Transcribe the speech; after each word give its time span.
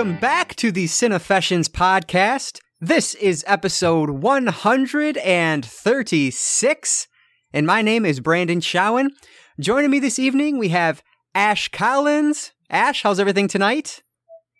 Welcome 0.00 0.18
back 0.18 0.56
to 0.56 0.72
the 0.72 0.86
Cinefessions 0.86 1.68
podcast. 1.68 2.58
This 2.80 3.14
is 3.16 3.44
episode 3.46 4.08
136, 4.08 7.08
and 7.52 7.66
my 7.66 7.82
name 7.82 8.06
is 8.06 8.18
Branden 8.18 8.62
Chowen. 8.62 9.10
Joining 9.60 9.90
me 9.90 9.98
this 9.98 10.18
evening, 10.18 10.56
we 10.56 10.70
have 10.70 11.02
Ashe 11.34 11.68
Collins. 11.68 12.52
Ashe, 12.70 13.02
how's 13.02 13.20
everything 13.20 13.46
tonight? 13.46 14.02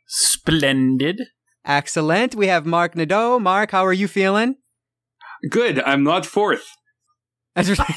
Splendid. 0.07 1.22
Excellent. 1.64 2.34
We 2.34 2.48
have 2.48 2.66
Marc 2.66 2.94
Nadeau. 2.94 3.38
Marc, 3.38 3.71
how 3.71 3.86
are 3.86 3.94
you 3.94 4.08
feeling? 4.08 4.57
Good. 5.49 5.80
I'm 5.80 6.04
not 6.04 6.27
fourth. 6.27 6.77
That's 7.54 7.71
right. 7.79 7.96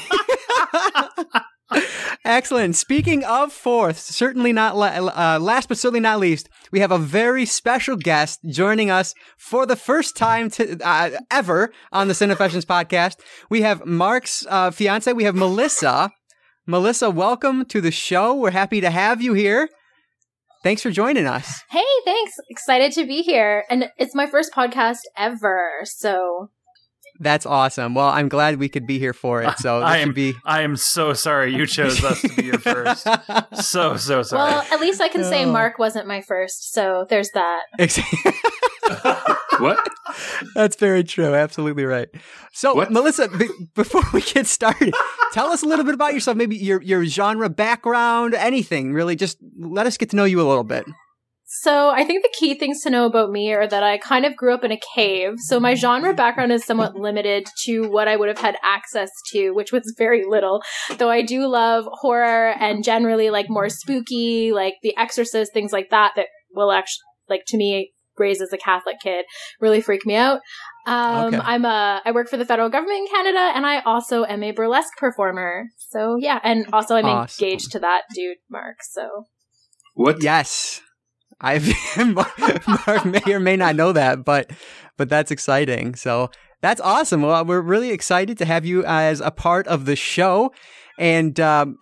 Excellent. 2.24 2.74
Speaking 2.76 3.22
of 3.24 3.52
fourth, 3.52 3.98
certainly 3.98 4.52
not 4.52 4.76
la- 4.76 4.86
uh, 4.86 5.38
last, 5.40 5.68
but 5.68 5.76
certainly 5.76 6.00
not 6.00 6.20
least, 6.20 6.48
we 6.72 6.80
have 6.80 6.90
a 6.90 6.98
very 6.98 7.44
special 7.44 7.96
guest 7.96 8.40
joining 8.48 8.90
us 8.90 9.14
for 9.36 9.66
the 9.66 9.76
first 9.76 10.16
time 10.16 10.48
to, 10.50 10.78
uh, 10.82 11.10
ever 11.30 11.72
on 11.92 12.08
the 12.08 12.14
Cinefessions 12.14 12.64
podcast. 12.64 13.16
We 13.50 13.60
have 13.62 13.84
Marc's 13.84 14.46
uh, 14.48 14.70
fiance. 14.70 15.12
We 15.12 15.24
have 15.24 15.34
Melissa. 15.34 16.10
Melissa, 16.66 17.10
welcome 17.10 17.66
to 17.66 17.82
the 17.82 17.90
show. 17.90 18.34
We're 18.34 18.52
happy 18.52 18.80
to 18.80 18.88
have 18.90 19.20
you 19.20 19.34
here. 19.34 19.68
Thanks 20.62 20.80
for 20.80 20.90
joining 20.90 21.26
us. 21.26 21.62
Hey, 21.68 21.84
thanks. 22.06 22.32
Excited 22.48 22.92
to 22.92 23.06
be 23.06 23.20
here. 23.20 23.64
And 23.68 23.90
it's 23.98 24.14
my 24.14 24.26
first 24.26 24.50
podcast 24.50 25.00
ever. 25.14 25.80
So 25.84 26.48
That's 27.20 27.46
awesome. 27.46 27.94
Well, 27.94 28.08
I'm 28.08 28.28
glad 28.28 28.58
we 28.58 28.68
could 28.68 28.86
be 28.86 28.98
here 28.98 29.12
for 29.12 29.42
it. 29.42 29.58
So 29.58 29.80
I 29.80 29.98
am. 29.98 30.12
be. 30.12 30.34
I 30.44 30.62
am 30.62 30.76
so 30.76 31.12
sorry 31.12 31.54
you 31.54 31.66
chose 31.66 32.02
us 32.04 32.20
to 32.22 32.28
be 32.34 32.44
your 32.44 32.58
first. 32.58 33.06
So 33.54 33.96
so 33.96 34.22
sorry. 34.22 34.50
Well, 34.52 34.66
at 34.72 34.80
least 34.80 35.00
I 35.00 35.08
can 35.08 35.22
say 35.24 35.44
Oh. 35.44 35.52
Marc 35.52 35.78
wasn't 35.78 36.06
my 36.08 36.20
first, 36.20 36.72
so 36.72 37.06
there's 37.08 37.30
that. 37.30 37.62
What? 39.58 39.78
That's 40.56 40.74
very 40.76 41.04
true. 41.04 41.32
Absolutely 41.34 41.84
right. 41.84 42.08
So, 42.52 42.74
What? 42.74 42.90
Melissa, 42.90 43.28
be- 43.28 43.48
before 43.74 44.02
we 44.12 44.20
get 44.20 44.46
started, 44.46 44.92
tell 45.32 45.46
us 45.52 45.62
a 45.62 45.66
little 45.66 45.84
bit 45.84 45.94
about 45.94 46.12
yourself. 46.12 46.36
Maybe 46.36 46.56
your 46.56 46.82
your 46.82 47.04
genre 47.06 47.48
background, 47.48 48.34
anything 48.34 48.92
really. 48.92 49.14
Just 49.16 49.38
let 49.58 49.86
us 49.86 49.96
get 49.96 50.10
to 50.10 50.16
know 50.16 50.24
you 50.24 50.40
a 50.40 50.46
little 50.48 50.64
bit. 50.64 50.84
So 51.46 51.90
I 51.90 52.04
think 52.04 52.22
the 52.22 52.34
key 52.36 52.54
things 52.54 52.80
to 52.82 52.90
know 52.90 53.04
about 53.06 53.30
me 53.30 53.52
are 53.52 53.66
that 53.66 53.82
I 53.82 53.98
kind 53.98 54.24
of 54.24 54.34
grew 54.34 54.54
up 54.54 54.64
in 54.64 54.72
a 54.72 54.80
cave. 54.94 55.34
So 55.38 55.60
my 55.60 55.74
genre 55.74 56.14
background 56.14 56.52
is 56.52 56.64
somewhat 56.64 56.96
limited 56.96 57.46
to 57.64 57.82
what 57.88 58.08
I 58.08 58.16
would 58.16 58.28
have 58.28 58.38
had 58.38 58.56
access 58.62 59.10
to, 59.32 59.50
which 59.52 59.70
was 59.70 59.94
very 59.96 60.24
little. 60.26 60.62
Though 60.96 61.10
I 61.10 61.22
do 61.22 61.46
love 61.46 61.86
horror 61.92 62.54
and 62.58 62.82
generally 62.82 63.30
like 63.30 63.46
more 63.48 63.68
spooky, 63.68 64.52
like 64.52 64.74
The 64.82 64.96
Exorcist, 64.96 65.52
things 65.52 65.72
like 65.72 65.90
that, 65.90 66.12
that 66.16 66.26
will 66.54 66.72
actually, 66.72 67.02
like 67.28 67.42
to 67.48 67.56
me, 67.56 67.92
raised 68.16 68.40
as 68.40 68.52
a 68.52 68.58
Catholic 68.58 68.96
kid, 69.02 69.24
really 69.60 69.80
freak 69.80 70.06
me 70.06 70.14
out. 70.16 70.40
Um, 70.86 71.26
Okay. 71.26 71.40
I'm 71.42 71.64
a, 71.64 72.00
I 72.04 72.12
work 72.12 72.28
for 72.28 72.36
the 72.36 72.44
federal 72.46 72.68
government 72.68 73.00
in 73.00 73.06
Canada 73.08 73.52
and 73.54 73.66
I 73.66 73.80
also 73.80 74.24
am 74.24 74.42
a 74.42 74.52
burlesque 74.52 74.96
performer. 74.98 75.66
So 75.76 76.16
yeah, 76.18 76.40
and 76.42 76.66
also 76.72 76.96
I'm 76.96 77.04
Awesome. 77.04 77.44
engaged 77.44 77.70
to 77.72 77.78
that 77.80 78.02
dude, 78.14 78.38
Marc. 78.50 78.76
So 78.82 79.26
What? 79.94 80.22
Yes, 80.22 80.80
I've 81.40 81.68
Marc 81.98 83.04
may 83.04 83.22
or 83.32 83.40
may 83.40 83.56
not 83.56 83.76
know 83.76 83.92
that, 83.92 84.24
but 84.24 84.50
but 84.96 85.08
that's 85.08 85.30
exciting. 85.30 85.94
So 85.94 86.30
that's 86.60 86.80
awesome. 86.80 87.22
Well, 87.22 87.44
we're 87.44 87.60
really 87.60 87.90
excited 87.90 88.38
to 88.38 88.44
have 88.44 88.64
you 88.64 88.84
as 88.84 89.20
a 89.20 89.30
part 89.30 89.66
of 89.66 89.84
the 89.84 89.96
show. 89.96 90.52
And 90.98 91.38
um, 91.40 91.78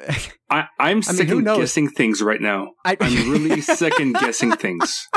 I, 0.50 0.66
I'm 0.80 0.96
who 0.96 1.02
second 1.02 1.44
knows? 1.44 1.58
guessing 1.58 1.88
things 1.88 2.22
right 2.22 2.40
now. 2.40 2.72
I, 2.84 2.96
I'm 3.00 3.30
really 3.30 3.60
second 3.60 4.14
guessing 4.14 4.52
things. 4.52 5.08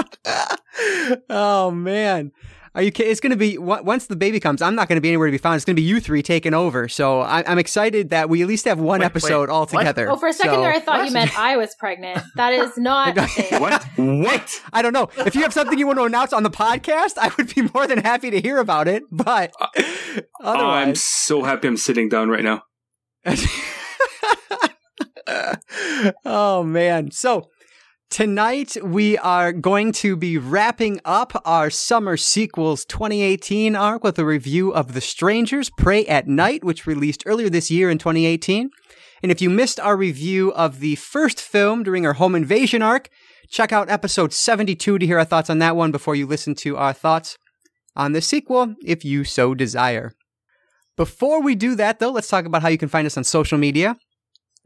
oh 1.30 1.72
man. 1.72 2.32
Are 2.76 2.82
you 2.82 2.92
kidding? 2.92 3.10
It's 3.12 3.22
going 3.22 3.32
to 3.32 3.38
be 3.38 3.58
once 3.58 4.08
the 4.08 4.18
baby 4.18 4.40
comes. 4.42 4.62
I'm 4.62 4.76
not 4.76 4.90
going 4.90 4.98
to 4.98 5.02
be 5.02 5.08
anywhere 5.08 5.28
to 5.28 5.32
be 5.32 5.38
found. 5.38 5.56
It's 5.56 5.64
going 5.64 5.78
to 5.78 5.82
be 5.82 5.88
you 5.88 6.02
three 6.02 6.22
taking 6.22 6.54
over. 6.54 6.90
So 6.90 7.22
I, 7.22 7.42
I'm 7.50 7.58
excited 7.58 8.10
that 8.10 8.28
we 8.30 8.42
at 8.42 8.50
least 8.50 8.66
have 8.66 8.80
one 8.80 9.00
Wait, 9.00 9.06
episode 9.06 9.48
wait, 9.48 9.50
all 9.50 9.62
what? 9.62 9.70
together. 9.70 10.12
Oh, 10.12 10.18
for 10.18 10.28
a 10.28 10.34
second 10.34 10.56
So- 10.56 10.62
there, 10.62 10.74
I 10.74 10.80
thought 10.82 10.98
What? 11.00 11.08
you 11.08 11.14
meant 11.14 11.40
I 11.40 11.56
was 11.56 11.74
pregnant. 11.80 12.22
That 12.36 12.52
is 12.52 12.78
not. 12.78 13.16
What? 13.18 13.82
What? 13.96 14.62
I 14.74 14.82
don't 14.82 14.92
know. 14.94 15.08
If 15.20 15.36
you 15.36 15.42
have 15.44 15.54
something 15.54 15.80
you 15.80 15.88
want 15.88 16.00
to 16.00 16.04
announce 16.04 16.34
on 16.34 16.44
the 16.44 16.50
podcast, 16.50 17.14
I 17.18 17.32
would 17.38 17.56
be 17.56 17.62
more 17.74 17.88
than 17.88 18.00
happy 18.00 18.30
to 18.32 18.42
hear 18.42 18.58
about 18.58 18.90
it. 18.90 19.04
But 19.10 19.54
uh, 19.60 19.68
Oh, 20.42 20.68
I'm 20.68 20.96
so 20.96 21.44
happy 21.44 21.70
I'm 21.70 21.78
sitting 21.78 22.10
down 22.10 22.30
right 22.30 22.44
now. 22.44 22.64
oh 26.26 26.64
man. 26.64 27.12
So 27.12 27.50
tonight 28.10 28.78
we 28.84 29.18
are 29.18 29.52
going 29.52 29.92
to 29.92 30.16
be 30.16 30.38
wrapping 30.38 31.00
up 31.06 31.42
our 31.46 31.70
summer 31.70 32.18
sequels 32.18 32.86
2018 32.86 33.76
arc 33.76 34.04
with 34.04 34.18
a 34.20 34.26
review 34.26 34.74
of 34.74 34.94
The 34.94 35.02
Strangers 35.02 35.70
Prey 35.78 36.06
at 36.06 36.28
Night, 36.28 36.64
which 36.64 36.88
released 36.88 37.24
earlier 37.26 37.50
this 37.50 37.70
year 37.70 37.90
in 37.90 37.98
2018. 37.98 38.70
And 39.24 39.32
if 39.32 39.42
you 39.42 39.50
missed 39.50 39.80
our 39.80 39.98
review 39.98 40.54
of 40.54 40.80
the 40.80 40.96
first 40.96 41.42
film 41.42 41.84
during 41.84 42.06
our 42.06 42.14
home 42.14 42.36
invasion 42.36 42.82
arc, 42.82 43.10
check 43.50 43.72
out 43.72 43.90
episode 43.90 44.34
72 44.34 45.00
to 45.00 45.06
hear 45.06 45.20
our 45.20 45.26
thoughts 45.26 45.50
on 45.50 45.60
that 45.60 45.76
one 45.76 45.92
before 45.92 46.16
you 46.16 46.28
listen 46.28 46.56
to 46.56 46.78
our 46.78 46.94
thoughts 46.94 47.38
on 47.96 48.12
the 48.12 48.22
sequel, 48.22 48.76
if 48.84 49.06
you 49.06 49.24
so 49.24 49.56
desire. 49.56 50.14
Before 50.98 51.42
we 51.42 51.56
do 51.56 51.76
that, 51.76 52.00
though, 52.00 52.12
let's 52.12 52.28
talk 52.28 52.46
about 52.46 52.62
how 52.62 52.70
you 52.70 52.78
can 52.78 52.90
find 52.90 53.06
us 53.06 53.18
on 53.18 53.24
social 53.24 53.58
media. 53.58 53.96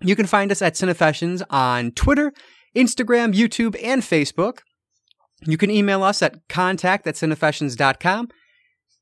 You 0.02 0.16
can 0.16 0.28
find 0.28 0.52
us 0.52 0.62
at 0.62 0.76
Cinefessions 0.76 1.42
on 1.50 1.92
Twitter, 1.92 2.32
Instagram, 2.76 3.34
YouTube, 3.34 3.76
and 3.84 4.02
Facebook. 4.02 4.60
You 5.46 5.58
can 5.58 5.72
email 5.72 6.04
us 6.04 6.22
at 6.22 6.48
contact 6.50 7.08
at 7.08 7.16
cinefessions.com. 7.16 8.30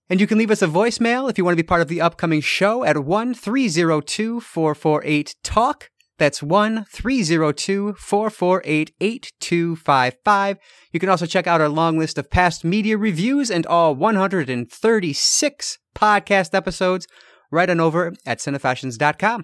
And 0.09 0.22
you 0.22 0.28
can 0.28 0.38
leave 0.38 0.51
us 0.51 0.61
a 0.61 0.67
voicemail 0.67 1.29
if 1.29 1.38
you 1.38 1.44
want 1.44 1.57
to 1.57 1.63
be 1.63 1.67
part 1.67 1.81
of 1.81 1.89
the 1.89 2.00
upcoming 2.00 2.39
show 2.39 2.83
at 2.83 3.03
1 3.03 3.33
302 3.33 4.39
448 4.39 5.35
TALK. 5.44 5.89
That's 6.17 6.41
1 6.41 6.85
302 6.91 7.94
448 7.94 8.91
8255. 9.00 10.57
You 10.91 11.00
can 11.00 11.09
also 11.09 11.25
check 11.25 11.45
out 11.45 11.61
our 11.61 11.69
long 11.69 12.00
list 12.00 12.17
of 12.17 12.31
past 12.31 12.63
media 12.63 12.97
reviews 12.97 13.51
and 13.51 13.66
all 13.67 13.94
136 13.94 15.77
podcast 15.94 16.53
episodes 16.53 17.07
right 17.51 17.69
on 17.69 17.79
over 17.79 18.13
at 18.25 18.39
cinefessions.com. 18.39 19.44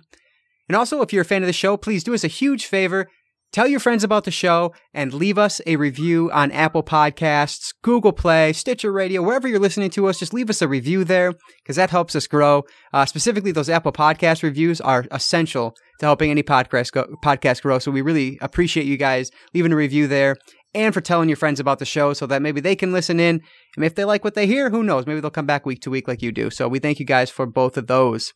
And 0.69 0.75
also, 0.75 1.01
if 1.01 1.11
you're 1.11 1.23
a 1.23 1.25
fan 1.25 1.43
of 1.43 1.47
the 1.47 1.53
show, 1.53 1.77
please 1.77 2.03
do 2.03 2.13
us 2.13 2.23
a 2.23 2.27
huge 2.27 2.65
favor. 2.65 3.09
Tell 3.53 3.67
your 3.67 3.79
friends 3.79 4.03
about 4.03 4.23
the 4.23 4.31
show 4.31 4.73
and 4.95 5.13
leave 5.13 5.37
us 5.37 5.61
a 5.67 5.75
review 5.75 6.31
on 6.31 6.51
Apple 6.51 6.81
Podcasts, 6.81 7.71
Google 7.83 8.11
Play, 8.11 8.51
Stitcher 8.51 8.91
Radio, 8.91 9.21
wherever 9.21 9.47
you're 9.47 9.59
listening 9.59 9.91
to 9.91 10.07
us. 10.07 10.17
Just 10.17 10.33
leave 10.33 10.49
us 10.49 10.63
a 10.63 10.67
review 10.67 11.03
there 11.03 11.33
because 11.61 11.75
that 11.75 11.91
helps 11.91 12.15
us 12.15 12.25
grow. 12.25 12.63
Uh, 12.93 13.05
specifically, 13.05 13.51
those 13.51 13.69
Apple 13.69 13.91
Podcast 13.91 14.41
reviews 14.41 14.81
are 14.81 15.05
essential 15.11 15.75
to 15.99 16.07
helping 16.07 16.31
any 16.31 16.41
podcast 16.41 16.93
go, 16.93 17.05
podcast 17.23 17.61
grow. 17.61 17.77
So 17.77 17.91
we 17.91 18.01
really 18.01 18.39
appreciate 18.41 18.87
you 18.87 18.97
guys 18.97 19.29
leaving 19.53 19.71
a 19.71 19.75
review 19.75 20.07
there 20.07 20.35
and 20.73 20.91
for 20.91 21.01
telling 21.01 21.29
your 21.29 21.35
friends 21.35 21.59
about 21.59 21.77
the 21.77 21.85
show 21.85 22.13
so 22.13 22.25
that 22.25 22.41
maybe 22.41 22.59
they 22.59 22.75
can 22.75 22.91
listen 22.91 23.19
in. 23.19 23.39
And 23.75 23.85
if 23.85 23.93
they 23.93 24.03
like 24.03 24.23
what 24.23 24.33
they 24.33 24.47
hear, 24.47 24.71
who 24.71 24.81
knows? 24.81 25.05
Maybe 25.05 25.19
they'll 25.19 25.29
come 25.29 25.45
back 25.45 25.63
week 25.63 25.81
to 25.81 25.91
week 25.91 26.07
like 26.07 26.23
you 26.23 26.31
do. 26.31 26.49
So 26.49 26.67
we 26.67 26.79
thank 26.79 26.99
you 26.99 27.05
guys 27.05 27.29
for 27.29 27.45
both 27.45 27.77
of 27.77 27.85
those. 27.85 28.33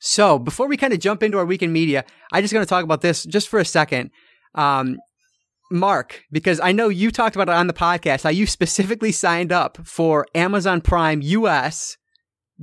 So 0.00 0.40
before 0.40 0.66
we 0.66 0.76
kind 0.76 0.92
of 0.92 0.98
jump 0.98 1.22
into 1.22 1.38
our 1.38 1.44
weekend 1.44 1.72
media, 1.72 2.04
I 2.32 2.40
just 2.40 2.52
going 2.52 2.66
to 2.66 2.68
talk 2.68 2.82
about 2.82 3.02
this 3.02 3.22
just 3.24 3.48
for 3.48 3.60
a 3.60 3.64
second. 3.64 4.10
Um, 4.54 4.98
Marc, 5.70 6.24
because 6.32 6.58
I 6.60 6.72
know 6.72 6.88
you 6.88 7.10
talked 7.10 7.36
about 7.36 7.48
it 7.48 7.54
on 7.54 7.68
the 7.68 7.72
podcast, 7.72 8.24
how 8.24 8.30
you 8.30 8.46
specifically 8.46 9.12
signed 9.12 9.52
up 9.52 9.78
for 9.86 10.26
Amazon 10.34 10.80
Prime 10.80 11.22
US 11.22 11.96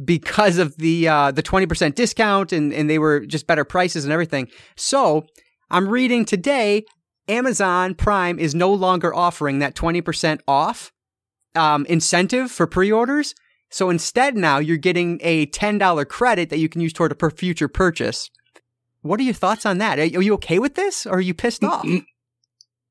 because 0.03 0.57
of 0.57 0.77
the 0.77 1.07
uh, 1.07 1.31
the 1.31 1.41
twenty 1.41 1.65
percent 1.65 1.95
discount 1.95 2.51
and 2.51 2.73
and 2.73 2.89
they 2.89 2.99
were 2.99 3.25
just 3.25 3.47
better 3.47 3.63
prices 3.63 4.03
and 4.03 4.11
everything. 4.11 4.49
So 4.75 5.25
I'm 5.69 5.87
reading 5.87 6.25
today, 6.25 6.83
Amazon 7.27 7.95
Prime 7.95 8.39
is 8.39 8.53
no 8.53 8.73
longer 8.73 9.13
offering 9.13 9.59
that 9.59 9.73
twenty 9.73 10.01
percent 10.01 10.41
off 10.47 10.91
um, 11.55 11.85
incentive 11.87 12.51
for 12.51 12.67
pre-orders. 12.67 13.33
So 13.69 13.89
instead, 13.89 14.37
now 14.37 14.59
you're 14.59 14.77
getting 14.77 15.19
a 15.23 15.45
ten 15.47 15.77
dollar 15.77 16.05
credit 16.05 16.49
that 16.49 16.59
you 16.59 16.69
can 16.69 16.81
use 16.81 16.93
toward 16.93 17.11
a 17.11 17.29
future 17.29 17.67
purchase. 17.67 18.29
What 19.07 19.19
are 19.19 19.23
your 19.23 19.33
thoughts 19.33 19.65
on 19.65 19.77
that? 19.79 19.99
Are 19.99 20.05
you 20.05 20.33
okay 20.35 20.59
with 20.59 20.75
this, 20.75 21.05
or 21.05 21.15
are 21.15 21.21
you 21.21 21.33
pissed 21.33 21.63
off? 21.63 21.85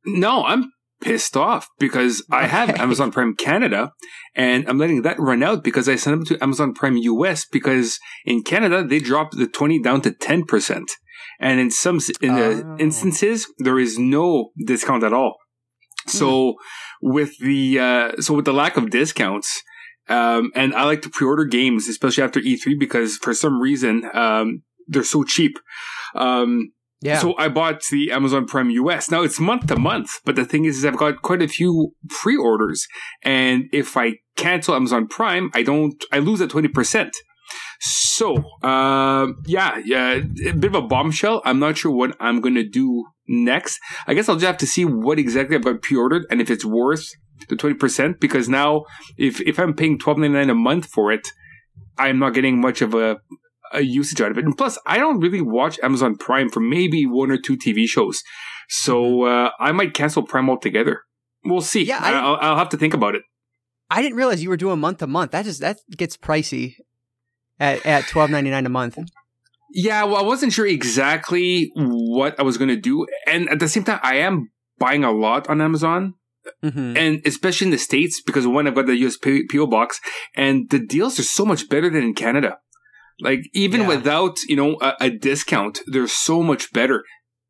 No, 0.07 0.45
I'm 0.45 0.73
pissed 1.01 1.37
off 1.37 1.69
because 1.79 2.25
I 2.31 2.47
have 2.47 2.71
Amazon 2.71 3.11
Prime 3.13 3.35
Canada 3.35 3.93
and 4.35 4.67
I'm 4.69 4.79
letting 4.79 5.03
that 5.03 5.19
run 5.21 5.43
out 5.43 5.63
because 5.63 5.89
I 5.89 5.97
signed 5.97 6.23
up 6.23 6.27
to 6.29 6.43
Amazon 6.43 6.73
Prime 6.73 6.97
US 6.97 7.45
because 7.45 7.99
in 8.25 8.43
Canada 8.43 8.83
they 8.83 8.99
dropped 8.99 9.37
the 9.37 9.47
20 9.47 9.83
down 9.83 10.01
to 10.03 10.11
10%. 10.11 10.83
And 11.39 11.61
in 11.61 11.71
some 11.71 11.99
in 12.23 12.35
the 12.35 12.65
Oh. 12.65 12.77
instances 12.79 13.47
there 13.59 13.79
is 13.79 13.99
no 13.99 14.53
discount 14.65 15.05
at 15.05 15.13
all. 15.13 15.37
So 16.07 16.55
with 17.03 17.37
the 17.41 17.79
uh, 17.79 18.23
so 18.23 18.33
with 18.35 18.45
the 18.47 18.55
lack 18.55 18.77
of 18.77 18.91
discounts 18.91 19.63
um, 20.09 20.51
and 20.55 20.73
I 20.75 20.85
like 20.85 21.03
to 21.03 21.11
pre-order 21.11 21.45
games 21.45 21.89
especially 21.89 22.23
after 22.25 22.41
E3 22.41 22.79
because 22.79 23.17
for 23.17 23.35
some 23.35 23.61
reason 23.61 24.09
um, 24.15 24.63
they're 24.89 25.03
so 25.05 25.25
cheap. 25.25 25.59
Um, 26.15 26.73
Yeah. 27.03 27.19
So 27.19 27.35
I 27.37 27.49
bought 27.49 27.83
the 27.91 28.11
Amazon 28.11 28.47
Prime 28.47 28.71
US. 28.71 29.11
Now 29.11 29.23
it's 29.23 29.39
month 29.39 29.67
to 29.67 29.77
month, 29.77 30.09
but 30.25 30.35
the 30.35 30.47
thing 30.47 30.65
is, 30.65 30.79
is 30.79 30.85
I've 30.85 30.97
got 30.97 31.21
quite 31.21 31.43
a 31.43 31.49
few 31.49 31.93
pre-orders, 32.09 32.87
and 33.23 33.65
if 33.71 33.97
I 33.97 34.15
cancel 34.37 34.75
Amazon 34.75 35.07
Prime, 35.07 35.51
I 35.53 35.63
don't, 35.63 36.03
I 36.11 36.19
lose 36.21 36.39
that 36.39 36.51
twenty 36.51 36.69
percent. 36.69 37.13
So, 37.81 38.37
uh, 38.63 39.27
yeah, 39.47 39.79
yeah, 39.85 40.21
a 40.49 40.53
bit 40.53 40.75
of 40.75 40.75
a 40.75 40.83
bombshell. 40.83 41.43
I'm 41.45 41.59
not 41.59 41.77
sure 41.77 41.93
what 41.93 42.17
I'm 42.19 42.41
gonna 42.41 42.65
do 42.65 43.05
next. 43.29 43.79
I 44.07 44.15
guess 44.15 44.29
I'll 44.29 44.37
just 44.37 44.47
have 44.47 44.57
to 44.59 44.67
see 44.67 44.85
what 44.87 45.19
exactly 45.19 45.55
I've 45.57 45.65
got 45.65 45.83
pre-ordered 45.83 46.25
and 46.31 46.41
if 46.41 46.51
it's 46.51 46.65
worth 46.65 47.07
the 47.51 47.57
twenty 47.57 47.77
percent. 47.77 48.21
Because 48.21 48.49
now, 48.49 48.85
if 49.19 49.41
if 49.43 49.59
I'm 49.59 49.75
paying 49.75 49.99
twelve 49.99 50.19
ninety 50.19 50.35
nine 50.39 50.51
a 50.51 50.55
month 50.55 50.87
for 50.87 51.13
it, 51.13 51.29
I'm 51.99 52.19
not 52.19 52.33
getting 52.33 52.59
much 52.61 52.81
of 52.81 52.95
a 52.95 53.19
a 53.73 53.81
usage 53.83 54.21
out 54.21 54.31
of 54.31 54.39
it. 54.39 54.45
And 54.45 54.57
plus, 54.57 54.79
I 54.87 54.99
don't 54.99 55.21
really 55.21 55.41
watch 55.41 55.79
Amazon 55.83 56.17
Prime 56.17 56.49
for 56.49 56.61
maybe 56.61 57.07
one 57.07 57.31
or 57.31 57.39
two 57.39 57.57
TV 57.57 57.87
shows. 57.87 58.23
So 58.69 59.25
uh, 59.25 59.51
I 59.61 59.73
might 59.73 59.95
cancel 59.95 60.23
Prime 60.23 60.49
altogether. 60.51 61.03
We'll 61.45 61.61
see. 61.61 61.85
Yeah, 61.85 61.99
I- 62.01 62.13
I'll, 62.13 62.37
I'll 62.41 62.57
have 62.59 62.69
to 62.71 62.77
think 62.77 62.95
about 62.95 63.15
it. 63.15 63.23
I 63.91 64.03
didn't 64.03 64.17
realize 64.17 64.43
you 64.43 64.49
were 64.49 64.57
doing 64.57 64.81
month 64.81 64.99
to 64.99 65.07
month. 65.07 65.31
That 65.31 65.45
just 65.45 65.61
that 65.61 65.79
gets 65.97 66.17
pricey 66.17 66.75
at 67.61 67.87
at 67.87 68.09
twelve 68.09 68.31
ninety 68.31 68.51
nine 68.51 68.67
a 68.67 68.69
month. 68.69 68.99
Yeah, 69.73 70.03
well, 70.05 70.17
I 70.17 70.23
wasn't 70.23 70.53
sure 70.53 70.67
exactly 70.67 71.71
what 71.75 72.39
I 72.39 72.43
was 72.43 72.57
going 72.59 72.69
to 72.71 72.77
do. 72.77 73.07
And 73.27 73.49
at 73.49 73.59
the 73.61 73.69
same 73.69 73.85
time, 73.85 74.01
I 74.03 74.17
am 74.17 74.51
buying 74.79 75.05
a 75.05 75.11
lot 75.13 75.49
on 75.49 75.61
Amazon. 75.61 76.15
hmm 76.63 76.97
And 76.97 77.21
especially 77.25 77.67
in 77.67 77.71
the 77.73 77.79
States, 77.79 78.23
because 78.25 78.47
one, 78.47 78.67
I've 78.67 78.75
got 78.75 78.87
the 78.87 78.97
US 79.07 79.17
PO 79.17 79.67
box, 79.67 80.01
and 80.35 80.69
the 80.71 80.79
deals 80.79 81.19
are 81.21 81.25
so 81.25 81.45
much 81.45 81.69
better 81.69 81.89
than 81.91 82.03
in 82.03 82.15
Canada. 82.15 82.59
Like, 83.21 83.41
even 83.55 83.83
Yeah. 83.83 83.89
without, 83.89 84.37
you 84.49 84.57
know, 84.57 84.77
a, 84.81 84.95
a 85.01 85.11
discount, 85.11 85.81
they're 85.87 86.07
so 86.09 86.43
much 86.43 86.73
better. 86.73 87.03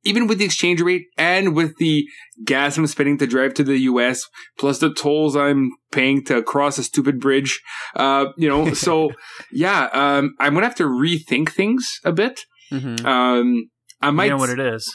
Even 0.04 0.28
with 0.28 0.38
the 0.38 0.44
exchange 0.44 0.80
rate 0.80 1.06
and 1.18 1.56
with 1.56 1.76
the 1.78 2.06
gas 2.44 2.76
I'm 2.78 2.86
spending 2.86 3.18
to 3.18 3.26
drive 3.26 3.54
to 3.54 3.64
the 3.64 3.78
US, 3.90 4.22
plus 4.56 4.78
the 4.78 4.94
tolls 4.94 5.34
I'm 5.34 5.70
paying 5.90 6.24
to 6.26 6.42
cross 6.42 6.78
a 6.78 6.84
stupid 6.84 7.18
bridge, 7.18 7.60
uh, 7.96 8.26
you 8.36 8.48
know, 8.48 8.72
so 8.72 9.10
yeah, 9.52 9.88
um, 9.92 10.36
I'm 10.38 10.54
gonna 10.54 10.66
have 10.66 10.76
to 10.76 10.84
rethink 10.84 11.50
things 11.50 11.98
a 12.04 12.12
bit. 12.12 12.42
hmm 12.70 13.04
Um, 13.04 13.68
I 14.00 14.10
might. 14.12 14.26
you 14.26 14.30
know 14.30 14.36
what 14.38 14.50
it 14.50 14.60
is? 14.60 14.94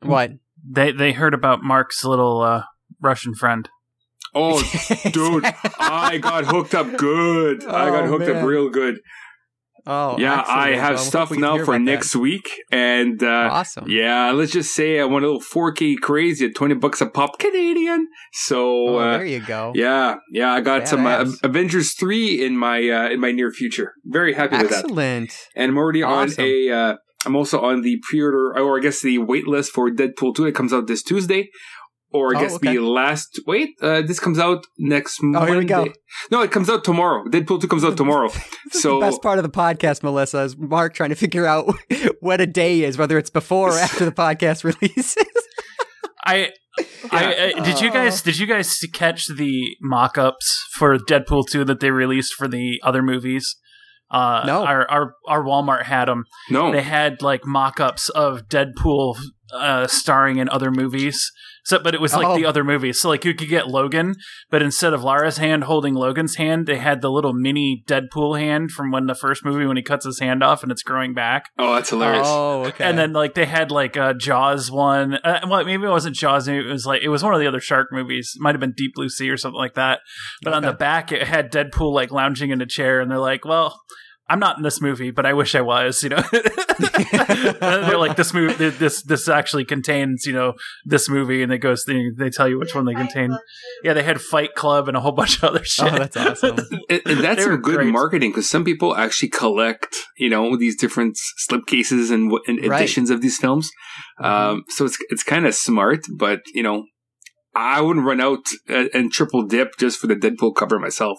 What? 0.00 0.30
They 0.66 0.92
they 0.92 1.12
heard 1.12 1.34
about 1.34 1.62
Marc's 1.62 2.02
little 2.02 2.40
uh, 2.40 2.62
Russian 3.02 3.34
friend. 3.34 3.68
oh, 4.34 4.62
dude, 5.10 5.44
I 5.78 6.16
got 6.18 6.44
hooked 6.44 6.74
up 6.74 6.96
good. 6.96 7.66
I 7.66 7.90
got 7.90 8.04
Oh, 8.04 8.08
hooked 8.08 8.26
man. 8.28 8.36
up 8.36 8.42
real 8.44 8.70
good. 8.70 9.00
Oh, 9.84 10.16
yeah, 10.18 10.44
I 10.46 10.70
have 10.76 10.94
Well, 10.94 11.04
stuff 11.04 11.30
now 11.32 11.56
for 11.56 11.62
about 11.62 11.72
that. 11.72 11.78
next 11.80 12.14
week, 12.14 12.48
and 12.70 13.20
uh, 13.22 13.48
awesome. 13.50 13.86
yeah, 13.88 14.30
let's 14.30 14.52
just 14.52 14.74
say 14.74 15.00
I 15.00 15.04
went 15.04 15.24
a 15.24 15.28
little 15.28 15.40
4K 15.40 15.96
crazy 16.00 16.46
at 16.46 16.54
twenty 16.54 16.74
bucks 16.74 17.00
a 17.00 17.06
pop 17.06 17.38
Canadian. 17.40 18.06
So 18.32 18.60
Oh, 18.90 18.96
uh, 18.98 19.18
there 19.18 19.26
you 19.26 19.40
go. 19.40 19.72
yeah, 19.74 20.16
yeah, 20.30 20.52
I 20.52 20.60
got 20.60 20.86
some 20.86 21.04
uh, 21.04 21.26
Avengers 21.42 21.94
three 21.94 22.44
in 22.44 22.56
my 22.56 22.78
uh, 22.88 23.08
in 23.10 23.18
my 23.20 23.32
near 23.32 23.50
future. 23.50 23.94
Very 24.04 24.34
happy 24.34 24.56
with 24.58 24.70
that. 24.70 24.84
Excellent. 24.84 25.32
and 25.56 25.70
I'm 25.70 25.78
already 25.78 26.02
Awesome. 26.04 26.44
on 26.44 26.48
a. 26.48 26.70
Uh, 26.70 26.96
I'm 27.24 27.36
also 27.36 27.60
on 27.60 27.82
the 27.82 28.00
pre-order, 28.08 28.58
or 28.58 28.78
I 28.78 28.82
guess 28.82 29.00
the 29.00 29.18
wait 29.18 29.46
list 29.46 29.70
for 29.72 29.88
Deadpool 29.90 30.34
2 30.34 30.44
that 30.46 30.56
comes 30.56 30.72
out 30.72 30.88
this 30.88 31.04
Tuesday. 31.04 31.50
Or 32.14 32.34
I 32.36 32.38
Oh, 32.38 32.42
guess 32.42 32.54
okay. 32.56 32.74
the 32.76 32.82
last. 32.82 33.40
Wait, 33.46 33.70
uh, 33.80 34.02
this 34.02 34.20
comes 34.20 34.38
out 34.38 34.66
next 34.78 35.20
Oh, 35.22 35.26
Monday. 35.26 35.50
here 35.50 35.58
we 35.58 35.64
go. 35.64 35.86
No, 36.30 36.42
it 36.42 36.50
comes 36.50 36.68
out 36.68 36.84
tomorrow. 36.84 37.24
Deadpool 37.24 37.60
2 37.60 37.68
comes 37.68 37.84
out 37.84 37.96
tomorrow. 37.96 38.28
This 38.66 38.76
is 38.76 38.82
so 38.82 39.00
the 39.00 39.06
best 39.06 39.22
part 39.22 39.38
of 39.38 39.42
the 39.44 39.50
podcast, 39.50 40.02
Melissa, 40.02 40.40
is 40.40 40.56
Marc 40.56 40.94
trying 40.94 41.10
to 41.10 41.16
figure 41.16 41.46
out 41.46 41.72
what 42.20 42.40
a 42.40 42.46
day 42.46 42.82
is, 42.82 42.96
whether 42.98 43.16
it's 43.18 43.30
before 43.30 43.70
or 43.72 43.78
after 43.78 44.04
the 44.04 44.12
podcast 44.12 44.62
releases. 44.70 45.16
I, 46.24 46.50
I, 47.10 47.52
I 47.56 47.60
did 47.64 47.80
you 47.80 47.90
guys 47.90 48.22
did 48.22 48.38
you 48.38 48.46
guys 48.46 48.78
catch 48.92 49.26
the 49.26 49.76
mock-ups 49.80 50.64
for 50.78 50.96
Deadpool 50.98 51.48
2 51.48 51.64
that 51.64 51.80
they 51.80 51.90
released 51.90 52.34
for 52.34 52.46
the 52.48 52.80
other 52.84 53.02
movies? 53.02 53.56
Uh, 54.10 54.42
No. 54.46 54.64
Our 54.64 54.88
our 54.90 55.14
our 55.26 55.42
Walmart 55.42 55.84
had 55.84 56.06
them. 56.06 56.24
no. 56.50 56.70
They 56.70 56.82
had 56.82 57.22
like 57.22 57.44
mock-ups 57.46 58.08
of 58.10 58.42
Deadpool 58.48 59.16
uh, 59.52 59.86
starring 59.86 60.38
in 60.38 60.48
other 60.48 60.70
movies. 60.70 61.30
So, 61.64 61.78
but 61.78 61.94
it 61.94 62.00
was 62.00 62.12
like 62.14 62.26
Oh. 62.26 62.34
the 62.36 62.44
other 62.44 62.64
movies. 62.64 63.00
So, 63.00 63.08
like, 63.08 63.24
you 63.24 63.34
could 63.34 63.48
get 63.48 63.68
Logan, 63.68 64.16
but 64.50 64.62
instead 64.62 64.92
of 64.92 65.04
Lara's 65.04 65.36
hand 65.38 65.64
holding 65.64 65.94
Logan's 65.94 66.34
hand, 66.34 66.66
they 66.66 66.78
had 66.78 67.00
the 67.02 67.10
little 67.10 67.32
mini 67.32 67.84
Deadpool 67.86 68.38
hand 68.38 68.70
from 68.72 68.90
when 68.90 69.06
the 69.06 69.14
first 69.14 69.44
movie 69.44 69.64
when 69.66 69.76
he 69.76 69.82
cuts 69.82 70.04
his 70.04 70.18
hand 70.18 70.42
off 70.42 70.62
and 70.62 70.72
it's 70.72 70.82
growing 70.82 71.14
back. 71.14 71.50
oh, 71.58 71.74
that's 71.74 71.90
hilarious. 71.90 72.26
oh, 72.28 72.64
okay. 72.64 72.84
And 72.84 72.98
then 72.98 73.12
like 73.12 73.34
they 73.34 73.46
had 73.46 73.70
like 73.70 73.96
uh, 73.96 74.12
Jaws 74.14 74.70
one. 74.70 75.14
Uh, 75.14 75.40
well, 75.48 75.64
maybe 75.64 75.84
it 75.84 75.88
wasn't 75.90 76.16
Jaws. 76.16 76.48
Maybe 76.48 76.66
it 76.68 76.72
was 76.72 76.84
like 76.86 77.02
it 77.02 77.08
was 77.08 77.22
one 77.22 77.32
of 77.34 77.40
the 77.40 77.46
other 77.46 77.60
shark 77.60 77.88
movies. 77.92 78.32
It 78.34 78.42
might 78.42 78.54
have 78.54 78.60
been 78.60 78.74
Deep 78.76 78.94
Blue 78.94 79.08
Sea 79.08 79.30
or 79.30 79.36
something 79.36 79.58
like 79.58 79.74
that. 79.74 80.00
But 80.42 80.54
on 80.54 80.62
the 80.62 80.72
back, 80.72 81.12
it 81.12 81.26
had 81.28 81.52
Deadpool 81.52 81.92
like 81.92 82.10
lounging 82.10 82.50
in 82.50 82.60
a 82.60 82.66
chair, 82.66 83.00
and 83.00 83.10
they're 83.10 83.18
like, 83.18 83.44
"Well, 83.44 83.80
I'm 84.28 84.38
not 84.38 84.56
in 84.56 84.62
this 84.62 84.80
movie, 84.80 85.10
but 85.10 85.26
I 85.26 85.32
wish 85.34 85.54
I 85.54 85.60
was." 85.60 86.02
You 86.02 86.10
know, 86.10 86.22
they're 87.60 87.98
like, 87.98 88.16
"This 88.16 88.32
movie, 88.32 88.68
this 88.70 89.02
this 89.02 89.28
actually 89.28 89.64
contains 89.64 90.24
you 90.26 90.32
know 90.32 90.54
this 90.84 91.08
movie," 91.08 91.42
and 91.42 91.52
it 91.52 91.58
goes. 91.58 91.84
They, 91.84 92.10
they 92.16 92.30
tell 92.30 92.48
you 92.48 92.58
which 92.58 92.74
one 92.74 92.84
they 92.84 92.94
contain. 92.94 93.36
Yeah, 93.82 93.92
they 93.94 94.02
had 94.02 94.20
Fight 94.20 94.54
Club 94.54 94.88
and 94.88 94.96
a 94.96 95.00
whole 95.00 95.12
bunch 95.12 95.38
of 95.38 95.44
other 95.44 95.64
shit. 95.64 95.92
oh, 95.92 95.98
that's 95.98 96.16
awesome. 96.16 96.56
And, 96.88 97.02
and 97.06 97.20
that's 97.20 97.44
some 97.44 97.60
good 97.60 97.76
great. 97.76 97.92
marketing 97.92 98.30
because 98.30 98.48
some 98.48 98.64
people 98.64 98.94
actually 98.96 99.28
collect, 99.30 99.94
you 100.18 100.28
know, 100.28 100.56
these 100.56 100.76
different 100.76 101.16
slipcases 101.48 102.10
and, 102.12 102.30
w- 102.30 102.42
and 102.46 102.58
Right. 102.68 102.80
editions 102.80 103.08
of 103.10 103.20
these 103.22 103.38
films. 103.38 103.70
Um, 104.22 104.64
so 104.68 104.84
it's 104.84 104.98
it's 105.10 105.22
kind 105.22 105.46
of 105.46 105.54
smart, 105.54 106.00
but 106.16 106.40
you 106.54 106.62
know, 106.62 106.84
I 107.54 107.80
wouldn't 107.80 108.04
run 108.06 108.20
out 108.20 108.44
and, 108.68 108.90
and 108.94 109.12
triple 109.12 109.46
dip 109.46 109.76
just 109.78 109.98
for 109.98 110.06
the 110.06 110.14
Deadpool 110.16 110.54
cover 110.54 110.78
myself. 110.78 111.18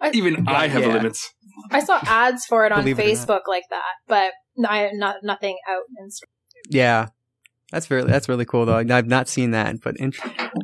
I- 0.00 0.10
Even 0.12 0.46
I 0.48 0.68
have 0.68 0.82
Yeah. 0.82 0.94
limits. 0.94 1.30
I 1.70 1.82
saw 1.82 1.98
ads 2.02 2.44
for 2.46 2.66
it 2.66 2.72
on 2.72 2.80
Believe 2.80 2.98
it. 2.98 3.06
Facebook 3.06 3.42
like 3.48 3.64
that, 3.70 3.82
but 4.06 4.32
I, 4.68 4.90
not 4.92 5.16
nothing 5.22 5.56
out 5.68 5.82
in 5.98 6.10
store. 6.10 6.28
Yeah. 6.68 7.08
That's 7.72 7.86
very 7.86 8.04
that's 8.04 8.28
really 8.28 8.44
cool 8.44 8.66
though. 8.66 8.76
I've 8.76 9.08
not 9.08 9.26
seen 9.28 9.50
that, 9.50 9.80
but 9.80 9.96
in, 9.96 10.12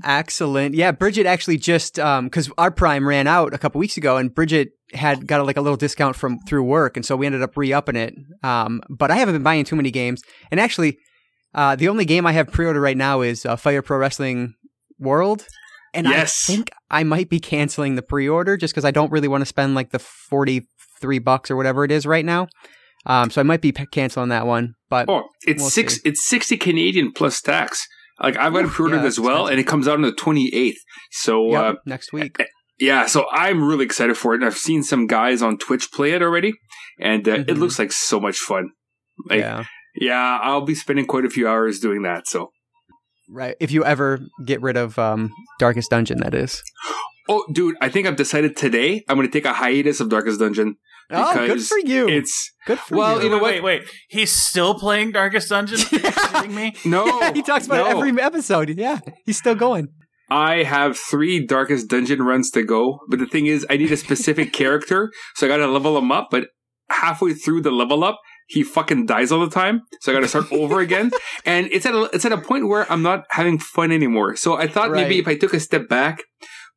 excellent. 0.05 0.76
Yeah, 0.76 0.93
Bridget 0.93 1.26
actually 1.26 1.56
just 1.56 1.99
um 1.99 2.26
because 2.26 2.50
our 2.56 2.70
Prime 2.70 3.08
ran 3.08 3.26
out 3.26 3.52
a 3.52 3.58
couple 3.58 3.81
weeks 3.81 3.97
ago, 3.97 4.17
and 4.17 4.32
Bridget 4.32 4.69
had 4.93 5.27
got 5.27 5.41
a, 5.41 5.43
like 5.43 5.56
a 5.56 5.60
little 5.60 5.77
discount 5.79 6.15
from 6.15 6.39
through 6.46 6.63
work, 6.63 6.96
and 6.96 7.05
so 7.05 7.17
we 7.17 7.27
ended 7.27 7.43
up 7.43 7.56
re 7.56 7.72
upping 7.72 7.96
it. 7.96 8.15
Um, 8.44 8.81
but 8.89 9.10
I 9.10 9.17
haven't 9.17 9.34
been 9.34 9.43
buying 9.43 9.65
too 9.65 9.74
many 9.74 9.91
games, 9.91 10.22
and 10.53 10.60
actually, 10.60 10.98
uh, 11.53 11.74
the 11.74 11.89
only 11.89 12.05
game 12.05 12.27
I 12.27 12.32
have 12.32 12.53
pre 12.53 12.67
order 12.67 12.81
right 12.81 12.96
now 12.96 13.22
is 13.22 13.44
uh, 13.44 13.56
Fire 13.56 13.82
Pro 13.82 13.98
Wrestling 13.98 14.55
World, 15.01 15.46
and 15.94 16.06
Yes. 16.06 16.44
I 16.48 16.53
think 16.53 16.70
I 16.91 17.03
might 17.03 17.29
be 17.29 17.41
canceling 17.41 17.96
the 17.96 18.03
pre 18.03 18.29
order 18.29 18.56
just 18.56 18.72
because 18.72 18.84
I 18.84 18.93
don't 18.93 19.10
really 19.10 19.29
want 19.29 19.41
to 19.41 19.46
spend 19.46 19.74
like 19.74 19.91
the 19.91 19.98
forty 19.98 20.69
three 21.00 21.19
bucks 21.19 21.50
or 21.50 21.56
whatever 21.56 21.84
it 21.84 21.90
is 21.90 22.06
right 22.06 22.24
now. 22.24 22.46
Um, 23.06 23.30
so 23.30 23.40
I 23.40 23.44
might 23.44 23.62
be 23.62 23.72
p- 23.72 23.86
canceling 23.86 24.28
that 24.28 24.46
one, 24.46 24.74
but 24.90 25.08
Oh, 25.08 25.24
it's 25.46 25.62
We'll 25.62 25.70
six. 25.70 25.94
see. 25.94 26.00
It's 26.04 26.26
sixty 26.28 26.56
Canadian 26.56 27.12
plus 27.12 27.40
tax. 27.40 27.86
Like 28.22 28.36
I've 28.36 28.52
got 28.52 28.66
it 28.66 28.70
pre-ordered 28.70 28.98
yeah, 29.00 29.04
as 29.06 29.19
well, 29.19 29.46
expensive. 29.46 29.50
and 29.52 29.60
it 29.60 29.66
comes 29.66 29.88
out 29.88 29.94
on 29.94 30.02
the 30.02 30.12
twenty 30.12 30.50
eighth. 30.54 30.80
So 31.10 31.50
Yep, 31.52 31.62
uh, 31.64 31.78
next 31.86 32.12
week. 32.12 32.36
yeah, 32.78 33.06
so 33.06 33.26
I'm 33.32 33.62
really 33.66 33.86
excited 33.86 34.16
for 34.19 34.34
it. 34.34 34.36
And 34.36 34.44
I've 34.44 34.58
seen 34.58 34.82
some 34.82 35.06
guys 35.06 35.40
on 35.40 35.56
Twitch 35.56 35.90
play 35.90 36.12
it 36.12 36.20
already, 36.22 36.52
and 37.00 37.26
uh, 37.26 37.32
it 37.32 37.46
Mhm. 37.46 37.56
looks 37.58 37.78
like 37.78 37.90
so 37.92 38.20
much 38.20 38.36
fun. 38.38 38.70
Like, 39.30 39.40
yeah, 39.40 39.64
yeah, 39.98 40.38
I'll 40.42 40.60
be 40.66 40.74
spending 40.74 41.06
quite 41.06 41.24
a 41.24 41.30
few 41.30 41.48
hours 41.48 41.80
doing 41.80 42.02
that. 42.02 42.26
So, 42.26 42.50
right. 43.30 43.56
If 43.60 43.70
you 43.70 43.82
ever 43.84 44.20
get 44.44 44.60
rid 44.60 44.76
of 44.76 44.98
um, 44.98 45.30
Darkest 45.58 45.88
Dungeon, 45.90 46.19
that 46.20 46.34
is. 46.34 46.62
oh, 47.30 47.44
dude, 47.52 47.76
I 47.80 47.88
think 47.88 48.06
I've 48.06 48.16
decided 48.16 48.56
today 48.56 49.02
I'm 49.08 49.16
going 49.16 49.26
to 49.26 49.32
take 49.32 49.46
a 49.46 49.54
hiatus 49.54 50.00
of 50.00 50.10
Darkest 50.10 50.38
Dungeon. 50.40 50.76
Oh, 51.10 51.46
good 51.46 51.62
for 51.62 51.79
you. 51.79 52.08
It's 52.08 52.52
good 52.67 52.79
for 52.79 52.96
well, 52.96 53.19
you. 53.19 53.24
you 53.24 53.31
know 53.31 53.43
wait, 53.43 53.62
what? 53.62 53.64
Wait, 53.64 53.81
wait, 53.81 53.90
he's 54.08 54.32
still 54.32 54.74
playing 54.74 55.12
Darkest 55.12 55.48
Dungeon? 55.48 55.79
Kidding 56.32 56.55
me? 56.55 56.74
no, 56.84 57.32
he 57.34 57.43
talks 57.43 57.67
about 57.67 57.81
it 57.81 57.90
no. 57.90 57.98
every 57.98 58.22
episode. 58.22 58.70
Yeah, 58.79 59.00
he's 59.26 59.38
still 59.38 59.55
going. 59.55 59.88
I 60.31 60.62
have 60.62 60.96
three 60.96 61.44
Darkest 61.44 61.88
Dungeon 61.88 62.22
runs 62.22 62.50
to 62.52 62.62
go, 62.62 63.00
but 63.08 63.19
the 63.19 63.26
thing 63.26 63.46
is, 63.46 63.67
I 63.69 63.76
need 63.76 63.90
a 63.90 63.96
specific 63.96 64.52
character, 64.52 65.10
so 65.34 65.46
I 65.46 65.48
got 65.48 65.56
to 65.56 65.67
level 65.67 65.98
him 65.98 66.12
up. 66.12 66.29
But 66.31 66.48
halfway 66.88 67.34
through 67.34 67.62
the 67.62 67.72
level 67.72 68.05
up, 68.05 68.20
he 68.46 68.62
fucking 68.62 69.06
dies 69.06 69.32
all 69.32 69.40
the 69.40 69.50
time, 69.50 69.82
so 70.00 70.12
I 70.12 70.14
got 70.14 70.20
to 70.20 70.29
start 70.29 70.52
over 70.52 70.81
again. 70.81 71.10
And 71.44 71.67
it's 71.72 71.86
at 71.86 71.94
a, 71.94 72.05
it's 72.12 72.24
at 72.24 72.32
a 72.32 72.38
point 72.38 72.69
where 72.69 72.90
I'm 72.90 73.02
not 73.02 73.24
having 73.31 73.58
fun 73.58 73.90
anymore. 73.90 74.36
So 74.36 74.56
I 74.56 74.69
thought 74.69 74.93
maybe 74.93 75.19
if 75.19 75.26
I 75.26 75.36
took 75.36 75.55
a 75.55 75.60
step 75.60 75.88
back, 75.88 76.22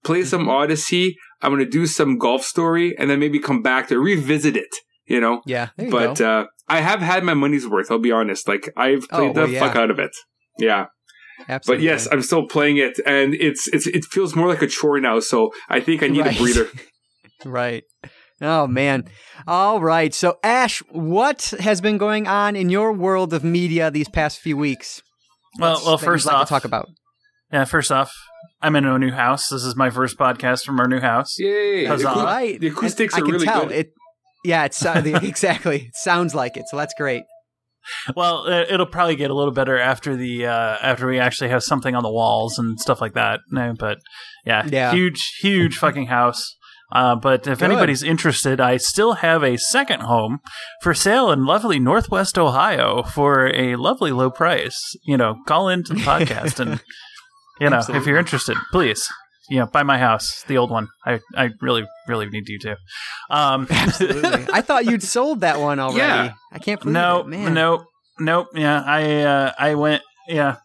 play 0.04 0.24
some 0.24 0.42
mm-hmm. 0.42 0.50
Odyssey, 0.50 1.16
I'm 1.44 1.52
going 1.52 1.64
to 1.64 1.70
do 1.70 1.86
some 1.86 2.18
golf 2.18 2.44
story, 2.44 2.96
and 2.98 3.10
then 3.10 3.20
maybe 3.20 3.40
come 3.40 3.62
back 3.62 3.88
to 3.90 4.00
revisit 4.00 4.56
it. 4.58 4.74
You 5.06 5.20
know, 5.20 5.42
Yeah, 5.46 5.70
there 5.76 5.88
you 5.88 5.92
but 5.92 6.18
go. 6.20 6.40
uh, 6.40 6.46
I 6.70 6.80
have 6.80 7.02
had 7.02 7.24
my 7.26 7.34
money's 7.34 7.68
worth. 7.68 7.92
I'll 7.92 8.00
be 8.00 8.12
honest. 8.14 8.48
Like 8.48 8.72
I've 8.78 9.06
Oh, 9.12 9.18
played 9.18 9.36
well, 9.36 9.48
the 9.48 9.54
yeah. 9.54 9.60
fuck 9.60 9.76
out 9.76 9.92
of 9.92 10.00
it. 10.00 10.16
Yeah. 10.58 10.86
Absolutely. 11.50 11.84
But 11.86 11.92
yes, 11.92 12.08
I'm 12.12 12.22
still 12.22 12.48
playing 12.48 12.78
it, 12.78 13.00
and 13.06 13.34
it's 13.34 13.68
it's 13.74 13.86
it 13.88 14.06
feels 14.06 14.36
more 14.36 14.48
like 14.48 14.62
a 14.62 14.68
chore 14.68 15.00
now. 15.02 15.20
So 15.20 15.52
I 15.68 15.82
think 15.82 16.02
I 16.04 16.08
need 16.08 16.22
Right. 16.22 16.36
a 16.36 16.42
breather. 16.42 16.70
right. 17.46 17.84
Oh 18.42 18.66
man. 18.68 19.06
All 19.48 19.82
right. 19.82 20.14
So 20.14 20.38
Ashe, 20.44 20.82
what 20.92 21.54
has 21.60 21.82
been 21.82 21.98
going 21.98 22.28
on 22.28 22.56
in 22.56 22.70
your 22.70 22.94
world 22.94 23.34
of 23.34 23.44
media 23.44 23.92
these 23.92 24.08
past 24.08 24.40
few 24.40 24.56
weeks? 24.56 25.02
Well, 25.60 25.74
What's 25.74 25.86
well, 25.86 25.98
that 25.98 26.06
first 26.06 26.26
like 26.26 26.36
to 26.36 26.42
off, 26.44 26.50
talk 26.50 26.66
about. 26.66 26.88
Yeah, 27.54 27.64
first 27.66 27.92
off, 27.92 28.12
I'm 28.62 28.76
in 28.76 28.86
a 28.86 28.98
new 29.00 29.12
house. 29.12 29.48
This 29.50 29.64
is 29.64 29.76
my 29.76 29.90
first 29.90 30.18
podcast 30.18 30.66
from 30.66 30.80
our 30.80 30.88
new 30.88 31.00
house. 31.00 31.38
Yay! 31.40 31.86
Huzzah. 31.86 32.04
The, 32.04 32.10
acou- 32.10 32.24
right. 32.26 32.60
the 32.60 32.68
acoustics 32.68 33.14
And 33.14 33.24
are 33.24 33.26
I 33.26 33.28
can 33.28 33.34
really 33.34 33.46
tell 33.46 33.64
good. 33.68 33.72
it. 33.72 33.94
Yeah, 34.44 34.66
it's 34.66 34.84
uh, 34.86 35.00
the, 35.08 35.16
exactly. 35.26 35.84
It 35.88 35.96
sounds 35.96 36.34
like 36.36 36.58
it. 36.58 36.66
So 36.70 36.76
that's 36.78 36.94
great. 36.98 37.24
Well, 38.16 38.46
it- 38.48 38.72
it'll 38.72 38.86
probably 38.86 39.16
get 39.16 39.30
a 39.32 39.34
little 39.34 39.54
better 39.54 39.78
after 39.78 40.16
the 40.16 40.48
uh, 40.48 40.78
after 40.82 41.08
we 41.08 41.20
actually 41.20 41.50
have 41.50 41.64
something 41.64 41.96
on 41.96 42.04
the 42.04 42.12
walls 42.12 42.58
and 42.58 42.80
stuff 42.80 43.02
like 43.02 43.14
that. 43.14 43.42
No, 43.52 43.74
but 43.78 44.00
yeah, 44.46 44.66
Yeah. 44.70 44.92
huge, 44.92 45.22
huge 45.42 45.78
fucking 45.78 46.08
house. 46.08 46.56
Uh, 46.92 47.16
but 47.16 47.48
if 47.48 47.58
Good. 47.60 47.66
anybody's 47.72 48.04
interested, 48.04 48.62
I 48.62 48.78
still 48.78 49.14
have 49.14 49.44
a 49.44 49.58
second 49.58 50.02
home 50.02 50.40
for 50.82 50.94
sale 50.94 51.32
in 51.32 51.44
lovely 51.44 51.80
Northwest 51.80 52.38
Ohio 52.38 53.02
for 53.02 53.48
a 53.48 53.76
lovely 53.78 54.12
low 54.12 54.30
price. 54.30 54.80
You 55.04 55.18
know, 55.18 55.36
call 55.48 55.70
into 55.70 55.94
the 55.94 56.00
podcast 56.12 56.60
and 56.60 56.82
you 57.60 57.70
know 57.70 57.82
if 57.90 58.06
you're 58.06 58.18
interested, 58.18 58.58
please. 58.72 59.08
You 59.50 59.60
know, 59.60 59.66
buy 59.66 59.84
my 59.84 59.98
house, 59.98 60.44
the 60.48 60.58
old 60.58 60.72
one. 60.72 60.88
I, 61.06 61.20
I 61.36 61.50
really, 61.60 61.84
really 62.08 62.28
need 62.30 62.48
you 62.48 62.58
to. 62.60 62.78
Um, 63.30 63.68
Absolutely. 63.70 64.48
I 64.54 64.62
thought 64.62 64.86
you'd 64.86 65.04
sold 65.04 65.42
that 65.42 65.60
one 65.60 65.80
already. 65.82 65.98
Yeah. 66.00 66.34
I 66.52 66.60
can't 66.60 66.80
believe 66.80 66.94
no, 66.94 67.20
it. 67.20 67.28
Man. 67.28 67.54
no, 67.54 67.86
nope. 68.20 68.48
Yeah, 68.56 68.82
I 68.82 69.22
uh, 69.22 69.52
I 69.60 69.76
went. 69.76 70.02
Yeah, 70.30 70.56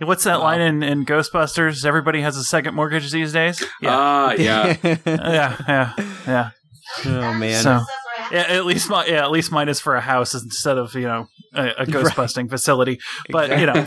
what's 0.00 0.22
that 0.24 0.38
Wow. 0.38 0.44
line 0.44 0.60
in, 0.60 0.82
in 0.84 1.04
Ghostbusters? 1.04 1.84
Everybody 1.84 2.20
has 2.20 2.36
a 2.36 2.44
second 2.44 2.74
mortgage 2.76 3.10
these 3.10 3.32
days. 3.32 3.60
Yeah, 3.82 3.90
Ah, 3.92 4.32
yeah. 4.38 4.76
yeah, 4.84 5.56
yeah, 5.68 5.92
yeah. 6.26 6.50
oh 7.06 7.34
man. 7.34 7.60
So 7.62 7.80
yeah, 8.30 8.44
at 8.48 8.64
least 8.64 8.88
my 8.88 9.04
yeah, 9.04 9.24
at 9.24 9.32
least 9.32 9.50
mine 9.50 9.68
is 9.68 9.80
for 9.80 9.96
a 9.96 10.00
house 10.00 10.32
instead 10.34 10.78
of 10.78 10.94
you 10.94 11.08
know 11.08 11.26
a, 11.54 11.70
a 11.78 11.86
ghost 11.86 12.14
busting 12.14 12.48
facility. 12.48 13.00
But 13.30 13.58
you 13.58 13.66
know. 13.66 13.86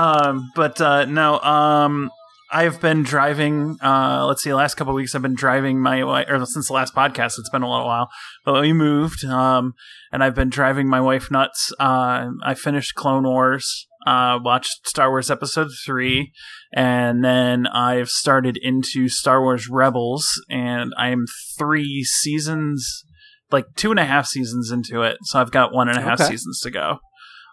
Um, 0.00 0.50
but 0.54 0.80
uh, 0.80 1.04
no, 1.04 1.38
um, 1.40 2.10
I've 2.52 2.80
been 2.80 3.02
driving. 3.02 3.76
Uh, 3.82 4.26
let's 4.26 4.42
see, 4.42 4.50
the 4.50 4.56
last 4.56 4.74
couple 4.74 4.92
of 4.92 4.96
weeks 4.96 5.14
I've 5.14 5.22
been 5.22 5.34
driving 5.34 5.80
my 5.80 6.02
wife, 6.04 6.26
or 6.28 6.44
since 6.46 6.68
the 6.68 6.72
last 6.74 6.94
podcast, 6.94 7.38
it's 7.38 7.50
been 7.50 7.62
a 7.62 7.70
little 7.70 7.86
while. 7.86 8.08
But 8.44 8.60
we 8.60 8.72
moved, 8.72 9.24
um, 9.24 9.74
and 10.12 10.24
I've 10.24 10.34
been 10.34 10.50
driving 10.50 10.88
my 10.88 11.00
wife 11.00 11.30
nuts. 11.30 11.72
Uh, 11.78 12.30
I 12.42 12.54
finished 12.54 12.94
Clone 12.94 13.24
Wars, 13.24 13.86
uh, 14.06 14.38
watched 14.42 14.88
Star 14.88 15.10
Wars 15.10 15.30
Episode 15.30 15.68
three, 15.86 16.32
and 16.74 17.24
then 17.24 17.66
I've 17.68 18.08
started 18.08 18.56
into 18.60 19.08
Star 19.08 19.40
Wars 19.40 19.68
Rebels, 19.68 20.26
and 20.48 20.92
I'm 20.96 21.26
three 21.58 22.02
seasons, 22.04 23.04
like 23.52 23.66
two 23.76 23.90
and 23.92 24.00
a 24.00 24.04
half 24.06 24.26
seasons 24.26 24.70
into 24.72 25.02
it. 25.02 25.18
So 25.24 25.40
I've 25.40 25.52
got 25.52 25.72
one 25.72 25.88
and 25.88 25.98
a 25.98 26.02
half 26.02 26.20
Okay. 26.20 26.30
seasons 26.30 26.60
to 26.62 26.70
go. 26.70 26.98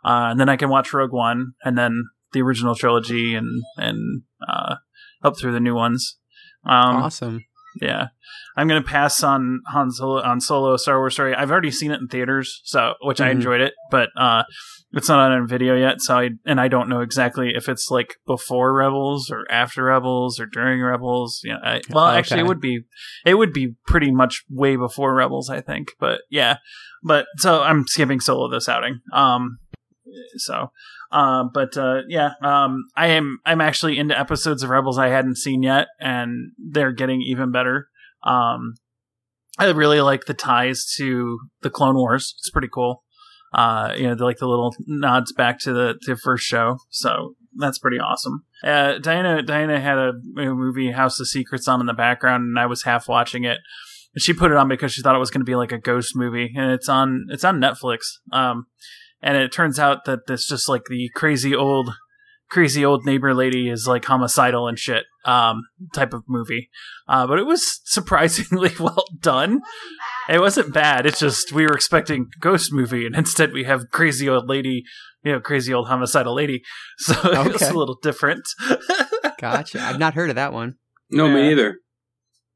Uh, 0.06 0.30
and 0.32 0.39
then 0.39 0.48
I 0.50 0.56
can 0.56 0.70
watch 0.70 0.94
Rogue 0.94 1.12
One, 1.13 1.54
and 1.63 1.77
then 1.77 2.04
the 2.34 2.41
original 2.41 2.75
trilogy, 2.75 3.36
and 3.36 3.63
and 3.77 4.24
uh, 4.48 4.75
up 5.24 5.38
through 5.39 5.53
the 5.53 5.60
new 5.60 5.75
ones. 5.75 6.17
Um, 6.65 6.98
awesome. 6.98 7.46
yeah, 7.81 8.07
I'm 8.57 8.67
gonna 8.67 8.81
pass 8.84 9.24
on 9.24 9.62
Han 9.67 9.91
Solo 9.91 10.22
on 10.22 10.41
Solo 10.41 10.75
Star 10.77 10.98
Wars 11.00 11.13
Story. 11.13 11.34
I've 11.36 11.51
already 11.51 11.72
seen 11.72 11.91
it 11.91 12.00
in 12.01 12.07
theaters, 12.07 12.62
so 12.63 12.93
which 13.01 13.22
I 13.22 13.27
Mhm. 13.29 13.31
enjoyed 13.31 13.62
it, 13.62 13.74
but 13.91 14.10
uh, 14.17 14.43
it's 14.93 15.07
not 15.07 15.31
on 15.31 15.48
video 15.48 15.75
yet. 15.75 16.01
So 16.01 16.17
I 16.17 16.29
and 16.46 16.60
I 16.60 16.67
don't 16.67 16.89
know 16.89 17.01
exactly 17.01 17.53
if 17.55 17.69
it's 17.69 17.89
like 17.91 18.15
before 18.25 18.74
Rebels 18.74 19.29
or 19.31 19.46
after 19.50 19.84
Rebels 19.86 20.39
or 20.39 20.46
during 20.46 20.81
Rebels. 20.81 21.41
Yeah, 21.43 21.57
I, 21.63 21.81
well, 21.89 22.05
actually, 22.07 22.41
it 22.41 22.48
would 22.48 22.60
be 22.62 22.81
it 23.25 23.36
would 23.36 23.53
be 23.53 23.75
pretty 23.86 24.12
much 24.12 24.43
way 24.50 24.75
before 24.75 25.13
Rebels, 25.13 25.50
I 25.50 25.62
think. 25.62 25.89
But 26.00 26.22
yeah, 26.29 26.57
but 27.03 27.27
so 27.38 27.62
I'm 27.62 27.86
skipping 27.88 28.19
Solo 28.19 28.50
this 28.50 28.67
outing. 28.67 29.00
Um, 29.13 29.60
so. 30.38 30.72
Uh, 31.12 31.46
but 31.54 31.78
uh, 31.78 32.02
yeah, 32.08 32.32
um, 32.42 32.86
I 32.96 33.08
am. 33.08 33.40
I'm 33.46 33.62
actually 33.62 33.98
into 33.98 34.18
episodes 34.18 34.64
of 34.64 34.70
Rebels 34.70 34.98
I 34.98 35.08
hadn't 35.08 35.38
seen 35.38 35.64
yet, 35.64 35.88
and 36.00 36.52
they're 36.58 36.92
getting 36.92 37.22
even 37.22 37.52
better. 37.52 37.88
Um, 38.24 38.76
I 39.58 39.68
really 39.70 40.02
like 40.02 40.26
the 40.26 40.34
ties 40.34 40.86
to 40.98 41.40
the 41.62 41.70
Clone 41.70 41.96
Wars. 41.96 42.36
It's 42.38 42.50
pretty 42.50 42.70
cool. 42.72 43.04
Uh, 43.54 43.94
you 43.96 44.04
know, 44.04 44.26
like 44.26 44.38
the 44.38 44.48
little 44.48 44.76
nods 44.86 45.32
back 45.32 45.60
to 45.62 45.74
the 45.74 45.96
the 46.06 46.18
first 46.18 46.46
show. 46.46 46.78
So 46.90 47.36
that's 47.56 47.80
pretty 47.80 47.98
awesome. 47.98 48.44
Uh, 48.64 48.98
Diana 49.00 49.42
Diana 49.42 49.80
had 49.80 49.98
a, 49.98 50.10
a 50.38 50.54
movie 50.54 50.92
House 50.92 51.20
of 51.20 51.28
Secrets 51.28 51.68
on 51.68 51.80
in 51.80 51.86
the 51.86 51.94
background, 51.94 52.44
and 52.44 52.60
I 52.60 52.66
was 52.66 52.84
half 52.84 53.08
watching 53.08 53.46
it. 53.46 53.60
She 54.18 54.34
put 54.34 54.52
it 54.52 54.58
on 54.58 54.68
because 54.68 54.94
she 54.94 55.02
thought 55.02 55.16
it 55.16 55.20
was 55.20 55.30
going 55.30 55.42
to 55.42 55.50
be 55.50 55.56
like 55.56 55.72
a 55.72 55.80
ghost 55.80 56.16
movie, 56.16 56.54
and 56.56 56.72
it's 56.72 56.90
on 56.90 57.28
it's 57.30 57.44
on 57.44 57.62
Netflix. 57.62 58.00
Um, 58.32 58.68
and 59.21 59.38
it 59.38 59.51
turns 59.51 59.79
out 59.79 60.05
that 60.05 60.27
this 60.27 60.47
just 60.47 60.67
like 60.69 60.83
the 60.89 61.09
crazy 61.15 61.55
old 61.55 61.91
crazy 62.50 62.86
old 62.86 63.05
neighbor 63.05 63.33
lady 63.33 63.69
is 63.69 63.88
like 63.88 64.05
homicidal 64.05 64.67
and 64.69 64.79
shit 64.79 65.03
um 65.25 65.63
type 65.93 66.13
of 66.13 66.24
movie 66.29 66.69
uh 67.09 67.27
but 67.27 67.38
it 67.39 67.45
was 67.45 67.81
surprisingly 67.83 68.71
well 68.79 69.03
done 69.19 69.59
it 70.29 70.39
wasn't 70.39 70.74
bad 70.74 71.05
it's 71.05 71.19
just 71.19 71.51
we 71.51 71.63
were 71.65 71.74
expecting 71.74 72.27
ghost 72.39 72.71
movie 72.71 73.05
and 73.05 73.15
instead 73.17 73.51
we 73.51 73.65
have 73.65 73.89
crazy 73.91 74.29
old 74.29 74.47
lady 74.47 74.83
you 75.24 75.31
know 75.33 75.41
crazy 75.41 75.74
old 75.74 75.89
homicidal 75.89 76.33
lady 76.33 76.62
so 77.00 77.13
it 77.31 77.51
was 77.51 77.62
a 77.63 77.74
little 77.74 77.97
different 78.01 78.47
Gotcha. 79.39 79.79
I've 79.81 80.00
not 80.00 80.15
heard 80.15 80.29
of 80.31 80.36
that 80.38 80.51
one. 80.51 80.77
No, 81.12 81.27
Yeah. 81.27 81.33
me 81.36 81.51
either. 81.51 81.75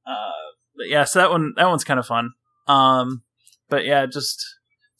uh, 0.07 0.31
but 0.75 0.87
yeah, 0.89 1.03
so 1.03 1.19
that 1.19 1.29
one 1.29 1.53
that 1.57 1.67
one's 1.69 1.83
kind 1.83 1.99
of 1.99 2.07
fun. 2.07 2.31
Um, 2.67 3.21
but 3.69 3.85
yeah, 3.85 4.07
just 4.07 4.43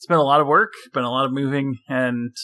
it's 0.02 0.08
been 0.08 0.18
a 0.18 0.22
lot 0.24 0.40
of 0.40 0.48
work, 0.48 0.72
been 0.92 1.04
a 1.04 1.10
lot 1.10 1.26
of 1.26 1.32
moving, 1.32 1.78
and 1.88 2.34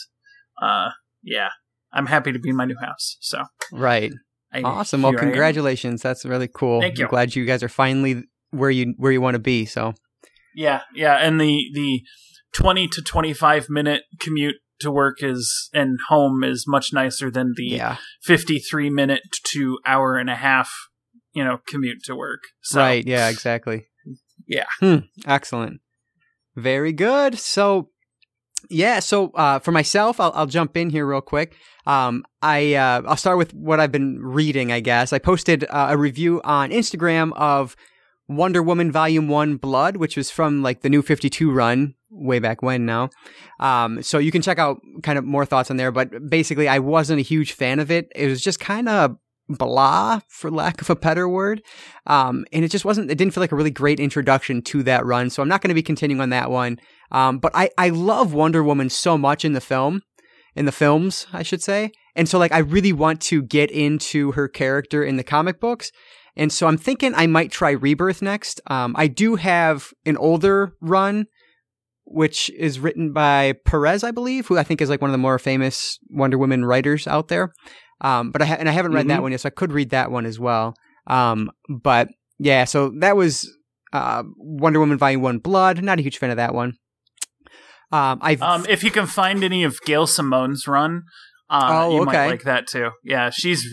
uh, 0.63 0.91
yeah, 1.25 1.49
I'm 1.93 2.07
happy 2.07 2.31
to 2.31 2.39
be 2.39 2.51
in 2.51 2.57
my 2.57 2.67
new 2.67 2.77
house. 2.81 3.17
So 3.21 3.43
Right. 3.73 4.13
I, 4.53 4.63
Awesome. 4.63 5.03
Well, 5.03 5.11
here 5.11 5.19
I 5.19 5.23
am. 5.23 5.29
congratulations. 5.31 6.01
That's 6.01 6.25
really 6.25 6.47
cool. 6.47 6.81
Thank 6.81 6.99
you. 6.99 7.07
I'm 7.07 7.11
glad 7.11 7.35
you 7.35 7.45
guys 7.45 7.65
are 7.65 7.69
finally 7.69 8.23
where 8.53 8.71
you 8.71 8.95
where 8.97 9.11
you 9.11 9.21
want 9.21 9.35
to 9.35 9.41
be. 9.41 9.67
So 9.67 9.95
Yeah, 10.55 10.83
yeah, 10.95 11.17
and 11.17 11.41
the 11.41 11.65
the 11.75 12.03
twenty 12.55 12.87
to 12.87 13.03
twenty 13.03 13.33
five 13.33 13.69
minute 13.69 14.05
commute 14.21 14.55
to 14.79 14.93
work 14.93 15.17
is 15.21 15.69
and 15.75 15.99
home 16.09 16.45
is 16.45 16.65
much 16.69 16.93
nicer 16.93 17.29
than 17.29 17.55
the 17.57 17.67
yeah. 17.67 17.97
fifty 18.23 18.61
three 18.61 18.89
minute 18.89 19.23
to 19.47 19.81
hour 19.85 20.15
and 20.15 20.31
a 20.31 20.37
half, 20.37 20.71
you 21.33 21.43
know, 21.43 21.59
commute 21.67 22.05
to 22.05 22.15
work. 22.15 22.43
So, 22.63 22.79
Right. 22.79 23.05
Yeah. 23.05 23.29
Exactly. 23.29 23.87
Yeah. 24.47 24.67
Hmm. 24.79 24.99
Excellent. 25.27 25.81
Very 26.59 26.93
good. 26.93 27.39
So, 27.39 27.91
yeah. 28.69 28.99
So, 29.01 29.31
uh, 29.35 29.61
for 29.61 29.73
myself, 29.73 30.19
I'll, 30.19 30.33
I'll 30.35 30.47
jump 30.47 30.77
in 30.77 30.91
here 30.91 31.07
real 31.07 31.21
quick. 31.21 31.55
Um, 31.87 32.25
I 32.43 32.75
uh, 32.75 33.03
I'll 33.07 33.17
start 33.17 33.39
with 33.39 33.55
what 33.55 33.81
I've 33.81 33.93
been 33.93 34.21
reading. 34.21 34.73
I 34.73 34.81
guess 34.81 35.13
I 35.13 35.19
posted 35.19 35.65
uh, 35.65 35.89
a 35.91 35.97
review 35.97 36.41
on 36.45 36.71
Instagram 36.71 37.33
of 37.37 37.77
Wonder 38.29 38.63
Woman 38.63 38.93
Volume 38.93 39.29
One 39.29 39.57
Blood, 39.57 39.97
which 39.97 40.17
was 40.17 40.31
from 40.31 40.63
like 40.63 40.83
the 40.83 40.91
New 40.91 41.01
Fifty 41.01 41.31
Two 41.31 41.51
run 41.51 41.95
way 42.11 42.41
back 42.41 42.61
when 42.61 42.85
now. 42.85 43.11
Um, 43.61 44.03
so 44.03 44.19
you 44.19 44.31
can 44.31 44.43
check 44.43 44.59
out 44.59 44.81
kind 45.03 45.19
of 45.19 45.25
more 45.25 45.47
thoughts 45.47 45.71
on 45.71 45.77
there. 45.77 45.93
But 45.93 46.29
basically, 46.29 46.69
I 46.69 46.79
wasn't 46.79 47.21
a 47.21 47.23
huge 47.23 47.53
fan 47.53 47.79
of 47.79 47.91
it. 47.91 48.11
It 48.15 48.27
was 48.27 48.43
just 48.43 48.61
kind 48.61 48.89
of 48.89 49.17
blah, 49.49 50.21
for 50.29 50.51
lack 50.51 50.81
of 50.81 50.91
a 50.91 50.97
better 50.97 51.29
word. 51.29 51.63
Um, 52.07 52.45
and 52.53 52.65
it 52.65 52.71
just 52.71 52.85
wasn't, 52.85 53.11
it 53.11 53.17
didn't 53.17 53.35
feel 53.35 53.43
like 53.43 53.53
a 53.53 53.57
really 53.57 53.71
great 53.71 54.01
introduction 54.01 54.63
to 54.63 54.83
that 54.85 55.07
run. 55.07 55.31
So 55.31 55.43
I'm 55.43 55.49
not 55.49 55.63
going 55.63 55.69
to 55.69 55.75
be 55.75 55.83
continuing 55.83 56.21
on 56.21 56.31
that 56.31 56.51
one. 56.51 56.79
Um, 57.11 57.39
but 57.39 57.53
I, 57.55 57.71
I 57.79 57.89
love 57.89 58.33
Wonder 58.33 58.63
Woman 58.63 58.91
so 58.91 59.17
much 59.17 59.45
in 59.45 59.55
the 59.55 59.61
film, 59.61 60.03
in 60.55 60.67
the 60.67 60.73
films, 60.73 61.27
I 61.33 61.43
should 61.43 61.63
say. 61.63 61.93
And 62.15 62.29
so 62.29 62.39
like, 62.39 62.53
I 62.53 62.59
really 62.59 62.93
want 62.93 63.21
to 63.23 63.43
get 63.43 63.71
into 63.71 64.33
her 64.33 64.49
character 64.49 65.03
in 65.03 65.17
the 65.17 65.25
comic 65.25 65.61
books. 65.61 65.91
And 66.37 66.53
so 66.53 66.67
I'm 66.67 66.79
thinking 66.79 67.15
I 67.15 67.27
might 67.27 67.51
try 67.51 67.71
Rebirth 67.71 68.23
next. 68.23 68.61
Um, 68.69 68.95
I 68.97 69.09
do 69.09 69.37
have 69.37 69.93
an 70.07 70.17
older 70.17 70.73
run, 70.81 71.27
which 72.05 72.49
is 72.51 72.79
written 72.79 73.13
by 73.13 73.55
Perez, 73.65 74.05
I 74.05 74.13
believe, 74.13 74.47
who 74.47 74.57
I 74.57 74.63
think 74.63 74.81
is 74.81 74.89
like 74.89 75.01
one 75.01 75.11
of 75.11 75.13
the 75.13 75.19
more 75.19 75.39
famous 75.39 75.99
Wonder 76.11 76.39
Woman 76.39 76.65
writers 76.65 77.07
out 77.07 77.29
there. 77.29 77.53
Um, 78.01 78.31
but 78.31 78.43
I 78.43 78.47
ha- 78.47 78.57
and 78.59 78.69
I 78.69 78.73
haven't 78.73 78.93
read 78.93 79.09
that 79.09 79.19
Mhm. 79.19 79.23
one 79.23 79.33
yet, 79.33 79.41
so 79.41 79.49
I 79.49 79.51
could 79.51 79.73
read 79.73 79.91
that 79.91 80.11
one 80.11 80.25
as 80.27 80.39
well. 80.39 80.75
Um, 81.07 81.51
but 81.69 82.09
yeah, 82.39 82.65
so 82.65 82.91
that 83.01 83.17
was 83.17 83.49
uh, 83.93 84.23
Wonder 84.37 84.79
Woman 84.81 84.99
Volume 84.99 85.23
One 85.23 85.39
Blood. 85.39 85.83
Not 85.83 85.99
a 85.99 86.03
huge 86.03 86.19
fan 86.19 86.31
of 86.31 86.37
that 86.37 86.55
one. 86.55 86.75
Um, 87.91 88.19
I've 88.21 88.43
Um, 88.43 88.67
if 88.69 88.85
you 88.85 88.91
can 88.91 89.07
find 89.07 89.43
any 89.43 89.65
of 89.65 89.79
Gail 89.87 90.07
Simone's 90.07 90.69
run, 90.69 91.03
uh, 91.49 91.69
Oh, 91.71 91.91
you 91.95 91.97
okay. 92.03 92.05
might 92.05 92.27
like 92.27 92.43
that 92.43 92.67
too. 92.67 92.91
Yeah, 93.03 93.31
she's 93.31 93.67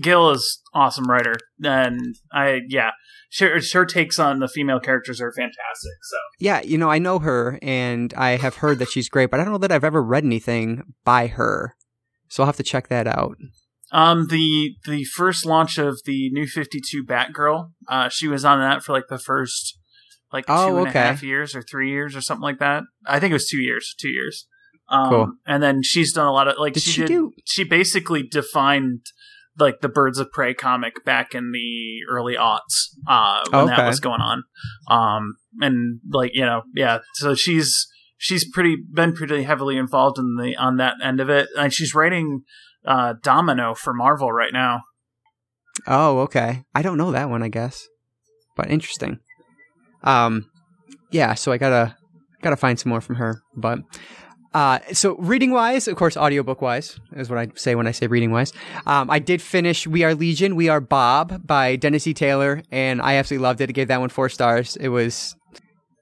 Gail 0.00 0.30
is 0.30 0.62
awesome 0.74 1.06
writer, 1.06 1.34
and 1.62 2.00
I 2.32 2.60
yeah, 2.68 2.90
sure 3.28 3.58
her 3.72 3.84
takes 3.84 4.18
on 4.18 4.38
the 4.40 4.48
female 4.48 4.80
characters 4.80 5.20
are 5.20 5.32
fantastic. 5.32 5.92
So 6.02 6.16
yeah, 6.38 6.60
you 6.62 6.78
know, 6.78 6.90
I 6.90 6.98
know 6.98 7.18
her, 7.18 7.58
and 7.62 8.14
I 8.14 8.30
have 8.36 8.56
heard 8.56 8.78
that 8.78 8.88
she's 8.90 9.08
great, 9.08 9.30
but 9.30 9.40
I 9.40 9.44
don't 9.44 9.52
know 9.52 9.58
that 9.58 9.72
I've 9.72 9.84
ever 9.84 10.02
read 10.02 10.24
anything 10.24 10.94
by 11.04 11.26
her. 11.26 11.74
So 12.28 12.42
I'll 12.42 12.46
have 12.46 12.56
to 12.56 12.62
check 12.64 12.88
that 12.88 13.06
out. 13.06 13.36
Um, 13.92 14.26
the 14.28 14.74
the 14.86 15.04
first 15.04 15.46
launch 15.46 15.78
of 15.78 16.00
the 16.04 16.30
new 16.30 16.46
Fifty 16.46 16.80
Two 16.80 17.04
Batgirl. 17.04 17.70
Uh, 17.88 18.08
she 18.08 18.26
was 18.28 18.44
on 18.44 18.58
that 18.60 18.82
for 18.82 18.92
like 18.92 19.08
the 19.08 19.18
first 19.18 19.78
like 20.32 20.44
Oh, 20.48 20.68
two 20.70 20.78
and 20.78 20.88
a 20.88 20.90
half 20.90 21.22
years 21.22 21.54
or 21.54 21.62
three 21.62 21.90
years 21.90 22.16
or 22.16 22.20
something 22.20 22.42
like 22.42 22.58
that. 22.58 22.82
I 23.06 23.20
think 23.20 23.30
it 23.30 23.34
was 23.34 23.48
two 23.48 23.60
years. 23.60 23.94
Two 24.00 24.08
years. 24.08 24.46
Um, 24.88 25.08
Cool. 25.08 25.32
And 25.46 25.62
then 25.62 25.82
she's 25.82 26.12
done 26.12 26.26
a 26.26 26.32
lot 26.32 26.48
of 26.48 26.56
like 26.58 26.74
Did 26.74 26.82
she, 26.82 26.90
she 26.90 27.00
did. 27.02 27.08
do- 27.08 27.32
She 27.44 27.64
basically 27.64 28.22
defined 28.24 29.02
like 29.58 29.80
the 29.80 29.88
Birds 29.88 30.18
of 30.18 30.30
Prey 30.32 30.52
comic 30.52 31.04
back 31.04 31.34
in 31.34 31.52
the 31.52 32.00
early 32.10 32.34
aughts 32.34 32.88
uh, 33.08 33.42
when 33.50 33.62
Okay. 33.64 33.76
that 33.76 33.86
was 33.86 34.00
going 34.00 34.20
on. 34.20 34.42
Um, 34.90 35.36
and 35.60 36.00
like 36.10 36.32
you 36.34 36.44
know, 36.44 36.62
yeah. 36.74 36.98
So 37.14 37.34
she's 37.34 37.86
she's 38.18 38.48
pretty 38.50 38.76
been 38.92 39.12
pretty 39.14 39.44
heavily 39.44 39.76
involved 39.76 40.18
in 40.18 40.36
the 40.36 40.56
on 40.56 40.76
that 40.78 40.94
end 41.02 41.20
of 41.20 41.30
it, 41.30 41.48
and 41.56 41.72
she's 41.72 41.94
writing 41.94 42.42
uh, 42.86 43.14
Domino 43.22 43.74
for 43.74 43.92
Marvel 43.92 44.32
right 44.32 44.52
now. 44.52 44.82
Oh, 45.86 46.20
okay. 46.20 46.62
I 46.74 46.82
don't 46.82 46.98
know 46.98 47.12
that 47.12 47.28
one, 47.28 47.42
I 47.42 47.48
guess, 47.48 47.86
but 48.56 48.70
interesting. 48.70 49.18
Um, 50.02 50.50
yeah. 51.10 51.34
So 51.34 51.52
I 51.52 51.58
gotta 51.58 51.96
gotta 52.42 52.56
find 52.56 52.78
some 52.78 52.90
more 52.90 53.00
from 53.00 53.16
her, 53.16 53.40
but. 53.56 53.80
Uh, 54.54 54.78
so 54.90 55.16
reading 55.16 55.50
wise, 55.50 55.86
of 55.86 55.96
course, 55.96 56.16
audiobook 56.16 56.62
wise 56.62 56.98
is 57.14 57.28
what 57.28 57.38
I 57.38 57.48
say 57.56 57.74
when 57.74 57.86
I 57.86 57.90
say 57.90 58.06
reading 58.06 58.30
wise. 58.30 58.54
Um, 58.86 59.10
I 59.10 59.18
did 59.18 59.42
finish 59.42 59.86
We 59.86 60.02
Are 60.02 60.14
Legion, 60.14 60.56
We 60.56 60.70
Are 60.70 60.80
Bob 60.80 61.46
by 61.46 61.76
Dennis 61.76 62.06
E. 62.06 62.14
Taylor, 62.14 62.62
and 62.70 63.02
I 63.02 63.16
absolutely 63.16 63.42
loved 63.42 63.60
it. 63.60 63.68
I 63.68 63.72
gave 63.72 63.88
that 63.88 64.00
one 64.00 64.08
four 64.08 64.30
stars. 64.30 64.74
It 64.76 64.88
was, 64.88 65.36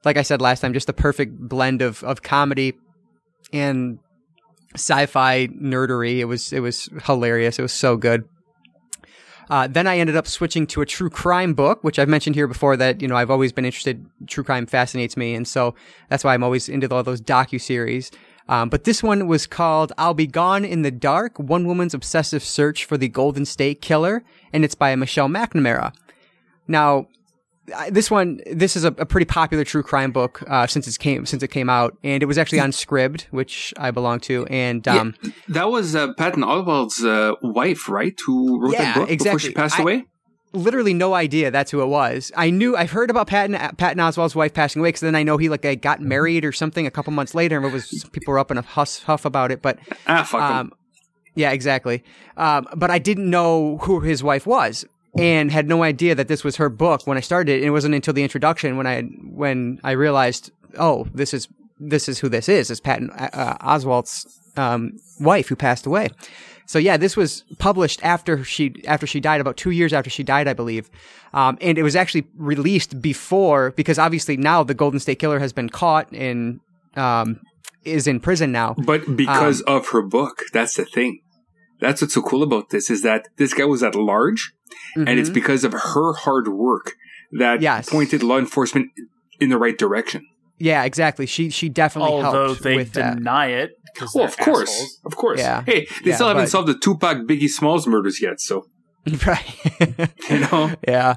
like 0.04 0.16
I 0.16 0.22
said 0.22 0.40
last 0.40 0.60
time, 0.60 0.72
just 0.72 0.86
the 0.86 0.92
perfect 0.92 1.36
blend 1.36 1.82
of, 1.82 2.04
of 2.04 2.22
comedy 2.22 2.74
and 3.52 3.98
sci-fi 4.74 5.48
nerdery. 5.48 6.18
It 6.18 6.26
was, 6.26 6.52
it 6.52 6.60
was 6.60 6.88
hilarious. 7.04 7.58
It 7.58 7.62
was 7.62 7.72
so 7.72 7.96
good. 7.96 8.24
Uh, 9.50 9.66
then 9.66 9.86
I 9.86 9.98
ended 9.98 10.16
up 10.16 10.26
switching 10.26 10.66
to 10.68 10.80
a 10.80 10.86
true 10.86 11.10
crime 11.10 11.54
book, 11.54 11.84
which 11.84 11.98
I've 11.98 12.08
mentioned 12.08 12.34
here 12.34 12.46
before. 12.46 12.76
That 12.76 13.02
you 13.02 13.08
know 13.08 13.16
I've 13.16 13.30
always 13.30 13.52
been 13.52 13.64
interested. 13.64 14.06
True 14.26 14.44
crime 14.44 14.66
fascinates 14.66 15.16
me, 15.16 15.34
and 15.34 15.46
so 15.46 15.74
that's 16.08 16.24
why 16.24 16.34
I'm 16.34 16.42
always 16.42 16.68
into 16.68 16.92
all 16.94 17.02
those 17.02 17.20
docu 17.20 17.60
series. 17.60 18.10
Um, 18.48 18.68
but 18.68 18.84
this 18.84 19.02
one 19.02 19.26
was 19.26 19.46
called 19.46 19.92
"I'll 19.98 20.14
Be 20.14 20.26
Gone 20.26 20.64
in 20.64 20.82
the 20.82 20.90
Dark: 20.90 21.38
One 21.38 21.66
Woman's 21.66 21.94
Obsessive 21.94 22.42
Search 22.42 22.84
for 22.84 22.96
the 22.96 23.08
Golden 23.08 23.44
State 23.44 23.80
Killer," 23.80 24.24
and 24.52 24.64
it's 24.64 24.74
by 24.74 24.94
Michelle 24.96 25.28
McNamara. 25.28 25.94
Now, 26.66 27.08
this 27.90 28.10
one, 28.10 28.40
this 28.50 28.76
is 28.76 28.84
a, 28.84 28.88
a 28.98 29.06
pretty 29.06 29.24
popular 29.24 29.64
true 29.64 29.82
crime 29.82 30.12
book 30.12 30.42
uh, 30.48 30.66
since 30.66 30.86
it 30.86 30.98
came 30.98 31.24
since 31.26 31.42
it 31.42 31.48
came 31.48 31.70
out, 31.70 31.96
and 32.04 32.22
it 32.22 32.26
was 32.26 32.36
actually 32.38 32.60
on 32.60 32.70
Scribd, 32.72 33.22
which 33.30 33.72
I 33.76 33.90
belong 33.90 34.20
to, 34.20 34.46
and 34.50 34.86
um, 34.88 35.14
That 35.48 35.70
was 35.70 35.94
uh, 35.96 36.12
Patton 36.14 36.42
Oswalt's 36.42 37.02
uh, 37.04 37.32
wife, 37.42 37.88
right? 37.88 38.14
Who 38.26 38.60
wrote 38.60 38.72
Yeah, 38.74 38.94
that 38.94 39.08
book 39.08 39.18
before 39.18 39.38
she 39.38 39.52
passed 39.52 39.78
I- 39.78 39.82
away? 39.82 40.04
literally 40.56 40.94
no 40.94 41.14
idea 41.14 41.50
that's 41.50 41.72
who 41.72 41.82
it 41.82 41.86
was. 41.86 42.30
I 42.36 42.50
knew 42.50 42.76
I've 42.76 42.92
heard 42.92 43.10
about 43.10 43.26
Patton 43.26 43.54
Patton 43.76 43.98
Oswalt's 43.98 44.36
wife 44.36 44.54
passing 44.54 44.78
away 44.80 44.90
because 44.90 45.00
then 45.00 45.16
I 45.16 45.24
know 45.24 45.36
he 45.36 45.48
like 45.48 45.82
got 45.82 46.00
married 46.00 46.44
or 46.44 46.52
something 46.52 46.86
a 46.86 46.92
couple 46.92 47.12
months 47.12 47.34
later, 47.34 47.56
and 47.56 47.66
it 47.66 47.72
was 47.72 48.04
people 48.12 48.30
were 48.30 48.38
up 48.38 48.52
in 48.52 48.58
a 48.58 48.62
huss 48.62 49.02
huff 49.02 49.24
about 49.24 49.50
it. 49.50 49.62
But 49.62 49.80
Ah, 50.06 50.22
fuck 50.22 50.40
um, 50.42 50.72
yeah, 51.34 51.50
exactly. 51.50 52.04
Um, 52.36 52.68
but 52.76 52.88
I 52.90 53.00
didn't 53.00 53.28
know 53.28 53.78
who 53.78 53.98
his 54.00 54.22
wife 54.22 54.46
was. 54.46 54.84
And 55.18 55.50
had 55.50 55.68
no 55.68 55.82
idea 55.82 56.14
that 56.14 56.28
this 56.28 56.42
was 56.42 56.56
her 56.56 56.68
book 56.68 57.06
when 57.06 57.16
I 57.16 57.20
started. 57.20 57.56
And 57.56 57.64
it 57.64 57.70
wasn't 57.70 57.94
until 57.94 58.14
the 58.14 58.22
introduction 58.22 58.76
when 58.76 58.86
I 58.86 59.02
when 59.02 59.80
I 59.84 59.92
realized, 59.92 60.50
oh, 60.78 61.06
this 61.14 61.32
is 61.32 61.48
this 61.78 62.08
is 62.08 62.18
who 62.18 62.28
this 62.28 62.48
is. 62.48 62.70
It's 62.70 62.80
Patton 62.80 63.10
uh, 63.10 63.56
Oswalt's 63.60 64.40
um, 64.56 64.98
wife 65.20 65.48
who 65.48 65.56
passed 65.56 65.86
away. 65.86 66.08
So 66.66 66.78
yeah, 66.78 66.96
this 66.96 67.16
was 67.16 67.44
published 67.58 68.02
after 68.04 68.42
she 68.42 68.74
after 68.86 69.06
she 69.06 69.20
died, 69.20 69.40
about 69.40 69.56
two 69.56 69.70
years 69.70 69.92
after 69.92 70.10
she 70.10 70.22
died, 70.22 70.48
I 70.48 70.54
believe. 70.54 70.90
Um, 71.32 71.58
and 71.60 71.76
it 71.76 71.82
was 71.82 71.96
actually 71.96 72.26
released 72.36 73.00
before 73.02 73.72
because 73.72 73.98
obviously 73.98 74.36
now 74.36 74.62
the 74.62 74.74
Golden 74.74 75.00
State 75.00 75.18
Killer 75.18 75.38
has 75.38 75.52
been 75.52 75.68
caught 75.68 76.10
and 76.12 76.60
um, 76.96 77.40
is 77.84 78.06
in 78.06 78.20
prison 78.20 78.52
now. 78.52 78.74
But 78.78 79.16
because 79.16 79.62
um, 79.66 79.76
of 79.76 79.88
her 79.88 80.02
book, 80.02 80.42
that's 80.52 80.76
the 80.76 80.84
thing. 80.84 81.20
That's 81.80 82.00
what's 82.00 82.14
so 82.14 82.22
cool 82.22 82.42
about 82.42 82.70
this 82.70 82.90
is 82.90 83.02
that 83.02 83.28
this 83.36 83.52
guy 83.54 83.64
was 83.64 83.82
at 83.82 83.94
large, 83.94 84.52
and 84.96 85.08
it's 85.20 85.30
Mhm. 85.30 85.34
because 85.34 85.64
of 85.64 85.72
her 85.72 86.12
hard 86.12 86.48
work 86.48 86.94
that 87.32 87.60
Yes. 87.60 87.88
pointed 87.88 88.22
law 88.22 88.38
enforcement 88.38 88.90
in 89.40 89.48
the 89.50 89.58
right 89.58 89.76
direction. 89.76 90.26
yeah, 90.58 90.84
exactly. 90.84 91.26
She 91.26 91.50
she 91.50 91.68
definitely 91.68 92.12
Although 92.12 92.46
helped 92.46 92.62
they 92.62 92.76
with 92.76 92.92
that. 92.92 93.16
deny 93.16 93.46
it. 93.48 93.72
'cause 93.96 94.12
Well, 94.14 94.26
they're 94.26 94.28
of 94.28 94.38
course, 94.38 94.70
assholes. 94.70 95.00
of 95.04 95.16
course. 95.16 95.38
Yeah. 95.40 95.62
Hey, 95.66 95.86
they 96.04 96.10
Yeah, 96.10 96.14
still 96.16 96.28
haven't 96.28 96.44
but- 96.44 96.50
solved 96.50 96.68
the 96.68 96.78
Tupac 96.78 97.18
Biggie 97.28 97.48
Smalls 97.48 97.86
murders 97.86 98.20
yet, 98.22 98.40
so 98.40 98.66
right. 99.26 99.44
you 100.30 100.38
know. 100.40 100.72
yeah. 100.88 101.16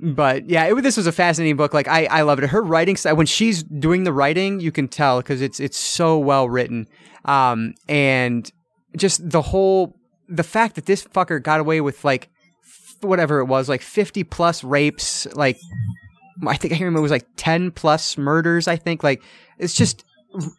But 0.00 0.48
yeah, 0.48 0.64
it, 0.66 0.82
this 0.82 0.96
was 0.96 1.06
a 1.06 1.12
fascinating 1.12 1.56
book. 1.56 1.74
Like 1.74 1.88
I, 1.88 2.06
I 2.06 2.22
love 2.22 2.38
it. 2.40 2.48
Her 2.50 2.62
writing 2.62 2.96
style, 2.96 3.16
when 3.16 3.26
she's 3.26 3.62
doing 3.62 4.04
the 4.04 4.12
writing, 4.12 4.58
you 4.60 4.72
can 4.72 4.88
tell 4.88 5.18
because 5.20 5.40
it's 5.42 5.60
it's 5.60 5.78
so 5.78 6.18
well 6.18 6.48
written, 6.48 6.88
um, 7.24 7.74
and 7.88 8.50
just 8.96 9.28
the 9.28 9.42
whole 9.42 9.96
the 10.28 10.42
fact 10.42 10.74
that 10.76 10.86
this 10.86 11.04
fucker 11.04 11.42
got 11.42 11.60
away 11.60 11.80
with 11.80 12.04
like 12.04 12.28
f- 12.64 12.96
whatever 13.02 13.40
it 13.40 13.46
was, 13.46 13.68
like 13.68 13.82
fifty 13.82 14.24
plus 14.24 14.62
rapes, 14.64 15.26
like 15.34 15.58
I 16.46 16.56
think 16.56 16.72
I 16.74 16.78
remember 16.78 16.98
it 16.98 17.02
was 17.02 17.10
like 17.10 17.26
ten 17.36 17.70
plus 17.70 18.16
murders. 18.18 18.66
I 18.68 18.76
think 18.76 19.02
like 19.02 19.22
it's 19.58 19.74
just 19.74 20.04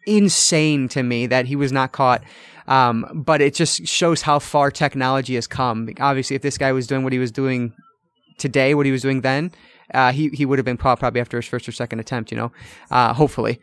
insane 0.06 0.88
to 0.88 1.02
me 1.02 1.26
that 1.26 1.46
he 1.46 1.56
was 1.56 1.72
not 1.72 1.92
caught. 1.92 2.22
Um, 2.66 3.04
but 3.26 3.40
it 3.42 3.54
just 3.54 3.86
shows 3.86 4.22
how 4.22 4.38
far 4.38 4.70
technology 4.70 5.34
has 5.34 5.46
come. 5.46 5.88
Obviously, 6.00 6.36
if 6.36 6.42
this 6.42 6.56
guy 6.56 6.72
was 6.72 6.86
doing 6.86 7.02
what 7.04 7.12
he 7.12 7.18
was 7.18 7.30
doing 7.30 7.74
today, 8.38 8.74
what 8.74 8.86
he 8.86 8.92
was 8.92 9.02
doing 9.02 9.20
then, 9.20 9.52
uh, 9.92 10.12
he 10.12 10.28
he 10.30 10.46
would 10.46 10.58
have 10.58 10.64
been 10.64 10.76
caught 10.78 10.98
probably 10.98 11.20
after 11.20 11.36
his 11.36 11.46
first 11.46 11.68
or 11.68 11.72
second 11.72 12.00
attempt. 12.00 12.30
You 12.30 12.38
know, 12.38 12.52
uh, 12.90 13.12
hopefully. 13.12 13.60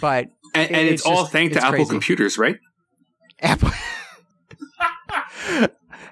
But 0.00 0.28
And, 0.54 0.70
and 0.70 0.88
it's, 0.88 1.02
It's 1.02 1.06
all 1.06 1.22
just- 1.22 1.32
thanks 1.32 1.56
to 1.56 1.64
Apple 1.64 1.86
computers, 1.86 2.38
right? 2.38 2.58
Apple. 3.40 3.70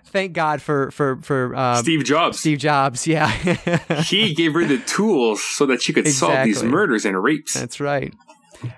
Thank 0.06 0.32
God 0.32 0.62
for 0.62 0.90
for 0.92 1.20
for 1.22 1.56
um, 1.56 1.76
Steve 1.82 2.04
Jobs. 2.04 2.38
Steve 2.38 2.58
Jobs. 2.58 3.06
Yeah, 3.06 3.28
he 4.02 4.32
gave 4.32 4.54
her 4.54 4.64
the 4.64 4.78
tools 4.78 5.42
so 5.42 5.66
that 5.66 5.82
she 5.82 5.92
could 5.92 6.06
solve 6.06 6.44
these 6.44 6.62
murders 6.62 7.04
and 7.04 7.20
rapes. 7.20 7.54
That's 7.54 7.80
right. 7.80 8.14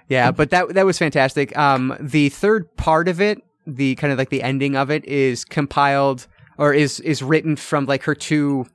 Yeah, 0.09 0.31
but 0.31 0.51
that 0.51 0.75
that 0.75 0.87
was 0.87 0.99
fantastic. 0.99 1.57
Um, 1.57 1.97
the 2.01 2.31
third 2.31 2.75
part 2.77 3.09
of 3.09 3.21
it, 3.21 3.43
the 3.67 3.97
kind 3.97 4.13
of 4.13 4.19
like 4.19 4.31
the 4.31 4.43
ending 4.43 4.77
of 4.77 4.91
it, 4.91 5.05
is 5.05 5.45
compiled 5.45 6.27
or 6.59 6.73
is 6.73 7.01
is 7.01 7.23
written 7.23 7.57
from 7.57 7.87
like 7.87 8.05
her 8.05 8.15
two. 8.15 8.67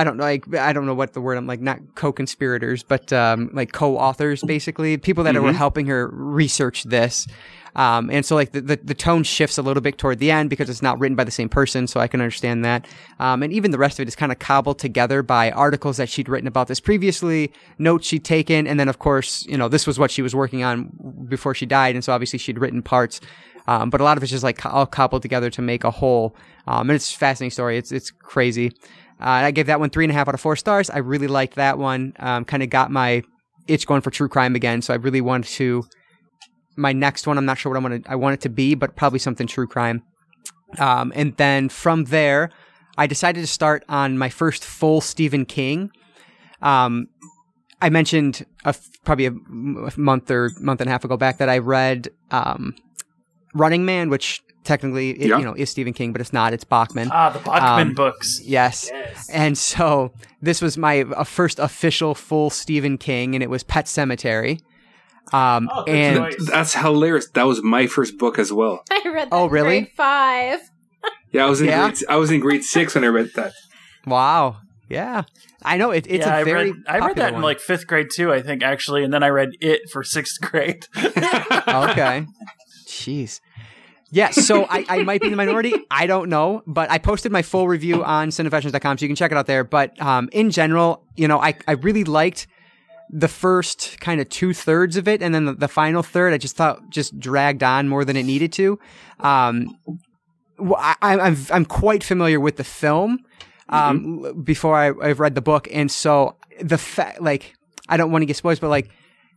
I 0.00 0.04
don't 0.04 0.16
know, 0.16 0.24
like 0.24 0.54
I 0.54 0.72
don't 0.72 0.86
know 0.86 0.94
what 0.94 1.12
the 1.12 1.20
word 1.20 1.36
I'm 1.38 1.46
like, 1.46 1.60
not 1.60 1.78
co-conspirators, 1.94 2.82
but 2.82 3.12
um, 3.12 3.50
like 3.52 3.72
co-authors, 3.72 4.42
basically 4.42 4.96
people 4.98 5.24
that 5.24 5.34
were 5.34 5.52
Mhm. 5.52 5.54
helping 5.54 5.86
her 5.86 6.08
research 6.08 6.84
this. 6.84 7.26
Um, 7.76 8.08
and 8.08 8.24
so 8.24 8.36
like 8.36 8.52
the, 8.52 8.60
the, 8.60 8.76
the 8.76 8.94
tone 8.94 9.24
shifts 9.24 9.58
a 9.58 9.62
little 9.62 9.80
bit 9.80 9.98
toward 9.98 10.20
the 10.20 10.30
end 10.30 10.48
because 10.48 10.70
it's 10.70 10.80
not 10.82 10.98
written 11.00 11.16
by 11.16 11.24
the 11.24 11.32
same 11.32 11.48
person, 11.48 11.88
so 11.88 11.98
I 11.98 12.06
can 12.06 12.20
understand 12.20 12.64
that. 12.64 12.86
Um, 13.18 13.42
and 13.42 13.52
even 13.52 13.72
the 13.72 13.78
rest 13.78 13.98
of 13.98 14.04
it 14.04 14.08
is 14.08 14.14
kind 14.14 14.30
of 14.30 14.38
cobbled 14.38 14.78
together 14.78 15.22
by 15.24 15.50
articles 15.50 15.96
that 15.96 16.08
she'd 16.08 16.28
written 16.28 16.46
about 16.46 16.68
this 16.68 16.78
previously, 16.78 17.52
notes 17.78 18.06
she'd 18.06 18.24
taken, 18.24 18.68
and 18.68 18.78
then 18.78 18.88
of 18.88 19.00
course, 19.00 19.44
you 19.46 19.58
know, 19.58 19.68
this 19.68 19.86
was 19.88 19.98
what 19.98 20.12
she 20.12 20.22
was 20.22 20.36
working 20.36 20.62
on 20.62 20.90
before 21.28 21.52
she 21.54 21.66
died, 21.66 21.96
and 21.96 22.04
so 22.04 22.12
obviously 22.12 22.38
she'd 22.38 22.58
written 22.60 22.80
parts. 22.80 23.20
Um, 23.66 23.88
but 23.90 24.00
a 24.00 24.04
lot 24.04 24.18
of 24.18 24.22
it's 24.22 24.30
just 24.30 24.44
like 24.44 24.64
all 24.66 24.86
cobbled 24.86 25.22
together 25.22 25.48
to 25.50 25.62
make 25.62 25.84
a 25.84 25.90
whole. 25.90 26.36
Um, 26.68 26.90
and 26.90 26.96
it's 26.96 27.12
a 27.12 27.16
fascinating 27.18 27.50
story. 27.50 27.78
It's 27.78 27.90
it's 27.92 28.10
crazy. 28.10 28.72
Uh, 29.20 29.46
I 29.46 29.50
gave 29.50 29.66
that 29.66 29.80
one 29.80 29.90
three 29.90 30.04
and 30.04 30.10
a 30.10 30.14
half 30.14 30.28
out 30.28 30.34
of 30.34 30.40
four 30.40 30.56
stars. 30.56 30.90
I 30.90 30.98
really 30.98 31.26
liked 31.28 31.54
that 31.54 31.78
one. 31.78 32.14
Um, 32.18 32.44
kind 32.44 32.62
of 32.62 32.70
got 32.70 32.90
my 32.90 33.22
itch 33.66 33.86
going 33.86 34.00
for 34.00 34.10
true 34.10 34.28
crime 34.28 34.54
again. 34.54 34.82
So 34.82 34.92
I 34.92 34.96
really 34.96 35.20
wanted 35.20 35.48
to. 35.52 35.84
My 36.76 36.92
next 36.92 37.26
one, 37.26 37.38
I'm 37.38 37.44
not 37.44 37.58
sure 37.58 37.70
what 37.72 37.78
I 37.78 37.88
want 37.88 38.04
to. 38.04 38.10
I 38.10 38.16
want 38.16 38.34
it 38.34 38.40
to 38.42 38.48
be, 38.48 38.74
but 38.74 38.96
probably 38.96 39.20
something 39.20 39.46
true 39.46 39.66
crime. 39.66 40.02
Um, 40.78 41.12
and 41.14 41.36
then 41.36 41.68
from 41.68 42.04
there, 42.04 42.50
I 42.98 43.06
decided 43.06 43.40
to 43.40 43.46
start 43.46 43.84
on 43.88 44.18
my 44.18 44.28
first 44.28 44.64
full 44.64 45.00
Stephen 45.00 45.44
King. 45.44 45.90
Um, 46.62 47.06
I 47.80 47.90
mentioned 47.90 48.46
a 48.64 48.74
probably 49.04 49.26
a 49.26 49.32
month 49.96 50.30
or 50.30 50.50
month 50.58 50.80
and 50.80 50.88
a 50.88 50.90
half 50.90 51.04
ago 51.04 51.16
back 51.16 51.38
that 51.38 51.48
I 51.48 51.58
read 51.58 52.08
um, 52.30 52.74
Running 53.54 53.84
Man, 53.84 54.10
which 54.10 54.40
technically 54.64 55.10
it, 55.10 55.28
Yeah. 55.28 55.38
you 55.38 55.44
know 55.44 55.54
is 55.54 55.70
Stephen 55.70 55.92
King, 55.92 56.12
but 56.12 56.20
it's 56.20 56.32
not. 56.32 56.52
It's 56.52 56.64
Bachman. 56.64 57.10
Ah, 57.12 57.30
the 57.30 57.38
Bachman 57.38 57.88
Um, 57.88 57.94
books. 57.94 58.40
Yes. 58.44 58.88
Yes. 58.92 59.28
And 59.30 59.56
so 59.56 60.12
this 60.42 60.60
was 60.60 60.76
my 60.76 61.02
uh, 61.02 61.24
first 61.24 61.58
official 61.58 62.14
full 62.14 62.50
Stephen 62.50 62.98
King, 62.98 63.34
and 63.34 63.42
it 63.42 63.50
was 63.50 63.62
Pet 63.62 63.86
Sematary. 63.86 64.60
Um, 65.32 65.70
Oh, 65.72 65.84
and 65.84 66.18
choice. 66.18 66.48
That's 66.50 66.74
hilarious. 66.74 67.28
That 67.30 67.46
was 67.46 67.62
my 67.62 67.86
first 67.86 68.18
book 68.18 68.38
as 68.38 68.52
well. 68.52 68.82
I 68.90 69.02
read 69.06 69.30
that 69.30 69.34
Oh, 69.36 69.46
really? 69.46 69.80
grade 69.82 69.92
five. 69.96 70.60
Yeah, 71.32 71.46
I 71.46 71.48
was 71.50 71.60
in 71.60 71.68
Yeah? 71.68 71.88
grade 71.88 71.98
I 72.08 72.16
was 72.16 72.30
in 72.30 72.40
grade 72.40 72.62
six 72.64 72.94
when 72.94 73.04
I 73.04 73.08
read 73.08 73.30
that. 73.34 73.52
wow, 74.06 74.56
yeah, 74.88 75.22
I 75.64 75.76
know 75.78 75.90
it, 75.90 76.06
it's 76.08 76.26
yeah, 76.26 76.36
a 76.36 76.40
I 76.40 76.44
very 76.44 76.70
read 76.72 76.82
I 76.86 76.92
read 76.98 77.00
popular 77.00 77.30
that 77.30 77.34
in 77.36 77.42
like 77.42 77.58
fifth 77.58 77.86
grade 77.86 78.08
too, 78.12 78.32
I 78.32 78.42
think 78.42 78.62
actually, 78.62 79.02
and 79.02 79.12
then 79.12 79.22
I 79.22 79.28
read 79.28 79.50
it 79.60 79.80
for 79.90 80.04
sixth 80.04 80.40
grade. 80.42 80.86
okay. 80.96 82.26
Jeez. 82.86 83.40
Yeah, 84.14 84.30
so 84.30 84.64
I, 84.70 84.84
I 84.88 85.02
might 85.02 85.20
be 85.20 85.26
in 85.26 85.32
the 85.32 85.36
minority. 85.36 85.74
I 85.90 86.06
don't 86.06 86.30
know, 86.30 86.62
but 86.68 86.88
I 86.88 86.98
posted 86.98 87.32
my 87.32 87.42
full 87.42 87.66
review 87.66 88.04
on 88.04 88.28
cinefessions.com, 88.28 88.98
so 88.98 89.02
you 89.02 89.08
can 89.08 89.16
check 89.16 89.32
it 89.32 89.36
out 89.36 89.46
there. 89.46 89.64
But 89.64 90.00
um, 90.00 90.28
in 90.30 90.52
general, 90.52 91.02
you 91.16 91.26
know, 91.26 91.40
I, 91.40 91.56
I 91.66 91.72
really 91.72 92.04
liked 92.04 92.46
the 93.10 93.26
first 93.26 93.98
kind 94.00 94.20
of 94.20 94.28
two 94.28 94.54
thirds 94.54 94.96
of 94.96 95.08
it, 95.08 95.20
and 95.20 95.34
then 95.34 95.46
the, 95.46 95.54
the 95.54 95.66
final 95.66 96.04
third, 96.04 96.32
I 96.32 96.38
just 96.38 96.54
thought 96.54 96.90
just 96.90 97.18
dragged 97.18 97.64
on 97.64 97.88
more 97.88 98.04
than 98.04 98.16
it 98.16 98.22
needed 98.22 98.52
to. 98.52 98.78
Um, 99.18 99.76
I, 100.60 100.94
I'm 101.00 101.36
I'm 101.50 101.64
quite 101.64 102.04
familiar 102.04 102.38
with 102.38 102.56
the 102.56 102.64
film 102.64 103.18
um, 103.68 104.24
l- 104.24 104.34
before 104.34 104.76
I, 104.76 104.92
I've 105.02 105.18
read 105.18 105.34
the 105.34 105.42
book, 105.42 105.66
and 105.72 105.90
so 105.90 106.36
the 106.60 106.78
fact, 106.78 107.20
like, 107.20 107.56
I 107.88 107.96
don't 107.96 108.12
want 108.12 108.22
to 108.22 108.26
get 108.26 108.36
spoiled, 108.36 108.60
but 108.60 108.68
like, 108.68 108.90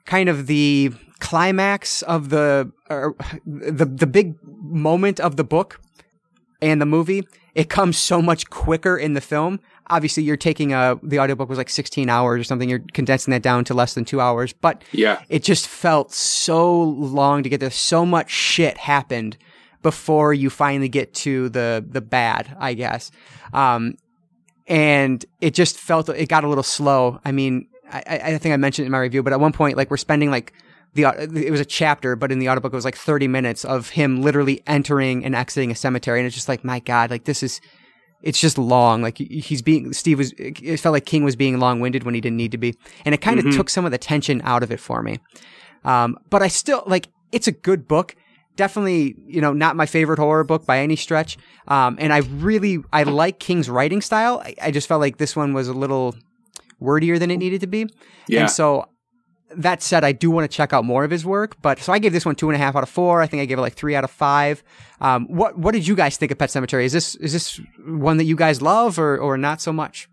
kind 0.06 0.30
of 0.30 0.46
the 0.46 0.94
climax 1.20 2.02
of 2.04 2.30
the 2.30 2.72
or 2.90 3.16
the 3.46 3.86
the 3.86 4.08
big 4.08 4.36
moment 4.44 5.20
of 5.20 5.36
the 5.36 5.44
book 5.44 5.80
and 6.62 6.82
the 6.82 6.86
movie 6.86 7.28
it 7.56 7.70
comes 7.70 7.98
so 7.98 8.22
much 8.22 8.50
quicker 8.52 8.96
in 8.98 9.14
the 9.14 9.22
film. 9.22 9.60
Obviously 9.90 10.22
you're 10.22 10.38
taking 10.38 10.74
a 10.74 11.00
the 11.02 11.20
audiobook 11.20 11.50
was 11.50 11.58
like 11.58 11.70
16 11.70 12.08
hours 12.08 12.40
or 12.42 12.44
something. 12.44 12.70
You're 12.70 12.84
condensing 12.94 13.32
that 13.32 13.42
down 13.42 13.64
to 13.66 13.74
less 13.74 13.96
than 13.96 14.06
2 14.06 14.22
hours. 14.22 14.54
But 14.54 14.84
Yeah. 14.92 15.22
it 15.28 15.42
just 15.44 15.68
felt 15.68 16.14
so 16.14 16.84
long 16.84 17.42
to 17.42 17.50
get 17.50 17.60
there. 17.60 17.72
So 17.72 18.06
much 18.06 18.30
shit 18.30 18.78
happened 18.78 19.38
before 19.82 20.36
you 20.36 20.52
finally 20.52 20.90
get 20.90 21.14
to 21.16 21.50
the 21.50 21.84
the 21.88 22.02
bad 22.02 22.56
i 22.60 22.74
guess. 22.76 23.10
Um 23.54 23.96
and 24.68 25.26
it 25.42 25.54
just 25.54 25.78
felt 25.78 26.10
it 26.10 26.28
got 26.30 26.44
a 26.44 26.48
little 26.48 26.64
slow. 26.64 27.20
I 27.26 27.32
mean 27.32 27.68
i 27.92 28.04
i 28.08 28.16
I 28.34 28.38
think 28.38 28.54
i 28.54 28.58
mentioned 28.58 28.84
it 28.84 28.88
in 28.88 28.92
my 28.92 29.00
review 29.00 29.24
but 29.24 29.34
at 29.34 29.40
one 29.40 29.54
point 29.54 29.78
like 29.78 29.90
we're 29.90 29.98
spending 29.98 30.30
like 30.30 30.54
the 30.94 31.04
it 31.46 31.52
was 31.52 31.60
a 31.60 31.66
chapter 31.66 32.16
but 32.16 32.32
in 32.32 32.40
the 32.40 32.50
audiobook 32.50 32.74
it 32.74 32.76
was 32.76 32.86
like 32.86 32.96
30 32.96 33.28
minutes 33.28 33.64
of 33.66 33.90
him 33.90 34.22
literally 34.22 34.62
entering 34.68 35.24
and 35.26 35.36
exiting 35.36 35.70
a 35.72 35.76
cemetery 35.76 36.20
and 36.20 36.26
it's 36.26 36.36
just 36.36 36.50
like 36.50 36.64
my 36.64 36.80
god 36.80 37.10
like 37.12 37.26
this 37.26 37.44
is 37.44 37.62
it's 38.24 38.40
just 38.42 38.58
long 38.58 39.02
like 39.02 39.18
he's 39.18 39.62
being 39.62 39.94
steve 39.94 40.18
was 40.18 40.34
it 40.38 40.80
felt 40.80 40.94
like 40.94 41.06
king 41.06 41.24
was 41.24 41.36
being 41.36 41.60
long-winded 41.60 42.04
when 42.04 42.16
he 42.16 42.22
didn't 42.22 42.38
need 42.38 42.52
to 42.52 42.58
be 42.58 42.74
and 43.06 43.14
it 43.14 43.22
kind 43.22 43.38
of 43.40 43.46
Mhm. 43.46 43.56
took 43.56 43.70
some 43.70 43.86
of 43.86 43.92
the 43.92 43.98
tension 44.00 44.42
out 44.44 44.64
of 44.64 44.72
it 44.72 44.80
for 44.80 45.04
me 45.04 45.20
um, 45.84 46.18
but 46.30 46.42
I 46.42 46.48
still 46.48 46.84
like 46.88 47.08
it's 47.32 47.48
a 47.48 47.52
good 47.52 47.88
book. 47.88 48.16
Definitely, 48.58 49.16
you 49.28 49.40
know, 49.40 49.54
not 49.54 49.76
my 49.76 49.86
favorite 49.86 50.18
horror 50.20 50.44
book 50.44 50.66
by 50.66 50.80
any 50.80 50.96
stretch. 50.96 51.38
Um, 51.68 51.96
and 52.00 52.12
I 52.12 52.18
really 52.18 52.80
I 52.92 53.04
like 53.04 53.40
King's 53.40 53.70
writing 53.70 54.02
style. 54.02 54.42
I, 54.44 54.56
I 54.64 54.72
just 54.72 54.88
felt 54.88 55.00
like 55.00 55.18
this 55.18 55.36
one 55.36 55.54
was 55.54 55.68
a 55.68 55.74
little 55.74 56.16
wordier 56.82 57.20
than 57.20 57.30
it 57.32 57.38
needed 57.38 57.62
to 57.62 57.68
be. 57.68 57.88
Yeah. 58.28 58.42
And 58.42 58.50
so 58.52 58.90
that 59.56 59.82
said, 59.82 60.04
I 60.04 60.12
do 60.12 60.30
want 60.30 60.50
to 60.50 60.56
check 60.56 60.74
out 60.74 60.84
more 60.84 61.04
of 61.04 61.12
his 61.12 61.26
work. 61.26 61.56
But 61.62 61.80
so 61.80 61.94
I 61.94 62.00
gave 62.00 62.14
this 62.14 62.26
one 62.26 62.36
two 62.36 62.50
and 62.50 62.56
a 62.56 62.60
half 62.60 62.76
out 62.76 62.84
of 62.84 62.90
four. 62.90 63.22
I 63.22 63.28
think 63.28 63.42
I 63.42 63.46
gave 63.46 63.58
it 63.58 63.62
like 63.62 63.76
three 63.76 63.96
out 63.96 64.04
of 64.04 64.12
five. 64.12 64.64
Um, 65.00 65.28
what 65.28 65.58
what 65.58 65.74
did 65.74 65.88
you 65.88 65.96
guys 65.96 66.18
think 66.18 66.32
of 66.32 66.38
Pet 66.38 66.50
Sematary? 66.50 66.84
Is 66.84 66.94
this 66.94 67.16
is 67.16 67.34
this 67.34 67.62
one 67.86 68.18
that 68.18 68.26
you 68.26 68.36
guys 68.36 68.62
love 68.62 69.00
or 69.00 69.18
or 69.18 69.38
not 69.38 69.62
so 69.62 69.72
much? 69.72 70.10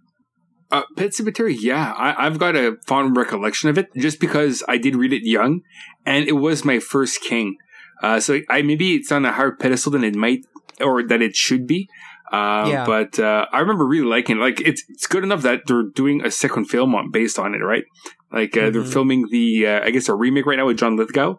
Uh, 0.70 0.83
Pet 0.97 1.11
Sematary, 1.11 1.57
yeah, 1.61 1.92
I, 1.92 2.27
I've 2.27 2.38
got 2.38 2.57
a 2.57 2.77
fond 2.87 3.16
recollection 3.16 3.68
of 3.68 3.79
it 3.79 3.88
just 3.97 4.18
because 4.18 4.62
I 4.66 4.77
did 4.79 4.97
read 4.97 5.12
it 5.12 5.23
young, 5.25 5.61
and 6.05 6.27
it 6.27 6.33
was 6.33 6.64
my 6.64 6.79
first 6.79 7.20
King. 7.20 7.57
Uh, 8.03 8.18
so 8.18 8.40
I 8.49 8.62
maybe 8.62 8.94
it's 8.94 9.12
on 9.12 9.25
a 9.25 9.33
higher 9.33 9.53
pedestal 9.53 9.92
than 9.92 10.05
it 10.05 10.16
might 10.16 10.44
or 10.81 11.03
that 11.03 11.23
it 11.23 11.37
should 11.37 11.66
be. 11.66 11.88
Uh, 12.35 12.68
Yeah. 12.68 12.85
But 12.87 13.12
uh, 13.18 13.47
I 13.53 13.59
remember 13.61 13.87
really 13.87 14.09
liking 14.16 14.37
it. 14.38 14.40
Like 14.40 14.61
it's 14.70 14.83
it's 14.88 15.07
good 15.07 15.25
enough 15.25 15.42
that 15.42 15.62
they're 15.66 15.88
doing 15.94 16.25
a 16.25 16.31
second 16.31 16.64
film 16.75 16.94
on 16.94 17.11
based 17.11 17.38
on 17.38 17.55
it, 17.55 17.59
right? 17.73 17.85
Like 18.33 18.57
uh, 18.57 18.70
they're 18.70 18.83
Mhm. 18.83 18.92
filming 18.92 19.20
the 19.31 19.47
uh, 19.66 19.81
I 19.87 19.90
guess 19.90 20.09
a 20.09 20.14
remake 20.14 20.47
right 20.47 20.59
now 20.61 20.66
with 20.66 20.79
John 20.79 20.97
Lithgow. 20.97 21.37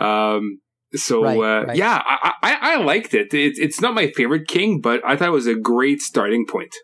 Um, 0.00 0.58
so 0.94 1.22
Right, 1.22 1.38
uh, 1.38 1.66
right. 1.66 1.76
yeah, 1.76 2.02
I, 2.04 2.32
I 2.42 2.52
I 2.72 2.76
liked 2.84 3.14
it. 3.14 3.32
it. 3.34 3.54
It's 3.58 3.80
not 3.80 3.94
my 3.94 4.06
favorite 4.18 4.46
King, 4.48 4.80
but 4.80 5.00
I 5.06 5.16
thought 5.16 5.28
it 5.28 5.32
was 5.42 5.46
a 5.46 5.54
great 5.54 6.00
starting 6.00 6.44
point. 6.46 6.74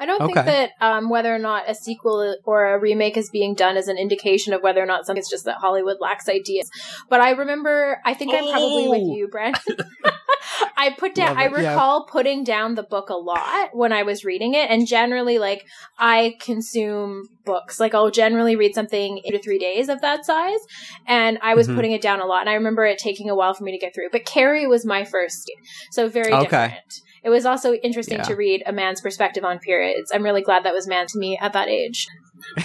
I 0.00 0.06
don't 0.06 0.22
Okay. 0.22 0.32
think 0.32 0.46
that 0.46 0.70
um, 0.80 1.10
whether 1.10 1.32
or 1.34 1.38
not 1.38 1.68
a 1.68 1.74
sequel 1.74 2.34
or 2.44 2.74
a 2.74 2.78
remake 2.80 3.16
is 3.18 3.28
being 3.30 3.54
done 3.54 3.76
is 3.76 3.86
an 3.86 3.98
indication 3.98 4.52
of 4.54 4.62
whether 4.62 4.82
or 4.82 4.86
not 4.86 5.04
something. 5.04 5.20
It's 5.20 5.30
just 5.30 5.44
that 5.44 5.58
Hollywood 5.58 5.98
lacks 6.00 6.28
ideas. 6.28 6.70
But 7.10 7.20
I 7.20 7.32
remember, 7.32 7.98
I 8.06 8.14
think 8.14 8.32
I'm 8.34 8.48
probably 8.50 8.88
with 8.88 9.02
Oh. 9.02 9.14
you, 9.14 9.28
Brent. 9.28 9.58
I 10.76 10.94
put 10.98 11.14
down. 11.14 11.36
I 11.36 11.44
it, 11.44 11.52
yeah. 11.52 11.72
recall 11.72 12.06
putting 12.06 12.42
down 12.44 12.74
the 12.74 12.82
book 12.82 13.10
a 13.10 13.14
lot 13.14 13.70
when 13.74 13.92
I 13.92 14.02
was 14.02 14.24
reading 14.24 14.54
it, 14.54 14.70
and 14.70 14.86
generally, 14.86 15.38
like 15.38 15.64
I 15.98 16.36
consume 16.40 17.24
books. 17.44 17.78
Like 17.78 17.94
I'll 17.94 18.10
generally 18.10 18.56
read 18.56 18.74
something 18.74 19.18
in 19.18 19.32
two 19.32 19.36
to 19.38 19.42
three 19.42 19.58
days 19.58 19.88
of 19.90 20.00
that 20.00 20.24
size, 20.24 20.60
and 21.06 21.38
I 21.42 21.54
was 21.54 21.68
Mhm. 21.68 21.76
putting 21.76 21.92
it 21.92 22.00
down 22.00 22.20
a 22.20 22.26
lot. 22.26 22.40
And 22.40 22.48
I 22.48 22.54
remember 22.54 22.86
it 22.86 22.98
taking 22.98 23.28
a 23.28 23.34
while 23.34 23.52
for 23.54 23.64
me 23.64 23.72
to 23.72 23.78
get 23.78 23.94
through. 23.94 24.08
But 24.10 24.24
Carrie 24.24 24.66
was 24.66 24.86
my 24.86 25.04
first, 25.04 25.50
so 25.92 26.08
very 26.08 26.32
Okay. 26.32 26.42
different. 26.44 26.94
It 27.22 27.28
was 27.30 27.44
also 27.46 27.74
interesting 27.74 28.18
Yeah. 28.18 28.24
to 28.24 28.34
read 28.34 28.62
a 28.66 28.72
man's 28.72 29.00
perspective 29.00 29.44
on 29.44 29.58
periods. 29.58 30.10
I'm 30.14 30.22
really 30.22 30.42
glad 30.42 30.64
that 30.64 30.72
was 30.74 30.86
man 30.86 31.06
to 31.08 31.18
me 31.18 31.38
at 31.40 31.52
that 31.52 31.68
age. 31.68 32.06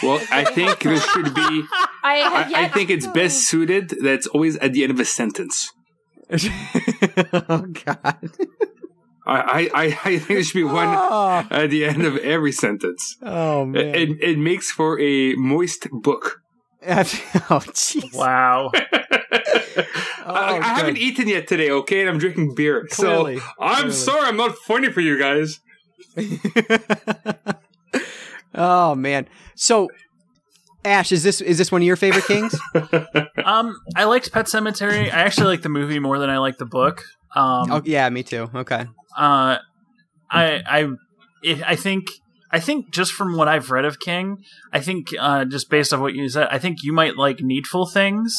Well, 0.01 0.21
I 0.31 0.43
think 0.45 0.79
this 0.79 1.03
should 1.11 1.33
be. 1.33 1.63
I 2.03 2.13
I, 2.13 2.15
have 2.17 2.51
yet 2.51 2.59
I 2.59 2.67
think 2.69 2.89
it's 2.89 3.07
best 3.07 3.47
suited 3.49 3.93
that's 4.01 4.27
always 4.27 4.55
at 4.57 4.71
the 4.73 4.83
end 4.83 4.91
of 4.91 4.99
a 4.99 5.05
sentence. 5.05 5.71
oh 6.31 7.65
God! 7.85 8.29
I, 9.27 9.69
I, 9.73 9.97
I 10.05 10.17
think 10.19 10.27
there 10.27 10.43
should 10.43 10.53
be 10.55 10.63
one 10.63 10.87
Oh, 10.87 11.43
at 11.49 11.69
the 11.69 11.85
end 11.85 12.03
of 12.05 12.17
every 12.17 12.51
sentence. 12.51 13.17
oh 13.21 13.65
man! 13.65 13.87
It, 13.95 13.95
it, 13.95 14.17
it 14.21 14.37
makes 14.39 14.71
for 14.71 14.99
a 14.99 15.33
moist 15.35 15.87
book. 15.91 16.39
oh 17.49 17.63
jeez! 17.73 18.13
Wow. 18.13 18.71
I, 20.27 20.59
I 20.59 20.67
haven't 20.75 20.97
eaten 20.97 21.27
yet 21.27 21.47
today, 21.47 21.71
okay? 21.71 22.01
And 22.01 22.09
I'm 22.09 22.19
drinking 22.19 22.53
beer. 22.55 22.87
Clearly, 22.91 23.39
so 23.39 23.45
I'm 23.59 23.75
clearly. 23.75 23.91
sorry 23.93 24.27
I'm 24.27 24.37
not 24.37 24.55
funny 24.55 24.91
for 24.91 25.01
you 25.01 25.17
guys. 25.17 25.59
oh 28.55 28.93
man! 28.93 29.27
So, 29.55 29.89
Ashe, 30.83 31.13
is 31.13 31.23
this 31.23 31.41
is 31.41 31.57
this 31.57 31.71
one 31.71 31.81
of 31.81 31.87
your 31.87 31.95
favorite 31.95 32.25
kings? 32.25 32.55
Um, 33.43 33.75
I 33.95 34.03
liked 34.03 34.31
Pet 34.31 34.45
Sematary. 34.45 35.05
I 35.05 35.21
actually 35.21 35.47
like 35.47 35.61
the 35.63 35.69
movie 35.69 35.99
more 35.99 36.19
than 36.19 36.29
I 36.29 36.37
like 36.37 36.57
the 36.57 36.65
book. 36.65 37.03
Um, 37.35 37.71
oh 37.71 37.81
yeah, 37.83 38.07
me 38.09 38.21
too. 38.21 38.49
Okay. 38.53 38.85
uh, 39.17 39.57
I 40.29 40.61
I 40.67 40.87
it, 41.43 41.63
I 41.63 41.75
think 41.75 42.09
I 42.55 42.59
think 42.61 42.89
just 42.89 43.11
from 43.11 43.35
what 43.35 43.49
I've 43.49 43.69
read 43.69 43.83
of 43.83 43.99
King, 43.99 44.37
I 44.71 44.79
think 44.79 45.07
uh, 45.19 45.43
just 45.43 45.69
based 45.69 45.91
on 45.93 45.99
what 45.99 46.13
you 46.13 46.29
said, 46.29 46.47
I 46.49 46.57
think 46.57 46.83
you 46.83 46.93
might 46.93 47.17
like 47.17 47.41
Needful 47.41 47.87
Things. 47.87 48.33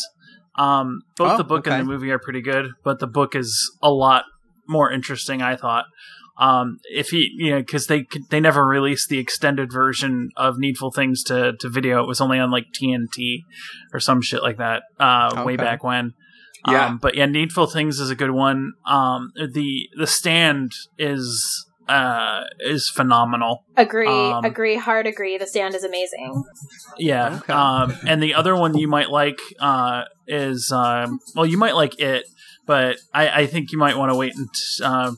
Um, 0.59 1.03
both 1.19 1.33
Oh, 1.33 1.37
the 1.37 1.45
book 1.45 1.67
okay. 1.67 1.77
and 1.79 1.87
the 1.87 1.93
movie 1.93 2.11
are 2.11 2.19
pretty 2.19 2.41
good, 2.41 2.71
but 2.83 2.99
the 2.99 3.07
book 3.07 3.35
is 3.35 3.71
a 3.83 3.91
lot 3.91 4.25
more 4.67 4.91
interesting. 4.91 5.43
I 5.43 5.55
thought. 5.55 5.85
Um, 6.39 6.79
if 6.85 7.09
he, 7.09 7.31
you 7.37 7.51
know, 7.51 7.59
because 7.59 7.89
they 7.89 8.07
they 8.31 8.41
never 8.41 8.67
released 8.67 9.11
the 9.11 9.19
extended 9.19 9.71
version 9.71 10.31
of 10.35 10.59
Needful 10.59 10.93
Things 10.93 11.23
to 11.25 11.53
to 11.61 11.69
video. 11.69 12.03
It 12.03 12.09
was 12.09 12.23
only 12.23 12.39
on 12.39 12.51
like 12.51 12.69
TNT 12.73 13.41
or 13.93 14.01
some 14.01 14.23
shit 14.23 14.43
like 14.43 14.57
that. 14.57 14.85
Uh, 14.99 15.43
way 15.45 15.57
back 15.57 15.85
when. 15.85 16.15
Yeah. 16.67 16.87
Um, 16.87 16.99
but 16.99 17.17
yeah, 17.17 17.27
Needful 17.27 17.67
Things 17.67 18.01
is 18.01 18.09
a 18.09 18.17
good 18.17 18.31
one. 18.31 18.73
Um, 18.87 19.33
the 19.37 19.91
the 19.99 20.07
stand 20.07 20.73
is 20.99 21.66
uh 21.89 22.45
is 22.61 22.89
phenomenal. 22.89 23.65
agree, 23.77 24.09
Um, 24.09 24.45
agree, 24.45 24.77
hard 24.77 25.07
agree. 25.07 25.39
The 25.39 25.47
stand 25.47 25.75
is 25.75 25.85
amazing. 25.85 26.43
Yeah. 26.99 27.39
Okay. 27.43 27.53
Um, 27.53 27.95
and 28.07 28.23
the 28.23 28.35
other 28.35 28.57
one 28.57 28.77
you 28.77 28.89
might 28.89 29.11
like 29.11 29.39
uh 29.61 30.05
is 30.27 30.73
um 30.73 31.21
well 31.35 31.47
you 31.47 31.59
might 31.59 31.75
like 31.75 31.99
it, 32.01 32.25
but 32.67 32.99
I 33.15 33.43
I 33.43 33.47
think 33.47 33.73
you 33.73 33.79
might 33.79 33.97
want 33.97 34.11
to 34.13 34.17
wait 34.17 34.35
and 34.35 34.49
uh, 34.83 35.13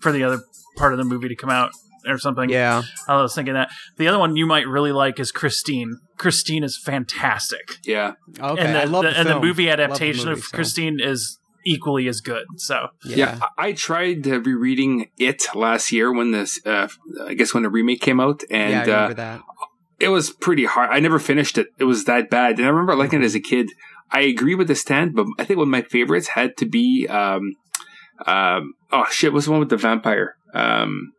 for 0.00 0.12
the 0.12 0.24
other 0.24 0.42
part 0.76 0.92
of 0.92 0.98
the 0.98 1.04
movie 1.04 1.28
to 1.28 1.36
come 1.36 1.50
out 1.50 1.70
or 2.08 2.18
something. 2.18 2.48
Yeah. 2.48 2.82
I 3.08 3.20
was 3.20 3.34
thinking 3.34 3.54
that 3.54 3.68
the 3.96 4.06
other 4.08 4.18
one 4.18 4.36
you 4.36 4.46
might 4.46 4.66
really 4.68 4.92
like 4.92 5.18
is 5.18 5.32
Christine. 5.32 5.98
Christine 6.18 6.62
is 6.62 6.78
fantastic. 6.82 7.76
Yeah. 7.84 8.12
Okay. 8.40 8.62
and 8.64 8.74
the, 8.74 8.80
I 8.82 8.84
love 8.84 9.02
the, 9.04 9.10
the, 9.10 9.18
and 9.18 9.28
the 9.28 9.40
movie 9.40 9.66
Love 9.66 9.78
the 9.78 9.82
adaptation 9.84 10.26
movie, 10.28 10.38
of 10.38 10.44
so- 10.44 10.54
Christine 10.56 11.00
is 11.00 11.38
equally 11.66 12.08
as 12.08 12.20
good. 12.20 12.44
So 12.56 12.88
Yeah. 13.04 13.38
I, 13.58 13.68
I 13.68 13.72
tried 13.72 14.26
uh, 14.26 14.40
rereading 14.40 15.10
it 15.18 15.42
last 15.54 15.90
year 15.92 16.12
when 16.12 16.30
this, 16.30 16.60
uh, 16.64 16.88
I 17.26 17.34
guess 17.34 17.52
when 17.52 17.62
the 17.64 17.70
remake 17.70 18.00
came 18.00 18.20
out, 18.20 18.42
and 18.50 18.86
yeah, 18.86 18.96
I 19.00 19.04
uh, 19.10 19.14
that. 19.14 19.40
it 20.00 20.08
was 20.08 20.30
pretty 20.30 20.64
hard. 20.64 20.90
I 20.90 21.00
never 21.00 21.18
finished 21.18 21.58
it. 21.58 21.68
It 21.78 21.84
was 21.84 22.04
that 22.04 22.30
bad. 22.30 22.58
And 22.58 22.66
I 22.66 22.70
remember 22.70 22.94
liking 22.94 23.22
it 23.22 23.24
as 23.26 23.34
a 23.34 23.40
kid. 23.40 23.70
I 24.10 24.20
agree 24.20 24.54
with 24.54 24.68
the 24.68 24.76
stand, 24.76 25.14
but 25.16 25.26
I 25.38 25.44
think 25.44 25.58
one 25.58 25.66
of 25.68 25.72
my 25.72 25.82
favorites 25.82 26.28
had 26.28 26.56
to 26.58 26.66
be, 26.66 27.06
um, 27.08 27.52
um, 28.26 28.74
oh 28.92 29.04
shit, 29.10 29.32
what's 29.32 29.46
the 29.46 29.50
one 29.52 29.60
with 29.60 29.70
the 29.70 29.76
vampire? 29.76 30.36
Um, 30.54 31.12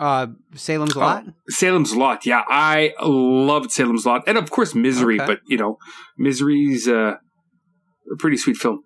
Uh, 0.00 0.26
Salem's 0.54 0.96
Oh. 0.96 1.00
Lot. 1.00 1.24
Salem's 1.48 1.94
Lot. 1.94 2.26
Yeah, 2.26 2.42
I 2.48 2.92
loved 3.02 3.70
Salem's 3.70 4.04
Lot, 4.06 4.24
and 4.26 4.36
of 4.38 4.50
course 4.50 4.74
Misery. 4.74 5.16
Okay. 5.20 5.26
But 5.26 5.40
you 5.46 5.56
know, 5.56 5.78
Misery's 6.18 6.86
uh, 6.88 7.14
a 8.12 8.16
pretty 8.18 8.36
sweet 8.36 8.56
film. 8.56 8.80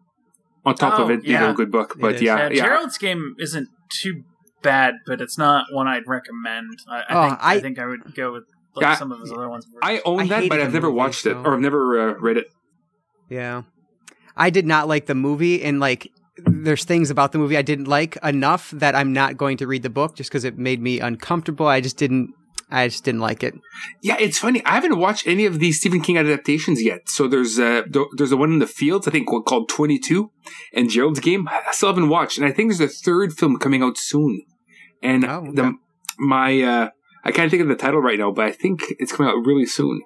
On 0.64 0.74
top 0.74 0.98
of 0.98 1.08
Oh, 1.08 1.12
it 1.12 1.22
being 1.22 1.32
yeah. 1.34 1.50
a 1.50 1.54
good 1.54 1.70
book, 1.70 1.96
but 1.98 2.20
yeah, 2.20 2.36
Yeah, 2.36 2.48
yeah, 2.50 2.62
Gerald's 2.64 2.98
game 2.98 3.34
isn't 3.38 3.68
too 3.90 4.24
bad, 4.62 4.94
but 5.06 5.20
it's 5.20 5.38
not 5.38 5.66
one 5.72 5.88
I'd 5.88 6.06
recommend. 6.06 6.78
I, 6.88 6.96
I, 6.98 7.02
Oh, 7.08 7.28
think, 7.28 7.38
I- 7.42 7.54
I, 7.54 7.60
think 7.60 7.78
I 7.78 7.86
would 7.86 8.14
go 8.14 8.32
with 8.32 8.44
like 8.76 8.82
Yeah, 8.82 8.94
some 8.96 9.10
of 9.10 9.20
his 9.20 9.32
other 9.32 9.48
ones. 9.48 9.66
I 9.82 10.02
own 10.04 10.28
that, 10.28 10.34
hated 10.36 10.48
but 10.50 10.60
I've 10.60 10.72
never 10.72 10.88
movie, 10.88 10.96
watched 10.98 11.24
it 11.26 11.32
so- 11.32 11.42
or 11.42 11.54
I've 11.54 11.60
never 11.60 12.10
uh, 12.10 12.14
read 12.20 12.36
it. 12.36 12.46
Yeah. 13.28 13.62
I 14.36 14.50
did 14.50 14.66
not 14.66 14.86
like 14.86 15.06
the 15.06 15.14
movie, 15.14 15.62
and 15.64 15.80
like 15.80 16.10
there's 16.36 16.84
things 16.84 17.10
about 17.10 17.32
the 17.32 17.38
movie 17.38 17.56
I 17.56 17.62
didn't 17.62 17.86
like 17.88 18.16
enough 18.22 18.70
that 18.72 18.94
I'm 18.94 19.12
not 19.12 19.36
going 19.36 19.56
to 19.58 19.66
read 19.66 19.82
the 19.82 19.90
book 19.90 20.14
just 20.14 20.30
because 20.30 20.44
it 20.44 20.56
made 20.58 20.80
me 20.80 21.00
uncomfortable. 21.00 21.66
I 21.66 21.80
just 21.80 21.96
didn't. 21.96 22.34
I 22.70 22.86
just 22.88 23.04
didn't 23.04 23.20
like 23.20 23.42
it. 23.42 23.54
Yeah, 24.02 24.16
it's 24.20 24.38
funny. 24.38 24.64
I 24.64 24.74
haven't 24.74 24.98
watched 24.98 25.26
any 25.26 25.44
of 25.46 25.58
these 25.58 25.78
Stephen 25.80 26.00
King 26.00 26.16
adaptations 26.18 26.82
yet. 26.82 27.08
So 27.08 27.26
there's 27.26 27.58
uh, 27.58 27.82
th- 27.92 28.06
there's 28.16 28.30
a 28.32 28.36
one 28.36 28.52
in 28.52 28.58
the 28.60 28.66
fields, 28.66 29.08
I 29.08 29.10
think, 29.10 29.26
called 29.26 29.68
Twenty 29.68 29.98
Two, 29.98 30.30
and 30.72 30.88
Gerald's 30.88 31.20
Game. 31.20 31.48
I 31.48 31.72
still 31.72 31.88
haven't 31.88 32.08
watched, 32.08 32.38
and 32.38 32.46
I 32.46 32.52
think 32.52 32.70
there's 32.70 32.80
a 32.80 32.88
third 32.92 33.32
film 33.32 33.58
coming 33.58 33.82
out 33.82 33.98
soon. 33.98 34.42
And 35.02 35.24
Oh, 35.24 35.38
okay. 35.38 35.50
the 35.56 35.72
my 36.18 36.60
uh, 36.62 36.88
I 37.24 37.32
can't 37.32 37.50
think 37.50 37.62
of 37.62 37.68
the 37.68 37.74
title 37.74 38.00
right 38.00 38.18
now, 38.18 38.30
but 38.30 38.44
I 38.46 38.52
think 38.52 38.82
it's 38.98 39.12
coming 39.12 39.30
out 39.32 39.44
really 39.44 39.66
soon. 39.66 40.00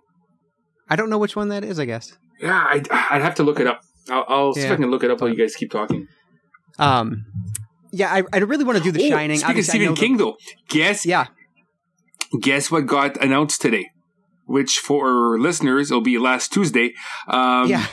I 0.88 0.96
don't 0.96 1.10
know 1.10 1.18
which 1.18 1.36
one 1.36 1.48
that 1.48 1.64
is. 1.64 1.78
I 1.78 1.84
guess. 1.84 2.16
Yeah, 2.40 2.66
I'd, 2.70 2.90
I'd 2.90 3.22
have 3.22 3.34
to 3.36 3.42
look 3.42 3.60
it 3.60 3.66
up. 3.66 3.80
I'll, 4.10 4.24
I'll 4.28 4.52
see 4.54 4.62
if 4.62 4.70
I 4.72 4.76
can 4.76 4.90
look 4.90 5.04
it 5.04 5.10
up 5.10 5.20
while 5.20 5.30
you 5.30 5.36
guys 5.36 5.54
keep 5.54 5.70
talking. 5.70 6.06
Um, 6.78 7.24
yeah, 7.92 8.12
I, 8.12 8.22
I 8.32 8.38
really 8.38 8.64
want 8.64 8.78
to 8.78 8.84
do 8.84 8.90
The 8.90 9.08
Shining. 9.08 9.36
Speaking 9.38 9.44
of 9.44 9.50
Obviously, 9.50 9.70
I 9.70 9.72
Stephen 9.72 9.86
know 9.86 9.94
the- 9.94 10.00
King, 10.00 10.16
though, 10.16 10.36
guess 10.68 11.06
yeah, 11.06 11.26
guess 12.40 12.70
what 12.70 12.86
got 12.86 13.16
announced 13.22 13.60
today? 13.60 13.90
Which 14.46 14.78
for 14.78 15.38
listeners 15.38 15.90
will 15.90 16.00
be 16.02 16.18
last 16.18 16.52
Tuesday. 16.52 16.94
Um, 17.28 17.68
yeah. 17.68 17.86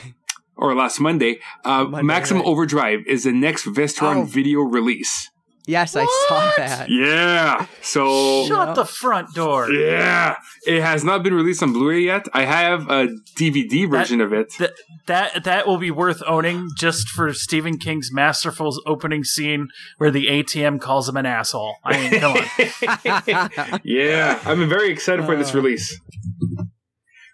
or 0.57 0.75
last 0.75 0.99
Monday, 0.99 1.39
uh, 1.65 1.85
Monday, 1.85 2.05
Maximum 2.05 2.41
right. 2.41 2.47
Overdrive 2.49 2.99
is 3.07 3.23
the 3.23 3.31
next 3.31 3.65
Vestron 3.65 4.17
Oh. 4.17 4.23
video 4.23 4.59
release. 4.61 5.29
Yes, 5.67 5.95
I 5.95 6.05
saw 6.27 6.51
that. 6.57 6.89
Yeah. 6.89 7.67
So 7.81 8.45
Shut 8.47 8.69
Yeah. 8.69 8.73
the 8.73 8.85
front 8.85 9.33
door. 9.35 9.71
yeah, 9.71 10.35
it 10.65 10.81
has 10.81 11.03
not 11.03 11.21
been 11.23 11.33
released 11.35 11.61
on 11.61 11.71
Blu-ray 11.71 12.01
yet. 12.01 12.27
I 12.33 12.45
have 12.45 12.89
a 12.89 13.07
DVD 13.37 13.87
version 13.89 14.21
of 14.21 14.33
it. 14.33 14.51
That 14.57 14.73
that 15.05 15.43
that 15.43 15.67
will 15.67 15.77
be 15.77 15.91
worth 15.91 16.21
owning 16.25 16.67
just 16.77 17.09
for 17.09 17.31
Stephen 17.33 17.77
King's 17.77 18.09
masterful 18.11 18.75
opening 18.87 19.23
scene 19.23 19.67
where 19.97 20.09
the 20.11 20.27
ATM 20.27 20.79
calls 20.81 21.07
him 21.07 21.15
an 21.17 21.25
asshole. 21.27 21.75
I 21.85 21.97
mean, 22.09 22.19
come 22.19 22.37
on. 22.37 23.79
yeah, 23.83 24.39
I'm 24.45 24.67
very 24.67 24.89
excited 24.91 25.25
for 25.25 25.35
this 25.35 25.53
Uh. 25.53 25.57
release. 25.59 25.99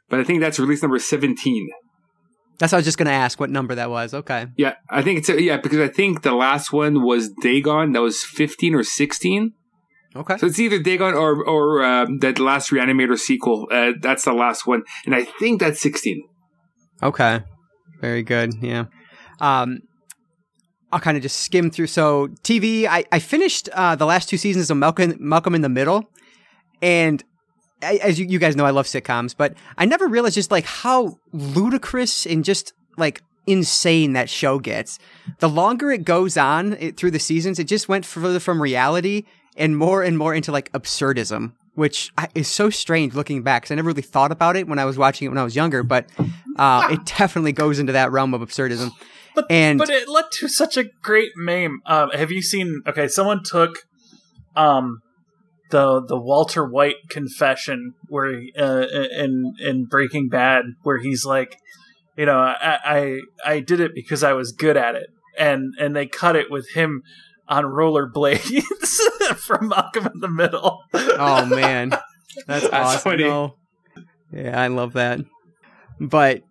But 0.10 0.20
I 0.20 0.24
think 0.24 0.40
that's 0.42 0.60
release 0.60 0.82
number 0.82 1.00
17. 1.00 1.70
That's 2.60 2.72
what 2.72 2.78
I 2.78 2.80
was 2.80 2.86
just 2.86 2.98
going 2.98 3.08
to 3.08 3.12
ask 3.12 3.40
what 3.40 3.50
number 3.50 3.76
that 3.76 3.90
was. 3.90 4.14
Okay. 4.14 4.48
Yeah, 4.58 4.76
I 4.90 5.02
think 5.04 5.20
it's 5.20 5.30
yeah 5.30 5.58
because 5.58 5.80
I 5.80 5.88
think 5.88 6.24
the 6.24 6.34
last 6.34 6.74
one 6.74 7.04
was 7.04 7.30
Dagon. 7.30 7.92
That 7.92 8.02
was 8.02 8.24
15 8.24 8.74
or 8.76 8.84
16. 8.84 9.54
Okay. 10.16 10.38
So 10.38 10.48
it's 10.48 10.60
either 10.60 10.80
Dagon 10.80 11.14
or 11.14 11.44
or 11.46 11.84
uh, 11.84 12.08
that 12.22 12.40
last 12.40 12.72
Reanimator 12.72 13.18
sequel. 13.18 13.68
Uh, 13.72 13.92
that's 14.02 14.26
the 14.26 14.34
last 14.34 14.66
one, 14.66 14.84
and 15.06 15.14
I 15.14 15.24
think 15.24 15.60
that's 15.60 15.82
16. 15.82 16.24
Okay. 17.04 17.42
Very 18.02 18.24
good. 18.24 18.54
Yeah. 18.62 18.86
Um, 19.40 19.82
I'll 20.92 21.00
kind 21.00 21.18
of 21.18 21.24
just 21.24 21.40
skim 21.40 21.70
through. 21.70 21.88
So 21.88 22.28
TV, 22.44 22.88
I, 22.88 23.04
I 23.12 23.20
finished 23.20 23.70
uh, 23.74 23.96
the 23.96 24.06
last 24.06 24.30
two 24.30 24.38
seasons 24.38 24.72
of 24.72 24.78
Malcolm, 24.78 25.16
Malcolm 25.20 25.54
in 25.54 25.62
the 25.62 25.70
Middle, 25.70 26.10
and 26.82 27.24
I, 27.84 27.96
as 27.98 28.20
you, 28.20 28.26
you 28.26 28.40
guys 28.40 28.56
know, 28.56 28.66
I 28.66 28.72
love 28.72 28.86
sitcoms, 28.88 29.36
but 29.38 29.54
I 29.78 29.86
never 29.86 30.08
realized 30.08 30.36
just 30.36 30.52
like 30.52 30.66
how 30.66 31.18
ludicrous 31.32 32.26
and 32.26 32.44
just 32.44 32.74
like 32.98 33.22
insane 33.46 34.14
that 34.14 34.30
show 34.30 34.60
gets. 34.60 35.00
The 35.40 35.50
longer 35.50 35.92
it 35.92 36.04
goes 36.04 36.38
on 36.38 36.74
it, 36.74 36.98
through 36.98 37.12
the 37.12 37.20
seasons, 37.20 37.60
it 37.60 37.66
just 37.66 37.88
went 37.88 38.06
further 38.06 38.40
from 38.40 38.62
reality 38.62 39.24
and 39.56 39.78
more 39.78 40.04
and 40.04 40.18
more 40.18 40.34
into 40.34 40.52
like 40.52 40.72
absurdism, 40.74 41.54
which 41.76 42.12
I, 42.18 42.28
is 42.36 42.48
so 42.48 42.70
strange 42.70 43.14
looking 43.14 43.44
back 43.44 43.62
because 43.64 43.72
I 43.72 43.76
never 43.76 43.88
really 43.88 44.02
thought 44.02 44.32
about 44.32 44.56
it 44.58 44.68
when 44.68 44.80
I 44.80 44.86
was 44.86 44.98
watching 44.98 45.26
it 45.28 45.30
when 45.30 45.38
I 45.38 45.44
was 45.44 45.56
younger, 45.56 45.84
but 45.84 46.08
uh, 46.58 46.88
it 46.92 47.06
definitely 47.18 47.54
goes 47.54 47.80
into 47.80 47.94
that 47.94 48.12
realm 48.12 48.34
of 48.34 48.42
absurdism. 48.42 48.92
But 49.36 49.46
And- 49.52 49.78
but 49.78 49.90
it 49.90 50.10
led 50.10 50.26
to 50.40 50.48
such 50.48 50.78
a 50.78 50.86
great 51.04 51.32
meme. 51.36 51.82
Um, 51.86 52.10
have 52.10 52.32
you 52.32 52.42
seen? 52.42 52.82
Okay, 52.88 53.08
someone 53.08 53.42
took 53.44 53.86
um 54.56 55.02
the 55.70 56.02
the 56.06 56.18
Walter 56.18 56.66
White 56.66 57.10
confession 57.10 57.94
where 58.08 58.42
uh, 58.58 58.86
in 59.18 59.54
in 59.60 59.86
Breaking 59.86 60.30
Bad 60.30 60.66
where 60.84 61.00
he's 61.00 61.26
like, 61.26 61.58
you 62.16 62.26
know, 62.26 62.38
I, 62.38 62.80
I 62.86 63.20
I 63.46 63.60
did 63.60 63.80
it 63.80 63.92
because 63.94 64.24
I 64.24 64.34
was 64.34 64.52
good 64.52 64.78
at 64.78 64.96
it, 64.96 65.08
and 65.38 65.74
and 65.80 65.96
they 65.96 66.08
cut 66.08 66.36
it 66.36 66.50
with 66.50 66.70
him 66.74 67.02
on 67.48 67.64
rollerblades 67.66 68.62
from 69.38 69.70
Malcolm 69.70 70.08
in 70.08 70.20
the 70.20 70.30
Middle. 70.30 70.80
Oh 70.94 71.46
man, 71.46 71.90
that's, 72.46 72.64
That's 72.70 72.74
awesome. 72.74 73.02
funny. 73.12 73.24
No. 73.24 73.56
Yeah, 74.32 74.62
I 74.62 74.68
love 74.68 74.94
that. 74.94 75.20
But 76.00 76.44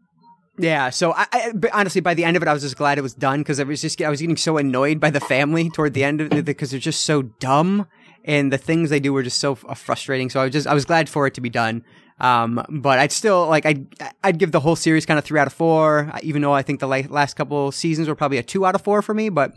yeah, 0.59 0.90
so 0.90 1.12
I, 1.12 1.26
I 1.33 1.52
but 1.55 1.70
honestly, 1.72 2.00
by 2.00 2.14
the 2.14 2.24
end 2.24 2.37
of 2.37 2.42
it, 2.42 2.48
I 2.48 2.52
was 2.52 2.62
just 2.62 2.76
glad 2.76 2.98
it 2.98 3.02
was 3.02 3.14
done 3.14 3.40
because 3.40 3.61
I 3.61 3.64
was 3.64 3.81
just 3.81 4.00
I 4.00 4.09
was 4.09 4.20
getting 4.20 4.37
so 4.37 4.57
annoyed 4.57 5.00
by 5.00 5.11
the 5.11 5.20
family 5.20 5.70
toward 5.70 5.94
the 5.94 6.05
end 6.05 6.20
of 6.20 6.33
it 6.33 6.44
because 6.44 6.70
they're 6.70 6.81
just 6.81 7.05
so 7.05 7.22
dumb 7.22 7.87
and 8.26 8.52
the 8.52 8.58
things 8.58 8.90
they 8.90 9.00
do 9.00 9.12
were 9.14 9.22
just 9.22 9.38
so 9.40 9.54
frustrating. 9.54 10.28
So 10.28 10.40
I 10.40 10.44
was 10.44 10.52
just 10.52 10.66
I 10.66 10.74
was 10.74 10.84
glad 10.84 11.08
for 11.08 11.26
it 11.26 11.34
to 11.34 11.40
be 11.40 11.48
done. 11.50 11.82
Um, 12.18 12.64
but 12.70 12.98
I'd 12.98 13.12
still 13.12 13.46
like 13.46 13.64
I'd 13.66 13.86
I'd 14.24 14.38
give 14.38 14.50
the 14.52 14.60
whole 14.60 14.76
series 14.76 15.06
kind 15.06 15.18
of 15.18 15.24
three 15.24 15.38
out 15.40 15.46
of 15.46 15.52
four, 15.52 16.10
even 16.22 16.42
though 16.42 16.52
I 16.52 16.62
think 16.62 16.80
the 16.80 16.86
last 16.88 17.34
couple 17.34 17.70
seasons 17.72 18.08
were 18.08 18.14
probably 18.14 18.38
a 18.38 18.42
two 18.42 18.64
out 18.66 18.74
of 18.74 18.82
four 18.82 19.00
for 19.02 19.12
me. 19.14 19.28
But 19.28 19.52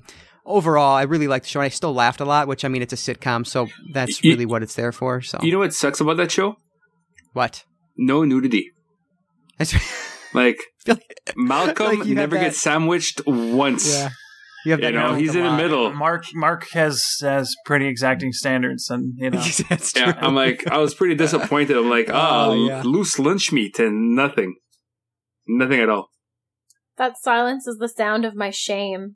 overall, 0.46 0.96
I 0.96 1.04
really 1.04 1.28
liked 1.28 1.46
the 1.46 1.50
show. 1.50 1.60
and 1.62 1.66
I 1.66 1.70
still 1.70 1.94
laughed 1.94 2.20
a 2.20 2.26
lot, 2.26 2.48
which 2.48 2.66
I 2.66 2.68
mean, 2.68 2.82
it's 2.82 2.94
a 2.94 2.96
sitcom, 2.98 3.48
so 3.48 3.68
that's 3.94 4.22
Y- 4.24 4.32
really 4.32 4.46
what 4.46 4.62
it's 4.64 4.76
there 4.76 4.92
for. 4.92 5.22
So 5.22 5.40
You 5.42 5.52
know 5.54 5.60
what 5.60 5.74
sucks 5.74 6.00
about 6.02 6.18
that 6.18 6.32
show? 6.32 6.58
what? 7.34 7.64
No 7.98 8.24
nudity. 8.24 8.72
That's 9.58 9.74
Like 10.34 10.58
like- 10.88 11.32
Malcolm 11.36 11.86
Like 12.00 12.06
you 12.08 12.14
never 12.16 12.38
gets 12.38 12.60
sandwiched 12.62 13.22
once. 13.26 13.92
Yeah. 13.94 14.10
You 14.66 14.72
have 14.74 14.82
You 14.82 14.92
know, 14.92 15.14
he's 15.16 15.36
in 15.36 15.44
the 15.44 15.56
middle. 15.56 15.92
Marc 15.94 16.26
Marc 16.34 16.70
has 16.72 17.04
has 17.22 17.56
pretty 17.66 17.88
exacting 17.88 18.34
standards, 18.34 18.90
and 18.90 19.14
you 19.18 19.30
know. 19.30 19.40
That's 19.70 19.94
true. 19.94 20.08
Yeah, 20.08 20.20
I'm 20.22 20.36
like, 20.36 20.68
I 20.70 20.78
was 20.80 20.94
pretty 20.94 21.16
disappointed. 21.16 21.78
I'm 21.78 21.90
like, 21.90 22.10
Oh, 22.14 22.52
oh, 22.52 22.68
yeah. 22.68 22.82
loose 22.84 23.18
lunch 23.20 23.52
meat 23.52 23.80
and 23.80 24.16
nothing. 24.16 24.56
Nothing 25.48 25.80
at 25.80 25.90
all. 25.90 26.10
That 26.98 27.18
silence 27.18 27.66
is 27.68 27.78
the 27.78 27.88
sound 27.88 28.26
of 28.26 28.36
my 28.36 28.50
shame. 28.50 29.16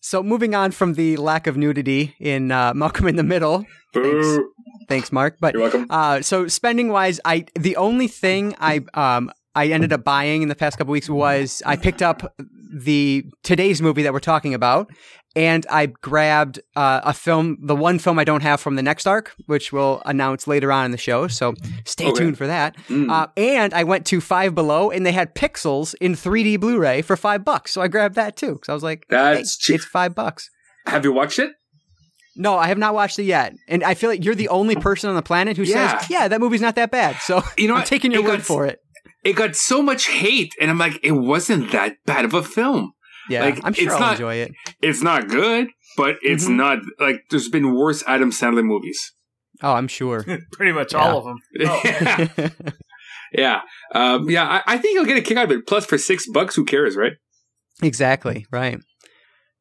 So 0.00 0.22
moving 0.22 0.54
on 0.54 0.70
from 0.70 0.94
the 0.94 1.16
lack 1.16 1.46
of 1.46 1.56
nudity 1.56 2.14
in 2.20 2.52
uh, 2.52 2.74
Malcolm 2.74 3.08
in 3.08 3.16
the 3.16 3.22
Middle. 3.22 3.64
Thanks. 3.94 4.38
Thanks, 4.86 5.10
Marc. 5.12 5.38
But 5.40 5.54
You're 5.54 5.62
welcome. 5.62 5.86
uh, 5.88 6.20
so 6.20 6.46
spending 6.46 6.88
wise, 6.90 7.20
I 7.24 7.46
the 7.58 7.76
only 7.76 8.06
thing 8.06 8.54
I 8.60 8.84
um 8.92 9.30
I 9.54 9.66
ended 9.68 9.92
up 9.92 10.04
buying 10.04 10.42
in 10.42 10.48
the 10.48 10.54
past 10.54 10.78
couple 10.78 10.92
weeks 10.92 11.08
was 11.08 11.62
I 11.64 11.76
picked 11.76 12.02
up 12.02 12.34
the 12.72 13.24
today's 13.42 13.80
movie 13.80 14.02
that 14.02 14.12
we're 14.12 14.18
talking 14.20 14.52
about, 14.54 14.90
and 15.36 15.64
I 15.70 15.86
grabbed 15.86 16.60
uh, 16.76 17.00
a 17.04 17.12
film, 17.12 17.58
the 17.62 17.76
one 17.76 17.98
film 18.00 18.18
I 18.18 18.24
don't 18.24 18.42
have 18.42 18.60
from 18.60 18.74
the 18.76 18.82
next 18.82 19.06
arc, 19.06 19.32
which 19.46 19.72
we'll 19.72 20.02
announce 20.06 20.46
later 20.48 20.72
on 20.72 20.84
in 20.86 20.90
the 20.90 20.98
show. 20.98 21.28
So 21.28 21.54
stay 21.84 22.06
Okay. 22.08 22.18
tuned 22.18 22.38
for 22.38 22.46
that. 22.48 22.76
Mm. 22.88 23.10
Uh, 23.10 23.28
and 23.36 23.72
I 23.74 23.84
went 23.84 24.06
to 24.06 24.20
Five 24.20 24.54
Below, 24.54 24.90
and 24.90 25.06
they 25.06 25.12
had 25.12 25.34
Pixels 25.34 25.94
in 26.00 26.14
3D 26.14 26.58
Blu-ray 26.58 27.02
for 27.02 27.16
five 27.16 27.44
bucks. 27.44 27.70
So 27.72 27.80
I 27.80 27.88
grabbed 27.88 28.16
that 28.16 28.36
too 28.36 28.54
because 28.54 28.68
I 28.68 28.74
was 28.74 28.82
like, 28.82 29.06
That's 29.08 29.38
hey, 29.38 29.44
cheap. 29.60 29.76
it's 29.76 29.84
five 29.84 30.14
bucks. 30.14 30.50
Have 30.86 31.04
you 31.04 31.12
watched 31.12 31.38
it? 31.38 31.52
No, 32.36 32.58
I 32.58 32.66
have 32.66 32.78
not 32.78 32.94
watched 32.94 33.20
it 33.20 33.24
yet, 33.24 33.54
and 33.68 33.84
I 33.84 33.94
feel 33.94 34.10
like 34.10 34.24
you're 34.24 34.34
the 34.34 34.48
only 34.48 34.74
person 34.74 35.08
on 35.08 35.14
the 35.14 35.22
planet 35.22 35.56
who 35.56 35.62
Yeah. 35.62 35.98
says, 35.98 36.10
"Yeah, 36.10 36.26
that 36.26 36.40
movie's 36.40 36.60
not 36.60 36.74
that 36.74 36.90
bad." 36.90 37.16
So 37.22 37.44
You 37.56 37.68
know 37.68 37.74
I'm 37.74 37.80
what? 37.82 37.86
taking 37.86 38.10
your 38.10 38.22
It 38.22 38.28
word 38.28 38.36
got- 38.38 38.46
for 38.46 38.66
it. 38.66 38.80
It 39.24 39.34
got 39.34 39.56
so 39.56 39.82
much 39.82 40.06
hate, 40.08 40.54
and 40.60 40.70
I'm 40.70 40.78
like, 40.78 41.00
it 41.02 41.12
wasn't 41.12 41.72
that 41.72 41.96
bad 42.06 42.24
of 42.24 42.34
a 42.34 42.42
film. 42.42 42.92
Yeah, 43.30 43.42
Like, 43.44 43.58
I'm 43.64 43.72
sure 43.72 43.84
it's 43.86 43.94
I'll 43.94 44.00
not- 44.00 44.12
enjoy 44.12 44.34
it. 44.36 44.52
It's 44.82 45.00
not 45.02 45.28
good, 45.28 45.68
but 45.96 46.16
it's 46.22 46.44
Mhm. 46.46 46.56
not 46.56 46.78
like 47.00 47.22
there's 47.30 47.48
been 47.48 47.74
worse 47.74 48.04
Adam 48.06 48.30
Sandler 48.30 48.62
movies. 48.62 49.14
Oh, 49.62 49.72
I'm 49.72 49.88
sure. 49.88 50.24
pretty 50.52 50.72
much 50.72 50.92
Yeah. 50.92 50.98
all 51.00 51.18
of 51.18 51.24
them. 51.24 51.38
Oh. 51.66 51.80
yeah, 51.84 52.48
yeah, 53.32 53.60
um, 53.94 54.28
yeah. 54.28 54.44
I, 54.66 54.74
I 54.74 54.78
think 54.78 54.94
you'll 54.94 55.06
get 55.06 55.16
a 55.16 55.22
kick 55.22 55.36
out 55.38 55.44
of 55.50 55.52
it. 55.52 55.66
Plus, 55.66 55.86
for 55.86 55.96
six 55.98 56.26
bucks, 56.28 56.54
who 56.54 56.64
cares, 56.64 56.96
right? 56.96 57.12
exactly. 57.82 58.46
Right. 58.52 58.78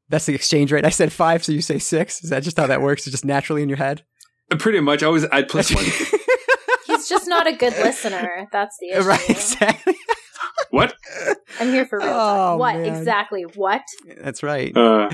That's 0.10 0.26
the 0.26 0.36
exchange 0.36 0.71
rate. 0.71 0.86
I 0.86 0.89
said 0.89 1.12
five, 1.13 1.43
so 1.43 1.52
you 1.52 1.62
say 1.62 1.80
six. 1.80 2.23
Is 2.23 2.30
that 2.30 2.43
just 2.43 2.58
how 2.58 2.67
that 2.67 2.82
works? 2.82 3.08
It's 3.08 3.12
just 3.12 3.26
naturally 3.26 3.63
in 3.63 3.69
your 3.69 3.78
head. 3.78 4.04
Uh, 4.52 4.58
Pretty 4.58 4.80
much. 4.82 5.02
I 5.02 5.08
always 5.08 5.23
add 5.26 5.47
plus 5.47 5.73
one. 5.73 5.86
He's 7.03 7.09
just 7.09 7.27
not 7.27 7.47
a 7.47 7.53
good 7.53 7.73
listener. 7.73 8.47
That's 8.51 8.77
the 8.79 8.91
issue. 8.91 9.07
right. 9.07 9.29
Exactly. 9.29 9.95
what? 10.69 10.95
I'm 11.59 11.69
here 11.69 11.85
for 11.85 11.99
real. 11.99 12.09
Oh, 12.09 12.57
what 12.57 12.77
man. 12.77 12.85
exactly? 12.85 13.43
What? 13.43 13.81
That's 14.21 14.43
right. 14.43 14.75
Uh, 14.75 15.09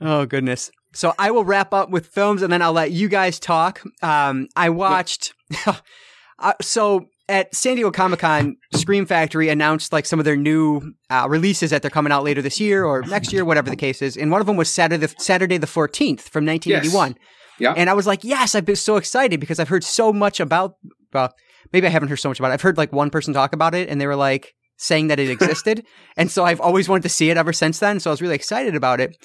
Oh 0.00 0.26
goodness. 0.26 0.70
So 0.92 1.14
I 1.18 1.30
will 1.30 1.44
wrap 1.44 1.72
up 1.72 1.90
with 1.90 2.06
films 2.06 2.42
and 2.42 2.52
then 2.52 2.62
I'll 2.62 2.72
let 2.72 2.92
you 2.92 3.08
guys 3.08 3.38
talk. 3.40 3.82
Um, 4.02 4.48
I 4.54 4.70
watched. 4.70 5.32
uh, 6.38 6.52
so 6.60 7.06
at 7.28 7.54
San 7.54 7.76
Diego 7.76 7.90
Comic 7.90 8.20
Con, 8.20 8.56
Scream 8.74 9.06
Factory 9.06 9.48
announced 9.48 9.92
like 9.92 10.04
some 10.06 10.18
of 10.18 10.24
their 10.24 10.36
new 10.36 10.92
uh, 11.10 11.26
releases 11.28 11.70
that 11.70 11.82
they're 11.82 11.90
coming 11.90 12.12
out 12.12 12.22
later 12.22 12.42
this 12.42 12.60
year 12.60 12.84
or 12.84 13.02
next 13.02 13.32
year, 13.32 13.44
whatever 13.44 13.70
the 13.70 13.76
case 13.76 14.02
is. 14.02 14.16
And 14.16 14.30
one 14.30 14.40
of 14.40 14.46
them 14.46 14.56
was 14.56 14.70
Saturday, 14.70 15.06
Saturday 15.18 15.56
the 15.56 15.66
fourteenth 15.66 16.28
from 16.28 16.44
1981. 16.44 17.16
Yeah. 17.58 17.74
And 17.76 17.88
I 17.88 17.94
was 17.94 18.06
like, 18.06 18.24
yes, 18.24 18.54
I've 18.54 18.64
been 18.64 18.76
so 18.76 18.96
excited 18.96 19.40
because 19.40 19.60
I've 19.60 19.68
heard 19.68 19.84
so 19.84 20.12
much 20.12 20.40
about. 20.40 20.76
Well, 21.12 21.32
maybe 21.72 21.86
I 21.86 21.90
haven't 21.90 22.08
heard 22.08 22.16
so 22.16 22.28
much 22.28 22.38
about 22.38 22.50
it. 22.50 22.54
I've 22.54 22.62
heard 22.62 22.76
like 22.76 22.92
one 22.92 23.10
person 23.10 23.32
talk 23.32 23.52
about 23.52 23.74
it, 23.74 23.88
and 23.88 24.00
they 24.00 24.06
were 24.06 24.16
like, 24.16 24.54
saying 24.76 25.08
that 25.08 25.20
it 25.20 25.30
existed. 25.30 25.84
and 26.16 26.30
so 26.30 26.44
I've 26.44 26.60
always 26.60 26.88
wanted 26.88 27.04
to 27.04 27.08
see 27.08 27.30
it 27.30 27.36
ever 27.36 27.52
since 27.52 27.78
then. 27.78 28.00
So 28.00 28.10
I 28.10 28.12
was 28.12 28.22
really 28.22 28.34
excited 28.34 28.74
about 28.74 29.00
it. 29.00 29.16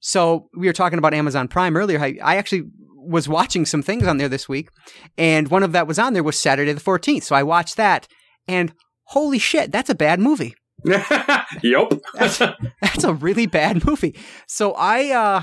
So 0.00 0.48
we 0.56 0.66
were 0.66 0.72
talking 0.72 0.98
about 0.98 1.14
Amazon 1.14 1.48
Prime 1.48 1.76
earlier. 1.76 2.00
I, 2.00 2.18
I 2.22 2.36
actually 2.36 2.64
was 3.04 3.28
watching 3.28 3.66
some 3.66 3.82
things 3.82 4.06
on 4.06 4.18
there 4.18 4.28
this 4.28 4.48
week, 4.48 4.68
and 5.16 5.48
one 5.48 5.62
of 5.62 5.72
that 5.72 5.86
was 5.86 5.98
on 5.98 6.12
there 6.12 6.22
was 6.22 6.38
Saturday 6.38 6.72
the 6.72 6.80
14th. 6.80 7.24
So 7.24 7.36
I 7.36 7.42
watched 7.42 7.76
that, 7.76 8.08
and 8.48 8.72
holy 9.06 9.38
shit, 9.38 9.70
that's 9.70 9.90
a 9.90 9.94
bad 9.94 10.20
movie. 10.20 10.54
yep. 11.62 11.92
That's, 12.14 12.38
that's 12.38 13.04
a 13.04 13.14
really 13.14 13.46
bad 13.46 13.84
movie. 13.86 14.16
So 14.46 14.72
I, 14.72 15.10
uh, 15.10 15.42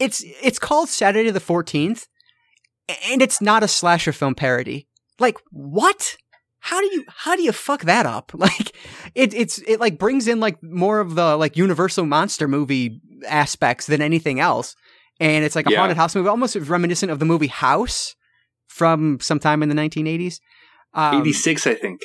it's 0.00 0.22
it's 0.42 0.58
called 0.58 0.88
Saturday 0.88 1.30
the 1.30 1.40
14th, 1.40 2.06
and 3.10 3.20
it's 3.22 3.40
not 3.40 3.62
a 3.62 3.68
slasher 3.68 4.12
film 4.12 4.34
parody. 4.34 4.86
Like 5.18 5.38
what? 5.50 6.16
How 6.60 6.80
do 6.80 6.86
you 6.86 7.04
how 7.08 7.36
do 7.36 7.42
you 7.42 7.52
fuck 7.52 7.82
that 7.82 8.04
up? 8.06 8.32
Like 8.38 8.72
it 9.14 9.32
it's 9.34 9.58
it 9.58 9.80
like 9.80 9.98
brings 9.98 10.26
in 10.28 10.40
like 10.40 10.62
more 10.62 11.00
of 11.00 11.14
the 11.14 11.36
like 11.36 11.56
Universal 11.56 12.06
monster 12.06 12.48
movie 12.48 13.00
aspects 13.28 13.86
than 13.86 14.02
anything 14.02 14.40
else. 14.40 14.74
And 15.20 15.44
it's 15.44 15.56
like 15.56 15.66
a 15.66 15.70
Yeah. 15.72 15.78
haunted 15.78 15.96
house 15.96 16.14
movie, 16.14 16.28
almost 16.28 16.56
reminiscent 16.56 17.10
of 17.10 17.18
the 17.18 17.24
movie 17.24 17.46
House 17.48 18.14
from 18.68 19.18
sometime 19.20 19.62
in 19.62 19.68
the 19.68 19.74
1980s. 19.74 20.40
Um, 20.94 21.20
86, 21.20 21.66
I 21.66 21.74
think. 21.74 22.00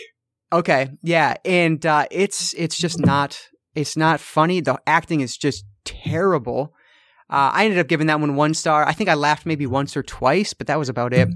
Okay, 0.54 0.90
yeah, 1.02 1.36
and 1.44 1.84
uh, 1.86 2.06
it's 2.12 2.54
it's 2.54 2.78
just 2.78 3.00
not 3.00 3.40
it's 3.76 3.98
not 3.98 4.20
funny. 4.20 4.62
The 4.62 4.80
acting 4.86 5.22
is 5.22 5.36
just 5.36 5.66
terrible. 5.84 6.74
Uh, 7.30 7.50
I 7.54 7.66
ended 7.66 7.80
up 7.80 7.88
giving 7.88 8.08
that 8.08 8.20
one 8.20 8.36
one 8.36 8.54
star. 8.54 8.86
I 8.86 8.94
think 8.94 9.10
I 9.10 9.16
laughed 9.16 9.46
maybe 9.48 9.66
once 9.66 9.98
or 9.98 10.04
twice, 10.04 10.54
but 10.54 10.68
that 10.68 10.78
was 10.78 10.90
about 10.90 11.14
it. 11.14 11.28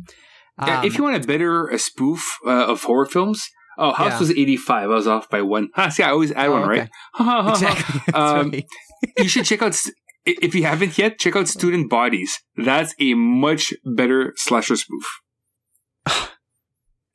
Yeah, 0.60 0.80
Um, 0.80 0.86
if 0.86 0.98
you 0.98 1.04
want 1.04 1.24
a 1.24 1.28
better 1.28 1.68
a 1.68 1.80
spoof 1.80 2.22
uh, 2.46 2.66
of 2.68 2.84
horror 2.84 3.08
films, 3.08 3.48
oh, 3.80 3.92
House 3.94 4.14
Yeah. 4.14 4.20
was 4.20 4.32
85. 4.32 4.84
I 4.84 4.88
was 4.88 5.08
off 5.08 5.30
by 5.30 5.42
one. 5.42 5.70
Huh, 5.74 5.90
see, 5.96 6.04
I 6.04 6.10
always 6.12 6.32
add 6.32 6.48
Oh, 6.50 6.52
one, 6.54 6.70
okay. 6.70 6.88
right? 7.20 7.50
Exactly, 7.50 8.02
Um, 8.14 8.52
right. 8.52 8.66
you 9.18 9.28
should 9.30 9.46
check 9.46 9.62
out, 9.64 9.76
if 10.26 10.54
you 10.56 10.64
haven't 10.64 10.98
yet, 10.98 11.18
check 11.20 11.36
out 11.36 11.48
Student 11.48 11.90
Bodies. 11.90 12.38
That's 12.56 12.94
a 13.00 13.14
much 13.16 13.74
better 13.84 14.34
slasher 14.36 14.76
spoof. 14.76 15.06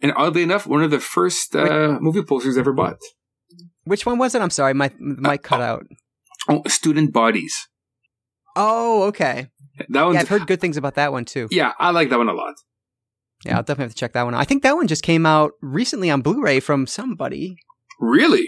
and 0.02 0.12
oddly 0.16 0.42
enough, 0.42 0.66
one 0.66 0.82
of 0.82 0.90
the 0.90 1.00
first 1.00 1.54
uh, 1.56 1.98
movie 2.00 2.22
posters 2.22 2.58
ever 2.58 2.72
bought. 2.72 2.98
Which 3.84 4.04
one 4.04 4.18
was 4.18 4.34
it? 4.34 4.42
I'm 4.42 4.50
sorry, 4.50 4.74
my 4.74 4.90
mic 4.98 5.42
cut 5.42 5.60
out. 5.60 5.86
Oh, 6.48 6.62
Student 6.66 7.12
Bodies. 7.12 7.54
Oh, 8.54 9.04
okay. 9.04 9.48
That 9.88 10.02
one's, 10.04 10.14
Yeah, 10.14 10.20
I've 10.20 10.28
heard 10.28 10.46
good 10.46 10.60
things 10.60 10.76
about 10.76 10.94
that 10.96 11.12
one 11.12 11.24
too. 11.24 11.48
yeah, 11.50 11.72
I 11.78 11.90
like 11.90 12.10
that 12.10 12.18
one 12.18 12.28
a 12.28 12.34
lot. 12.34 12.54
Yeah, 13.44 13.56
I'll 13.56 13.62
definitely 13.62 13.84
have 13.86 13.92
to 13.92 13.98
check 13.98 14.12
that 14.12 14.22
one 14.22 14.34
out. 14.34 14.40
I 14.40 14.44
think 14.44 14.62
that 14.62 14.76
one 14.76 14.86
just 14.86 15.02
came 15.02 15.26
out 15.26 15.52
recently 15.62 16.10
on 16.10 16.20
Blu-ray 16.20 16.60
from 16.60 16.86
somebody. 16.86 17.56
Really? 17.98 18.44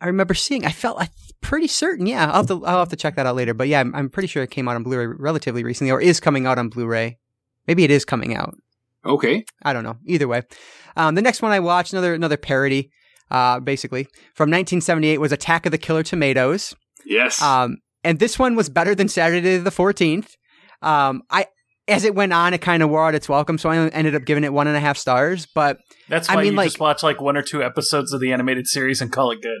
I 0.00 0.06
remember 0.06 0.34
seeing. 0.34 0.64
I 0.64 0.70
felt 0.72 1.00
I'm 1.00 1.08
pretty 1.40 1.68
certain. 1.68 2.06
Yeah, 2.06 2.26
I'll 2.26 2.38
have 2.38 2.46
to 2.48 2.64
I'll 2.66 2.78
have 2.80 2.88
to 2.88 2.96
check 2.96 3.14
that 3.16 3.26
out 3.26 3.36
later. 3.36 3.54
But 3.54 3.68
yeah, 3.68 3.80
I'm, 3.80 3.94
I'm 3.94 4.10
pretty 4.10 4.26
sure 4.26 4.42
it 4.42 4.50
came 4.50 4.66
out 4.68 4.74
on 4.74 4.82
Blu-ray 4.82 5.06
relatively 5.06 5.62
recently, 5.62 5.92
or 5.92 6.00
is 6.00 6.18
coming 6.18 6.46
out 6.46 6.58
on 6.58 6.68
Blu-ray. 6.68 7.18
Maybe 7.68 7.84
it 7.84 7.90
is 7.90 8.04
coming 8.04 8.34
out. 8.34 8.56
Okay. 9.06 9.44
I 9.62 9.72
don't 9.72 9.84
know. 9.84 9.96
Either 10.06 10.26
way, 10.28 10.42
um, 10.96 11.14
the 11.14 11.22
next 11.22 11.42
one 11.42 11.52
I 11.52 11.60
watched 11.60 11.92
another 11.92 12.14
another 12.14 12.36
parody, 12.36 12.90
uh, 13.30 13.60
basically 13.60 14.04
from 14.34 14.50
1978 14.50 15.18
was 15.18 15.32
Attack 15.32 15.66
of 15.66 15.72
the 15.72 15.78
Killer 15.78 16.02
Tomatoes. 16.02 16.74
Yes. 17.06 17.40
Um, 17.42 17.76
and 18.02 18.18
this 18.18 18.38
one 18.38 18.54
was 18.56 18.68
better 18.68 18.94
than 18.94 19.08
Saturday 19.08 19.56
the 19.58 19.70
14th. 19.70 20.28
Um, 20.82 21.22
I 21.30 21.46
as 21.86 22.04
it 22.04 22.14
went 22.14 22.32
on, 22.32 22.54
it 22.54 22.62
kind 22.62 22.82
of 22.82 22.88
wore 22.88 23.06
out 23.06 23.14
its 23.14 23.28
welcome, 23.28 23.58
so 23.58 23.68
I 23.68 23.76
ended 23.88 24.14
up 24.14 24.24
giving 24.24 24.42
it 24.44 24.52
one 24.54 24.66
and 24.66 24.76
a 24.76 24.80
half 24.80 24.96
stars. 24.96 25.46
But 25.54 25.78
That's 26.08 26.28
I 26.30 26.36
why 26.36 26.42
mean, 26.42 26.52
you 26.52 26.56
like- 26.56 26.66
just 26.68 26.80
watch 26.80 27.02
like 27.02 27.20
one 27.20 27.36
or 27.36 27.42
two 27.42 27.62
episodes 27.62 28.12
of 28.12 28.20
the 28.20 28.32
animated 28.32 28.66
series 28.66 29.00
and 29.02 29.12
call 29.12 29.30
it 29.32 29.42
good. 29.42 29.58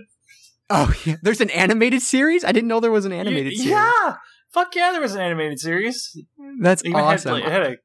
oh, 0.70 0.94
yeah, 1.04 1.16
there's 1.22 1.42
an 1.42 1.50
animated 1.50 2.00
series. 2.00 2.42
I 2.44 2.52
didn't 2.52 2.68
know 2.68 2.80
there 2.80 2.90
was 2.90 3.04
an 3.04 3.12
animated 3.12 3.52
Y- 3.52 3.56
series. 3.64 3.70
Yeah. 3.70 4.16
Fuck 4.54 4.74
yeah, 4.76 4.92
there 4.92 5.00
was 5.02 5.14
an 5.14 5.20
animated 5.20 5.58
series. 5.58 6.16
That's 6.60 6.82
Even 6.84 6.94
had, 7.00 7.14
awesome. 7.14 7.32
like, 7.32 7.44
had 7.44 7.62
a- 7.62 7.76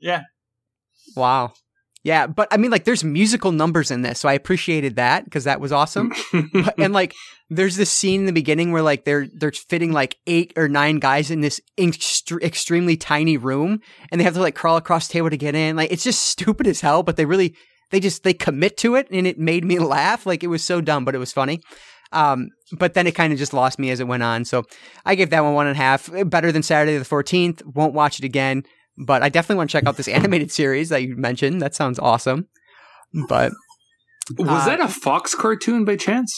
yeah. 0.00 0.22
Wow. 1.16 1.52
Yeah, 2.02 2.26
but 2.26 2.48
I 2.50 2.58
mean, 2.58 2.70
like, 2.70 2.84
there's 2.84 3.02
musical 3.02 3.50
numbers 3.50 3.90
in 3.90 4.02
this, 4.02 4.20
so 4.20 4.28
I 4.28 4.34
appreciated 4.34 4.96
that 4.96 5.24
because 5.24 5.44
that 5.44 5.58
was 5.58 5.72
awesome. 5.72 6.12
But- 6.52 6.78
and 6.78 6.92
like, 6.92 7.14
there's 7.48 7.76
this 7.76 7.90
scene 7.90 8.20
in 8.20 8.26
the 8.26 8.32
beginning 8.32 8.72
where 8.72 8.82
like 8.82 9.04
they're 9.04 9.26
they're 9.34 9.52
fitting 9.52 9.90
like 9.92 10.16
eight 10.26 10.52
or 10.56 10.68
nine 10.68 10.98
guys 10.98 11.30
in 11.30 11.40
this 11.40 11.60
extre- 11.78 12.42
extremely 12.42 12.98
tiny 12.98 13.38
room, 13.38 13.80
and 14.10 14.20
they 14.20 14.24
have 14.24 14.34
to 14.34 14.40
like 14.40 14.54
crawl 14.54 14.76
across 14.76 15.08
the 15.08 15.12
table 15.14 15.30
to 15.30 15.36
get 15.38 15.54
in. 15.54 15.76
Like, 15.76 15.90
it's 15.92 16.04
just 16.04 16.22
stupid 16.26 16.66
as 16.66 16.82
hell, 16.82 17.02
but 17.02 17.16
they 17.16 17.24
really 17.24 17.54
they 17.90 18.00
just 18.00 18.22
they 18.22 18.34
commit 18.34 18.76
to 18.78 18.96
it, 18.96 19.08
and 19.10 19.26
it 19.26 19.38
made 19.38 19.64
me 19.64 19.78
laugh. 19.96 20.26
Like, 20.26 20.44
it 20.44 20.48
was 20.48 20.62
so 20.62 20.82
dumb, 20.82 21.06
but 21.06 21.14
it 21.14 21.18
was 21.18 21.32
funny. 21.32 21.60
Um, 22.12 22.50
but 22.78 22.92
then 22.92 23.06
it 23.06 23.14
kind 23.14 23.32
of 23.32 23.38
just 23.38 23.54
lost 23.54 23.78
me 23.78 23.90
as 23.90 23.98
it 23.98 24.06
went 24.06 24.22
on. 24.22 24.44
So 24.44 24.64
I 25.06 25.14
gave 25.14 25.30
that 25.30 25.42
one 25.42 25.54
one 25.54 25.66
and 25.66 25.76
a 25.76 25.80
half. 25.80 26.10
Better 26.26 26.52
than 26.52 26.62
Saturday 26.62 26.96
the 26.98 27.04
14th. 27.04 27.64
Won't 27.64 27.94
watch 27.94 28.18
it 28.18 28.24
again. 28.26 28.62
But 28.96 29.22
I 29.22 29.28
definitely 29.28 29.56
want 29.56 29.70
to 29.70 29.72
check 29.72 29.86
out 29.86 29.96
this 29.96 30.08
animated 30.18 30.50
series 30.52 30.88
that 30.90 31.02
you 31.02 31.16
mentioned. 31.16 31.60
That 31.62 31.74
sounds 31.74 31.98
awesome. 31.98 32.48
But 33.28 33.52
Was 34.38 34.62
Uh, 34.62 34.66
that 34.66 34.80
a 34.80 34.88
Fox 34.88 35.34
cartoon 35.34 35.84
by 35.84 35.96
chance? 35.96 36.32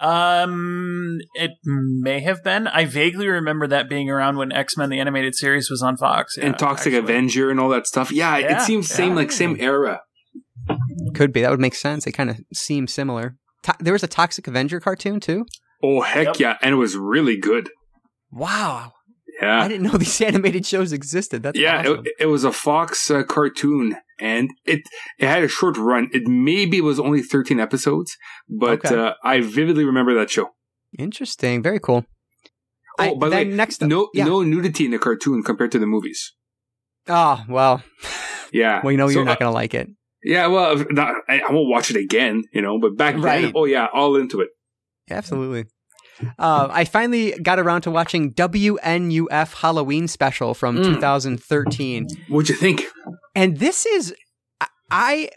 Um, 0.00 1.18
it 1.34 1.52
may 1.64 2.20
have 2.20 2.42
been. 2.42 2.66
I 2.66 2.84
vaguely 2.86 3.28
remember 3.28 3.66
that 3.68 3.88
being 3.88 4.10
around 4.10 4.36
when 4.36 4.50
X 4.50 4.76
Men 4.76 4.90
the 4.90 4.98
animated 4.98 5.34
series 5.36 5.70
was 5.70 5.80
on 5.82 5.96
Fox. 5.96 6.34
Yeah, 6.36 6.46
and 6.46 6.58
Toxic 6.58 6.92
actually. 6.92 6.98
Avenger 7.12 7.50
and 7.50 7.60
all 7.60 7.68
that 7.68 7.86
stuff. 7.86 8.10
Yeah, 8.10 8.36
Yeah, 8.38 8.56
it 8.58 8.62
seems 8.62 8.88
same 8.88 9.14
like 9.14 9.30
same 9.30 9.56
era. 9.60 10.00
could 11.14 11.32
be. 11.32 11.42
That 11.42 11.50
would 11.50 11.60
make 11.60 11.74
sense. 11.76 12.04
They 12.04 12.10
kind 12.12 12.30
of 12.30 12.36
seem 12.52 12.86
similar. 12.88 13.36
To- 13.64 13.76
there 13.78 13.92
was 13.92 14.02
a 14.02 14.08
Toxic 14.08 14.48
Avenger 14.48 14.80
cartoon 14.80 15.20
too. 15.20 15.46
Oh 15.84 16.00
heck 16.00 16.26
Yep. 16.26 16.36
yeah, 16.40 16.56
and 16.62 16.72
it 16.72 16.78
was 16.78 16.96
really 16.96 17.36
good. 17.38 17.70
Wow. 18.32 18.92
I 19.42 19.68
didn't 19.68 19.84
know 19.90 19.98
these 19.98 20.20
animated 20.30 20.64
shows 20.66 20.92
existed. 20.92 21.42
That's 21.42 21.58
yeah, 21.58 21.80
awesome. 21.80 22.04
it, 22.06 22.12
it 22.20 22.26
was 22.26 22.44
a 22.44 22.52
Fox 22.52 23.10
uh, 23.10 23.22
cartoon, 23.24 23.96
and 24.20 24.50
it 24.64 24.82
it 25.18 25.26
had 25.26 25.42
a 25.42 25.48
short 25.48 25.76
run. 25.76 26.08
It 26.12 26.26
maybe 26.26 26.80
was 26.80 27.00
only 27.00 27.22
thirteen 27.22 27.58
episodes, 27.60 28.16
but 28.48 28.84
Okay. 28.84 28.96
uh, 28.96 29.12
I 29.24 29.40
vividly 29.40 29.84
remember 29.84 30.14
that 30.14 30.30
show. 30.30 30.50
Interesting. 30.98 31.62
Very 31.62 31.80
cool. 31.80 32.04
Oh, 32.98 33.04
I- 33.04 33.14
by 33.14 33.28
the 33.30 33.36
way, 33.36 33.44
next 33.44 33.80
no 33.82 34.10
yeah. 34.14 34.24
no 34.24 34.42
nudity 34.42 34.84
in 34.84 34.90
the 34.92 34.98
cartoon 34.98 35.42
compared 35.42 35.72
to 35.72 35.78
the 35.78 35.86
movies. 35.86 36.32
Oh 37.08 37.42
well. 37.48 37.82
Yeah, 38.52 38.80
Well, 38.84 38.92
you 38.92 38.98
know 38.98 39.08
So, 39.08 39.14
you're 39.14 39.24
not 39.24 39.36
uh, 39.38 39.40
going 39.40 39.50
to 39.50 39.54
like 39.54 39.72
it. 39.74 39.88
yeah, 40.22 40.46
well, 40.48 40.76
not, 40.90 41.14
I, 41.28 41.40
I 41.40 41.50
won't 41.50 41.68
watch 41.70 41.90
it 41.90 41.96
again, 41.96 42.44
you 42.52 42.60
know. 42.62 42.78
But 42.78 42.96
back 42.98 43.16
Right. 43.16 43.42
then, 43.42 43.52
oh 43.56 43.64
yeah, 43.64 43.86
all 43.92 44.14
into 44.16 44.40
it. 44.42 44.50
Absolutely. 45.10 45.64
Uh, 46.38 46.68
I 46.70 46.84
finally 46.84 47.32
got 47.42 47.58
around 47.58 47.82
to 47.82 47.90
watching 47.90 48.32
WNUF 48.32 49.54
Halloween 49.54 50.08
special 50.08 50.54
from 50.54 50.78
Mm. 50.78 50.84
2013. 50.94 52.06
What'd 52.28 52.48
you 52.48 52.56
think? 52.56 52.84
And 53.34 53.58
this 53.58 53.86
is, 53.86 54.14
I- 54.60 54.66
I 54.90 55.28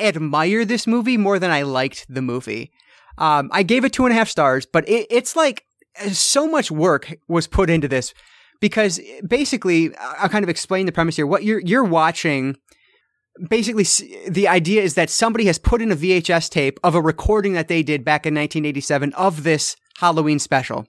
admire 0.00 0.64
this 0.64 0.86
movie 0.86 1.16
more 1.16 1.38
than 1.38 1.50
I 1.50 1.62
liked 1.62 2.06
the 2.08 2.22
movie. 2.22 2.70
Um, 3.16 3.50
I 3.52 3.62
gave 3.62 3.84
it 3.84 3.92
two 3.92 4.04
and 4.06 4.12
a 4.12 4.16
half 4.16 4.28
stars, 4.28 4.66
but 4.66 4.88
it, 4.88 5.06
it's 5.10 5.34
like 5.34 5.64
uh, 6.00 6.10
so 6.10 6.46
much 6.46 6.70
work 6.70 7.14
was 7.28 7.46
put 7.48 7.68
into 7.70 7.88
this 7.88 8.14
because 8.60 9.00
basically, 9.26 9.94
I'll 9.96 10.28
kind 10.28 10.44
of 10.44 10.48
explain 10.48 10.86
the 10.86 10.92
premise 10.92 11.16
here. 11.16 11.26
What 11.26 11.42
you're 11.42 11.60
you're 11.60 11.84
watching, 11.84 12.56
basically, 13.48 13.84
the 14.28 14.48
idea 14.48 14.82
is 14.82 14.94
that 14.94 15.10
somebody 15.10 15.46
has 15.46 15.58
put 15.58 15.82
in 15.82 15.92
a 15.92 15.96
VHS 15.96 16.50
tape 16.50 16.78
of 16.82 16.94
a 16.94 17.00
recording 17.00 17.52
that 17.52 17.68
they 17.68 17.82
did 17.82 18.04
back 18.04 18.26
in 18.26 18.34
1987 18.34 19.12
of 19.14 19.42
this 19.42 19.76
Halloween 19.98 20.38
special, 20.38 20.86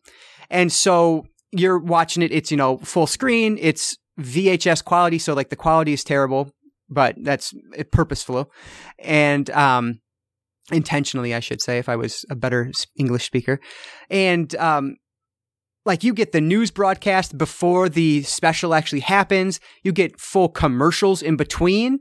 and 0.49 0.71
so 0.71 1.25
you're 1.51 1.79
watching 1.79 2.23
it. 2.23 2.31
It's 2.31 2.51
you 2.51 2.57
know 2.57 2.77
full 2.79 3.07
screen. 3.07 3.57
It's 3.59 3.97
VHS 4.19 4.83
quality, 4.83 5.19
so 5.19 5.33
like 5.33 5.49
the 5.49 5.55
quality 5.55 5.93
is 5.93 6.03
terrible, 6.03 6.51
but 6.89 7.15
that's 7.17 7.53
uh, 7.77 7.83
purposeful, 7.91 8.51
and 8.99 9.49
um, 9.51 9.99
intentionally, 10.71 11.33
I 11.33 11.39
should 11.39 11.61
say, 11.61 11.77
if 11.77 11.89
I 11.89 11.95
was 11.95 12.25
a 12.29 12.35
better 12.35 12.71
English 12.95 13.25
speaker, 13.25 13.59
and 14.09 14.55
um, 14.55 14.95
like 15.85 16.03
you 16.03 16.13
get 16.13 16.31
the 16.31 16.41
news 16.41 16.71
broadcast 16.71 17.37
before 17.37 17.89
the 17.89 18.21
special 18.23 18.73
actually 18.73 18.99
happens. 18.99 19.59
You 19.83 19.91
get 19.91 20.19
full 20.19 20.49
commercials 20.49 21.21
in 21.21 21.35
between. 21.35 21.99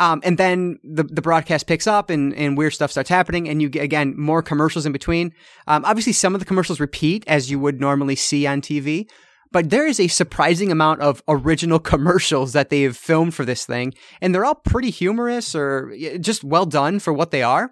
Um, 0.00 0.22
and 0.24 0.38
then 0.38 0.78
the, 0.82 1.04
the 1.04 1.20
broadcast 1.20 1.66
picks 1.66 1.86
up 1.86 2.08
and, 2.08 2.34
and 2.34 2.56
weird 2.56 2.72
stuff 2.72 2.90
starts 2.90 3.10
happening 3.10 3.46
and 3.50 3.60
you 3.60 3.68
get 3.68 3.84
again 3.84 4.14
more 4.16 4.42
commercials 4.42 4.86
in 4.86 4.92
between. 4.92 5.34
Um, 5.66 5.84
obviously 5.84 6.14
some 6.14 6.34
of 6.34 6.40
the 6.40 6.46
commercials 6.46 6.80
repeat 6.80 7.22
as 7.26 7.50
you 7.50 7.60
would 7.60 7.80
normally 7.80 8.16
see 8.16 8.46
on 8.46 8.62
TV, 8.62 9.06
but 9.52 9.68
there 9.68 9.86
is 9.86 10.00
a 10.00 10.08
surprising 10.08 10.72
amount 10.72 11.02
of 11.02 11.22
original 11.28 11.78
commercials 11.92 12.54
that 12.54 12.70
they 12.70 12.80
have 12.82 12.96
filmed 12.96 13.34
for 13.34 13.44
this 13.44 13.66
thing, 13.66 13.92
and 14.22 14.34
they're 14.34 14.44
all 14.46 14.54
pretty 14.54 14.90
humorous 14.90 15.54
or 15.54 15.94
just 16.18 16.42
well 16.42 16.64
done 16.66 16.98
for 16.98 17.12
what 17.12 17.30
they 17.30 17.42
are. 17.42 17.70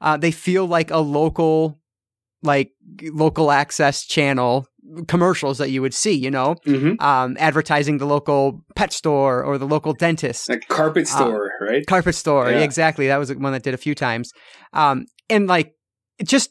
Uh, 0.00 0.16
they 0.16 0.30
feel 0.30 0.66
like 0.66 0.90
a 0.90 0.98
local, 0.98 1.78
like 2.42 2.72
local 3.02 3.50
access 3.50 4.06
channel 4.06 4.66
commercials 5.08 5.58
that 5.58 5.70
you 5.70 5.82
would 5.82 5.94
see, 5.94 6.12
you 6.12 6.30
know, 6.30 6.56
Mm-hmm. 6.66 7.04
um, 7.04 7.36
advertising 7.38 7.98
the 7.98 8.06
local 8.06 8.64
pet 8.74 8.92
store 8.92 9.42
or 9.44 9.58
the 9.58 9.66
local 9.66 9.92
dentist 9.92 10.48
Like 10.48 10.66
carpet 10.68 11.08
store, 11.08 11.50
right? 11.60 11.86
carpet 11.86 12.14
store. 12.14 12.50
Yeah. 12.50 12.58
Exactly. 12.60 13.06
That 13.08 13.18
was 13.18 13.34
one 13.34 13.52
that 13.52 13.62
did 13.62 13.74
a 13.74 13.78
few 13.78 13.94
times. 13.94 14.32
Um, 14.72 15.06
and 15.28 15.46
like, 15.46 15.72
it 16.18 16.28
just 16.28 16.50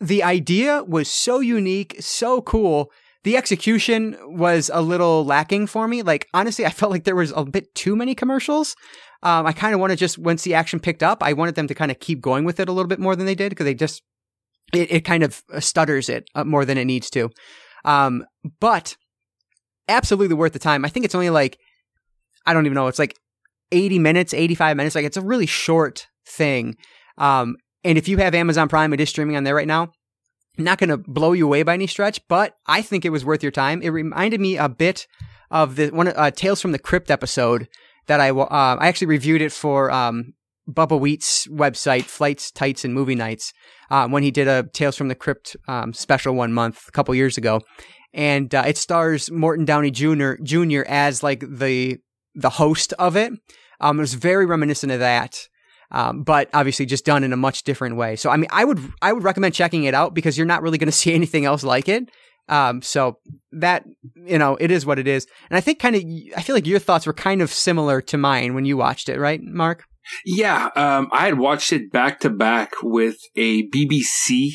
the 0.00 0.22
idea 0.22 0.84
was 0.84 1.08
so 1.08 1.40
unique, 1.40 1.96
so 2.00 2.40
cool. 2.42 2.90
The 3.24 3.36
execution 3.36 4.16
was 4.22 4.70
a 4.72 4.80
little 4.80 5.24
lacking 5.24 5.66
for 5.66 5.88
me. 5.88 6.02
Like 6.02 6.28
honestly, 6.32 6.64
I 6.66 6.70
felt 6.70 6.92
like 6.92 7.04
there 7.04 7.16
was 7.16 7.32
a 7.34 7.44
bit 7.44 7.74
too 7.74 7.96
many 7.96 8.14
commercials. 8.14 8.76
Um, 9.22 9.46
I 9.46 9.52
kind 9.52 9.74
of 9.74 9.80
wanted 9.80 9.98
just 9.98 10.16
once 10.18 10.42
the 10.44 10.54
action 10.54 10.78
picked 10.78 11.02
up, 11.02 11.22
I 11.22 11.32
wanted 11.32 11.56
them 11.56 11.66
to 11.66 11.74
kind 11.74 11.90
of 11.90 11.98
keep 11.98 12.20
going 12.20 12.44
with 12.44 12.60
it 12.60 12.68
a 12.68 12.72
little 12.72 12.88
bit 12.88 13.00
more 13.00 13.16
than 13.16 13.26
they 13.26 13.34
did 13.34 13.48
because 13.50 13.64
they 13.64 13.74
just 13.74 14.02
it, 14.72 14.90
it 14.90 15.00
kind 15.04 15.22
of 15.22 15.42
stutters 15.60 16.08
it 16.08 16.28
uh, 16.34 16.44
more 16.44 16.64
than 16.64 16.78
it 16.78 16.84
needs 16.84 17.10
to. 17.10 17.30
Um, 17.84 18.24
but 18.60 18.96
absolutely 19.88 20.34
worth 20.34 20.52
the 20.52 20.58
time. 20.58 20.84
I 20.84 20.88
think 20.88 21.04
it's 21.04 21.14
only 21.14 21.30
like 21.30 21.58
I 22.46 22.54
don't 22.54 22.66
even 22.66 22.76
know. 22.76 22.86
It's 22.86 22.98
like 22.98 23.16
80 23.72 23.98
minutes, 23.98 24.32
85 24.32 24.76
minutes. 24.76 24.94
Like 24.94 25.04
it's 25.04 25.16
a 25.16 25.22
really 25.22 25.46
short 25.46 26.06
thing. 26.26 26.76
Um, 27.18 27.56
and 27.84 27.98
if 27.98 28.08
you 28.08 28.16
have 28.18 28.34
Amazon 28.34 28.68
Prime, 28.68 28.92
it 28.92 29.00
is 29.00 29.08
streaming 29.08 29.36
on 29.36 29.44
there 29.44 29.54
right 29.54 29.66
now. 29.66 29.92
Not 30.56 30.78
going 30.78 30.90
to 30.90 30.96
blow 30.96 31.32
you 31.32 31.46
away 31.46 31.62
by 31.62 31.74
any 31.74 31.86
stretch, 31.86 32.20
but 32.28 32.54
I 32.66 32.82
think 32.82 33.04
it 33.04 33.10
was 33.10 33.24
worth 33.24 33.42
your 33.42 33.52
time. 33.52 33.82
It 33.82 33.90
reminded 33.90 34.40
me 34.40 34.56
a 34.56 34.68
bit 34.68 35.06
of 35.50 35.76
the 35.76 35.90
one 35.90 36.08
uh, 36.08 36.30
Tales 36.30 36.60
from 36.60 36.72
the 36.72 36.78
Crypt 36.78 37.10
episode 37.10 37.68
that 38.06 38.20
I 38.20 38.30
uh, 38.30 38.76
I 38.80 38.88
actually 38.88 39.06
reviewed 39.06 39.42
it 39.42 39.52
for 39.52 39.90
um, 39.90 40.32
Bubba 40.68 41.00
Wheat's 41.00 41.46
website, 41.48 42.04
Flights, 42.04 42.50
Tights, 42.50 42.84
and 42.84 42.92
Movie 42.92 43.14
Nights, 43.14 43.52
um, 43.90 44.12
when 44.12 44.22
he 44.22 44.30
did 44.30 44.48
a 44.48 44.64
Tales 44.72 44.96
from 44.96 45.08
the 45.08 45.14
Crypt 45.14 45.56
um, 45.66 45.92
special 45.92 46.34
one 46.34 46.52
month 46.52 46.86
a 46.88 46.92
couple 46.92 47.14
years 47.14 47.38
ago, 47.38 47.62
and 48.12 48.54
uh, 48.54 48.64
it 48.66 48.76
stars 48.76 49.30
Morton 49.30 49.64
Downey 49.64 49.90
Jr. 49.90 50.34
Jr. 50.42 50.82
as 50.86 51.22
like 51.22 51.44
the 51.48 51.98
the 52.34 52.50
host 52.50 52.92
of 52.98 53.16
it. 53.16 53.32
Um, 53.80 53.98
it 53.98 54.02
was 54.02 54.14
very 54.14 54.46
reminiscent 54.46 54.92
of 54.92 55.00
that. 55.00 55.48
Um, 55.90 56.22
but 56.22 56.50
obviously 56.52 56.84
just 56.84 57.06
done 57.06 57.24
in 57.24 57.32
a 57.32 57.36
much 57.36 57.62
different 57.62 57.96
way. 57.96 58.14
So 58.16 58.28
I 58.28 58.36
mean, 58.36 58.50
I 58.50 58.64
would 58.64 58.78
I 59.00 59.12
would 59.12 59.24
recommend 59.24 59.54
checking 59.54 59.84
it 59.84 59.94
out 59.94 60.12
because 60.12 60.36
you're 60.36 60.46
not 60.46 60.62
really 60.62 60.76
going 60.76 60.86
to 60.90 60.92
see 60.92 61.14
anything 61.14 61.44
else 61.44 61.64
like 61.64 61.88
it. 61.88 62.10
Um, 62.50 62.80
so 62.80 63.18
that 63.52 63.84
you 64.14 64.38
know, 64.38 64.56
it 64.60 64.70
is 64.70 64.84
what 64.84 64.98
it 64.98 65.06
is. 65.06 65.26
And 65.50 65.56
I 65.56 65.60
think 65.60 65.78
kind 65.78 65.96
of 65.96 66.02
I 66.36 66.42
feel 66.42 66.54
like 66.54 66.66
your 66.66 66.78
thoughts 66.78 67.06
were 67.06 67.14
kind 67.14 67.40
of 67.40 67.50
similar 67.50 68.00
to 68.02 68.18
mine 68.18 68.54
when 68.54 68.64
you 68.64 68.76
watched 68.76 69.08
it, 69.08 69.18
right, 69.18 69.40
Marc? 69.42 69.84
Yeah, 70.24 70.70
um, 70.76 71.08
I 71.12 71.26
had 71.26 71.38
watched 71.38 71.72
it 71.72 71.90
back 71.92 72.20
to 72.20 72.30
back 72.30 72.72
with 72.82 73.18
a 73.36 73.68
BBC 73.68 74.50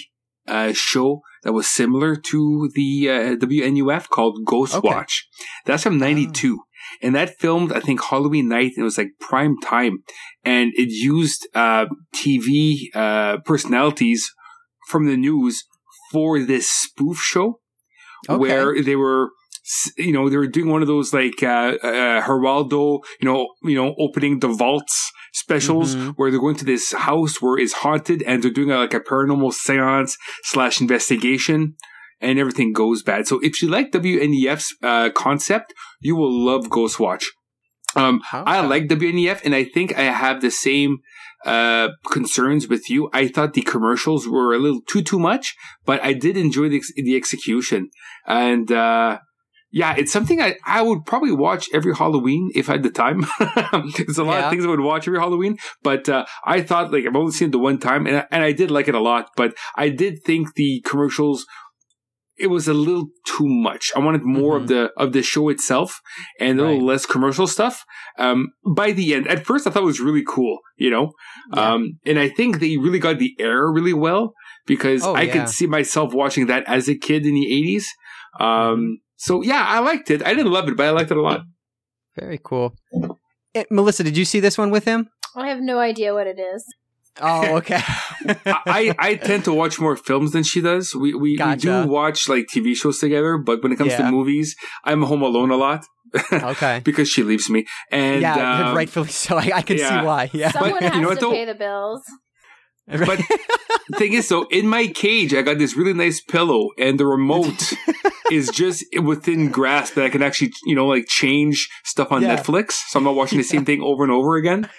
uh, 0.47 0.73
show 0.73 1.21
that 1.43 1.53
was 1.53 1.67
similar 1.67 2.15
to 2.15 2.69
the 2.73 3.09
uh, 3.09 3.35
WNUF 3.35 4.09
called 4.09 4.45
Ghost 4.45 4.75
Okay. 4.75 4.87
Watch. 4.87 5.27
That's 5.65 5.83
from 5.83 5.97
'92. 5.97 6.59
And 7.01 7.15
that 7.15 7.39
filmed, 7.39 7.71
I 7.71 7.79
think, 7.79 8.03
Halloween 8.03 8.49
night, 8.49 8.73
it 8.77 8.83
was 8.83 8.97
like 8.97 9.11
prime 9.19 9.55
time. 9.61 10.03
And 10.43 10.71
it 10.75 10.89
used 10.89 11.47
uh, 11.55 11.85
TV 12.13 12.75
uh, 12.93 13.37
personalities 13.45 14.29
from 14.89 15.07
the 15.07 15.17
news 15.17 15.63
for 16.11 16.39
this 16.39 16.71
spoof 16.71 17.17
show 17.17 17.59
Okay. 18.29 18.37
where 18.39 18.81
they 18.81 18.95
were 18.95 19.31
you 19.97 20.11
know 20.11 20.29
they 20.29 20.37
were 20.37 20.47
doing 20.47 20.69
one 20.69 20.81
of 20.81 20.87
those 20.87 21.13
like 21.13 21.41
uh, 21.41 21.75
uh 21.83 22.21
Geraldo 22.21 22.99
you 23.19 23.27
know 23.29 23.47
you 23.63 23.75
know 23.75 23.95
opening 23.97 24.39
the 24.39 24.47
vaults 24.47 25.11
specials 25.33 25.95
Mhm. 25.95 26.13
where 26.17 26.29
they're 26.29 26.39
going 26.47 26.55
to 26.61 26.65
this 26.73 26.93
house 26.93 27.41
where 27.41 27.57
it's 27.63 27.73
haunted 27.83 28.19
and 28.27 28.41
they're 28.41 28.51
doing 28.59 28.71
a, 28.71 28.77
like 28.77 28.93
a 28.93 28.99
paranormal 29.09 29.51
seance 29.53 30.17
slash 30.51 30.79
investigation 30.79 31.59
and 32.21 32.39
everything 32.39 32.71
goes 32.71 32.99
bad 33.03 33.27
so 33.27 33.39
if 33.41 33.53
you 33.61 33.67
like 33.67 33.91
WNUF's 33.91 34.69
uh, 34.81 35.09
concept 35.25 35.73
you 35.99 36.15
will 36.15 36.33
love 36.49 36.69
Ghost 36.69 36.99
Watch 36.99 37.25
um 37.95 38.21
I 38.31 38.57
like 38.73 38.87
WNEF 38.87 39.39
and 39.45 39.53
I 39.61 39.63
think 39.65 39.87
I 39.97 40.03
have 40.25 40.37
the 40.41 40.51
same 40.67 40.91
uh 41.45 41.89
concerns 42.17 42.63
with 42.73 42.83
you 42.93 43.09
I 43.21 43.27
thought 43.27 43.53
the 43.53 43.61
commercials 43.75 44.23
were 44.27 44.51
a 44.53 44.59
little 44.65 44.81
too 44.91 45.01
too 45.11 45.19
much 45.19 45.45
but 45.89 45.97
I 46.09 46.13
did 46.13 46.35
enjoy 46.37 46.67
the, 46.69 46.81
the 47.07 47.15
execution. 47.21 47.81
And, 48.25 48.71
uh, 48.71 49.17
yeah, 49.75 49.95
it's 49.97 50.13
something 50.13 50.39
I, 50.39 50.55
I 50.65 50.81
would 50.83 51.03
probably 51.05 51.31
watch 51.31 51.67
every 51.73 51.95
Halloween 51.95 52.51
if 52.53 52.69
I 52.69 52.73
had 52.73 52.83
the 52.83 52.91
time. 52.91 53.25
There's 53.97 54.19
a 54.19 54.23
lot 54.23 54.37
Yeah. 54.39 54.45
of 54.45 54.51
things 54.51 54.65
I 54.65 54.69
would 54.69 54.79
watch 54.91 55.07
every 55.07 55.19
Halloween, 55.19 55.57
but, 55.81 56.07
uh, 56.07 56.25
I 56.45 56.61
thought 56.61 56.93
like 56.93 57.05
I've 57.07 57.15
only 57.15 57.31
seen 57.31 57.47
it 57.49 57.51
the 57.51 57.59
one 57.59 57.79
time 57.79 58.05
and, 58.07 58.17
I- 58.17 58.27
and 58.31 58.43
I 58.43 58.51
did 58.51 58.69
like 58.71 58.87
it 58.87 58.95
a 58.95 58.99
lot, 58.99 59.29
but 59.35 59.55
I 59.75 59.89
did 59.89 60.23
think 60.23 60.53
the 60.53 60.81
commercials, 60.85 61.45
it 62.37 62.47
was 62.47 62.67
a 62.67 62.73
little 62.73 63.07
too 63.25 63.47
much. 63.47 63.91
I 63.95 63.99
wanted 63.99 64.23
more 64.23 64.57
of 64.57 64.67
the, 64.67 64.91
of 64.97 65.13
the 65.13 65.21
show 65.23 65.49
itself 65.49 66.01
and 66.39 66.59
a 66.59 66.63
little 66.63 66.77
Mm-hmm. 66.77 66.85
Right. 66.87 66.93
less 66.93 67.05
commercial 67.05 67.47
stuff. 67.47 67.83
Um, 68.19 68.49
by 68.75 68.91
the 68.91 69.13
end, 69.15 69.27
at 69.27 69.45
first 69.45 69.65
I 69.65 69.71
thought 69.71 69.83
it 69.83 69.93
was 69.95 69.99
really 69.99 70.23
cool, 70.27 70.59
you 70.77 70.89
know? 70.91 71.13
Yeah. 71.55 71.73
Um, 71.73 71.99
and 72.05 72.19
I 72.19 72.29
think 72.29 72.59
they 72.59 72.77
really 72.77 72.99
got 72.99 73.17
the 73.19 73.35
air 73.39 73.71
really 73.71 73.93
well 73.93 74.33
because 74.67 75.03
Oh, 75.03 75.15
I 75.15 75.23
yeah. 75.23 75.33
could 75.33 75.49
see 75.49 75.67
myself 75.67 76.13
watching 76.13 76.45
that 76.47 76.63
as 76.67 76.87
a 76.87 76.95
kid 76.97 77.25
in 77.25 77.33
the 77.35 77.47
80s. 77.51 77.85
Mm-hmm. 78.39 78.43
Um, 78.43 78.97
so 79.23 79.41
yeah, 79.41 79.65
I 79.65 79.79
liked 79.79 80.11
it. 80.11 80.25
I 80.25 80.33
didn't 80.33 80.51
love 80.51 80.67
it, 80.67 80.75
but 80.75 80.85
I 80.85 80.89
liked 80.89 81.11
it 81.11 81.17
a 81.17 81.21
lot. 81.21 81.41
Very 82.19 82.39
cool. 82.43 82.75
Eh, 83.55 83.63
Melissa, 83.71 84.03
did 84.03 84.17
you 84.17 84.25
see 84.25 84.39
this 84.39 84.57
one 84.57 84.69
with 84.69 84.85
him? 84.85 85.09
I 85.35 85.47
have 85.47 85.61
no 85.61 85.79
idea 85.79 86.13
what 86.13 86.27
it 86.27 86.39
is. 86.39 86.65
Oh, 87.21 87.55
okay. 87.57 87.79
I, 88.45 88.93
I 88.99 89.15
tend 89.15 89.45
to 89.45 89.53
watch 89.53 89.79
more 89.79 89.95
films 89.95 90.31
than 90.33 90.43
she 90.43 90.61
does. 90.61 90.93
We, 90.93 91.13
we, 91.13 91.37
Gotcha. 91.37 91.55
we 91.55 91.83
do 91.83 91.89
watch 91.89 92.27
like 92.27 92.47
TV 92.53 92.75
shows 92.75 92.99
together, 92.99 93.37
but 93.37 93.63
when 93.63 93.71
it 93.71 93.77
comes 93.77 93.95
to 93.95 94.11
movies, 94.11 94.55
I'm 94.83 95.03
home 95.03 95.21
alone 95.21 95.51
a 95.51 95.55
lot 95.55 95.85
okay. 96.31 96.81
because 96.85 97.09
she 97.09 97.23
leaves 97.23 97.49
me. 97.49 97.65
And, 97.91 98.21
yeah, 98.21 98.69
um, 98.69 98.75
rightfully 98.75 99.09
so. 99.09 99.37
I, 99.37 99.51
I 99.55 99.61
can 99.61 99.77
yeah. 99.77 100.01
see 100.01 100.05
why. 100.05 100.29
Yeah. 100.33 100.51
Someone 100.51 100.81
you 100.81 100.89
has 100.89 101.01
know 101.01 101.07
what, 101.09 101.19
to 101.19 101.25
though? 101.25 101.31
pay 101.31 101.45
the 101.45 101.55
bills. 101.55 102.01
But 102.87 103.19
the 103.89 103.97
thing 103.97 104.13
is, 104.13 104.27
so 104.27 104.45
in 104.49 104.67
my 104.67 104.87
cage, 104.87 105.33
I 105.33 105.41
got 105.41 105.57
this 105.57 105.75
really 105.77 105.93
nice 105.93 106.21
pillow, 106.21 106.69
and 106.77 106.99
the 106.99 107.05
remote 107.05 107.73
is 108.31 108.49
just 108.49 108.83
within 109.01 109.49
grasp 109.49 109.93
that 109.95 110.05
I 110.05 110.09
can 110.09 110.21
actually, 110.21 110.51
you 110.65 110.75
know, 110.75 110.87
like 110.87 111.07
change 111.07 111.69
stuff 111.85 112.11
on 112.11 112.21
Yeah. 112.21 112.35
Netflix. 112.35 112.73
So 112.89 112.99
I'm 112.99 113.03
not 113.05 113.15
watching 113.15 113.37
the 113.37 113.43
same 113.43 113.65
thing 113.65 113.81
over 113.81 114.03
and 114.03 114.11
over 114.11 114.35
again. 114.35 114.69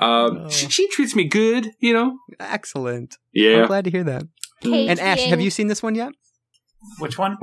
Um, 0.00 0.44
Oh. 0.44 0.48
she, 0.50 0.68
she 0.68 0.88
treats 0.88 1.14
me 1.14 1.24
good, 1.24 1.70
you 1.78 1.92
know. 1.92 2.18
Excellent. 2.40 3.16
Yeah, 3.32 3.60
I'm 3.62 3.66
glad 3.68 3.84
to 3.84 3.90
hear 3.90 4.04
that. 4.04 4.24
Cage 4.60 4.88
And 4.90 4.98
Ashe, 5.00 5.26
have 5.26 5.40
you 5.40 5.50
seen 5.50 5.68
this 5.68 5.82
one 5.82 5.94
yet? 5.94 6.12
Which 6.98 7.16
one? 7.18 7.36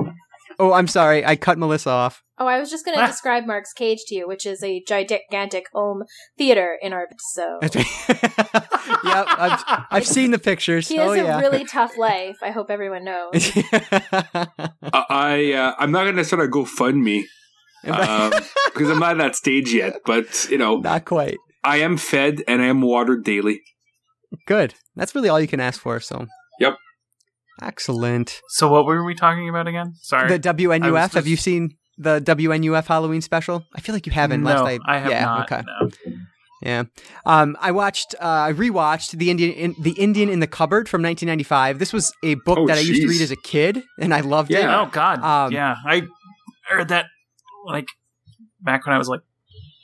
Oh, 0.62 0.74
I'm 0.74 0.86
sorry. 0.86 1.26
I 1.26 1.34
cut 1.34 1.58
Melissa 1.58 1.90
off. 1.90 2.22
Oh, 2.38 2.46
I 2.46 2.60
was 2.60 2.70
just 2.70 2.84
going 2.84 2.96
to 2.96 3.02
Ah. 3.02 3.08
describe 3.08 3.46
Marc's 3.46 3.72
cage 3.72 4.04
to 4.06 4.14
you, 4.14 4.28
which 4.28 4.46
is 4.46 4.62
a 4.62 4.80
gigantic 4.86 5.64
home 5.72 6.04
theater 6.38 6.78
in 6.80 6.92
our 6.92 7.08
so. 7.18 7.58
That's 7.60 7.74
yep, 8.08 9.26
I've, 9.28 9.64
I've 9.90 10.06
seen 10.06 10.30
the 10.30 10.38
pictures. 10.38 10.86
He 10.86 10.98
has 10.98 11.08
oh, 11.08 11.12
a 11.14 11.16
yeah. 11.16 11.40
really 11.40 11.64
tough 11.64 11.98
life. 11.98 12.36
I 12.44 12.52
hope 12.52 12.70
everyone 12.70 13.04
knows. 13.04 13.32
I, 13.32 14.46
I 15.10 15.52
uh, 15.52 15.74
I'm 15.80 15.90
not 15.90 16.04
gonna 16.04 16.22
start 16.22 16.44
a 16.44 16.48
GoFundMe 16.48 17.24
um, 17.88 18.32
because 18.66 18.88
I'm 18.88 19.00
not 19.00 19.12
at 19.12 19.18
that 19.18 19.34
stage 19.34 19.74
yet. 19.74 19.94
But 20.06 20.48
you 20.48 20.58
know, 20.58 20.76
Not 20.76 21.04
quite. 21.04 21.38
I 21.64 21.78
am 21.78 21.96
fed 21.96 22.44
and 22.46 22.62
I 22.62 22.66
am 22.66 22.82
watered 22.82 23.24
daily. 23.24 23.62
Good. 24.46 24.74
That's 24.94 25.12
really 25.16 25.28
all 25.28 25.40
you 25.40 25.48
can 25.48 25.58
ask 25.58 25.80
for. 25.80 25.98
So. 25.98 26.28
Yep. 26.60 26.76
Excellent. 27.60 28.40
So 28.48 28.68
what 28.70 28.86
were 28.86 29.04
we 29.04 29.14
talking 29.14 29.48
about 29.48 29.68
again? 29.68 29.94
Sorry. 30.00 30.28
The 30.28 30.38
WNUF. 30.38 30.82
I 30.84 30.90
was 30.90 31.12
Have 31.14 31.26
you 31.26 31.36
seen 31.36 31.76
the 31.98 32.20
WNUF 32.20 32.86
Halloween 32.86 33.20
special? 33.20 33.64
I 33.74 33.80
feel 33.80 33.94
like 33.94 34.06
you 34.06 34.12
haven't. 34.12 34.42
no, 34.42 34.50
last 34.50 34.80
I, 34.86 34.96
I 34.96 34.98
have 34.98 35.10
yeah, 35.10 35.24
not. 35.24 35.52
Okay. 35.52 35.62
no. 35.66 36.12
Yeah. 36.62 36.84
Um, 37.26 37.56
I 37.60 37.72
watched, 37.72 38.14
uh, 38.20 38.24
I 38.48 38.52
rewatched 38.52 39.18
the 39.18 39.30
Indian, 39.30 39.52
in, 39.52 39.74
the 39.80 39.90
Indian 39.92 40.28
in 40.28 40.38
the 40.38 40.46
Cupboard 40.46 40.88
from 40.88 41.02
1995. 41.02 41.80
This 41.80 41.92
was 41.92 42.12
a 42.22 42.34
book 42.36 42.56
Oh, 42.58 42.66
that 42.68 42.78
I 42.78 42.80
used 42.80 43.02
to 43.02 43.08
read 43.08 43.20
as 43.20 43.32
a 43.32 43.36
kid, 43.36 43.82
and 43.98 44.14
I 44.14 44.20
loved 44.20 44.52
it. 44.52 44.64
Oh 44.64 44.88
God. 44.92 45.18
Um, 45.22 45.52
yeah, 45.52 45.74
I 45.84 46.02
heard 46.68 46.88
that 46.88 47.06
like 47.66 47.88
back 48.60 48.86
when 48.86 48.94
I 48.94 48.98
was 48.98 49.08
like 49.08 49.22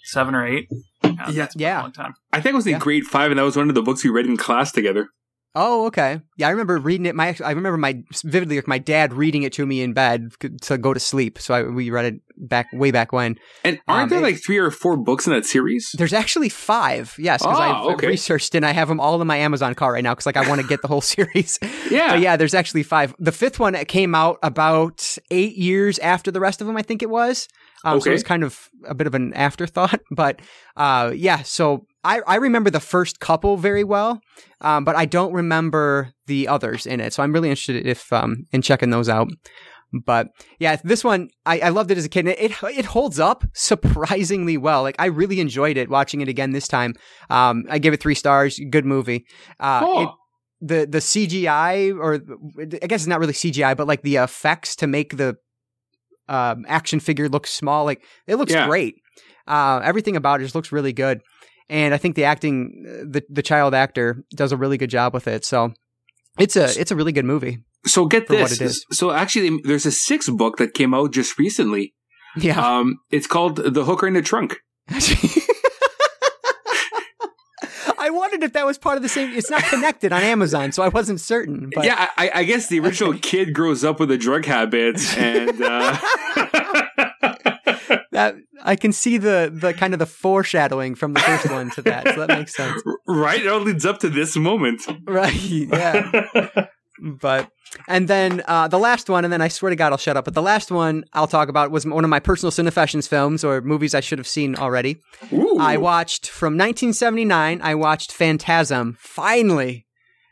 seven 0.04 0.36
or 0.36 0.46
eight. 0.46 0.68
God, 1.02 1.16
Yeah. 1.18 1.30
that's 1.32 1.56
Yeah. 1.56 1.80
a 1.80 1.82
long 1.82 1.92
time. 1.92 2.14
I 2.32 2.40
think 2.40 2.52
I 2.54 2.56
was 2.56 2.66
in 2.66 2.72
Yeah. 2.74 2.78
grade 2.78 3.04
five, 3.06 3.32
and 3.32 3.38
that 3.40 3.44
was 3.44 3.56
one 3.56 3.68
of 3.68 3.74
the 3.74 3.82
books 3.82 4.04
we 4.04 4.10
read 4.10 4.26
in 4.26 4.36
class 4.36 4.70
together. 4.70 5.08
Oh, 5.54 5.86
okay. 5.86 6.20
Yeah, 6.36 6.46
I 6.48 6.50
remember 6.50 6.78
reading 6.78 7.06
it. 7.06 7.14
My, 7.16 7.34
I 7.44 7.50
remember 7.50 7.78
my 7.78 8.02
vividly 8.24 8.56
like 8.56 8.68
my 8.68 8.78
dad 8.78 9.12
reading 9.12 9.42
it 9.42 9.52
to 9.54 9.66
me 9.66 9.82
in 9.82 9.92
bed 9.92 10.30
to 10.62 10.78
go 10.78 10.94
to 10.94 11.00
sleep. 11.00 11.38
So 11.40 11.54
I, 11.54 11.62
we 11.64 11.90
read 11.90 12.04
it 12.04 12.14
back 12.36 12.68
way 12.72 12.90
back 12.92 13.12
when. 13.12 13.36
And 13.64 13.80
aren't 13.88 14.04
Um, 14.04 14.08
there 14.10 14.20
like 14.20 14.38
three 14.44 14.58
or 14.58 14.70
four 14.70 14.96
books 14.96 15.26
in 15.26 15.32
that 15.32 15.46
series? 15.46 15.90
There's 15.98 16.12
actually 16.12 16.48
five. 16.50 17.14
Yes, 17.18 17.42
because 17.42 17.58
Oh, 17.58 17.62
I've 17.62 17.94
okay. 17.94 18.06
researched 18.06 18.54
and 18.54 18.64
I 18.64 18.70
have 18.72 18.86
them 18.88 19.00
all 19.00 19.20
in 19.20 19.26
my 19.26 19.38
Amazon 19.38 19.74
cart 19.74 19.94
right 19.94 20.04
now 20.04 20.12
because 20.12 20.26
like 20.26 20.36
I 20.36 20.48
want 20.48 20.60
to 20.60 20.66
get 20.66 20.80
the 20.82 20.88
whole 20.88 21.00
series. 21.16 21.58
Yeah. 21.90 22.12
But 22.12 22.20
yeah, 22.20 22.36
there's 22.36 22.54
actually 22.54 22.84
five. 22.84 23.14
The 23.18 23.32
fifth 23.32 23.58
one 23.58 23.74
came 23.86 24.14
out 24.14 24.38
about 24.44 25.16
eight 25.32 25.56
years 25.56 25.98
after 25.98 26.30
the 26.30 26.40
rest 26.40 26.60
of 26.60 26.68
them, 26.68 26.76
I 26.76 26.82
think 26.82 27.02
it 27.02 27.10
was. 27.10 27.48
Um, 27.84 28.00
So 28.00 28.10
it 28.10 28.12
was 28.12 28.22
kind 28.22 28.44
of 28.44 28.68
a 28.86 28.94
bit 28.94 29.08
of 29.08 29.14
an 29.14 29.32
afterthought. 29.34 29.98
But 30.12 30.40
uh, 30.76 31.10
yeah, 31.16 31.42
so 31.42 31.86
I, 32.04 32.20
I 32.26 32.36
remember 32.36 32.70
the 32.70 32.80
first 32.80 33.20
couple 33.20 33.56
very 33.56 33.84
well, 33.84 34.20
um, 34.60 34.84
but 34.84 34.96
I 34.96 35.04
don't 35.04 35.32
remember 35.32 36.12
the 36.26 36.48
others 36.48 36.86
in 36.86 37.00
it. 37.00 37.12
So 37.12 37.22
I'm 37.22 37.32
really 37.32 37.50
interested 37.50 37.86
if 37.86 38.12
um, 38.12 38.46
in 38.52 38.62
checking 38.62 38.90
those 38.90 39.08
out. 39.08 39.28
But 40.04 40.28
yeah, 40.58 40.76
this 40.84 41.02
one 41.02 41.28
I, 41.46 41.60
I 41.60 41.68
loved 41.70 41.90
it 41.90 41.96
as 41.98 42.04
a 42.04 42.08
kid. 42.10 42.20
And 42.26 42.36
it 42.38 42.52
it 42.62 42.84
holds 42.84 43.18
up 43.18 43.44
surprisingly 43.54 44.56
well. 44.58 44.82
Like 44.82 44.96
I 44.98 45.06
really 45.06 45.40
enjoyed 45.40 45.76
it 45.76 45.88
watching 45.88 46.20
it 46.20 46.28
again 46.28 46.52
this 46.52 46.68
time. 46.68 46.94
Um, 47.30 47.64
I 47.70 47.78
give 47.78 47.94
it 47.94 48.00
three 48.00 48.14
stars. 48.14 48.60
Good 48.70 48.84
movie. 48.84 49.24
Uh, 49.58 49.80
Oh. 49.84 50.02
it, 50.02 50.08
the 50.60 50.86
the 50.86 50.98
CGI 50.98 51.96
or 51.98 52.14
I 52.82 52.86
guess 52.86 53.00
it's 53.02 53.06
not 53.06 53.18
really 53.20 53.32
CGI, 53.32 53.76
but 53.76 53.86
like 53.86 54.02
the 54.02 54.16
effects 54.16 54.76
to 54.76 54.86
make 54.86 55.16
the 55.16 55.36
um, 56.28 56.64
action 56.68 57.00
figure 57.00 57.28
look 57.28 57.46
small, 57.46 57.84
like 57.84 58.02
it 58.26 58.36
looks 58.36 58.52
Yeah. 58.52 58.66
great. 58.66 58.96
Uh, 59.46 59.80
everything 59.82 60.16
about 60.16 60.40
it 60.40 60.44
just 60.44 60.54
looks 60.54 60.70
really 60.72 60.92
good, 60.92 61.22
and 61.68 61.94
I 61.94 61.98
think 61.98 62.16
the 62.16 62.24
acting, 62.24 62.82
the 62.84 63.22
the 63.28 63.42
child 63.42 63.74
actor 63.74 64.24
does 64.34 64.52
a 64.52 64.56
really 64.56 64.78
good 64.78 64.90
job 64.90 65.14
with 65.14 65.26
it. 65.28 65.44
So 65.44 65.72
it's 66.38 66.56
a 66.56 66.80
it's 66.80 66.90
a 66.90 66.96
really 66.96 67.12
good 67.12 67.24
movie. 67.24 67.58
So 67.86 68.06
get 68.06 68.28
this. 68.28 68.52
it 68.52 68.60
is. 68.60 68.84
So 68.92 69.10
actually, 69.10 69.60
there's 69.64 69.86
a 69.86 69.92
sixth 69.92 70.30
book 70.36 70.56
that 70.58 70.74
came 70.74 70.94
out 70.94 71.12
just 71.12 71.38
recently. 71.38 71.94
Yeah. 72.36 72.60
Um, 72.60 73.00
it's 73.10 73.26
called 73.26 73.56
The 73.56 73.84
Hooker 73.84 74.06
in 74.06 74.14
the 74.14 74.22
Trunk. 74.22 74.58
I 78.00 78.10
wondered 78.10 78.42
if 78.42 78.52
that 78.54 78.64
was 78.64 78.78
part 78.78 78.96
of 78.96 79.02
the 79.02 79.08
same. 79.08 79.32
It's 79.36 79.50
not 79.50 79.62
connected 79.64 80.12
on 80.12 80.22
Amazon, 80.22 80.72
so 80.72 80.82
I 80.82 80.88
wasn't 80.88 81.20
certain. 81.20 81.70
But 81.74 81.84
yeah, 81.84 82.08
I, 82.16 82.30
I 82.32 82.44
guess 82.44 82.68
the 82.68 82.80
original 82.80 83.12
kid 83.22 83.52
grows 83.52 83.84
up 83.84 84.00
with 84.00 84.10
a 84.10 84.16
drug 84.16 84.44
habit, 84.46 84.98
and 85.18 85.60
uh, 85.60 85.98
that 88.18 88.34
I 88.64 88.74
can 88.74 88.90
see 88.90 89.16
the 89.16 89.48
the 89.54 89.72
kind 89.72 89.92
of 89.92 90.00
the 90.00 90.06
foreshadowing 90.06 90.96
from 90.96 91.14
the 91.14 91.20
first 91.20 91.48
one 91.48 91.70
to 91.70 91.82
that, 91.82 92.08
so 92.08 92.26
that 92.26 92.36
makes 92.36 92.56
sense, 92.62 92.82
right, 93.06 93.40
it 93.40 93.46
all 93.46 93.60
leads 93.60 93.86
up 93.86 94.00
to 94.00 94.08
this 94.08 94.36
moment. 94.36 94.82
right? 95.06 95.32
Yeah. 95.32 96.66
But 97.00 97.48
and 97.86 98.08
then 98.08 98.42
uh, 98.48 98.66
the 98.66 98.78
last 98.78 99.08
one, 99.08 99.22
and 99.22 99.32
then 99.32 99.40
I 99.40 99.46
swear 99.46 99.70
to 99.70 99.76
God, 99.76 99.92
I'll 99.92 99.98
shut 99.98 100.16
up. 100.16 100.24
But 100.24 100.34
the 100.34 100.42
last 100.42 100.72
one 100.72 101.04
I'll 101.12 101.28
talk 101.28 101.48
about 101.48 101.70
was 101.70 101.86
one 101.86 102.02
of 102.02 102.10
my 102.10 102.18
personal 102.18 102.50
Cinefessions 102.50 103.06
films 103.06 103.44
or 103.44 103.60
movies 103.60 103.94
I 103.94 104.00
should 104.00 104.18
have 104.18 104.26
seen 104.26 104.56
already. 104.56 104.96
Ooh. 105.32 105.58
I 105.60 105.76
watched 105.76 106.28
from 106.28 106.54
1979. 106.54 107.60
I 107.62 107.76
watched 107.76 108.10
Phantasm. 108.10 108.96
Finally, 108.98 109.86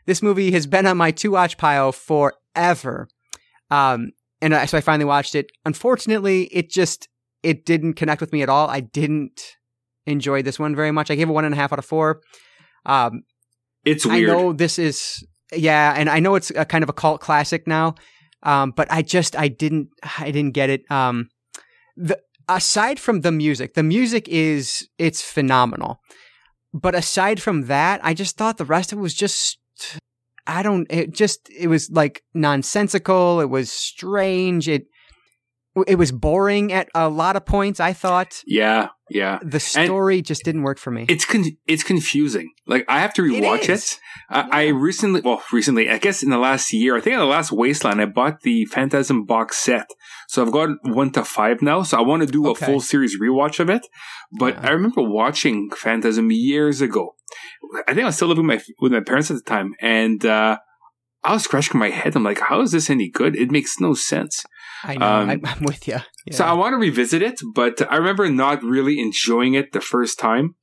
this 0.07 0.21
movie 0.21 0.51
has 0.51 0.67
been 0.67 0.85
on 0.85 0.97
my 0.97 1.11
to 1.11 1.31
watch 1.31 1.57
pile 1.57 1.93
forever. 1.93 3.07
Um, 3.71 4.11
and 4.41 4.53
I, 4.53 4.65
so 4.65 4.77
I 4.77 4.81
finally 4.81 5.05
watched 5.05 5.35
it. 5.35 5.53
Unfortunately, 5.63 6.49
it 6.51 6.69
just 6.69 7.07
it 7.47 7.65
didn't 7.65 7.93
connect 7.93 8.19
with 8.19 8.33
me 8.33 8.41
at 8.41 8.49
all. 8.49 8.69
I 8.69 8.81
didn't 8.81 9.55
enjoy 10.05 10.41
this 10.41 10.59
one 10.59 10.75
very 10.75 10.91
much. 10.91 11.09
I 11.09 11.15
gave 11.15 11.29
it 11.29 11.31
one 11.31 11.45
and 11.45 11.53
a 11.53 11.57
half 11.57 11.71
out 11.71 11.79
of 11.79 11.85
four. 11.85 12.21
Um, 12.85 13.23
it's 13.85 14.05
weird. 14.05 14.29
I 14.29 14.33
know 14.33 14.51
this 14.51 14.77
is 14.77 15.25
yeah, 15.53 15.93
and 15.95 16.09
I 16.09 16.19
know 16.19 16.35
it's 16.35 16.51
a 16.51 16.65
kind 16.65 16.83
of 16.83 16.89
a 16.89 16.93
cult 16.93 17.21
classic 17.21 17.65
now. 17.65 17.95
Um, 18.43 18.71
but 18.71 18.91
I 18.91 19.01
just 19.01 19.35
I 19.35 19.47
didn't 19.47 19.89
I 20.19 20.31
didn't 20.31 20.51
get 20.51 20.69
it. 20.69 20.89
Um, 20.91 21.29
the 21.95 22.19
aside 22.49 22.99
from 22.99 23.21
the 23.21 23.31
music, 23.31 23.73
the 23.75 23.83
music 23.83 24.27
is 24.27 24.87
it's 24.97 25.21
phenomenal. 25.21 26.01
But 26.73 26.95
aside 26.95 27.41
from 27.41 27.67
that, 27.67 28.01
I 28.03 28.13
just 28.13 28.37
thought 28.37 28.57
the 28.57 28.65
rest 28.65 28.91
of 28.91 28.99
it 28.99 29.01
was 29.01 29.13
just 29.13 29.57
I 30.45 30.63
don't 30.63 30.85
it 30.89 31.13
just 31.13 31.49
it 31.49 31.67
was 31.67 31.89
like 31.89 32.23
nonsensical, 32.33 33.39
it 33.39 33.49
was 33.49 33.71
strange, 33.71 34.67
it 34.67 34.87
it 35.87 35.95
was 35.95 36.11
boring 36.11 36.71
at 36.73 36.89
a 36.95 37.09
lot 37.09 37.35
of 37.35 37.45
points, 37.45 37.79
I 37.79 37.93
thought. 37.93 38.41
Yeah, 38.45 38.89
yeah. 39.09 39.39
The 39.43 39.59
story 39.59 40.21
just 40.21 40.43
didn't 40.43 40.63
work 40.63 40.79
for 40.79 40.91
me. 40.91 41.05
It's 41.09 41.25
con- 41.25 41.57
it's 41.67 41.83
confusing. 41.83 42.51
Like 42.65 42.85
I 42.87 42.99
have 42.99 43.13
to 43.15 43.21
rewatch 43.21 43.63
it. 43.63 43.69
is. 43.69 43.99
I, 44.29 44.47
I 44.51 44.67
recently, 44.67 45.21
well, 45.21 45.43
recently, 45.53 45.89
I 45.89 45.97
guess 45.97 46.23
in 46.23 46.29
the 46.29 46.37
last 46.37 46.73
year, 46.73 46.97
I 46.97 47.01
think 47.01 47.13
in 47.13 47.19
the 47.19 47.25
last 47.25 47.51
Wasteland, 47.51 48.01
I 48.01 48.05
bought 48.05 48.41
the 48.41 48.65
Phantasm 48.65 49.25
box 49.25 49.57
set. 49.57 49.87
So 50.27 50.43
I've 50.45 50.51
got 50.51 50.69
one 50.83 51.11
to 51.11 51.23
five 51.23 51.61
now. 51.61 51.83
So 51.83 51.97
I 51.97 52.01
want 52.01 52.21
to 52.23 52.27
do 52.27 52.47
Okay. 52.47 52.65
a 52.65 52.67
full 52.67 52.81
series 52.81 53.19
rewatch 53.19 53.59
of 53.59 53.69
it. 53.69 53.85
But 54.39 54.55
Yeah. 54.55 54.67
I 54.69 54.71
remember 54.71 55.01
watching 55.03 55.69
Phantasm 55.75 56.29
years 56.31 56.81
ago. 56.81 57.15
I 57.87 57.93
think 57.93 58.03
I 58.03 58.07
was 58.07 58.15
still 58.15 58.29
living 58.29 58.47
with 58.47 58.57
my 58.59 58.73
with 58.81 58.91
my 58.91 59.01
parents 59.01 59.29
at 59.29 59.35
the 59.37 59.43
time, 59.43 59.73
and 59.81 60.25
uh, 60.25 60.57
I 61.23 61.33
was 61.33 61.43
scratching 61.43 61.79
my 61.79 61.89
head. 61.89 62.15
I'm 62.15 62.23
like, 62.23 62.39
how 62.39 62.61
is 62.61 62.71
this 62.71 62.89
any 62.89 63.09
good? 63.09 63.35
It 63.35 63.51
makes 63.51 63.79
no 63.79 63.93
sense. 63.93 64.45
I 64.83 64.95
know. 64.95 65.05
um, 65.05 65.29
I, 65.29 65.39
I'm 65.43 65.63
with 65.63 65.87
you. 65.87 65.97
So 66.31 66.45
I 66.45 66.53
want 66.53 66.73
to 66.73 66.77
revisit 66.77 67.21
it, 67.21 67.39
but 67.53 67.81
I 67.91 67.95
remember 67.97 68.29
not 68.29 68.63
really 68.63 68.99
enjoying 68.99 69.53
it 69.53 69.71
the 69.71 69.81
first 69.81 70.19
time. 70.19 70.55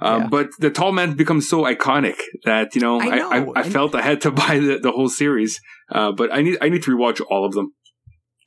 Um, 0.00 0.22
Yeah. 0.22 0.28
But 0.28 0.48
the 0.58 0.70
tall 0.70 0.92
man 0.92 1.14
becomes 1.14 1.48
so 1.48 1.62
iconic 1.62 2.16
that 2.44 2.74
you 2.74 2.80
know 2.80 3.00
I 3.00 3.18
I, 3.18 3.38
I, 3.38 3.46
I, 3.56 3.62
felt 3.62 3.94
I 3.94 4.02
had 4.02 4.20
to 4.22 4.30
buy 4.42 4.58
the, 4.58 4.78
the 4.82 4.90
whole 4.90 5.08
series. 5.08 5.60
Uh, 5.90 6.12
but 6.12 6.32
I 6.32 6.42
need 6.42 6.58
I 6.60 6.68
need 6.68 6.82
to 6.82 6.96
rewatch 6.96 7.20
all 7.30 7.44
of 7.44 7.52
them. 7.52 7.72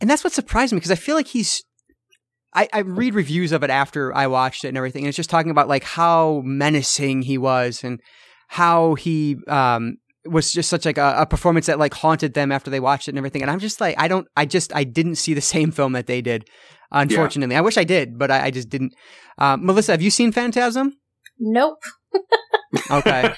and 0.02 0.10
that's 0.10 0.24
what 0.24 0.34
surprised 0.34 0.74
me 0.74 0.78
because 0.78 0.92
I 0.92 0.96
feel 0.96 1.16
like 1.16 1.28
he's. 1.28 1.64
I, 2.54 2.70
I 2.72 2.80
read 2.80 3.16
reviews 3.16 3.52
of 3.52 3.64
it 3.64 3.70
after 3.70 4.16
I 4.16 4.28
watched 4.28 4.64
it 4.64 4.70
and 4.70 4.78
everything, 4.78 5.04
and 5.04 5.10
it's 5.10 5.18
just 5.18 5.30
talking 5.30 5.52
about 5.52 5.68
like 5.68 5.84
how 5.84 6.42
menacing 6.46 7.24
he 7.24 7.38
was 7.38 7.84
and 7.84 8.00
how 8.48 8.96
he 8.96 9.38
um 9.48 9.98
was 10.26 10.52
just 10.52 10.70
such 10.70 10.86
like 10.86 10.98
a, 10.98 11.16
a 11.20 11.26
performance 11.26 11.66
that 11.68 11.80
like 11.80 11.94
haunted 11.94 12.34
them 12.34 12.52
after 12.52 12.70
they 12.72 12.80
watched 12.80 13.08
it 13.08 13.12
and 13.12 13.18
everything. 13.18 13.42
And 13.42 13.52
I'm 13.52 13.60
just 13.60 13.80
like, 13.82 13.96
I 13.98 14.08
don't, 14.08 14.28
I 14.36 14.46
just, 14.46 14.76
I 14.76 14.84
didn't 14.84 15.16
see 15.16 15.34
the 15.34 15.42
same 15.56 15.72
film 15.72 15.94
that 15.94 16.08
they 16.08 16.22
did. 16.22 16.48
Unfortunately, 16.92 17.56
I 17.56 17.62
wish 17.62 17.78
I 17.78 17.84
did, 17.84 18.18
but 18.18 18.32
I, 18.32 18.46
I 18.46 18.52
just 18.52 18.70
didn't. 18.70 18.94
Um, 19.38 19.66
Melissa, 19.66 19.92
have 19.92 20.02
you 20.02 20.12
seen 20.12 20.32
Phantasm? 20.32 20.94
Nope. 21.40 21.78
Okay. 22.92 23.34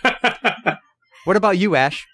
what 1.25 1.37
about 1.37 1.57
you, 1.57 1.75
Ashe? 1.75 2.05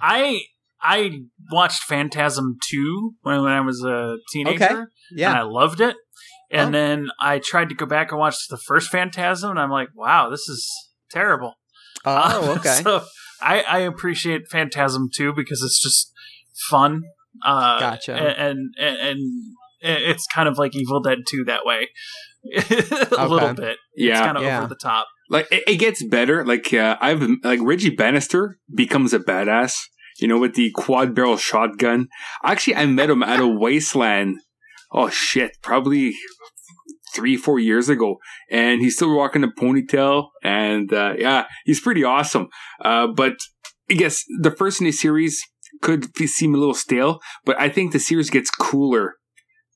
I 0.00 0.40
I 0.80 1.20
watched 1.50 1.82
Phantasm 1.84 2.56
2 2.70 3.12
when, 3.22 3.42
when 3.42 3.52
I 3.52 3.60
was 3.60 3.82
a 3.84 4.16
teenager. 4.32 4.64
Okay. 4.64 5.24
And 5.24 5.36
I 5.36 5.42
loved 5.42 5.80
it. 5.80 5.96
And 6.50 6.68
Oh. 6.68 6.72
then 6.72 7.08
I 7.20 7.38
tried 7.40 7.68
to 7.70 7.74
go 7.74 7.86
back 7.86 8.10
and 8.12 8.18
watch 8.20 8.36
the 8.48 8.58
first 8.58 8.90
Phantasm, 8.90 9.50
and 9.50 9.58
I'm 9.60 9.70
like, 9.70 9.88
wow, 9.94 10.28
this 10.30 10.48
is 10.48 10.68
terrible. 11.10 11.54
Oh, 12.04 12.50
Um, 12.52 12.58
okay. 12.58 12.80
so 12.82 13.02
I, 13.42 13.60
I 13.68 13.78
appreciate 13.80 14.42
Phantasm 14.50 15.08
too 15.14 15.32
because 15.34 15.62
it's 15.62 15.82
just 15.82 16.12
fun. 16.70 17.02
Uh, 17.44 17.80
Gotcha. 17.80 18.14
And, 18.14 18.74
and, 18.78 18.98
and 18.98 19.18
it's 19.80 20.26
kind 20.26 20.48
of 20.48 20.58
like 20.58 20.76
Evil 20.76 21.00
Dead 21.00 21.18
2 21.28 21.44
that 21.46 21.64
way. 21.64 21.88
a 23.18 23.28
little 23.28 23.54
bit. 23.54 23.78
It's 23.94 24.08
Yeah. 24.08 24.24
kind 24.24 24.36
of 24.36 24.42
Yeah. 24.44 24.58
over 24.58 24.68
the 24.68 24.74
top. 24.76 25.06
like 25.30 25.46
it, 25.50 25.64
it 25.66 25.76
gets 25.76 26.04
better. 26.04 26.44
Like 26.44 26.72
uh, 26.74 26.96
I've 27.00 27.22
like 27.42 27.60
Reggie 27.62 27.90
Bannister 27.90 28.58
becomes 28.74 29.12
a 29.14 29.18
badass. 29.18 29.74
You 30.20 30.28
know, 30.28 30.38
with 30.38 30.54
the 30.54 30.70
quad 30.72 31.14
barrel 31.14 31.36
shotgun. 31.38 32.08
Actually, 32.44 32.76
I 32.76 32.86
met 32.86 33.08
him 33.10 33.22
at 33.22 33.40
a 33.40 33.46
wasteland. 33.46 34.40
Oh 34.92 35.08
shit, 35.08 35.56
probably 35.62 36.12
three, 37.14 37.36
four 37.36 37.58
years 37.58 37.88
ago, 37.88 38.16
and 38.50 38.80
he's 38.80 38.96
still 38.96 39.16
rocking 39.16 39.44
a 39.44 39.48
ponytail. 39.48 40.28
And 40.42 40.92
uh, 40.92 41.14
yeah, 41.18 41.46
he's 41.64 41.80
pretty 41.80 42.04
awesome. 42.04 42.48
Uh, 42.84 43.08
but 43.08 43.34
I 43.90 43.94
guess 43.94 44.24
the 44.40 44.50
first 44.50 44.80
in 44.80 44.86
the 44.86 44.92
series 44.92 45.42
could 45.80 46.16
seem 46.16 46.54
a 46.54 46.58
little 46.58 46.74
stale, 46.74 47.20
but 47.44 47.58
I 47.60 47.68
think 47.68 47.92
the 47.92 47.98
series 47.98 48.30
gets 48.30 48.50
cooler 48.50 49.14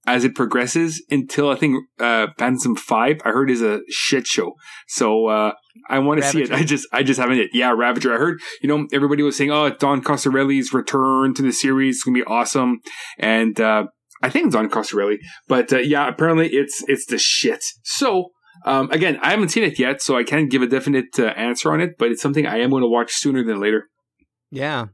as 0.06 0.24
it 0.24 0.34
progresses 0.34 1.04
until 1.10 1.50
I 1.50 1.56
think 1.56 1.84
uh, 1.98 2.28
Phantasm 2.38 2.76
Five. 2.76 3.16
I 3.24 3.30
heard 3.30 3.50
is 3.50 3.62
a 3.62 3.80
shit 3.88 4.26
show. 4.26 4.52
So 4.86 5.26
uh, 5.26 5.52
I 5.90 5.98
want 5.98 6.22
to 6.22 6.28
see 6.28 6.42
it. 6.42 6.52
I 6.52 6.62
just 6.62 6.86
I 6.92 7.02
just 7.02 7.18
haven't 7.18 7.38
yet. 7.38 7.48
Yeah, 7.52 7.74
Ravager. 7.76 8.14
I 8.14 8.18
heard 8.18 8.40
you 8.62 8.68
know 8.68 8.86
everybody 8.92 9.22
was 9.22 9.36
saying, 9.36 9.50
oh, 9.50 9.70
Don 9.70 10.02
Coscarelli's 10.02 10.72
return 10.72 11.34
to 11.34 11.42
the 11.42 11.52
series 11.52 11.96
is 11.96 12.02
gonna 12.04 12.14
be 12.14 12.24
awesome, 12.24 12.80
and 13.18 13.60
uh, 13.60 13.86
I 14.22 14.30
think 14.30 14.46
it's 14.46 14.54
Don 14.54 14.68
Coscarelli. 14.68 15.18
But 15.48 15.72
uh, 15.72 15.78
yeah, 15.78 16.08
apparently 16.08 16.48
it's 16.48 16.82
it's 16.88 17.06
the 17.06 17.18
shit. 17.18 17.64
So. 17.84 18.30
Um, 18.64 18.90
again, 18.90 19.18
I 19.22 19.30
haven't 19.30 19.50
seen 19.50 19.62
it 19.62 19.78
yet, 19.78 20.00
so 20.00 20.16
I 20.16 20.24
can't 20.24 20.50
give 20.50 20.62
a 20.62 20.66
definite 20.66 21.20
uh, 21.20 21.26
answer 21.26 21.70
on 21.70 21.80
it. 21.80 21.98
But 21.98 22.10
it's 22.10 22.22
something 22.22 22.46
I 22.46 22.58
am 22.58 22.70
going 22.70 22.82
to 22.82 22.88
watch 22.88 23.12
sooner 23.12 23.44
than 23.44 23.60
later. 23.60 23.90
Yeah. 24.50 24.86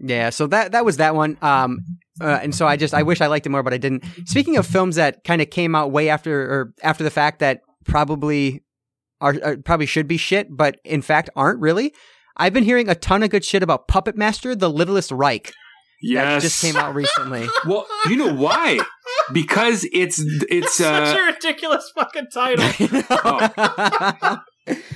Yeah, 0.00 0.30
so 0.30 0.46
that 0.46 0.72
that 0.72 0.84
was 0.84 0.96
that 0.96 1.14
one. 1.14 1.36
Um 1.42 1.80
uh, 2.20 2.38
and 2.42 2.54
so 2.54 2.66
I 2.66 2.76
just 2.76 2.94
I 2.94 3.02
wish 3.02 3.20
I 3.20 3.26
liked 3.26 3.46
it 3.46 3.50
more 3.50 3.62
but 3.62 3.74
I 3.74 3.78
didn't. 3.78 4.04
Speaking 4.24 4.56
of 4.56 4.66
films 4.66 4.96
that 4.96 5.24
kind 5.24 5.42
of 5.42 5.50
came 5.50 5.74
out 5.74 5.92
way 5.92 6.08
after 6.08 6.40
or 6.42 6.74
after 6.82 7.04
the 7.04 7.10
fact 7.10 7.38
that 7.40 7.60
probably 7.84 8.62
are, 9.20 9.36
are 9.42 9.56
probably 9.58 9.86
should 9.86 10.08
be 10.08 10.16
shit 10.16 10.48
but 10.50 10.80
in 10.84 11.02
fact 11.02 11.30
aren't 11.36 11.60
really. 11.60 11.92
I've 12.36 12.54
been 12.54 12.64
hearing 12.64 12.88
a 12.88 12.94
ton 12.94 13.22
of 13.22 13.30
good 13.30 13.44
shit 13.44 13.62
about 13.62 13.88
Puppet 13.88 14.16
Master: 14.16 14.54
The 14.54 14.70
Littlest 14.70 15.12
Reich 15.12 15.52
Yes, 16.02 16.42
that 16.42 16.48
just 16.48 16.62
came 16.62 16.76
out 16.76 16.94
recently. 16.94 17.46
Well, 17.66 17.86
you 18.08 18.16
know 18.16 18.34
why? 18.34 18.78
Because 19.32 19.86
it's 19.92 20.18
it's 20.48 20.76
Such 20.78 21.16
uh 21.16 21.18
a 21.18 21.26
ridiculous 21.26 21.92
fucking 21.94 22.28
title. 22.32 22.64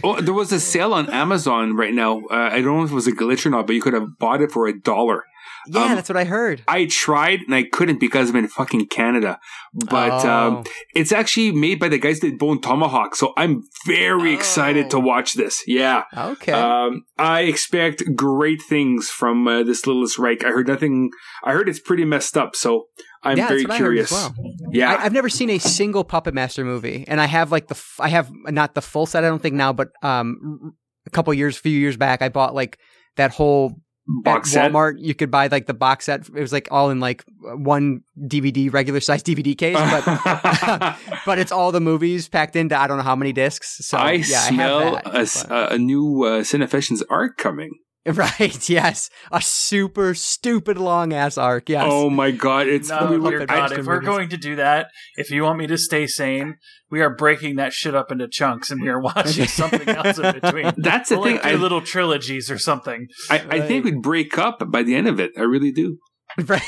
oh, 0.04 0.20
there 0.20 0.34
was 0.34 0.52
a 0.52 0.60
sale 0.60 0.94
on 0.94 1.10
Amazon 1.10 1.76
right 1.76 1.92
now. 1.92 2.20
Uh, 2.30 2.48
I 2.52 2.60
don't 2.62 2.78
know 2.78 2.84
if 2.84 2.90
it 2.90 2.94
was 2.94 3.06
a 3.06 3.12
glitch 3.12 3.44
or 3.44 3.50
not, 3.50 3.66
but 3.66 3.74
you 3.74 3.82
could 3.82 3.92
have 3.92 4.18
bought 4.18 4.40
it 4.40 4.50
for 4.50 4.66
a 4.66 4.78
dollar. 4.78 5.24
Yeah, 5.68 5.82
Um, 5.84 5.94
that's 5.94 6.08
what 6.08 6.16
I 6.16 6.24
heard. 6.24 6.62
I 6.68 6.86
tried 6.86 7.40
and 7.40 7.54
I 7.54 7.62
couldn't 7.64 8.00
because 8.00 8.30
I'm 8.30 8.36
in 8.36 8.48
fucking 8.48 8.86
Canada. 8.86 9.38
But 9.72 10.24
um, 10.24 10.56
Oh. 10.56 10.64
it's 10.94 11.12
actually 11.12 11.52
made 11.52 11.80
by 11.80 11.88
the 11.88 11.98
guys 11.98 12.20
that 12.20 12.38
Bone 12.38 12.60
Tomahawk, 12.60 13.14
so 13.16 13.32
I'm 13.36 13.62
very 13.86 14.32
excited 14.34 14.90
to 14.90 14.96
Oh. 14.98 15.00
watch 15.00 15.34
this. 15.34 15.62
Yeah. 15.66 16.04
okay. 16.16 16.52
Um, 16.52 17.04
I 17.18 17.42
expect 17.42 18.02
great 18.14 18.62
things 18.62 19.08
from 19.10 19.46
uh, 19.48 19.62
this 19.62 19.86
Littlest 19.86 20.18
Reich. 20.18 20.44
I 20.44 20.50
heard 20.50 20.68
nothing. 20.68 21.10
I 21.44 21.52
heard 21.52 21.68
it's 21.68 21.80
pretty 21.80 22.04
messed 22.04 22.36
up, 22.36 22.54
so 22.56 22.84
I'm 23.22 23.38
yeah, 23.38 23.48
very 23.48 23.60
that's 23.64 23.68
what 23.70 23.74
I 23.74 23.78
heard 23.84 23.98
as 23.98 24.08
curious. 24.08 24.12
well. 24.12 24.34
Yeah, 24.70 24.94
I, 24.94 25.04
I've 25.04 25.12
never 25.12 25.28
seen 25.28 25.50
a 25.50 25.58
single 25.58 26.04
Puppet 26.04 26.34
Master 26.34 26.64
movie, 26.64 27.04
and 27.08 27.20
I 27.20 27.26
have 27.26 27.50
like 27.50 27.68
the 27.68 27.74
f- 27.74 27.96
I 27.98 28.08
have 28.10 28.30
not 28.46 28.74
the 28.74 28.82
full 28.82 29.06
set. 29.06 29.24
I 29.24 29.28
don't 29.28 29.40
think 29.42 29.54
now, 29.54 29.72
but 29.72 29.88
um, 30.02 30.74
a 31.06 31.10
couple 31.10 31.32
years, 31.34 31.56
few 31.56 31.72
years 31.76 31.96
back, 31.96 32.22
I 32.22 32.28
bought 32.28 32.54
like 32.54 32.78
that 33.16 33.30
whole 33.32 33.80
Box 34.06 34.50
at 34.50 34.52
set. 34.52 34.72
Walmart. 34.72 34.96
You 34.98 35.14
could 35.14 35.30
buy 35.30 35.46
like 35.46 35.66
the 35.66 35.74
box 35.74 36.06
set. 36.06 36.28
It 36.28 36.40
was 36.40 36.52
like 36.52 36.68
all 36.70 36.90
in 36.90 37.00
like 37.00 37.24
one 37.42 38.02
DVD, 38.18 38.72
regular 38.72 39.00
size 39.00 39.22
DVD 39.22 39.56
case, 39.56 39.76
but 39.76 40.98
but 41.26 41.38
it's 41.38 41.50
all 41.50 41.72
the 41.72 41.80
movies 41.80 42.28
packed 42.28 42.54
into 42.54 42.78
I 42.78 42.86
don't 42.86 42.98
know 42.98 43.02
how 43.02 43.16
many 43.16 43.32
discs. 43.32 43.86
So 43.86 43.96
I 43.96 44.12
yeah, 44.12 44.40
smell 44.40 44.96
I 44.96 45.18
have 45.18 45.32
that, 45.32 45.50
a, 45.50 45.74
a 45.74 45.78
new 45.78 46.24
uh, 46.24 46.42
Cinefessions 46.42 47.02
arc 47.08 47.38
coming. 47.38 47.70
right. 48.12 48.68
Yes, 48.68 49.08
a 49.32 49.40
super 49.40 50.14
stupid 50.14 50.76
long 50.76 51.12
ass 51.14 51.38
arc. 51.38 51.68
Yes. 51.70 51.84
Oh 51.88 52.10
my 52.10 52.30
god, 52.32 52.66
it's 52.66 52.90
No, 52.90 53.06
we 53.06 53.08
dear 53.30 53.38
look 53.40 53.48
God, 53.48 53.72
if 53.72 53.86
we're 53.86 53.94
movies. 53.94 54.06
going 54.08 54.28
to 54.28 54.36
do 54.36 54.56
that, 54.56 54.88
if 55.16 55.30
you 55.30 55.42
want 55.42 55.58
me 55.58 55.66
to 55.68 55.78
stay 55.78 56.06
sane, 56.06 56.56
we 56.90 57.00
are 57.00 57.08
breaking 57.14 57.56
that 57.56 57.72
shit 57.72 57.94
up 57.94 58.12
into 58.12 58.28
chunks 58.28 58.70
and 58.70 58.82
we 58.82 58.88
are 58.88 59.00
watching 59.00 59.46
something 59.48 59.88
else 59.88 60.18
in 60.18 60.34
between. 60.34 60.72
That's 60.76 61.08
the 61.08 61.16
We'll, 61.16 61.24
thing. 61.24 61.36
like, 61.36 61.46
I, 61.46 61.54
little 61.54 61.80
trilogies 61.80 62.50
or 62.50 62.58
something. 62.58 63.06
I, 63.30 63.46
I 63.50 63.60
think 63.62 63.84
we'd 63.86 64.02
break 64.02 64.36
up 64.36 64.70
by 64.70 64.82
the 64.82 64.94
end 64.94 65.08
of 65.08 65.18
it. 65.18 65.32
I 65.38 65.42
really 65.42 65.72
do. 65.72 65.98
Right. 66.46 66.62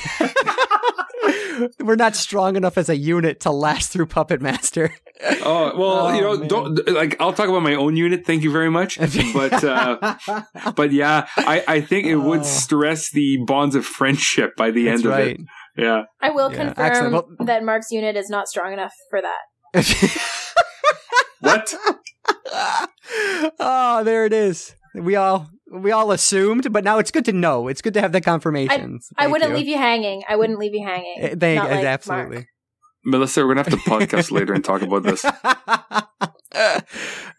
We're 1.81 1.97
not 1.97 2.17
strong 2.17 2.57
enough 2.57 2.77
as 2.79 2.89
a 2.89 2.97
unit 2.97 3.41
to 3.41 3.51
last 3.51 3.91
through 3.93 4.07
Puppet 4.07 4.41
Master. 4.41 4.93
Oh 5.43 5.73
well, 5.79 6.07
Oh, 6.09 6.13
you 6.15 6.21
know, 6.21 6.37
man. 6.37 6.49
don't 6.49 6.89
like. 6.89 7.19
I'll 7.21 7.33
talk 7.33 7.49
about 7.49 7.63
my 7.63 7.75
own 7.75 7.97
unit. 7.97 8.27
Thank 8.27 8.43
you 8.43 8.51
very 8.53 8.71
much. 8.71 8.99
But 9.33 9.65
uh, 9.65 10.17
but 10.77 10.93
yeah, 10.93 11.27
I, 11.39 11.65
I 11.67 11.81
think 11.81 12.07
it 12.07 12.17
would 12.17 12.41
Oh. 12.41 12.43
stress 12.43 13.11
the 13.13 13.39
bonds 13.47 13.75
of 13.75 13.87
friendship 13.87 14.51
by 14.57 14.71
the 14.71 14.85
That's 14.85 14.99
end 14.99 15.07
of 15.07 15.13
right. 15.13 15.29
it. 15.29 15.41
Yeah. 15.79 16.03
I 16.21 16.31
will 16.31 16.51
Yeah, 16.53 16.65
confirm 16.67 16.87
excellent. 16.87 17.13
Well- 17.15 17.47
that 17.47 17.65
Marc's 17.65 17.91
unit 17.91 18.17
is 18.17 18.29
not 18.29 18.47
strong 18.49 18.73
enough 18.73 18.93
for 19.11 19.21
that. 19.23 19.43
What? 21.41 21.75
oh, 23.61 24.03
there 24.05 24.27
it 24.27 24.33
is. 24.33 24.75
We 25.05 25.17
all 25.17 25.49
we 25.73 25.91
all 25.91 26.13
assumed, 26.13 26.73
but 26.73 26.85
now 26.85 26.99
it's 26.99 27.11
good 27.11 27.25
to 27.27 27.33
know. 27.33 27.69
It's 27.69 27.83
good 27.83 27.95
to 27.95 28.01
have 28.01 28.13
the 28.13 28.21
confirmation. 28.21 29.01
I 29.17 29.27
wouldn't 29.27 29.55
leave 29.55 29.69
you 29.69 29.77
hanging. 29.77 30.23
I 30.29 30.37
wouldn't 30.37 30.59
leave 30.59 30.75
you 30.75 30.85
hanging. 30.85 31.17
Eh, 31.19 31.35
Thank 31.39 31.61
Not 31.61 31.71
like 31.71 31.85
absolutely. 31.85 32.37
Marc. 32.37 32.47
Melissa, 33.05 33.47
we're 33.47 33.55
gonna 33.55 33.69
have 33.69 33.85
to 33.85 33.91
podcast 33.91 34.31
later 34.33 34.53
and 34.53 34.65
talk 34.65 34.83
about 34.83 35.05
this. 35.05 35.25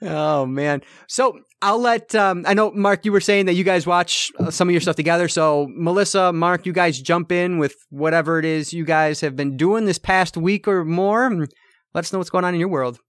oh 0.01 0.45
man. 0.45 0.81
So 1.07 1.39
I'll 1.61 1.79
let 1.79 2.13
um 2.15 2.43
I 2.47 2.53
know 2.53 2.71
Marc 2.71 3.05
you 3.05 3.11
were 3.11 3.19
saying 3.19 3.47
that 3.47 3.53
you 3.53 3.63
guys 3.63 3.85
watch 3.85 4.31
uh, 4.39 4.51
some 4.51 4.69
of 4.69 4.71
your 4.71 4.81
stuff 4.81 4.95
together. 4.95 5.27
So 5.27 5.67
Melissa, 5.71 6.31
Marc, 6.31 6.65
you 6.65 6.73
guys 6.73 7.01
jump 7.01 7.31
in 7.31 7.57
with 7.57 7.75
whatever 7.89 8.39
it 8.39 8.45
is 8.45 8.73
you 8.73 8.85
guys 8.85 9.21
have 9.21 9.35
been 9.35 9.57
doing 9.57 9.85
this 9.85 9.97
past 9.97 10.37
week 10.37 10.67
or 10.67 10.85
more. 10.85 11.25
and 11.25 11.47
Let 11.93 12.05
us 12.05 12.13
know 12.13 12.19
what's 12.19 12.29
going 12.29 12.45
on 12.45 12.53
in 12.53 12.59
your 12.59 12.69
world. 12.69 12.99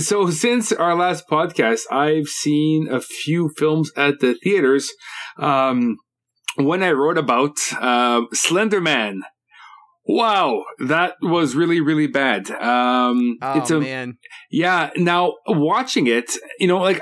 So 0.00 0.30
since 0.30 0.72
our 0.72 0.94
last 0.94 1.28
podcast, 1.28 1.82
I've 1.90 2.28
seen 2.28 2.88
a 2.90 3.00
few 3.00 3.50
films 3.56 3.92
at 3.96 4.20
the 4.20 4.34
theaters. 4.34 4.90
Um, 5.38 5.96
one 6.56 6.82
I 6.82 6.92
wrote 6.92 7.18
about, 7.18 7.56
uh, 7.78 8.22
Slender 8.32 8.80
Man. 8.80 9.22
Wow, 10.04 10.64
that 10.86 11.14
was 11.22 11.54
really, 11.54 11.80
really 11.80 12.08
bad. 12.08 12.50
Um, 12.50 13.36
Oh 13.40 13.58
it's 13.58 13.70
a, 13.70 13.80
man. 13.80 14.18
Yeah. 14.50 14.90
Now 14.96 15.34
watching 15.46 16.06
it, 16.06 16.32
you 16.58 16.66
know, 16.66 16.78
like 16.78 17.00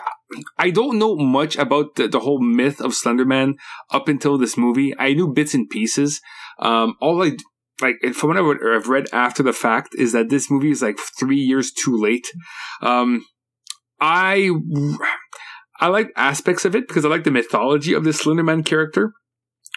I 0.59 0.71
don't 0.71 0.99
know 0.99 1.17
much 1.17 1.57
about 1.57 1.97
the, 1.97 2.09
the 2.09 2.21
whole 2.21 2.41
myth 2.41 2.81
of 2.81 2.93
Slenderman 2.93 3.55
up 3.91 4.09
until 4.09 4.37
this 4.37 4.57
movie. 4.57 4.95
I 4.99 5.15
knew 5.15 5.33
bits 5.33 5.55
and 5.55 5.69
pieces. 5.69 6.21
Um, 6.59 6.95
all 7.01 7.23
I 7.23 7.37
like 7.83 7.97
from 8.15 8.31
what 8.31 8.59
I've 8.63 8.89
read 8.89 9.07
after 9.13 9.43
the 9.43 9.53
fact 9.53 9.95
is 9.97 10.13
that 10.13 10.29
this 10.29 10.51
movie 10.51 10.71
is 10.71 10.83
like 10.83 10.99
three 11.19 11.39
years 11.39 11.73
too 11.73 11.97
late. 11.97 12.27
Um, 12.83 13.25
I 14.01 14.51
I 15.81 15.89
like 15.89 16.13
aspects 16.17 16.65
of 16.65 16.75
it 16.75 16.89
because 16.89 17.05
I 17.05 17.09
like 17.09 17.25
the 17.25 17.31
mythology 17.31 17.95
of 17.95 18.05
the 18.05 18.11
Slenderman 18.11 18.65
character. 18.65 19.13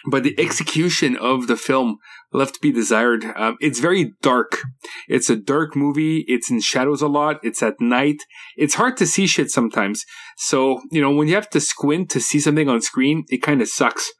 But 0.06 0.22
the 0.22 0.38
execution 0.38 1.16
of 1.16 1.46
the 1.46 1.56
film 1.56 1.96
left 2.30 2.56
to 2.56 2.60
be 2.60 2.70
desired. 2.70 3.24
Um, 3.36 3.56
it's 3.60 3.80
very 3.80 4.12
dark. 4.20 4.60
It's 5.08 5.30
a 5.30 5.36
dark 5.36 5.74
movie. 5.74 6.26
It's 6.28 6.50
in 6.50 6.60
shadows 6.60 7.00
a 7.00 7.08
lot. 7.08 7.38
It's 7.42 7.62
at 7.62 7.80
night. 7.80 8.18
It's 8.56 8.74
hard 8.74 8.98
to 8.98 9.06
see 9.06 9.26
shit 9.26 9.50
sometimes. 9.50 10.04
So, 10.36 10.82
you 10.90 11.00
know, 11.00 11.10
when 11.10 11.28
you 11.28 11.34
have 11.36 11.48
to 11.50 11.60
squint 11.60 12.10
to 12.10 12.20
see 12.20 12.38
something 12.38 12.68
on 12.68 12.82
screen, 12.82 13.24
it 13.28 13.38
kind 13.38 13.62
of 13.62 13.68
sucks. 13.68 14.12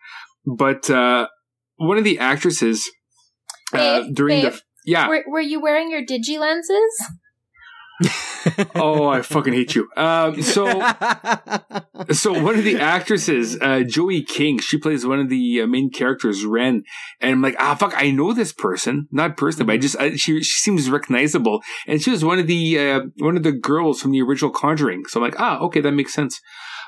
But, 0.47 0.89
uh, 0.89 1.29
one 1.77 1.99
of 1.99 2.05
the 2.05 2.19
actresses, 2.19 2.91
uh, 3.75 4.05
during 4.13 4.43
babe, 4.43 4.53
the, 4.53 4.61
yeah. 4.85 5.09
Were, 5.09 5.25
were 5.27 5.41
you 5.41 5.61
wearing 5.61 5.91
your 5.91 6.03
digi 6.03 6.39
lenses? 6.39 6.95
oh, 8.75 9.07
I 9.07 9.23
fucking 9.23 9.53
hate 9.53 9.75
you. 9.75 9.89
Um, 9.97 10.43
so, 10.43 10.67
so 12.11 12.33
one 12.43 12.59
of 12.59 12.65
the 12.65 12.79
actresses, 12.81 13.57
uh, 13.61 13.83
Joey 13.87 14.23
King, 14.23 14.59
she 14.59 14.79
plays 14.79 15.07
one 15.07 15.21
of 15.21 15.29
the 15.29 15.63
uh, 15.63 15.67
main 15.67 15.91
characters, 15.91 16.45
Ren, 16.45 16.83
and 17.21 17.33
I'm 17.33 17.43
like, 17.43 17.57
ah, 17.59 17.75
fuck, 17.75 17.95
I 17.97 18.11
know 18.11 18.33
this 18.33 18.53
person, 18.53 19.09
not 19.13 19.37
personally, 19.37 19.67
but 19.67 19.73
I 19.75 19.79
just, 19.79 19.97
I, 19.99 20.17
she, 20.17 20.43
she 20.43 20.61
seems 20.61 20.91
recognizable, 20.91 21.63
and 21.87 22.03
she 22.03 22.11
was 22.11 22.25
one 22.25 22.39
of 22.39 22.47
the, 22.47 22.79
uh, 22.79 23.01
one 23.19 23.37
of 23.37 23.45
the 23.45 23.53
girls 23.53 24.03
from 24.03 24.11
the 24.11 24.23
original 24.23 24.51
Conjuring, 24.51 25.05
so 25.07 25.21
I'm 25.21 25.25
like, 25.31 25.41
ah, 25.41 25.61
okay, 25.61 25.81
that 25.81 25.93
makes 25.93 26.13
sense. 26.13 26.41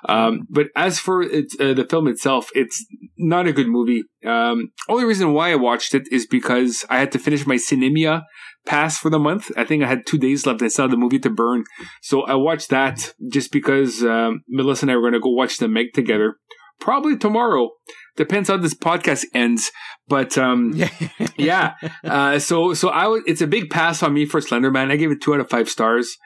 Um, 0.09 0.47
but 0.49 0.69
as 0.77 0.99
for 0.99 1.23
it, 1.23 1.47
uh, 1.61 1.75
the 1.75 1.87
film 1.89 2.07
itself, 2.09 2.51
it's 2.55 2.85
not 3.19 3.47
a 3.47 3.53
good 3.53 3.69
movie. 3.69 4.05
Um, 4.25 4.71
only 4.89 5.05
reason 5.05 5.33
why 5.33 5.51
I 5.51 5.57
watched 5.57 5.95
it 5.95 6.09
is 6.13 6.27
because 6.27 6.85
I 6.89 6.99
had 6.99 7.13
to 7.13 7.19
finish 7.19 7.47
my 7.47 7.57
Sinemia 7.57 8.23
pass 8.67 8.99
for 8.99 9.11
the 9.11 9.19
month. 9.19 9.51
I 9.57 9.65
think 9.65 9.83
I 9.83 9.89
had 9.89 10.07
two 10.07 10.19
days 10.19 10.47
left. 10.47 10.63
I 10.63 10.67
had 10.67 10.91
the 10.91 10.97
movie 10.97 11.19
to 11.21 11.31
burn. 11.31 11.65
So 12.03 12.23
I 12.23 12.35
watched 12.35 12.71
that 12.71 13.15
just 13.31 13.51
because 13.53 14.03
um, 14.03 14.43
Melissa 14.49 14.85
and 14.85 14.91
I 14.91 14.97
were 14.97 15.03
going 15.03 15.15
to 15.15 15.21
go 15.21 15.31
watch 15.31 15.59
the 15.59 15.69
Meg 15.69 15.93
together. 15.95 16.37
Probably 16.79 17.17
tomorrow. 17.17 17.71
Depends 18.17 18.49
how 18.49 18.59
this 18.59 18.75
podcast 18.75 19.25
ends. 19.35 19.71
But 20.09 20.37
um, 20.37 20.75
yeah. 21.37 21.75
Uh, 22.05 22.39
so 22.39 22.75
so 22.75 22.91
I. 22.91 23.21
It's 23.27 23.41
a 23.41 23.47
big 23.47 23.71
pass 23.71 24.03
on 24.03 24.13
me 24.13 24.27
for 24.27 24.41
Slenderman. 24.41 24.91
I 24.91 24.97
gave 24.97 25.11
it 25.11 25.23
two 25.23 25.33
out 25.35 25.41
of 25.41 25.49
five 25.49 25.71
stars. 25.71 26.17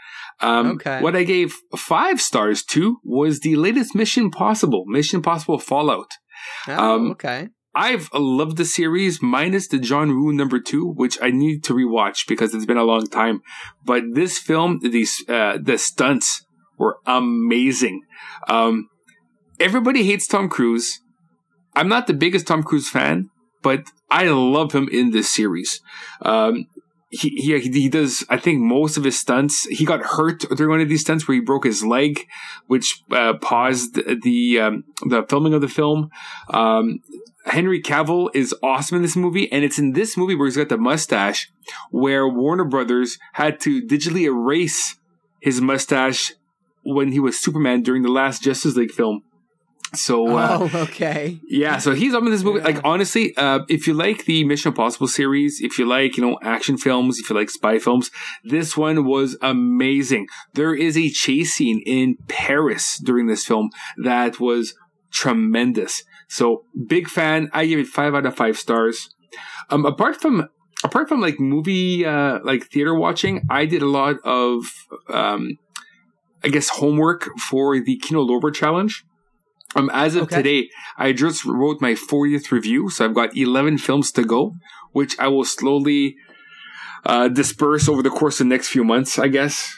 Um, 0.42 0.72
Okay. 0.72 1.00
What 1.02 1.16
I 1.16 1.24
gave 1.24 1.54
five 1.76 2.20
stars 2.20 2.62
to 2.64 2.98
was 3.04 3.40
the 3.40 3.56
latest 3.56 3.94
Mission 3.94 4.30
Possible, 4.30 4.84
Mission 4.86 5.22
Possible 5.22 5.58
Fallout. 5.58 6.10
Oh, 6.68 6.94
Um, 6.96 7.10
okay. 7.12 7.48
I've 7.74 8.08
loved 8.12 8.56
the 8.56 8.64
series 8.64 9.22
minus 9.22 9.68
the 9.68 9.78
John 9.78 10.08
Woo 10.10 10.32
number 10.32 10.58
two, 10.58 10.88
which 10.96 11.18
I 11.22 11.30
need 11.30 11.62
to 11.64 11.74
rewatch 11.74 12.26
because 12.26 12.52
it's 12.54 12.66
been 12.66 12.76
a 12.76 12.84
long 12.84 13.06
time. 13.06 13.42
But 13.84 14.02
this 14.14 14.38
film, 14.38 14.80
these 14.82 15.22
uh, 15.28 15.58
the 15.62 15.78
stunts 15.78 16.44
were 16.78 16.96
amazing. 17.06 18.02
Um, 18.48 18.88
everybody 19.60 20.02
hates 20.04 20.26
Tom 20.26 20.48
Cruise. 20.48 21.00
I'm 21.76 21.88
not 21.88 22.08
the 22.08 22.14
biggest 22.14 22.48
Tom 22.48 22.64
Cruise 22.64 22.88
fan, 22.90 23.30
but 23.62 23.84
I 24.10 24.24
love 24.28 24.72
him 24.72 24.88
in 24.90 25.12
this 25.12 25.32
series. 25.32 25.80
Um, 26.22 26.66
he, 27.10 27.30
he 27.30 27.58
he 27.58 27.88
does 27.88 28.24
I 28.30 28.38
think 28.38 28.60
most 28.60 28.96
of 28.96 29.04
his 29.04 29.18
stunts. 29.18 29.64
He 29.64 29.84
got 29.84 30.00
hurt 30.00 30.40
during 30.56 30.70
one 30.70 30.80
of 30.80 30.88
these 30.88 31.00
stunts 31.00 31.26
where 31.26 31.34
he 31.34 31.40
broke 31.40 31.64
his 31.64 31.84
leg, 31.84 32.26
which 32.66 33.02
uh, 33.10 33.34
paused 33.34 33.94
the 34.22 34.60
um, 34.60 34.84
the 35.08 35.24
filming 35.28 35.52
of 35.52 35.60
the 35.60 35.68
film. 35.68 36.10
Um, 36.48 37.00
Henry 37.46 37.82
Cavill 37.82 38.28
is 38.32 38.54
awesome 38.62 38.96
in 38.96 39.02
this 39.02 39.16
movie, 39.16 39.50
and 39.50 39.64
it's 39.64 39.78
in 39.78 39.92
this 39.92 40.16
movie 40.16 40.36
where 40.36 40.46
he's 40.46 40.56
got 40.56 40.68
the 40.68 40.78
mustache, 40.78 41.50
where 41.90 42.28
Warner 42.28 42.64
Brothers 42.64 43.18
had 43.32 43.58
to 43.60 43.82
digitally 43.82 44.22
erase 44.22 44.96
his 45.40 45.60
mustache 45.60 46.32
when 46.84 47.12
he 47.12 47.18
was 47.18 47.40
Superman 47.40 47.82
during 47.82 48.02
the 48.02 48.10
last 48.10 48.42
Justice 48.42 48.76
League 48.76 48.92
film. 48.92 49.22
So 49.94 50.36
uh, 50.36 50.58
oh, 50.60 50.82
okay. 50.82 51.40
yeah, 51.48 51.78
so 51.78 51.94
he's 51.94 52.14
up 52.14 52.22
in 52.22 52.30
this 52.30 52.44
movie. 52.44 52.60
Yeah. 52.60 52.66
Like 52.66 52.80
honestly, 52.84 53.36
uh, 53.36 53.60
if 53.68 53.86
you 53.86 53.94
like 53.94 54.24
the 54.24 54.44
Mission 54.44 54.70
Impossible 54.70 55.08
series, 55.08 55.60
if 55.60 55.78
you 55.78 55.86
like 55.86 56.16
you 56.16 56.24
know 56.24 56.38
action 56.42 56.76
films, 56.76 57.18
if 57.18 57.28
you 57.28 57.36
like 57.36 57.50
spy 57.50 57.78
films, 57.78 58.10
this 58.44 58.76
one 58.76 59.04
was 59.04 59.36
amazing. 59.42 60.28
There 60.54 60.74
is 60.74 60.96
a 60.96 61.10
chase 61.10 61.54
scene 61.54 61.82
in 61.84 62.18
Paris 62.28 62.98
during 62.98 63.26
this 63.26 63.44
film 63.44 63.70
that 64.02 64.38
was 64.38 64.74
tremendous. 65.10 66.04
So 66.28 66.64
big 66.86 67.08
fan. 67.08 67.50
I 67.52 67.66
give 67.66 67.80
it 67.80 67.88
five 67.88 68.14
out 68.14 68.26
of 68.26 68.36
five 68.36 68.56
stars. 68.56 69.10
Um, 69.70 69.84
apart 69.84 70.20
from 70.20 70.48
apart 70.84 71.08
from 71.08 71.20
like 71.20 71.40
movie 71.40 72.06
uh, 72.06 72.38
like 72.44 72.66
theater 72.66 72.94
watching, 72.94 73.46
I 73.50 73.66
did 73.66 73.82
a 73.82 73.88
lot 73.88 74.16
of 74.24 74.64
um, 75.08 75.58
I 76.44 76.48
guess 76.48 76.68
homework 76.68 77.28
for 77.38 77.78
the 77.80 77.96
Kino 77.96 78.24
Lorber 78.24 78.54
challenge. 78.54 79.04
Um, 79.76 79.90
as 79.92 80.16
of 80.16 80.24
Okay. 80.24 80.36
today, 80.36 80.70
I 80.98 81.12
just 81.12 81.44
wrote 81.44 81.80
my 81.80 81.92
40th 81.92 82.50
review, 82.50 82.90
so 82.90 83.04
I've 83.04 83.14
got 83.14 83.36
11 83.36 83.78
films 83.78 84.10
to 84.12 84.24
go, 84.24 84.56
which 84.92 85.18
I 85.18 85.28
will 85.28 85.44
slowly 85.44 86.16
uh, 87.06 87.28
disperse 87.28 87.88
over 87.88 88.02
the 88.02 88.10
course 88.10 88.40
of 88.40 88.46
the 88.46 88.54
next 88.54 88.68
few 88.68 88.84
months, 88.84 89.18
I 89.18 89.28
guess. 89.28 89.72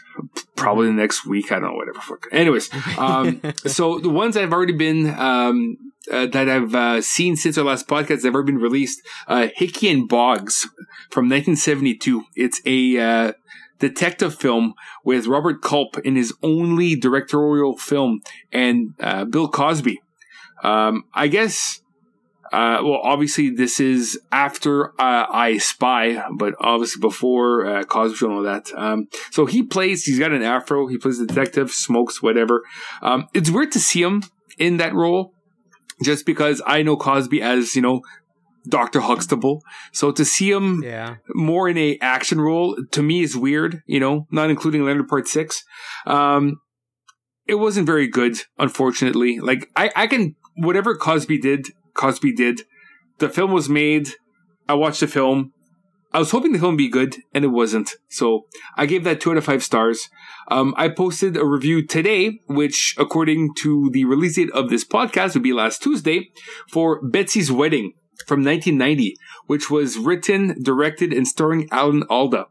Probably 0.56 0.86
the 0.86 0.92
next 0.92 1.26
week. 1.26 1.52
I 1.52 1.56
don't 1.58 1.70
know, 1.70 1.74
whatever. 1.76 2.00
Fuck. 2.00 2.26
Anyways, 2.32 2.70
um, 2.98 3.40
so 3.66 3.98
the 3.98 4.08
ones 4.10 4.36
I've 4.36 4.52
already 4.52 4.72
been, 4.74 5.08
um, 5.10 5.76
uh, 6.10 6.26
that 6.26 6.48
I've 6.48 6.74
uh, 6.74 7.00
seen 7.00 7.36
since 7.36 7.56
our 7.56 7.64
last 7.64 7.86
podcast, 7.86 8.22
they've 8.22 8.34
already 8.34 8.52
been 8.52 8.60
released. 8.60 9.00
Uh, 9.28 9.48
Hickey 9.54 9.88
and 9.88 10.08
Boggs 10.08 10.64
from 11.10 11.28
1972. 11.28 12.24
It's 12.34 12.60
a 12.66 12.98
uh, 12.98 13.32
detective 13.82 14.34
film 14.36 14.74
with 15.04 15.26
Robert 15.26 15.60
Culp 15.60 15.98
in 15.98 16.14
his 16.14 16.32
only 16.40 16.94
directorial 16.94 17.76
film 17.76 18.20
and 18.52 18.94
uh, 19.00 19.24
Bill 19.24 19.48
Cosby. 19.48 20.00
Um, 20.62 21.04
I 21.12 21.26
guess. 21.28 21.80
Uh, 22.52 22.80
well, 22.84 23.00
obviously, 23.02 23.48
this 23.48 23.80
is 23.80 24.20
after 24.30 24.90
uh, 25.00 25.24
I 25.30 25.56
Spy, 25.56 26.22
but 26.36 26.54
obviously 26.60 27.00
before 27.00 27.64
uh, 27.64 27.82
Cosby 27.84 28.26
and 28.26 28.34
all 28.34 28.42
that. 28.42 28.70
Um, 28.76 29.08
so 29.30 29.46
he 29.46 29.62
plays. 29.62 30.04
He's 30.04 30.18
got 30.18 30.32
an 30.32 30.42
afro. 30.42 30.86
He 30.86 30.98
plays 30.98 31.18
detective, 31.18 31.70
smokes 31.70 32.22
whatever. 32.22 32.62
Um, 33.00 33.26
it's 33.32 33.50
weird 33.50 33.72
to 33.72 33.80
see 33.80 34.02
him 34.02 34.22
in 34.58 34.76
that 34.76 34.94
role, 34.94 35.32
just 36.04 36.26
because 36.26 36.60
I 36.66 36.82
know 36.82 36.94
Cosby 36.94 37.40
as 37.40 37.74
you 37.74 37.80
know 37.80 38.02
Doctor 38.68 39.00
Huxtable. 39.00 39.62
So 39.92 40.12
to 40.12 40.24
see 40.24 40.50
him 40.50 40.82
Yeah. 40.82 41.16
more 41.34 41.68
in 41.68 41.76
a 41.78 41.98
action 42.00 42.40
role 42.40 42.76
to 42.92 43.02
me 43.02 43.22
is 43.22 43.36
weird. 43.36 43.82
You 43.86 44.00
know, 44.00 44.26
not 44.30 44.50
including 44.50 44.84
Leonard 44.84 45.08
Part 45.08 45.26
Six. 45.28 45.64
Um, 46.06 46.56
it 47.46 47.56
wasn't 47.56 47.86
very 47.86 48.06
good, 48.06 48.38
unfortunately. 48.58 49.40
Like 49.40 49.68
I, 49.76 49.90
I 49.96 50.06
can 50.06 50.36
whatever 50.56 50.94
Cosby 50.96 51.38
did, 51.38 51.68
Cosby 51.94 52.32
did. 52.34 52.62
The 53.18 53.28
film 53.28 53.52
was 53.52 53.68
made. 53.68 54.08
I 54.68 54.74
watched 54.74 55.00
the 55.00 55.06
film. 55.06 55.52
I 56.14 56.18
was 56.18 56.30
hoping 56.30 56.52
the 56.52 56.58
film 56.58 56.74
would 56.74 56.78
be 56.78 56.90
good, 56.90 57.16
and 57.32 57.42
it 57.42 57.48
wasn't. 57.48 57.94
So 58.10 58.42
I 58.76 58.84
gave 58.84 59.02
that 59.04 59.20
two 59.20 59.30
out 59.30 59.38
of 59.38 59.44
five 59.44 59.62
stars. 59.64 60.08
Um, 60.48 60.74
I 60.76 60.88
posted 60.88 61.38
a 61.38 61.44
review 61.46 61.86
today, 61.86 62.38
which, 62.48 62.94
according 62.98 63.54
to 63.62 63.88
the 63.92 64.04
release 64.04 64.36
date 64.36 64.50
of 64.52 64.68
this 64.68 64.84
podcast, 64.84 65.32
would 65.34 65.42
be 65.42 65.54
last 65.54 65.82
Tuesday, 65.82 66.30
for 66.70 67.00
Betsy's 67.00 67.50
Wedding 67.50 67.94
from 68.26 68.44
1990, 68.44 69.16
which 69.46 69.70
was 69.70 69.98
written, 69.98 70.62
directed, 70.62 71.12
and 71.12 71.26
starring 71.26 71.68
Alan 71.70 72.04
Alda, 72.08 72.46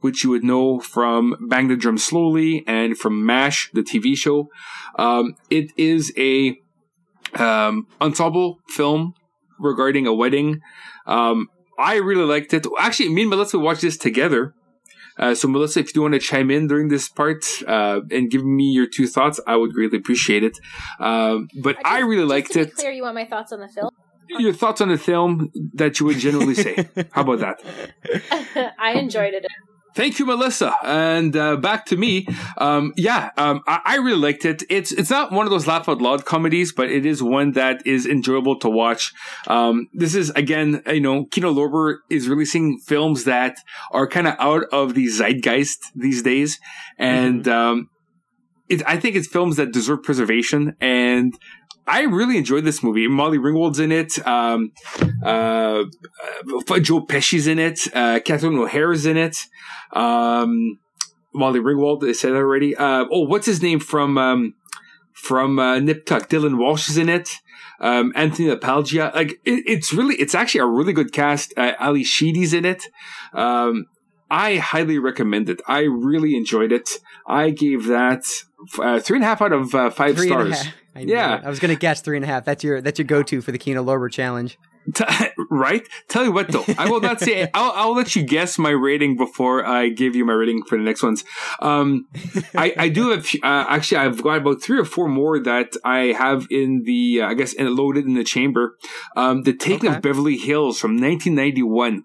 which 0.00 0.24
you 0.24 0.30
would 0.30 0.44
know 0.44 0.80
from 0.80 1.36
Bang 1.48 1.68
the 1.68 1.76
Drum 1.76 1.98
Slowly 1.98 2.64
and 2.66 2.96
from 2.96 3.24
MASH, 3.24 3.70
the 3.72 3.82
TV 3.82 4.16
show. 4.16 4.48
Um, 4.98 5.36
it 5.50 5.72
is 5.76 6.12
a 6.16 6.58
um, 7.34 7.86
ensemble 8.00 8.60
film 8.68 9.14
regarding 9.58 10.06
a 10.06 10.14
wedding. 10.14 10.60
Um, 11.06 11.48
I 11.78 11.96
really 11.96 12.24
liked 12.24 12.52
it. 12.54 12.66
Actually, 12.78 13.10
me 13.10 13.22
and 13.22 13.30
Melissa 13.30 13.58
watched 13.58 13.82
this 13.82 13.96
together. 13.96 14.54
Uh, 15.18 15.34
so, 15.34 15.48
Melissa, 15.48 15.80
if 15.80 15.88
you 15.88 15.92
do 15.92 16.02
want 16.02 16.14
to 16.14 16.20
chime 16.20 16.50
in 16.50 16.66
during 16.66 16.88
this 16.88 17.08
part 17.08 17.44
uh, 17.66 18.00
and 18.10 18.30
give 18.30 18.44
me 18.44 18.64
your 18.70 18.86
two 18.86 19.06
thoughts, 19.06 19.38
I 19.46 19.56
would 19.56 19.72
greatly 19.74 19.98
appreciate 19.98 20.44
it. 20.44 20.58
Um, 20.98 21.48
but 21.62 21.76
I, 21.84 21.98
just- 21.98 22.08
really 22.08 22.24
liked 22.24 22.56
it. 22.56 22.74
Clear, 22.74 22.90
you 22.90 23.02
want 23.02 23.16
my 23.16 23.26
thoughts 23.26 23.52
on 23.52 23.60
the 23.60 23.68
film? 23.68 23.90
Your 24.38 24.52
thoughts 24.52 24.80
on 24.80 24.88
the 24.88 24.98
film 24.98 25.50
that 25.74 26.00
you 26.00 26.06
would 26.06 26.18
generally 26.18 26.54
say. 26.54 26.88
How 27.12 27.22
about 27.22 27.40
that? 27.40 28.74
I 28.78 28.92
enjoyed 28.92 29.34
it. 29.34 29.46
Thank 29.94 30.20
you, 30.20 30.26
Melissa. 30.26 30.72
And 30.84 31.36
uh, 31.36 31.56
back 31.56 31.86
to 31.86 31.96
me. 31.96 32.26
Um, 32.58 32.92
yeah, 32.96 33.30
um, 33.36 33.60
I, 33.66 33.80
I 33.84 33.96
really 33.96 34.20
liked 34.20 34.44
it. 34.44 34.62
It's 34.70 34.92
it's 34.92 35.10
not 35.10 35.32
one 35.32 35.46
of 35.46 35.50
those 35.50 35.66
laugh 35.66 35.88
out 35.88 36.00
loud 36.00 36.24
comedies, 36.24 36.72
but 36.72 36.88
it 36.90 37.04
is 37.04 37.22
one 37.22 37.52
that 37.52 37.84
is 37.84 38.06
enjoyable 38.06 38.58
to 38.60 38.70
watch. 38.70 39.12
Um, 39.48 39.88
this 39.92 40.14
is 40.14 40.30
again, 40.30 40.82
you 40.86 41.00
know, 41.00 41.24
Kino 41.24 41.52
Lorber 41.52 41.96
is 42.08 42.28
releasing 42.28 42.78
films 42.78 43.24
that 43.24 43.56
are 43.90 44.06
kind 44.06 44.28
of 44.28 44.36
out 44.38 44.64
of 44.72 44.94
the 44.94 45.08
zeitgeist 45.08 45.78
these 45.96 46.22
days, 46.22 46.60
and 46.96 47.48
um, 47.48 47.88
it, 48.68 48.82
I 48.86 48.96
think 48.96 49.16
it's 49.16 49.28
films 49.28 49.56
that 49.56 49.72
deserve 49.72 50.04
preservation. 50.04 50.76
And 50.80 51.34
I 51.86 52.02
really 52.02 52.36
enjoyed 52.36 52.64
this 52.64 52.82
movie. 52.82 53.08
Molly 53.08 53.38
Ringwald's 53.38 53.80
in 53.80 53.92
it. 53.92 54.24
Um, 54.26 54.72
uh, 55.24 55.84
uh, 56.68 56.78
Joe 56.80 57.04
Pesci's 57.04 57.46
in 57.46 57.58
it. 57.58 57.94
Uh, 57.94 58.20
Catherine 58.24 58.58
O'Hara's 58.58 59.06
in 59.06 59.16
it. 59.16 59.36
Um, 59.92 60.78
Molly 61.34 61.60
Ringwald, 61.60 62.08
I 62.08 62.12
said 62.12 62.30
that 62.32 62.36
already. 62.36 62.76
Uh, 62.76 63.06
oh, 63.10 63.20
what's 63.20 63.46
his 63.46 63.62
name 63.62 63.80
from 63.80 64.18
um, 64.18 64.54
from 65.12 65.58
uh, 65.58 65.78
Nip 65.78 66.06
Tuck? 66.06 66.28
Dylan 66.28 66.58
Walsh 66.58 66.88
is 66.88 66.96
in 66.96 67.08
it. 67.08 67.30
Um, 67.80 68.12
Anthony 68.14 68.48
LaPaglia. 68.48 69.14
Like 69.14 69.32
it, 69.44 69.64
it's 69.66 69.92
really, 69.92 70.16
it's 70.16 70.34
actually 70.34 70.60
a 70.60 70.66
really 70.66 70.92
good 70.92 71.12
cast. 71.12 71.54
Uh, 71.56 71.72
Ally 71.78 72.02
Sheedy's 72.02 72.52
in 72.52 72.64
it. 72.64 72.84
Um, 73.32 73.86
I 74.30 74.56
highly 74.56 74.98
recommend 74.98 75.48
it. 75.50 75.60
I 75.66 75.80
really 75.80 76.36
enjoyed 76.36 76.72
it. 76.72 76.88
I 77.26 77.50
gave 77.50 77.86
that 77.86 78.22
uh, 78.78 79.00
three 79.00 79.16
and 79.16 79.24
a 79.24 79.26
half 79.26 79.42
out 79.42 79.52
of 79.52 79.74
uh, 79.74 79.90
five 79.90 80.16
Three 80.16 80.28
stars. 80.28 80.62
I 80.94 81.00
Yeah. 81.00 81.38
it. 81.38 81.44
I 81.44 81.48
was 81.48 81.58
gonna 81.60 81.74
guess 81.76 82.00
three 82.00 82.16
and 82.16 82.24
a 82.24 82.28
half. 82.28 82.44
That's 82.44 82.62
your 82.64 82.80
that's 82.80 82.98
your 82.98 83.06
go 83.06 83.22
to 83.22 83.40
for 83.40 83.52
the 83.52 83.58
Kino 83.58 83.82
Lorber 83.84 84.10
challenge. 84.10 84.58
T- 84.94 85.04
right? 85.50 85.86
Tell 86.08 86.24
you 86.24 86.32
what, 86.32 86.48
though, 86.48 86.64
I 86.78 86.88
will 86.88 87.00
not 87.02 87.20
say. 87.20 87.48
I'll, 87.54 87.72
I'll 87.74 87.94
let 87.94 88.16
you 88.16 88.22
guess 88.22 88.58
my 88.58 88.70
rating 88.70 89.16
before 89.16 89.64
I 89.64 89.88
give 89.90 90.16
you 90.16 90.24
my 90.24 90.32
rating 90.32 90.62
for 90.64 90.78
the 90.78 90.82
next 90.84 91.02
ones. 91.02 91.22
Um, 91.60 92.06
I, 92.56 92.72
I 92.76 92.88
do 92.88 93.10
have 93.10 93.26
uh, 93.42 93.66
actually. 93.68 93.98
I've 93.98 94.22
got 94.22 94.38
about 94.38 94.62
three 94.62 94.78
or 94.78 94.84
four 94.86 95.06
more 95.08 95.38
that 95.42 95.74
I 95.84 96.14
have 96.18 96.46
in 96.50 96.82
the. 96.84 97.20
Uh, 97.22 97.28
I 97.28 97.34
guess 97.34 97.52
in, 97.52 97.74
loaded 97.76 98.06
in 98.06 98.14
the 98.14 98.24
chamber. 98.24 98.76
Um, 99.16 99.42
the 99.42 99.52
Taking 99.52 99.88
Okay. 99.90 99.96
of 99.96 100.02
Beverly 100.02 100.36
Hills 100.38 100.80
from 100.80 100.92
1991 100.92 102.04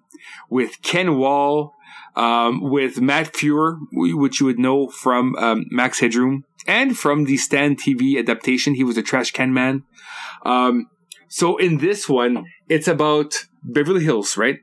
with 0.50 0.82
Ken 0.82 1.18
Wahl. 1.18 1.75
Um, 2.16 2.62
with 2.62 3.02
Matt 3.02 3.34
Frewer, 3.34 3.78
which 3.92 4.40
you 4.40 4.46
would 4.46 4.58
know 4.58 4.88
from 4.88 5.36
um, 5.36 5.66
Max 5.70 6.00
Headroom 6.00 6.46
and 6.66 6.98
from 6.98 7.26
the 7.26 7.36
Stand 7.36 7.80
TV 7.80 8.18
adaptation. 8.18 8.76
He 8.76 8.86
was 8.86 8.98
a 8.98 9.02
trash 9.02 9.32
can 9.32 9.54
man. 9.54 9.84
Um, 10.46 10.88
so 11.28 11.58
in 11.58 11.80
this 11.80 12.08
one, 12.08 12.46
it's 12.70 12.88
about 12.88 13.46
Beverly 13.64 14.04
Hills, 14.04 14.38
right? 14.38 14.60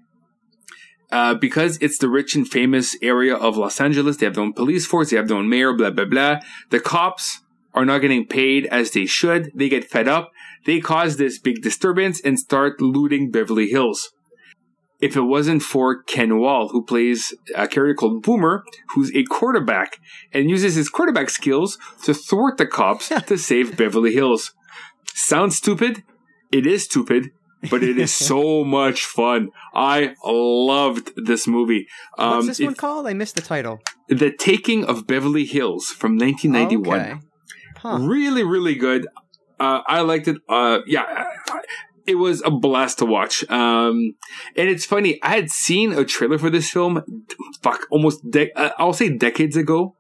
Uh, 1.11 1.35
because 1.35 1.77
it's 1.83 1.99
the 1.99 2.09
rich 2.09 2.35
and 2.35 2.49
famous 2.49 2.97
area 3.03 3.35
of 3.35 3.59
Los 3.59 3.79
Angeles, 3.81 4.17
they 4.17 4.25
have 4.25 4.35
their 4.35 4.45
own 4.45 4.55
police 4.55 4.87
force, 4.87 5.11
they 5.11 5.17
have 5.17 5.29
their 5.29 5.37
own 5.37 5.49
mayor, 5.49 5.75
blah, 5.75 5.91
blah, 5.91 6.07
blah. 6.07 6.41
The 6.71 6.81
cops 6.81 7.43
are 7.75 7.85
not 7.85 7.99
getting 8.01 8.27
paid 8.27 8.67
as 8.67 8.91
they 8.91 9.07
should. 9.07 9.51
They 9.55 9.69
get 9.69 9.85
fed 9.85 10.09
up. 10.09 10.33
They 10.65 10.81
cause 10.81 11.17
this 11.17 11.39
big 11.39 11.63
disturbance 11.63 12.21
and 12.21 12.39
start 12.39 12.81
looting 12.81 13.31
Beverly 13.31 13.69
Hills. 13.69 14.13
If 15.03 15.17
it 15.17 15.23
wasn't 15.23 15.63
for 15.63 16.03
Ken 16.05 16.39
Wahl, 16.39 16.69
who 16.69 16.85
plays 16.85 17.35
a 17.57 17.67
character 17.67 17.95
called 17.95 18.23
Boomer, 18.23 18.63
who's 18.95 19.15
a 19.15 19.25
quarterback 19.25 19.99
and 20.33 20.49
uses 20.49 20.77
his 20.77 20.89
quarterback 20.89 21.29
skills 21.29 21.77
to 22.05 22.15
thwart 22.15 22.57
the 22.57 22.67
cops 22.67 23.09
to 23.09 23.37
save 23.37 23.77
Beverly 23.77 24.15
Hills. 24.15 24.53
Sounds 25.13 25.57
stupid? 25.57 26.05
It 26.53 26.67
is 26.67 26.85
stupid, 26.85 27.31
but 27.69 27.83
it 27.83 27.99
is 27.99 28.15
so 28.31 28.63
much 28.65 29.05
fun. 29.05 29.49
I 29.75 30.15
loved 30.25 31.11
this 31.17 31.49
movie. 31.49 31.89
Um, 32.17 32.37
What's 32.37 32.47
this 32.47 32.61
one 32.61 32.77
called? 32.77 33.09
I 33.09 33.13
missed 33.13 33.35
the 33.35 33.43
title. 33.43 33.81
The 34.09 34.31
Taking 34.31 34.85
of 34.85 35.07
Beverly 35.09 35.47
Hills 35.47 35.87
from 35.87 36.17
1991. 36.17 37.01
Okay. 37.01 37.15
Huh. 37.79 37.99
Really, 38.01 38.45
really 38.45 38.77
good. 38.77 39.09
Uh, 39.59 39.81
I 39.87 40.03
liked 40.03 40.29
it. 40.29 40.37
Uh, 40.49 40.81
yeah, 40.87 41.25
it 42.07 42.17
was 42.17 42.43
a 42.45 42.51
blast 42.51 42.99
to 42.99 43.07
watch. 43.07 43.49
Um, 43.51 44.15
and 44.57 44.69
it's 44.69 44.85
funny. 44.85 45.19
I 45.23 45.37
had 45.37 45.51
seen 45.51 45.93
a 45.93 46.05
trailer 46.05 46.39
for 46.39 46.51
this 46.51 46.71
film. 46.71 47.03
Fuck, 47.63 47.87
almost. 47.91 48.29
De- 48.31 48.53
uh, 48.55 48.71
I'll 48.79 48.93
say 48.93 49.09
decades 49.17 49.57
ago. 49.57 49.95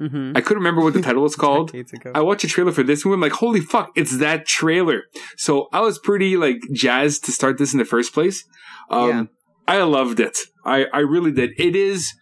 Mm-hmm. 0.00 0.32
I 0.34 0.40
couldn't 0.40 0.62
remember 0.62 0.82
what 0.82 0.94
the 0.94 1.02
title 1.02 1.22
was 1.22 1.36
called. 1.44 1.72
I 2.14 2.20
watched 2.22 2.44
a 2.44 2.48
trailer 2.48 2.72
for 2.72 2.82
this 2.82 3.04
movie. 3.04 3.14
I'm 3.14 3.20
like, 3.20 3.32
holy 3.32 3.60
fuck, 3.60 3.90
it's 3.94 4.18
that 4.18 4.46
trailer. 4.46 5.02
So 5.36 5.68
I 5.72 5.80
was 5.80 5.98
pretty 5.98 6.36
like 6.36 6.56
jazzed 6.72 7.24
to 7.26 7.32
start 7.32 7.58
this 7.58 7.72
in 7.72 7.78
the 7.78 7.84
first 7.84 8.12
place. 8.14 8.44
Um, 8.90 9.08
Yeah. 9.08 9.24
I 9.68 9.82
loved 9.82 10.18
it. 10.18 10.36
I, 10.64 10.86
I 10.92 10.98
really 11.00 11.30
did. 11.30 11.50
It 11.56 11.76
is 11.76 12.12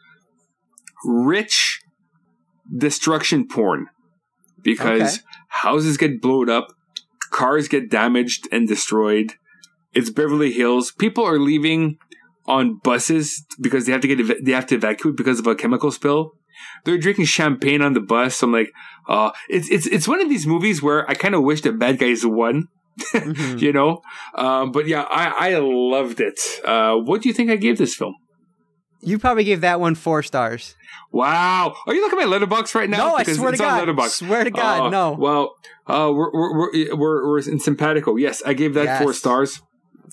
rich 1.04 1.80
destruction 2.76 3.46
porn 3.48 3.86
because 4.62 5.14
Okay. 5.18 5.24
houses 5.48 5.96
get 5.96 6.20
blown 6.20 6.50
up, 6.50 6.68
cars 7.40 7.68
get 7.74 7.90
damaged 7.90 8.42
and 8.52 8.68
destroyed. 8.68 9.28
It's 9.98 10.10
Beverly 10.10 10.52
Hills. 10.52 10.92
People 11.04 11.24
are 11.24 11.38
leaving 11.50 11.82
on 12.46 12.64
buses 12.90 13.44
because 13.60 13.82
they 13.86 13.92
have 13.92 14.00
to 14.02 14.08
get 14.12 14.20
eva- 14.20 14.40
they 14.42 14.52
have 14.52 14.66
to 14.66 14.74
evacuate 14.76 15.16
because 15.16 15.38
of 15.40 15.46
a 15.46 15.54
chemical 15.62 15.90
spill. 15.90 16.22
They're 16.84 16.98
drinking 17.06 17.26
champagne 17.26 17.82
on 17.82 17.92
the 17.94 18.00
bus. 18.14 18.42
I'm 18.42 18.52
like, 18.52 18.70
uh, 19.08 19.30
it's 19.48 19.68
it's 19.70 19.86
it's 19.86 20.06
one 20.12 20.20
of 20.20 20.28
these 20.28 20.46
movies 20.46 20.82
where 20.82 21.08
I 21.10 21.14
kind 21.14 21.34
of 21.34 21.42
wish 21.42 21.60
the 21.62 21.72
bad 21.72 21.98
guys 21.98 22.24
won, 22.24 22.68
Mhm. 23.14 23.60
you 23.60 23.72
know. 23.72 23.90
Um, 24.34 24.70
but 24.72 24.84
yeah, 24.92 25.04
I 25.10 25.24
I 25.54 25.58
loved 25.58 26.20
it. 26.20 26.38
Uh, 26.64 26.94
what 26.96 27.22
do 27.22 27.28
you 27.28 27.34
think 27.34 27.50
I 27.50 27.56
gave 27.56 27.78
this 27.78 27.94
film? 27.94 28.14
You 29.02 29.18
probably 29.18 29.44
gave 29.44 29.62
that 29.62 29.80
one 29.80 29.94
four 29.94 30.22
stars. 30.22 30.74
Wow, 31.12 31.74
are 31.86 31.94
you 31.94 32.02
looking 32.02 32.20
at 32.20 32.28
my 32.28 32.38
Letterboxd 32.38 32.74
right 32.74 32.88
now? 32.88 32.98
no, 33.08 33.14
I 33.16 33.20
Because 33.22 33.36
swear 33.38 33.52
to 33.52 33.58
God. 33.58 33.88
Letterboxd. 33.88 34.08
Swear 34.10 34.44
to 34.44 34.50
God, 34.50 34.80
Uh, 34.86 34.90
no. 34.90 35.12
Well, 35.12 35.54
uh, 35.86 36.12
we're, 36.14 36.30
we're, 36.32 36.94
we're, 36.96 37.28
we're, 37.28 37.38
in 37.38 37.58
simpatico. 37.58 38.16
Yes, 38.16 38.42
I 38.44 38.52
gave 38.54 38.74
that 38.74 38.84
Yes. 38.84 39.02
four 39.02 39.12
stars. 39.12 39.60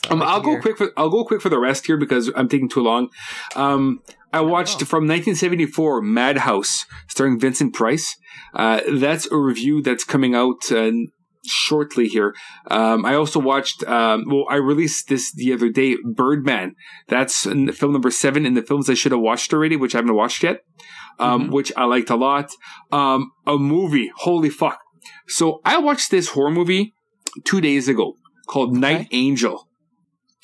Um, 0.09 0.21
I 0.21 0.25
I'll 0.25 0.41
go 0.41 0.59
quick 0.61 0.77
for 0.77 0.91
I'll 0.95 1.09
go 1.09 1.23
quick 1.25 1.41
for 1.41 1.49
the 1.49 1.59
rest 1.59 1.87
here 1.87 1.97
because 1.97 2.31
I'm 2.35 2.47
taking 2.47 2.69
too 2.69 2.81
long. 2.81 3.09
Um, 3.55 3.99
I 4.31 4.41
watched 4.41 4.81
Oh. 4.81 4.85
from 4.85 5.07
1974 5.07 6.01
Madhouse 6.01 6.85
starring 7.07 7.39
Vincent 7.39 7.73
Price. 7.73 8.15
Uh, 8.53 8.81
that's 8.91 9.29
a 9.31 9.37
review 9.37 9.81
that's 9.81 10.03
coming 10.03 10.35
out 10.35 10.71
uh, 10.71 10.91
shortly 11.47 12.07
here. 12.07 12.35
Um, 12.69 13.05
I 13.05 13.15
also 13.15 13.39
watched. 13.39 13.83
Um, 13.85 14.25
well, 14.27 14.45
I 14.49 14.55
released 14.55 15.07
this 15.09 15.31
the 15.33 15.53
other 15.53 15.69
day. 15.69 15.95
Birdman. 16.03 16.75
That's 17.07 17.43
film 17.43 17.91
number 17.93 18.11
seven 18.11 18.45
in 18.45 18.53
the 18.53 18.61
films 18.61 18.89
I 18.89 18.93
should 18.93 19.11
have 19.11 19.21
watched 19.21 19.53
already, 19.53 19.75
which 19.75 19.95
I 19.95 19.99
haven't 19.99 20.15
watched 20.15 20.43
yet. 20.43 20.61
Um, 21.19 21.47
Mhm. 21.47 21.51
which 21.51 21.71
I 21.75 21.85
liked 21.85 22.09
a 22.11 22.15
lot. 22.15 22.51
Um, 22.91 23.31
a 23.45 23.57
movie. 23.57 24.11
Holy 24.17 24.49
fuck! 24.49 24.79
So 25.27 25.61
I 25.65 25.77
watched 25.79 26.11
this 26.11 26.29
horror 26.29 26.51
movie 26.51 26.93
two 27.43 27.59
days 27.61 27.87
ago 27.87 28.15
called 28.47 28.75
Night 28.75 29.07
Angel. 29.11 29.67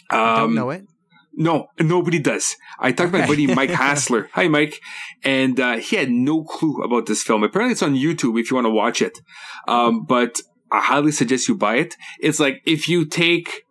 Um, 0.10 0.20
I 0.20 0.36
don't 0.40 0.56
know 0.56 0.70
it. 0.72 0.86
No, 1.36 1.68
nobody 1.80 2.20
does. 2.20 2.56
I 2.80 2.92
talked 2.92 3.12
to 3.12 3.18
my 3.20 3.26
buddy 3.26 3.48
Mike 3.48 3.70
Hassler. 3.82 4.30
Hi, 4.34 4.48
Mike. 4.48 4.80
And 5.24 5.60
uh, 5.60 5.78
he 5.78 5.96
had 5.96 6.12
no 6.12 6.44
clue 6.44 6.84
about 6.84 7.08
this 7.08 7.24
film. 7.24 7.44
Apparently, 7.44 7.72
it's 7.72 7.82
on 7.82 7.96
YouTube 7.96 8.40
if 8.40 8.52
you 8.52 8.56
want 8.56 8.66
to 8.66 8.70
watch 8.72 9.02
it. 9.02 9.20
Um, 9.68 10.06
but 10.06 10.42
I 10.74 10.82
highly 10.82 11.12
suggest 11.12 11.48
you 11.48 11.56
buy 11.56 11.76
it. 11.76 11.96
It's 12.20 12.40
like 12.40 12.62
if 12.66 12.90
you 12.90 13.06
take 13.06 13.64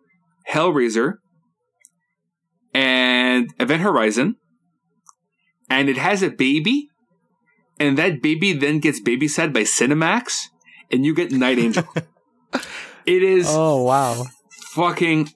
Hellraiser 0.49 1.15
and 2.73 3.53
Event 3.59 3.81
Horizon, 3.81 4.37
and 5.69 5.89
it 5.89 5.97
has 5.97 6.23
a 6.23 6.29
baby, 6.29 6.87
and 7.79 7.97
that 7.97 8.21
baby 8.21 8.53
then 8.53 8.79
gets 8.79 9.01
babysat 9.01 9.53
by 9.53 9.61
Cinemax, 9.61 10.47
and 10.91 11.05
you 11.05 11.13
get 11.13 11.31
Night 11.31 11.59
Angel. 11.59 11.83
it 13.05 13.21
is 13.23 13.47
Oh 13.49 13.83
wow! 13.83 14.25
fucking 14.71 15.29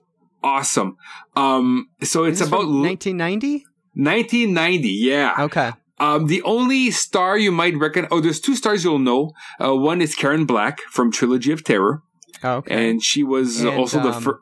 awesome. 0.43 0.95
Um, 1.35 1.89
so 2.01 2.23
it's 2.23 2.41
about 2.41 2.61
from 2.61 2.81
1990. 2.81 3.65
1990. 3.93 4.87
Yeah. 4.89 5.35
Okay. 5.39 5.71
Um, 5.99 6.27
the 6.27 6.41
only 6.43 6.91
star 6.91 7.37
you 7.37 7.51
might 7.51 7.75
reckon. 7.75 8.07
Oh, 8.11 8.19
there's 8.21 8.39
two 8.39 8.55
stars 8.55 8.83
you'll 8.83 8.99
know. 8.99 9.31
Uh, 9.59 9.75
one 9.75 10.01
is 10.01 10.13
Karen 10.15 10.45
Black 10.45 10.79
from 10.91 11.11
Trilogy 11.11 11.51
of 11.51 11.63
Terror, 11.63 12.01
Okay. 12.43 12.89
and 12.89 13.03
she 13.03 13.23
was 13.23 13.61
And, 13.61 13.69
also 13.69 13.99
the 14.01 14.09
um, 14.13 14.21
first. 14.21 14.39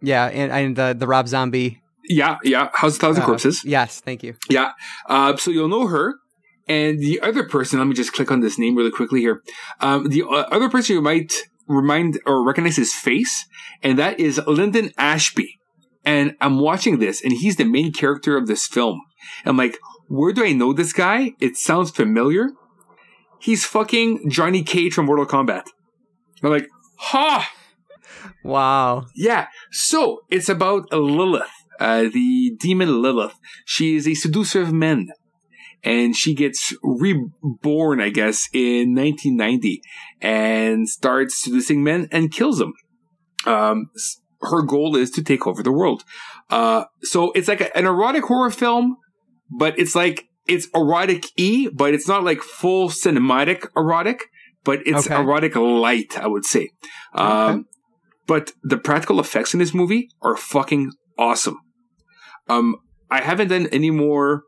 yeah, 0.00 0.26
and, 0.26 0.50
and 0.52 0.76
the 0.76 0.94
the 0.98 1.06
Rob 1.06 1.28
Zombie. 1.28 1.80
Yeah, 2.08 2.38
yeah. 2.42 2.70
House 2.72 2.94
of 2.94 3.00
Thousand 3.00 3.22
uh, 3.24 3.26
Corpses. 3.26 3.64
Yes, 3.64 4.00
thank 4.00 4.22
you. 4.22 4.34
Yeah. 4.48 4.72
Uh, 5.08 5.36
so 5.36 5.50
you'll 5.50 5.68
know 5.68 5.88
her. 5.88 6.14
And 6.66 6.98
the 7.00 7.20
other 7.20 7.44
person, 7.44 7.78
let 7.78 7.86
me 7.88 7.94
just 7.94 8.12
click 8.12 8.30
on 8.30 8.40
this 8.40 8.58
name 8.58 8.74
really 8.76 8.90
quickly 8.90 9.20
here. 9.20 9.42
Um, 9.80 10.08
the 10.08 10.22
uh, 10.22 10.46
other 10.50 10.68
person 10.70 10.96
you 10.96 11.02
might 11.02 11.32
remind 11.66 12.18
or 12.26 12.42
recognize 12.46 12.76
his 12.76 12.94
face, 12.94 13.44
and 13.82 13.98
that 13.98 14.18
is 14.18 14.40
Linden 14.46 14.92
Ashby. 14.96 15.54
And 16.04 16.34
I'm 16.40 16.58
watching 16.60 16.98
this, 16.98 17.22
and 17.22 17.32
he's 17.32 17.56
the 17.56 17.64
main 17.64 17.92
character 17.92 18.36
of 18.38 18.46
this 18.46 18.66
film. 18.66 19.00
I'm 19.44 19.56
like, 19.58 19.78
where 20.08 20.32
do 20.32 20.44
I 20.44 20.52
know 20.52 20.72
this 20.72 20.92
guy? 20.92 21.32
It 21.40 21.56
sounds 21.56 21.90
familiar. 21.90 22.50
He's 23.40 23.64
fucking 23.64 24.30
Johnny 24.30 24.62
Cage 24.62 24.94
from 24.94 25.06
Mortal 25.06 25.26
Kombat. 25.26 25.64
I'm 26.42 26.50
like, 26.50 26.68
ha! 26.96 27.50
Wow. 28.42 29.06
Yeah. 29.14 29.48
So 29.70 30.20
it's 30.30 30.48
about 30.48 30.92
Lilith, 30.92 31.48
uh, 31.78 32.04
the 32.12 32.56
demon 32.58 33.02
Lilith. 33.02 33.34
She 33.64 33.96
is 33.96 34.08
a 34.08 34.14
seducer 34.14 34.62
of 34.62 34.72
men. 34.72 35.08
And 35.84 36.16
she 36.16 36.34
gets 36.34 36.74
reborn, 36.82 38.00
I 38.00 38.08
guess, 38.08 38.48
in 38.52 38.96
1990 38.96 39.80
and 40.20 40.88
starts 40.88 41.40
seducing 41.40 41.84
men 41.84 42.08
and 42.10 42.32
kills 42.32 42.58
them. 42.58 42.72
Um, 43.46 43.86
her 44.42 44.62
goal 44.62 44.96
is 44.96 45.12
to 45.12 45.22
take 45.22 45.46
over 45.46 45.62
the 45.62 45.70
world. 45.72 46.02
Uh, 46.50 46.84
so 47.02 47.30
it's 47.32 47.46
like 47.46 47.60
a- 47.60 47.76
an 47.76 47.86
erotic 47.86 48.24
horror 48.24 48.50
film, 48.50 48.96
but 49.50 49.78
it's 49.78 49.94
like, 49.94 50.24
it's 50.46 50.66
erotic 50.74 51.24
E, 51.36 51.68
but 51.68 51.92
it's 51.94 52.08
not 52.08 52.24
like 52.24 52.40
full 52.42 52.88
cinematic 52.88 53.66
erotic, 53.76 54.24
but 54.64 54.80
it's 54.86 55.06
Okay. 55.06 55.14
erotic 55.20 55.54
light, 55.56 56.18
I 56.18 56.26
would 56.26 56.44
say. 56.44 56.70
Um, 57.14 57.66
but 58.26 58.52
the 58.62 58.76
practical 58.78 59.20
effects 59.20 59.52
in 59.54 59.60
this 59.60 59.74
movie 59.74 60.08
are 60.22 60.36
fucking 60.36 60.92
awesome. 61.18 61.58
Um, 62.48 62.76
I 63.10 63.20
haven't 63.22 63.48
done 63.48 63.66
any 63.72 63.90
more. 63.90 64.42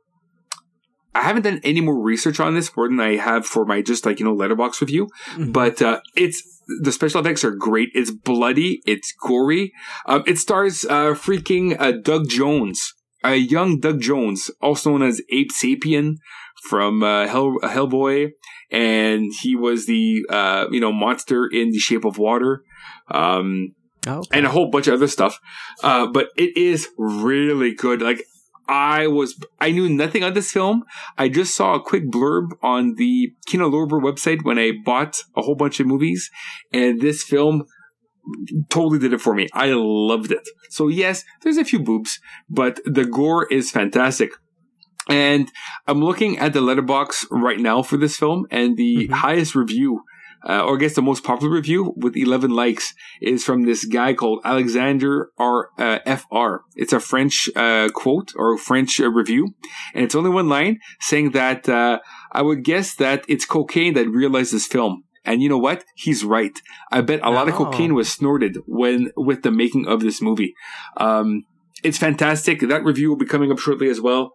I 1.14 1.22
haven't 1.22 1.42
done 1.42 1.60
any 1.64 1.80
more 1.80 2.00
research 2.00 2.38
on 2.38 2.54
this 2.54 2.74
more 2.76 2.88
than 2.88 3.00
I 3.00 3.16
have 3.16 3.44
for 3.44 3.64
my 3.66 3.82
just 3.82 4.06
like 4.06 4.20
you 4.20 4.24
know 4.26 4.34
Letterboxd 4.34 4.80
review. 4.80 5.08
Mhm. 5.34 5.52
But 5.52 5.82
uh, 5.82 6.00
it's 6.14 6.42
the 6.82 6.92
special 6.92 7.20
effects 7.20 7.42
are 7.44 7.50
great. 7.50 7.88
It's 7.94 8.10
bloody. 8.12 8.80
It's 8.86 9.12
gory. 9.20 9.72
Um, 10.06 10.22
it 10.26 10.38
stars 10.38 10.84
uh, 10.84 11.14
freaking 11.14 11.76
uh, 11.80 11.92
Doug 12.02 12.28
Jones, 12.28 12.94
a 13.24 13.36
young 13.36 13.80
Doug 13.80 14.00
Jones, 14.00 14.50
also 14.60 14.90
known 14.90 15.02
as 15.02 15.20
Abe 15.30 15.48
Sapien 15.50 16.16
from 16.68 17.02
uh, 17.02 17.26
Hell 17.26 17.56
Hellboy, 17.62 18.30
and 18.70 19.32
he 19.40 19.56
was 19.56 19.86
the 19.86 20.24
uh, 20.28 20.66
you 20.70 20.80
know 20.80 20.92
monster 20.92 21.46
in 21.46 21.70
The 21.70 21.78
Shape 21.78 22.04
of 22.04 22.18
Water. 22.18 22.62
Um, 23.08 23.74
Oh, 24.06 24.22
and 24.32 24.46
a 24.46 24.50
whole 24.50 24.70
bunch 24.70 24.86
of 24.86 24.94
other 24.94 25.06
stuff. 25.06 25.38
Uh, 25.82 26.06
but 26.06 26.28
it 26.36 26.56
is 26.56 26.88
really 26.96 27.74
good. 27.74 28.00
Like 28.00 28.24
I 28.66 29.08
was, 29.08 29.38
I 29.60 29.72
knew 29.72 29.88
nothing 29.88 30.24
on 30.24 30.32
this 30.32 30.52
film. 30.52 30.84
I 31.18 31.28
just 31.28 31.54
saw 31.54 31.74
a 31.74 31.82
quick 31.82 32.04
blurb 32.10 32.50
on 32.62 32.94
the 32.94 33.32
Kino 33.46 33.68
Lorber 33.68 34.00
website 34.00 34.42
when 34.42 34.58
I 34.58 34.72
bought 34.84 35.16
a 35.36 35.42
whole 35.42 35.56
bunch 35.56 35.80
of 35.80 35.86
movies, 35.86 36.30
and 36.72 37.00
this 37.00 37.22
film 37.22 37.64
totally 38.68 38.98
did 38.98 39.12
it 39.12 39.20
for 39.20 39.34
me. 39.34 39.48
I 39.52 39.72
loved 39.74 40.32
it. 40.32 40.46
So 40.70 40.88
yes, 40.88 41.24
there's 41.42 41.56
a 41.58 41.64
few 41.64 41.80
boobs, 41.80 42.18
but 42.48 42.80
the 42.84 43.04
gore 43.04 43.46
is 43.50 43.70
fantastic. 43.70 44.30
And 45.08 45.50
I'm 45.88 46.00
looking 46.02 46.38
at 46.38 46.52
the 46.52 46.60
Letterboxd 46.60 47.26
right 47.30 47.58
now 47.58 47.82
for 47.82 47.96
this 47.96 48.16
film, 48.16 48.46
and 48.50 48.76
the 48.76 49.08
Mhm. 49.08 49.12
highest 49.12 49.54
review, 49.54 50.02
uh, 50.48 50.62
or 50.64 50.76
I 50.76 50.78
guess 50.80 50.94
the 50.94 51.02
most 51.02 51.24
popular 51.24 51.52
review 51.52 51.94
with 51.96 52.16
11 52.16 52.50
likes, 52.52 52.94
is 53.20 53.44
from 53.44 53.62
this 53.62 53.84
guy 53.86 54.14
called 54.14 54.40
Alexander 54.44 55.30
R 55.38 55.70
uh, 55.78 55.98
FR. 56.06 56.64
It's 56.76 56.92
a 56.92 57.00
French 57.00 57.48
uh, 57.56 57.88
quote 57.92 58.32
or 58.36 58.56
French 58.56 59.00
uh, 59.00 59.10
review, 59.10 59.54
and 59.94 60.04
it's 60.04 60.14
only 60.14 60.30
one 60.30 60.48
line 60.48 60.78
saying 61.00 61.32
that 61.32 61.68
uh, 61.68 61.98
I 62.32 62.42
would 62.42 62.62
guess 62.62 62.94
that 62.96 63.24
it's 63.26 63.44
cocaine 63.46 63.94
that 63.94 64.08
realized 64.08 64.52
this 64.52 64.66
film. 64.66 65.02
And 65.24 65.42
you 65.42 65.48
know 65.48 65.58
what? 65.58 65.84
He's 65.96 66.24
right. 66.24 66.58
I 66.90 67.00
bet 67.02 67.20
a 67.22 67.30
lot 67.30 67.48
of 67.48 67.54
Oh. 67.54 67.64
cocaine 67.66 67.94
was 67.94 68.10
snorted 68.10 68.58
when 68.66 69.10
with 69.16 69.42
the 69.42 69.50
making 69.50 69.86
of 69.86 70.00
this 70.00 70.22
movie. 70.22 70.54
Um, 70.96 71.42
it's 71.84 71.98
fantastic. 71.98 72.60
That 72.60 72.84
review 72.84 73.10
will 73.10 73.16
be 73.16 73.26
coming 73.26 73.52
up 73.52 73.58
shortly 73.58 73.88
as 73.88 74.00
well. 74.00 74.32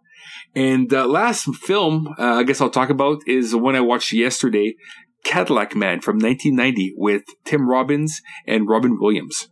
And 0.56 0.94
uh, 0.94 1.06
last 1.08 1.54
film, 1.56 2.08
uh, 2.20 2.36
I 2.36 2.44
guess 2.44 2.62
I'll 2.62 2.70
talk 2.70 2.90
about 2.90 3.22
is 3.28 3.52
the 3.52 3.58
one 3.58 3.76
I 3.76 3.82
watched 3.82 4.12
yesterday, 4.14 4.76
Cadillac 5.24 5.76
Man 5.76 6.02
from 6.02 6.18
1990 6.18 6.94
with 6.98 7.24
Tim 7.46 7.68
Robbins 7.68 8.22
and 8.48 8.68
Robin 8.70 8.98
Williams. 9.00 9.48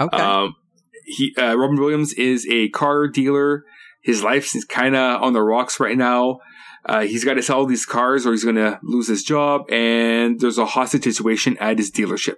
okay. 0.00 0.16
Um, 0.18 0.54
he 1.04 1.34
uh, 1.38 1.56
Robin 1.56 1.76
Williams 1.76 2.12
is 2.14 2.46
a 2.50 2.68
car 2.70 3.06
dealer. 3.08 3.64
His 4.02 4.22
life 4.22 4.54
is 4.56 4.64
kind 4.64 4.94
of 4.96 5.22
on 5.22 5.32
the 5.32 5.42
rocks 5.42 5.78
right 5.80 5.96
now. 5.96 6.38
Uh, 6.88 7.00
he's 7.02 7.24
got 7.24 7.34
to 7.34 7.42
sell 7.42 7.66
these 7.66 7.84
cars 7.84 8.26
or 8.26 8.30
he's 8.30 8.44
going 8.44 8.56
to 8.56 8.78
lose 8.82 9.08
his 9.08 9.24
job. 9.24 9.70
And 9.70 10.40
there's 10.40 10.58
a 10.58 10.66
hostage 10.66 11.02
situation 11.04 11.56
at 11.58 11.78
his 11.78 11.90
dealership. 11.90 12.36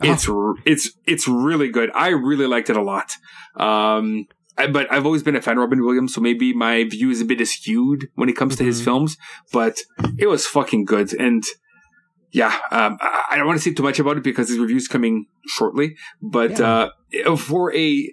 Oh. 0.00 0.12
It's 0.12 0.28
it's 0.64 0.90
it's 1.06 1.28
really 1.28 1.68
good. 1.70 1.90
I 1.94 2.08
really 2.08 2.46
liked 2.46 2.70
it 2.70 2.76
a 2.76 2.82
lot. 2.82 3.12
Um, 3.56 4.26
I, 4.58 4.66
but 4.66 4.90
I've 4.92 5.04
always 5.06 5.22
been 5.22 5.36
a 5.36 5.42
fan 5.42 5.56
of 5.56 5.62
Robin 5.62 5.82
Williams, 5.84 6.14
so 6.14 6.20
maybe 6.20 6.52
my 6.52 6.84
view 6.84 7.10
is 7.10 7.20
a 7.20 7.24
bit 7.24 7.46
skewed 7.46 8.06
when 8.14 8.28
it 8.28 8.36
comes 8.36 8.56
to 8.56 8.64
his 8.64 8.80
Mhm. 8.80 8.84
films. 8.84 9.16
But 9.52 9.78
it 10.18 10.26
was 10.26 10.46
fucking 10.46 10.84
good, 10.84 11.12
and 11.14 11.42
yeah, 12.32 12.58
um, 12.70 12.98
I, 13.00 13.36
don't 13.36 13.46
want 13.46 13.58
to 13.58 13.62
say 13.62 13.72
too 13.74 13.82
much 13.82 13.98
about 13.98 14.18
it 14.18 14.22
because 14.22 14.48
his 14.48 14.58
review's 14.58 14.88
coming 14.88 15.26
shortly. 15.46 15.96
But 16.20 16.60
uh, 16.60 16.90
for 17.38 17.74
a 17.74 18.12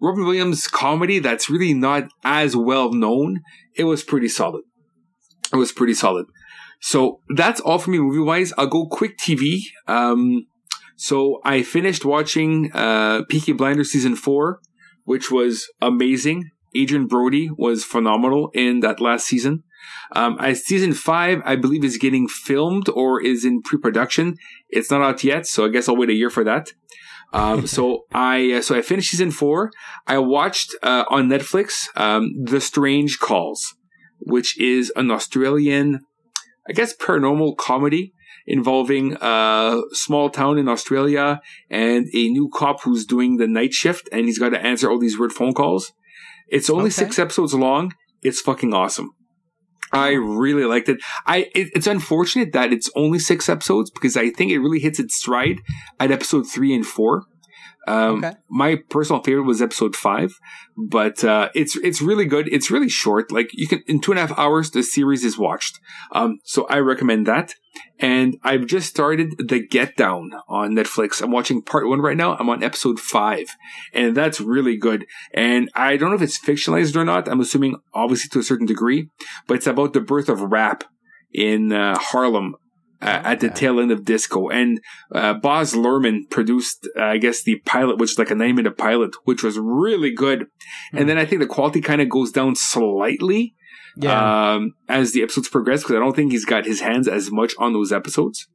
Robin 0.00 0.24
Williams 0.24 0.66
comedy 0.66 1.18
that's 1.18 1.48
really 1.48 1.72
not 1.72 2.08
as 2.24 2.54
well 2.54 2.92
known, 2.92 3.40
it 3.74 3.84
was 3.84 4.02
pretty 4.02 4.28
solid. 4.28 4.64
It 5.52 5.56
was 5.56 5.72
pretty 5.72 5.94
solid. 5.94 6.26
So 6.80 7.20
that's 7.36 7.60
all 7.60 7.78
for 7.78 7.90
me 7.90 7.98
movie 7.98 8.18
wise. 8.18 8.52
I'll 8.58 8.66
go 8.66 8.86
quick 8.86 9.16
TV. 9.18 9.60
Um, 9.86 10.46
so 10.96 11.40
I 11.44 11.62
finished 11.62 12.04
watching 12.04 12.72
uh, 12.72 13.22
Peaky 13.28 13.52
Blinders 13.52 13.90
season 13.90 14.16
four, 14.16 14.60
which 15.04 15.30
was 15.30 15.68
amazing. 15.80 16.50
Adrien 16.76 17.06
Brody 17.06 17.50
was 17.56 17.84
phenomenal 17.84 18.50
in 18.54 18.80
that 18.80 19.00
last 19.00 19.26
season. 19.26 19.62
Um, 20.14 20.36
I, 20.38 20.52
season 20.52 20.92
five, 20.92 21.40
I 21.44 21.56
believe, 21.56 21.84
is 21.84 21.98
getting 21.98 22.28
filmed 22.28 22.88
or 22.88 23.22
is 23.22 23.44
in 23.44 23.62
pre-production. 23.62 24.36
It's 24.68 24.90
not 24.90 25.02
out 25.02 25.24
yet, 25.24 25.46
so 25.46 25.66
I 25.66 25.68
guess 25.68 25.88
I'll 25.88 25.96
wait 25.96 26.10
a 26.10 26.14
year 26.14 26.30
for 26.30 26.44
that. 26.44 26.72
Um, 27.32 27.66
so 27.76 28.06
I 28.12 28.52
uh, 28.52 28.62
so 28.62 28.76
I 28.76 28.82
finished 28.82 29.10
season 29.10 29.30
four. 29.30 29.70
I 30.06 30.18
watched 30.18 30.74
uh, 30.82 31.04
on 31.08 31.28
Netflix 31.28 31.88
um, 31.96 32.30
The 32.44 32.60
Strange 32.60 33.18
Calls, 33.18 33.74
which 34.24 34.58
is 34.60 34.92
an 34.96 35.10
Australian, 35.10 36.00
I 36.68 36.72
guess, 36.72 36.94
paranormal 36.96 37.56
comedy 37.56 38.12
involving 38.46 39.16
a 39.20 39.80
small 39.92 40.28
town 40.30 40.58
in 40.58 40.68
Australia 40.68 41.40
and 41.70 42.06
a 42.12 42.28
new 42.28 42.50
cop 42.52 42.82
who's 42.82 43.06
doing 43.06 43.36
the 43.36 43.46
night 43.46 43.72
shift 43.72 44.08
and 44.10 44.26
he's 44.26 44.38
got 44.38 44.48
to 44.50 44.60
answer 44.60 44.90
all 44.90 44.98
these 44.98 45.18
weird 45.18 45.32
phone 45.32 45.52
calls. 45.52 45.92
It's 46.48 46.68
only 46.68 46.84
Okay. 46.86 46.90
six 47.04 47.18
episodes 47.18 47.54
long. 47.54 47.94
It's 48.22 48.40
fucking 48.40 48.74
awesome. 48.74 49.10
I 49.92 50.12
really 50.12 50.64
liked 50.64 50.88
it. 50.88 50.98
I 51.26 51.50
it, 51.54 51.68
it's 51.74 51.86
unfortunate 51.86 52.52
that 52.52 52.72
it's 52.72 52.90
only 52.96 53.18
six 53.18 53.48
episodes 53.48 53.90
because 53.90 54.16
I 54.16 54.30
think 54.30 54.50
it 54.50 54.58
really 54.58 54.80
hits 54.80 54.98
its 54.98 55.14
stride 55.16 55.58
at 56.00 56.10
episode 56.10 56.46
three 56.48 56.74
and 56.74 56.84
four. 56.86 57.24
Um, 57.88 58.24
Okay. 58.24 58.36
My 58.48 58.76
personal 58.90 59.22
favorite 59.22 59.44
was 59.44 59.60
episode 59.60 59.96
five, 59.96 60.32
but 60.76 61.24
uh, 61.24 61.48
it's 61.54 61.76
it's 61.76 62.00
really 62.00 62.26
good. 62.26 62.48
It's 62.52 62.70
really 62.70 62.88
short. 62.88 63.32
Like 63.32 63.50
you 63.52 63.66
can 63.66 63.82
in 63.86 64.00
two 64.00 64.12
and 64.12 64.18
a 64.18 64.26
half 64.26 64.38
hours, 64.38 64.70
the 64.70 64.82
series 64.82 65.24
is 65.24 65.38
watched. 65.38 65.80
Um, 66.12 66.38
so 66.44 66.66
I 66.68 66.78
recommend 66.78 67.26
that. 67.26 67.54
And 67.98 68.36
I've 68.42 68.66
just 68.66 68.90
started 68.90 69.34
The 69.38 69.66
Get 69.66 69.96
Down 69.96 70.32
on 70.46 70.74
Netflix. 70.74 71.22
I'm 71.22 71.30
watching 71.30 71.62
part 71.62 71.88
one 71.88 72.00
right 72.00 72.16
now. 72.16 72.36
I'm 72.36 72.50
on 72.50 72.62
episode 72.62 73.00
five, 73.00 73.46
and 73.94 74.14
that's 74.14 74.40
really 74.40 74.76
good. 74.76 75.06
And 75.32 75.70
I 75.74 75.96
don't 75.96 76.10
know 76.10 76.16
if 76.16 76.22
it's 76.22 76.38
fictionalized 76.38 76.96
or 76.96 77.04
not. 77.04 77.28
I'm 77.28 77.40
assuming 77.40 77.76
obviously 77.94 78.28
to 78.30 78.40
a 78.40 78.42
certain 78.42 78.66
degree, 78.66 79.08
but 79.46 79.54
it's 79.54 79.66
about 79.66 79.94
the 79.94 80.00
birth 80.00 80.28
of 80.28 80.40
rap 80.42 80.84
in 81.32 81.72
uh, 81.72 81.96
Harlem 81.98 82.56
uh, 83.02 83.20
at 83.24 83.40
the 83.40 83.50
tail 83.50 83.80
end 83.80 83.90
of 83.90 84.04
disco. 84.04 84.48
And 84.48 84.80
uh, 85.14 85.34
Baz 85.34 85.74
Luhrmann 85.74 86.30
produced, 86.30 86.88
uh, 86.98 87.02
I 87.04 87.18
guess, 87.18 87.42
the 87.42 87.56
pilot, 87.66 87.98
which 87.98 88.12
is 88.12 88.18
like 88.18 88.30
a 88.30 88.34
nine 88.34 88.54
minute 88.54 88.78
pilot, 88.78 89.10
which 89.24 89.42
was 89.42 89.58
really 89.58 90.12
good. 90.14 90.46
And 90.92 91.08
then 91.08 91.18
I 91.18 91.24
think 91.26 91.40
the 91.40 91.46
quality 91.46 91.80
kind 91.80 92.00
of 92.00 92.08
goes 92.08 92.30
down 92.32 92.54
slightly 92.54 93.54
Yeah. 93.96 94.52
um, 94.54 94.74
as 94.88 95.12
the 95.12 95.22
episodes 95.22 95.48
progress 95.48 95.82
because 95.82 95.96
I 95.96 95.98
don't 95.98 96.16
think 96.16 96.32
he's 96.32 96.44
got 96.46 96.64
his 96.64 96.80
hands 96.80 97.08
as 97.08 97.30
much 97.30 97.52
on 97.58 97.72
those 97.72 97.92
episodes. 97.92 98.46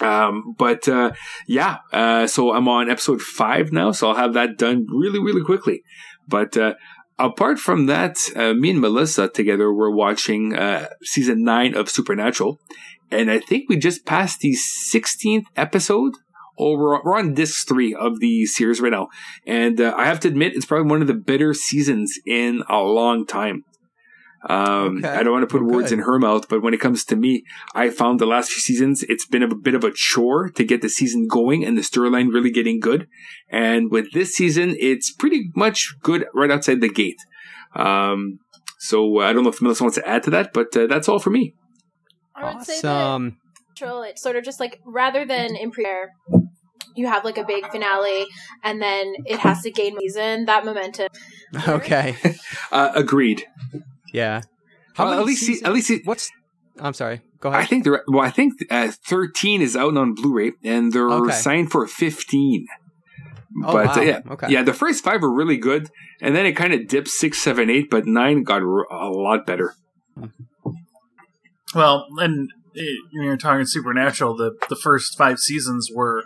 Um, 0.00 0.54
but 0.56 0.86
uh, 0.88 1.10
yeah, 1.48 1.78
uh, 1.92 2.26
so 2.28 2.52
I'm 2.54 2.68
on 2.68 2.88
episode 2.88 3.20
five 3.20 3.72
now, 3.72 3.90
so 3.90 4.08
I'll 4.08 4.14
have 4.14 4.34
that 4.34 4.56
done 4.56 4.86
really, 4.88 5.18
really 5.18 5.42
quickly. 5.42 5.82
But 6.28 6.56
uh, 6.56 6.74
apart 7.18 7.58
from 7.58 7.86
that, 7.86 8.16
uh, 8.36 8.54
me 8.54 8.70
and 8.70 8.80
Melissa 8.80 9.28
together 9.28 9.72
were 9.72 9.90
watching 9.90 10.54
uh, 10.54 10.86
season 11.02 11.42
nine 11.42 11.74
of 11.74 11.90
Supernatural, 11.90 12.60
and 13.10 13.30
I 13.30 13.38
think 13.38 13.68
we 13.68 13.76
just 13.76 14.04
passed 14.04 14.40
the 14.40 14.54
16th 14.54 15.44
episode. 15.56 16.14
Or 16.60 16.76
we're, 16.76 17.02
we're 17.04 17.16
on 17.16 17.34
disc 17.34 17.68
three 17.68 17.94
of 17.94 18.18
the 18.18 18.44
series 18.46 18.80
right 18.80 18.90
now, 18.90 19.10
and 19.46 19.80
uh, 19.80 19.94
I 19.96 20.06
have 20.06 20.18
to 20.20 20.28
admit 20.28 20.56
it's 20.56 20.66
probably 20.66 20.90
one 20.90 21.00
of 21.00 21.06
the 21.06 21.14
better 21.14 21.54
seasons 21.54 22.18
in 22.26 22.64
a 22.68 22.78
long 22.78 23.26
time. 23.26 23.62
Um, 24.48 24.98
Okay. 24.98 25.08
I 25.08 25.22
don't 25.22 25.32
want 25.32 25.48
to 25.48 25.52
put 25.52 25.64
Well, 25.64 25.76
words 25.76 25.92
in 25.92 26.00
her 26.00 26.18
mouth, 26.18 26.48
but 26.48 26.62
when 26.62 26.74
it 26.74 26.80
comes 26.80 27.04
to 27.04 27.16
me, 27.16 27.44
I 27.74 27.90
found 27.90 28.18
the 28.18 28.26
last 28.26 28.50
few 28.50 28.60
seasons, 28.60 29.04
it's 29.08 29.26
been 29.26 29.42
a 29.44 29.54
bit 29.54 29.74
of 29.74 29.84
a 29.84 29.92
chore 29.92 30.48
to 30.50 30.64
get 30.64 30.82
the 30.82 30.88
season 30.88 31.28
going 31.28 31.64
and 31.64 31.76
the 31.76 31.82
storyline 31.82 32.32
really 32.32 32.50
getting 32.50 32.80
good. 32.80 33.06
And 33.50 33.90
with 33.90 34.12
this 34.12 34.34
season, 34.34 34.76
it's 34.78 35.12
pretty 35.12 35.50
much 35.54 35.94
good 36.02 36.26
right 36.34 36.50
outside 36.50 36.80
the 36.80 36.88
gate. 36.88 37.20
Um, 37.76 38.38
so 38.78 39.20
uh, 39.20 39.24
I 39.24 39.32
don't 39.32 39.44
know 39.44 39.50
if 39.50 39.60
Melissa 39.60 39.84
wants 39.84 39.96
to 39.96 40.08
add 40.08 40.22
to 40.24 40.30
that, 40.30 40.52
but 40.52 40.76
uh, 40.76 40.86
that's 40.86 41.08
all 41.08 41.18
for 41.18 41.30
me. 41.30 41.54
I 42.38 42.54
would 42.54 42.64
say 42.64 42.80
that 42.80 42.88
Awesome. 42.88 43.36
Supernatural, 43.76 44.02
it's 44.02 44.22
sort 44.22 44.36
of 44.36 44.44
just 44.44 44.60
like 44.60 44.80
rather 44.84 45.24
than 45.26 45.54
in 45.56 45.70
premiere, 45.70 46.10
you 46.96 47.06
have 47.06 47.24
like 47.24 47.38
a 47.38 47.44
big 47.44 47.66
finale 47.70 48.26
and 48.64 48.82
then 48.82 49.14
it 49.26 49.38
has 49.40 49.62
to 49.62 49.70
gain 49.70 49.96
season 50.00 50.46
that 50.46 50.64
momentum. 50.64 51.08
Okay. 51.68 52.16
Uh, 52.72 52.92
agreed. 52.94 53.46
Yeah. 54.12 54.42
Well, 54.98 55.08
many 55.08 55.20
at 55.20 55.26
least, 55.26 55.46
seasons- 55.46 55.62
at 55.66 55.72
least, 55.72 55.90
it, 55.90 56.02
what's? 56.04 56.30
I'm 56.78 56.92
sorry. 56.92 57.22
Go 57.40 57.48
I 57.50 57.58
ahead. 57.58 57.68
think 57.70 57.84
they're 57.84 58.02
well. 58.08 58.20
I 58.24 58.30
think 58.30 58.52
uh, 58.70 58.90
thirteen 59.06 59.62
is 59.62 59.74
out 59.74 59.96
on 59.96 60.14
Blu-ray, 60.14 60.52
and 60.62 60.92
they're 60.92 61.08
Okay. 61.08 61.32
signed 61.32 61.70
for 61.70 61.86
fifteen. 61.86 62.66
Oh, 63.64 63.72
but 63.72 63.96
uh, 63.96 64.00
wow. 64.00 64.02
yeah, 64.02 64.20
Okay. 64.32 64.46
yeah, 64.50 64.62
the 64.62 64.74
first 64.74 65.02
five 65.02 65.22
were 65.22 65.32
really 65.32 65.56
good, 65.56 65.88
and 66.20 66.36
then 66.36 66.44
it 66.44 66.52
kind 66.52 66.74
of 66.74 66.86
dipped 66.88 67.08
six, 67.08 67.38
seven, 67.40 67.70
eight, 67.70 67.88
but 67.90 68.06
nine 68.06 68.42
got 68.42 68.60
r- 68.62 68.86
a 68.92 69.08
lot 69.08 69.46
better. 69.46 69.74
Well, 71.78 72.06
and 72.18 72.50
eh, 72.76 72.82
when 73.12 73.24
you're 73.24 73.36
talking 73.36 73.64
Supernatural, 73.66 74.36
the 74.36 74.56
the 74.68 74.74
first 74.76 75.16
five 75.16 75.38
seasons 75.38 75.90
were 75.94 76.24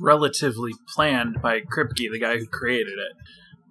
relatively 0.00 0.72
planned 0.94 1.40
by 1.40 1.60
Kripke, 1.60 2.10
the 2.10 2.18
guy 2.20 2.38
who 2.38 2.46
created 2.46 2.94
it, 2.94 3.16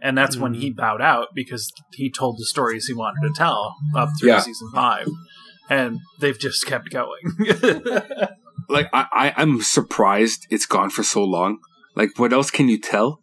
and 0.02 0.18
that's 0.18 0.38
when 0.38 0.54
he 0.54 0.72
bowed 0.72 1.02
out 1.02 1.28
because 1.36 1.72
he 1.94 2.10
told 2.10 2.38
the 2.38 2.46
stories 2.46 2.88
he 2.88 2.94
wanted 2.94 3.28
to 3.28 3.34
tell 3.36 3.76
up 3.96 4.10
through 4.18 4.30
Yeah. 4.30 4.40
season 4.40 4.70
five, 4.74 5.10
and 5.70 6.00
they've 6.22 6.40
just 6.40 6.66
kept 6.66 6.90
going. 6.90 7.24
Like 8.70 8.88
I, 8.94 9.08
I, 9.12 9.34
I'm 9.36 9.62
surprised 9.62 10.48
it's 10.50 10.66
gone 10.66 10.90
for 10.90 11.04
so 11.04 11.22
long. 11.24 11.58
Like, 11.96 12.18
what 12.18 12.32
else 12.32 12.50
can 12.50 12.70
you 12.70 12.80
tell? 12.80 13.20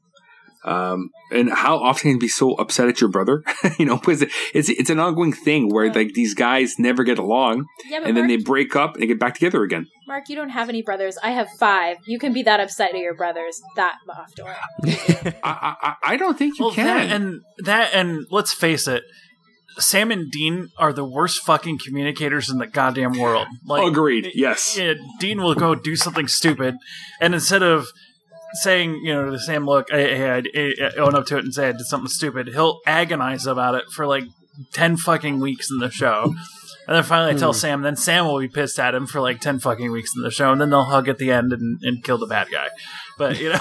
Um, 0.62 1.08
and 1.32 1.50
how 1.50 1.78
often 1.78 2.00
can 2.02 2.10
you 2.12 2.18
be 2.18 2.28
so 2.28 2.52
upset 2.54 2.88
at 2.88 3.00
your 3.00 3.08
brother? 3.10 3.42
you 3.78 3.86
know, 3.86 3.96
because 3.96 4.22
it's 4.54 4.68
it's 4.68 4.90
an 4.90 4.98
ongoing 4.98 5.32
thing 5.32 5.68
where 5.70 5.92
like 5.92 6.12
these 6.14 6.34
guys 6.34 6.74
never 6.78 7.02
get 7.02 7.18
along, 7.18 7.64
Yeah, 7.88 8.00
but 8.00 8.08
and 8.08 8.16
then 8.16 8.26
they 8.26 8.36
break 8.36 8.76
up 8.76 8.96
and 8.96 9.06
get 9.06 9.18
back 9.18 9.34
together 9.34 9.62
again. 9.62 9.86
Marc, 10.06 10.28
you 10.28 10.36
don't 10.36 10.50
have 10.50 10.68
any 10.68 10.82
brothers. 10.82 11.16
I 11.22 11.30
have 11.30 11.48
five. 11.58 11.96
You 12.06 12.18
can 12.18 12.32
be 12.32 12.42
that 12.42 12.60
upset 12.60 12.90
at 12.94 12.98
your 13.00 13.14
brothers 13.14 13.60
that 13.76 13.94
often. 14.08 14.46
I, 15.42 15.50
I, 15.50 15.74
I- 15.82 15.94
I 16.02 16.16
don't 16.16 16.36
think 16.36 16.58
you 16.58 16.66
well, 16.66 16.74
can. 16.74 16.86
that 16.86 17.14
and 17.16 17.40
that 17.64 17.94
and 17.94 18.26
let's 18.30 18.52
face 18.52 18.86
it. 18.88 19.02
Sam 19.78 20.10
and 20.10 20.30
Dean 20.30 20.68
are 20.78 20.92
the 20.92 21.04
worst 21.04 21.42
fucking 21.42 21.78
communicators 21.86 22.50
in 22.50 22.58
the 22.58 22.66
goddamn 22.66 23.18
world. 23.18 23.46
Like, 23.64 23.86
Agreed. 23.86 24.32
Yes. 24.34 24.76
yeah, 24.76 24.94
Dean 25.20 25.40
will 25.40 25.54
go 25.54 25.74
do 25.76 25.94
something 25.96 26.26
stupid, 26.26 26.74
and 27.20 27.34
instead 27.34 27.62
of 27.62 27.86
saying, 28.54 29.00
you 29.04 29.14
know, 29.14 29.30
to 29.30 29.38
Sam, 29.38 29.64
look, 29.66 29.88
hey, 29.90 30.16
hey, 30.16 30.30
I, 30.30 30.86
I 30.86 31.00
own 31.00 31.14
up 31.14 31.26
to 31.26 31.36
it 31.38 31.44
and 31.44 31.54
say 31.54 31.68
I 31.68 31.72
did 31.72 31.86
something 31.86 32.08
stupid, 32.08 32.48
he'll 32.48 32.80
agonize 32.86 33.46
about 33.46 33.74
it 33.74 33.84
for 33.94 34.06
like 34.06 34.24
10 34.72 34.96
fucking 34.96 35.40
weeks 35.40 35.70
in 35.70 35.78
the 35.78 35.90
show. 35.90 36.34
And 36.86 36.96
then 36.96 37.04
finally 37.04 37.34
I 37.34 37.38
tell 37.38 37.52
Hmm. 37.52 37.58
Sam, 37.58 37.82
then 37.82 37.94
Sam 37.94 38.26
will 38.26 38.40
be 38.40 38.48
pissed 38.48 38.80
at 38.80 38.94
him 38.94 39.06
for 39.06 39.20
like 39.20 39.40
10 39.40 39.60
fucking 39.60 39.92
weeks 39.92 40.10
in 40.16 40.22
the 40.22 40.30
show, 40.30 40.50
and 40.50 40.60
then 40.60 40.70
they'll 40.70 40.84
hug 40.84 41.08
at 41.08 41.18
the 41.18 41.30
end 41.30 41.52
and, 41.52 41.78
and 41.82 42.02
kill 42.02 42.18
the 42.18 42.26
bad 42.26 42.48
guy. 42.50 42.66
But, 43.16 43.38
you 43.38 43.50
know, 43.50 43.60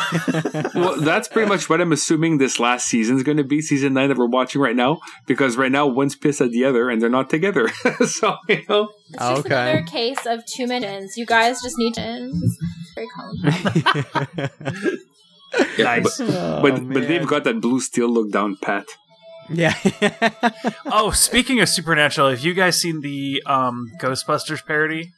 well, 0.73 1.01
that's 1.01 1.27
pretty 1.27 1.47
much 1.49 1.69
what 1.69 1.81
I'm 1.81 1.91
assuming 1.91 2.37
this 2.37 2.59
last 2.61 2.87
season 2.87 3.17
is 3.17 3.23
going 3.23 3.37
to 3.37 3.43
be, 3.43 3.61
season 3.61 3.93
nine 3.93 4.07
that 4.07 4.17
we're 4.17 4.25
watching 4.25 4.61
right 4.61 4.75
now, 4.75 4.99
because 5.27 5.57
right 5.57 5.71
now 5.71 5.85
one's 5.85 6.15
pissed 6.15 6.39
at 6.41 6.51
the 6.51 6.63
other 6.65 6.89
and 6.89 7.01
they're 7.01 7.09
not 7.09 7.29
together. 7.29 7.67
so, 8.07 8.37
you 8.47 8.63
know, 8.69 8.89
It's 9.09 9.17
just 9.19 9.45
Okay. 9.45 9.71
another 9.73 9.83
case 9.85 10.25
of 10.25 10.45
two 10.45 10.65
minutes. 10.65 11.17
You 11.17 11.25
guys 11.25 11.61
just 11.61 11.77
need 11.77 11.93
to. 11.95 12.31
Very 12.99 13.07
calm. 13.15 14.49
nice. 15.79 16.17
But, 16.17 16.29
Oh, 16.29 16.61
but, 16.61 16.87
but 16.93 17.07
they've 17.07 17.25
got 17.27 17.43
that 17.45 17.61
blue 17.61 17.79
steel 17.79 18.09
look 18.09 18.31
down 18.31 18.57
pat. 18.61 18.85
Yeah. 19.51 19.73
Oh, 20.91 21.11
speaking 21.11 21.59
of 21.61 21.69
Supernatural, 21.69 22.29
have 22.29 22.41
you 22.41 22.53
guys 22.53 22.79
seen 22.81 23.01
the 23.01 23.41
um, 23.45 23.91
Ghostbusters 24.01 24.65
parody 24.65 25.11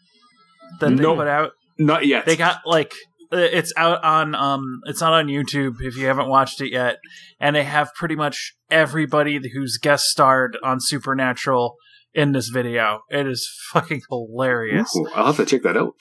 that 0.79 0.89
they 0.89 0.95
No. 1.03 1.15
put 1.15 1.27
out? 1.27 1.51
Not 1.77 2.05
yet. 2.05 2.25
they 2.25 2.35
got 2.35 2.57
like 2.65 2.93
uh, 3.33 3.37
it's 3.37 3.73
out 3.77 4.03
on 4.03 4.35
um 4.35 4.81
it's 4.85 5.01
not 5.01 5.13
on 5.13 5.27
YouTube 5.27 5.75
if 5.81 5.95
you 5.97 6.05
haven't 6.05 6.27
watched 6.27 6.61
it 6.61 6.69
yet 6.71 6.97
and 7.39 7.55
they 7.55 7.63
have 7.63 7.91
pretty 7.95 8.15
much 8.15 8.53
everybody 8.69 9.39
who's 9.53 9.77
guest 9.81 10.05
starred 10.05 10.57
on 10.63 10.79
Supernatural 10.79 11.75
in 12.13 12.33
this 12.33 12.49
video. 12.49 12.99
It 13.09 13.25
is 13.27 13.49
fucking 13.71 14.01
hilarious. 14.09 14.93
Ooh, 14.95 15.07
I'll 15.15 15.27
have 15.27 15.37
to 15.37 15.45
check 15.45 15.63
that 15.63 15.77
out. 15.77 15.95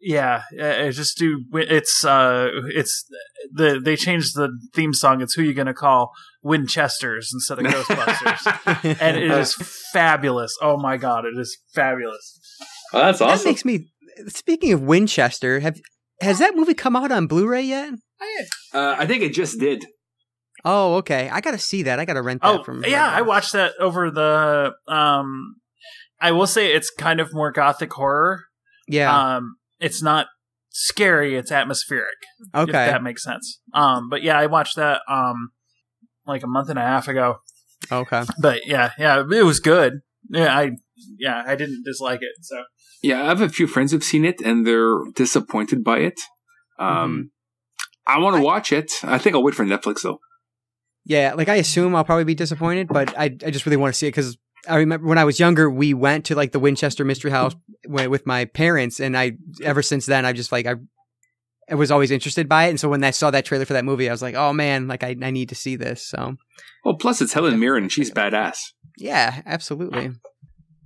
Yeah, 0.00 0.42
uh, 0.60 0.84
I 0.86 0.90
just 0.90 1.18
do 1.18 1.42
it's 1.54 2.04
uh 2.04 2.48
it's 2.74 3.04
the 3.52 3.80
they 3.82 3.96
changed 3.96 4.36
the 4.36 4.48
theme 4.72 4.94
song 4.94 5.20
it's 5.20 5.34
who 5.34 5.42
you 5.42 5.52
going 5.54 5.66
to 5.66 5.74
call 5.74 6.12
Winchesters 6.42 7.30
instead 7.32 7.58
of 7.58 7.64
Ghostbusters. 7.72 8.96
and 9.00 9.16
it 9.16 9.30
is 9.30 9.54
fabulous. 9.92 10.56
Oh 10.62 10.76
my 10.76 10.96
god, 10.98 11.24
it 11.24 11.36
is 11.38 11.58
fabulous. 11.74 12.38
Oh, 12.92 12.98
that's 13.00 13.20
awesome. 13.20 13.38
That 13.38 13.44
makes 13.44 13.64
me. 13.64 13.86
Speaking 14.28 14.72
of 14.72 14.82
Winchester, 14.82 15.60
have 15.60 15.80
has 16.20 16.38
that 16.38 16.54
movie 16.56 16.74
come 16.74 16.96
out 16.96 17.10
on 17.12 17.26
Blu-ray 17.26 17.62
yet? 17.62 17.94
Uh, 18.74 18.96
I 18.98 19.06
think 19.06 19.22
it 19.22 19.32
just 19.32 19.58
did. 19.60 19.84
Oh, 20.64 20.96
okay. 20.96 21.28
I 21.30 21.40
gotta 21.40 21.58
see 21.58 21.84
that. 21.84 22.00
I 22.00 22.04
gotta 22.04 22.22
rent 22.22 22.42
that 22.42 22.60
Oh, 22.60 22.64
from. 22.64 22.84
yeah, 22.84 23.06
I 23.08 23.22
watched 23.22 23.52
that 23.52 23.72
over 23.78 24.10
the. 24.10 24.72
Um, 24.88 25.56
I 26.20 26.32
will 26.32 26.48
say 26.48 26.72
it's 26.72 26.90
kind 26.90 27.20
of 27.20 27.32
more 27.32 27.52
gothic 27.52 27.92
horror. 27.92 28.42
Yeah. 28.88 29.36
Um, 29.36 29.56
it's 29.80 30.02
not 30.02 30.26
scary; 30.70 31.36
it's 31.36 31.52
atmospheric. 31.52 32.16
If 32.54 32.62
okay. 32.68 32.72
that 32.72 33.02
makes 33.02 33.22
sense. 33.22 33.60
Um, 33.74 34.08
but 34.08 34.22
yeah, 34.22 34.38
I 34.38 34.46
watched 34.46 34.76
that 34.76 35.02
um, 35.08 35.50
like 36.26 36.42
a 36.42 36.48
month 36.48 36.68
and 36.68 36.78
a 36.78 36.82
half 36.82 37.08
ago. 37.08 37.38
Okay. 37.90 38.22
But 38.40 38.66
yeah, 38.66 38.90
yeah, 38.98 39.20
it 39.20 39.44
was 39.44 39.60
good. 39.60 40.00
Yeah, 40.30 40.56
I 40.56 40.72
yeah, 41.18 41.42
I 41.46 41.56
didn't 41.56 41.84
dislike 41.84 42.20
it. 42.22 42.32
So 42.42 42.62
Yeah, 43.02 43.22
I 43.22 43.26
have 43.26 43.40
a 43.40 43.48
few 43.48 43.66
friends 43.66 43.92
who've 43.92 44.04
seen 44.04 44.24
it 44.24 44.40
and 44.40 44.66
they're 44.66 44.98
disappointed 45.14 45.84
by 45.84 45.98
it. 45.98 46.20
Um, 46.78 47.30
I 48.06 48.18
want 48.18 48.36
to 48.36 48.42
watch 48.42 48.72
it. 48.72 48.92
I 49.02 49.18
think 49.18 49.34
I'll 49.34 49.42
wait 49.42 49.54
for 49.54 49.64
Netflix 49.64 50.02
though. 50.02 50.18
Yeah, 51.04 51.34
like 51.34 51.48
I 51.48 51.56
assume 51.56 51.94
I'll 51.94 52.04
probably 52.04 52.24
be 52.24 52.34
disappointed, 52.34 52.88
but 52.88 53.16
I 53.18 53.24
I 53.24 53.50
just 53.50 53.64
really 53.64 53.76
want 53.76 53.94
to 53.94 53.98
see 53.98 54.06
it 54.06 54.10
because 54.10 54.36
I 54.68 54.76
remember 54.76 55.06
when 55.06 55.18
I 55.18 55.24
was 55.24 55.40
younger, 55.40 55.70
we 55.70 55.94
went 55.94 56.26
to 56.26 56.34
like 56.34 56.52
the 56.52 56.58
Winchester 56.58 57.04
Mystery 57.04 57.30
House 57.30 57.54
mm-hmm. 57.86 58.10
with 58.10 58.26
my 58.26 58.44
parents, 58.44 59.00
and 59.00 59.16
I 59.16 59.32
ever 59.62 59.82
since 59.82 60.06
then 60.06 60.24
I've 60.24 60.36
just 60.36 60.52
like 60.52 60.66
I. 60.66 60.74
I 61.70 61.74
was 61.74 61.90
always 61.90 62.10
interested 62.10 62.48
by 62.48 62.64
it, 62.64 62.70
and 62.70 62.80
so 62.80 62.88
when 62.88 63.04
I 63.04 63.10
saw 63.10 63.30
that 63.30 63.44
trailer 63.44 63.66
for 63.66 63.74
that 63.74 63.84
movie, 63.84 64.08
I 64.08 64.12
was 64.12 64.22
like, 64.22 64.34
"Oh 64.34 64.54
man, 64.54 64.88
like 64.88 65.04
I, 65.04 65.14
I 65.20 65.30
need 65.30 65.50
to 65.50 65.54
see 65.54 65.76
this." 65.76 66.02
So, 66.02 66.38
Well, 66.82 66.94
plus 66.94 67.20
it's 67.20 67.34
Helen 67.34 67.58
Mirren 67.60 67.90
she's 67.90 68.10
badass. 68.10 68.72
yeah, 68.96 69.42
absolutely. 69.44 70.12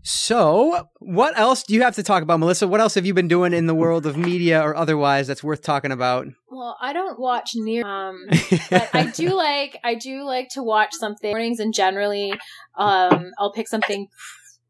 So, 0.05 0.89
what 0.99 1.39
else 1.39 1.63
do 1.63 1.75
you 1.75 1.83
have 1.83 1.95
to 1.95 2.03
talk 2.03 2.25
about, 2.25 2.41
Melissa? 2.41 2.67
What 2.67 2.81
else 2.81 2.95
have 2.95 3.07
you 3.07 3.15
been 3.15 3.29
doing 3.29 3.53
in 3.53 3.67
the 3.67 3.75
world 3.75 4.05
of 4.05 4.17
media 4.17 4.61
or 4.61 4.75
otherwise 4.75 5.29
that's 5.29 5.45
worth 5.45 5.63
talking 5.63 5.93
about? 5.93 6.27
Well, 6.51 6.77
I 6.81 6.93
don't 6.93 7.21
watch 7.21 7.53
near, 7.55 7.87
um, 7.87 8.27
but 8.69 8.91
I 8.93 9.07
do 9.15 9.29
like 9.37 9.79
I 9.85 9.95
do 9.95 10.25
like 10.25 10.49
to 10.51 10.63
watch 10.63 10.91
something 10.93 11.31
mornings 11.31 11.61
and 11.61 11.73
generally, 11.73 12.33
um, 12.77 13.31
I'll 13.39 13.53
pick 13.53 13.69
something 13.69 14.09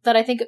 that 0.05 0.17
I 0.17 0.23
think 0.23 0.43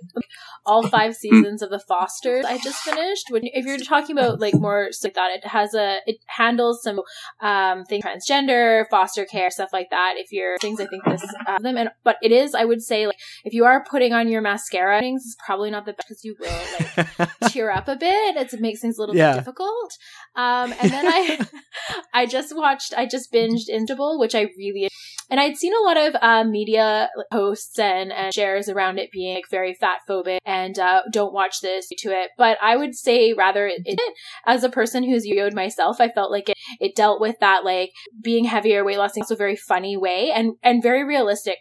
all 0.66 0.86
five 0.88 1.14
seasons 1.14 1.62
of 1.62 1.70
the 1.70 1.78
Fosters 1.78 2.44
I 2.44 2.58
just 2.58 2.82
finished. 2.82 3.26
When 3.30 3.42
if 3.44 3.64
you're 3.64 3.78
talking 3.78 4.16
about 4.16 4.40
like 4.40 4.54
more 4.54 4.90
like 5.02 5.14
that, 5.14 5.30
it 5.32 5.46
has 5.46 5.74
a 5.74 5.98
it 6.06 6.18
handles 6.26 6.82
some 6.82 7.00
um 7.40 7.84
things 7.84 8.04
transgender, 8.04 8.88
foster 8.90 9.24
care, 9.24 9.50
stuff 9.50 9.70
like 9.72 9.90
that. 9.90 10.14
If 10.16 10.32
you're 10.32 10.58
things 10.58 10.80
I 10.80 10.86
think 10.86 11.04
this 11.04 11.22
uh, 11.46 11.58
them 11.58 11.76
and 11.76 11.90
but 12.02 12.16
it 12.22 12.32
is 12.32 12.54
I 12.54 12.64
would 12.64 12.82
say 12.82 13.06
like 13.06 13.18
if 13.44 13.52
you 13.52 13.64
are 13.64 13.84
putting 13.88 14.12
on 14.12 14.28
your 14.28 14.40
mascara, 14.42 15.00
things 15.00 15.24
is 15.24 15.36
probably 15.44 15.70
not 15.70 15.86
the 15.86 15.92
best 15.92 16.08
because 16.08 16.24
you 16.24 16.36
will 16.38 16.60
like 16.78 17.30
tear 17.52 17.70
up 17.70 17.88
a 17.88 17.96
bit. 17.96 18.36
It's, 18.36 18.54
it 18.54 18.60
makes 18.60 18.80
things 18.80 18.98
a 18.98 19.00
little 19.00 19.16
Yeah. 19.16 19.32
bit 19.32 19.40
difficult. 19.40 19.96
Um, 20.36 20.72
and 20.80 20.90
then 20.90 21.06
I 21.06 21.38
I 22.14 22.26
just 22.26 22.54
watched 22.56 22.94
I 22.96 23.06
just 23.06 23.32
binged 23.32 23.68
Insatiable, 23.68 24.18
which 24.18 24.34
I 24.34 24.42
really 24.56 24.88
and 25.30 25.40
I'd 25.40 25.56
seen 25.56 25.72
a 25.74 25.84
lot 25.84 25.96
of 25.96 26.16
uh, 26.20 26.44
media 26.44 27.10
posts 27.32 27.78
and, 27.78 28.12
and 28.12 28.32
shares 28.32 28.68
around 28.68 28.98
it 28.98 29.10
being 29.10 29.34
like 29.34 29.44
very 29.50 29.74
fat 29.74 29.98
phobic 30.08 30.38
and 30.44 30.78
uh, 30.78 31.02
don't 31.12 31.32
watch 31.32 31.60
this 31.60 31.88
to 31.98 32.10
it. 32.10 32.30
But 32.36 32.58
I 32.62 32.76
would 32.76 32.94
say 32.94 33.32
rather 33.32 33.66
it, 33.66 33.82
it 33.84 33.98
as 34.46 34.64
a 34.64 34.68
person 34.68 35.04
who's 35.04 35.26
yo-yoed 35.26 35.54
myself, 35.54 36.00
I 36.00 36.08
felt 36.08 36.30
like 36.30 36.48
it, 36.48 36.56
it 36.80 36.94
dealt 36.94 37.20
with 37.20 37.36
that 37.40 37.64
like 37.64 37.90
being 38.22 38.44
heavier, 38.44 38.84
weight 38.84 38.98
loss 38.98 39.16
in 39.16 39.24
a 39.28 39.36
very 39.36 39.56
funny 39.56 39.96
way 39.96 40.30
and 40.34 40.54
and 40.62 40.82
very 40.82 41.04
realistic. 41.04 41.58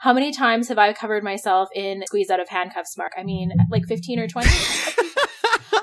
How 0.00 0.12
many 0.12 0.32
times 0.32 0.68
have 0.68 0.78
I 0.78 0.92
covered 0.92 1.24
myself 1.24 1.68
in 1.74 2.02
squeeze 2.06 2.30
out 2.30 2.40
of 2.40 2.48
handcuffs? 2.48 2.96
Marc, 2.96 3.12
I 3.16 3.22
mean, 3.22 3.52
like 3.70 3.84
fifteen 3.86 4.18
or 4.18 4.28
twenty. 4.28 4.50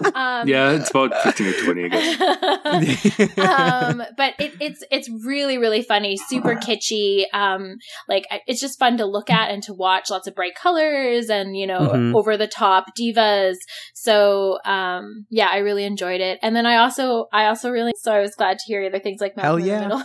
um, 0.16 0.48
Yeah, 0.48 0.72
it's 0.72 0.90
about 0.90 1.14
15 1.24 1.48
or 1.48 1.54
20, 1.54 1.86
I 1.86 1.88
guess. 1.88 3.20
um, 3.38 4.04
but 4.18 4.34
it, 4.40 4.54
it's 4.60 4.84
it's 4.92 5.10
really 5.26 5.58
really 5.58 5.82
funny, 5.82 6.18
super 6.18 6.56
kitschy. 6.56 7.24
Um, 7.34 7.78
like 8.08 8.26
it's 8.48 8.62
just 8.62 8.80
fun 8.80 8.98
to 8.98 9.06
look 9.06 9.30
at 9.30 9.52
and 9.52 9.64
to 9.64 9.74
watch. 9.74 10.10
Lots 10.10 10.28
of 10.28 10.36
bright 10.36 10.56
colors 10.56 11.30
and 11.30 11.56
you 11.58 11.68
know 11.68 11.80
Mhm. 11.80 12.16
over 12.16 12.38
the 12.38 12.48
top 12.48 12.86
divas. 13.00 13.56
So 13.94 14.60
um, 14.66 15.26
yeah, 15.30 15.48
I 15.52 15.58
really 15.58 15.84
enjoyed 15.86 16.22
it. 16.22 16.40
And 16.42 16.56
then 16.56 16.66
I 16.66 16.78
also 16.78 17.28
I 17.32 17.46
also 17.46 17.70
really 17.70 17.94
so 17.98 18.12
I 18.14 18.20
was 18.20 18.36
glad 18.36 18.58
to 18.60 18.64
hear 18.66 18.86
other 18.86 19.00
things 19.00 19.22
like 19.22 19.34
Hell 19.38 19.58
Malcolm 19.58 19.84
in 19.84 19.90
the 19.90 19.96
yeah. 19.98 20.04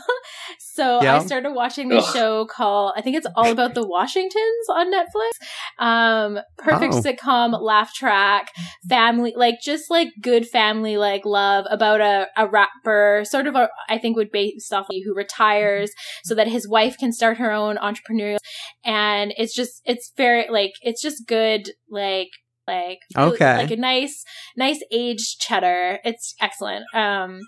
Middle. 0.79 1.01
so 1.01 1.05
Yeah. 1.05 1.17
I 1.17 1.27
started 1.27 1.51
watching 1.53 1.89
this 1.89 2.07
Ugh. 2.09 2.15
show 2.15 2.47
called 2.47 2.93
I 2.97 3.03
think 3.03 3.17
it's 3.17 3.27
all 3.37 3.51
about 3.51 3.75
the 3.75 3.87
Washingtons 3.87 4.69
on 4.71 4.93
Netflix. 4.93 5.33
Um, 5.79 6.39
perfect 6.59 6.95
Oh. 6.95 7.01
sitcom, 7.03 7.61
laugh 7.61 7.93
track 7.95 8.51
family 8.89 9.35
like 9.37 9.57
just 9.63 9.91
like 9.91 10.09
good 10.23 10.47
family 10.49 10.97
like 10.97 11.25
love 11.25 11.67
about 11.71 12.01
a, 12.01 12.27
a 12.37 12.47
rapper 12.49 13.23
sort 13.25 13.47
of 13.47 13.55
a, 13.55 13.69
i 13.89 13.99
think 13.99 14.17
would 14.17 14.31
based 14.31 14.73
off 14.73 14.87
who 15.05 15.15
retires 15.15 15.91
so 16.25 16.35
that 16.35 16.49
his 16.49 16.69
wife 16.69 16.97
can 16.99 17.13
start 17.13 17.37
her 17.39 17.51
own 17.53 17.77
entrepreneurial 17.77 18.39
and 18.85 19.33
it's 19.37 19.55
just 19.55 19.81
it's 19.85 20.13
very 20.17 20.47
like 20.51 20.73
it's 20.83 21.03
just 21.03 21.27
good 21.27 21.71
like 21.91 22.29
like 22.67 22.99
Okay. 23.17 23.57
like 23.59 23.71
a 23.71 23.77
nice 23.77 24.25
nice 24.57 24.81
aged 24.93 25.41
cheddar 25.41 25.99
it's 26.05 26.35
excellent 26.41 26.85
um 26.95 27.41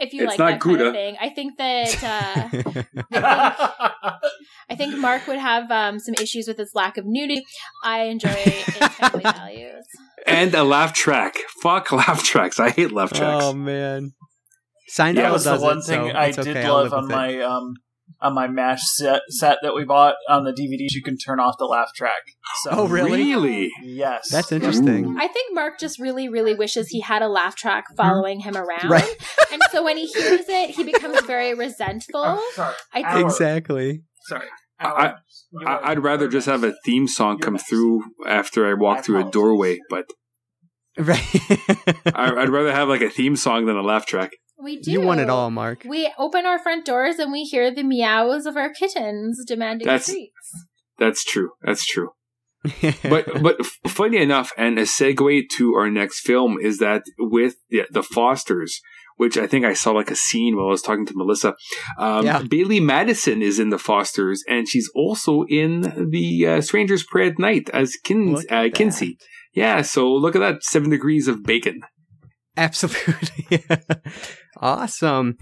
if 0.00 0.12
you 0.12 0.22
It's 0.22 0.38
like 0.38 0.38
not 0.38 0.50
that 0.52 0.60
kind 0.60 0.80
of 0.80 0.92
thing 0.92 1.16
i 1.20 1.28
think 1.28 1.58
that 1.58 2.84
uh 3.12 4.18
I 4.70 4.74
think 4.74 4.98
Marc 4.98 5.26
would 5.26 5.38
have 5.38 5.70
um, 5.70 5.98
some 5.98 6.14
issues 6.14 6.46
with 6.46 6.58
his 6.58 6.74
lack 6.74 6.98
of 6.98 7.06
nudity. 7.06 7.44
I 7.82 8.02
enjoy 8.02 8.28
its 8.34 8.94
family 8.96 9.22
values. 9.22 9.86
and 10.26 10.54
a 10.54 10.62
laugh 10.62 10.92
track. 10.92 11.36
Fuck 11.62 11.90
laugh 11.92 12.22
tracks. 12.22 12.60
I 12.60 12.70
hate 12.70 12.92
laugh 12.92 13.12
tracks. 13.12 13.44
oh 13.44 13.54
man. 13.54 14.12
Seinfeld 14.94 15.14
that 15.16 15.32
was 15.32 15.44
the 15.44 15.58
one 15.58 15.78
it, 15.78 15.84
thing 15.84 16.10
so 16.10 16.16
I 16.16 16.30
did 16.30 16.48
okay, 16.48 16.70
love 16.70 16.92
on 16.92 17.08
my 17.08 17.40
um 17.42 17.74
on 18.20 18.34
my 18.34 18.44
M*A*S*H 18.46 18.80
set 18.80 19.22
set 19.28 19.58
that 19.62 19.74
we 19.74 19.84
bought 19.84 20.14
on 20.28 20.44
the 20.44 20.52
DVDs. 20.52 20.92
You 20.92 21.02
can 21.02 21.16
turn 21.16 21.38
off 21.40 21.54
the 21.58 21.64
laugh 21.66 21.90
track. 21.94 22.22
So 22.62 22.70
Oh, 22.72 22.88
really? 22.88 23.12
Really? 23.24 23.70
Yes, 23.82 24.28
That's 24.30 24.50
interesting. 24.52 25.16
I 25.18 25.28
think 25.28 25.54
Marc 25.54 25.78
just 25.78 25.98
really, 26.00 26.28
really 26.28 26.54
wishes 26.54 26.88
he 26.88 27.00
had 27.00 27.22
a 27.22 27.28
laugh 27.28 27.54
track 27.56 27.84
following 27.96 28.40
him 28.40 28.56
around. 28.56 28.90
Right. 28.90 29.16
And 29.52 29.62
so 29.70 29.82
when 29.84 29.96
he 29.96 30.06
hears 30.06 30.46
it, 30.48 30.70
he 30.70 30.84
becomes 30.84 31.20
very 31.22 31.54
resentful. 31.54 32.22
Oh, 32.24 32.52
sorry, 32.54 32.74
I 32.92 33.02
Hour. 33.02 33.20
Exactly. 33.26 34.02
sorry. 34.26 34.46
I- 34.80 35.14
I, 35.66 35.90
I'd 35.90 35.98
rather 36.00 36.28
just 36.28 36.46
have 36.46 36.62
a 36.62 36.74
theme 36.84 37.08
song 37.08 37.38
come 37.38 37.56
through 37.56 38.02
after 38.26 38.68
I 38.68 38.74
walk 38.74 39.02
through 39.04 39.26
a 39.26 39.30
doorway, 39.30 39.78
but 39.88 40.04
Right. 40.98 41.24
I, 42.14 42.34
I'd 42.36 42.48
rather 42.50 42.72
have 42.72 42.88
like 42.88 43.00
a 43.00 43.08
theme 43.08 43.34
song 43.36 43.66
than 43.66 43.76
a 43.76 43.82
laugh 43.82 44.04
track. 44.06 44.32
We 44.68 44.76
do. 44.80 44.90
you 44.92 45.00
want 45.00 45.20
it 45.20 45.30
all, 45.30 45.50
Marc. 45.50 45.84
We 45.86 46.12
open 46.18 46.44
our 46.44 46.58
front 46.58 46.84
doors 46.84 47.16
and 47.18 47.32
we 47.32 47.44
hear 47.44 47.70
the 47.74 47.82
meows 47.82 48.44
of 48.44 48.56
our 48.56 48.70
kittens 48.70 49.42
demanding 49.46 49.86
That's- 49.86 50.06
treats. 50.10 50.66
That's 50.98 51.24
true. 51.24 51.50
That's 51.62 51.86
true. 51.86 52.10
But 53.14 53.24
but 53.42 53.64
funny 53.86 54.18
enough, 54.18 54.52
and 54.58 54.78
a 54.78 54.82
segue 54.82 55.42
to 55.56 55.74
our 55.74 55.88
next 55.90 56.20
film 56.20 56.58
is 56.60 56.78
that 56.78 57.02
with 57.18 57.54
the, 57.70 57.82
the 57.90 58.02
Fosters, 58.02 58.80
which 59.16 59.38
I 59.38 59.46
think 59.46 59.64
I 59.64 59.72
saw 59.74 59.92
like 59.92 60.10
a 60.10 60.16
scene 60.16 60.56
while 60.56 60.66
I 60.66 60.70
was 60.70 60.82
talking 60.82 61.06
to 61.06 61.14
Melissa. 61.16 61.54
Um, 61.98 62.26
Yeah. 62.26 62.40
Bailee 62.42 62.82
Madison 62.82 63.40
is 63.42 63.58
in 63.58 63.70
the 63.70 63.78
Fosters, 63.78 64.42
and 64.48 64.68
she's 64.68 64.90
also 64.94 65.44
in 65.48 66.10
the 66.10 66.46
uh, 66.46 66.60
Strangers 66.60 67.04
Prey 67.04 67.28
at 67.28 67.38
Night 67.38 67.70
as 67.72 67.96
Kin- 68.04 68.36
uh, 68.50 68.64
at 68.66 68.74
Kinsey. 68.74 69.16
Yeah, 69.54 69.80
so 69.82 70.08
look 70.12 70.34
at 70.36 70.40
that, 70.40 70.62
seven 70.62 70.90
degrees 70.90 71.26
of 71.28 71.42
bacon. 71.44 71.80
Absolutely. 72.58 73.64
awesome. 74.60 75.38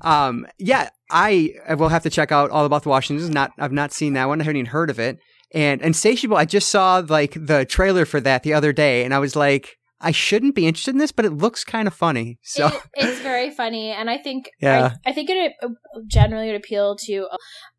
Um, 0.00 0.46
yeah, 0.58 0.88
I 1.10 1.54
I 1.68 1.74
will 1.74 1.88
have 1.88 2.02
to 2.02 2.10
check 2.10 2.32
out 2.32 2.50
all 2.50 2.64
about 2.64 2.82
the 2.82 2.88
Washingtons. 2.88 3.30
Not 3.30 3.52
I've 3.58 3.72
not 3.72 3.92
seen 3.92 4.14
that 4.14 4.28
one. 4.28 4.40
I 4.40 4.44
haven't 4.44 4.56
even 4.56 4.70
heard 4.70 4.90
of 4.90 4.98
it. 4.98 5.18
And 5.52 5.80
Insatiable, 5.82 6.36
I 6.36 6.46
just 6.46 6.68
saw 6.68 7.02
like 7.06 7.34
the 7.34 7.64
trailer 7.64 8.04
for 8.04 8.20
that 8.20 8.42
the 8.42 8.54
other 8.54 8.72
day, 8.72 9.04
and 9.04 9.14
I 9.14 9.18
was 9.18 9.36
like, 9.36 9.76
I 10.00 10.10
shouldn't 10.10 10.54
be 10.54 10.66
interested 10.66 10.94
in 10.94 10.98
this, 10.98 11.12
but 11.12 11.24
it 11.24 11.30
looks 11.30 11.64
kind 11.64 11.86
of 11.86 11.94
funny. 11.94 12.38
So 12.42 12.66
It, 12.66 12.82
it's 12.94 13.20
very 13.20 13.50
funny, 13.50 13.90
and 13.90 14.10
I 14.10 14.18
think 14.18 14.50
Yeah. 14.60 14.90
I, 15.06 15.10
I 15.10 15.12
think 15.12 15.30
it 15.30 15.52
uh, 15.62 15.68
generally 16.06 16.46
would 16.48 16.56
appeal 16.56 16.96
to. 17.06 17.28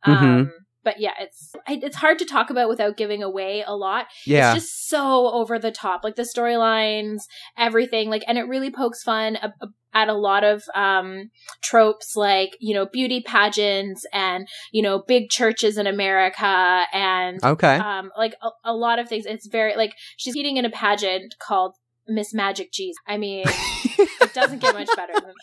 Um, 0.03 0.15
Mhm. 0.15 0.49
But 0.85 0.99
yeah, 1.01 1.11
it's 1.19 1.53
it's 1.67 1.97
hard 1.97 2.19
to 2.19 2.25
talk 2.25 2.49
about 2.49 2.69
without 2.69 2.95
giving 2.95 3.21
away 3.23 3.63
a 3.67 3.75
lot. 3.75 4.05
yeah, 4.25 4.53
It's 4.53 4.63
just 4.63 4.87
so 4.87 5.29
over 5.33 5.59
the 5.59 5.71
top, 5.71 6.03
like 6.05 6.15
the 6.15 6.21
storylines, 6.21 7.23
everything, 7.57 8.09
like, 8.09 8.23
and 8.27 8.37
it 8.37 8.43
really 8.47 8.71
pokes 8.71 9.03
fun 9.03 9.35
a- 9.41 9.53
a- 9.61 9.67
at 9.93 10.09
a 10.09 10.13
lot 10.13 10.43
of 10.43 10.63
um 10.75 11.31
tropes, 11.61 12.15
like 12.15 12.55
you 12.59 12.73
know, 12.73 12.85
beauty 12.85 13.21
pageants 13.21 14.05
and 14.13 14.47
you 14.71 14.81
know, 14.81 14.99
big 15.07 15.29
churches 15.29 15.77
in 15.77 15.87
America 15.87 16.83
and 16.93 17.43
okay. 17.43 17.77
um 17.77 18.11
like 18.17 18.35
a, 18.41 18.49
a 18.65 18.73
lot 18.73 18.99
of 18.99 19.09
things. 19.09 19.25
It's 19.25 19.47
very 19.47 19.75
like 19.75 19.93
she's 20.17 20.35
eating 20.35 20.57
in 20.57 20.65
a 20.65 20.69
pageant 20.69 21.35
called 21.39 21.75
Miss 22.07 22.33
Magic 22.33 22.71
Jesus. 22.71 22.97
I 23.07 23.17
mean, 23.17 23.45
it 23.47 24.33
doesn't 24.35 24.59
get 24.59 24.75
much 24.75 24.89
better 24.95 25.13
than 25.13 25.33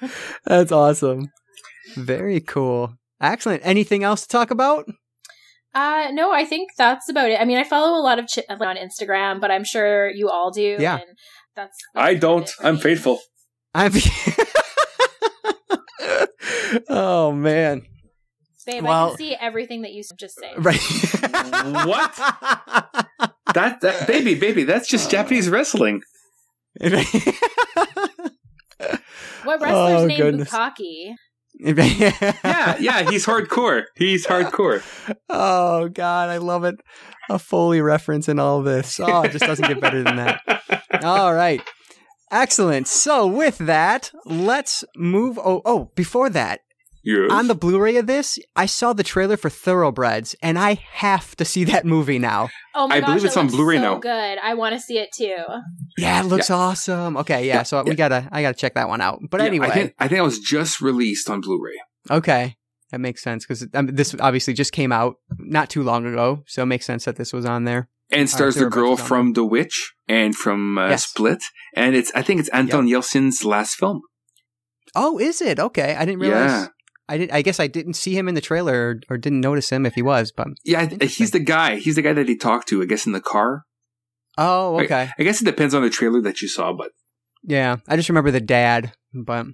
that. 0.00 0.10
That's 0.46 0.72
awesome. 0.72 1.30
Very 1.94 2.40
cool. 2.40 2.94
Excellent. 3.20 3.62
Anything 3.64 4.04
else 4.04 4.22
to 4.22 4.28
talk 4.28 4.50
about? 4.50 4.86
Uh, 5.74 6.08
no, 6.12 6.32
I 6.32 6.44
think 6.44 6.70
that's 6.78 7.08
about 7.08 7.30
it. 7.30 7.40
I 7.40 7.44
mean, 7.44 7.58
I 7.58 7.64
follow 7.64 7.98
a 7.98 8.02
lot 8.02 8.18
of 8.18 8.26
chit 8.26 8.46
on 8.48 8.76
Instagram, 8.76 9.40
but 9.40 9.50
I'm 9.50 9.64
sure 9.64 10.10
you 10.10 10.28
all 10.28 10.50
do. 10.50 10.76
Yeah. 10.78 10.96
And 10.96 11.04
that's, 11.54 11.76
I 11.94 12.14
don't. 12.14 12.50
I'm 12.60 12.78
faithful. 12.78 13.20
I'm. 13.74 13.92
oh 16.88 17.32
man. 17.32 17.82
Babe, 18.66 18.84
I 18.84 19.08
can 19.08 19.16
see 19.16 19.34
everything 19.34 19.82
that 19.82 19.92
you 19.92 20.02
just 20.18 20.38
say. 20.38 20.52
Right. 20.58 20.80
What? 21.86 22.14
That, 23.54 23.80
that 23.80 24.06
baby, 24.06 24.34
baby, 24.34 24.64
that's 24.64 24.88
just 24.88 25.10
Japanese 25.10 25.48
wrestling. 25.48 26.02
What 29.44 29.60
wrestler's 29.60 30.02
Oh, 30.02 30.06
name 30.06 30.18
goodness. 30.18 30.50
Bukaki? 30.50 31.14
Yeah, 31.54 32.76
yeah, 32.78 33.10
he's 33.10 33.26
hardcore. 33.26 33.84
He's 33.96 34.26
hardcore. 34.26 34.82
Oh 35.28 35.88
God, 35.88 36.28
I 36.28 36.38
love 36.38 36.64
it. 36.64 36.76
A 37.28 37.38
Foley 37.38 37.80
reference 37.80 38.28
in 38.28 38.38
all 38.38 38.62
this. 38.62 39.00
Oh, 39.00 39.22
it 39.22 39.32
just 39.32 39.44
doesn't 39.44 39.66
get 39.66 39.80
better 39.80 40.02
than 40.02 40.16
that. 40.16 40.40
All 41.04 41.34
right. 41.34 41.60
Excellent. 42.30 42.88
So 42.88 43.26
with 43.26 43.58
that, 43.58 44.10
let's 44.24 44.84
move 44.96 45.38
oh 45.38 45.60
oh, 45.64 45.90
before 45.94 46.30
that, 46.30 46.60
Yes. 47.08 47.30
on 47.30 47.48
the 47.48 47.54
Blu-ray 47.54 47.96
of 47.96 48.06
this, 48.06 48.38
I 48.54 48.66
saw 48.66 48.92
the 48.92 49.02
trailer 49.02 49.36
for 49.38 49.48
Thoroughbreds 49.48 50.34
and 50.42 50.58
I 50.58 50.74
have 50.92 51.34
to 51.36 51.44
see 51.44 51.64
that 51.64 51.86
movie 51.86 52.18
now. 52.18 52.50
Oh 52.74 52.86
my 52.86 52.94
god. 52.94 52.96
I 52.96 53.00
gosh, 53.00 53.06
believe 53.08 53.24
it's 53.24 53.36
it 53.36 53.38
on 53.40 53.46
looks 53.46 53.56
Blu-ray 53.56 53.76
so 53.76 53.82
now. 53.82 53.98
Good. 53.98 54.38
I 54.38 54.54
want 54.54 54.74
to 54.74 54.80
see 54.80 54.98
it 54.98 55.08
too. 55.16 55.36
Yeah, 55.96 56.20
it 56.20 56.26
looks 56.26 56.50
awesome. 56.50 57.16
Okay, 57.16 57.46
yeah, 57.46 57.62
so 57.62 57.82
we 57.82 57.94
got 57.94 58.08
to 58.08 58.28
I 58.30 58.42
got 58.42 58.52
to 58.54 58.60
check 58.60 58.74
that 58.74 58.88
one 58.88 59.00
out. 59.00 59.20
But 59.30 59.40
Yeah, 59.40 59.46
anyway, 59.46 59.68
I 59.68 59.70
think 59.70 59.94
I 59.98 60.08
think 60.08 60.18
it 60.18 60.22
was 60.22 60.38
just 60.38 60.80
released 60.80 61.30
on 61.30 61.40
Blu-ray. 61.40 61.80
okay. 62.10 62.56
That 62.90 63.00
makes 63.00 63.22
sense 63.22 63.44
cuz 63.46 63.66
this 63.72 64.14
obviously 64.20 64.54
just 64.54 64.72
came 64.72 64.92
out 64.92 65.16
not 65.38 65.68
too 65.70 65.82
long 65.82 66.06
ago, 66.06 66.42
so 66.46 66.62
it 66.62 66.66
makes 66.66 66.86
sense 66.86 67.04
that 67.06 67.16
this 67.16 67.32
was 67.32 67.44
on 67.44 67.64
there. 67.64 67.88
And 68.10 68.30
stars 68.30 68.54
the 68.54 68.70
girl 68.70 68.96
from 68.96 69.34
The 69.34 69.44
Witch 69.44 69.92
and 70.08 70.34
from 70.34 70.78
uh, 70.78 70.88
Yes. 70.88 71.06
Split, 71.06 71.42
and 71.74 71.94
it's 71.94 72.10
I 72.14 72.22
think 72.22 72.40
it's 72.40 72.48
Anton 72.50 72.86
Yelchin's 72.88 73.44
last 73.44 73.74
film. 73.76 74.00
Oh, 74.94 75.18
is 75.18 75.42
it? 75.42 75.58
Okay. 75.60 75.94
I 75.96 76.04
didn't 76.06 76.20
realize. 76.20 76.50
Yeah. 76.50 76.66
I 77.08 77.18
did. 77.18 77.30
I 77.30 77.42
guess 77.42 77.58
I 77.58 77.66
didn't 77.66 77.94
see 77.94 78.16
him 78.16 78.28
in 78.28 78.34
the 78.34 78.40
trailer 78.40 78.74
or, 78.74 79.00
or 79.14 79.18
didn't 79.18 79.40
notice 79.40 79.70
him 79.70 79.86
if 79.86 79.94
he 79.94 80.02
was. 80.02 80.30
But 80.32 80.48
Yeah, 80.64 80.86
he's 80.86 81.30
the 81.30 81.38
guy. 81.38 81.76
He's 81.76 81.96
the 81.96 82.02
guy 82.02 82.12
that 82.12 82.28
he 82.28 82.36
talked 82.36 82.68
to, 82.68 82.82
I 82.82 82.86
guess, 82.86 83.06
in 83.06 83.12
the 83.12 83.20
car. 83.20 83.64
oh, 84.36 84.80
okay. 84.80 85.10
I 85.18 85.22
guess 85.22 85.40
it 85.40 85.44
depends 85.46 85.74
on 85.74 85.82
the 85.82 85.90
trailer 85.90 86.20
that 86.22 86.42
you 86.42 86.48
saw, 86.48 86.72
but 86.72 86.92
Yeah, 87.42 87.76
I 87.88 87.96
just 87.96 88.08
remember 88.08 88.30
the 88.30 88.40
dad, 88.40 88.92
but 89.14 89.46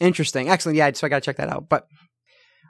interesting, 0.00 0.48
excellent. 0.48 0.76
Yeah, 0.76 0.92
so 0.92 1.06
I 1.06 1.10
got 1.10 1.22
to 1.22 1.26
check 1.26 1.36
that 1.36 1.48
out. 1.48 1.68
But 1.68 1.86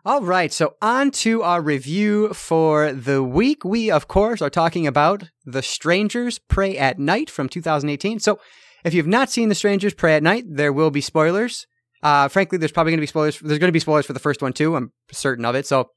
all 0.07 0.20
right, 0.20 0.53
so 0.53 0.74
on 0.82 1.11
to 1.12 1.43
our 1.43 1.62
review 1.62 2.35
for 2.35 2.93
the 2.93 3.23
week. 3.23 3.65
We, 3.65 3.91
of 3.91 4.07
course, 4.07 4.43
are 4.43 4.51
talking 4.51 4.86
about 4.86 5.31
The 5.47 5.62
Strangers 5.62 6.39
Prey 6.39 6.77
at 6.77 6.99
Night 6.99 7.31
from 7.31 7.49
2018. 7.49 8.20
So 8.20 8.39
if 8.85 8.93
you've 8.93 9.07
not 9.07 9.31
seen 9.31 9.49
The 9.49 9.55
Strangers 9.55 9.95
Prey 9.95 10.15
at 10.15 10.23
Night, 10.23 10.45
there 10.47 10.74
will 10.74 10.91
be 10.91 11.01
spoilers. 11.01 11.66
Uh, 12.05 12.28
frankly, 12.28 12.59
there's 12.59 12.70
probably 12.70 12.93
going 12.93 12.98
to 12.98 13.02
be 13.02 13.06
spoilers. 13.06 13.40
There's 13.40 13.59
going 13.59 13.68
to 13.68 13.72
be 13.72 13.81
spoilers 13.81 14.05
for 14.05 14.12
the 14.12 14.20
first 14.20 14.43
one 14.43 14.52
too. 14.52 14.76
I'm 14.76 14.93
certain 15.10 15.47
of 15.47 15.55
it. 15.55 15.66
So 15.66 15.89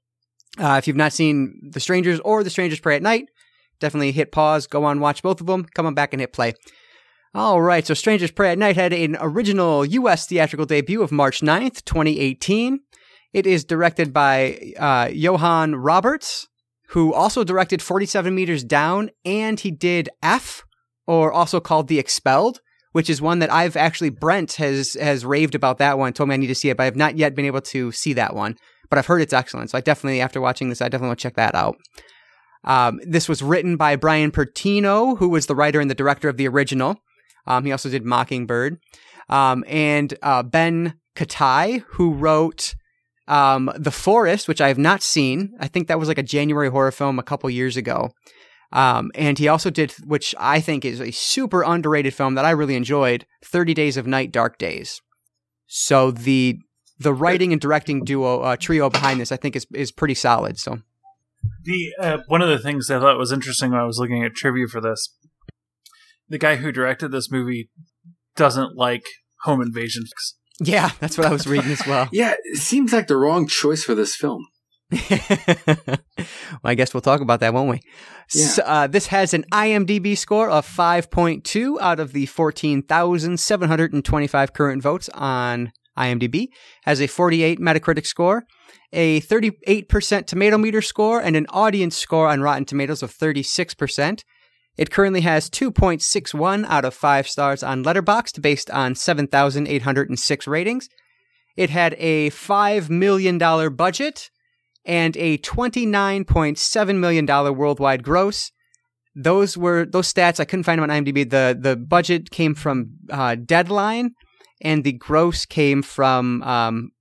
uh, 0.58 0.76
if 0.80 0.88
you've 0.88 0.96
not 0.96 1.12
seen 1.12 1.60
The 1.72 1.82
Strangers 1.82 2.22
or 2.22 2.44
The 2.44 2.50
Strangers 2.50 2.80
Prey 2.80 2.96
at 2.96 3.02
Night, 3.04 3.26
definitely 3.82 4.14
hit 4.14 4.32
pause, 4.32 4.68
go 4.68 4.86
on, 4.86 5.02
watch 5.02 5.22
both 5.22 5.42
of 5.42 5.48
them, 5.48 5.66
come 5.76 5.86
on 5.86 5.94
back 5.94 6.14
and 6.14 6.22
hit 6.22 6.32
play. 6.32 6.54
All 7.34 7.62
right, 7.62 7.86
so 7.86 7.94
Strangers 7.94 8.32
Prey 8.32 8.52
at 8.52 8.58
Night 8.58 8.78
had 8.78 8.94
an 8.94 9.18
original 9.20 9.86
U.S. 9.86 10.26
theatrical 10.26 10.66
debut 10.66 11.04
of 11.04 11.12
March 11.12 11.42
9th, 11.42 11.84
2018. 11.84 12.80
It 13.34 13.46
is 13.46 13.66
directed 13.66 14.14
by 14.14 14.74
uh, 14.80 15.10
Johan 15.12 15.76
Roberts, 15.76 16.48
who 16.90 17.14
also 17.14 17.44
directed 17.44 17.82
47 17.82 18.34
Meters 18.34 18.64
Down, 18.64 19.12
and 19.26 19.60
he 19.60 19.72
did 19.72 20.10
F, 20.24 20.64
or 21.06 21.34
also 21.34 21.60
called 21.60 21.90
The 21.90 22.00
Expelled, 22.00 22.62
which 22.98 23.12
is 23.12 23.22
one 23.22 23.38
that 23.38 23.54
I've 23.54 23.76
actually, 23.76 24.10
Brent 24.10 24.54
has, 24.54 24.96
has 25.00 25.24
raved 25.24 25.54
about 25.54 25.78
that 25.78 26.00
one, 26.00 26.14
told 26.14 26.30
me 26.30 26.34
I 26.34 26.38
need 26.38 26.48
to 26.48 26.56
see 26.56 26.72
it, 26.72 26.78
but 26.78 26.88
I've 26.88 26.96
not 26.96 27.16
yet 27.16 27.36
been 27.36 27.46
able 27.46 27.62
to 27.62 27.92
see 27.92 28.14
that 28.14 28.34
one. 28.34 28.56
But 28.90 28.98
I've 28.98 29.06
heard 29.06 29.22
it's 29.22 29.34
excellent, 29.34 29.70
so 29.70 29.78
I 29.78 29.82
definitely, 29.82 30.20
after 30.20 30.42
watching 30.42 30.70
this, 30.70 30.82
I 30.82 30.90
definitely 30.90 31.10
want 31.10 31.20
to 31.20 31.24
check 31.24 31.36
that 31.36 31.54
out. 31.54 31.78
Um, 32.64 33.00
this 33.06 33.30
was 33.30 33.44
written 33.44 33.78
by 33.78 33.98
Bryan 33.98 34.32
Bertino, 34.32 35.16
who 35.20 35.30
was 35.30 35.46
the 35.46 35.54
writer 35.54 35.80
and 35.80 35.92
the 35.92 35.94
director 35.94 36.28
of 36.28 36.38
the 36.38 36.48
original. 36.48 36.96
Um, 37.46 37.66
he 37.66 37.72
also 37.72 37.88
did 37.88 38.04
Mockingbird. 38.04 38.80
Um, 39.30 39.64
and 39.68 40.18
uh, 40.24 40.42
Ben 40.42 40.96
Ketai, 41.16 41.84
who 41.90 42.16
wrote 42.16 42.74
um, 43.28 43.72
The 43.78 43.92
Forest, 43.92 44.48
which 44.48 44.60
I 44.60 44.70
have 44.70 44.80
not 44.80 45.04
seen. 45.04 45.54
I 45.60 45.68
think 45.68 45.88
that 45.88 46.00
was 46.00 46.08
like 46.08 46.18
a 46.18 46.24
January 46.24 46.72
horror 46.72 46.92
film 46.92 47.20
a 47.20 47.24
couple 47.24 47.48
years 47.52 47.78
ago. 47.78 48.10
Um, 48.72 49.12
and 49.16 49.40
he 49.40 49.48
also 49.48 49.70
did, 49.70 49.92
which 50.06 50.36
I 50.38 50.60
think 50.60 50.84
is 50.84 51.00
a 51.00 51.12
super 51.12 51.64
underrated 51.64 52.14
film 52.14 52.36
that 52.36 52.46
I 52.46 52.52
really 52.52 52.76
enjoyed, 52.76 53.26
30 53.46 53.74
Days 53.74 53.98
of 53.98 54.08
Night, 54.08 54.32
Dark 54.32 54.58
Days. 54.58 55.02
So 55.68 56.12
the 56.12 56.60
the 57.00 57.14
writing 57.14 57.52
and 57.52 57.62
directing 57.62 58.04
duo 58.04 58.40
uh, 58.40 58.56
trio 58.56 58.90
behind 58.90 59.22
this, 59.22 59.32
I 59.32 59.38
think, 59.38 59.56
is 59.56 59.66
is 59.74 59.92
pretty 59.92 60.16
solid. 60.16 60.58
So 60.58 60.80
The 61.64 61.94
uh, 62.00 62.18
one 62.28 62.42
of 62.42 62.50
the 62.50 62.60
things 62.60 62.90
I 62.90 63.00
thought 63.00 63.18
was 63.18 63.32
interesting 63.32 63.72
when 63.72 63.80
I 63.80 63.86
was 63.86 64.00
looking 64.00 64.24
at 64.24 64.34
trivia 64.34 64.68
for 64.68 64.82
this, 64.82 65.16
the 66.28 66.38
guy 66.38 66.56
who 66.58 66.72
directed 66.72 67.12
this 67.12 67.32
movie 67.32 67.70
doesn't 68.36 68.76
like 68.76 69.04
home 69.42 69.62
invasion. 69.62 70.06
yeah, 70.60 70.92
that's 71.00 71.18
what 71.18 71.28
I 71.28 71.32
was 71.32 71.48
reading 71.48 71.72
as 71.72 71.86
well. 71.86 72.10
yeah, 72.12 72.34
it 72.44 72.58
seems 72.58 72.92
like 72.94 73.08
the 73.08 73.18
wrong 73.18 73.48
choice 73.48 73.84
for 73.84 73.96
this 73.96 74.16
film. 74.16 74.48
well, 75.10 75.98
I 76.64 76.76
guess 76.76 76.94
we'll 76.94 77.02
talk 77.02 77.20
about 77.20 77.42
that, 77.42 77.54
won't 77.54 77.70
we? 77.70 77.82
Yeah. 78.34 78.46
So, 78.46 78.64
uh, 78.64 78.88
this 78.88 79.08
has 79.08 79.34
an 79.34 79.44
IMDb 79.52 80.18
score 80.18 80.50
of 80.50 80.66
5.2 80.66 81.78
out 81.82 82.00
of 82.00 82.14
the 82.14 82.26
14,725 82.28 84.54
current 84.54 84.82
votes 84.82 85.10
on 85.14 85.74
IMDb. 85.98 86.48
Has 86.86 87.02
a 87.02 87.08
48 87.08 87.60
Metacritic 87.60 88.06
score, 88.06 88.46
a 88.94 89.20
38% 89.22 90.26
tomato 90.26 90.58
meter 90.58 90.82
score, 90.82 91.22
and 91.22 91.36
an 91.36 91.48
audience 91.50 91.98
score 91.98 92.30
on 92.30 92.40
Rotten 92.42 92.64
Tomatoes 92.64 93.04
of 93.04 93.14
36%. 93.14 94.24
It 94.78 94.92
currently 94.92 95.22
has 95.22 95.50
2.61 95.50 96.66
out 96.66 96.86
of 96.86 96.94
5 96.94 97.28
stars 97.28 97.62
on 97.62 97.84
Letterboxd 97.84 98.42
based 98.42 98.70
on 98.70 98.96
7,806 98.96 100.48
ratings. 100.48 100.88
It 101.58 101.72
had 101.72 101.94
a 101.98 102.30
$5 102.30 102.90
million 102.90 103.38
budget 103.76 104.30
and 104.88 105.16
a 105.18 105.38
$29.7 105.40 106.98
million 106.98 107.26
worldwide 107.56 108.04
gross. 108.04 108.52
Those 109.14 109.58
were 109.58 109.86
those 109.86 110.12
stats. 110.12 110.40
I 110.40 110.46
couldn't 110.46 110.64
find 110.64 110.82
them 110.82 110.90
on 110.90 111.04
IMDb. 111.04 111.30
The 111.30 111.58
the 111.60 111.76
budget 111.76 112.30
came 112.30 112.54
from 112.54 112.92
uh, 113.12 113.36
Deadline, 113.36 114.12
and 114.62 114.84
the 114.84 114.92
gross 114.94 115.46
came 115.46 115.82
from 115.82 116.44
um, 116.44 116.92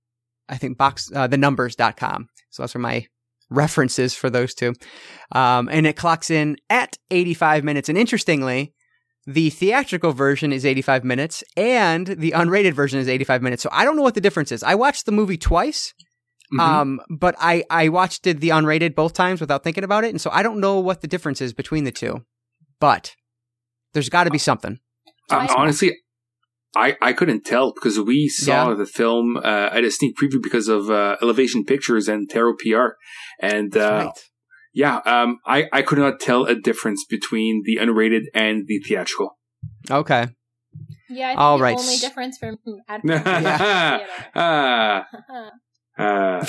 I 0.49 0.57
think 0.57 0.77
box 0.77 1.11
uh, 1.15 1.27
the 1.27 1.37
numbers.com. 1.37 2.27
So 2.49 2.63
that's 2.63 2.73
where 2.73 2.81
my 2.81 3.05
references 3.49 4.13
for 4.15 4.29
those 4.29 4.53
two. 4.53 4.73
Um, 5.31 5.69
and 5.71 5.85
it 5.85 5.95
clocks 5.95 6.29
in 6.29 6.57
at 6.69 6.97
85 7.11 7.63
minutes. 7.63 7.87
And 7.87 7.97
interestingly, 7.97 8.73
the 9.25 9.49
theatrical 9.49 10.11
version 10.11 10.51
is 10.51 10.65
85 10.65 11.03
minutes 11.03 11.43
and 11.55 12.07
the 12.07 12.31
unrated 12.31 12.73
version 12.73 12.99
is 12.99 13.07
85 13.07 13.41
minutes. 13.41 13.63
So 13.63 13.69
I 13.71 13.85
don't 13.85 13.95
know 13.95 14.01
what 14.01 14.15
the 14.15 14.21
difference 14.21 14.51
is. 14.51 14.63
I 14.63 14.75
watched 14.75 15.05
the 15.05 15.11
movie 15.11 15.37
twice. 15.37 15.93
Mhm. 16.53 16.59
Um, 16.61 17.01
but 17.09 17.35
I, 17.39 17.63
I 17.69 17.89
watched 17.89 18.25
it 18.25 18.39
the 18.39 18.49
unrated 18.49 18.95
both 18.95 19.13
times 19.13 19.41
without 19.41 19.63
thinking 19.63 19.83
about 19.83 20.03
it. 20.05 20.09
And 20.11 20.21
so 20.21 20.29
I 20.31 20.43
don't 20.43 20.59
know 20.59 20.79
what 20.79 21.01
the 21.01 21.07
difference 21.07 21.41
is 21.41 21.51
between 21.53 21.83
the 21.83 21.91
two, 21.91 22.23
but 22.79 23.15
there's 23.93 24.07
got 24.09 24.23
to 24.25 24.31
be 24.31 24.37
something. 24.37 24.79
Uh, 25.29 25.47
I- 25.49 25.55
honestly, 25.57 25.97
I, 26.75 26.95
I 27.01 27.11
couldn't 27.13 27.43
tell 27.43 27.73
because 27.73 27.99
we 27.99 28.29
saw 28.29 28.69
Yeah. 28.69 28.75
the 28.75 28.85
film 28.85 29.37
uh, 29.37 29.69
at 29.73 29.83
a 29.83 29.91
sneak 29.91 30.15
preview 30.15 30.41
because 30.41 30.67
of 30.69 30.89
uh, 30.89 31.17
Elevation 31.21 31.65
Pictures 31.65 32.07
and 32.07 32.29
Tarot 32.29 32.55
PR, 32.59 32.95
and 33.41 33.75
uh, 33.75 34.05
Right. 34.05 34.19
yeah, 34.73 34.97
um, 35.05 35.39
I 35.45 35.67
I 35.73 35.81
could 35.81 35.97
not 35.97 36.19
tell 36.19 36.45
a 36.45 36.55
difference 36.55 37.03
between 37.09 37.63
the 37.65 37.77
unrated 37.77 38.23
and 38.33 38.67
the 38.67 38.79
theatrical. 38.79 39.37
Okay. 39.89 40.27
Yeah, 41.09 41.27
I 41.27 41.29
think 41.31 41.39
All 41.39 41.57
the 41.57 41.63
right. 41.63 41.77
only 41.79 41.97
difference 41.97 42.37
from 42.37 42.57
at 42.87 43.01
Yeah. 43.03 44.05
Ah, 44.35 45.05
ah. 45.97 46.43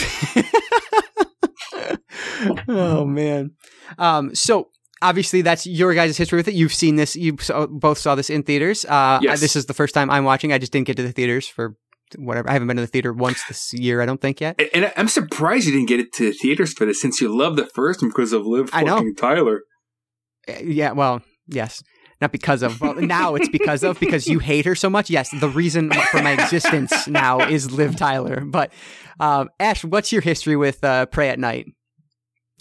oh 2.69 3.05
man. 3.05 3.53
Um, 3.99 4.35
so 4.35 4.69
obviously 5.03 5.43
that's 5.43 5.67
your 5.67 5.95
guys' 5.95 6.17
history 6.17 6.37
with 6.39 6.49
it. 6.49 6.55
You've 6.55 6.75
seen 6.75 6.97
this. 6.97 7.17
You 7.17 7.37
saw, 7.41 7.67
both 7.67 7.99
saw 7.99 8.15
this 8.15 8.31
in 8.31 8.43
theaters. 8.43 8.85
Uh, 8.85 9.19
Yes. 9.23 9.41
This 9.41 9.57
is 9.57 9.67
the 9.67 9.75
first 9.75 9.95
time 9.95 10.11
I'm 10.11 10.25
watching. 10.25 10.53
I 10.53 10.59
just 10.59 10.73
didn't 10.73 10.87
get 10.87 10.97
to 10.97 11.03
the 11.03 11.13
theaters 11.13 11.47
for 11.49 11.77
whatever. 12.17 12.49
I 12.49 12.53
haven't 12.53 12.69
been 12.69 12.77
to 12.77 12.83
the 12.83 12.87
theater 12.87 13.13
once 13.13 13.43
this 13.49 13.73
year. 13.73 14.01
I 14.01 14.07
don't 14.07 14.21
think 14.21 14.41
yet. 14.41 14.61
And- 14.61 14.85
And 14.85 14.93
I'm 14.97 15.09
surprised 15.09 15.67
you 15.67 15.73
didn't 15.73 15.89
get 15.89 16.01
it 16.01 16.13
to 16.15 16.27
the 16.31 16.33
theaters 16.33 16.73
for 16.73 16.87
this, 16.87 17.01
since 17.01 17.21
you 17.21 17.37
love 17.37 17.57
the 17.57 17.67
first 17.67 18.03
one 18.03 18.11
because 18.11 18.33
of 18.33 18.47
Liv 18.47 18.71
I 18.73 18.83
know. 18.83 18.97
fucking 18.97 19.17
Tyler. 19.17 19.63
Uh, 20.49 20.53
Yeah. 20.63 20.93
Well, 20.93 21.23
yes. 21.49 21.83
Not 22.21 22.33
because 22.33 22.63
of. 22.63 22.81
Well, 22.81 22.95
now 22.95 23.37
it's 23.37 23.49
because 23.49 23.85
of 23.85 24.01
because 24.01 24.27
you 24.27 24.41
hate 24.41 24.65
her 24.65 24.75
so 24.75 24.91
much. 24.91 25.09
Yes, 25.09 25.31
the 25.39 25.49
reason 25.49 25.93
for 26.11 26.21
my 26.23 26.33
existence 26.33 27.07
now 27.07 27.41
is 27.41 27.71
Liv 27.71 27.95
Tyler. 27.97 28.41
But 28.45 28.73
um, 29.21 29.51
Ashe, 29.61 29.85
what's 29.85 30.11
your 30.11 30.21
history 30.23 30.57
with 30.57 30.83
uh, 30.83 31.07
Prey 31.07 31.29
at 31.29 31.39
Night? 31.39 31.67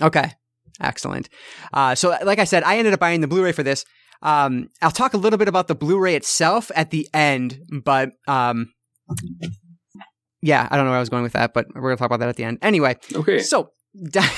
Okay, 0.02 0.32
excellent. 0.80 1.28
Uh, 1.74 1.96
so, 1.96 2.16
like 2.24 2.38
I 2.38 2.44
said, 2.44 2.62
I 2.64 2.78
ended 2.78 2.94
up 2.94 3.00
buying 3.00 3.22
the 3.22 3.28
Blu-ray 3.28 3.52
for 3.52 3.64
this. 3.64 3.84
Um, 4.22 4.70
I'll 4.82 4.92
talk 4.92 5.14
a 5.16 5.18
little 5.18 5.38
bit 5.40 5.48
about 5.48 5.68
the 5.68 5.76
Blu-ray 5.76 6.16
itself 6.16 6.70
at 6.76 6.92
the 6.92 7.08
end, 7.14 7.60
but 7.84 8.12
um, 8.28 8.72
yeah, 10.42 10.68
I 10.70 10.76
don't 10.76 10.86
know 10.86 10.92
where 10.92 10.98
I 10.98 11.02
was 11.02 11.10
going 11.10 11.24
with 11.24 11.34
that, 11.34 11.54
but 11.54 11.66
we're 11.74 11.82
gonna 11.90 11.98
talk 11.98 12.08
about 12.08 12.20
that 12.20 12.30
at 12.30 12.36
the 12.36 12.44
end. 12.44 12.60
Anyway, 12.62 12.96
Okay. 13.16 13.40
so, 13.40 13.72
di- 14.10 14.30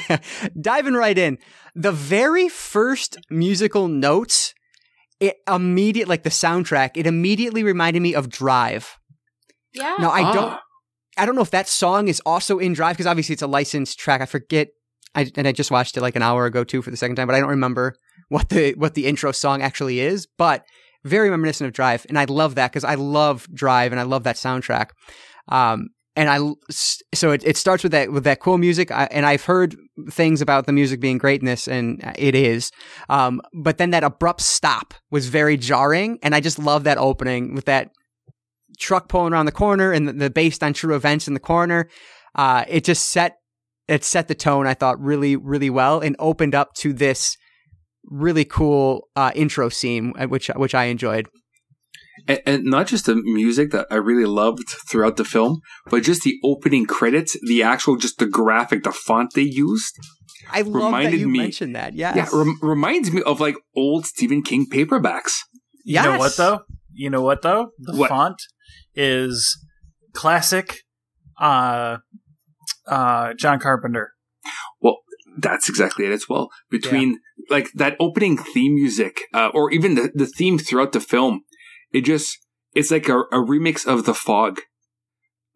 diving 0.60 0.94
right 0.94 1.16
in, 1.16 1.38
the 1.74 1.92
very 1.92 2.48
first 2.48 3.16
musical 3.30 3.88
notes, 3.88 4.54
it 5.20 5.36
immediate 5.48 6.08
like 6.08 6.22
the 6.22 6.30
soundtrack, 6.30 6.90
it 6.96 7.06
immediately 7.06 7.62
reminded 7.62 8.00
me 8.00 8.14
of 8.14 8.28
Drive. 8.28 8.96
yeah. 9.74 9.96
Now, 9.98 10.10
I 10.10 10.32
don't, 10.32 10.52
Ah. 10.52 10.62
I 11.18 11.24
don't 11.26 11.34
know 11.34 11.42
if 11.42 11.50
that 11.50 11.68
song 11.68 12.08
is 12.08 12.20
also 12.26 12.58
in 12.58 12.72
Drive 12.74 12.94
because 12.96 13.06
obviously 13.06 13.32
it's 13.32 13.42
a 13.42 13.46
licensed 13.46 13.98
track. 13.98 14.20
I 14.20 14.26
forget, 14.26 14.68
I, 15.14 15.30
and 15.36 15.48
I 15.48 15.52
just 15.52 15.70
watched 15.70 15.96
it 15.96 16.02
like 16.02 16.16
an 16.16 16.22
hour 16.22 16.44
ago 16.44 16.62
too 16.64 16.82
for 16.82 16.90
the 16.90 16.96
second 16.96 17.16
time, 17.16 17.26
but 17.26 17.34
I 17.34 17.40
don't 17.40 17.48
remember 17.50 17.94
what 18.28 18.48
the 18.50 18.72
what 18.74 18.94
the 18.94 19.06
intro 19.06 19.32
song 19.32 19.62
actually 19.62 20.00
is. 20.00 20.26
But 20.36 20.64
very 21.04 21.30
reminiscent 21.30 21.66
of 21.68 21.72
Drive, 21.72 22.04
and 22.08 22.18
I 22.18 22.24
love 22.24 22.56
that 22.56 22.70
because 22.72 22.84
I 22.84 22.96
love 22.96 23.46
Drive 23.54 23.92
and 23.92 24.00
I 24.00 24.04
love 24.04 24.24
that 24.24 24.36
soundtrack. 24.36 24.90
Um, 25.48 25.88
and 26.16 26.30
I 26.30 26.38
so 27.14 27.30
it, 27.32 27.42
it 27.44 27.56
starts 27.56 27.82
with 27.82 27.92
that 27.92 28.10
with 28.10 28.24
that 28.24 28.40
cool 28.40 28.58
music, 28.58 28.90
I, 28.90 29.06
and 29.10 29.26
I've 29.26 29.44
heard 29.44 29.76
things 30.10 30.40
about 30.40 30.66
the 30.66 30.72
music 30.72 30.98
being 30.98 31.18
great 31.18 31.40
in 31.40 31.46
this, 31.46 31.68
and 31.68 32.02
it 32.18 32.34
is. 32.34 32.72
Um, 33.08 33.42
but 33.52 33.78
then 33.78 33.90
that 33.90 34.02
abrupt 34.02 34.40
stop 34.40 34.94
was 35.10 35.28
very 35.28 35.56
jarring, 35.56 36.18
and 36.22 36.34
I 36.34 36.40
just 36.40 36.58
love 36.58 36.84
that 36.84 36.98
opening 36.98 37.54
with 37.54 37.66
that 37.66 37.90
truck 38.78 39.08
pulling 39.08 39.32
around 39.32 39.46
the 39.46 39.52
corner 39.52 39.92
and 39.92 40.08
the, 40.08 40.12
the 40.12 40.30
based 40.30 40.62
on 40.62 40.72
true 40.72 40.96
events 40.96 41.28
in 41.28 41.34
the 41.34 41.40
corner. 41.40 41.88
Uh, 42.34 42.64
it 42.66 42.84
just 42.84 43.10
set 43.10 43.36
it 43.86 44.02
set 44.02 44.28
the 44.28 44.34
tone. 44.34 44.66
I 44.66 44.74
thought 44.74 44.98
really 45.00 45.36
really 45.36 45.70
well 45.70 46.00
and 46.00 46.16
opened 46.18 46.54
up 46.54 46.74
to 46.76 46.94
this 46.94 47.36
really 48.04 48.44
cool 48.44 49.08
uh, 49.16 49.32
intro 49.34 49.68
scene, 49.68 50.14
uh, 50.18 50.26
which 50.26 50.48
which 50.48 50.74
I 50.74 50.84
enjoyed. 50.84 51.28
And, 52.28 52.40
and 52.46 52.64
not 52.64 52.86
just 52.86 53.06
the 53.06 53.14
music 53.16 53.70
that 53.70 53.86
I 53.90 53.96
really 53.96 54.26
loved 54.26 54.68
throughout 54.88 55.16
the 55.16 55.24
film, 55.24 55.60
but 55.90 56.02
just 56.02 56.22
the 56.22 56.38
opening 56.44 56.86
credits, 56.86 57.36
the 57.46 57.62
actual, 57.62 57.96
just 57.96 58.18
the 58.18 58.26
graphic, 58.26 58.84
the 58.84 58.92
font 58.92 59.32
they 59.34 59.42
used. 59.42 59.94
I 60.50 60.62
love 60.62 60.92
that 60.92 61.12
you 61.12 61.28
me- 61.28 61.38
mentioned 61.38 61.74
that. 61.74 61.94
Yes. 61.94 62.16
Yeah, 62.16 62.28
rem- 62.32 62.58
reminds 62.62 63.10
me 63.12 63.22
of 63.22 63.40
like 63.40 63.56
old 63.74 64.06
Stephen 64.06 64.42
King 64.42 64.66
paperbacks. 64.70 65.32
You 65.84 66.02
know 66.02 66.18
what 66.18 66.36
though? 66.36 66.60
You 66.92 67.10
know 67.10 67.22
what 67.22 67.42
though? 67.42 67.70
The 67.78 67.96
What? 67.96 68.08
font 68.08 68.40
is 68.94 69.56
classic 70.14 70.78
uh 71.40 71.98
uh 72.88 73.34
John 73.34 73.58
Carpenter. 73.60 74.12
Well, 74.80 74.98
that's 75.38 75.68
exactly 75.68 76.06
it 76.06 76.12
as 76.12 76.28
well. 76.28 76.48
Between 76.70 77.18
like 77.50 77.68
that 77.74 77.96
opening 78.00 78.36
theme 78.38 78.74
music, 78.74 79.20
uh, 79.34 79.48
or 79.52 79.70
even 79.70 79.94
the, 79.94 80.10
the 80.14 80.26
theme 80.26 80.58
throughout 80.58 80.92
the 80.92 81.00
film, 81.00 81.42
it 81.96 82.04
just 82.04 82.38
it's 82.74 82.90
like 82.90 83.08
a, 83.08 83.18
a 83.20 83.40
remix 83.52 83.86
of 83.86 84.04
The 84.04 84.14
Fog. 84.14 84.60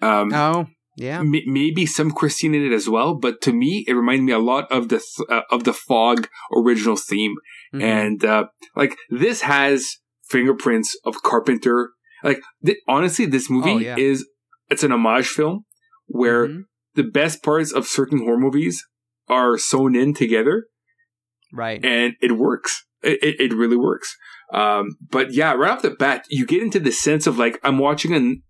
Um, 0.03 0.33
Oh, 0.33 0.67
yeah. 0.97 1.19
m- 1.21 1.33
maybe 1.47 1.85
some 1.87 2.11
Christine 2.11 2.55
in 2.55 2.65
it 2.65 2.73
as 2.75 2.89
well, 2.89 3.15
but 3.15 3.41
to 3.43 3.53
me, 3.53 3.85
it 3.87 3.93
reminded 3.93 4.25
me 4.25 4.33
a 4.33 4.39
lot 4.53 4.71
of 4.73 4.89
the 4.89 4.99
th- 4.99 5.29
uh, 5.29 5.43
of 5.51 5.65
the 5.65 5.75
Fog 5.75 6.29
original 6.57 6.97
theme, 6.97 7.35
Mhm. 7.75 7.83
and 7.83 8.25
uh, 8.25 8.45
like 8.75 8.97
this 9.11 9.43
has 9.43 9.97
fingerprints 10.29 10.97
of 11.05 11.23
Carpenter. 11.23 11.91
Like 12.25 12.41
th- 12.65 12.79
honestly, 12.89 13.27
this 13.27 13.51
movie 13.51 13.71
Oh, 13.71 13.79
yeah. 13.79 13.97
is 13.99 14.27
it's 14.71 14.85
an 14.85 14.93
homage 14.93 15.29
film 15.29 15.65
where 16.07 16.47
Mhm. 16.49 16.63
the 16.95 17.03
best 17.05 17.43
parts 17.43 17.73
of 17.73 17.87
certain 17.87 18.19
horror 18.21 18.39
movies 18.39 18.87
are 19.29 19.59
sewn 19.59 19.95
in 19.95 20.15
together 20.15 20.67
Right. 21.53 21.85
and 21.85 22.15
it 22.21 22.33
works. 22.33 22.85
It, 23.03 23.19
it, 23.23 23.35
it 23.41 23.53
really 23.55 23.77
works. 23.77 24.17
Um, 24.53 24.97
but 25.11 25.33
yeah, 25.33 25.53
right 25.53 25.71
off 25.71 25.83
the 25.83 25.91
bat, 25.91 26.25
you 26.29 26.47
get 26.47 26.63
into 26.63 26.81
the 26.81 26.91
sense 26.93 27.27
of 27.27 27.39
like, 27.39 27.59
I'm 27.63 27.79
watching 27.79 28.15
an, 28.15 28.43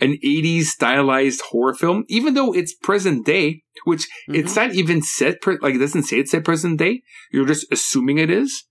an 0.00 0.18
80s 0.24 0.64
stylized 0.64 1.40
horror 1.50 1.74
film, 1.74 2.04
even 2.08 2.34
though 2.34 2.52
it's 2.52 2.74
present 2.74 3.24
day, 3.26 3.62
which 3.84 4.06
it's 4.28 4.54
Mm-hmm. 4.54 4.66
not 4.68 4.74
even 4.74 5.02
set, 5.02 5.40
pre- 5.40 5.58
like 5.60 5.74
it 5.74 5.78
doesn't 5.78 6.04
say 6.04 6.18
it's 6.18 6.30
set 6.30 6.44
present 6.44 6.78
day. 6.78 7.02
You're 7.32 7.46
just 7.46 7.66
assuming 7.72 8.18
it 8.18 8.30
is. 8.30 8.64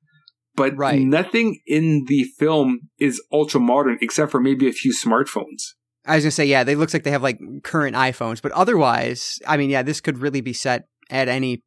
But 0.55 0.77
Right. 0.77 1.01
nothing 1.01 1.59
in 1.67 2.05
the 2.07 2.23
film 2.39 2.81
is 2.97 3.21
ultra 3.31 3.59
modern 3.59 3.97
except 4.01 4.31
for 4.31 4.39
maybe 4.39 4.69
a 4.69 4.71
few 4.71 4.93
smartphones. 4.93 5.73
I 6.05 6.15
was 6.15 6.23
gonna 6.23 6.31
say, 6.31 6.45
yeah, 6.45 6.63
they 6.63 6.75
looks 6.75 6.93
like 6.93 7.03
they 7.03 7.11
have 7.11 7.23
like 7.23 7.39
current 7.63 7.95
iPhones, 7.95 8.41
but 8.41 8.51
otherwise, 8.53 9.39
I 9.47 9.57
mean, 9.57 9.69
yeah, 9.69 9.81
this 9.81 9.99
could 10.01 10.19
really 10.19 10.39
be 10.41 10.53
set 10.53 10.85
at 11.09 11.27
any 11.27 11.61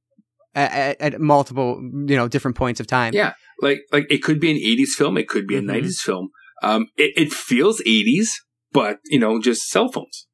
at, 0.59 1.01
at 1.01 1.21
multiple, 1.21 1.81
you 2.07 2.17
know, 2.17 2.29
different 2.29 2.57
points 2.57 2.81
of 2.81 2.87
time. 2.87 3.15
Yeah. 3.15 3.33
Like, 3.61 3.81
like 3.93 4.07
it 4.11 4.23
could 4.23 4.41
be 4.41 4.51
an 4.51 4.57
80s 4.59 4.95
film. 4.97 5.17
It 5.19 5.29
could 5.29 5.47
be 5.47 5.57
a 5.57 5.61
Mhm. 5.63 5.67
90s 5.83 6.01
film. 6.01 6.29
Um, 6.63 6.87
it, 6.97 7.13
it 7.17 7.33
feels 7.33 7.81
80s, 7.87 8.29
but 8.73 8.99
you 9.07 9.19
know, 9.19 9.41
just 9.41 9.69
cell 9.69 9.91
phones. 9.91 10.27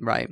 Right. 0.00 0.28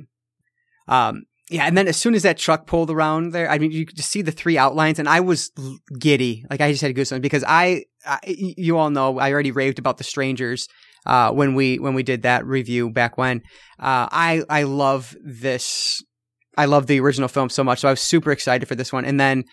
Um. 0.87 1.23
Yeah, 1.51 1.65
and 1.65 1.75
then 1.75 1.87
as 1.87 1.97
soon 1.97 2.13
as 2.13 2.21
that 2.21 2.37
truck 2.37 2.67
pulled 2.67 2.91
around 2.91 3.31
there, 3.33 3.49
I 3.49 3.57
mean, 3.57 3.71
you 3.71 3.83
could 3.83 3.95
just 3.97 4.11
see 4.11 4.21
the 4.21 4.31
three 4.31 4.55
outlines, 4.55 4.99
and 4.99 5.09
I 5.09 5.19
was 5.19 5.49
giddy. 5.97 6.45
Like 6.47 6.61
I 6.61 6.69
just 6.71 6.83
had 6.83 6.95
goosebumps 6.95 7.23
because 7.23 7.43
I, 7.47 7.85
I, 8.05 8.19
you 8.27 8.77
all 8.77 8.91
know, 8.91 9.17
I 9.17 9.31
already 9.33 9.49
raved 9.51 9.79
about 9.79 9.97
the 9.97 10.03
Strangers 10.03 10.67
uh, 11.07 11.31
when 11.31 11.55
we 11.55 11.79
when 11.79 11.95
we 11.95 12.03
did 12.03 12.21
that 12.21 12.45
review 12.45 12.91
back 12.91 13.17
when. 13.17 13.37
Uh, 13.79 14.05
I 14.11 14.43
I 14.47 14.61
love 14.63 15.15
this. 15.23 16.03
I 16.59 16.65
love 16.65 16.87
the 16.87 16.99
original 16.99 17.29
film 17.29 17.49
so 17.49 17.63
much, 17.63 17.79
so 17.79 17.87
I 17.87 17.91
was 17.91 18.01
super 18.01 18.31
excited 18.31 18.67
for 18.67 18.75
this 18.75 18.91
one. 18.91 19.05
And 19.05 19.17
then 19.17 19.45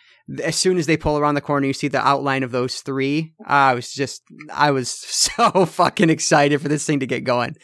as 0.42 0.56
soon 0.56 0.76
as 0.76 0.86
they 0.86 0.96
pull 0.96 1.16
around 1.16 1.36
the 1.36 1.40
corner, 1.40 1.64
you 1.68 1.72
see 1.72 1.86
the 1.86 2.04
outline 2.04 2.42
of 2.42 2.50
those 2.50 2.80
three. 2.80 3.32
I 3.46 3.74
was 3.74 3.92
just, 3.92 4.22
I 4.52 4.72
was 4.72 4.90
so 5.06 5.66
fucking 5.66 6.10
excited 6.10 6.60
for 6.60 6.68
this 6.68 6.84
thing 6.84 6.98
to 6.98 7.06
get 7.06 7.22
going. 7.22 7.54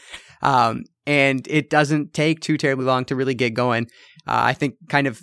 Um, 0.43 0.85
and 1.07 1.45
it 1.49 1.71
doesn't 1.71 2.15
take 2.15 2.39
too 2.39 2.57
terribly 2.57 2.85
long 2.85 3.05
to 3.07 3.17
really 3.17 3.35
get 3.35 3.53
going. 3.55 3.89
Uh, 4.29 4.43
I 4.45 4.55
think 4.55 4.77
kind 4.89 5.09
of 5.09 5.21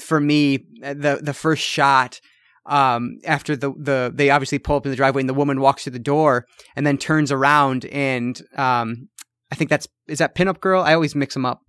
for 0.00 0.18
me, 0.18 0.66
the 0.80 1.20
the 1.22 1.32
first 1.32 1.62
shot 1.62 2.20
um, 2.66 3.18
after 3.24 3.54
the 3.54 3.72
the 3.78 4.12
they 4.12 4.30
obviously 4.30 4.58
pull 4.58 4.76
up 4.76 4.86
in 4.86 4.90
the 4.90 4.96
driveway 4.96 5.22
and 5.22 5.28
the 5.28 5.34
woman 5.34 5.60
walks 5.60 5.84
to 5.84 5.90
the 5.90 6.00
door 6.00 6.46
and 6.74 6.84
then 6.84 6.98
turns 6.98 7.30
around 7.30 7.84
and 7.86 8.42
um, 8.56 9.08
I 9.52 9.54
think 9.54 9.70
that's 9.70 9.86
is 10.08 10.18
that 10.18 10.34
pinup 10.34 10.58
girl. 10.58 10.82
I 10.82 10.94
always 10.94 11.14
mix 11.14 11.34
them 11.34 11.46
up. 11.46 11.60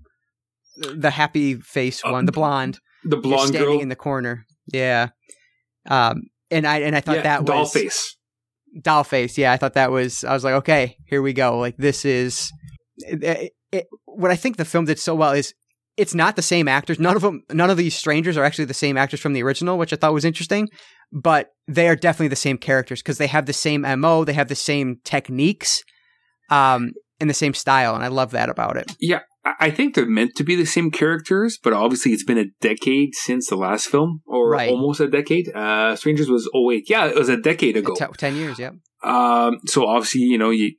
The 0.77 1.09
happy 1.11 1.55
face 1.55 2.01
Uh, 2.03 2.11
one, 2.11 2.25
the 2.25 2.31
blonde, 2.31 2.79
The 3.03 3.17
blonde 3.17 3.49
standing 3.49 3.69
girl. 3.73 3.79
in 3.81 3.89
the 3.89 3.95
corner. 3.95 4.45
Yeah. 4.71 5.09
Um, 5.89 6.23
and 6.51 6.65
I 6.67 6.79
and 6.79 6.95
I 6.95 7.01
thought 7.01 7.17
yeah, 7.17 7.21
that 7.23 7.45
doll 7.45 7.61
was 7.61 7.73
face. 7.73 8.15
doll 8.81 9.03
face. 9.03 9.37
Yeah, 9.37 9.51
I 9.51 9.57
thought 9.57 9.73
that 9.73 9.91
was. 9.91 10.23
I 10.23 10.33
was 10.33 10.43
like, 10.43 10.53
okay, 10.55 10.97
here 11.05 11.21
we 11.21 11.33
go. 11.33 11.57
Like 11.59 11.77
this 11.77 12.05
is. 12.05 12.51
It, 12.97 13.51
it, 13.71 13.85
what 14.05 14.31
I 14.31 14.35
think 14.35 14.57
the 14.57 14.65
film 14.65 14.85
did 14.85 14.99
so 14.99 15.15
well 15.15 15.31
is 15.33 15.53
it's 15.97 16.13
not 16.15 16.35
the 16.35 16.41
same 16.41 16.67
actors. 16.67 16.99
None 16.99 17.15
of 17.15 17.21
them, 17.21 17.41
none 17.51 17.69
of 17.69 17.77
these 17.77 17.95
strangers 17.95 18.37
are 18.37 18.43
actually 18.43 18.65
the 18.65 18.73
same 18.73 18.97
actors 18.97 19.19
from 19.19 19.33
the 19.33 19.43
original, 19.43 19.77
which 19.77 19.93
I 19.93 19.95
thought 19.95 20.13
was 20.13 20.25
interesting. 20.25 20.69
But 21.11 21.49
they 21.67 21.87
are 21.87 21.95
definitely 21.95 22.29
the 22.29 22.35
same 22.35 22.57
characters 22.57 23.01
because 23.01 23.17
they 23.17 23.27
have 23.27 23.45
the 23.45 23.53
same 23.53 23.81
mo, 23.99 24.23
they 24.23 24.33
have 24.33 24.47
the 24.49 24.55
same 24.55 24.97
techniques, 25.03 25.83
um, 26.49 26.91
and 27.19 27.29
the 27.29 27.33
same 27.33 27.53
style, 27.53 27.95
and 27.95 28.03
I 28.03 28.07
love 28.07 28.31
that 28.31 28.49
about 28.49 28.77
it. 28.77 28.91
I- 28.99 29.21
I 29.59 29.69
think 29.69 29.93
they're 29.93 30.07
meant 30.07 30.31
to 30.37 30.43
be 30.43 30.55
the 30.55 30.65
same 30.65 30.89
characters, 30.89 31.59
but 31.63 31.71
obviously 31.71 32.11
it's 32.13 32.23
been 32.23 32.39
a 32.39 32.45
decade 32.61 33.13
since 33.13 33.47
the 33.47 33.55
last 33.55 33.87
film, 33.87 34.21
or 34.25 34.49
Right. 34.49 34.69
almost 34.71 34.99
a 34.99 35.07
decade. 35.07 35.49
Uh, 35.55 35.95
Strangers 35.95 36.29
was 36.29 36.49
08. 36.53 36.89
Yeah, 36.89 37.05
it 37.05 37.15
was 37.15 37.29
a 37.29 37.37
decade 37.37 37.77
ago. 37.77 37.93
Te- 37.93 38.05
Ten 38.17 38.35
years, 38.35 38.57
yeah. 38.57 38.71
Um, 39.03 39.59
so 39.67 39.85
obviously, 39.85 40.21
you 40.21 40.39
know, 40.39 40.49
you, 40.49 40.73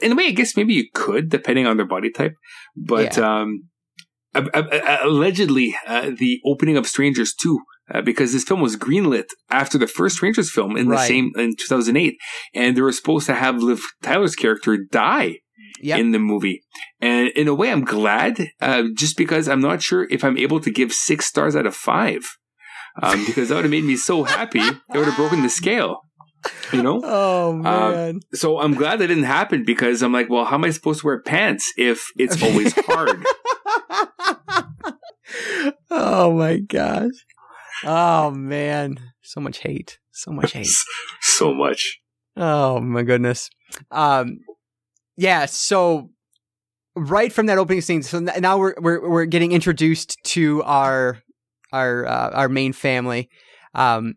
in 0.00 0.12
a 0.12 0.14
way, 0.14 0.26
I 0.26 0.30
guess 0.30 0.56
maybe 0.56 0.72
you 0.74 0.84
could, 0.94 1.30
depending 1.30 1.66
on 1.66 1.76
their 1.78 1.86
body 1.86 2.10
type. 2.12 2.34
But, 2.76 3.18
um, 3.18 3.64
a- 4.34 4.48
a- 4.54 5.06
allegedly, 5.08 5.74
uh, 5.86 6.10
the 6.16 6.40
opening 6.44 6.76
of 6.76 6.86
Strangers 6.86 7.34
2, 7.34 7.58
uh, 7.92 8.02
because 8.02 8.32
this 8.32 8.44
film 8.44 8.60
was 8.60 8.76
greenlit 8.76 9.26
after 9.50 9.78
the 9.78 9.88
first 9.88 10.16
Strangers 10.16 10.50
film 10.50 10.76
in 10.76 10.86
the 10.88 10.94
Right. 10.94 11.08
same, 11.08 11.32
in 11.36 11.56
2008. 11.56 12.14
And 12.54 12.76
they 12.76 12.80
were 12.82 12.92
supposed 12.92 13.26
to 13.26 13.34
have 13.34 13.60
Liv 13.62 13.82
Tyler's 14.00 14.36
character 14.36 14.78
die 14.78 15.38
Yep. 15.80 15.98
in 16.00 16.12
the 16.12 16.18
movie. 16.18 16.62
And 17.00 17.28
in 17.28 17.48
a 17.48 17.54
way, 17.54 17.70
I'm 17.70 17.84
glad, 17.84 18.48
uh, 18.60 18.84
just 18.94 19.16
because 19.16 19.48
I'm 19.48 19.60
not 19.60 19.82
sure 19.82 20.06
if 20.10 20.24
I'm 20.24 20.36
able 20.38 20.60
to 20.60 20.70
give 20.70 20.92
six 20.92 21.26
stars 21.26 21.56
out 21.56 21.66
of 21.66 21.74
five. 21.74 22.22
Um, 23.02 23.24
because 23.26 23.48
that 23.48 23.54
would 23.56 23.64
have 23.64 23.70
made 23.70 23.84
me 23.84 23.96
so 23.96 24.24
happy. 24.24 24.60
It 24.60 24.76
would 24.94 25.06
have 25.06 25.16
broken 25.16 25.42
the 25.42 25.48
scale. 25.48 26.02
You 26.72 26.82
know? 26.82 27.00
Oh 27.04 27.52
man. 27.52 28.20
So 28.34 28.58
I'm 28.60 28.74
glad 28.74 28.98
that 28.98 29.06
didn't 29.08 29.24
happen 29.24 29.64
because 29.64 30.02
I'm 30.02 30.12
like, 30.12 30.28
well, 30.28 30.44
how 30.44 30.56
am 30.56 30.64
I 30.64 30.70
supposed 30.70 31.00
to 31.00 31.06
wear 31.06 31.20
pants 31.22 31.72
if 31.76 32.04
it's 32.16 32.42
always 32.42 32.72
hard? 32.86 33.24
oh 35.90 36.32
my 36.36 36.58
gosh. 36.58 37.10
Oh 37.84 38.30
man. 38.30 38.98
So 39.22 39.40
much 39.40 39.58
hate. 39.58 39.98
So 40.12 40.30
much 40.32 40.52
hate. 40.52 40.66
so 41.20 41.54
much. 41.54 42.00
Oh 42.36 42.80
my 42.80 43.02
goodness. 43.02 43.48
Um 43.90 44.38
yeah, 45.22 45.46
so 45.46 46.10
right 46.96 47.32
from 47.32 47.46
that 47.46 47.56
opening 47.56 47.80
scene, 47.80 48.02
so 48.02 48.18
now 48.18 48.58
we're 48.58 48.74
we're 48.80 49.08
we're 49.08 49.24
getting 49.24 49.52
introduced 49.52 50.18
to 50.24 50.62
our 50.64 51.22
our 51.72 52.04
uh, 52.06 52.30
our 52.30 52.48
main 52.48 52.72
family. 52.72 53.30
Um 53.74 54.14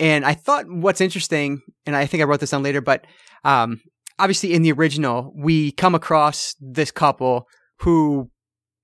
and 0.00 0.26
I 0.26 0.34
thought 0.34 0.64
what's 0.68 1.00
interesting, 1.00 1.62
and 1.86 1.94
I 1.94 2.06
think 2.06 2.22
I 2.22 2.24
wrote 2.24 2.40
this 2.40 2.50
down 2.50 2.64
later, 2.64 2.80
but 2.80 3.06
um 3.44 3.80
obviously 4.18 4.52
in 4.52 4.62
the 4.62 4.72
original, 4.72 5.32
we 5.36 5.70
come 5.72 5.94
across 5.94 6.56
this 6.60 6.90
couple 6.90 7.46
who 7.78 8.28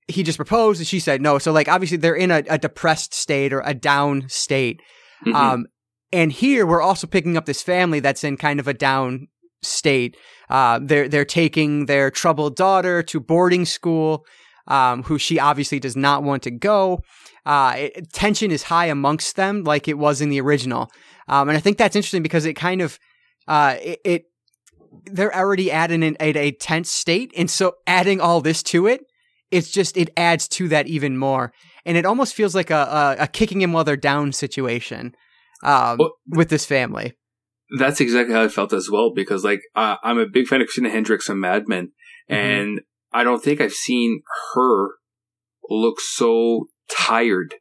he 0.07 0.23
just 0.23 0.37
proposed 0.37 0.79
and 0.79 0.87
she 0.87 1.01
said 1.01 1.21
no. 1.21 1.39
So 1.39 1.51
like 1.51 1.67
obviously 1.67 1.97
they're 1.97 2.15
in 2.15 2.31
a, 2.31 2.41
a 2.49 2.57
depressed 2.57 3.13
state 3.13 3.51
or 3.51 3.61
a 3.65 3.73
down 3.73 4.29
state. 4.29 4.81
Mhm. 5.25 5.35
Um, 5.35 5.65
and 6.13 6.31
here 6.31 6.65
we're 6.65 6.81
also 6.81 7.05
picking 7.05 7.35
up 7.35 7.45
this 7.45 7.61
family 7.61 7.99
that's 7.99 8.23
in 8.23 8.37
kind 8.37 8.61
of 8.61 8.67
a 8.67 8.73
down 8.73 9.27
state. 9.61 10.17
Uh, 10.49 10.79
they're 10.81 11.07
they're 11.07 11.25
taking 11.25 11.85
their 11.85 12.09
troubled 12.09 12.55
daughter 12.55 13.03
to 13.03 13.19
boarding 13.19 13.65
school, 13.65 14.25
um, 14.67 15.03
who 15.03 15.17
she 15.17 15.39
obviously 15.39 15.79
does 15.79 15.95
not 15.95 16.23
want 16.23 16.43
to 16.43 16.51
go. 16.51 17.01
Uh, 17.45 17.75
it, 17.77 18.11
tension 18.13 18.51
is 18.51 18.63
high 18.63 18.85
amongst 18.85 19.35
them, 19.35 19.63
like 19.63 19.87
it 19.87 19.97
was 19.97 20.21
in 20.21 20.29
the 20.29 20.41
original, 20.41 20.89
um, 21.27 21.49
and 21.49 21.57
I 21.57 21.61
think 21.61 21.77
that's 21.77 21.95
interesting 21.95 22.23
because 22.23 22.45
it 22.45 22.53
kind 22.55 22.81
of 22.81 22.99
uh, 23.47 23.75
it, 23.81 23.99
it 24.03 24.23
they're 25.05 25.35
already 25.35 25.71
at 25.71 25.91
an 25.91 26.03
at 26.03 26.35
a 26.35 26.51
tense 26.51 26.91
state, 26.91 27.31
and 27.37 27.49
so 27.49 27.73
adding 27.87 28.19
all 28.19 28.41
this 28.41 28.63
to 28.63 28.87
it, 28.87 29.01
it's 29.51 29.71
just 29.71 29.97
it 29.97 30.09
adds 30.17 30.47
to 30.49 30.67
that 30.69 30.87
even 30.87 31.17
more, 31.17 31.51
and 31.85 31.97
it 31.97 32.05
almost 32.05 32.33
feels 32.33 32.55
like 32.55 32.69
a 32.69 33.15
a, 33.19 33.23
a 33.23 33.27
kicking 33.27 33.61
him 33.61 33.73
while 33.73 33.83
they're 33.83 33.97
down 33.97 34.31
situation 34.31 35.13
um, 35.63 35.97
Well- 35.97 36.13
with 36.27 36.49
this 36.49 36.65
family. 36.65 37.13
That's 37.77 38.01
exactly 38.01 38.33
how 38.33 38.43
I 38.43 38.47
felt 38.47 38.73
as 38.73 38.89
well 38.89 39.11
because, 39.13 39.43
like, 39.43 39.61
uh, 39.75 39.97
I'm 40.03 40.17
a 40.17 40.25
big 40.25 40.47
fan 40.47 40.61
of 40.61 40.67
Christina 40.67 40.89
Hendricks 40.89 41.29
and 41.29 41.39
Mad 41.39 41.67
Men, 41.67 41.91
Mhm. 42.29 42.35
and 42.35 42.81
I 43.11 43.23
don't 43.23 43.43
think 43.43 43.61
I've 43.61 43.73
seen 43.73 44.21
her 44.53 44.95
look 45.69 45.99
so 45.99 46.67
tired 46.89 47.55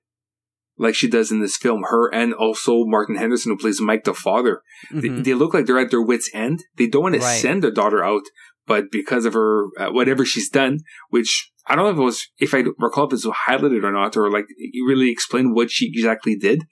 like 0.79 0.95
she 0.95 1.09
does 1.11 1.31
in 1.33 1.41
this 1.41 1.57
film. 1.57 1.83
Her 1.89 2.09
and 2.15 2.33
also 2.33 2.85
Martin 2.87 3.17
Henderson, 3.17 3.53
who 3.53 3.59
plays 3.59 3.81
Mike 3.81 4.05
the 4.05 4.15
father. 4.15 4.63
They, 4.93 5.09
Mhm. 5.09 5.25
they 5.25 5.35
look 5.35 5.53
like 5.53 5.67
they're 5.67 5.79
at 5.79 5.91
their 5.91 6.01
wits' 6.03 6.31
end. 6.33 6.65
They 6.77 6.87
don't 6.87 7.03
want 7.03 7.15
to 7.17 7.21
send 7.41 7.63
their 7.63 7.71
daughter 7.73 8.03
out, 8.05 8.23
but 8.67 8.91
because 8.91 9.25
of 9.25 9.35
her 9.35 9.67
uh, 9.79 9.91
whatever 9.91 10.25
she's 10.25 10.49
done, 10.49 10.79
which 11.11 11.51
I 11.67 11.75
don't 11.75 11.85
know 11.85 11.91
if 11.91 11.99
it 11.99 12.03
was 12.03 12.29
if 12.39 12.55
I 12.55 12.65
recall 12.79 13.07
if 13.09 13.13
it's 13.13 13.27
highlighted 13.27 13.83
or 13.85 13.93
not, 13.93 14.17
or 14.17 14.31
like 14.31 14.47
you 14.57 14.87
really 14.89 15.11
explain 15.11 15.53
what 15.53 15.71
she 15.71 15.91
exactly 15.93 16.37
did. 16.37 16.63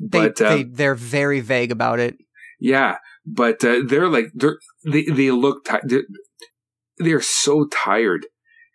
They, 0.00 0.28
But 0.28 0.40
uh, 0.42 0.56
they 0.56 0.62
they're 0.64 0.94
very 0.94 1.40
vague 1.40 1.70
about 1.70 2.00
it. 2.00 2.16
Yeah, 2.64 2.98
but 3.26 3.64
uh, 3.64 3.80
they're 3.84 4.08
like 4.08 4.26
they're 4.34 4.58
they 4.84 5.02
they 5.02 5.32
look 5.32 5.64
ti- 5.64 5.82
they're, 5.82 6.04
they're 6.98 7.20
so 7.20 7.66
tired. 7.66 8.26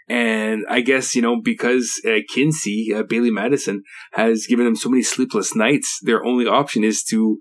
And 0.10 0.66
I 0.70 0.82
guess, 0.82 1.16
you 1.16 1.22
know, 1.22 1.42
because 1.42 2.02
uh, 2.06 2.20
Kinsey, 2.30 2.94
uh, 2.96 3.04
Bailee 3.04 3.32
Madison, 3.32 3.84
has 4.14 4.46
given 4.48 4.66
them 4.66 4.76
so 4.76 4.90
many 4.90 5.04
sleepless 5.04 5.54
nights, 5.56 6.00
their 6.02 6.24
only 6.26 6.48
option 6.48 6.84
is 6.84 7.04
to 7.10 7.38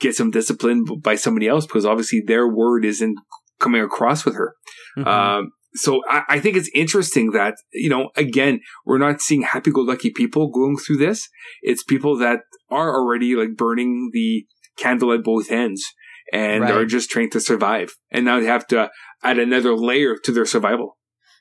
get 0.00 0.14
some 0.14 0.30
discipline 0.30 0.84
by 1.02 1.14
somebody 1.16 1.48
else 1.48 1.66
because 1.66 1.86
obviously 1.86 2.22
their 2.26 2.46
word 2.46 2.84
isn't 2.84 3.16
coming 3.58 3.82
across 3.82 4.24
with 4.24 4.34
her. 4.34 4.54
Mhm. 4.98 5.06
Um, 5.06 5.50
so 5.76 6.02
I, 6.08 6.22
I 6.28 6.40
think 6.40 6.56
it's 6.56 6.70
interesting 6.74 7.30
that, 7.32 7.54
you 7.72 7.88
know, 7.88 8.10
again, 8.16 8.60
we're 8.86 8.98
not 8.98 9.20
seeing 9.20 9.42
happy 9.42 9.70
go 9.70 9.80
lucky 9.80 10.10
people 10.10 10.50
going 10.50 10.76
through 10.76 10.98
this. 10.98 11.28
It's 11.62 11.82
people 11.82 12.16
that 12.18 12.40
are 12.70 12.94
already 12.94 13.34
like 13.34 13.56
burning 13.56 14.10
the 14.12 14.46
candle 14.76 15.12
at 15.12 15.24
both 15.24 15.50
ends 15.50 15.84
and 16.32 16.62
Right. 16.62 16.72
are 16.74 16.86
just 16.86 17.10
trying 17.10 17.30
to 17.30 17.40
survive. 17.40 17.90
And 18.10 18.24
now 18.24 18.40
they 18.40 18.46
have 18.46 18.66
to 18.68 18.90
add 19.22 19.38
another 19.38 19.74
layer 19.74 20.16
to 20.24 20.32
their 20.32 20.46
survival. 20.46 20.96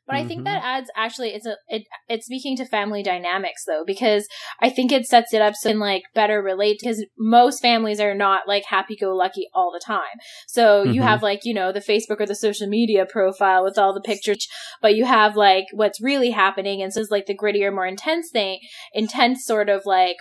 But 0.06 0.18
I 0.18 0.24
Mhm. 0.24 0.28
think 0.28 0.44
that 0.44 0.62
adds 0.64 0.92
actually 0.98 1.30
it's 1.30 1.46
a 1.46 1.56
it 1.70 1.84
it's 2.10 2.26
speaking 2.26 2.58
to 2.58 2.66
family 2.66 3.04
dynamics 3.04 3.64
though 3.66 3.84
because 3.86 4.28
I 4.60 4.70
think 4.70 4.92
it 4.92 5.06
sets 5.06 5.34
it 5.34 5.42
up 5.42 5.56
so 5.56 5.70
it 5.70 5.74
can 5.74 5.80
like 5.80 6.04
better 6.14 6.42
relate 6.42 6.80
because 6.82 7.06
most 7.18 7.62
families 7.62 8.02
are 8.02 8.14
not 8.14 8.46
like 8.46 8.66
happy 8.66 8.98
go 8.98 9.16
lucky 9.16 9.48
all 9.54 9.72
the 9.72 9.80
time. 9.80 10.20
So 10.48 10.84
you 10.84 11.02
Mhm. 11.02 11.06
have 11.06 11.24
like 11.24 11.46
you 11.46 11.54
know 11.54 11.72
the 11.72 11.80
Facebook 11.80 12.20
or 12.20 12.26
the 12.26 12.36
social 12.36 12.68
media 12.68 13.06
profile 13.06 13.64
with 13.64 13.78
all 13.78 13.94
the 13.94 14.02
pictures, 14.02 14.46
but 14.82 14.96
you 14.96 15.06
have 15.06 15.38
like 15.38 15.66
what's 15.72 16.02
really 16.02 16.32
happening 16.32 16.82
and 16.82 16.92
so 16.92 17.00
it's 17.00 17.10
like 17.10 17.26
the 17.26 17.38
grittier, 17.38 17.74
more 17.74 17.88
intense 17.88 18.30
thing, 18.30 18.60
intense 18.94 19.46
sort 19.46 19.70
of 19.70 19.84
like 19.86 20.18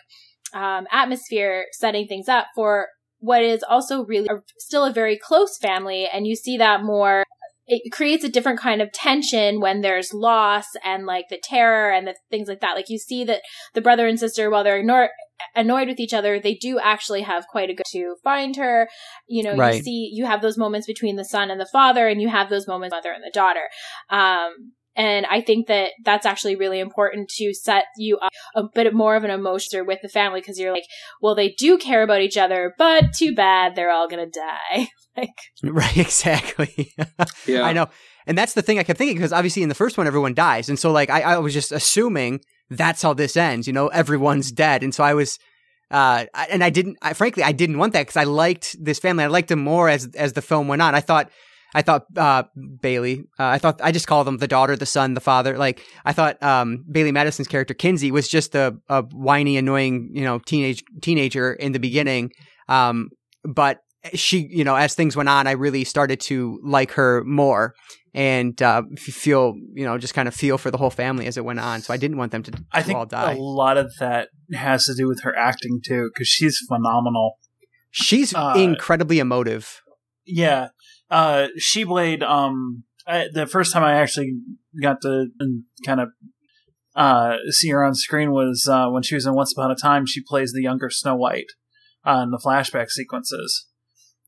um, 0.55 0.87
atmosphere 0.93 1.67
setting 1.73 2.07
things 2.07 2.29
up 2.29 2.47
for 2.55 2.87
what 3.23 3.43
is 3.43 3.63
also 3.63 4.05
really 4.05 4.29
a, 4.29 4.43
still 4.59 4.85
a 4.85 4.93
very 4.93 5.17
close 5.17 5.57
family 5.57 6.09
and 6.13 6.27
you 6.27 6.37
see 6.37 6.57
that 6.59 6.83
more 6.83 7.25
it 7.67 7.93
creates 7.93 8.25
a 8.25 8.29
different 8.29 8.59
kind 8.59 8.83
of 8.83 8.93
tension 8.93 9.61
when 9.61 9.81
there's 9.81 10.13
loss 10.13 10.67
and 10.85 11.07
like 11.07 11.29
the 11.31 11.41
terror 11.43 11.91
and 11.91 12.07
the 12.07 12.15
things 12.29 12.49
like 12.49 12.61
that. 12.61 12.75
Like 12.75 12.91
you 12.91 12.99
see 12.99 13.25
that 13.25 13.41
the 13.73 13.81
brother 13.81 14.07
and 14.07 14.19
sister, 14.19 14.51
while 14.51 14.65
they're 14.65 14.83
annoyed 15.55 15.89
with 15.89 16.01
each 16.01 16.13
other, 16.13 16.41
they 16.41 16.55
do 16.55 16.79
actually 16.81 17.23
have 17.23 17.47
quite 17.47 17.71
a 17.71 17.75
good 17.75 17.87
to 17.93 18.17
find 18.25 18.57
her. 18.57 18.89
You 19.29 19.45
know, 19.45 19.55
you 19.77 19.83
see, 19.83 20.11
you 20.13 20.27
have 20.27 20.43
those 20.43 20.59
moments 20.59 20.87
between 20.87 21.17
the 21.17 21.25
son 21.25 21.51
and 21.51 21.61
the 21.61 21.69
father, 21.73 22.09
and 22.09 22.21
you 22.21 22.29
have 22.29 22.51
those 22.51 22.67
moments 22.67 22.93
mother 22.93 23.13
and 23.13 23.23
the 23.23 23.31
daughter. 23.33 23.69
Um, 24.11 24.73
and 24.95 25.25
I 25.27 25.41
think 25.41 25.69
that 25.69 25.91
that's 26.05 26.27
actually 26.27 26.57
really 26.57 26.79
important 26.79 27.31
to 27.37 27.55
set 27.55 27.85
you 27.97 28.19
up 28.19 28.33
a 28.55 28.65
bit 28.75 28.93
more 28.95 29.17
of 29.17 29.25
an 29.25 29.31
emotion 29.31 29.87
with 29.87 30.01
the 30.03 30.09
family 30.09 30.41
because 30.41 30.59
you're 30.59 30.73
like, 30.73 30.87
well, 31.21 31.35
they 31.35 31.51
do 31.51 31.79
care 31.79 32.03
about 32.03 32.21
each 32.21 32.37
other, 32.37 32.75
but 32.77 33.13
too 33.17 33.35
bad 33.35 33.75
they're 33.75 33.91
all 33.91 34.09
gonna 34.09 34.27
die. 34.27 34.89
like, 35.17 35.31
Right, 35.63 35.97
exactly. 35.97 36.93
Yeah. 37.47 37.63
I 37.63 37.73
know. 37.73 37.89
And 38.27 38.39
that's 38.39 38.55
the 38.55 38.63
thing 38.63 38.79
I 38.79 38.85
kept 38.85 38.99
thinking 38.99 39.17
because 39.17 39.33
obviously 39.33 39.63
in 39.63 39.69
the 39.69 39.75
first 39.75 39.99
one 39.99 40.07
everyone 40.07 40.35
dies, 40.35 40.69
and 40.69 40.79
so 40.79 40.93
like 40.93 41.11
I, 41.11 41.23
I 41.23 41.39
was 41.39 41.53
just 41.53 41.73
assuming 41.73 42.41
that's 42.71 43.03
how 43.03 43.15
this 43.15 43.37
ends. 43.37 43.67
You 43.67 43.73
know, 43.73 43.89
everyone's 43.89 44.53
dead, 44.53 44.83
and 44.85 44.95
so 44.95 45.03
I 45.03 45.15
was, 45.15 45.39
uh, 45.91 46.27
and 46.49 46.63
I 46.63 46.71
didn't. 46.71 46.99
I, 47.03 47.15
frankly, 47.15 47.43
I 47.43 47.53
didn't 47.53 47.79
want 47.79 47.95
that 47.95 48.03
because 48.03 48.17
I 48.17 48.25
liked 48.25 48.77
this 48.79 49.01
family. 49.01 49.25
I 49.25 49.27
liked 49.27 49.49
them 49.49 49.59
more 49.59 49.89
as 49.89 50.07
as 50.15 50.35
the 50.35 50.43
film 50.43 50.69
went 50.69 50.83
on. 50.83 50.95
I 50.95 51.01
thought. 51.01 51.31
I 51.75 51.83
thought 51.83 52.05
uh, 52.17 52.45
Bailey. 52.81 53.21
Uh, 53.39 53.47
I 53.47 53.59
thought 53.59 53.81
I 53.83 53.93
just 53.93 54.07
call 54.07 54.25
them 54.25 54.39
the 54.39 54.49
daughter, 54.49 54.77
the 54.77 54.87
son, 54.87 55.15
the 55.15 55.21
father. 55.21 55.57
Like 55.57 55.83
I 56.05 56.13
thought 56.13 56.43
um, 56.43 56.85
Bailee 56.91 57.13
Madison's 57.13 57.49
character 57.49 57.75
Kinsey 57.75 58.11
was 58.11 58.29
just 58.29 58.55
a, 58.55 58.77
a 58.89 59.03
whiny, 59.03 59.57
annoying, 59.57 60.11
you 60.13 60.25
know, 60.25 60.39
teenage 60.39 60.83
teenager 61.01 61.53
in 61.53 61.73
the 61.73 61.79
beginning. 61.79 62.31
Um, 62.69 63.11
but 63.45 63.81
she, 64.15 64.49
you 64.51 64.65
know, 64.65 64.75
as 64.75 64.95
things 64.95 65.17
went 65.17 65.29
on, 65.29 65.47
I 65.47 65.53
really 65.53 65.85
started 65.85 66.21
to 66.23 66.61
like 66.65 66.93
her 66.93 67.23
more 67.25 67.75
and 68.15 68.61
uh, 68.61 68.83
feel, 68.97 69.55
you 69.73 69.85
know, 69.85 69.97
just 69.97 70.15
kind 70.15 70.29
of 70.29 70.35
feel 70.35 70.59
for 70.59 70.71
the 70.71 70.77
whole 70.77 70.91
family 70.91 71.27
as 71.27 71.37
it 71.37 71.45
went 71.45 71.61
on. 71.61 71.81
So 71.81 71.95
I 71.95 71.97
didn't 71.97 72.19
want 72.19 72.33
them 72.33 72.43
to, 72.43 72.53
I 72.73 72.83
think 72.83 72.99
all 72.99 73.07
die. 73.07 73.33
a 73.33 73.39
lot 73.39 73.79
of 73.79 73.91
that 74.01 74.29
has 74.53 74.85
to 74.87 74.95
do 74.95 75.09
with 75.09 75.23
her 75.23 75.37
acting 75.37 75.81
too, 75.85 76.11
because 76.13 76.29
she's 76.29 76.59
phenomenal. 76.69 77.39
She's 77.91 78.35
uh, 78.35 78.55
incredibly 78.57 79.19
emotive. 79.19 79.81
Yeah, 80.27 80.69
uh, 81.13 81.49
she 81.59 81.85
played. 81.85 82.23
Um, 82.23 82.85
I, 83.07 83.27
the 83.33 83.47
first 83.47 83.73
time 83.73 83.85
I 83.85 83.95
actually 83.95 84.33
got 84.81 85.03
to 85.03 85.27
kind 85.85 86.01
of 86.01 86.09
uh, 86.97 87.37
see 87.51 87.69
her 87.69 87.85
on 87.85 87.95
screen 87.95 88.33
was 88.33 88.67
uh, 88.71 88.89
when 88.89 89.03
she 89.03 89.15
was 89.15 89.27
in 89.27 89.35
Once 89.35 89.53
Upon 89.53 89.71
a 89.71 89.77
Time. 89.77 90.07
She 90.07 90.23
plays 90.27 90.53
the 90.53 90.63
younger 90.63 90.89
Snow 90.89 91.15
White 91.15 91.53
uh, 92.07 92.23
in 92.25 92.31
the 92.31 92.41
flashback 92.45 92.89
sequences, 92.91 93.67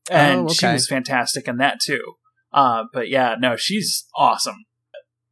and 0.09 0.47
Oh, 0.49 0.53
she 0.53 0.67
was 0.67 0.87
fantastic 0.87 1.47
in 1.47 1.57
that 1.57 1.79
too. 1.83 2.13
Uh, 2.53 2.83
but 2.93 3.09
yeah, 3.09 3.35
no, 3.39 3.55
she's 3.55 4.05
awesome. 4.15 4.65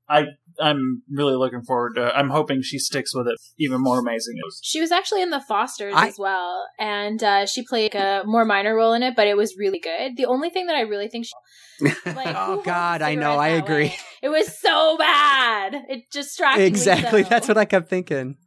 I 0.10 0.26
I'm 0.60 1.04
really 1.12 1.36
looking 1.36 1.62
forward 1.64 1.96
to. 1.96 2.16
I'm 2.16 2.30
hoping 2.30 2.62
she 2.62 2.78
sticks 2.80 3.14
with 3.16 3.28
it 3.28 3.38
even 3.58 3.82
more 3.82 4.00
amazing. 4.00 4.36
She 4.62 4.82
was 4.82 4.92
actually 4.92 5.22
in 5.22 5.30
The 5.30 5.42
Fosters 5.42 5.94
I- 5.96 6.08
as 6.08 6.16
well, 6.18 6.66
and 6.80 7.24
uh, 7.24 7.46
she 7.46 7.64
played 7.64 7.96
a 7.96 8.24
more 8.26 8.46
minor 8.46 8.76
role 8.76 8.94
in 8.94 9.04
it, 9.04 9.16
but 9.16 9.28
it 9.28 9.38
was 9.38 9.56
really 9.58 9.80
good. 9.80 10.18
The 10.18 10.26
only 10.26 10.50
thing 10.50 10.68
that 10.68 10.76
I 10.76 10.82
really 10.82 11.08
think, 11.08 11.26
she, 11.26 11.34
like, 12.06 12.36
Oh 12.36 12.62
God, 12.64 13.02
I 13.02 13.16
know. 13.16 13.34
I 13.34 13.50
agree. 13.50 13.86
way? 13.86 13.98
It 14.22 14.30
was 14.30 14.58
so 14.58 14.98
bad. 14.98 15.76
It 15.90 16.04
distracted 16.12 16.62
me. 16.62 16.68
Exactly. 16.68 17.24
So. 17.24 17.30
That's 17.30 17.48
what 17.48 17.58
I 17.58 17.66
kept 17.66 17.90
thinking. 17.90 18.38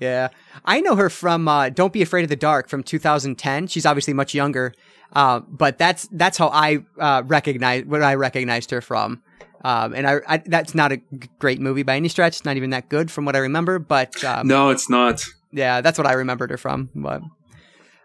Yeah. 0.00 0.28
I 0.64 0.80
know 0.80 0.94
her 0.96 1.10
from 1.10 1.48
uh, 1.48 1.70
Don't 1.70 1.92
Be 1.92 2.02
Afraid 2.02 2.22
of 2.22 2.28
the 2.28 2.36
Dark 2.36 2.68
from 2.68 2.82
2010. 2.82 3.66
She's 3.66 3.84
obviously 3.84 4.14
much 4.14 4.32
younger. 4.34 4.72
Uh, 5.12 5.40
but 5.40 5.78
that's 5.78 6.06
that's 6.12 6.36
how 6.36 6.48
I 6.48 6.80
uh, 6.98 7.22
recognize 7.26 7.84
what 7.86 8.02
I 8.02 8.14
recognized 8.14 8.70
her 8.70 8.80
from. 8.80 9.22
Um, 9.64 9.94
and 9.94 10.06
I, 10.06 10.20
I 10.26 10.38
that's 10.38 10.74
not 10.74 10.92
a 10.92 11.00
great 11.38 11.60
movie 11.60 11.82
by 11.82 11.96
any 11.96 12.08
stretch. 12.08 12.36
It's 12.36 12.44
not 12.44 12.56
even 12.56 12.70
that 12.70 12.88
good 12.88 13.10
from 13.10 13.24
what 13.24 13.36
I 13.36 13.40
remember. 13.40 13.78
But 13.78 14.22
um, 14.24 14.46
no, 14.46 14.70
it's 14.70 14.88
not. 14.88 15.24
yeah, 15.52 15.80
that's 15.80 15.98
what 15.98 16.06
I 16.06 16.12
remembered 16.12 16.50
her 16.50 16.56
from. 16.56 16.90
But 16.94 17.22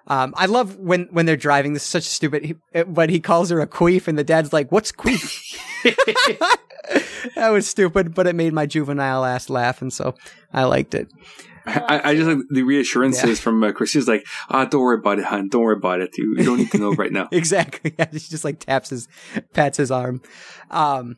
um, 0.08 0.34
I 0.36 0.48
love 0.48 0.78
when 0.78 1.08
when 1.12 1.26
they're 1.26 1.38
driving. 1.38 1.74
This 1.74 1.84
is 1.84 1.90
such 1.90 2.04
stupid. 2.04 2.60
But 2.88 3.10
he 3.10 3.20
calls 3.20 3.50
her 3.50 3.60
a 3.60 3.68
queef, 3.68 4.08
and 4.08 4.18
the 4.18 4.24
dad's 4.24 4.52
like, 4.52 4.72
"What's 4.72 4.92
queef?" 4.92 5.58
that 7.36 7.50
was 7.50 7.68
stupid, 7.68 8.14
but 8.14 8.28
it 8.28 8.36
made 8.36 8.54
my 8.54 8.66
juvenile 8.66 9.24
ass 9.26 9.50
laugh, 9.50 9.82
and 9.82 9.94
so 9.94 10.16
I 10.52 10.64
liked 10.64 10.96
it. 10.96 11.10
I, 11.66 12.02
I 12.04 12.16
just 12.16 12.28
like 12.28 12.40
the 12.50 12.64
reassurances 12.64 13.40
from 13.40 13.64
uh, 13.64 13.72
Chris. 13.72 13.92
She's 13.92 14.08
like, 14.08 14.26
ah, 14.50 14.66
don't 14.66 14.82
worry 14.82 14.98
about 14.98 15.20
it, 15.20 15.26
hon. 15.26 15.48
Don't 15.48 15.62
worry 15.62 15.78
about 15.78 16.02
it. 16.02 16.18
You, 16.18 16.36
you 16.38 16.44
don't 16.44 16.58
need 16.58 16.72
to 16.72 16.78
know 16.78 16.94
right 16.94 17.12
now. 17.12 17.30
exactly. 17.32 17.94
Yeah, 18.00 18.10
she 18.12 18.20
just 18.20 18.44
like 18.44 18.60
taps 18.60 18.90
his, 18.90 19.08
pats 19.54 19.78
his 19.78 19.92
arm. 19.92 20.22
Um, 20.72 21.18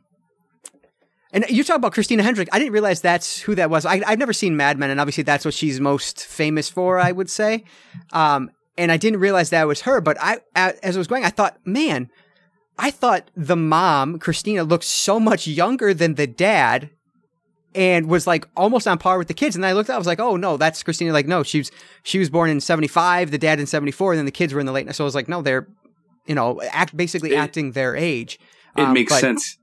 and 1.35 1.45
you 1.49 1.63
talk 1.63 1.75
about 1.75 1.91
Christina 1.93 2.23
Hendrick. 2.23 2.49
I 2.51 2.57
didn't 2.57 2.71
realize 2.73 3.01
that's 3.01 3.39
who 3.41 3.53
that 3.55 3.69
was. 3.69 3.85
I, 3.85 4.01
I've 4.07 4.17
never 4.17 4.33
seen 4.33 4.57
Mad 4.57 4.79
Men, 4.79 4.89
and 4.89 4.99
obviously 4.99 5.23
that's 5.23 5.45
what 5.45 5.53
she's 5.53 5.79
most 5.79 6.25
famous 6.25 6.69
for. 6.69 6.97
I 6.99 7.11
would 7.11 7.29
say. 7.29 7.63
Um, 8.13 8.49
and 8.77 8.91
I 8.91 8.97
didn't 8.97 9.19
realize 9.19 9.51
that 9.51 9.67
was 9.67 9.81
her. 9.81 10.01
But 10.01 10.17
I, 10.19 10.39
as 10.55 10.95
I 10.95 10.97
was 10.97 11.07
going, 11.07 11.23
I 11.25 11.29
thought, 11.29 11.57
man, 11.65 12.09
I 12.79 12.89
thought 12.91 13.29
the 13.35 13.55
mom 13.55 14.17
Christina 14.17 14.63
looked 14.63 14.83
so 14.85 15.19
much 15.19 15.45
younger 15.45 15.93
than 15.93 16.15
the 16.15 16.25
dad. 16.27 16.89
And 17.73 18.07
was 18.07 18.25
like 18.25 18.47
almost 18.55 18.87
on 18.87 18.97
par 18.97 19.17
with 19.17 19.27
the 19.27 19.33
kids, 19.33 19.53
and 19.55 19.61
then 19.61 19.69
I 19.69 19.73
looked 19.73 19.89
up. 19.89 19.95
I 19.95 19.97
was 19.97 20.07
like, 20.07 20.21
"Oh 20.21 20.37
no, 20.37 20.55
that's 20.55 20.81
Christina." 20.81 21.11
Like, 21.11 21.27
no, 21.27 21.43
she 21.43 21.57
was 21.57 21.71
she 22.03 22.19
was 22.19 22.29
born 22.29 22.49
in 22.49 22.61
seventy 22.61 22.87
five, 22.87 23.31
the 23.31 23.37
dad 23.37 23.59
in 23.59 23.65
seventy 23.65 23.91
four, 23.91 24.13
and 24.13 24.17
then 24.17 24.25
the 24.25 24.31
kids 24.31 24.53
were 24.53 24.61
in 24.61 24.65
the 24.65 24.71
late. 24.71 24.95
So 24.95 25.03
I 25.03 25.07
was 25.11 25.13
like, 25.13 25.27
"No, 25.27 25.41
they're 25.41 25.67
you 26.25 26.35
know, 26.35 26.61
act 26.71 26.95
basically 26.95 27.33
It- 27.33 27.37
acting 27.37 27.73
their 27.73 27.93
age. 27.93 28.39
It 28.77 28.81
Um, 28.83 28.93
makes 28.93 29.11
but- 29.11 29.19
sense. 29.19 29.57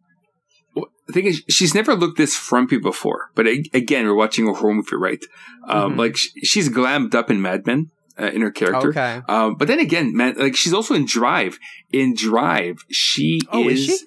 The 1.07 1.13
thing 1.13 1.27
is, 1.27 1.43
she's 1.49 1.75
never 1.75 1.95
looked 1.95 2.17
this 2.17 2.37
frumpy 2.37 2.79
before. 2.79 3.31
But 3.35 3.47
again, 3.75 4.07
we're 4.07 4.15
watching 4.15 4.49
a 4.49 4.53
horror 4.55 4.75
movie, 4.75 4.97
right? 4.97 5.25
Um, 5.69 5.95
Mhm. 5.95 5.99
Like 5.99 6.17
she's 6.17 6.69
glammed 6.69 7.15
up 7.15 7.31
in 7.31 7.43
Mad 7.43 7.67
Men 7.67 7.91
uh, 8.21 8.27
in 8.27 8.41
her 8.43 8.51
character. 8.53 8.91
Okay. 8.91 9.21
Um, 9.29 9.57
but 9.59 9.67
then 9.69 9.81
again, 9.81 10.15
man, 10.17 10.35
like 10.39 10.55
she's 10.57 10.73
also 10.73 10.95
in 10.95 11.05
Drive. 11.07 11.59
In 11.93 12.15
Drive, 12.15 12.77
she 12.91 13.41
Oh, 13.51 13.69
is 13.69 13.89
is. 13.89 14.05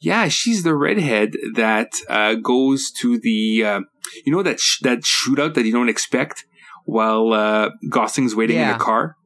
Yeah, 0.00 0.28
she's 0.28 0.64
the 0.64 0.74
redhead 0.74 1.30
that 1.54 1.92
uh, 2.10 2.34
goes 2.34 2.90
to 3.00 3.18
the, 3.18 3.64
uh, 3.64 3.80
you 4.26 4.32
know, 4.32 4.42
that 4.42 4.60
sh- 4.60 4.80
that 4.82 5.00
shootout 5.02 5.54
that 5.54 5.64
you 5.64 5.72
don't 5.72 5.88
expect 5.88 6.44
while 6.84 7.32
uh, 7.32 7.70
Gosling's 7.88 8.34
waiting 8.34 8.56
in 8.56 8.62
Yeah. 8.62 8.76
a 8.76 8.78
car. 8.78 9.16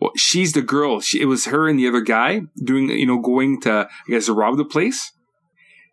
Well, 0.00 0.10
she's 0.16 0.52
the 0.54 0.62
girl. 0.62 1.00
She, 1.00 1.20
it 1.20 1.26
was 1.26 1.46
her 1.46 1.68
and 1.68 1.78
the 1.78 1.86
other 1.86 2.00
guy 2.00 2.42
doing, 2.64 2.88
you 2.88 3.06
know, 3.06 3.18
going 3.20 3.60
to, 3.62 3.86
I 3.88 4.10
guess, 4.10 4.28
rob 4.28 4.56
the 4.56 4.64
place. 4.64 5.12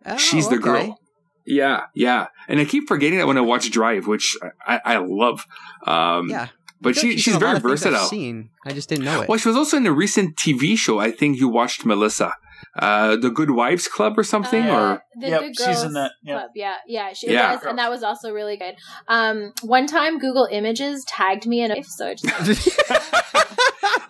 Oh, 0.06 0.18
she's 0.18 0.48
the 0.49 0.56
okay. 0.56 0.64
girl. 0.64 0.99
Yeah, 1.45 1.82
yeah. 1.94 2.27
And 2.48 2.60
I 2.60 2.65
keep 2.65 2.88
forgetting 2.88 3.19
that 3.19 3.27
when 3.27 3.38
I 3.38 3.41
watch 3.41 3.69
Drive, 3.72 4.07
which 4.07 4.36
I, 4.65 4.82
I 4.84 4.98
love. 4.98 5.45
Um, 5.86 6.30
Yeah. 6.30 6.48
But 6.82 6.98
I 6.98 7.02
she, 7.02 7.18
she's 7.18 7.34
lot 7.34 7.40
very 7.40 7.56
of 7.57 7.64
things 7.64 7.86
I've 7.86 7.91
versatile. 7.94 8.07
Seen. 8.10 8.49
I 8.65 8.73
just 8.73 8.90
didn't 8.90 9.06
know 9.06 9.22
it. 9.22 9.30
Well, 9.30 9.38
she 9.38 9.48
was 9.48 9.57
also 9.57 9.77
in 9.77 9.88
a 9.88 9.94
recent 9.94 10.36
TV 10.36 10.77
show. 10.77 10.99
I 10.99 11.11
think 11.11 11.40
you 11.40 11.48
watched 11.48 11.86
Melissa. 11.86 12.34
Uh, 12.78 13.16
the 13.16 13.30
Good 13.30 13.52
Wives 13.52 13.88
Club 13.88 14.18
or 14.18 14.24
something, 14.24 14.64
Uh, 14.64 14.76
or 14.76 15.04
the 15.20 15.28
Yep, 15.30 15.42
Good 15.42 15.56
she's 15.60 15.84
in 15.84 15.94
that, 15.94 16.12
yeah. 16.24 16.34
Club. 16.40 16.52
Yeah, 16.56 16.76
yeah, 16.88 17.14
she 17.14 17.32
Yeah. 17.32 17.54
does, 17.56 17.64
and 17.66 17.78
that 17.80 17.90
was 17.90 18.04
also 18.04 18.32
really 18.32 18.58
good. 18.58 18.76
Um, 19.08 19.54
one 19.62 19.88
time 19.88 20.20
Google 20.20 20.48
Images 20.52 21.04
tagged 21.08 21.46
me 21.48 21.62
in 21.62 21.72
a 21.72 21.84
so 21.84 22.08
I 22.10 22.14
just 22.16 22.80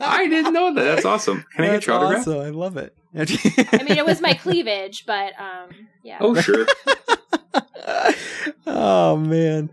I 0.02 0.28
didn't 0.28 0.54
know 0.54 0.74
that. 0.74 0.84
That's 0.84 1.06
awesome. 1.06 1.44
Can 1.56 1.66
I 1.66 1.68
get 1.74 1.86
your 1.88 1.96
autograph? 1.96 2.22
awesome. 2.22 2.40
I 2.40 2.50
love 2.50 2.78
it. 2.78 2.94
I 3.18 3.84
mean, 3.84 3.98
it 3.98 4.06
was 4.06 4.20
my 4.22 4.34
cleavage, 4.34 5.06
but 5.06 5.34
um, 5.40 5.70
yeah. 6.04 6.18
Oh, 6.20 6.36
sure. 6.36 6.66
oh 8.68 9.16
man, 9.18 9.70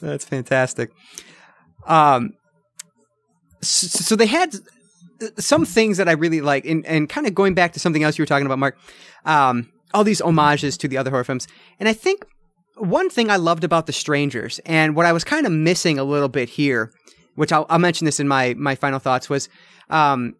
that's 0.00 0.24
fantastic. 0.24 0.90
Um, 1.86 2.30
so, 3.62 3.86
so 3.86 4.16
they 4.16 4.26
had 4.26 4.54
some 5.38 5.64
things 5.64 5.96
that 5.98 6.08
I 6.08 6.12
really 6.12 6.40
like, 6.40 6.64
and, 6.64 6.84
and 6.86 7.08
kind 7.08 7.26
of 7.26 7.34
going 7.34 7.54
back 7.54 7.72
to 7.74 7.80
something 7.80 8.02
else 8.02 8.18
you 8.18 8.22
were 8.22 8.26
talking 8.26 8.46
about, 8.46 8.58
Marc. 8.58 8.78
Um, 9.24 9.72
all 9.92 10.04
these 10.04 10.20
homages 10.20 10.78
to 10.78 10.88
the 10.88 10.96
other 10.96 11.10
horror 11.10 11.24
films, 11.24 11.48
and 11.78 11.88
I 11.88 11.92
think 11.92 12.24
one 12.76 13.10
thing 13.10 13.28
I 13.30 13.36
loved 13.36 13.64
about 13.64 13.86
The 13.86 13.92
Strangers, 13.92 14.60
and 14.64 14.94
what 14.94 15.04
I 15.04 15.12
was 15.12 15.24
kind 15.24 15.46
of 15.46 15.52
missing 15.52 15.98
a 15.98 16.04
little 16.04 16.28
bit 16.28 16.48
here, 16.48 16.92
which 17.34 17.52
I'll, 17.52 17.66
I'll 17.68 17.78
mention 17.78 18.04
this 18.04 18.20
in 18.20 18.28
my 18.28 18.54
my 18.54 18.74
final 18.74 18.98
thoughts, 18.98 19.28
was 19.28 19.48
um, 19.90 20.34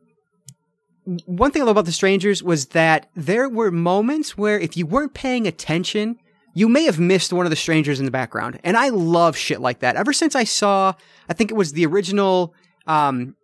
one 1.26 1.50
thing 1.50 1.62
I 1.62 1.64
love 1.64 1.76
about 1.76 1.86
The 1.86 1.92
Strangers 1.92 2.42
was 2.42 2.66
that 2.66 3.08
there 3.14 3.48
were 3.48 3.70
moments 3.70 4.38
where 4.38 4.58
if 4.58 4.76
you 4.76 4.86
weren't 4.86 5.14
paying 5.14 5.46
attention, 5.46 6.16
you 6.54 6.68
may 6.68 6.84
have 6.84 6.98
missed 6.98 7.32
one 7.32 7.46
of 7.46 7.50
the 7.50 7.56
strangers 7.56 7.98
in 7.98 8.04
the 8.04 8.10
background. 8.10 8.60
And 8.64 8.76
I 8.76 8.88
love 8.88 9.36
shit 9.36 9.60
like 9.60 9.80
that. 9.80 9.96
Ever 9.96 10.12
since 10.12 10.34
I 10.34 10.44
saw, 10.44 10.94
I 11.28 11.32
think 11.32 11.50
it 11.50 11.54
was 11.54 11.72
the 11.72 11.86
original 11.86 12.54
um, 12.86 13.36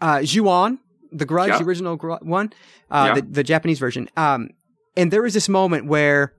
uh, 0.00 0.22
Ju-on, 0.22 0.78
the 1.12 1.24
Grudge, 1.26 1.48
Yeah. 1.50 1.58
the 1.58 1.64
original 1.64 1.96
gr- 1.96 2.12
one, 2.22 2.52
uh, 2.90 3.04
Yeah. 3.08 3.14
the, 3.20 3.22
the 3.22 3.42
Japanese 3.44 3.78
version. 3.78 4.08
Um, 4.16 4.50
and 4.96 5.10
there 5.12 5.24
is 5.26 5.34
this 5.34 5.48
moment 5.48 5.86
where 5.86 6.32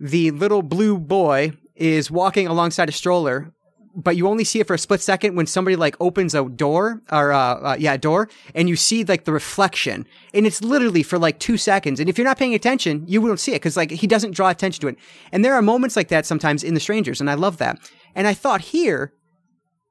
the 0.00 0.30
little 0.32 0.62
blue 0.62 0.98
boy 0.98 1.52
is 1.76 2.10
walking 2.10 2.46
alongside 2.46 2.88
a 2.88 2.92
stroller, 2.92 3.52
but 3.96 4.16
you 4.16 4.26
only 4.26 4.42
see 4.44 4.58
it 4.58 4.66
for 4.66 4.74
a 4.74 4.78
split 4.78 5.00
second 5.00 5.36
when 5.36 5.46
somebody 5.46 5.76
like 5.76 5.96
opens 6.00 6.34
a 6.34 6.44
door 6.48 7.00
or 7.12 7.32
uh, 7.32 7.38
uh, 7.38 7.76
yeah, 7.78 7.92
a 7.94 7.98
door, 7.98 8.28
and 8.54 8.68
you 8.68 8.74
see 8.76 9.04
like 9.04 9.24
the 9.24 9.32
reflection, 9.32 10.04
and 10.34 10.46
it's 10.46 10.62
literally 10.62 11.02
for 11.04 11.16
like 11.18 11.38
two 11.38 11.56
seconds. 11.56 12.00
And 12.00 12.08
if 12.08 12.18
you're 12.18 12.24
not 12.26 12.36
paying 12.38 12.54
attention, 12.54 13.04
you 13.06 13.20
won't 13.22 13.38
see 13.38 13.52
it 13.52 13.56
because 13.56 13.76
like 13.76 13.92
he 13.92 14.06
doesn't 14.08 14.32
draw 14.32 14.50
attention 14.50 14.80
to 14.82 14.88
it. 14.88 14.96
And 15.32 15.44
there 15.44 15.54
are 15.54 15.62
moments 15.62 15.94
like 15.96 16.08
that 16.08 16.26
sometimes 16.26 16.64
in 16.64 16.74
The 16.74 16.80
Strangers, 16.80 17.20
and 17.20 17.30
I 17.30 17.34
love 17.34 17.58
that. 17.58 17.78
And 18.16 18.26
I 18.26 18.34
thought 18.34 18.60
here 18.60 19.12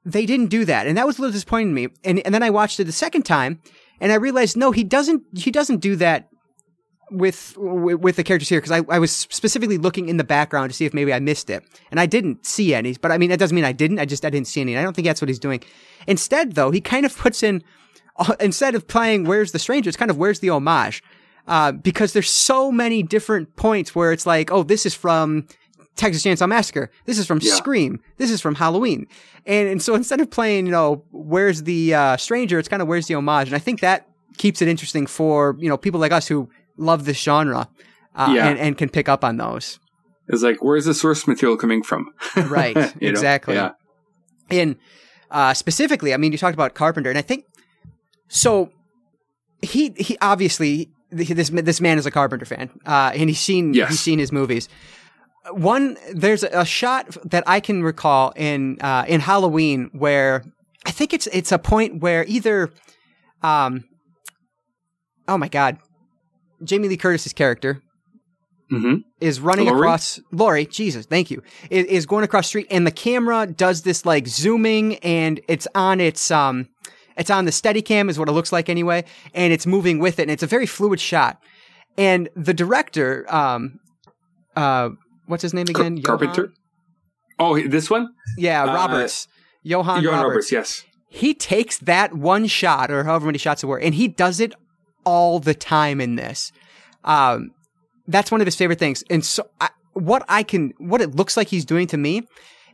they 0.05 0.25
didn't 0.25 0.47
do 0.47 0.65
that, 0.65 0.87
and 0.87 0.97
that 0.97 1.07
was 1.07 1.17
a 1.17 1.21
little 1.21 1.33
disappointing 1.33 1.69
to 1.69 1.73
me. 1.73 1.87
And 2.03 2.19
and 2.19 2.33
then 2.33 2.43
I 2.43 2.49
watched 2.49 2.79
it 2.79 2.85
the 2.85 2.91
second 2.91 3.23
time, 3.23 3.61
and 3.99 4.11
I 4.11 4.15
realized 4.15 4.57
no, 4.57 4.71
he 4.71 4.83
doesn't. 4.83 5.23
He 5.37 5.51
doesn't 5.51 5.77
do 5.77 5.95
that 5.97 6.29
with 7.11 7.53
with, 7.57 8.15
the 8.15 8.23
characters 8.23 8.49
here 8.49 8.59
because 8.59 8.71
I, 8.71 8.81
I 8.89 8.99
was 8.99 9.11
specifically 9.11 9.77
looking 9.77 10.09
in 10.09 10.17
the 10.17 10.23
background 10.23 10.71
to 10.71 10.75
see 10.75 10.85
if 10.85 10.93
maybe 10.93 11.13
I 11.13 11.19
missed 11.19 11.49
it, 11.49 11.63
and 11.91 11.99
I 11.99 12.05
didn't 12.05 12.45
see 12.45 12.73
any. 12.73 12.95
But 12.99 13.11
I 13.11 13.17
mean, 13.17 13.29
that 13.29 13.39
doesn't 13.39 13.55
mean 13.55 13.65
I 13.65 13.71
didn't. 13.71 13.99
I 13.99 14.05
just 14.05 14.25
I 14.25 14.29
didn't 14.29 14.47
see 14.47 14.61
any. 14.61 14.77
I 14.77 14.81
don't 14.81 14.95
think 14.95 15.05
that's 15.05 15.21
what 15.21 15.29
he's 15.29 15.39
doing. 15.39 15.63
Instead, 16.07 16.53
though, 16.53 16.71
he 16.71 16.81
kind 16.81 17.05
of 17.05 17.17
puts 17.17 17.43
in 17.43 17.63
instead 18.39 18.75
of 18.75 18.87
playing 18.87 19.25
"Where's 19.25 19.51
the 19.51 19.59
Stranger," 19.59 19.89
it's 19.89 19.97
kind 19.97 20.11
of 20.11 20.17
"Where's 20.17 20.39
the 20.39 20.49
homage," 20.49 21.03
uh, 21.47 21.71
because 21.71 22.13
there's 22.13 22.29
so 22.29 22.71
many 22.71 23.03
different 23.03 23.55
points 23.55 23.95
where 23.95 24.11
it's 24.11 24.25
like, 24.25 24.51
oh, 24.51 24.63
this 24.63 24.85
is 24.85 24.95
from 24.95 25.47
Texas 25.95 26.23
Chainsaw 26.23 26.47
Massacre. 26.47 26.89
This 27.05 27.17
is 27.19 27.25
from 27.27 27.39
Yeah. 27.41 27.53
Scream. 27.53 27.99
This 28.17 28.31
is 28.31 28.41
from 28.41 28.55
Halloween. 28.55 29.07
And, 29.45 29.67
and 29.69 29.81
so 29.81 29.93
instead 29.95 30.19
of 30.21 30.29
playing, 30.31 30.65
you 30.65 30.71
know, 30.71 31.03
where's 31.11 31.63
the 31.63 31.93
uh, 31.93 32.17
stranger, 32.17 32.57
it's 32.59 32.67
kind 32.69 32.81
of 32.81 32.87
where's 32.87 33.07
the 33.07 33.15
homage. 33.15 33.47
And 33.47 33.55
I 33.55 33.59
think 33.59 33.81
that 33.81 34.07
keeps 34.37 34.61
it 34.61 34.67
interesting 34.67 35.05
for, 35.05 35.55
you 35.59 35.69
know, 35.69 35.77
people 35.77 35.99
like 35.99 36.11
us 36.11 36.27
who 36.27 36.49
love 36.77 37.05
this 37.05 37.17
genre 37.21 37.69
uh, 38.15 38.31
Yeah. 38.35 38.47
and, 38.47 38.57
and 38.59 38.77
can 38.77 38.89
pick 38.89 39.07
up 39.07 39.23
on 39.23 39.37
those. 39.37 39.79
It's 40.29 40.41
like, 40.41 40.63
where's 40.63 40.85
the 40.85 40.93
source 40.93 41.27
material 41.27 41.57
coming 41.57 41.83
from? 41.83 42.11
Right. 42.47 42.75
Know? 42.75 42.91
exactly. 43.01 43.55
Yeah. 43.55 43.71
And 44.49 44.77
uh, 45.29 45.53
specifically, 45.53 46.13
I 46.13 46.17
mean, 46.17 46.31
you 46.31 46.37
talked 46.37 46.53
about 46.53 46.73
Carpenter, 46.75 47.09
and 47.09 47.17
I 47.19 47.23
think 47.23 47.45
so. 48.27 48.71
He 49.61 49.91
he 49.97 50.17
obviously 50.21 50.91
this 51.09 51.49
this 51.49 51.79
man 51.81 51.97
is 51.97 52.05
a 52.05 52.11
Carpenter 52.11 52.45
fan, 52.45 52.69
uh, 52.85 53.11
and 53.15 53.29
he's 53.29 53.39
seen 53.39 53.73
Yes. 53.73 53.89
he's 53.89 53.99
seen 53.99 54.19
his 54.19 54.31
movies. 54.31 54.67
One 55.51 55.97
there's 56.13 56.43
a 56.43 56.63
shot 56.63 57.17
that 57.25 57.43
I 57.45 57.59
can 57.59 57.83
recall 57.83 58.31
in 58.35 58.79
uh, 58.81 59.03
in 59.07 59.19
Halloween 59.19 59.89
where 59.91 60.43
I 60.85 60.91
think 60.91 61.13
it's 61.13 61.27
it's 61.27 61.51
a 61.51 61.59
point 61.59 62.01
where 62.01 62.23
either, 62.27 62.71
um, 63.41 63.83
oh 65.27 65.37
my 65.37 65.49
god, 65.49 65.79
Jamie 66.63 66.87
Lee 66.87 66.97
Curtis's 66.97 67.33
character 67.33 67.81
hmm 68.69 68.95
is 69.19 69.39
running 69.39 69.65
Laurie? 69.67 69.79
across 69.79 70.19
Laurie, 70.31 70.65
Jesus, 70.65 71.05
thank 71.05 71.29
you, 71.29 71.43
is, 71.69 71.85
is 71.85 72.05
going 72.05 72.23
across 72.23 72.45
the 72.45 72.49
street 72.49 72.67
and 72.69 72.87
the 72.87 72.91
camera 72.91 73.45
does 73.45 73.83
this 73.83 74.05
like 74.05 74.27
zooming 74.27 74.95
and 74.97 75.39
it's 75.47 75.67
on 75.75 75.99
its 75.99 76.31
um 76.31 76.67
it's 77.17 77.29
on 77.29 77.45
the 77.45 77.51
steady 77.51 77.81
cam 77.81 78.09
is 78.09 78.17
what 78.17 78.29
it 78.29 78.31
looks 78.31 78.51
like 78.51 78.69
anyway, 78.69 79.03
and 79.33 79.51
it's 79.53 79.65
moving 79.67 79.99
with 79.99 80.19
it 80.19 80.23
and 80.23 80.31
it's 80.31 80.43
a 80.43 80.47
very 80.47 80.65
fluid 80.65 80.99
shot. 81.01 81.41
And 81.97 82.29
the 82.35 82.53
director, 82.53 83.25
um 83.33 83.79
uh 84.55 84.89
what's 85.33 85.41
his 85.43 85.53
name 85.53 85.67
again? 85.67 85.97
Johan? 85.97 86.03
Carpenter. 86.03 86.53
Oh, 87.39 87.59
this 87.67 87.89
one? 87.89 88.09
Yeah, 88.37 88.63
Uh, 88.63 88.73
Roberts. 88.73 89.27
Johan, 89.63 90.03
Johan 90.03 90.19
Roberts. 90.19 90.51
Roberts. 90.51 90.51
Yes. 90.51 90.83
He 91.09 91.33
takes 91.33 91.77
that 91.79 92.13
one 92.13 92.47
shot 92.47 92.89
or 92.91 93.03
however 93.03 93.25
many 93.27 93.37
shots 93.37 93.63
it 93.63 93.67
were, 93.67 93.79
and 93.79 93.93
he 93.95 94.07
does 94.07 94.39
it 94.39 94.53
all 95.05 95.39
the 95.39 95.53
time 95.53 95.99
in 96.01 96.15
this. 96.15 96.51
Um, 97.03 97.51
that's 98.07 98.31
one 98.31 98.41
of 98.41 98.47
his 98.47 98.55
favorite 98.55 98.79
things. 98.79 99.03
And 99.09 99.23
so, 99.23 99.47
I, 99.61 99.69
what 99.93 100.23
I 100.27 100.43
can, 100.43 100.73
what 100.77 101.01
it 101.01 101.15
looks 101.15 101.35
like 101.37 101.47
he's 101.49 101.65
doing 101.65 101.87
to 101.87 101.97
me, 101.97 102.23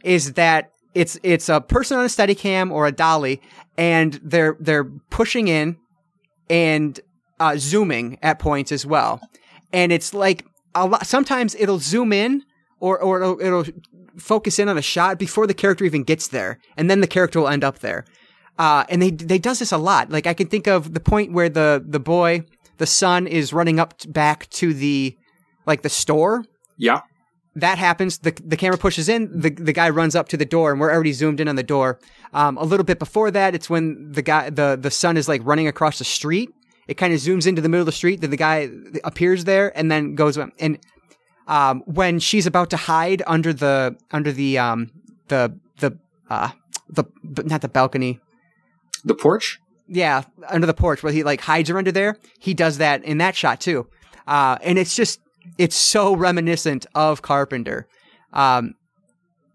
is 0.04 0.34
that 0.34 0.72
it's 0.96 1.20
it's 1.24 1.50
a 1.50 1.60
person 1.62 1.98
on 1.98 2.06
a 2.06 2.08
Steadicam 2.08 2.72
or 2.72 2.88
a 2.88 2.92
dolly, 2.92 3.42
and 3.78 4.20
they're 4.24 4.56
they're 4.60 4.86
pushing 5.10 5.48
in 5.48 5.78
and 6.50 7.00
uh, 7.40 7.56
zooming 7.58 8.18
at 8.22 8.40
points 8.40 8.72
as 8.72 8.86
well. 8.86 9.20
And 9.74 9.92
it's 9.92 10.14
like 10.14 10.46
a 10.74 10.88
lot. 10.88 11.06
Sometimes 11.06 11.56
it'll 11.56 11.80
zoom 11.80 12.14
in 12.14 12.44
or 12.80 13.02
or 13.02 13.22
it'll, 13.22 13.42
it'll 13.42 13.66
focus 14.18 14.60
in 14.60 14.70
on 14.70 14.78
a 14.78 14.82
shot 14.82 15.18
before 15.20 15.48
the 15.48 15.54
character 15.54 15.86
even 15.86 16.04
gets 16.04 16.28
there, 16.28 16.60
and 16.78 16.90
then 16.90 17.02
the 17.02 17.08
character 17.08 17.40
will 17.40 17.48
end 17.48 17.64
up 17.64 17.80
there. 17.80 18.06
Uh, 18.58 18.84
and 18.90 19.02
they 19.02 19.12
they 19.12 19.38
does 19.38 19.60
this 19.60 19.72
a 19.72 19.78
lot. 19.78 20.10
Like 20.10 20.28
I 20.28 20.34
can 20.34 20.48
think 20.48 20.68
of 20.68 20.94
the 20.94 21.00
point 21.00 21.32
where 21.32 21.50
the 21.50 21.84
the 21.86 22.00
boy, 22.00 22.44
the 22.78 22.86
son, 22.86 23.26
is 23.26 23.54
running 23.54 23.80
up 23.80 23.98
t- 23.98 24.10
back 24.10 24.50
to 24.52 24.74
the 24.74 25.18
like 25.66 25.82
the 25.82 25.90
store. 25.90 26.44
Yeah. 26.78 27.02
That 27.56 27.78
happens. 27.78 28.20
The 28.20 28.32
the 28.44 28.58
camera 28.58 28.78
pushes 28.78 29.10
in. 29.10 29.40
The 29.40 29.50
the 29.50 29.74
guy 29.74 29.90
runs 29.90 30.16
up 30.16 30.28
to 30.30 30.38
the 30.38 30.46
door, 30.46 30.72
and 30.72 30.80
we're 30.80 30.92
already 30.92 31.14
zoomed 31.14 31.40
in 31.40 31.48
on 31.48 31.56
the 31.56 31.64
door. 31.64 32.00
Um, 32.34 32.58
a 32.58 32.64
little 32.64 32.84
bit 32.84 33.00
before 33.00 33.32
that, 33.32 33.56
it's 33.56 33.70
when 33.70 34.12
the 34.12 34.22
guy 34.22 34.50
the 34.50 34.78
the 34.80 34.92
son 34.92 35.18
is 35.18 35.28
like 35.28 35.42
running 35.44 35.68
across 35.68 35.98
the 35.98 36.06
street. 36.06 36.50
It 36.88 36.96
kind 36.96 37.14
of 37.14 37.20
zooms 37.20 37.48
into 37.48 37.62
the 37.62 37.70
middle 37.70 37.82
of 37.82 37.86
the 37.86 37.92
street. 37.92 38.22
Then 38.22 38.30
the 38.30 38.38
guy 38.38 38.70
appears 39.04 39.46
there, 39.46 39.78
and 39.78 39.92
then 39.92 40.16
goes 40.16 40.38
and 40.38 40.80
um, 41.50 41.82
when 41.86 42.20
she's 42.20 42.46
about 42.46 42.70
to 42.70 42.78
hide 42.78 43.22
under 43.28 43.52
the 43.52 43.98
under 44.12 44.32
the 44.32 44.58
um 44.58 44.92
the 45.28 45.58
the 45.80 45.98
uh 46.30 46.52
the 46.88 47.04
but 47.24 47.48
not 47.48 47.62
the 47.62 47.68
balcony. 47.68 48.22
The 49.04 49.16
porch? 49.16 49.60
yeah 49.92 50.22
under 50.48 50.68
the 50.68 50.74
porch 50.74 51.02
where 51.02 51.12
he 51.12 51.24
like 51.24 51.42
hides 51.42 51.68
her 51.68 51.78
under 51.78 51.92
there. 51.92 52.18
He 52.40 52.54
does 52.54 52.78
that 52.78 53.04
in 53.04 53.18
that 53.18 53.36
shot 53.36 53.60
too. 53.60 53.88
Uh 54.28 54.58
and 54.62 54.78
it's 54.78 54.96
just 54.96 55.20
it's 55.58 55.76
so 55.76 56.16
reminiscent 56.16 56.86
of 56.94 57.24
carpenter. 57.24 57.88
Um 58.32 58.76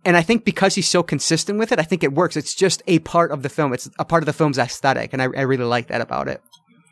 and 0.05 0.17
i 0.17 0.23
think 0.23 0.45
because 0.45 0.75
he's 0.75 0.89
so 0.89 1.03
consistent 1.03 1.59
with 1.59 1.71
it 1.71 1.79
i 1.79 1.85
think 1.85 2.03
it 2.03 2.13
works. 2.13 2.37
It's 2.37 2.55
just 2.55 2.83
a 2.89 2.99
part 3.01 3.31
of 3.31 3.43
the 3.45 3.49
film. 3.49 3.73
It's 3.73 3.89
a 3.99 4.05
part 4.05 4.23
of 4.25 4.27
the 4.27 4.33
film's 4.33 4.59
aesthetic 4.59 5.13
and 5.13 5.23
i, 5.23 5.27
I 5.27 5.43
really 5.43 5.65
like 5.65 5.87
that 5.87 6.01
about 6.01 6.27
it 6.27 6.43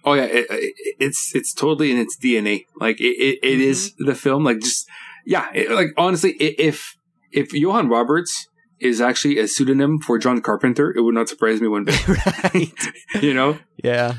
Oh 0.04 0.14
yeah, 0.14 0.24
it, 0.24 0.46
it, 0.50 0.74
it's 0.98 1.34
it's 1.34 1.54
totally 1.54 1.90
in 1.90 1.98
its 1.98 2.16
DNA. 2.18 2.66
Like 2.80 3.00
it, 3.00 3.16
it, 3.16 3.38
it 3.42 3.60
is 3.60 3.94
the 3.98 4.14
film. 4.14 4.44
Like 4.44 4.60
just 4.60 4.88
yeah, 5.24 5.48
it, 5.54 5.70
like 5.70 5.88
honestly, 5.96 6.32
if 6.32 6.96
if 7.30 7.52
Johan 7.52 7.88
Roberts 7.88 8.48
is 8.80 9.00
actually 9.00 9.38
a 9.38 9.46
pseudonym 9.46 9.98
for 10.00 10.18
John 10.18 10.40
Carpenter, 10.40 10.92
it 10.96 11.02
would 11.02 11.14
not 11.14 11.28
surprise 11.28 11.60
me 11.60 11.68
one 11.68 11.84
bit. 11.84 12.08
right 12.08 12.72
you 13.22 13.32
know? 13.32 13.58
yeah 13.82 14.14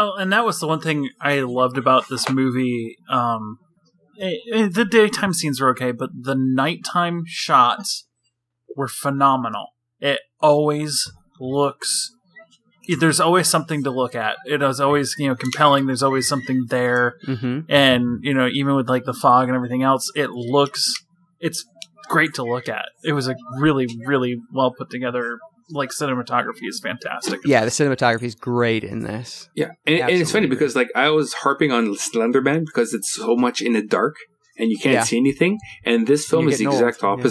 Oh, 0.00 0.14
and 0.14 0.32
that 0.32 0.44
was 0.44 0.60
the 0.60 0.68
one 0.68 0.80
thing 0.80 1.10
I 1.20 1.40
loved 1.40 1.76
about 1.76 2.08
this 2.08 2.28
movie. 2.28 2.96
Um, 3.10 3.58
eh, 4.20 4.36
eh, 4.52 4.68
the 4.72 4.84
daytime 4.84 5.32
scenes 5.34 5.60
were 5.60 5.70
okay, 5.70 5.90
but 5.90 6.10
the 6.14 6.36
nighttime 6.36 7.24
shots 7.26 8.06
were 8.76 8.86
phenomenal. 8.86 9.70
It 9.98 10.20
always 10.40 11.10
looks. 11.40 12.14
There's 12.98 13.20
always 13.20 13.48
something 13.48 13.84
to 13.84 13.90
look 13.90 14.14
at. 14.14 14.36
It 14.46 14.62
is 14.62 14.80
always, 14.80 15.14
you 15.18 15.28
know, 15.28 15.34
compelling. 15.34 15.86
There's 15.86 16.02
always 16.02 16.26
something 16.28 16.66
there, 16.68 17.16
mm-hmm 17.26 17.60
and 17.68 18.18
you 18.22 18.32
know, 18.34 18.48
even 18.48 18.74
with 18.76 18.88
like 18.88 19.04
the 19.04 19.12
fog 19.14 19.48
and 19.48 19.56
everything 19.56 19.82
else, 19.82 20.10
it 20.14 20.30
looks. 20.30 20.84
It's 21.40 21.64
great 22.08 22.34
to 22.34 22.42
look 22.42 22.68
at. 22.68 22.86
It 23.04 23.12
was 23.12 23.28
a 23.28 23.34
really, 23.58 23.86
really 24.06 24.36
well 24.52 24.72
put 24.76 24.90
together 24.90 25.38
like 25.70 25.90
cinematography 25.90 26.62
is 26.66 26.80
fantastic. 26.82 27.40
Yeah, 27.44 27.64
the 27.64 27.70
cinematography 27.70 28.22
is 28.22 28.34
great 28.34 28.84
in 28.84 29.00
this. 29.02 29.48
Yeah, 29.54 29.66
and, 29.86 30.00
and 30.00 30.10
it's 30.10 30.32
funny 30.32 30.46
Absolutely. 30.46 30.48
because 30.48 30.74
like 30.76 30.88
I 30.94 31.10
was 31.10 31.34
harping 31.34 31.72
on 31.72 31.88
Slenderman 31.94 32.64
because 32.64 32.94
it's 32.94 33.14
so 33.14 33.36
much 33.36 33.60
in 33.60 33.74
the 33.74 33.82
dark 33.82 34.16
and 34.58 34.70
you 34.70 34.78
can't 34.78 34.94
Yeah. 34.94 35.02
see 35.04 35.18
anything, 35.18 35.58
and 35.84 36.06
this 36.06 36.26
film 36.26 36.44
You're 36.44 36.52
is 36.52 36.58
the 36.58 36.64
getting 36.64 36.78
old, 36.80 36.88
exact 36.88 37.02
yeah. 37.02 37.24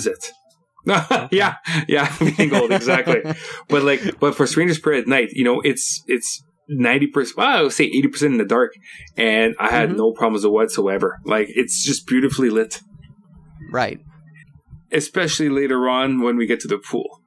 Opposite. 0.89 1.30
yeah, 1.31 1.55
yeah, 1.88 2.14
I'm 2.19 2.27
getting 2.31 2.53
old 2.55 2.72
exactly. 2.72 3.22
but 3.69 3.84
like, 3.84 4.19
but 4.19 4.35
for 4.35 4.45
Strangers 4.47 4.80
Prayer 4.80 4.99
at 4.99 5.07
Night, 5.07 5.30
you 5.34 5.43
know, 5.43 5.61
it's 5.61 6.03
it's 6.07 6.43
ninety 6.69 7.07
percent. 7.07 7.38
Well, 7.38 7.47
I 7.47 7.61
would 7.64 7.72
say 7.73 7.85
eighty 7.85 8.07
percent 8.07 8.34
in 8.34 8.38
the 8.38 8.45
dark, 8.45 8.73
and 9.15 9.55
I 9.59 9.69
had 9.69 9.89
Mhm. 9.91 9.97
no 9.97 10.11
problems 10.14 10.45
whatsoever. 10.45 11.19
Like, 11.26 11.47
it's 11.49 11.84
just 11.85 12.05
beautifully 12.07 12.49
lit, 12.49 12.81
Right. 13.72 13.99
especially 14.91 15.49
later 15.49 15.88
on 15.89 16.22
when 16.22 16.38
we 16.38 16.45
get 16.45 16.59
to 16.61 16.68
the 16.68 16.77
pool. 16.77 17.22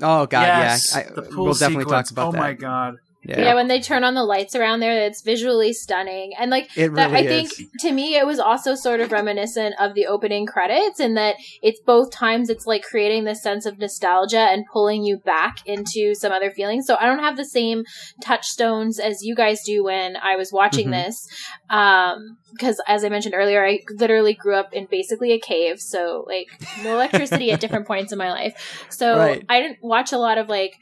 Oh 0.00 0.26
god, 0.26 0.42
yes, 0.46 0.94
yeah. 0.94 1.00
I, 1.10 1.14
the 1.14 1.22
pool 1.22 1.44
we'll 1.46 1.54
definitely 1.54 1.84
sequence. 1.84 2.08
talk 2.08 2.12
about 2.12 2.28
oh 2.28 2.32
that. 2.32 2.38
Oh 2.38 2.42
my 2.42 2.52
god! 2.52 2.94
Yeah. 3.28 3.40
Yeah. 3.40 3.54
when 3.54 3.68
they 3.68 3.80
turn 3.80 4.04
on 4.04 4.14
the 4.14 4.24
lights 4.24 4.54
around 4.56 4.80
there, 4.80 5.04
it's 5.06 5.20
visually 5.20 5.72
stunning. 5.74 6.32
And 6.38 6.50
like 6.50 6.70
It 6.76 6.94
that, 6.94 7.10
really 7.10 7.24
I 7.26 7.28
think 7.28 7.60
is. 7.60 7.66
to 7.80 7.92
me, 7.92 8.16
it 8.16 8.26
was 8.26 8.38
also 8.38 8.74
sort 8.74 9.00
of 9.00 9.12
reminiscent 9.12 9.74
of 9.78 9.94
the 9.94 10.06
opening 10.06 10.46
credits 10.46 10.98
in 10.98 11.14
that 11.14 11.36
it's 11.62 11.78
both 11.80 12.10
times 12.10 12.48
it's 12.48 12.66
like 12.66 12.82
creating 12.82 13.24
this 13.24 13.42
sense 13.42 13.66
of 13.66 13.78
nostalgia 13.78 14.38
and 14.38 14.64
pulling 14.72 15.04
you 15.04 15.18
back 15.18 15.58
into 15.66 16.14
some 16.14 16.32
other 16.32 16.50
feelings. 16.50 16.86
So 16.86 16.96
I 16.98 17.04
don't 17.06 17.18
have 17.18 17.36
the 17.36 17.44
same 17.44 17.84
touchstones 18.22 18.98
as 18.98 19.22
you 19.22 19.34
guys 19.34 19.62
do 19.64 19.84
when 19.84 20.16
I 20.16 20.36
was 20.36 20.52
watching 20.52 20.88
Mhm. 20.88 20.92
this. 21.04 21.26
Um, 21.70 22.38
because 22.52 22.80
as 22.88 23.04
I 23.04 23.08
mentioned 23.10 23.34
earlier, 23.34 23.64
I 23.64 23.80
literally 23.90 24.32
grew 24.34 24.54
up 24.56 24.72
in 24.72 24.86
basically 24.90 25.32
a 25.32 25.38
cave. 25.38 25.80
So 25.80 26.24
like 26.26 26.46
no 26.82 26.94
electricity 26.94 27.52
at 27.52 27.60
different 27.60 27.86
points 27.86 28.10
in 28.10 28.18
my 28.18 28.30
life. 28.30 28.86
So 28.90 29.16
Right. 29.18 29.44
I 29.50 29.60
didn't 29.60 29.78
watch 29.82 30.12
a 30.12 30.18
lot 30.18 30.38
of 30.38 30.48
like 30.48 30.72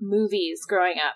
movies 0.00 0.64
growing 0.66 0.96
up 0.98 1.14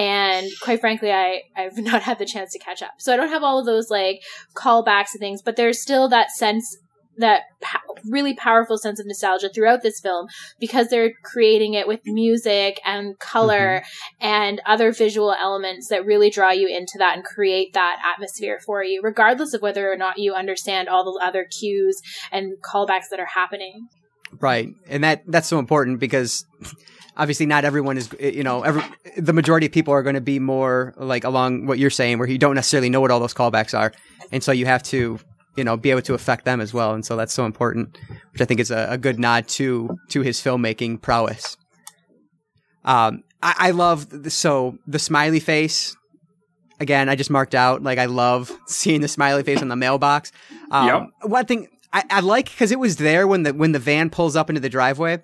and 0.00 0.50
quite 0.62 0.80
frankly 0.80 1.12
i 1.12 1.42
i've 1.56 1.76
not 1.90 2.02
had 2.02 2.18
the 2.18 2.24
chance 2.24 2.52
to 2.52 2.58
catch 2.58 2.82
up. 2.82 2.92
So 2.98 3.12
i 3.12 3.16
don't 3.16 3.28
have 3.28 3.42
all 3.42 3.60
of 3.60 3.66
those 3.66 3.90
like 3.90 4.22
callbacks 4.56 5.12
and 5.12 5.20
things 5.20 5.42
but 5.42 5.56
there's 5.56 5.80
still 5.80 6.08
that 6.08 6.30
sense 6.30 6.78
that 7.18 7.42
po- 7.60 7.96
really 8.06 8.34
powerful 8.34 8.78
sense 8.78 8.98
of 8.98 9.06
nostalgia 9.06 9.50
throughout 9.50 9.82
this 9.82 10.00
film 10.00 10.26
because 10.58 10.88
they're 10.88 11.12
creating 11.22 11.74
it 11.74 11.86
with 11.86 12.00
music 12.06 12.80
and 12.86 13.18
color 13.18 13.82
mm-hmm. 13.82 14.26
and 14.26 14.62
other 14.64 14.90
visual 14.90 15.34
elements 15.34 15.88
that 15.88 16.06
really 16.06 16.30
draw 16.30 16.50
you 16.50 16.66
into 16.66 16.94
that 16.96 17.16
and 17.16 17.24
create 17.24 17.74
that 17.74 17.98
atmosphere 18.14 18.58
for 18.64 18.82
you 18.82 19.02
regardless 19.02 19.52
of 19.52 19.60
whether 19.60 19.92
or 19.92 19.96
not 19.96 20.18
you 20.18 20.32
understand 20.32 20.88
all 20.88 21.04
the 21.04 21.22
other 21.22 21.44
cues 21.44 22.00
and 22.32 22.54
callbacks 22.62 23.10
that 23.10 23.20
are 23.20 23.26
happening. 23.34 23.88
Right, 24.38 24.68
and 24.86 25.02
that 25.02 25.24
that's 25.26 25.48
so 25.48 25.58
important 25.58 25.98
because 25.98 26.46
obviously 27.20 27.46
not 27.46 27.64
everyone 27.64 27.96
is. 27.96 28.08
You 28.18 28.42
know, 28.42 28.62
every 28.62 28.82
the 29.16 29.32
majority 29.32 29.66
of 29.66 29.72
people 29.72 29.92
are 29.94 30.02
going 30.02 30.14
to 30.14 30.20
be 30.20 30.38
more 30.38 30.94
like 30.96 31.24
along 31.24 31.66
what 31.66 31.78
you're 31.78 31.90
saying, 31.90 32.18
where 32.18 32.28
you 32.28 32.38
don't 32.38 32.54
necessarily 32.54 32.90
know 32.90 33.00
what 33.00 33.10
all 33.10 33.20
those 33.20 33.34
callbacks 33.34 33.78
are, 33.78 33.92
and 34.32 34.42
so 34.42 34.50
you 34.52 34.66
have 34.66 34.82
to 34.84 35.20
you 35.56 35.64
know 35.64 35.76
be 35.76 35.90
able 35.90 36.02
to 36.02 36.14
affect 36.14 36.44
them 36.44 36.60
as 36.60 36.72
well, 36.74 36.94
and 36.94 37.04
so 37.04 37.16
that's 37.16 37.32
so 37.34 37.44
important, 37.44 37.96
which 38.32 38.40
I 38.40 38.44
think 38.46 38.60
is 38.60 38.70
a, 38.70 38.88
a 38.90 38.98
good 38.98 39.18
nod 39.18 39.46
to 39.48 39.96
to 40.08 40.22
his 40.22 40.40
filmmaking 40.40 41.02
prowess. 41.02 41.56
Um, 42.84 43.22
I, 43.42 43.54
I 43.58 43.70
love 43.72 44.08
the, 44.08 44.30
so 44.30 44.78
the 44.86 44.98
smiley 44.98 45.40
face. 45.40 45.96
Again, 46.80 47.10
I 47.10 47.14
just 47.14 47.30
marked 47.30 47.54
out 47.54 47.82
like 47.82 47.98
I 47.98 48.06
love 48.06 48.50
seeing 48.66 49.02
the 49.02 49.08
smiley 49.08 49.42
face 49.42 49.60
on 49.60 49.68
the 49.68 49.76
mailbox. 49.76 50.32
Um, 50.70 50.86
Yep. 50.86 51.30
One 51.30 51.44
thing 51.44 51.68
I, 51.92 52.04
I 52.10 52.20
like 52.20 52.46
because 52.46 52.72
it 52.72 52.78
was 52.78 52.96
there 52.96 53.26
when 53.26 53.42
the 53.42 53.52
when 53.52 53.72
the 53.72 53.78
van 53.78 54.10
pulls 54.10 54.36
up 54.36 54.48
into 54.48 54.60
the 54.60 54.68
driveway, 54.68 55.20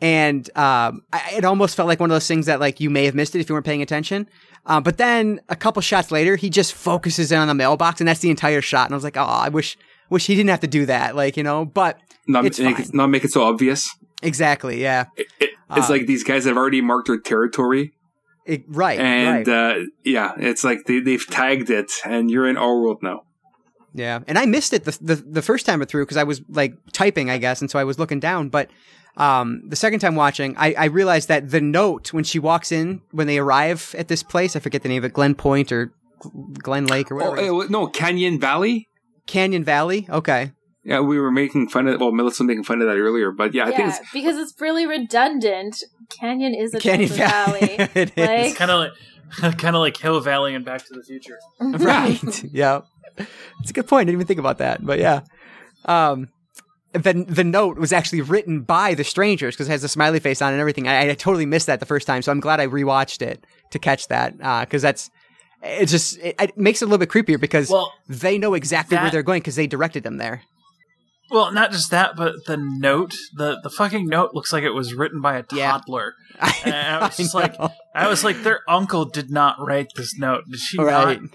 and 0.00 0.48
um, 0.56 1.02
I, 1.12 1.32
it 1.36 1.44
almost 1.44 1.76
felt 1.76 1.88
like 1.88 2.00
one 2.00 2.10
of 2.10 2.14
those 2.14 2.26
things 2.28 2.46
that 2.46 2.60
like 2.60 2.80
you 2.80 2.90
may 2.90 3.04
have 3.04 3.14
missed 3.14 3.34
it 3.34 3.40
if 3.40 3.48
you 3.48 3.54
weren't 3.54 3.66
paying 3.66 3.82
attention. 3.82 4.28
Um, 4.66 4.82
but 4.82 4.98
then 4.98 5.40
a 5.48 5.56
couple 5.56 5.80
shots 5.82 6.10
later, 6.10 6.36
he 6.36 6.50
just 6.50 6.74
focuses 6.74 7.32
in 7.32 7.38
on 7.38 7.48
the 7.48 7.54
mailbox, 7.54 8.00
and 8.00 8.08
that's 8.08 8.20
the 8.20 8.30
entire 8.30 8.60
shot. 8.60 8.86
And 8.86 8.94
I 8.94 8.96
was 8.96 9.04
like, 9.04 9.16
oh, 9.16 9.22
I 9.24 9.48
wish 9.48 9.76
wish 10.10 10.26
he 10.26 10.34
didn't 10.34 10.50
have 10.50 10.60
to 10.60 10.66
do 10.66 10.86
that, 10.86 11.16
like 11.16 11.36
you 11.36 11.42
know. 11.42 11.64
But 11.64 11.98
Not 12.26 12.44
It's 12.44 12.58
make 12.58 12.78
it, 12.78 12.94
not 12.94 13.06
make 13.08 13.24
it 13.24 13.32
so 13.32 13.44
obvious. 13.44 13.88
exactly, 14.22 14.80
yeah, 14.82 15.06
It, 15.16 15.26
it- 15.40 15.50
it's 15.76 15.88
Uh, 15.88 15.92
like 15.92 16.06
these 16.06 16.24
guys 16.24 16.44
have 16.46 16.56
already 16.56 16.80
marked 16.80 17.06
their 17.06 17.18
territory, 17.20 17.92
It- 18.44 18.64
right, 18.68 18.98
and 18.98 19.46
right. 19.46 19.76
uh, 19.78 19.84
yeah, 20.04 20.32
it's 20.36 20.64
like 20.64 20.84
they 20.86 21.00
they've 21.00 21.26
tagged 21.26 21.70
it, 21.70 21.92
and 22.04 22.30
you're 22.30 22.48
in 22.48 22.56
our 22.56 22.74
world 22.80 22.98
now. 23.02 23.22
Yeah, 23.94 24.20
and 24.28 24.36
I 24.38 24.46
missed 24.46 24.72
it 24.72 24.84
the 24.84 24.98
the, 25.00 25.14
the 25.16 25.42
first 25.42 25.64
time 25.66 25.80
it 25.82 25.88
through 25.88 26.04
because 26.04 26.16
I 26.16 26.24
was 26.24 26.42
like 26.48 26.74
typing, 26.92 27.30
I 27.30 27.38
guess, 27.38 27.60
and 27.60 27.70
so 27.70 27.78
I 27.78 27.84
was 27.84 27.98
looking 27.98 28.20
down. 28.20 28.48
But 28.50 28.68
um, 29.20 29.62
the 29.68 29.76
second 29.76 30.00
time 30.00 30.14
watching, 30.14 30.56
I, 30.56 30.74
I 30.78 30.84
realized 30.86 31.28
that 31.28 31.50
the 31.50 31.60
note 31.60 32.12
when 32.12 32.24
she 32.24 32.38
walks 32.38 32.72
in 32.72 33.02
when 33.10 33.26
they 33.26 33.38
arrive 33.38 33.94
at 33.98 34.08
this 34.08 34.22
place, 34.22 34.56
I 34.56 34.60
forget 34.60 34.82
the 34.82 34.88
name 34.88 34.98
of 34.98 35.04
it, 35.04 35.12
Glen 35.12 35.34
Point 35.34 35.70
or 35.72 35.92
Glen 36.62 36.86
Lake 36.86 37.10
or 37.10 37.22
Oh, 37.22 37.30
whatever, 37.30 37.36
it 37.46 37.56
is. 37.56 37.64
eh, 37.64 37.66
no, 37.70 37.86
Canyon 37.86 38.40
Valley. 38.40 38.88
Canyon 39.26 39.62
Valley. 39.64 40.06
Okay, 40.08 40.52
Yeah, 40.84 41.00
we 41.00 41.18
were 41.20 41.30
making 41.30 41.68
fun 41.68 41.86
of. 41.86 42.00
Well, 42.00 42.12
Melissa 42.12 42.42
was 42.42 42.48
making 42.48 42.64
fun 42.64 42.80
of 42.80 42.88
that 42.88 42.96
earlier, 42.96 43.30
but 43.30 43.52
yeah, 43.54 43.66
I 43.66 43.72
think 43.72 43.88
it's 43.88 43.98
because 44.12 44.36
it's 44.38 44.58
really 44.60 44.86
redundant 44.86 45.76
canyon 46.08 46.54
is 46.54 46.74
a 46.74 46.80
Canyon 46.80 47.08
type 47.10 47.20
of 47.20 47.30
valley 47.30 47.60
it 47.94 48.10
is. 48.10 48.16
Like- 48.16 48.46
It's 48.46 48.56
kind 48.58 48.70
of 48.70 48.80
like 48.80 49.58
kind 49.58 49.76
of 49.76 49.80
like 49.80 49.96
Hill 49.96 50.18
Valley 50.20 50.54
and 50.56 50.64
Back 50.64 50.84
to 50.86 50.94
the 50.94 51.02
Future. 51.04 51.38
right. 51.60 52.42
yeah, 52.52 52.80
it's 53.60 53.70
a 53.70 53.72
good 53.72 53.86
point. 53.86 54.00
I 54.00 54.04
didn't 54.06 54.14
even 54.16 54.26
think 54.26 54.40
about 54.40 54.58
that, 54.58 54.84
but 54.84 54.98
yeah. 54.98 55.20
Um, 55.84 56.28
the 56.92 57.24
the 57.28 57.44
note 57.44 57.78
was 57.78 57.92
actually 57.92 58.20
written 58.20 58.62
by 58.62 58.94
the 58.94 59.04
strangers 59.04 59.54
because 59.54 59.68
it 59.68 59.72
has 59.72 59.84
a 59.84 59.88
smiley 59.88 60.20
face 60.20 60.42
on 60.42 60.50
it 60.50 60.54
and 60.54 60.60
everything. 60.60 60.88
I, 60.88 61.10
I 61.10 61.14
totally 61.14 61.46
missed 61.46 61.66
that 61.66 61.80
the 61.80 61.86
first 61.86 62.06
time, 62.06 62.22
so 62.22 62.32
I'm 62.32 62.40
glad 62.40 62.60
I 62.60 62.66
rewatched 62.66 63.22
it 63.22 63.44
to 63.70 63.78
catch 63.78 64.08
that 64.08 64.34
uh, 64.42 64.60
because 64.60 64.82
that's 64.82 65.10
it. 65.62 65.86
Just 65.86 66.18
it, 66.18 66.34
it 66.40 66.58
makes 66.58 66.82
it 66.82 66.86
a 66.86 66.88
little 66.88 66.98
bit 66.98 67.08
creepier 67.10 67.40
because 67.40 67.70
Well, 67.70 67.92
they 68.08 68.38
know 68.38 68.54
exactly 68.54 68.96
where 68.96 69.10
they're 69.10 69.22
going 69.22 69.40
because 69.40 69.56
they 69.56 69.66
directed 69.66 70.02
them 70.02 70.16
there. 70.16 70.42
well, 71.30 71.52
not 71.52 71.70
just 71.70 71.90
that, 71.92 72.16
but 72.16 72.34
the 72.46 72.56
note, 72.56 73.14
the 73.36 73.60
the 73.62 73.70
fucking 73.70 74.06
note 74.06 74.34
looks 74.34 74.52
like 74.52 74.64
it 74.64 74.70
was 74.74 74.92
written 74.94 75.20
by 75.20 75.36
a 75.38 75.44
Yeah. 75.52 75.70
toddler. 75.72 76.14
And 76.64 76.74
I 76.74 76.98
was 77.06 77.16
just 77.16 77.34
I 77.36 77.38
like. 77.40 77.56
I 77.94 78.08
was 78.08 78.24
like, 78.24 78.42
their 78.42 78.60
uncle 78.68 79.04
did 79.04 79.30
not 79.30 79.56
write 79.60 79.88
this 79.96 80.18
note. 80.18 80.44
Did 80.50 80.60
she 80.60 80.78
right? 80.78 81.20
not 81.20 81.30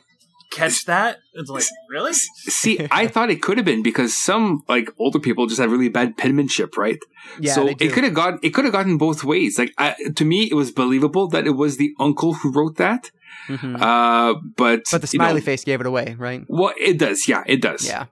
catch 0.55 0.85
that? 0.85 1.19
It's 1.33 1.49
like, 1.49 1.65
really? 1.89 2.13
see. 2.13 2.87
I 2.91 3.07
thought 3.07 3.29
it 3.29 3.41
could 3.41 3.57
have 3.57 3.65
been 3.65 3.83
because 3.83 4.17
some 4.17 4.63
like 4.67 4.89
older 4.97 5.19
people 5.19 5.47
just 5.47 5.59
have 5.59 5.71
really 5.71 5.89
bad 5.89 6.17
penmanship, 6.17 6.77
right? 6.77 6.99
Yeah, 7.39 7.53
so 7.53 7.65
they 7.65 7.71
it 7.79 7.93
could 7.93 8.03
have 8.03 8.13
got 8.13 8.43
it 8.43 8.51
could 8.51 8.65
have 8.65 8.73
gotten 8.73 8.97
both 8.97 9.23
ways. 9.23 9.59
Like 9.59 9.73
I, 9.77 9.95
to 10.15 10.25
me, 10.25 10.47
it 10.49 10.53
was 10.55 10.71
believable 10.71 11.27
that 11.29 11.45
it 11.45 11.51
was 11.51 11.77
the 11.77 11.93
uncle 11.99 12.33
who 12.33 12.51
wrote 12.51 12.77
that. 12.77 13.11
Mhm. 13.47 13.75
Uh, 13.79 14.39
but 14.55 14.83
but 14.91 15.01
the 15.01 15.09
you 15.11 15.19
know, 15.19 15.25
smiley 15.25 15.41
face 15.41 15.63
gave 15.63 15.81
it 15.81 15.87
away, 15.87 16.15
right? 16.17 16.43
Well, 16.47 16.73
it 16.79 16.97
does. 16.97 17.27
Yeah, 17.27 17.43
it 17.45 17.61
does. 17.61 17.85
Yeah. 17.87 18.05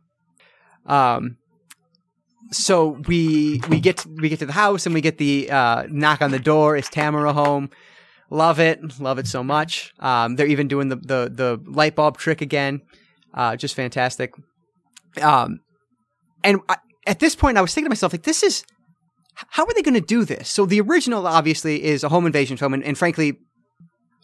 Um. 0.86 1.38
So 2.52 3.02
we 3.08 3.62
we 3.70 3.80
get 3.80 3.98
to, 3.98 4.10
we 4.10 4.30
get 4.30 4.40
to 4.40 4.46
the 4.46 4.54
house 4.54 4.86
and 4.86 4.94
we 4.94 5.02
get 5.02 5.18
the 5.18 5.50
uh, 5.50 5.84
knock 5.90 6.22
on 6.22 6.32
the 6.32 6.40
door. 6.40 6.76
Is 6.76 6.90
Tamara 6.90 7.34
home? 7.34 7.70
Love 8.30 8.60
it, 8.60 9.00
love 9.00 9.20
it 9.20 9.28
so 9.28 9.44
much. 9.44 9.94
Um, 10.00 10.36
they're 10.36 10.48
even 10.48 10.68
doing 10.68 10.90
the 10.90 10.96
the 10.96 11.32
the 11.34 11.62
light 11.70 11.96
bulb 11.96 12.18
trick 12.18 12.42
again. 12.42 12.82
Uh, 13.34 13.56
just 13.56 13.76
fantastic. 13.76 14.34
Um, 15.22 15.60
and 16.44 16.60
I, 16.70 16.78
at 17.06 17.20
this 17.20 17.36
point, 17.36 17.58
I 17.58 17.62
was 17.62 17.74
thinking 17.74 17.88
to 17.88 17.92
myself, 17.92 18.14
like, 18.14 18.24
this 18.24 18.44
is 18.44 18.64
how 19.36 19.64
are 19.64 19.74
they 19.74 19.82
going 19.82 19.94
to 19.96 20.02
do 20.02 20.26
this? 20.26 20.50
So 20.50 20.66
the 20.66 20.82
original, 20.82 21.28
obviously, 21.28 21.84
is 21.84 22.04
a 22.04 22.10
home 22.10 22.26
invasion 22.26 22.58
film, 22.58 22.74
and, 22.74 22.84
and 22.84 22.98
frankly, 22.98 23.38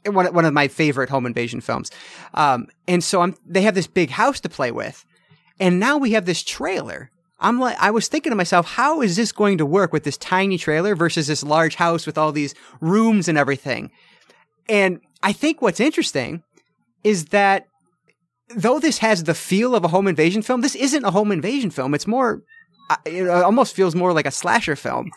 one 0.06 0.34
one 0.34 0.46
of 0.46 0.54
my 0.54 0.68
favorite 0.68 1.10
home 1.10 1.26
invasion 1.26 1.62
films. 1.62 1.92
Um, 2.34 2.68
and 2.88 3.04
so 3.04 3.22
I'm 3.22 3.36
they 3.46 3.62
have 3.64 3.76
this 3.76 3.88
big 3.88 4.12
house 4.12 4.40
to 4.42 4.50
play 4.50 4.72
with, 4.72 5.06
and 5.60 5.80
now 5.80 5.98
we 5.98 6.12
have 6.12 6.26
this 6.26 6.44
trailer. 6.44 7.12
I'm 7.42 7.60
like, 7.60 7.78
I 7.80 7.92
was 7.92 8.08
thinking 8.08 8.32
to 8.32 8.36
myself, 8.36 8.66
how 8.66 9.02
is 9.02 9.16
this 9.16 9.32
going 9.32 9.58
to 9.60 9.66
work 9.66 9.94
with 9.94 10.04
this 10.04 10.18
tiny 10.18 10.58
trailer 10.58 10.96
versus 10.96 11.28
this 11.28 11.44
large 11.44 11.76
house 11.76 12.06
with 12.06 12.18
all 12.18 12.32
these 12.32 12.54
rooms 12.82 13.28
and 13.28 13.38
everything? 13.38 13.92
And 14.68 15.00
I 15.24 15.32
think 15.34 15.62
what's 15.62 15.80
interesting 15.80 16.44
is 17.04 17.26
that 17.26 17.66
though 18.56 18.80
this 18.80 18.98
has 18.98 19.24
the 19.24 19.34
feel 19.34 19.74
of 19.76 19.84
a 19.86 19.88
home 19.88 20.08
invasion 20.08 20.42
film, 20.42 20.62
this 20.62 20.76
isn't 20.76 21.06
a 21.06 21.12
home 21.12 21.32
invasion 21.32 21.70
film. 21.70 21.94
It's 21.94 22.08
more, 22.08 22.42
uh, 22.90 22.98
it 23.06 23.28
almost 23.30 23.76
feels 23.76 23.96
more 23.96 24.12
like 24.14 24.26
a 24.26 24.32
slasher 24.32 24.76
film 24.76 25.10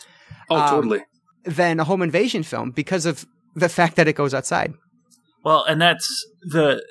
Oh, 0.50 0.56
Um, 0.56 0.70
totally. 0.70 1.00
than 1.44 1.80
a 1.80 1.84
home 1.84 2.02
invasion 2.02 2.42
film 2.42 2.70
because 2.70 3.04
of 3.06 3.24
the 3.54 3.68
fact 3.68 3.96
that 3.96 4.06
it 4.06 4.14
goes 4.14 4.32
outside. 4.34 4.74
Well, 5.44 5.64
and 5.64 5.80
that's 5.82 6.06
the 6.42 6.82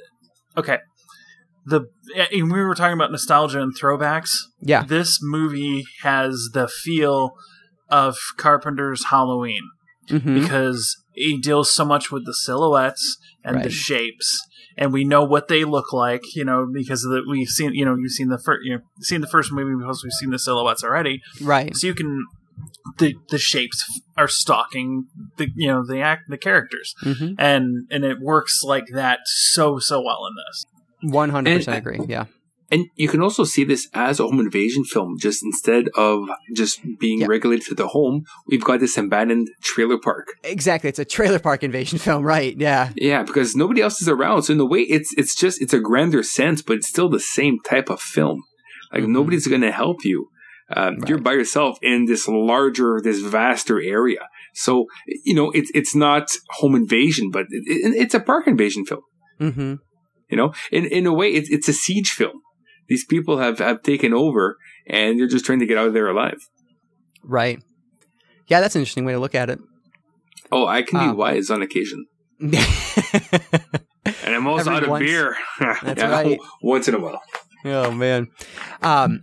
okay. 0.58 0.80
The 1.66 1.86
and 2.32 2.52
we 2.52 2.62
were 2.62 2.76
talking 2.76 2.94
about 2.94 3.12
nostalgia 3.12 3.62
and 3.62 3.74
throwbacks. 3.78 4.32
Yeah. 4.62 4.84
This 4.84 5.20
movie 5.22 5.84
has 6.04 6.50
the 6.54 6.68
feel 6.68 7.34
of 7.90 8.18
Carpenter's 8.38 9.06
Halloween 9.06 9.62
Mm-hmm. 10.10 10.42
because 10.42 10.98
he 11.14 11.38
deals 11.40 11.74
so 11.74 11.86
much 11.86 12.12
with 12.12 12.26
the 12.26 12.34
silhouettes 12.34 13.18
and 13.46 13.64
the 13.64 13.70
shapes, 13.70 14.42
and 14.76 14.92
we 14.92 15.06
know 15.06 15.24
what 15.24 15.48
they 15.48 15.64
look 15.64 15.94
like. 15.94 16.22
You 16.36 16.44
know, 16.44 16.68
because 16.72 17.06
of 17.06 17.12
the, 17.12 17.22
we've 17.30 17.48
seen. 17.48 17.74
You 17.76 17.86
know, 17.86 17.96
you've 17.96 18.12
seen 18.12 18.28
the 18.30 18.40
first. 18.40 18.62
You 18.64 18.78
know, 18.78 18.82
seen 19.02 19.22
the 19.22 19.28
first 19.28 19.52
movie 19.54 19.76
because 19.80 20.04
we've 20.04 20.12
seen 20.14 20.32
the 20.32 20.40
silhouettes 20.40 20.84
already. 20.84 21.22
Right. 21.40 21.74
So 21.78 21.88
you 21.88 21.94
can 21.94 22.26
the 22.98 23.16
the 23.30 23.38
shapes 23.38 23.86
are 24.18 24.28
stalking 24.28 25.06
the 25.38 25.48
you 25.56 25.68
know 25.68 25.86
the 25.86 26.02
act 26.02 26.24
the 26.30 26.38
characters 26.38 26.94
Mm-hmm. 27.04 27.36
and 27.38 27.88
and 27.92 28.04
it 28.04 28.18
works 28.20 28.62
like 28.64 28.86
that 28.94 29.20
so 29.26 29.78
so 29.80 30.02
well 30.02 30.26
in 30.26 30.34
this. 30.50 30.66
One 31.04 31.30
hundred 31.30 31.58
percent 31.58 31.78
agree. 31.78 32.00
Yeah. 32.08 32.26
And 32.74 32.86
you 32.96 33.10
can 33.10 33.22
also 33.22 33.44
see 33.44 33.66
this 33.66 33.90
as 33.94 34.22
a 34.22 34.24
home 34.24 34.40
invasion 34.40 34.86
film. 34.86 35.18
Just 35.20 35.44
instead 35.44 35.90
of 35.98 36.20
just 36.56 36.80
being 37.00 37.20
Yeah. 37.20 37.28
regulated 37.28 37.66
to 37.68 37.76
the 37.76 37.88
home, 37.90 38.24
we've 38.48 38.64
got 38.64 38.80
this 38.80 38.98
abandoned 38.98 39.50
trailer 39.62 39.98
park. 40.00 40.28
Exactly. 40.46 40.88
It's 40.90 40.98
a 41.00 41.04
trailer 41.04 41.40
park 41.40 41.64
invasion 41.64 42.00
film, 42.06 42.24
right? 42.24 42.56
Yeah. 42.58 42.92
Yeah, 42.96 43.24
because 43.24 43.56
nobody 43.58 43.82
else 43.82 44.02
is 44.02 44.08
around. 44.08 44.44
So 44.44 44.54
in 44.54 44.60
a 44.62 44.66
way, 44.66 44.82
it's 44.82 45.14
it's 45.18 45.36
just 45.36 45.62
it's 45.62 45.74
a 45.74 45.80
grander 45.82 46.24
sense, 46.24 46.62
but 46.62 46.78
it's 46.78 46.88
still 46.88 47.10
the 47.10 47.20
same 47.20 47.58
type 47.66 47.90
of 47.90 48.00
film. 48.00 48.42
Like 48.94 49.04
Mhm. 49.04 49.10
nobody's 49.10 49.48
going 49.48 49.62
to 49.62 49.72
help 49.74 50.06
you. 50.06 50.28
Um, 50.74 51.00
You're 51.06 51.18
by 51.20 51.34
yourself 51.34 51.78
in 51.82 52.06
this 52.06 52.26
larger, 52.30 53.02
this 53.04 53.20
vaster 53.20 53.82
area. 53.82 54.30
So 54.54 54.86
you 55.26 55.34
know 55.36 55.52
it's 55.52 55.70
it's 55.76 55.94
not 55.94 56.38
home 56.52 56.76
invasion, 56.76 57.30
but 57.32 57.48
it, 57.50 57.64
it, 57.68 57.94
it's 58.04 58.14
a 58.14 58.22
park 58.22 58.48
invasion 58.48 58.86
film. 58.86 59.02
Mm-hmm. 59.42 59.74
You 60.32 60.38
know, 60.38 60.54
in 60.72 60.86
in 60.86 61.06
a 61.06 61.14
way, 61.14 61.28
it's 61.30 61.50
it's 61.50 61.68
a 61.68 61.74
siege 61.74 62.12
film. 62.12 62.42
These 62.88 63.06
people 63.06 63.38
have 63.40 63.60
have 63.60 63.84
taken 63.84 64.14
over, 64.14 64.58
and 64.88 65.20
they're 65.20 65.28
just 65.28 65.46
trying 65.46 65.60
to 65.60 65.66
get 65.66 65.78
out 65.78 65.88
of 65.88 65.94
there 65.94 66.08
alive. 66.08 66.38
Right. 67.24 67.60
Yeah, 68.48 68.60
that's 68.62 68.76
an 68.76 68.82
interesting 68.82 69.06
way 69.06 69.14
to 69.14 69.20
look 69.20 69.36
at 69.36 69.50
it. 69.50 69.60
Oh, 70.52 70.66
I 70.68 70.82
can 70.82 70.98
Ah. 71.00 71.12
be 71.12 71.16
wise 71.18 71.50
on 71.52 71.62
occasion, 71.62 72.06
and 72.42 72.56
I'm 74.36 74.48
also 74.48 74.72
out 74.72 74.84
of 74.84 74.90
once. 74.90 75.06
beer. 75.06 75.36
That's 75.84 76.02
right. 76.02 76.40
Once 76.62 76.88
in 76.88 76.96
a 76.96 77.00
while. 77.00 77.22
oh 77.66 77.92
man. 77.92 78.28
Um 78.82 79.22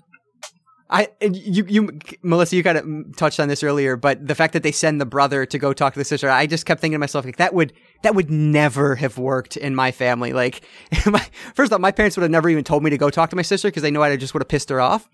I 0.90 1.09
you 1.20 1.65
you 1.69 1.98
Melissa 2.23 2.56
you 2.56 2.62
kind 2.62 2.78
of 2.78 3.16
touched 3.16 3.39
on 3.40 3.48
this 3.48 3.62
earlier 3.62 3.97
but 3.97 4.27
the 4.27 4.35
fact 4.35 4.55
that 4.55 4.62
they 4.62 4.73
send 4.73 5.01
the 5.01 5.06
brother 5.06 5.44
to 5.44 5.59
go 5.59 5.74
talk 5.74 5.93
to 5.93 5.98
the 5.98 6.05
sister 6.05 6.31
I 6.31 6.47
just 6.47 6.65
kept 6.65 6.81
thinking 6.81 6.94
to 6.94 6.98
myself 6.98 7.27
like 7.27 7.36
that 7.36 7.52
would 7.52 7.74
that 8.02 8.15
would 8.15 8.31
never 8.31 8.94
have 8.94 9.19
worked 9.19 9.56
in 9.56 9.74
my 9.74 9.90
family. 9.90 10.32
Like 10.32 10.62
my, 11.06 11.24
first 11.55 11.73
off 11.73 11.81
my 11.81 11.93
parents 11.93 12.16
would 12.16 12.23
have 12.23 12.31
never 12.31 12.48
even 12.48 12.65
told 12.65 12.82
me 12.82 12.90
to 12.90 12.98
go 12.98 13.10
talk 13.10 13.31
to 13.31 13.36
my 13.36 13.43
sister 13.43 13.69
because 13.69 13.82
they 13.82 13.90
know 13.90 14.02
I 14.02 14.16
just 14.16 14.32
would 14.32 14.40
have 14.40 14.48
pissed 14.48 14.70
her 14.70 14.81
off. 14.81 15.09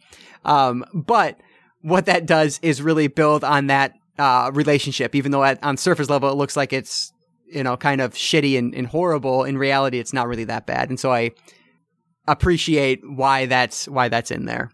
Um 0.45 0.85
but 0.95 1.41
what 1.81 2.07
that 2.07 2.27
does 2.27 2.61
is 2.63 2.81
really 2.81 3.09
build 3.09 3.43
on 3.43 3.67
that 3.67 3.95
uh 4.19 4.53
relationship 4.55 5.15
even 5.17 5.33
though 5.33 5.43
at, 5.43 5.63
on 5.65 5.77
surface 5.77 6.09
level 6.09 6.31
it 6.31 6.37
looks 6.37 6.57
like 6.57 6.73
it's 6.73 7.13
you 7.47 7.65
know 7.65 7.77
kind 7.77 8.01
of 8.01 8.15
shitty 8.15 8.57
and, 8.57 8.75
and 8.77 8.87
horrible 8.87 9.43
in 9.43 9.59
reality 9.59 9.99
it's 9.99 10.13
not 10.13 10.29
really 10.29 10.45
that 10.45 10.67
bad. 10.67 10.89
And 10.89 11.01
so 11.01 11.13
I 11.13 11.33
appreciate 12.29 13.01
why 13.05 13.47
that's 13.47 13.89
why 13.89 14.09
that's 14.09 14.31
in 14.31 14.45
there. 14.45 14.71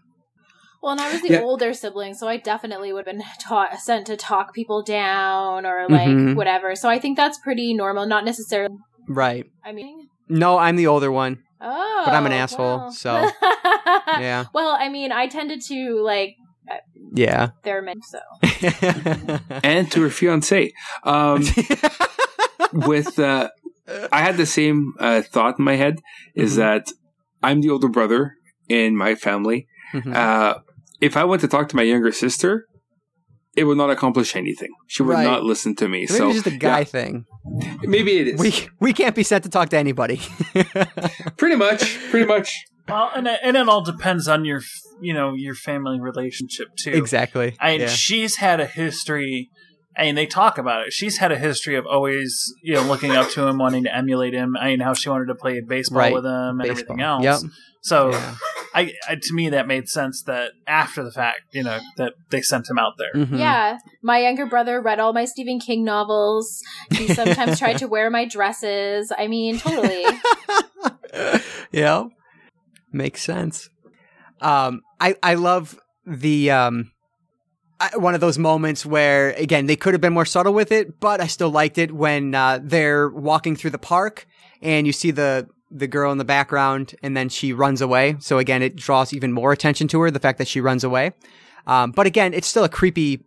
Well, 0.81 0.93
and 0.93 1.01
I 1.01 1.11
was 1.11 1.21
the 1.21 1.33
Yeah. 1.33 1.41
older 1.41 1.73
sibling, 1.73 2.13
so 2.15 2.27
I 2.27 2.37
definitely 2.37 2.91
would 2.91 3.05
have 3.05 3.15
been 3.15 3.23
taught 3.39 3.79
sent 3.79 4.07
to 4.07 4.17
talk 4.17 4.53
people 4.53 4.81
down 4.83 5.65
or 5.65 5.87
like 5.87 6.07
Mhm. 6.09 6.35
whatever. 6.35 6.75
So 6.75 6.89
I 6.89 6.97
think 6.99 7.17
that's 7.17 7.37
pretty 7.37 7.73
normal. 7.73 8.05
Not 8.07 8.25
necessarily. 8.25 8.75
Right. 9.07 9.45
I 9.63 9.71
mean, 9.73 10.07
No, 10.27 10.57
I'm 10.57 10.77
the 10.77 10.87
older 10.87 11.11
one. 11.11 11.39
oh, 11.59 12.01
But 12.05 12.13
I'm 12.15 12.25
an 12.25 12.31
asshole, 12.31 12.77
well. 12.77 12.91
so, 12.91 13.29
Yeah. 14.19 14.45
Well, 14.53 14.75
I 14.79 14.89
mean, 14.89 15.11
I 15.11 15.27
tended 15.27 15.61
to 15.67 16.01
like 16.01 16.35
Yeah. 17.13 17.49
They're 17.63 17.81
men. 17.81 18.01
So 18.01 18.19
and 19.63 19.91
to 19.91 20.01
her 20.01 20.09
fiance. 20.09 20.71
Um, 21.03 21.43
with 22.73 23.19
uh, 23.19 23.49
I 24.11 24.21
had 24.21 24.37
the 24.37 24.45
same 24.45 24.93
uh, 24.99 25.21
thought 25.21 25.59
in 25.59 25.65
my 25.65 25.75
head 25.75 25.99
is 26.35 26.53
Mhm. 26.53 26.57
that 26.57 26.87
I'm 27.43 27.61
the 27.61 27.69
older 27.69 27.89
brother 27.89 28.35
in 28.69 28.95
my 28.95 29.15
family. 29.15 29.67
Mhm. 29.93 30.15
Uh, 30.15 30.59
if 31.01 31.17
I 31.17 31.23
went 31.23 31.41
to 31.41 31.47
talk 31.47 31.67
to 31.69 31.75
my 31.75 31.81
younger 31.83 32.11
sister, 32.11 32.65
it 33.55 33.65
would 33.65 33.77
not 33.77 33.89
accomplish 33.89 34.35
anything. 34.35 34.69
She 34.87 35.03
would 35.03 35.13
Right. 35.13 35.23
not 35.23 35.43
listen 35.43 35.75
to 35.77 35.87
me. 35.87 35.99
Maybe 36.01 36.07
so 36.07 36.29
it's 36.29 36.43
just 36.43 36.47
a 36.55 36.57
guy 36.57 36.79
yeah, 36.79 36.83
thing. 36.85 37.25
maybe 37.81 38.17
it 38.17 38.27
is. 38.29 38.39
We 38.39 38.53
we 38.79 38.93
can't 38.93 39.15
be 39.15 39.23
sent 39.23 39.43
to 39.43 39.49
talk 39.49 39.69
to 39.69 39.77
anybody. 39.77 40.21
pretty 41.37 41.55
much, 41.55 41.97
pretty 42.09 42.25
much. 42.25 42.53
Well, 42.87 43.11
and 43.15 43.27
it, 43.27 43.39
and 43.43 43.57
it 43.57 43.67
all 43.69 43.83
depends 43.83 44.27
on 44.27 44.45
your 44.45 44.61
you 45.01 45.13
know 45.13 45.33
your 45.33 45.55
family 45.55 45.99
relationship 45.99 46.67
too. 46.81 46.91
exactly. 46.91 47.55
I 47.59 47.71
mean, 47.71 47.81
yeah. 47.81 47.87
she's 47.87 48.37
had 48.37 48.59
a 48.59 48.65
history, 48.65 49.49
and 49.97 50.17
they 50.17 50.25
talk 50.27 50.57
about 50.57 50.87
it. 50.87 50.93
She's 50.93 51.17
had 51.17 51.31
a 51.31 51.37
history 51.37 51.75
of 51.75 51.85
always, 51.85 52.53
you 52.63 52.75
know, 52.75 52.83
looking 52.83 53.11
up 53.11 53.29
to 53.31 53.47
him, 53.47 53.57
wanting 53.57 53.83
to 53.85 53.95
emulate 53.95 54.33
him. 54.33 54.55
I 54.59 54.67
mean, 54.69 54.79
how 54.79 54.93
she 54.93 55.09
wanted 55.09 55.25
to 55.27 55.35
play 55.35 55.59
baseball 55.61 55.99
Right. 55.99 56.13
with 56.13 56.25
him 56.25 56.31
and 56.31 56.57
Baseball. 56.59 56.71
everything 56.71 57.01
else. 57.01 57.23
Yep. 57.23 57.39
So, 57.83 58.11
Yeah. 58.11 58.35
I, 58.73 58.93
I 59.07 59.15
to 59.15 59.33
me 59.33 59.49
that 59.49 59.67
made 59.67 59.89
sense 59.89 60.23
that 60.23 60.51
after 60.65 61.03
the 61.03 61.11
fact, 61.11 61.41
you 61.53 61.63
know, 61.63 61.79
that 61.97 62.13
they 62.29 62.41
sent 62.41 62.69
him 62.69 62.77
out 62.77 62.93
there. 62.97 63.13
Mhm. 63.25 63.37
yeah, 63.37 63.77
my 64.01 64.19
younger 64.19 64.45
brother 64.45 64.81
read 64.81 64.99
all 64.99 65.13
my 65.13 65.25
Stephen 65.25 65.59
King 65.59 65.83
novels. 65.83 66.61
He 66.91 67.07
sometimes 67.13 67.59
tried 67.59 67.77
to 67.79 67.87
wear 67.87 68.09
my 68.09 68.25
dresses. 68.25 69.11
I 69.17 69.27
mean, 69.27 69.59
totally. 69.59 70.05
yeah. 71.71 72.05
Makes 72.91 73.23
sense. 73.23 73.69
Um, 74.41 74.81
I, 74.99 75.15
I 75.21 75.35
love 75.35 75.79
the, 76.05 76.51
um, 76.51 76.91
I, 77.79 77.95
one 77.97 78.15
of 78.15 78.21
those 78.21 78.37
moments 78.37 78.85
where, 78.85 79.31
again, 79.31 79.65
they 79.65 79.75
could 79.75 79.93
have 79.93 80.01
been 80.01 80.13
more 80.13 80.25
subtle 80.25 80.53
with 80.53 80.71
it, 80.71 80.99
but 80.99 81.21
I 81.21 81.27
still 81.27 81.49
liked 81.49 81.77
it 81.77 81.91
when, 81.93 82.35
uh, 82.35 82.59
they're 82.61 83.09
walking 83.09 83.55
through 83.55 83.69
the 83.71 83.77
park 83.77 84.27
and 84.61 84.85
you 84.87 84.93
see 84.93 85.11
the, 85.11 85.47
the 85.73 85.87
girl 85.87 86.11
in 86.11 86.17
the 86.17 86.25
background 86.25 86.95
and 87.01 87.15
then 87.15 87.29
she 87.29 87.53
runs 87.53 87.81
away. 87.81 88.15
So 88.19 88.37
again, 88.37 88.61
it 88.61 88.75
draws 88.75 89.13
even 89.13 89.31
more 89.31 89.51
attention 89.51 89.87
to 89.89 90.01
her, 90.01 90.11
the 90.11 90.19
fact 90.19 90.37
that 90.39 90.47
she 90.47 90.59
runs 90.61 90.83
away. 90.83 91.11
Um, 91.67 91.91
but 91.91 92.05
again, 92.07 92.33
it's 92.33 92.47
still 92.47 92.63
a 92.63 92.69
creepy 92.69 93.23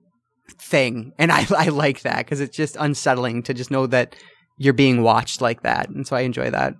thing. 0.59 1.12
And 1.19 1.33
I, 1.33 1.47
I 1.57 1.69
like 1.69 2.03
that 2.03 2.19
because 2.19 2.41
it's 2.41 2.57
just 2.57 2.77
unsettling 2.79 3.43
to 3.45 3.55
just 3.55 3.71
know 3.71 3.87
that 3.87 4.15
you're 4.59 4.73
being 4.75 5.03
watched 5.03 5.41
like 5.41 5.62
that. 5.62 5.89
And 5.89 6.07
so 6.07 6.16
I 6.16 6.21
enjoy 6.21 6.51
that. 6.51 6.75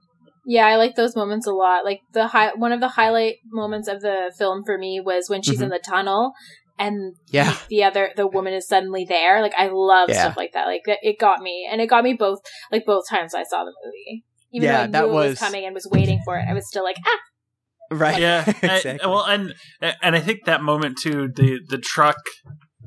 Yeah, 0.47 0.67
I 0.67 0.77
like 0.77 0.95
those 0.95 1.17
moments 1.17 1.47
a 1.47 1.53
lot. 1.53 1.85
Like 1.85 2.01
the 2.13 2.27
high, 2.29 2.53
one 2.55 2.73
of 2.73 2.81
the 2.81 2.89
highlight 2.89 3.37
moments 3.51 3.89
of 3.89 4.03
the 4.03 4.33
film 4.39 4.63
for 4.67 4.77
me 4.77 5.01
was 5.01 5.31
when 5.31 5.41
she's 5.43 5.61
Mhm. 5.61 5.65
in 5.65 5.69
the 5.71 5.79
tunnel 5.79 6.33
and 6.79 7.15
Yeah. 7.31 7.57
the 7.71 7.83
other 7.85 8.11
the 8.15 8.27
woman 8.27 8.53
is 8.53 8.69
suddenly 8.69 9.07
there. 9.09 9.41
Like 9.41 9.55
I 9.57 9.69
love 9.73 10.11
Yeah. 10.11 10.21
stuff 10.25 10.37
like 10.37 10.53
that. 10.53 10.67
Like 10.67 10.83
it 10.87 11.19
got 11.19 11.41
me, 11.41 11.67
and 11.71 11.81
it 11.81 11.87
got 11.87 12.05
me 12.05 12.13
both 12.13 12.41
like 12.71 12.85
both 12.85 13.09
times 13.09 13.35
I 13.35 13.45
saw 13.45 13.65
the 13.65 13.73
movie. 13.85 14.25
Even 14.55 14.67
Yeah, 14.69 14.77
though 14.77 14.83
I 14.83 14.87
that 14.87 15.01
knew 15.03 15.11
it 15.11 15.15
was 15.15 15.31
was- 15.31 15.39
coming 15.41 15.65
and 15.67 15.75
was 15.75 15.87
waiting 15.91 16.21
for 16.25 16.39
it, 16.39 16.47
I 16.49 16.55
was 16.55 16.67
still 16.69 16.85
like, 16.85 16.97
ah, 17.05 17.19
Right. 17.91 18.21
Yeah, 18.21 18.45
and- 18.47 18.57
exactly. 18.65 18.99
well, 19.03 19.25
and 19.25 19.53
and 19.81 20.17
I 20.17 20.21
think 20.21 20.45
that 20.47 20.63
moment 20.63 20.97
too, 21.03 21.29
the 21.35 21.61
the 21.69 21.79
truck 21.79 22.17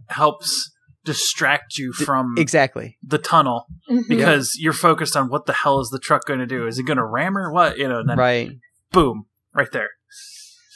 helps 0.10 0.72
distract 1.06 1.78
you 1.78 1.94
from 1.94 2.36
exactly. 2.38 2.98
the 3.06 3.18
tunnel 3.18 3.68
mhm. 3.90 4.08
because 4.10 4.56
you're 4.60 4.74
focused 4.74 5.16
on 5.16 5.30
what 5.30 5.46
the 5.46 5.54
hell 5.54 5.80
is 5.80 5.90
the 5.90 6.00
truck 6.00 6.26
going 6.26 6.40
to 6.40 6.46
do? 6.46 6.68
Is 6.68 6.80
it 6.80 6.84
going 6.84 6.98
to 6.98 7.06
ram 7.06 7.34
her? 7.36 7.52
What 7.52 7.78
you 7.78 7.88
know? 7.88 8.00
And 8.00 8.10
then 8.10 8.18
Right. 8.18 8.52
boom, 8.92 9.26
right 9.54 9.72
there. 9.72 9.90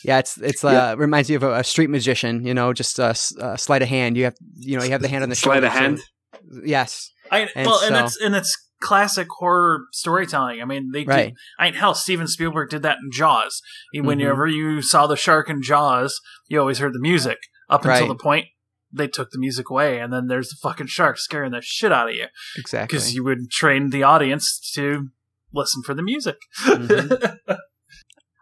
Yeah, 0.03 0.19
it's 0.19 0.37
it's 0.37 0.63
uh 0.63 0.95
reminds 0.97 1.29
you 1.29 1.35
of 1.35 1.43
a, 1.43 1.55
a 1.59 1.63
street 1.63 1.89
magician. 1.89 2.45
You 2.45 2.53
know, 2.53 2.73
just 2.73 2.97
a, 2.97 3.05
s- 3.07 3.35
uh, 3.37 3.55
sleight 3.57 3.81
of 3.81 3.87
hand. 3.89 4.17
You 4.17 4.23
have 4.25 4.35
you 4.57 4.77
know 4.77 4.83
you 4.83 4.91
have 4.91 5.01
the 5.01 5.07
hand 5.09 5.23
on 5.23 5.29
the 5.29 5.35
Sleight 5.35 5.55
shoulder. 5.55 5.67
of 5.67 5.73
hand. 5.73 5.99
so- 5.99 6.61
yes. 6.65 7.11
I 7.29 7.47
And 7.55 7.67
well, 7.67 7.79
and 7.83 7.95
so- 7.95 8.05
it's 8.05 8.17
and 8.21 8.35
it's 8.35 8.70
classic 8.81 9.27
horror 9.39 9.81
storytelling. 9.91 10.61
I 10.61 10.65
mean, 10.65 10.91
they 10.91 11.03
Right. 11.05 11.25
did. 11.29 11.37
I 11.59 11.65
mean, 11.65 11.73
hell, 11.75 11.93
Steven 11.95 12.27
Spielberg 12.27 12.69
did 12.69 12.81
that 12.83 12.97
in 13.03 13.11
Jaws. 13.11 13.61
Mhm. 13.95 14.05
Whenever 14.05 14.47
you 14.47 14.81
saw 14.81 15.07
the 15.07 15.15
shark 15.15 15.49
in 15.49 15.61
Jaws, 15.61 16.19
you 16.49 16.59
always 16.59 16.79
heard 16.79 16.93
the 16.93 16.99
music 16.99 17.37
up 17.69 17.85
until 17.85 18.01
Right. 18.01 18.07
the 18.07 18.15
point 18.21 18.45
they 18.93 19.07
took 19.07 19.31
the 19.31 19.39
music 19.39 19.69
away, 19.69 19.99
and 19.99 20.11
then 20.11 20.27
there's 20.27 20.49
the 20.49 20.57
fucking 20.61 20.87
shark 20.87 21.17
scaring 21.17 21.51
the 21.53 21.61
shit 21.61 21.93
out 21.93 22.09
of 22.09 22.15
you 22.15 22.25
Exactly. 22.57 22.87
because 22.97 23.15
you 23.15 23.23
would 23.23 23.49
train 23.49 23.89
the 23.91 24.03
audience 24.03 24.59
to 24.75 25.07
listen 25.53 25.81
for 25.83 25.93
the 25.93 26.01
music. 26.03 26.35
Mhm. 26.65 27.37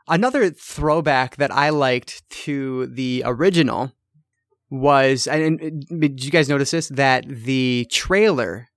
Another 0.07 0.49
throwback 0.49 1.36
that 1.36 1.52
I 1.52 1.70
liked 1.70 2.28
to 2.45 2.88
the 2.88 3.22
original 3.28 3.91
was, 4.72 5.28
and 5.28 5.86
did 5.99 6.24
you 6.24 6.32
guys 6.32 6.49
notice 6.49 6.72
this? 6.72 6.88
That 6.90 7.26
the 7.28 7.86
trailer, 7.91 8.68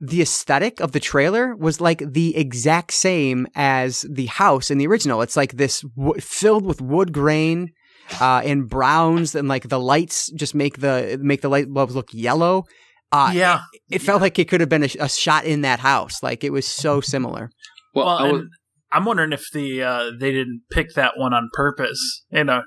the 0.00 0.22
aesthetic 0.22 0.80
of 0.80 0.92
the 0.92 1.00
trailer 1.00 1.56
was 1.56 1.80
like 1.80 2.02
the 2.12 2.36
exact 2.36 2.92
same 2.92 3.46
as 3.54 4.02
the 4.08 4.26
house 4.26 4.70
in 4.70 4.78
the 4.78 4.86
original. 4.86 5.22
It's 5.22 5.36
like 5.36 5.52
this 5.54 5.80
w- 5.96 6.20
filled 6.20 6.64
with 6.64 6.80
wood 6.80 7.12
grain. 7.12 7.72
Uh, 8.22 8.40
and 8.42 8.70
browns 8.70 9.34
and 9.34 9.48
like 9.48 9.68
the 9.68 9.78
lights 9.78 10.30
just 10.32 10.54
make 10.54 10.78
the 10.80 11.18
make 11.20 11.42
the 11.42 11.48
light 11.50 11.70
bulbs 11.70 11.94
look 11.94 12.08
yellow. 12.10 12.64
Uh, 13.12 13.30
yeah, 13.34 13.60
it 13.90 14.00
felt 14.00 14.22
like 14.22 14.38
it 14.38 14.48
could 14.48 14.60
have 14.60 14.70
been 14.70 14.82
a, 14.84 14.88
a 14.98 15.08
shot 15.10 15.44
in 15.44 15.60
that 15.60 15.78
house. 15.78 16.22
Like 16.22 16.42
it 16.42 16.48
was 16.50 16.66
so 16.66 17.02
similar. 17.02 17.50
Well, 17.94 18.06
well, 18.06 18.16
I 18.16 18.32
was, 18.32 18.40
and 18.40 18.50
I'm 18.92 19.04
wondering 19.04 19.34
if 19.34 19.50
the 19.52 19.82
uh, 19.82 20.10
they 20.18 20.32
didn't 20.32 20.62
pick 20.72 20.94
that 20.94 21.18
one 21.18 21.34
on 21.34 21.50
purpose, 21.52 22.24
you 22.30 22.44
know, 22.44 22.62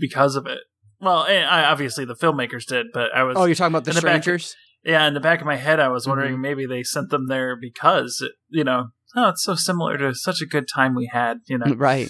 because 0.00 0.34
of 0.34 0.46
it. 0.46 0.58
Well, 1.00 1.22
and 1.22 1.46
I, 1.46 1.66
obviously 1.70 2.04
the 2.04 2.16
filmmakers 2.16 2.66
did, 2.66 2.86
but 2.92 3.14
I 3.14 3.22
was 3.22 3.36
Oh, 3.36 3.44
you're 3.44 3.54
talking 3.54 3.72
about 3.74 3.84
the 3.84 3.90
in 3.92 3.94
the 3.94 4.02
back- 4.02 4.22
strangers? 4.22 4.56
Yeah 4.84 5.06
in 5.06 5.14
the 5.14 5.20
back 5.20 5.40
of 5.40 5.46
my 5.46 5.56
head 5.56 5.80
I 5.80 5.88
was 5.88 6.06
wondering 6.06 6.32
Mm-hmm. 6.34 6.42
maybe 6.42 6.66
they 6.66 6.82
sent 6.82 7.10
them 7.10 7.28
there 7.28 7.56
because 7.56 8.26
you 8.48 8.64
know 8.64 8.88
oh 9.16 9.28
it's 9.30 9.42
so 9.44 9.54
similar 9.54 9.96
to 9.98 10.14
such 10.14 10.40
a 10.42 10.46
good 10.46 10.66
time 10.72 10.94
we 10.94 11.06
had 11.12 11.38
you 11.46 11.58
know 11.58 11.74
Right. 11.76 12.08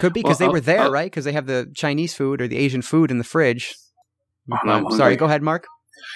Could 0.00 0.12
be 0.14 0.22
because 0.22 0.40
Well, 0.40 0.48
they 0.48 0.52
were 0.52 0.60
there, 0.60 0.80
I'll- 0.82 0.92
right? 0.92 1.10
Because 1.10 1.24
they 1.24 1.32
have 1.32 1.46
the 1.46 1.70
Chinese 1.74 2.14
food 2.14 2.40
or 2.40 2.48
the 2.48 2.56
Asian 2.56 2.80
food 2.82 3.10
in 3.10 3.18
the 3.18 3.24
fridge. 3.24 3.74
Oh, 4.50 4.56
Um, 4.62 4.86
I'm 4.86 4.96
sorry, 4.96 5.16
go 5.16 5.26
ahead, 5.26 5.42
Marc. 5.42 5.66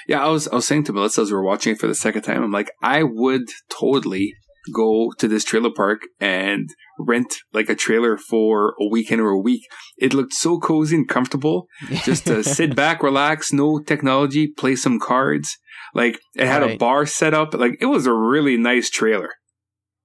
Yeah, 0.09 0.25
I 0.25 0.29
was 0.31 0.49
I 0.49 0.55
was 0.55 0.67
saying 0.67 0.85
to 0.85 0.93
Melissa 0.93 1.21
as 1.23 1.31
we 1.31 1.35
were 1.37 1.43
watching 1.45 1.73
it 1.75 1.79
for 1.79 1.87
the 1.87 1.95
second 1.95 2.23
time, 2.23 2.43
I'm 2.43 2.51
like, 2.53 2.71
I 2.83 3.03
would 3.03 3.43
totally 3.69 4.35
go 4.73 5.13
to 5.19 5.29
this 5.29 5.45
trailer 5.45 5.71
park 5.71 6.01
and 6.21 6.69
rent 6.99 7.35
like 7.53 7.69
a 7.69 7.75
trailer 7.75 8.17
for 8.17 8.75
a 8.81 8.87
weekend 8.91 9.21
or 9.21 9.31
a 9.31 9.39
week. 9.41 9.63
It 9.99 10.15
looked 10.15 10.33
so 10.33 10.59
cozy 10.59 10.97
and 10.97 11.09
comfortable. 11.09 11.67
Just 12.05 12.27
to 12.27 12.43
sit 12.43 12.75
back, 12.77 13.03
relax, 13.03 13.53
no 13.53 13.81
technology, 13.81 14.47
play 14.49 14.77
some 14.77 14.99
cards. 14.99 15.57
Like 15.95 16.21
it 16.35 16.47
had 16.47 16.63
a 16.63 16.77
bar 16.77 17.07
set 17.07 17.35
up. 17.35 17.55
Like 17.55 17.77
it 17.81 17.87
was 17.87 18.07
a 18.07 18.13
really 18.13 18.57
nice 18.57 18.91
trailer. 18.91 19.31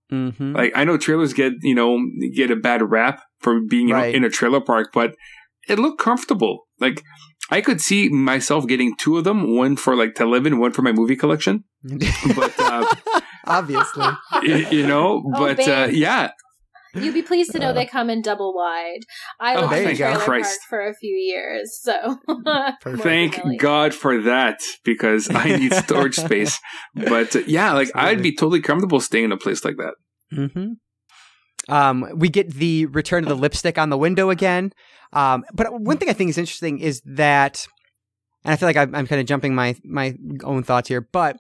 hmm 0.10 0.54
Like 0.56 0.72
I 0.76 0.84
know 0.84 0.98
trailers 0.98 1.34
get 1.34 1.54
you 1.62 1.76
know 1.76 2.00
get 2.36 2.52
a 2.52 2.56
bad 2.56 2.82
rap 2.90 3.22
for 3.40 3.60
being 3.62 3.88
you 3.90 3.94
know, 3.94 4.00
Right. 4.02 4.16
in 4.16 4.24
a 4.24 4.30
trailer 4.30 4.62
park, 4.62 4.90
but 4.94 5.16
it 5.68 5.80
looked 5.80 6.00
comfortable. 6.00 6.68
Like 6.80 7.02
I 7.52 7.62
could 7.62 7.82
see 7.82 8.10
myself 8.10 8.66
getting 8.66 8.96
two 8.98 9.18
of 9.18 9.24
them, 9.26 9.56
one 9.56 9.76
for 9.76 9.96
like 9.96 10.16
to 10.16 10.26
live 10.26 10.46
in, 10.46 10.58
one 10.60 10.72
for 10.72 10.82
my 10.82 10.92
movie 10.94 11.16
collection. 11.18 11.66
But 12.36 12.60
uh, 12.60 12.86
obviously, 13.46 14.06
you 14.44 14.88
know, 14.88 15.22
Oh, 15.26 15.32
but 15.38 15.60
uh, 15.68 15.88
yeah, 15.92 16.32
You'd 16.94 17.14
be 17.14 17.22
pleased 17.22 17.52
to 17.54 17.60
know 17.60 17.70
Uh, 17.70 17.74
they 17.74 17.86
come 17.86 18.10
in 18.10 18.22
double 18.22 18.54
wide. 18.54 19.00
I 19.40 19.56
Oh, 19.56 19.62
lived 19.68 19.74
in 19.74 19.88
a 19.88 19.96
trailer 19.96 20.20
Christ. 20.20 20.60
park 20.60 20.70
for 20.70 20.90
a 20.90 20.94
few 20.94 21.16
years, 21.16 21.80
so 21.82 22.18
thank. 22.98 23.40
God 23.60 23.94
for 23.94 24.22
that 24.24 24.60
because 24.84 25.30
I 25.34 25.56
need 25.58 25.74
storage 25.74 26.16
space. 26.28 26.60
But 26.94 27.36
uh, 27.36 27.44
yeah, 27.48 27.74
like 27.74 27.90
I'd 27.96 28.22
be 28.22 28.36
totally 28.36 28.62
comfortable 28.62 29.00
staying 29.00 29.26
in 29.26 29.32
a 29.32 29.38
place 29.38 29.64
like 29.64 29.78
that. 29.78 29.94
hmm 30.32 30.74
Um, 31.74 32.08
we 32.16 32.30
get 32.30 32.52
the 32.54 32.86
return 32.88 33.24
of 33.24 33.30
the 33.30 33.36
lipstick 33.36 33.78
on 33.78 33.90
the 33.90 33.98
window 33.98 34.30
again. 34.30 34.74
Um, 35.14 35.44
but 35.54 35.80
one 35.80 35.98
thing 35.98 36.10
I 36.10 36.14
think 36.14 36.30
is 36.30 36.38
interesting 36.38 36.80
is 36.80 37.02
that, 37.06 37.66
and 38.44 38.54
I 38.54 38.56
feel 38.56 38.70
like 38.70 38.78
I'm, 38.78 38.96
I'm 38.96 39.08
kind 39.08 39.20
of 39.20 39.28
jumping 39.28 39.54
my 39.54 39.76
my 39.84 40.16
own 40.44 40.64
thoughts 40.64 40.88
here, 40.88 41.02
but 41.02 41.38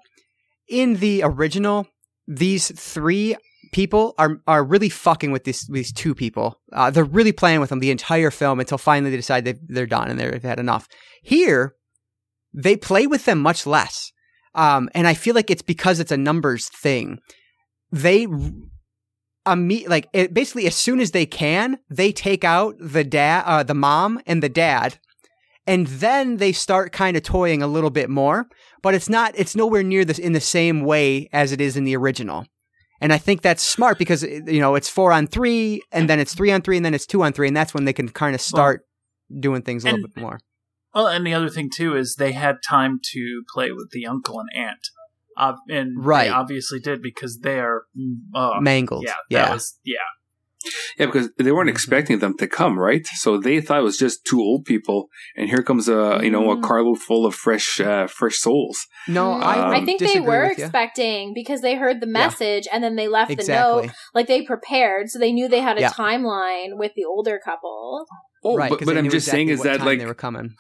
in 0.68 0.95
the 0.95 1.23
original, 1.23 1.88
these 2.27 2.72
three 2.80 3.35
people 3.72 4.14
are 4.18 4.41
are 4.48 4.64
really 4.64 4.89
fucking 4.89 5.31
with 5.31 5.43
these 5.43 5.68
these 5.68 5.91
two 5.91 6.14
people. 6.14 6.60
Uh, 6.72 6.89
they're 6.91 7.03
really 7.03 7.31
playing 7.31 7.60
with 7.60 7.69
them 7.69 7.80
the 7.80 7.91
entire 7.91 8.31
film 8.31 8.60
until 8.60 8.77
finally 8.77 9.11
they 9.11 9.18
decide 9.18 9.45
they 9.45 9.56
they're 9.68 9.85
done 9.85 10.10
and 10.10 10.19
they've 10.19 10.43
had 10.43 10.60
enough. 10.60 10.88
Here, 11.23 11.76
they 12.53 12.76
play 12.76 13.07
with 13.07 13.26
them 13.26 13.39
much 13.39 13.65
less, 13.65 14.11
um, 14.56 14.89
and 14.93 15.07
I 15.07 15.14
feel 15.14 15.35
like 15.35 15.49
it's 15.49 15.61
because 15.61 15.99
it's 15.99 16.11
a 16.11 16.18
numbers 16.18 16.69
thing. 16.69 17.19
They 17.91 18.27
imme- 19.46 19.88
like 19.88 20.08
it, 20.14 20.34
basically 20.34 20.68
as 20.68 20.76
soon 20.76 21.00
as 21.00 21.12
they 21.12 21.26
can, 21.26 21.80
they 21.90 22.12
take 22.12 22.44
out 22.44 22.76
the 22.80 23.04
dad, 23.04 23.44
uh, 23.46 23.64
the 23.64 23.74
mom, 23.74 24.20
and 24.26 24.42
the 24.42 24.50
dad, 24.50 24.98
and 25.68 25.88
then 25.88 26.38
they 26.38 26.52
start 26.52 26.92
kind 26.92 27.16
of 27.16 27.24
toying 27.24 27.62
a 27.62 27.68
little 27.68 27.90
bit 27.90 28.10
more. 28.10 28.48
But 28.82 28.96
it's 28.96 29.10
not. 29.10 29.34
It's 29.36 29.56
nowhere 29.56 29.84
near 29.84 30.06
this 30.06 30.20
in 30.20 30.34
the 30.34 30.42
same 30.42 30.82
way 30.82 31.30
as 31.32 31.52
it 31.52 31.62
is 31.62 31.78
in 31.78 31.84
the 31.84 31.96
original. 31.96 32.46
And 33.00 33.12
I 33.12 33.18
think 33.18 33.42
that's 33.42 33.64
smart 33.64 33.98
because 33.98 34.24
you 34.24 34.60
know 34.60 34.76
it's 34.76 34.90
four 34.90 35.12
on 35.12 35.28
three, 35.28 35.82
and 35.92 36.10
then 36.10 36.20
it's 36.20 36.34
three 36.34 36.52
on 36.52 36.62
three, 36.62 36.78
and 36.78 36.86
then 36.86 36.94
it's 36.94 37.06
two 37.06 37.24
on 37.24 37.34
three, 37.34 37.48
and 37.48 37.58
that's 37.58 37.74
when 37.74 37.86
they 37.86 37.94
can 37.94 38.10
kind 38.10 38.36
of 38.36 38.42
start 38.42 38.86
doing 39.40 39.62
things 39.62 39.84
a 39.84 39.92
little 39.92 40.08
bit 40.08 40.22
more. 40.22 40.40
Well, 40.94 41.08
and 41.08 41.26
the 41.26 41.34
other 41.34 41.50
thing 41.50 41.70
too 41.74 41.96
is 41.96 42.16
they 42.16 42.34
had 42.34 42.58
time 42.68 43.00
to 43.14 43.44
play 43.54 43.72
with 43.72 43.92
the 43.92 44.06
uncle 44.06 44.40
and 44.40 44.50
aunt, 44.56 44.90
uh, 45.38 45.53
and 45.70 46.03
Right. 46.03 46.26
they 46.26 46.30
obviously 46.30 46.80
did 46.80 47.02
because 47.02 47.40
they 47.40 47.60
are 47.60 47.84
uh, 48.36 48.60
Mangled, 48.62 49.03
Yeah, 49.06 49.16
yeah, 49.30 49.52
was 49.53 49.78
yeah. 49.84 49.98
Yeah, 50.99 51.08
because 51.08 51.32
they 51.40 51.52
weren't 51.52 51.72
expecting 51.72 52.20
them 52.20 52.38
to 52.38 52.48
come, 52.48 52.78
right? 52.78 53.03
So 53.16 53.40
they 53.40 53.62
thought 53.62 53.80
it 53.80 53.84
was 53.84 53.98
just 53.98 54.26
two 54.26 54.40
old 54.40 54.64
people, 54.66 55.08
and 55.36 55.49
here 55.49 55.64
comes 55.64 55.90
a 55.90 56.20
you 56.22 56.30
know 56.30 56.52
a 56.52 56.56
Mm. 56.58 56.62
carload 56.62 56.99
full 56.99 57.26
of 57.26 57.34
fresh 57.34 57.80
uh, 57.80 58.06
fresh 58.06 58.38
souls. 58.38 58.86
no, 59.08 59.32
Mm, 59.32 59.44
I, 59.44 59.60
Um, 59.60 59.72
I 59.74 59.86
think 59.86 60.02
they 60.02 60.20
were 60.20 60.44
expecting 60.44 61.34
because 61.34 61.62
they 61.62 61.76
heard 61.76 61.99
the 61.99 62.06
Yeah. 62.06 62.12
message 62.28 62.68
and 62.72 62.84
then 62.84 62.95
they 62.95 63.08
left 63.08 63.36
the 63.36 63.44
note. 63.48 63.90
Like 64.14 64.28
they 64.28 64.44
prepared, 64.44 65.10
so 65.10 65.18
they 65.18 65.32
knew 65.32 65.48
they 65.48 65.62
had 65.62 65.78
a 65.80 65.82
Yeah. 65.82 65.90
timeline 65.90 66.78
with 66.78 66.91
the 66.95 67.06
older 67.06 67.40
couple. 67.44 68.06
Oh, 68.44 68.56
right. 68.56 68.70
but, 68.70 68.80
'cause 68.80 68.86
but 68.86 68.98
I'm 68.98 69.06
knew 69.06 69.10
just 69.12 69.28
saying 69.28 69.49
is 69.49 69.64
that 69.64 69.82
like, 69.82 69.98
they 69.99 70.06
were 70.06 70.14
coming. 70.14 70.52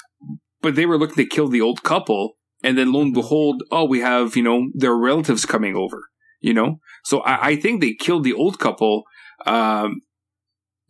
but 0.63 0.73
they 0.75 0.87
were 0.87 0.97
looking 0.97 1.15
to 1.23 1.25
kill 1.25 1.47
the 1.47 1.61
old 1.61 1.83
couple, 1.83 2.37
and 2.63 2.77
then 2.77 2.91
lo 2.91 3.01
and 3.01 3.13
behold, 3.13 3.63
oh, 3.71 3.85
we 3.85 3.99
have 3.99 4.35
you 4.35 4.43
know 4.43 4.69
their 4.73 4.95
relatives 4.95 5.45
coming 5.45 5.75
over. 5.75 6.09
You 6.39 6.53
know, 6.55 6.79
so 7.03 7.19
I, 7.21 7.49
I 7.49 7.55
think 7.55 7.81
they 7.81 7.93
killed 7.93 8.23
the 8.23 8.33
old 8.33 8.57
couple, 8.57 9.03
um, 9.45 10.01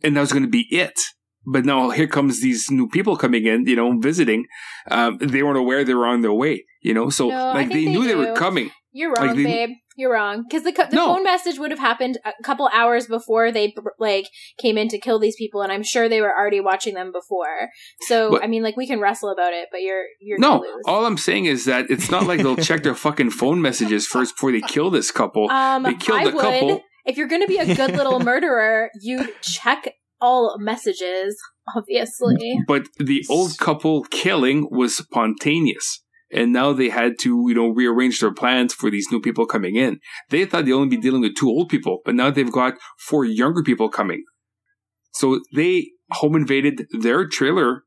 and 0.02 0.16
that 0.16 0.20
was 0.20 0.32
going 0.32 0.44
to 0.44 0.48
be 0.48 0.66
it. 0.70 0.98
But 1.44 1.64
now 1.66 1.90
here 1.90 2.06
comes 2.06 2.40
these 2.40 2.70
new 2.70 2.88
people 2.88 3.16
coming 3.16 3.46
in, 3.46 3.66
you 3.66 3.76
know, 3.76 3.98
visiting. 3.98 4.46
Um, 4.90 5.18
they 5.18 5.42
weren't 5.42 5.58
aware 5.58 5.84
they 5.84 5.92
were 5.94 6.06
on 6.06 6.22
their 6.22 6.32
way, 6.32 6.64
you 6.80 6.94
know. 6.94 7.10
So 7.10 7.28
No, 7.28 7.48
like 7.52 7.68
they 7.68 7.84
they 7.84 7.90
knew 7.90 8.04
they 8.06 8.14
were 8.14 8.34
coming. 8.34 8.70
You're 8.92 9.12
Like, 9.12 9.26
wrong, 9.26 9.36
they- 9.36 9.44
babe. 9.44 9.70
You're 9.96 10.12
wrong 10.12 10.44
because 10.48 10.64
the 10.64 10.72
co- 10.72 10.86
the 10.88 10.96
No. 10.96 11.06
phone 11.14 11.22
message 11.24 11.58
would 11.58 11.70
have 11.70 11.78
happened 11.80 12.18
a 12.24 12.32
couple 12.42 12.68
hours 12.72 13.06
before 13.06 13.52
they 13.52 13.74
like 13.98 14.26
came 14.58 14.78
in 14.78 14.88
to 14.88 14.98
kill 14.98 15.18
these 15.18 15.36
people, 15.36 15.60
and 15.62 15.70
I'm 15.70 15.82
sure 15.82 16.08
they 16.08 16.20
were 16.22 16.34
already 16.34 16.60
watching 16.60 16.94
them 16.94 17.12
before. 17.12 17.68
So 18.08 18.30
But- 18.30 18.44
I 18.44 18.46
mean, 18.46 18.62
like 18.62 18.76
we 18.76 18.86
can 18.86 19.00
wrestle 19.00 19.30
about 19.30 19.52
it, 19.52 19.68
but 19.70 19.82
you're 19.82 20.04
you're 20.20 20.38
No, 20.38 20.64
all 20.86 21.04
I'm 21.04 21.18
saying 21.18 21.44
is 21.46 21.64
that 21.66 21.90
it's 21.90 22.10
not 22.10 22.26
like 22.26 22.40
they'll 22.40 22.56
check 22.56 22.82
their 22.82 22.94
fucking 22.94 23.30
phone 23.30 23.60
messages 23.60 24.06
first 24.06 24.34
before 24.36 24.52
they 24.52 24.62
kill 24.62 24.90
this 24.90 25.10
couple. 25.10 25.50
um, 25.50 25.82
they 25.82 25.94
killed 25.94 26.20
I 26.20 26.24
the 26.24 26.30
would. 26.36 26.42
couple. 26.42 26.80
If 27.04 27.16
you're 27.16 27.28
going 27.28 27.42
to 27.42 27.48
be 27.48 27.58
a 27.58 27.74
good 27.74 27.96
little 27.96 28.20
murderer, 28.30 28.88
you 29.02 29.28
check 29.42 29.94
all 30.20 30.56
messages, 30.58 31.36
obviously. 31.76 32.60
But 32.66 32.86
the 32.98 33.24
old 33.28 33.58
couple 33.58 34.04
killing 34.04 34.68
was 34.70 34.96
spontaneous. 34.96 36.00
And 36.32 36.52
now 36.52 36.72
they 36.72 36.88
had 36.88 37.18
to, 37.20 37.44
you 37.48 37.54
know, 37.54 37.68
rearrange 37.68 38.20
their 38.20 38.32
plans 38.32 38.72
for 38.72 38.90
these 38.90 39.08
new 39.12 39.20
people 39.20 39.46
coming 39.46 39.76
in. 39.76 40.00
They 40.30 40.44
thought 40.44 40.64
they'd 40.64 40.72
only 40.72 40.88
be 40.88 41.02
dealing 41.02 41.20
with 41.20 41.36
two 41.36 41.48
old 41.48 41.68
people, 41.68 42.00
but 42.04 42.14
now 42.14 42.30
they've 42.30 42.50
got 42.50 42.74
four 42.98 43.24
younger 43.24 43.62
people 43.62 43.88
coming. 43.88 44.24
So 45.12 45.40
they 45.54 45.90
home 46.10 46.36
invaded 46.36 46.86
their 46.98 47.28
trailer, 47.28 47.82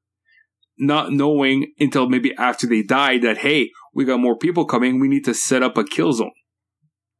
not 0.78 1.12
knowing 1.12 1.74
until 1.80 2.08
maybe 2.08 2.36
after 2.38 2.68
they 2.68 2.84
died 2.84 3.24
that, 3.24 3.40
hey, 3.40 3.72
we 3.94 4.06
got 4.06 4.20
more 4.20 4.38
people 4.38 4.66
coming. 4.66 5.00
We 5.00 5.08
need 5.08 5.26
to 5.26 5.34
set 5.34 5.64
up 5.64 5.78
a 5.78 5.84
kill 5.84 6.14
zone. 6.14 6.32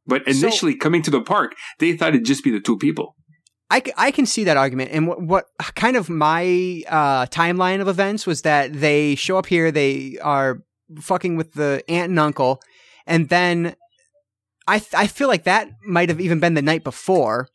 But 0.06 0.22
So- 0.24 0.46
initially 0.46 0.76
coming 0.76 1.02
to 1.02 1.10
the 1.10 1.20
park, 1.20 1.54
they 1.78 1.96
thought 1.96 2.10
it'd 2.10 2.24
just 2.24 2.44
be 2.44 2.50
the 2.52 2.60
two 2.60 2.78
people. 2.78 3.16
I, 3.68 3.82
I 3.96 4.10
can 4.12 4.26
see 4.26 4.44
that 4.44 4.56
argument. 4.56 4.92
And 4.92 5.08
what, 5.08 5.20
what 5.20 5.46
kind 5.74 5.96
of 5.96 6.08
my 6.08 6.84
uh, 6.88 7.26
timeline 7.26 7.80
of 7.80 7.88
events 7.88 8.24
was 8.24 8.42
that 8.42 8.72
they 8.72 9.16
show 9.16 9.38
up 9.38 9.46
here, 9.46 9.72
they 9.72 10.18
are 10.22 10.62
fucking 11.00 11.36
with 11.36 11.54
the 11.54 11.82
aunt 11.88 12.10
and 12.10 12.18
uncle, 12.18 12.60
and 13.06 13.28
then 13.28 13.74
I 14.66 14.78
th- 14.78 14.94
I 14.94 15.06
feel 15.06 15.28
like 15.28 15.44
that 15.44 15.68
might 15.86 16.08
have 16.08 16.20
even 16.20 16.40
been 16.40 16.54
the 16.54 16.62
night 16.62 16.84
before, 16.84 17.48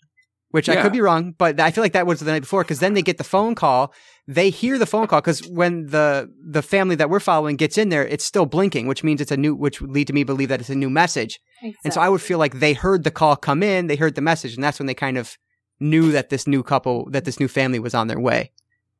which 0.51 0.69
I 0.69 0.75
could 0.81 0.93
be 0.93 1.01
wrong, 1.01 1.33
but 1.37 1.59
I 1.59 1.71
feel 1.71 1.83
like 1.83 1.93
that 1.93 2.07
was 2.07 2.19
the 2.19 2.31
night 2.31 2.41
before 2.41 2.63
because 2.63 2.79
then 2.79 2.93
they 2.93 3.01
get 3.01 3.17
the 3.17 3.23
phone 3.23 3.55
call. 3.55 3.93
They 4.27 4.49
hear 4.49 4.77
the 4.77 4.85
phone 4.85 5.07
call 5.07 5.19
because 5.21 5.45
when 5.47 5.87
the 5.87 6.31
the 6.41 6.61
family 6.61 6.95
that 6.95 7.09
we're 7.09 7.19
following 7.19 7.57
gets 7.57 7.77
in 7.77 7.89
there, 7.89 8.07
it's 8.07 8.23
still 8.23 8.45
blinking, 8.45 8.87
which 8.87 9.03
means 9.03 9.19
it's 9.19 9.31
a 9.31 9.37
new, 9.37 9.55
which 9.55 9.81
would 9.81 9.91
lead 9.91 10.07
to 10.07 10.13
me 10.13 10.23
believe 10.23 10.49
that 10.49 10.61
it's 10.61 10.69
a 10.69 10.75
new 10.75 10.89
message. 10.89 11.39
And 11.83 11.93
so 11.93 12.01
I 12.01 12.09
would 12.09 12.21
feel 12.21 12.37
like 12.37 12.59
they 12.59 12.73
heard 12.73 13.03
the 13.03 13.11
call 13.11 13.35
come 13.35 13.61
in, 13.63 13.87
they 13.87 13.95
heard 13.97 14.15
the 14.15 14.21
message, 14.21 14.55
and 14.55 14.63
that's 14.63 14.79
when 14.79 14.87
they 14.87 14.93
kind 14.93 15.17
of 15.17 15.37
knew 15.79 16.11
that 16.11 16.29
this 16.29 16.47
new 16.47 16.63
couple, 16.63 17.09
that 17.11 17.25
this 17.25 17.39
new 17.39 17.47
family 17.47 17.79
was 17.79 17.93
on 17.93 18.07
their 18.07 18.19
way. 18.19 18.51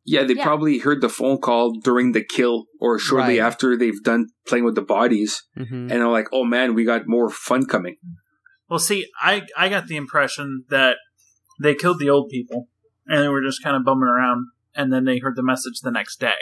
Yeah, 0.04 0.24
they 0.24 0.34
Yeah. 0.34 0.44
probably 0.44 0.80
heard 0.80 1.02
the 1.02 1.10
phone 1.10 1.38
call 1.40 1.80
during 1.80 2.12
the 2.14 2.24
kill 2.24 2.66
or 2.80 2.98
shortly 2.98 3.40
Right. 3.40 3.46
after 3.46 3.78
they've 3.78 4.02
done 4.04 4.28
playing 4.48 4.66
with 4.66 4.76
the 4.76 4.82
bodies, 4.82 5.44
Mm-hmm. 5.58 5.74
and 5.76 5.92
they're 5.92 6.08
like, 6.08 6.28
"Oh 6.34 6.44
man, 6.44 6.74
we 6.74 6.84
got 6.86 7.04
more 7.08 7.30
fun 7.30 7.66
coming." 7.66 7.96
Well, 8.70 8.80
see, 8.80 9.06
I 9.22 9.44
I 9.58 9.70
got 9.70 9.88
the 9.88 9.98
impression 9.98 10.66
that 10.70 10.98
they 11.62 11.76
killed 11.76 12.00
the 12.00 12.10
old 12.10 12.30
people 12.30 12.68
and 13.06 13.22
they 13.24 13.28
were 13.28 13.44
just 13.44 13.62
kind 13.64 13.76
of 13.76 13.84
bumming 13.84 14.08
around, 14.10 14.48
and 14.74 14.92
then 14.92 15.06
they 15.06 15.20
heard 15.20 15.36
the 15.36 15.44
message 15.44 15.82
the 15.84 15.92
next 15.92 16.20
day. 16.20 16.34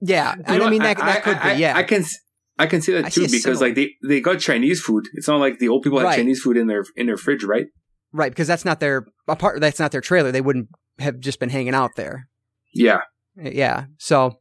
Yeah, 0.00 0.34
You 0.36 0.42
and 0.46 0.58
know 0.58 0.66
I 0.66 0.70
mean 0.70 0.82
what? 0.82 0.96
that 0.96 1.04
that 1.06 1.22
could 1.22 1.36
I, 1.36 1.54
be. 1.54 1.60
Yeah, 1.60 1.76
I 1.76 1.82
can 1.82 2.02
s- 2.02 2.18
I 2.58 2.66
can 2.66 2.80
see 2.80 2.92
that 2.92 3.04
I 3.04 3.08
see 3.08 3.20
too 3.22 3.26
a 3.26 3.28
because 3.30 3.42
similar- 3.42 3.66
like 3.68 3.74
they 3.74 3.94
they 4.06 4.20
got 4.20 4.38
Chinese 4.40 4.80
food. 4.80 5.04
It's 5.14 5.28
not 5.28 5.38
like 5.40 5.58
the 5.58 5.68
old 5.68 5.82
people 5.82 5.98
had 5.98 6.06
Right. 6.06 6.16
Chinese 6.16 6.40
food 6.40 6.56
in 6.56 6.66
their 6.66 6.84
in 6.96 7.06
their 7.06 7.16
fridge, 7.16 7.44
right? 7.44 7.66
right 8.12 8.30
because 8.30 8.46
that's 8.46 8.64
not 8.64 8.80
their 8.80 9.06
apart. 9.28 9.60
That's 9.60 9.78
not 9.80 9.90
their 9.92 10.00
trailer. 10.00 10.30
They 10.32 10.40
wouldn't 10.40 10.68
have 10.98 11.18
just 11.20 11.40
been 11.40 11.50
hanging 11.50 11.74
out 11.74 11.90
there. 11.96 12.28
Yeah, 12.74 13.00
Yeah, 13.36 13.86
so 13.98 14.40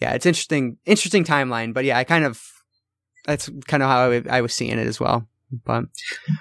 yeah, 0.00 0.12
it's 0.12 0.26
interesting, 0.26 0.76
interesting 0.84 1.24
timeline. 1.24 1.74
But 1.74 1.84
yeah, 1.84 1.98
I 1.98 2.04
kind 2.04 2.24
of 2.24 2.40
that's 3.26 3.50
kind 3.66 3.82
of 3.82 3.88
how 3.88 4.10
I, 4.10 4.38
I 4.38 4.40
was 4.40 4.54
seeing 4.54 4.78
it 4.78 4.86
as 4.86 5.00
well. 5.00 5.28
But 5.64 5.84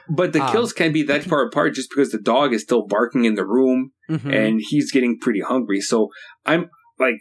but 0.10 0.34
the 0.34 0.44
Um, 0.44 0.52
kills 0.52 0.74
can't 0.74 0.94
be 0.94 1.04
that 1.04 1.24
far 1.24 1.46
apart 1.46 1.74
just 1.74 1.90
because 1.90 2.12
the 2.12 2.20
dog 2.20 2.54
is 2.54 2.62
still 2.62 2.86
barking 2.86 3.26
in 3.26 3.36
the 3.36 3.46
room 3.46 3.92
mhm. 4.10 4.34
and 4.34 4.62
he's 4.62 4.92
getting 4.92 5.18
pretty 5.20 5.42
hungry. 5.42 5.80
So 5.80 6.10
I'm 6.46 6.70
like, 7.00 7.20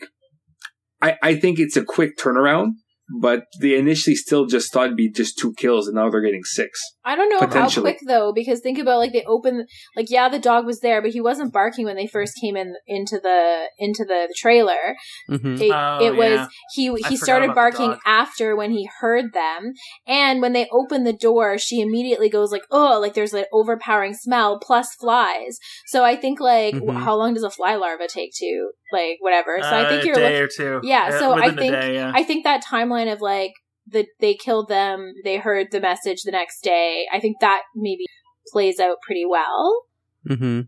I 1.01 1.17
I 1.23 1.35
think 1.37 1.59
it's 1.59 1.77
a 1.77 1.85
quick 1.85 2.17
turnaround. 2.19 2.73
But 3.21 3.45
they 3.61 3.79
initially 3.79 4.17
still 4.17 4.47
just 4.47 4.73
thought 4.73 4.87
it'd 4.87 4.97
be 4.97 5.11
just 5.11 5.39
two 5.39 5.53
kills, 5.55 5.87
and 5.87 5.95
now 5.97 6.11
they're 6.11 6.21
getting 6.21 6.43
six. 6.45 6.81
I 7.05 7.15
don't 7.15 7.29
know 7.29 7.39
how 7.47 7.71
quick 7.71 7.99
though, 8.07 8.33
because 8.35 8.61
think 8.61 8.79
about 8.79 8.99
like 8.99 9.13
they 9.13 9.25
open 9.25 9.67
like 9.95 10.11
yeah, 10.11 10.29
the 10.29 10.39
dog 10.41 10.67
was 10.67 10.81
there, 10.81 11.01
but 11.01 11.13
he 11.13 11.21
wasn't 11.21 11.53
barking 11.53 11.85
when 11.85 11.95
they 11.97 12.07
first 12.09 12.35
came 12.41 12.57
in 12.57 12.75
into 12.87 13.21
the 13.23 13.67
into 13.79 14.05
the 14.05 14.33
trailer. 14.37 14.97
Mhm. 15.31 15.61
It, 15.61 15.73
Oh, 15.73 15.99
it 16.05 16.17
was 16.17 16.31
yeah. 16.31 16.47
he 16.75 16.89
forgot 16.89 17.09
he 17.11 17.17
started 17.17 17.55
barking 17.55 17.97
after 18.05 18.57
when 18.57 18.73
he 18.73 18.89
heard 19.01 19.33
them, 19.33 19.75
and 20.07 20.41
when 20.43 20.53
they 20.53 20.67
open 20.73 21.05
the 21.05 21.13
door, 21.13 21.59
she 21.59 21.81
immediately 21.81 22.29
goes 22.29 22.51
like 22.51 22.65
oh 22.73 22.99
like 23.01 23.15
there's 23.15 23.35
an 23.35 23.45
overpowering 23.53 24.15
smell 24.15 24.59
plus 24.59 24.95
flies. 24.99 25.59
So 25.87 26.03
I 26.05 26.17
think 26.17 26.41
like 26.41 26.75
w- 26.75 26.93
Mhm. 26.93 27.03
how 27.05 27.15
long 27.15 27.35
does 27.35 27.43
a 27.45 27.51
fly 27.51 27.77
larva 27.77 28.09
take 28.09 28.33
to 28.37 28.71
like 28.93 29.19
whatever? 29.21 29.59
So 29.63 29.69
I 29.69 29.85
Uh, 29.85 29.89
think 29.91 30.05
you're 30.05 30.15
day 30.17 30.41
looking. 30.41 30.43
or 30.43 30.81
two. 30.81 30.87
Yeah, 30.87 31.19
so 31.19 31.33
I 31.33 31.51
think- 31.51 31.73
day, 31.73 31.95
yeah. 31.95 32.11
I 32.15 32.23
think 32.25 32.45
that 32.45 32.65
timeline 32.65 32.96
of 33.09 33.21
like 33.21 33.53
the 33.87 34.07
they 34.21 34.35
killed 34.35 34.69
them, 34.69 35.13
they 35.25 35.37
heard 35.37 35.69
the 35.71 35.81
message 35.81 36.23
the 36.25 36.33
next 36.33 36.63
day. 36.63 37.07
I 37.13 37.21
think 37.21 37.37
that 37.41 37.63
maybe 37.75 38.05
plays 38.53 38.81
out 38.81 38.97
pretty 39.05 39.25
well. 39.25 39.85
Mm-hmm. 40.29 40.63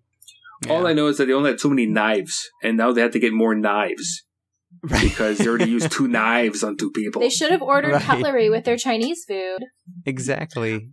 All 0.70 0.86
I 0.86 0.92
know 0.92 1.06
is 1.06 1.18
that 1.18 1.26
they 1.26 1.32
only 1.32 1.50
had 1.50 1.60
so 1.60 1.68
many 1.68 1.86
knives, 1.86 2.48
and 2.62 2.76
now 2.76 2.92
they 2.92 3.00
had 3.00 3.12
to 3.12 3.20
get 3.20 3.32
more 3.32 3.54
knives 3.54 4.24
because 5.02 5.38
they 5.38 5.46
already 5.48 5.70
used 5.70 5.90
two 5.92 6.08
knives 6.08 6.62
on 6.64 6.76
two 6.76 6.90
people. 6.90 7.20
They 7.20 7.30
should 7.30 7.50
have 7.52 7.62
ordered 7.62 7.92
Right. 7.92 8.02
cutlery 8.02 8.50
with 8.50 8.64
their 8.64 8.76
Chinese 8.76 9.24
food. 9.26 9.58
exactly. 10.04 10.90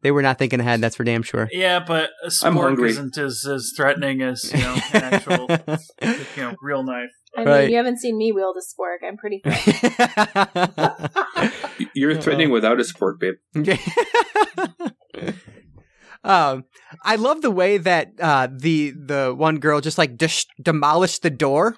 They 0.00 0.12
were 0.12 0.22
not 0.22 0.38
thinking 0.38 0.60
ahead. 0.60 0.80
That's 0.80 0.94
for 0.94 1.02
damn 1.04 1.22
sure. 1.24 1.48
yeah, 1.50 1.80
but 1.84 2.10
a 2.22 2.30
I'm 2.44 2.54
spork 2.54 2.86
isn't 2.88 3.18
as, 3.18 3.44
as 3.50 3.72
threatening 3.76 4.22
as 4.22 4.52
you 4.52 4.60
know 4.60 4.74
an 4.92 5.02
actual 5.04 5.48
you 6.02 6.42
know 6.42 6.54
real 6.62 6.84
knife. 6.84 7.10
I 7.36 7.44
Right. 7.44 7.60
mean, 7.62 7.70
you 7.70 7.76
haven't 7.76 7.98
seen 7.98 8.16
me 8.16 8.32
wield 8.32 8.56
a 8.56 8.60
spork. 8.60 9.06
I'm 9.06 9.16
pretty. 9.16 9.42
You're 11.94 12.20
threatening 12.20 12.50
without 12.50 12.80
a 12.80 12.84
spork, 12.84 13.18
babe. 13.20 13.34
um, 16.24 16.64
I 17.04 17.16
love 17.16 17.42
the 17.42 17.50
way 17.50 17.78
that 17.78 18.12
uh, 18.20 18.48
the 18.54 18.90
the 18.90 19.34
one 19.36 19.58
girl 19.58 19.80
just 19.80 19.98
like 19.98 20.16
dis- 20.16 20.46
demolished 20.60 21.22
the 21.22 21.30
door, 21.30 21.76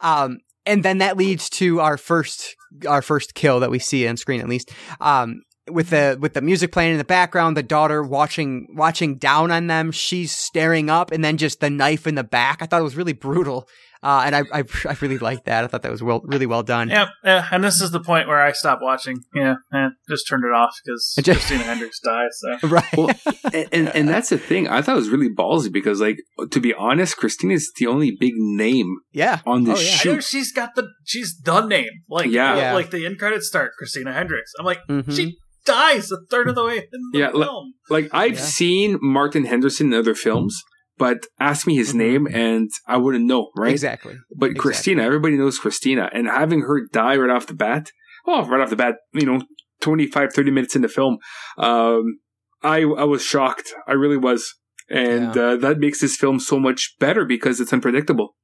um, 0.00 0.38
and 0.64 0.84
then 0.84 0.98
that 0.98 1.16
leads 1.16 1.50
to 1.50 1.80
our 1.80 1.96
first 1.96 2.56
our 2.88 3.02
first 3.02 3.34
kill 3.34 3.60
that 3.60 3.70
we 3.70 3.78
see 3.78 4.06
on 4.08 4.16
screen 4.16 4.40
at 4.40 4.48
least. 4.48 4.70
Um, 5.00 5.42
with 5.68 5.90
the 5.90 6.16
with 6.20 6.34
the 6.34 6.42
music 6.42 6.72
playing 6.72 6.92
in 6.92 6.98
the 6.98 7.04
background, 7.04 7.56
the 7.56 7.62
daughter 7.62 8.02
watching 8.02 8.68
watching 8.74 9.18
down 9.18 9.50
on 9.50 9.66
them, 9.66 9.92
she's 9.92 10.32
staring 10.32 10.88
up, 10.88 11.10
and 11.12 11.24
then 11.24 11.36
just 11.36 11.60
the 11.60 11.70
knife 11.70 12.06
in 12.06 12.14
the 12.14 12.24
back. 12.24 12.62
I 12.62 12.66
thought 12.66 12.80
it 12.80 12.84
was 12.84 12.96
really 12.96 13.12
brutal, 13.12 13.68
uh, 14.06 14.22
and 14.24 14.36
I, 14.36 14.42
I 14.52 14.62
I 14.88 14.96
really 15.00 15.18
liked 15.18 15.44
that. 15.46 15.64
I 15.64 15.66
thought 15.66 15.82
that 15.82 15.90
was 15.90 16.02
well 16.02 16.20
really 16.24 16.46
well 16.46 16.62
done. 16.62 16.88
Yeah, 16.88 17.08
yeah, 17.24 17.46
and 17.50 17.64
this 17.64 17.80
is 17.80 17.90
the 17.90 18.00
point 18.00 18.28
where 18.28 18.40
I 18.40 18.52
stopped 18.52 18.82
watching. 18.82 19.16
Yeah, 19.34 19.56
eh, 19.74 19.88
just 20.08 20.28
turned 20.28 20.44
it 20.44 20.52
off 20.52 20.74
because 20.84 21.14
Just- 21.22 21.40
Christina 21.48 21.64
Hendricks 21.64 22.00
died. 22.00 22.28
So 22.32 22.68
Right. 22.76 22.96
Well, 22.96 23.10
and, 23.52 23.68
and 23.72 23.88
and 23.88 24.08
that's 24.08 24.28
the 24.30 24.38
thing. 24.38 24.68
I 24.68 24.80
thought 24.82 24.92
it 24.96 25.04
was 25.04 25.08
really 25.10 25.28
ballsy 25.28 25.72
because, 25.72 26.00
like, 26.00 26.18
to 26.50 26.60
be 26.60 26.72
honest, 26.74 27.16
Christina's 27.16 27.70
the 27.78 27.86
only 27.88 28.16
big 28.18 28.34
name 28.36 28.88
yeah. 29.12 29.40
on 29.44 29.64
this 29.64 29.78
Oh, 29.78 29.82
yeah. 29.82 29.88
I 29.88 29.96
shoot. 29.96 30.24
she's 30.24 30.52
got 30.52 30.74
the 30.76 30.88
she's 31.04 31.36
the 31.44 31.66
name. 31.66 31.90
Like 32.08 32.30
Yeah. 32.30 32.56
Yeah. 32.56 32.74
like 32.74 32.90
the 32.90 33.04
end 33.06 33.18
credits 33.18 33.48
start. 33.48 33.72
Christina 33.78 34.12
Hendricks. 34.12 34.52
I'm 34.58 34.64
like 34.64 34.80
Mhm. 34.88 35.14
she 35.14 35.36
dies 35.64 36.12
a 36.12 36.18
third 36.30 36.48
of 36.48 36.54
the 36.54 36.64
way 36.64 36.76
in 36.78 37.00
the 37.12 37.18
Yeah, 37.18 37.30
film. 37.32 37.72
Like, 37.90 38.08
I've 38.12 38.34
Yeah. 38.34 38.40
seen 38.40 38.98
Martin 39.02 39.46
Henderson 39.46 39.92
in 39.92 39.98
other 39.98 40.14
films, 40.14 40.62
but 40.98 41.26
ask 41.38 41.66
me 41.66 41.76
his 41.76 41.92
Mhm. 41.92 41.96
name 41.98 42.26
and 42.26 42.70
I 42.86 42.96
wouldn't 42.96 43.24
know, 43.26 43.50
right? 43.56 43.72
Exactly. 43.72 44.14
But 44.36 44.50
Exactly. 44.52 44.60
Christina, 44.60 45.02
everybody 45.02 45.36
knows 45.36 45.58
Christina, 45.58 46.08
and 46.12 46.26
having 46.28 46.62
her 46.62 46.86
die 46.92 47.16
right 47.16 47.30
off 47.30 47.46
the 47.46 47.54
bat, 47.54 47.90
well, 48.26 48.44
right 48.44 48.60
off 48.60 48.70
the 48.70 48.76
bat, 48.76 48.96
you 49.12 49.26
know, 49.26 49.42
25, 49.80 50.32
30 50.32 50.50
minutes 50.50 50.74
in 50.74 50.82
the 50.82 50.88
film, 50.88 51.18
um, 51.58 52.18
I 52.62 52.78
I 52.82 53.04
was 53.04 53.22
shocked. 53.22 53.72
I 53.86 53.92
really 53.92 54.16
was. 54.16 54.54
And 54.88 55.36
uh, 55.36 55.56
that 55.56 55.78
makes 55.78 56.00
this 56.00 56.16
film 56.16 56.38
so 56.40 56.58
much 56.60 56.94
better 57.00 57.24
because 57.24 57.60
it's 57.60 57.72
unpredictable. 57.72 58.36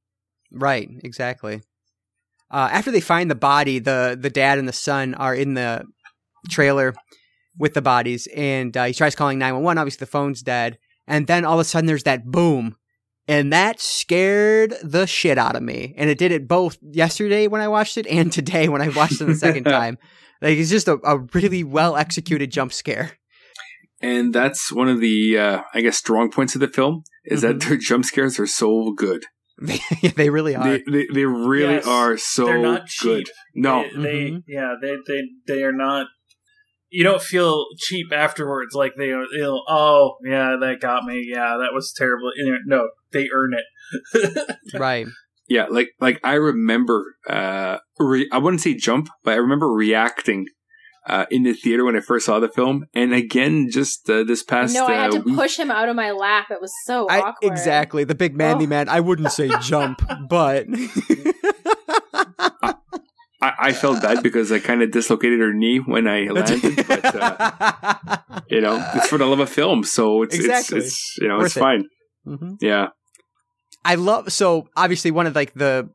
Right, 0.51 0.89
exactly. 1.03 1.61
Uh, 2.51 2.69
after 2.71 2.91
they 2.91 2.99
find 3.01 3.31
the 3.31 3.35
body, 3.35 3.79
the 3.79 4.17
the 4.19 4.29
dad 4.29 4.59
and 4.59 4.67
the 4.67 4.73
son 4.73 5.15
are 5.15 5.33
in 5.33 5.53
the 5.55 5.83
trailer 6.49 6.93
with 7.57 7.73
the 7.73 7.81
bodies, 7.81 8.27
and 8.35 8.75
uh, 8.77 8.83
he 8.85 8.93
tries 8.93 9.15
calling 9.15 9.39
nine 9.39 9.53
one 9.53 9.63
one. 9.63 9.77
Obviously, 9.77 9.99
the 10.05 10.11
phone's 10.11 10.41
dead, 10.41 10.77
and 11.07 11.27
then 11.27 11.45
all 11.45 11.55
of 11.55 11.59
a 11.59 11.63
sudden, 11.63 11.85
there's 11.87 12.03
that 12.03 12.25
boom, 12.25 12.75
and 13.27 13.51
that 13.53 13.79
scared 13.79 14.73
the 14.83 15.05
shit 15.07 15.37
out 15.37 15.55
of 15.55 15.63
me. 15.63 15.93
And 15.97 16.09
it 16.09 16.17
did 16.17 16.31
it 16.31 16.47
both 16.47 16.77
yesterday 16.81 17.47
when 17.47 17.61
I 17.61 17.67
watched 17.67 17.97
it 17.97 18.07
and 18.07 18.31
today 18.31 18.67
when 18.69 18.81
I 18.81 18.89
watched 18.89 19.21
it 19.21 19.25
the 19.25 19.35
second 19.35 19.63
time. 19.79 19.97
Like 20.41 20.57
it's 20.57 20.69
just 20.69 20.87
a, 20.87 20.97
a 21.03 21.19
really 21.33 21.63
well 21.63 21.95
executed 21.95 22.51
jump 22.51 22.73
scare. 22.73 23.11
And 24.01 24.33
that's 24.33 24.71
one 24.71 24.89
of 24.89 24.99
the, 24.99 25.37
uh, 25.39 25.61
I 25.73 25.79
guess, 25.81 25.97
strong 25.97 26.29
points 26.29 26.55
of 26.55 26.61
the 26.61 26.67
film 26.67 27.03
is 27.23 27.41
that 27.41 27.55
Mhm. 27.57 27.67
their 27.69 27.77
jump 27.77 28.03
scares 28.03 28.39
are 28.39 28.47
so 28.47 28.91
good. 28.91 29.23
They, 29.61 29.79
they 30.17 30.29
really 30.29 30.55
are. 30.55 30.63
They, 30.63 30.83
they, 30.91 31.07
they 31.13 31.25
really 31.25 31.75
Yes. 31.75 31.87
are 31.87 32.17
so 32.17 32.45
They're 32.45 32.57
not 32.57 32.87
cheap. 32.87 33.07
good. 33.25 33.29
No. 33.55 33.83
they, 33.95 34.01
they 34.01 34.31
Mhm. 34.31 34.43
yeah 34.47 34.73
they 34.81 34.95
they 35.07 35.21
they 35.47 35.63
are 35.63 35.71
not. 35.71 36.07
You 36.95 37.03
don't 37.03 37.21
feel 37.23 37.65
cheap 37.79 38.13
afterwards, 38.13 38.75
like 38.75 38.93
they 38.95 39.09
are. 39.09 39.23
You 39.31 39.41
know, 39.41 39.63
oh 39.67 40.17
yeah, 40.23 40.57
that 40.61 40.79
got 40.79 41.05
me. 41.05 41.25
Yeah, 41.27 41.57
that 41.59 41.73
was 41.73 41.91
terrible. 41.91 42.31
No, 42.67 42.89
they 43.11 43.29
earn 43.33 43.53
it. 43.55 44.55
right. 44.79 45.07
Yeah, 45.49 45.65
like 45.71 45.89
like 45.99 46.19
I 46.23 46.33
remember, 46.35 47.15
uh, 47.27 47.77
re- 47.99 48.29
I 48.31 48.37
wouldn't 48.37 48.61
say 48.61 48.75
jump, 48.75 49.09
but 49.23 49.33
I 49.33 49.37
remember 49.37 49.67
reacting 49.69 50.45
uh, 51.07 51.25
in 51.31 51.41
the 51.43 51.53
theater 51.53 51.83
when 51.83 51.95
I 51.95 51.99
first 51.99 52.27
saw 52.27 52.39
the 52.39 52.47
film, 52.47 52.85
and 52.93 53.11
again 53.11 53.69
just 53.71 54.07
uh, 54.09 54.23
this 54.23 54.43
past 54.43 54.75
no, 54.75 54.85
I 54.85 54.93
had 54.93 55.09
uh, 55.09 55.13
to 55.17 55.19
week. 55.21 55.35
push 55.35 55.57
him 55.57 55.71
out 55.71 55.89
of 55.89 55.95
my 55.95 56.11
lap. 56.11 56.45
It 56.51 56.61
was 56.61 56.71
so 56.85 57.07
I, 57.09 57.21
awkward. 57.21 57.51
exactly. 57.51 58.03
The 58.03 58.15
big 58.15 58.35
manly 58.37 58.65
Oh. 58.65 58.69
man. 58.69 58.87
I 58.87 58.99
wouldn't 58.99 59.31
say 59.31 59.49
jump, 59.61 60.01
but 60.29 60.67
I, 62.13 62.73
I 63.59 63.73
felt 63.73 64.01
bad 64.01 64.23
because 64.23 64.51
I 64.51 64.59
kind 64.59 64.81
of 64.81 64.91
dislocated 64.91 65.39
her 65.39 65.53
knee 65.53 65.77
when 65.79 66.07
I 66.07 66.27
landed, 66.27 66.85
but 66.87 67.05
uh, 67.15 68.17
you 68.49 68.61
know, 68.61 68.75
it's 68.95 69.07
for 69.07 69.17
the 69.17 69.25
love 69.25 69.39
of 69.39 69.49
film, 69.49 69.83
so 69.83 70.21
it's 70.23 70.35
Exactly. 70.35 70.79
it's, 70.79 70.87
it's 70.87 71.17
you 71.19 71.27
know 71.27 71.37
Worth 71.37 71.47
it's 71.47 71.57
it. 71.57 71.59
fine. 71.59 71.85
Mhm. 72.27 72.57
Yeah, 72.61 72.87
I 73.83 73.95
love 73.95 74.31
so 74.31 74.67
obviously 74.75 75.11
one 75.11 75.27
of 75.27 75.35
like 75.35 75.53
the 75.53 75.89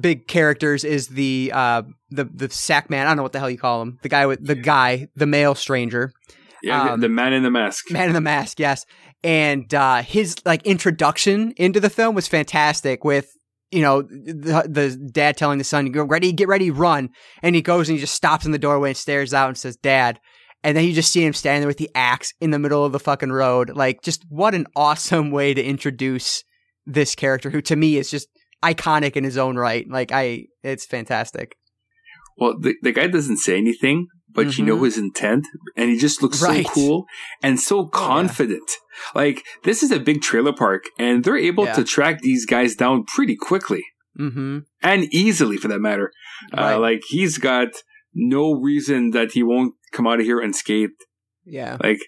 big 0.00 0.26
characters 0.26 0.82
is 0.84 1.08
the 1.08 1.52
uh 1.54 1.82
the 2.10 2.24
the 2.24 2.50
sack 2.50 2.90
man. 2.90 3.06
I 3.06 3.10
don't 3.10 3.16
know 3.18 3.22
what 3.22 3.32
the 3.32 3.38
hell 3.38 3.50
you 3.50 3.58
call 3.58 3.82
him. 3.82 3.98
The 4.02 4.08
guy 4.08 4.26
with 4.26 4.44
the 4.44 4.54
guy, 4.56 5.08
the 5.14 5.26
male 5.26 5.54
stranger, 5.54 6.12
yeah, 6.62 6.84
the- 6.84 6.92
Um, 6.94 7.00
the 7.00 7.08
man 7.08 7.32
in 7.32 7.42
the 7.42 7.50
mask. 7.50 7.90
man 7.92 8.08
in 8.08 8.14
the 8.14 8.20
mask. 8.20 8.58
Yes, 8.58 8.84
and 9.22 9.72
uh 9.72 10.02
his 10.02 10.36
like 10.44 10.66
introduction 10.66 11.52
into 11.56 11.78
the 11.80 11.90
film 11.90 12.14
was 12.14 12.26
fantastic. 12.26 13.04
With 13.04 13.30
you 13.70 13.82
know 13.82 14.02
the, 14.02 14.66
the 14.68 15.10
dad 15.12 15.36
telling 15.36 15.58
the 15.58 15.64
son, 15.64 15.90
"Go 15.92 16.04
ready, 16.04 16.32
get 16.32 16.48
ready, 16.48 16.70
run," 16.70 17.10
and 17.42 17.54
he 17.54 17.62
goes 17.62 17.88
and 17.88 17.96
he 17.96 18.00
just 18.00 18.14
stops 18.14 18.46
in 18.46 18.52
the 18.52 18.58
doorway 18.58 18.90
and 18.90 18.96
stares 18.96 19.34
out 19.34 19.48
and 19.48 19.58
says, 19.58 19.76
"Dad." 19.76 20.20
And 20.64 20.76
then 20.76 20.84
you 20.84 20.92
just 20.92 21.12
see 21.12 21.24
him 21.24 21.32
standing 21.32 21.60
there 21.60 21.68
with 21.68 21.76
the 21.76 21.90
axe 21.94 22.32
in 22.40 22.50
the 22.50 22.58
middle 22.58 22.84
of 22.84 22.90
the 22.90 22.98
fucking 22.98 23.30
road. 23.30 23.70
Like, 23.76 24.02
just 24.02 24.24
what 24.28 24.52
an 24.52 24.66
awesome 24.74 25.30
way 25.30 25.54
to 25.54 25.62
introduce 25.62 26.42
this 26.86 27.14
character 27.14 27.50
who 27.50 27.60
to 27.62 27.76
me 27.76 27.96
is 27.96 28.10
just 28.10 28.28
iconic 28.64 29.16
in 29.16 29.24
his 29.24 29.36
own 29.36 29.56
right. 29.56 29.86
Like 29.88 30.12
I 30.12 30.44
it's 30.62 30.86
fantastic. 30.86 31.56
Well, 32.38 32.54
the, 32.58 32.74
the 32.82 32.92
guy 32.92 33.06
doesn't 33.06 33.38
say 33.38 33.56
anything, 33.56 34.08
but 34.36 34.56
you 34.58 34.64
know 34.64 34.76
Mhm. 34.76 34.84
his 34.84 34.98
intent, 34.98 35.46
and 35.76 35.90
he 35.90 35.98
just 35.98 36.22
looks 36.22 36.40
Right. 36.42 36.66
so 36.66 36.72
cool 36.72 37.06
and 37.42 37.58
so 37.58 37.82
yeah. 37.82 37.88
confident. 37.92 38.70
Like 39.14 39.44
this 39.64 39.82
is 39.82 39.90
a 39.90 39.98
big 39.98 40.22
trailer 40.22 40.52
park, 40.52 40.84
and 40.98 41.24
they're 41.24 41.36
able 41.36 41.64
Yeah. 41.64 41.74
to 41.74 41.84
track 41.84 42.20
these 42.20 42.46
guys 42.46 42.76
down 42.76 43.04
pretty 43.04 43.36
quickly 43.36 43.82
Mhm. 44.18 44.64
and 44.82 45.12
easily, 45.12 45.56
for 45.56 45.68
that 45.68 45.80
matter. 45.80 46.12
Right. 46.52 46.74
Uh, 46.74 46.80
like 46.80 47.02
he's 47.08 47.38
got 47.38 47.68
no 48.14 48.52
reason 48.52 49.10
that 49.10 49.32
he 49.32 49.42
won't 49.42 49.74
come 49.92 50.06
out 50.06 50.20
of 50.20 50.24
here 50.26 50.40
unscathed. 50.40 51.00
Yeah. 51.44 51.76
Like 51.82 51.98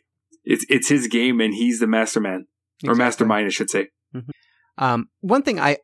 it's 0.45 0.65
it's 0.69 0.89
his 0.89 1.07
game, 1.09 1.41
and 1.41 1.53
he's 1.55 1.81
the 1.81 1.87
masterman 1.87 2.47
or 2.87 2.95
mastermind, 2.95 3.47
I 3.47 3.51
should 3.51 3.71
say. 3.71 3.89
Um 4.79 5.09
one 5.21 5.43
thing 5.43 5.59
I 5.61 5.79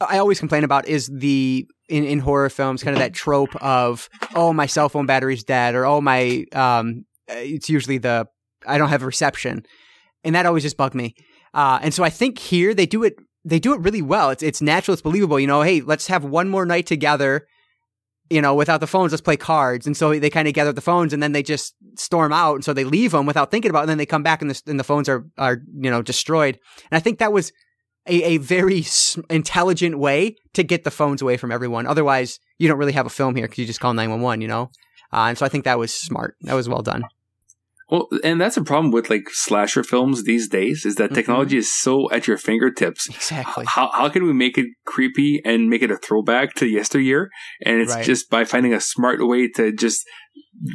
I 0.00 0.18
always 0.18 0.40
complain 0.40 0.64
about 0.64 0.88
is 0.88 1.08
the 1.14 1.66
in, 1.92 2.04
in 2.04 2.18
horror 2.18 2.48
films 2.48 2.82
kind 2.82 2.96
of 2.96 3.00
that 3.00 3.12
trope 3.12 3.54
of 3.56 4.08
oh 4.34 4.52
my 4.52 4.66
cell 4.66 4.88
phone 4.88 5.04
battery's 5.04 5.44
dead 5.44 5.74
or 5.74 5.84
oh 5.84 6.00
my 6.00 6.44
um 6.54 7.04
it's 7.28 7.68
usually 7.68 7.98
the 7.98 8.26
I 8.66 8.78
don't 8.78 8.88
have 8.88 9.02
reception. 9.02 9.64
And 10.24 10.34
that 10.34 10.46
always 10.46 10.62
just 10.62 10.76
bugged 10.76 10.94
me. 10.94 11.14
Uh 11.52 11.78
and 11.82 11.92
so 11.92 12.02
I 12.02 12.10
think 12.10 12.38
here 12.38 12.74
they 12.74 12.86
do 12.86 13.04
it 13.04 13.16
they 13.44 13.58
do 13.58 13.74
it 13.74 13.80
really 13.80 14.02
well. 14.02 14.30
It's 14.30 14.42
it's 14.42 14.62
natural, 14.62 14.94
it's 14.94 15.02
believable, 15.02 15.38
you 15.38 15.46
know, 15.46 15.62
hey, 15.62 15.82
let's 15.82 16.06
have 16.06 16.24
one 16.24 16.48
more 16.48 16.64
night 16.64 16.86
together 16.86 17.46
you 18.30 18.40
know, 18.40 18.54
without 18.54 18.80
the 18.80 18.86
phones, 18.86 19.12
let's 19.12 19.20
play 19.20 19.36
cards. 19.36 19.86
And 19.86 19.94
so 19.94 20.18
they 20.18 20.30
kind 20.30 20.48
of 20.48 20.54
gather 20.54 20.72
the 20.72 20.80
phones 20.80 21.12
and 21.12 21.22
then 21.22 21.32
they 21.32 21.42
just 21.42 21.74
storm 21.96 22.32
out. 22.32 22.54
And 22.54 22.64
so 22.64 22.72
they 22.72 22.84
leave 22.84 23.10
them 23.10 23.26
without 23.26 23.50
thinking 23.50 23.68
about 23.68 23.80
it. 23.80 23.82
And 23.82 23.90
then 23.90 23.98
they 23.98 24.06
come 24.06 24.22
back 24.22 24.40
and 24.40 24.50
the, 24.50 24.62
and 24.66 24.80
the 24.80 24.84
phones 24.84 25.06
are, 25.06 25.26
are, 25.36 25.60
you 25.74 25.90
know, 25.90 26.00
destroyed. 26.00 26.58
And 26.90 26.96
I 26.96 27.00
think 27.00 27.18
that 27.18 27.30
was 27.30 27.52
a, 28.06 28.22
a 28.34 28.36
very 28.38 28.84
intelligent 29.30 29.98
way 29.98 30.36
to 30.54 30.62
get 30.62 30.84
the 30.84 30.90
phones 30.90 31.22
away 31.22 31.36
from 31.36 31.52
everyone. 31.52 31.86
Otherwise, 31.86 32.38
you 32.58 32.68
don't 32.68 32.78
really 32.78 32.92
have 32.92 33.06
a 33.06 33.10
film 33.10 33.36
here 33.36 33.46
because 33.46 33.58
you 33.58 33.66
just 33.66 33.80
call 33.80 33.94
911, 33.94 34.40
you 34.40 34.48
know? 34.48 34.70
Uh, 35.12 35.26
and 35.28 35.38
so 35.38 35.44
I 35.46 35.48
think 35.48 35.64
that 35.64 35.78
was 35.78 35.92
smart. 35.94 36.36
That 36.42 36.54
was 36.54 36.68
well 36.68 36.82
done. 36.82 37.04
Well, 37.90 38.08
and 38.24 38.40
that's 38.40 38.56
a 38.56 38.62
problem 38.64 38.90
with 38.90 39.10
like 39.10 39.24
slasher 39.30 39.84
films 39.84 40.24
these 40.24 40.48
days 40.48 40.86
is 40.86 40.94
that 40.94 41.10
Mhm. 41.10 41.14
technology 41.14 41.58
is 41.58 41.70
so 41.70 42.10
at 42.10 42.26
your 42.26 42.38
fingertips. 42.38 43.06
Exactly. 43.10 43.66
How, 43.68 43.90
how 43.92 44.08
can 44.08 44.24
we 44.24 44.32
make 44.32 44.56
it 44.56 44.66
creepy 44.86 45.42
and 45.44 45.68
make 45.68 45.82
it 45.82 45.90
a 45.90 45.98
throwback 45.98 46.54
to 46.54 46.66
yesteryear? 46.66 47.28
And 47.66 47.82
it's 47.82 47.92
Right. 47.94 48.04
just 48.04 48.30
by 48.30 48.44
finding 48.44 48.72
a 48.72 48.80
smart 48.80 49.18
way 49.26 49.48
to 49.56 49.72
just 49.72 50.06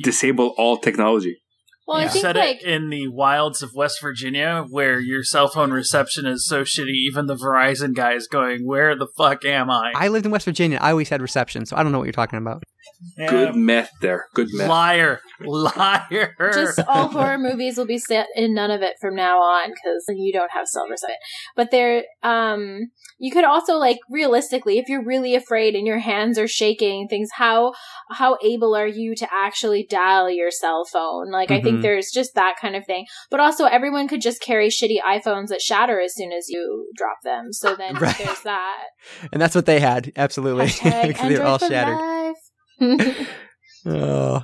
disable 0.04 0.54
all 0.58 0.78
technology. 0.78 1.41
Well, 1.88 2.00
Yeah. 2.02 2.08
I 2.08 2.10
think 2.10 2.22
Set 2.22 2.36
like 2.36 2.62
it 2.62 2.64
in 2.64 2.90
the 2.90 3.08
wilds 3.08 3.62
of 3.64 3.74
West 3.74 4.02
Virginia, 4.02 4.66
where 4.70 5.00
your 5.00 5.24
cell 5.24 5.48
phone 5.48 5.72
reception 5.72 6.26
is 6.26 6.46
so 6.46 6.64
shitty. 6.64 6.92
Even 7.08 7.28
the 7.28 7.36
Verizon 7.36 7.96
guy 7.96 8.14
is 8.14 8.28
going, 8.28 8.66
"Where 8.68 8.94
the 8.96 9.08
fuck 9.18 9.46
am 9.46 9.70
I?" 9.72 9.94
I 9.96 10.10
lived 10.10 10.26
in 10.26 10.32
West 10.32 10.46
Virginia. 10.46 10.80
I 10.82 10.92
always 10.92 11.08
had 11.10 11.22
reception, 11.22 11.66
so 11.66 11.78
I 11.78 11.84
don't 11.84 11.94
know 11.94 12.00
what 12.00 12.04
you're 12.06 12.12
talking 12.12 12.40
about. 12.40 12.64
Yeah. 13.18 13.30
Good 13.30 13.56
meth 13.56 13.91
there. 14.02 14.26
Good 14.34 14.48
meth. 14.53 14.69
liar, 14.69 15.22
liar. 15.41 16.36
just 16.53 16.80
all 16.88 17.07
horror 17.10 17.38
movies 17.38 17.78
will 17.78 17.86
be 17.86 17.98
set 17.98 18.28
in 18.36 18.53
none 18.53 18.72
of 18.72 18.82
it 18.82 18.95
from 18.99 19.15
now 19.15 19.38
on 19.40 19.69
because 19.69 20.06
you 20.10 20.34
don't 20.34 20.52
have 20.52 20.68
silver 20.68 20.95
set. 20.98 21.18
But 21.56 21.72
there, 21.72 22.03
um, 22.24 22.91
you 23.19 23.32
could 23.32 23.44
also 23.44 23.76
like 23.78 23.98
realistically, 24.10 24.78
if 24.78 24.88
you're 24.90 25.03
really 25.03 25.36
afraid 25.36 25.76
and 25.76 25.86
your 25.88 25.99
hands 25.99 26.38
are 26.38 26.48
shaking, 26.48 27.07
things 27.07 27.30
how 27.36 27.74
how 28.11 28.38
able 28.44 28.76
are 28.76 28.88
you 28.88 29.15
to 29.15 29.28
actually 29.34 29.86
dial 29.90 30.30
your 30.30 30.52
cell 30.52 30.84
phone? 30.86 31.32
Like 31.32 31.52
I 31.52 31.61
think 31.61 31.80
Mhm. 31.80 31.82
there's 31.84 32.10
just 32.14 32.36
that 32.36 32.56
kind 32.61 32.76
of 32.76 32.86
thing. 32.86 33.06
But 33.30 33.40
also, 33.40 33.65
everyone 33.65 34.07
could 34.07 34.22
just 34.22 34.41
carry 34.41 34.69
shitty 34.69 34.98
iPhones 35.07 35.48
that 35.48 35.61
shatter 35.61 35.99
as 35.99 36.15
soon 36.15 36.32
as 36.32 36.48
you 36.49 36.90
drop 36.95 37.18
them. 37.24 37.53
So 37.53 37.76
then 37.76 37.95
Right. 38.02 38.18
there's 38.18 38.41
that. 38.41 38.84
And 39.32 39.41
that's 39.41 39.56
what 39.56 39.65
they 39.65 39.80
had. 39.80 40.11
Absolutely. 40.15 40.68
Because 41.07 41.30
They're 41.30 41.45
all 41.45 41.57
shattered. 41.60 41.98
life. 41.98 42.36
Oh. 43.86 44.41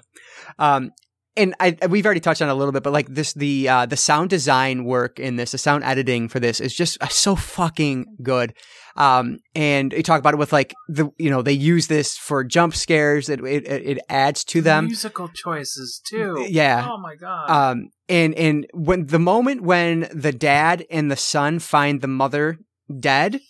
Um, 0.57 0.91
and 1.35 1.55
I, 1.60 1.76
we've 1.89 2.05
already 2.05 2.19
touched 2.19 2.41
on 2.41 2.47
it 2.47 2.51
a 2.51 2.55
little 2.55 2.72
bit, 2.72 2.84
but 2.84 2.93
like 2.93 3.07
this, 3.07 3.34
the 3.34 3.68
uh, 3.68 3.85
the 3.88 3.97
sound 3.97 4.30
design 4.30 4.85
work 4.85 5.19
in 5.19 5.35
this, 5.35 5.51
the 5.51 5.57
sound 5.57 5.84
editing 5.84 6.27
for 6.30 6.39
this 6.39 6.60
is 6.60 6.73
just 6.76 7.01
uh, 7.01 7.07
so 7.07 7.35
fucking 7.35 8.05
good. 8.22 8.53
Um, 8.95 9.39
and 9.55 9.91
you 9.91 10.03
talk 10.03 10.19
about 10.19 10.35
it 10.35 10.38
with 10.38 10.53
like 10.53 10.76
the, 10.88 11.10
you 11.18 11.31
know, 11.31 11.41
they 11.41 11.53
use 11.53 11.88
this 11.88 12.15
for 12.15 12.43
jump 12.43 12.76
scares. 12.76 13.30
It 13.30 13.43
it, 13.43 13.65
it 13.68 13.99
adds 14.10 14.43
to 14.45 14.61
them. 14.61 14.85
musical 14.85 15.27
choices 15.27 15.99
too. 16.07 16.45
Yeah. 16.47 16.88
Oh 16.89 16.99
my 16.99 17.15
god. 17.15 17.49
Um, 17.49 17.89
and 18.07 18.35
and 18.35 18.68
when 18.73 19.07
the 19.07 19.19
moment 19.19 19.61
when 19.64 20.07
the 20.14 20.31
dad 20.31 20.85
and 20.91 21.10
the 21.10 21.18
son 21.18 21.57
find 21.57 22.01
the 22.01 22.07
mother 22.07 22.60
dead 22.99 23.41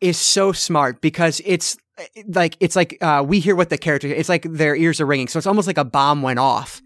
is 0.00 0.18
so 0.18 0.50
smart 0.50 1.00
because 1.00 1.40
it's 1.44 1.76
like 2.28 2.56
it's 2.60 2.76
like 2.76 2.98
uh, 3.00 3.24
we 3.26 3.40
hear 3.40 3.54
what 3.56 3.70
the 3.70 3.78
character. 3.78 4.08
It's 4.08 4.28
like 4.28 4.42
their 4.42 4.76
ears 4.76 5.00
are 5.00 5.06
ringing, 5.06 5.28
so 5.28 5.38
it's 5.38 5.46
almost 5.46 5.66
like 5.66 5.78
a 5.78 5.84
bomb 5.84 6.22
went 6.22 6.38
off. 6.38 6.82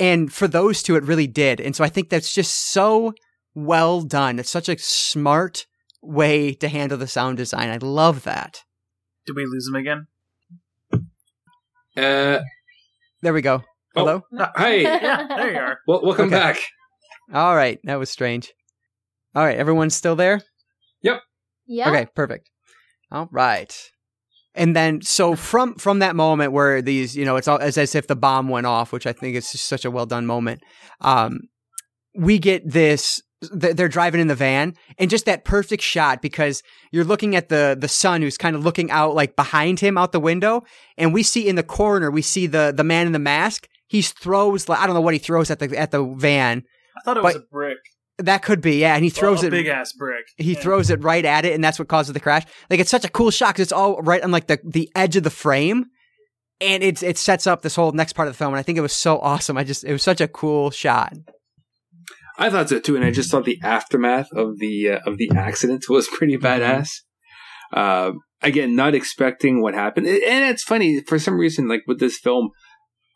And 0.00 0.32
for 0.32 0.48
those 0.48 0.82
two, 0.82 0.96
it 0.96 1.04
really 1.04 1.26
did. 1.26 1.60
And 1.60 1.76
so 1.76 1.84
I 1.84 1.88
think 1.88 2.08
that's 2.08 2.34
just 2.34 2.72
so 2.72 3.12
well 3.54 4.02
done. 4.02 4.38
It's 4.38 4.50
such 4.50 4.68
a 4.68 4.78
smart 4.78 5.66
way 6.00 6.54
to 6.54 6.68
handle 6.68 6.98
the 6.98 7.06
sound 7.06 7.36
design. 7.36 7.68
I 7.70 7.76
love 7.76 8.24
that. 8.24 8.62
Did 9.26 9.36
we 9.36 9.44
lose 9.46 9.68
him 9.68 9.76
again? 9.76 10.06
Uh, 11.96 12.40
There 13.20 13.32
we 13.32 13.42
go. 13.42 13.62
Oh. 13.94 14.00
Hello. 14.00 14.22
hi. 14.56 14.74
Yeah, 14.80 15.26
there 15.28 15.52
you 15.52 15.58
are. 15.58 15.78
Well, 15.86 16.00
welcome 16.02 16.26
Okay. 16.26 16.34
back. 16.36 16.58
All 17.32 17.54
right, 17.54 17.78
that 17.84 17.98
was 17.98 18.10
strange. 18.10 18.52
All 19.34 19.44
right, 19.44 19.56
everyone's 19.58 19.94
still 19.94 20.16
there. 20.16 20.42
Yep. 21.02 21.20
Yeah. 21.66 21.90
Okay, 21.90 22.06
perfect. 22.14 22.50
All 23.10 23.28
right. 23.30 23.74
And 24.54 24.76
then 24.76 25.00
so 25.02 25.34
from 25.34 25.74
from 25.76 26.00
that 26.00 26.14
moment 26.14 26.52
where 26.52 26.82
these, 26.82 27.16
you 27.16 27.24
know, 27.24 27.36
it's 27.36 27.48
all 27.48 27.58
it's 27.58 27.78
as 27.78 27.94
if 27.94 28.06
the 28.06 28.16
bomb 28.16 28.48
went 28.48 28.66
off, 28.66 28.92
which 28.92 29.06
I 29.06 29.12
think 29.12 29.36
is 29.36 29.50
just 29.52 29.66
such 29.66 29.84
a 29.84 29.90
well 29.90 30.06
done 30.06 30.26
moment. 30.26 30.62
Um 31.00 31.40
we 32.14 32.38
get 32.38 32.68
this 32.70 33.22
th- 33.58 33.74
they're 33.74 33.88
driving 33.88 34.20
in 34.20 34.28
the 34.28 34.34
van 34.34 34.74
and 34.98 35.08
just 35.08 35.24
that 35.24 35.44
perfect 35.46 35.82
shot 35.82 36.20
because 36.20 36.62
you're 36.90 37.04
looking 37.04 37.34
at 37.34 37.48
the 37.48 37.76
the 37.80 37.88
son 37.88 38.20
who's 38.20 38.36
kind 38.36 38.54
of 38.54 38.62
looking 38.64 38.90
out 38.90 39.14
like 39.14 39.34
behind 39.36 39.80
him 39.80 39.96
out 39.96 40.12
the 40.12 40.20
window 40.20 40.62
and 40.98 41.14
we 41.14 41.22
see 41.22 41.48
in 41.48 41.56
the 41.56 41.62
corner 41.62 42.10
we 42.10 42.20
see 42.22 42.46
the 42.46 42.72
the 42.76 42.84
man 42.84 43.06
in 43.06 43.12
the 43.12 43.18
mask 43.18 43.66
he 43.86 44.02
throws 44.02 44.68
like 44.68 44.78
I 44.78 44.86
don't 44.86 44.94
know 44.94 45.00
what 45.00 45.14
he 45.14 45.18
throws 45.18 45.50
at 45.50 45.58
the 45.58 45.74
at 45.78 45.90
the 45.90 46.04
van 46.04 46.64
I 46.98 47.00
thought 47.00 47.16
it 47.16 47.22
was 47.22 47.32
But- 47.34 47.42
a 47.42 47.46
brick. 47.50 47.78
That 48.18 48.42
could 48.42 48.60
be 48.60 48.80
yeah 48.80 48.94
and 48.94 49.02
he 49.04 49.10
throws 49.10 49.38
Well, 49.38 49.44
a 49.44 49.48
it 49.48 49.50
big 49.50 49.66
ass 49.68 49.92
brick. 49.92 50.24
he 50.36 50.52
Yeah. 50.52 50.60
throws 50.60 50.90
it 50.90 51.02
right 51.02 51.24
at 51.24 51.44
it 51.44 51.54
and 51.54 51.62
that's 51.64 51.78
what 51.78 51.88
causes 51.88 52.12
the 52.12 52.20
crash 52.20 52.44
like 52.70 52.78
it's 52.80 52.90
such 52.90 53.04
a 53.04 53.08
cool 53.10 53.30
shot 53.30 53.48
because 53.54 53.62
it's 53.64 53.72
all 53.72 54.00
right 54.02 54.22
on 54.22 54.30
like 54.30 54.46
the, 54.46 54.58
the 54.64 54.90
edge 54.94 55.16
of 55.16 55.22
the 55.22 55.30
frame 55.30 55.86
and 56.60 56.82
it's 56.82 57.02
it 57.02 57.16
sets 57.18 57.46
up 57.46 57.62
this 57.62 57.74
whole 57.74 57.92
next 57.92 58.12
part 58.12 58.28
of 58.28 58.34
the 58.34 58.38
film 58.38 58.52
and 58.52 58.58
i 58.60 58.62
think 58.62 58.76
it 58.78 58.82
was 58.82 58.92
so 58.92 59.18
awesome 59.20 59.56
i 59.56 59.64
just 59.64 59.82
it 59.84 59.92
was 59.92 60.02
such 60.02 60.20
a 60.20 60.28
cool 60.28 60.70
shot 60.70 61.14
I 62.38 62.48
thought 62.48 62.70
so 62.70 62.80
too, 62.80 62.96
and 62.96 63.04
I 63.04 63.10
just 63.10 63.30
thought 63.30 63.44
the 63.44 63.60
aftermath 63.62 64.28
of 64.32 64.58
the 64.58 64.88
uh, 64.92 64.98
of 65.06 65.18
the 65.18 65.30
accident 65.36 65.84
was 65.90 66.08
pretty 66.08 66.38
badass. 66.38 66.88
Uh, 67.72 68.12
again, 68.40 68.74
not 68.74 68.94
expecting 68.94 69.60
what 69.60 69.74
happened, 69.74 70.06
and 70.06 70.44
it's 70.50 70.62
funny 70.62 71.02
for 71.06 71.18
some 71.18 71.38
reason. 71.38 71.68
Like 71.68 71.82
with 71.86 72.00
this 72.00 72.18
film, 72.18 72.48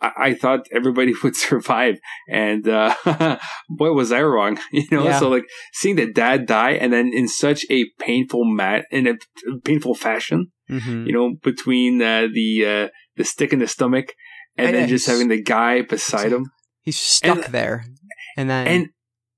I, 0.01 0.10
I 0.18 0.35
thought 0.35 0.66
everybody 0.73 1.12
would 1.23 1.36
survive, 1.36 1.98
and 2.31 2.66
uh, 2.68 2.94
boy, 3.68 3.93
was 3.93 4.12
I 4.12 4.23
wrong. 4.23 4.59
You 4.73 4.85
know, 4.90 5.05
Yeah. 5.05 5.18
so 5.18 5.28
like 5.28 5.44
seeing 5.73 5.97
the 5.97 6.12
dad 6.12 6.47
die, 6.47 6.73
and 6.73 6.93
then 6.93 7.10
in 7.12 7.28
such 7.28 7.64
a 7.70 7.85
painful 7.98 8.44
mat 8.44 8.85
in 8.90 9.06
a 9.06 9.14
painful 9.64 9.94
fashion. 9.94 10.52
mm-hmm. 10.70 11.06
You 11.06 11.12
know, 11.12 11.35
between 11.43 12.02
uh, 12.02 12.27
the 12.32 12.66
uh, 12.66 12.89
the 13.16 13.24
stick 13.24 13.52
in 13.52 13.59
the 13.60 13.68
stomach, 13.68 14.12
and 14.56 14.68
And 14.68 14.77
then 14.77 14.89
just 14.89 15.06
having 15.06 15.28
the 15.28 15.43
guy 15.43 15.82
beside 15.82 16.32
him. 16.32 16.47
he's 16.82 16.98
stuck 16.98 17.44
and- 17.44 17.55
there 17.55 17.85
and 18.36 18.48
then 18.51 18.66
and 18.66 18.86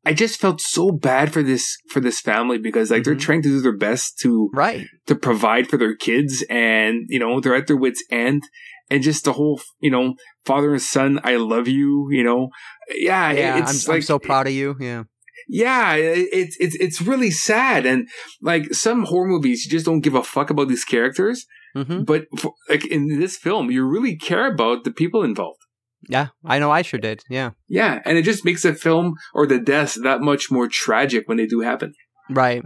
I 0.04 0.12
just 0.14 0.40
felt 0.40 0.60
so 0.60 0.90
bad 0.90 1.32
for 1.32 1.42
this 1.42 1.76
for 1.92 2.00
this 2.00 2.20
family 2.20 2.58
because 2.58 2.90
like 2.90 3.04
they're 3.04 3.14
Mhm. 3.14 3.20
trying 3.26 3.42
to 3.42 3.48
do 3.48 3.60
their 3.60 3.76
best 3.76 4.18
to 4.22 4.48
right 4.54 4.86
to 5.06 5.14
provide 5.14 5.68
for 5.68 5.76
their 5.76 5.94
kids 5.96 6.44
and 6.48 6.94
you 7.08 7.18
know 7.18 7.40
they're 7.40 7.54
at 7.60 7.66
their 7.66 7.76
wits 7.76 8.02
end 8.10 8.42
and 8.90 9.02
just 9.02 9.24
the 9.24 9.32
whole 9.32 9.60
you 9.80 9.90
know 9.90 10.14
father 10.44 10.72
and 10.72 10.82
son 10.82 11.20
I 11.24 11.36
love 11.36 11.68
you 11.68 12.08
you 12.10 12.24
know? 12.24 12.48
Yeah, 12.96 13.32
yeah 13.32 13.54
I'm, 13.54 13.62
it's 13.62 13.88
I'm 13.88 14.02
so 14.02 14.18
proud 14.18 14.46
of 14.46 14.52
you 14.52 14.76
yeah. 14.80 15.04
Yeah 15.48 15.94
it's 15.94 16.56
it's 16.60 16.76
it's 16.76 17.00
really 17.02 17.30
sad 17.30 17.86
and 17.86 18.08
like 18.42 18.74
some 18.74 19.04
horror 19.04 19.28
movies 19.28 19.64
you 19.64 19.70
just 19.70 19.86
don't 19.86 20.00
give 20.00 20.14
a 20.14 20.22
fuck 20.22 20.50
about 20.50 20.68
these 20.68 20.84
characters 20.84 21.46
hmm 21.74 22.02
but 22.02 22.24
for, 22.38 22.54
like 22.68 22.86
in 22.86 23.20
this 23.20 23.36
film 23.36 23.70
you 23.70 23.84
really 23.86 24.16
care 24.16 24.50
about 24.52 24.84
the 24.84 24.90
people 24.90 25.22
involved. 25.22 25.60
Yeah 26.08 26.28
i 26.44 26.58
know 26.58 26.70
i 26.70 26.82
sure 26.82 27.00
did 27.00 27.22
yeah. 27.28 27.50
Yeah 27.68 28.00
and 28.04 28.16
it 28.18 28.22
just 28.22 28.44
makes 28.44 28.62
the 28.62 28.74
film 28.74 29.14
or 29.34 29.46
the 29.46 29.58
deaths 29.58 29.94
that 30.02 30.20
much 30.20 30.50
more 30.50 30.68
tragic 30.68 31.28
when 31.28 31.36
they 31.36 31.46
do 31.46 31.60
happen. 31.60 31.92
Right. 32.30 32.62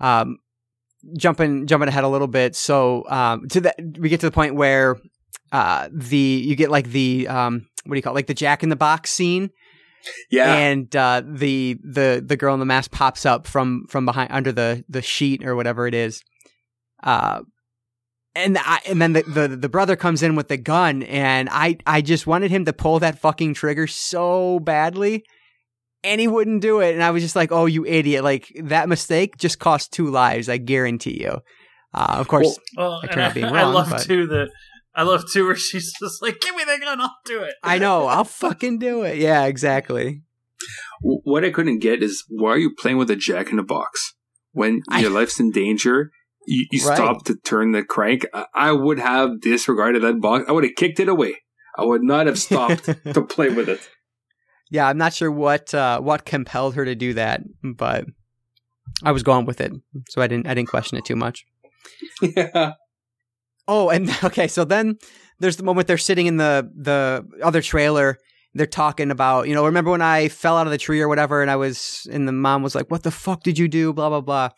Um, 0.00 0.38
jumping 1.16 1.66
jumping 1.66 1.88
ahead 1.88 2.04
a 2.04 2.08
little 2.08 2.26
bit. 2.26 2.56
So 2.56 3.04
um, 3.08 3.48
to 3.48 3.60
that, 3.62 3.76
we 3.98 4.08
get 4.08 4.20
to 4.20 4.26
the 4.26 4.32
point 4.32 4.54
where 4.54 4.96
uh, 5.54 5.88
the 5.92 6.16
you 6.18 6.56
get 6.56 6.70
like 6.70 6.88
the 6.90 7.28
um, 7.28 7.66
what 7.84 7.94
do 7.94 7.96
you 7.98 8.02
call 8.02 8.12
it? 8.14 8.16
like 8.20 8.26
the 8.26 8.34
Jack 8.34 8.62
in 8.64 8.68
the 8.70 8.76
Box 8.76 9.10
scene, 9.10 9.50
yeah 10.30 10.52
and 10.54 10.94
uh, 10.96 11.22
the 11.24 11.78
the 11.84 12.22
the 12.26 12.36
girl 12.36 12.54
in 12.54 12.60
the 12.60 12.66
mask 12.66 12.90
pops 12.90 13.24
up 13.24 13.46
from 13.46 13.86
from 13.88 14.04
behind 14.04 14.30
under 14.32 14.52
the 14.52 14.84
the 14.88 15.00
sheet 15.02 15.44
or 15.46 15.54
whatever 15.54 15.86
it 15.86 15.94
is. 15.94 16.22
Uh, 17.02 17.40
and 18.36 18.58
I, 18.58 18.80
and 18.88 19.00
then 19.00 19.12
the, 19.12 19.22
the 19.22 19.46
the 19.48 19.68
brother 19.68 19.94
comes 19.94 20.22
in 20.22 20.34
with 20.34 20.48
the 20.48 20.56
gun, 20.56 21.02
and 21.04 21.48
I 21.52 21.76
I 21.86 22.00
just 22.00 22.26
wanted 22.26 22.50
him 22.50 22.64
to 22.64 22.72
pull 22.72 22.98
that 22.98 23.20
fucking 23.20 23.54
trigger 23.54 23.86
so 23.86 24.58
badly, 24.58 25.22
and 26.02 26.20
he 26.20 26.26
wouldn't 26.26 26.60
do 26.62 26.80
it. 26.80 26.94
And 26.94 27.02
I 27.04 27.12
was 27.12 27.22
just 27.22 27.36
like, 27.36 27.52
"Oh, 27.52 27.66
you 27.66 27.86
idiot! 27.86 28.24
Like 28.24 28.50
that 28.64 28.88
mistake 28.88 29.36
just 29.36 29.60
cost 29.60 29.92
two 29.92 30.08
lives. 30.10 30.48
I 30.48 30.56
guarantee 30.56 31.20
you." 31.22 31.38
Uh, 31.92 32.16
of 32.18 32.26
course, 32.26 32.58
Well, 32.76 32.94
I 32.94 33.00
and 33.02 33.10
turned 33.12 33.22
out 33.22 33.30
I, 33.30 33.34
being 33.34 33.44
I 33.46 33.62
wrong, 33.62 33.74
love 33.74 33.90
but- 33.90 34.02
too 34.02 34.26
the 34.26 34.48
I 34.96 35.02
love 35.02 35.24
too 35.32 35.46
where 35.46 35.56
she's 35.56 35.92
just 36.00 36.22
like, 36.22 36.40
"Give 36.40 36.54
me 36.54 36.64
the 36.64 36.78
gun, 36.80 37.00
I'll 37.00 37.16
do 37.24 37.42
it." 37.42 37.54
I 37.62 37.78
know 37.78 38.06
I'll 38.06 38.24
fucking 38.44 38.78
do 38.78 39.02
it. 39.02 39.18
Yeah, 39.18 39.44
exactly. 39.44 40.22
What 41.02 41.44
I 41.44 41.50
couldn't 41.50 41.80
get 41.80 42.02
is 42.02 42.24
why 42.28 42.50
are 42.50 42.58
you 42.58 42.74
playing 42.78 42.96
with 42.98 43.10
a 43.10 43.16
jack 43.16 43.50
in 43.50 43.58
a 43.58 43.62
box 43.64 44.14
when 44.52 44.80
I- 44.88 45.00
your 45.00 45.10
life's 45.10 45.40
in 45.40 45.50
danger? 45.50 46.10
You, 46.46 46.66
you 46.72 46.86
Right. 46.86 46.96
stop 46.96 47.24
to 47.24 47.36
turn 47.36 47.72
the 47.72 47.82
crank. 47.82 48.26
I, 48.34 48.44
I 48.54 48.72
would 48.72 48.98
have 48.98 49.40
disregarded 49.40 50.02
that 50.02 50.20
box. 50.20 50.44
I 50.46 50.52
would 50.52 50.64
have 50.64 50.74
kicked 50.76 51.00
it 51.00 51.08
away. 51.08 51.36
I 51.78 51.84
would 51.84 52.02
not 52.02 52.26
have 52.26 52.38
stopped 52.38 52.84
to 53.14 53.22
play 53.22 53.48
with 53.48 53.68
it. 53.68 53.80
Yeah, 54.70 54.86
I'm 54.86 54.98
not 54.98 55.14
sure 55.14 55.30
what 55.30 55.72
uh, 55.74 56.00
what 56.00 56.24
compelled 56.26 56.74
her 56.74 56.84
to 56.84 56.94
do 56.94 57.14
that, 57.14 57.40
but 57.62 58.04
I 59.02 59.12
was 59.12 59.22
going 59.22 59.46
with 59.46 59.60
it, 59.60 59.72
so 60.10 60.20
I 60.22 60.26
didn't 60.26 60.46
I 60.46 60.54
didn't 60.54 60.68
question 60.68 60.98
it 60.98 61.04
too 61.04 61.16
much. 61.16 61.44
yeah. 62.22 62.72
Oh, 63.68 63.88
and 63.88 64.10
okay, 64.24 64.48
so 64.48 64.64
then 64.64 64.98
there's 65.40 65.56
the 65.56 65.64
moment 65.64 65.88
they're 65.88 65.98
sitting 65.98 66.26
in 66.26 66.36
the 66.36 66.70
the 66.76 67.26
other 67.42 67.62
trailer. 67.62 68.18
They're 68.56 68.66
talking 68.66 69.10
about, 69.10 69.48
you 69.48 69.54
know, 69.54 69.66
remember 69.66 69.90
when 69.90 70.02
I 70.02 70.28
fell 70.28 70.56
out 70.56 70.68
of 70.68 70.70
the 70.70 70.78
tree 70.78 71.00
or 71.00 71.08
whatever, 71.08 71.42
and 71.42 71.50
I 71.50 71.56
was, 71.56 72.06
and 72.12 72.28
the 72.28 72.32
mom 72.32 72.62
was 72.62 72.76
like, 72.76 72.88
"What 72.88 73.02
the 73.02 73.10
fuck 73.10 73.42
did 73.42 73.58
you 73.58 73.66
do?" 73.66 73.92
Blah 73.92 74.10
blah 74.10 74.20
blah. 74.20 74.48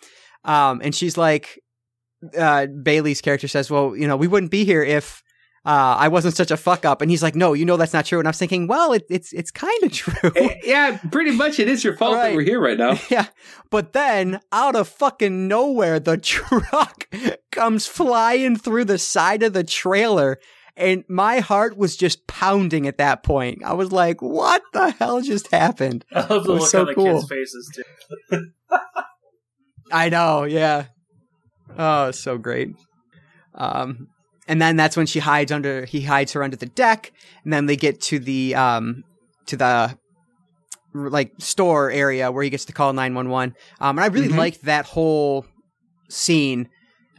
Um, 0.44 0.80
and 0.84 0.94
she's 0.94 1.16
like, 1.16 1.58
uh, 2.36 2.66
Bailee's 2.66 3.22
character 3.22 3.48
says, 3.48 3.70
"Well, 3.70 3.96
you 3.96 4.06
know, 4.06 4.16
we 4.16 4.28
wouldn't 4.28 4.52
be 4.52 4.64
here 4.64 4.82
if." 4.82 5.22
Uh, 5.66 5.96
I 5.98 6.06
wasn't 6.06 6.36
such 6.36 6.52
a 6.52 6.56
fuck 6.56 6.84
up, 6.84 7.02
and 7.02 7.10
he's 7.10 7.24
like, 7.24 7.34
"No, 7.34 7.52
you 7.52 7.64
know 7.64 7.76
that's 7.76 7.92
not 7.92 8.06
true." 8.06 8.20
And 8.20 8.28
I 8.28 8.30
was 8.30 8.38
thinking, 8.38 8.68
"Well, 8.68 8.92
it, 8.92 9.04
it's 9.10 9.32
it's 9.32 9.50
kind 9.50 9.82
of 9.82 9.90
true." 10.00 10.30
Eh, 10.36 10.54
yeah, 10.62 10.98
pretty 11.10 11.32
much 11.32 11.58
it 11.58 11.68
is 11.68 11.82
your 11.82 11.96
fault 11.96 12.14
Right. 12.14 12.28
that 12.28 12.36
we're 12.36 12.42
here 12.44 12.60
right 12.60 12.78
now. 12.78 12.96
Yeah, 13.10 13.26
but 13.70 13.92
then 13.92 14.38
out 14.52 14.76
of 14.76 14.86
fucking 14.86 15.48
nowhere, 15.48 15.98
the 15.98 16.16
truck 16.34 17.08
comes 17.50 17.86
flying 17.88 18.54
through 18.56 18.84
the 18.84 18.96
side 18.98 19.42
of 19.42 19.54
the 19.54 19.64
trailer, 19.64 20.38
and 20.76 21.02
my 21.08 21.40
heart 21.40 21.76
was 21.76 21.96
just 21.96 22.28
pounding 22.28 22.86
at 22.86 22.98
that 22.98 23.24
point. 23.24 23.64
I 23.64 23.72
was 23.72 23.90
like, 23.90 24.22
"What 24.22 24.62
the 24.72 24.90
hell 24.92 25.20
just 25.20 25.50
happened?" 25.50 26.04
I 26.14 26.20
love 26.20 26.44
the 26.44 26.52
It 26.52 26.54
was 26.54 26.60
look 26.60 26.68
so 26.70 26.80
on 26.82 26.86
the 26.86 26.94
cool. 26.94 27.14
kids' 27.20 27.28
faces 27.28 27.80
too. 28.30 28.40
I 29.92 30.08
know, 30.10 30.44
yeah. 30.44 30.86
Oh, 31.76 32.10
so 32.12 32.38
great. 32.38 32.70
Um, 33.54 34.08
and 34.48 34.60
then 34.62 34.76
that's 34.76 34.96
when 34.96 35.06
she 35.06 35.18
hides 35.20 35.50
under. 35.52 35.84
He 35.84 36.02
hides 36.02 36.32
her 36.32 36.42
under 36.42 36.56
the 36.56 36.66
deck, 36.66 37.12
and 37.44 37.52
then 37.52 37.66
they 37.66 37.76
get 37.76 38.00
to 38.02 38.18
the 38.18 38.54
um 38.54 39.04
to 39.46 39.56
the 39.56 39.96
like 40.94 41.32
store 41.38 41.90
area 41.90 42.30
where 42.32 42.42
he 42.42 42.50
gets 42.50 42.64
to 42.66 42.72
call 42.72 42.92
nine 42.92 43.14
one 43.14 43.28
one. 43.28 43.54
Um, 43.80 43.98
and 43.98 44.04
I 44.04 44.06
really 44.08 44.28
Mhm. 44.28 44.38
liked 44.38 44.62
that 44.64 44.86
whole 44.86 45.44
scene 46.08 46.68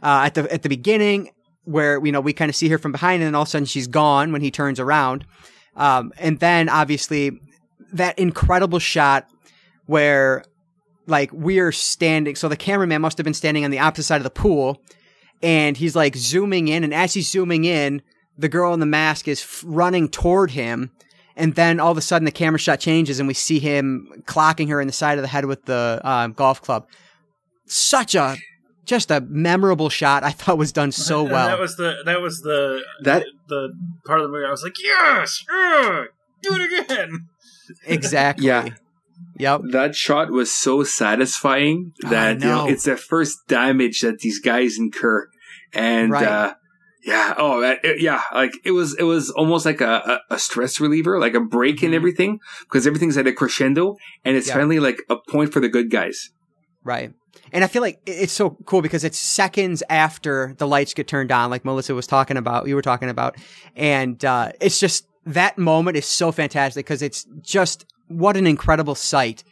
uh, 0.02 0.22
at 0.26 0.34
the 0.34 0.52
at 0.52 0.62
the 0.62 0.68
beginning 0.68 1.30
where 1.64 2.04
you 2.04 2.10
know 2.12 2.20
we 2.20 2.32
kind 2.32 2.48
of 2.48 2.56
see 2.56 2.68
her 2.70 2.78
from 2.78 2.92
behind, 2.92 3.22
and 3.22 3.28
then 3.28 3.34
all 3.34 3.42
of 3.42 3.48
a 3.48 3.50
sudden 3.50 3.66
she's 3.66 3.86
gone 3.86 4.32
when 4.32 4.40
he 4.40 4.50
turns 4.50 4.80
around. 4.80 5.24
Um, 5.76 6.12
and 6.18 6.40
then 6.40 6.68
obviously 6.68 7.38
that 7.92 8.18
incredible 8.18 8.78
shot 8.80 9.28
where 9.86 10.44
like 11.06 11.32
we're 11.32 11.72
standing 11.72 12.34
so 12.34 12.48
the 12.48 12.56
cameraman 12.56 13.00
must 13.00 13.16
have 13.16 13.24
been 13.24 13.32
standing 13.32 13.64
on 13.64 13.70
the 13.70 13.78
opposite 13.78 14.04
side 14.04 14.16
of 14.16 14.24
the 14.24 14.30
pool 14.30 14.82
and 15.42 15.76
he's 15.76 15.94
like 15.96 16.16
zooming 16.16 16.68
in 16.68 16.84
and 16.84 16.92
as 16.94 17.14
he's 17.14 17.30
zooming 17.30 17.64
in 17.64 18.02
the 18.36 18.48
girl 18.48 18.72
in 18.74 18.80
the 18.80 18.86
mask 18.86 19.28
is 19.28 19.40
f- 19.42 19.62
running 19.66 20.08
toward 20.08 20.52
him 20.52 20.90
and 21.36 21.54
then 21.54 21.78
all 21.78 21.92
of 21.92 21.98
a 21.98 22.00
sudden 22.00 22.24
the 22.24 22.30
camera 22.32 22.58
shot 22.58 22.80
changes 22.80 23.18
and 23.20 23.28
we 23.28 23.34
see 23.34 23.58
him 23.58 24.08
clocking 24.26 24.68
her 24.68 24.80
in 24.80 24.86
the 24.86 24.92
side 24.92 25.18
of 25.18 25.22
the 25.22 25.28
head 25.28 25.44
with 25.44 25.64
the 25.66 26.00
um, 26.04 26.32
golf 26.32 26.60
club 26.62 26.86
such 27.66 28.14
a 28.14 28.36
just 28.84 29.10
a 29.10 29.20
memorable 29.20 29.88
shot 29.90 30.24
i 30.24 30.30
thought 30.30 30.56
was 30.58 30.72
done 30.72 30.90
so 30.90 31.22
well 31.34 31.48
that 31.48 31.58
was 31.60 31.76
the 31.76 31.96
that 32.04 32.20
was 32.20 32.40
the 32.40 32.82
That 33.02 33.24
the 33.48 33.72
part 34.06 34.20
of 34.20 34.24
the 34.26 34.32
movie. 34.32 34.46
I 34.46 34.50
was 34.50 34.62
like, 34.62 34.74
yes, 34.82 35.44
yeah, 35.50 36.04
do 36.42 36.54
it 36.54 36.82
again. 36.82 37.28
exactly 37.86 38.46
Yeah. 38.46 38.70
Yep 39.38 39.60
that 39.70 39.94
shot 39.94 40.30
was 40.30 40.54
so 40.54 40.82
satisfying 40.84 41.92
that 42.00 42.40
you 42.40 42.46
know 42.46 42.66
it's 42.68 42.84
the 42.84 42.96
first 42.96 43.38
damage 43.48 44.00
that 44.00 44.18
these 44.20 44.40
guys 44.40 44.78
incur, 44.78 45.26
and 45.72 46.10
Right. 46.12 46.26
uh, 46.26 46.54
yeah, 47.04 47.34
oh 47.38 47.60
it- 47.62 48.00
yeah, 48.00 48.22
like 48.34 48.52
it 48.64 48.72
was 48.72 48.94
it 48.98 49.04
was 49.04 49.30
almost 49.30 49.64
like 49.64 49.80
a, 49.80 50.20
a, 50.30 50.34
a 50.34 50.38
stress 50.38 50.80
reliever, 50.80 51.18
like 51.18 51.34
a 51.34 51.40
break 51.40 51.82
in 51.82 51.92
Mhm. 51.92 51.94
everything 51.94 52.38
because 52.64 52.86
everything's 52.86 53.16
at 53.16 53.26
a 53.26 53.32
crescendo, 53.32 53.96
and 54.24 54.36
it's 54.36 54.48
Yeah. 54.48 54.54
finally 54.54 54.80
like 54.80 55.00
a 55.08 55.16
point 55.30 55.52
for 55.52 55.60
the 55.60 55.68
good 55.68 55.90
guys. 55.90 56.30
Right. 56.84 57.12
And 57.52 57.64
I 57.64 57.66
feel 57.66 57.82
like 57.82 58.00
it's 58.06 58.32
so 58.32 58.50
cool 58.66 58.82
because 58.82 59.04
it's 59.04 59.18
seconds 59.18 59.82
after 59.88 60.54
the 60.58 60.66
lights 60.66 60.92
get 60.94 61.06
turned 61.08 61.30
on, 61.32 61.50
like 61.50 61.64
Melissa 61.64 61.94
was 61.94 62.06
talking 62.06 62.36
about, 62.36 62.66
you 62.66 62.74
were 62.74 62.82
talking 62.82 63.08
about. 63.08 63.36
And 63.76 64.22
uh, 64.24 64.52
it's 64.60 64.78
just 64.80 65.06
that 65.24 65.56
moment 65.58 65.96
is 65.96 66.04
so 66.06 66.32
fantastic 66.32 66.84
because 66.86 67.00
it's 67.02 67.26
just 67.42 67.84
what 68.08 68.36
an 68.36 68.46
incredible 68.46 68.94
sight. 68.94 69.44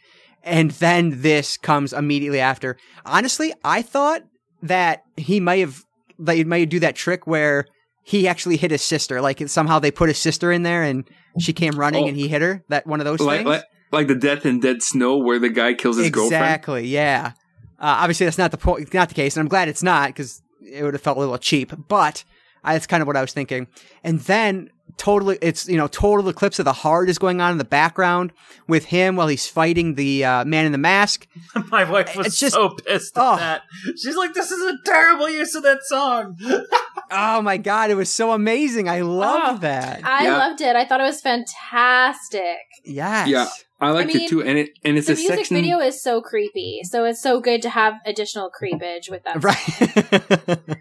And 0.43 0.71
then 0.71 1.21
this 1.21 1.57
comes 1.57 1.93
immediately 1.93 2.39
after. 2.39 2.77
Honestly, 3.05 3.53
I 3.63 3.81
thought 3.81 4.21
that 4.63 5.03
he 5.17 5.39
might 5.39 5.59
have, 5.59 5.83
that 6.19 6.35
he 6.37 6.43
might 6.43 6.69
do 6.69 6.79
that 6.79 6.95
trick 6.95 7.27
where 7.27 7.65
he 8.03 8.27
actually 8.27 8.57
hit 8.57 8.71
his 8.71 8.81
sister. 8.81 9.19
Like 9.21 9.47
somehow 9.49 9.79
they 9.79 9.91
put 9.91 10.07
his 10.09 10.17
sister 10.17 10.51
in 10.51 10.63
there 10.63 10.83
and 10.83 11.07
she 11.39 11.51
came 11.53 11.73
running 11.77 12.05
Oh. 12.05 12.07
and 12.07 12.15
he 12.17 12.27
hit 12.27 12.41
her. 12.41 12.63
That 12.69 12.87
one 12.87 12.99
of 13.01 13.05
those 13.05 13.19
Like, 13.19 13.39
things. 13.39 13.47
like 13.49 13.63
like 13.91 14.07
the 14.07 14.15
death 14.15 14.45
in 14.45 14.59
Dead 14.59 14.81
Snow, 14.81 15.17
where 15.17 15.39
the 15.39 15.49
guy 15.49 15.73
kills 15.73 15.97
his 15.97 16.09
girlfriend. 16.09 16.43
exactly. 16.43 16.87
Yeah. 16.87 17.31
Uh, 17.79 17.99
obviously, 18.01 18.25
that's 18.25 18.37
not 18.37 18.51
the 18.51 18.57
point. 18.57 18.93
Not 18.93 19.07
the 19.09 19.15
case, 19.15 19.35
and 19.37 19.41
I'm 19.41 19.47
glad 19.47 19.67
it's 19.69 19.83
not 19.83 20.09
because 20.09 20.41
it 20.61 20.83
would 20.83 20.93
have 20.93 21.01
felt 21.01 21.15
a 21.17 21.19
little 21.21 21.37
cheap. 21.37 21.71
But 21.87 22.23
I, 22.67 22.73
that's 22.73 22.87
kind 22.87 23.01
of 23.01 23.07
what 23.07 23.17
I 23.17 23.21
was 23.21 23.33
thinking. 23.33 23.67
And 24.03 24.19
then 24.21 24.69
totally, 24.97 25.37
it's 25.41 25.67
you 25.67 25.77
know 25.77 25.87
total 25.87 26.27
eclipse 26.29 26.59
of 26.59 26.65
the 26.65 26.73
heart 26.73 27.09
is 27.09 27.17
going 27.17 27.41
on 27.41 27.51
in 27.51 27.57
the 27.57 27.65
background 27.65 28.33
with 28.67 28.85
him 28.85 29.15
while 29.15 29.27
he's 29.27 29.47
fighting 29.47 29.95
the 29.95 30.23
uh, 30.25 30.45
man 30.45 30.65
in 30.65 30.71
the 30.71 30.77
mask. 30.77 31.27
My 31.71 31.89
wife 31.89 32.15
was 32.15 32.27
It's 32.27 32.39
just- 32.39 32.55
so 32.55 32.69
pissed 32.69 33.17
at 33.17 33.23
oh. 33.23 33.35
that. 33.37 33.61
She's 33.97 34.15
like, 34.15 34.33
"This 34.33 34.51
is 34.51 34.61
a 34.61 34.77
terrible 34.85 35.29
use 35.29 35.55
of 35.55 35.63
that 35.63 35.79
song." 35.83 36.37
Oh 37.09 37.41
my 37.41 37.55
god, 37.55 37.89
it 37.89 37.95
was 37.95 38.11
so 38.11 38.33
amazing! 38.33 38.89
I 38.89 38.99
love 38.99 39.55
Oh. 39.55 39.57
that. 39.59 40.01
I 40.03 40.25
Yeah. 40.25 40.37
loved 40.39 40.59
it. 40.59 40.75
I 40.75 40.83
thought 40.83 40.99
it 40.99 41.03
was 41.05 41.21
fantastic. 41.21 42.57
Yes. 42.83 43.29
Yeah. 43.29 43.47
I 43.79 43.91
liked 43.91 44.07
mean, 44.13 44.23
it 44.23 44.29
too, 44.29 44.41
and 44.43 44.57
it 44.57 44.71
and 44.83 44.97
it's 44.97 45.07
the 45.07 45.13
a 45.13 45.15
music 45.15 45.35
section. 45.37 45.55
video 45.55 45.79
is 45.79 46.01
so 46.03 46.19
creepy, 46.21 46.81
so 46.83 47.05
it's 47.05 47.21
so 47.21 47.39
good 47.39 47.61
to 47.61 47.69
have 47.69 47.93
additional 48.05 48.49
creepage 48.51 49.09
with 49.09 49.23
that. 49.23 49.41
Right. 50.57 50.77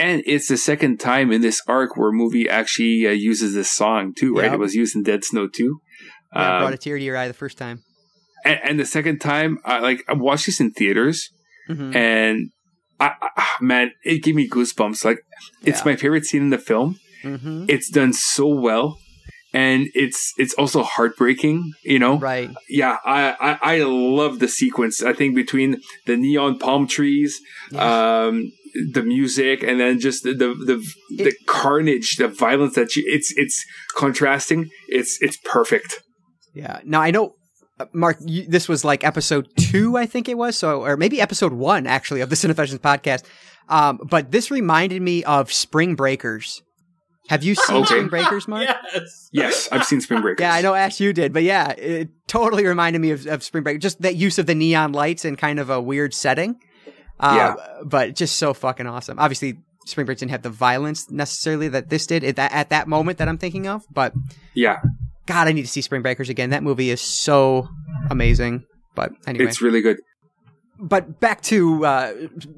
And 0.00 0.22
it's 0.24 0.48
the 0.48 0.56
second 0.56 0.98
time 0.98 1.30
in 1.30 1.40
this 1.42 1.60
arc 1.68 1.90
where 1.96 2.10
movie 2.10 2.48
actually 2.48 3.06
uh, 3.06 3.10
uses 3.10 3.52
this 3.54 3.70
song 3.70 4.14
too, 4.14 4.34
right? 4.34 4.44
Yep. 4.44 4.54
It 4.54 4.58
was 4.66 4.74
used 4.74 4.96
in 4.96 5.02
Dead 5.02 5.22
Snow 5.24 5.46
too. 5.46 5.80
yeah, 6.34 6.56
Um, 6.56 6.62
brought 6.62 6.72
a 6.72 6.78
tear 6.78 6.96
to 6.98 7.04
your 7.04 7.16
eye 7.18 7.28
the 7.28 7.34
first 7.44 7.58
time. 7.58 7.82
and, 8.44 8.58
and 8.64 8.80
the 8.80 8.86
second 8.86 9.20
time, 9.20 9.58
I 9.64 9.78
like 9.80 10.00
I 10.08 10.14
watched 10.14 10.46
this 10.46 10.60
in 10.60 10.70
theaters, 10.72 11.28
Mhm. 11.68 11.94
and 11.94 12.36
I, 12.98 13.08
I 13.36 13.44
man, 13.60 13.92
it 14.02 14.22
gave 14.24 14.34
me 14.34 14.48
goosebumps. 14.48 15.04
Like 15.04 15.18
it's 15.68 15.80
Yeah. 15.80 15.92
my 15.92 15.96
favorite 15.96 16.24
scene 16.24 16.42
in 16.42 16.50
the 16.50 16.58
film. 16.70 16.96
Mhm. 17.22 17.66
It's 17.68 17.90
done 17.90 18.12
so 18.14 18.46
well, 18.48 18.98
and 19.52 19.88
it's 19.94 20.32
it's 20.38 20.54
also 20.54 20.82
heartbreaking. 20.82 21.58
You 21.84 21.98
know, 21.98 22.14
Right. 22.18 22.48
yeah. 22.70 22.96
I, 23.04 23.20
I 23.48 23.50
I 23.74 23.76
love 24.20 24.38
the 24.38 24.48
sequence. 24.48 25.02
I 25.02 25.12
think 25.12 25.34
between 25.34 25.70
the 26.06 26.16
neon 26.16 26.58
palm 26.58 26.86
trees, 26.86 27.32
um, 27.76 28.52
the 28.92 29.02
music, 29.02 29.62
and 29.62 29.78
then 29.80 29.98
just 30.00 30.22
the 30.24 30.32
the 30.34 30.48
the, 30.54 30.84
the 31.16 31.28
It- 31.30 31.46
carnage, 31.46 32.16
the 32.16 32.28
violence 32.28 32.74
that 32.74 32.96
you. 32.96 33.02
It's 33.06 33.32
it's 33.36 33.64
contrasting. 33.96 34.68
It's 34.88 35.18
it's 35.20 35.36
perfect. 35.44 36.00
Yeah. 36.54 36.80
Now 36.84 37.00
I 37.00 37.10
know, 37.10 37.34
uh, 37.78 37.86
Marc. 37.92 38.18
You, 38.24 38.46
this 38.48 38.68
was 38.68 38.84
like 38.84 39.04
episode 39.04 39.46
two, 39.58 39.96
I 39.96 40.06
think 40.06 40.28
it 40.28 40.36
was. 40.36 40.56
So, 40.56 40.82
or 40.84 40.96
maybe 40.96 41.20
episode 41.20 41.52
one 41.52 41.86
actually 41.86 42.20
of 42.20 42.30
the 42.30 42.36
Cinefessions 42.42 42.78
podcast. 42.78 43.24
Um, 43.68 44.00
but 44.08 44.32
this 44.32 44.50
reminded 44.50 45.00
me 45.00 45.22
of 45.24 45.52
Spring 45.52 45.94
Breakers. 45.94 46.60
Have 47.28 47.44
you 47.44 47.54
seen 47.54 47.76
Okay. 47.76 47.86
Spring 47.86 48.08
Breakers, 48.08 48.48
Marc? 48.48 48.64
yes. 48.92 49.28
Yes, 49.32 49.68
I've 49.70 49.84
seen 49.84 50.00
Spring 50.00 50.20
Breakers. 50.20 50.42
Yeah, 50.42 50.52
I 50.52 50.62
know 50.62 50.74
Ashe 50.74 50.98
you 50.98 51.12
did, 51.12 51.32
but 51.32 51.44
yeah, 51.44 51.70
it 51.78 52.08
totally 52.26 52.66
reminded 52.66 52.98
me 52.98 53.12
of, 53.12 53.24
of 53.28 53.44
Spring 53.44 53.62
Break. 53.62 53.80
Just 53.80 54.02
that 54.02 54.16
use 54.16 54.40
of 54.40 54.46
the 54.46 54.54
neon 54.56 54.90
lights 54.90 55.24
in 55.24 55.36
kind 55.36 55.60
of 55.60 55.70
a 55.70 55.80
weird 55.80 56.12
setting. 56.12 56.56
Uh, 57.20 57.34
Yeah. 57.36 57.54
But 57.84 58.14
just 58.16 58.36
so 58.36 58.54
fucking 58.54 58.86
awesome. 58.86 59.18
Obviously, 59.18 59.58
Spring 59.86 60.06
Break 60.06 60.18
didn't 60.18 60.30
have 60.32 60.42
the 60.42 60.50
violence 60.50 61.10
necessarily 61.10 61.68
that 61.68 61.88
this 61.88 62.06
did 62.06 62.22
at 62.24 62.36
that, 62.36 62.52
at 62.52 62.70
that 62.70 62.88
moment 62.88 63.18
that 63.18 63.28
I'm 63.28 63.38
thinking 63.38 63.66
of. 63.66 63.84
But 63.92 64.12
Yeah, 64.54 64.80
God, 65.26 65.48
I 65.48 65.52
need 65.52 65.62
to 65.62 65.68
see 65.68 65.80
Spring 65.80 66.02
Breakers 66.02 66.28
again. 66.28 66.50
That 66.50 66.62
movie 66.62 66.90
is 66.90 67.00
so 67.00 67.68
amazing. 68.10 68.64
But 68.94 69.12
anyway, 69.26 69.46
it's 69.46 69.62
really 69.62 69.80
good. 69.80 69.98
but 70.78 71.20
back 71.20 71.40
to 71.42 71.84
uh, 71.86 72.12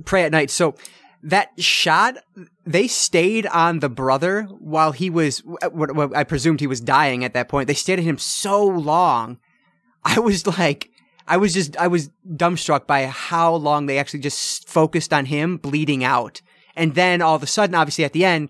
Prey 0.04 0.24
at 0.24 0.32
Night. 0.32 0.50
So 0.50 0.74
that 1.22 1.50
shot, 1.60 2.16
they 2.66 2.88
stayed 2.88 3.46
on 3.46 3.78
the 3.80 3.88
brother 3.88 4.42
while 4.58 4.92
he 4.92 5.08
was, 5.10 5.38
what, 5.44 5.94
what 5.94 6.16
I 6.16 6.24
presumed 6.24 6.60
he 6.60 6.66
was 6.66 6.80
dying 6.80 7.24
at 7.24 7.34
that 7.34 7.48
point. 7.48 7.68
They 7.68 7.74
stayed 7.74 7.98
at 7.98 8.04
him 8.04 8.18
so 8.18 8.64
long. 8.64 9.38
I 10.04 10.18
was 10.18 10.46
like, 10.58 10.90
I 11.26 11.36
was 11.36 11.54
just, 11.54 11.76
I 11.76 11.86
was 11.86 12.10
dumbstruck 12.28 12.86
by 12.86 13.06
how 13.06 13.54
long 13.54 13.86
they 13.86 13.98
actually 13.98 14.20
just 14.20 14.68
focused 14.68 15.12
on 15.12 15.26
him 15.26 15.56
bleeding 15.56 16.02
out. 16.04 16.40
And 16.76 16.94
then 16.94 17.22
all 17.22 17.34
of 17.36 17.42
a 17.42 17.46
sudden, 17.46 17.74
obviously 17.74 18.04
at 18.04 18.12
the 18.12 18.24
end, 18.24 18.48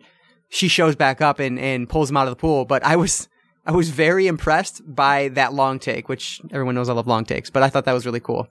she 0.48 0.68
shows 0.68 0.96
back 0.96 1.20
up 1.20 1.38
and, 1.38 1.58
and 1.58 1.88
pulls 1.88 2.10
him 2.10 2.16
out 2.16 2.26
of 2.28 2.32
the 2.32 2.40
pool. 2.40 2.64
But 2.64 2.84
I 2.84 2.96
was, 2.96 3.28
I 3.66 3.72
was 3.72 3.90
very 3.90 4.26
impressed 4.26 4.82
by 4.86 5.28
that 5.28 5.52
long 5.54 5.78
take, 5.78 6.08
which 6.08 6.40
everyone 6.50 6.74
knows 6.74 6.88
I 6.88 6.94
love 6.94 7.06
long 7.06 7.24
takes, 7.24 7.50
but 7.50 7.62
I 7.62 7.68
thought 7.68 7.84
that 7.84 7.92
was 7.92 8.06
really 8.06 8.20
cool. 8.20 8.48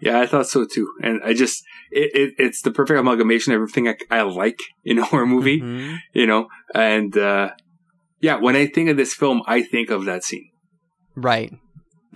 Yeah, 0.00 0.18
I 0.20 0.26
thought 0.26 0.46
so 0.48 0.66
too. 0.66 0.92
And 1.02 1.20
I 1.24 1.34
just, 1.34 1.62
it, 1.92 2.10
it 2.14 2.34
it's 2.38 2.62
the 2.62 2.72
perfect 2.72 2.98
amalgamation 2.98 3.52
of 3.52 3.56
everything 3.62 3.86
I, 3.88 3.94
I 4.10 4.22
like 4.22 4.58
in 4.84 4.98
a 4.98 5.04
horror 5.04 5.26
movie, 5.26 5.60
Mhm. 5.60 5.98
you 6.14 6.26
know? 6.26 6.48
And, 6.74 7.16
uh, 7.16 7.50
yeah, 8.20 8.36
when 8.36 8.56
I 8.56 8.66
think 8.66 8.88
of 8.90 8.96
this 8.96 9.14
film, 9.14 9.42
I 9.46 9.62
think 9.62 9.90
of 9.90 10.04
that 10.06 10.24
scene. 10.24 10.50
Right. 11.14 11.52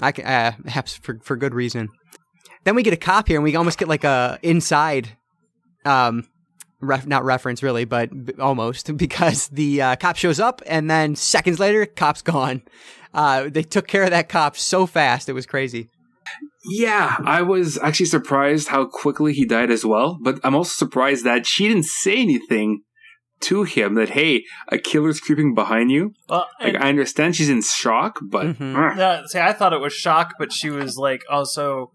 I 0.00 0.12
can, 0.12 0.26
uh, 0.26 0.52
perhaps 0.62 0.94
for 0.94 1.18
for 1.22 1.36
good 1.36 1.54
reason. 1.54 1.88
Then 2.64 2.74
we 2.74 2.82
get 2.82 2.92
a 2.92 2.98
cop 2.98 3.28
here, 3.28 3.36
and 3.36 3.44
we 3.44 3.56
almost 3.56 3.78
get 3.78 3.88
like 3.88 4.04
a 4.04 4.38
inside, 4.42 5.16
um, 5.84 6.28
ref, 6.80 7.06
not 7.06 7.24
reference 7.24 7.62
really, 7.62 7.84
but 7.84 8.26
b- 8.26 8.34
almost 8.38 8.96
because 8.96 9.48
the 9.48 9.82
uh, 9.82 9.96
cop 9.96 10.16
shows 10.16 10.40
up, 10.40 10.62
and 10.66 10.90
then 10.90 11.16
seconds 11.16 11.58
later, 11.58 11.86
cop's 11.86 12.22
gone. 12.22 12.62
Uh, 13.14 13.48
they 13.50 13.62
took 13.62 13.86
care 13.86 14.04
of 14.04 14.10
that 14.10 14.28
cop 14.28 14.56
so 14.56 14.86
fast, 14.86 15.28
it 15.28 15.34
was 15.34 15.46
crazy. 15.46 15.88
Yeah, 16.64 17.16
I 17.24 17.42
was 17.42 17.76
actually 17.78 18.06
surprised 18.06 18.68
how 18.68 18.86
quickly 18.86 19.32
he 19.32 19.44
died 19.44 19.70
as 19.70 19.84
well, 19.84 20.18
but 20.22 20.38
I'm 20.44 20.54
also 20.54 20.72
surprised 20.72 21.24
that 21.24 21.46
she 21.46 21.68
didn't 21.68 21.86
say 21.86 22.16
anything 22.16 22.82
to 23.42 23.62
him 23.64 23.94
that, 23.94 24.10
hey, 24.10 24.44
a 24.68 24.78
killer's 24.78 25.20
creeping 25.20 25.54
behind 25.54 25.90
you. 25.90 26.14
Well, 26.28 26.46
Like, 26.60 26.76
I 26.76 26.88
understand 26.88 27.36
she's 27.36 27.48
in 27.50 27.62
shock, 27.62 28.18
but 28.22 28.46
Mhm. 28.46 28.74
uh, 28.76 28.94
yeah, 28.98 29.22
see, 29.26 29.38
I 29.40 29.52
thought 29.52 29.72
it 29.72 29.80
was 29.80 29.92
shock, 29.92 30.34
but 30.38 30.52
she 30.52 30.70
was 30.70 30.96
like 30.96 31.22
also 31.30 31.92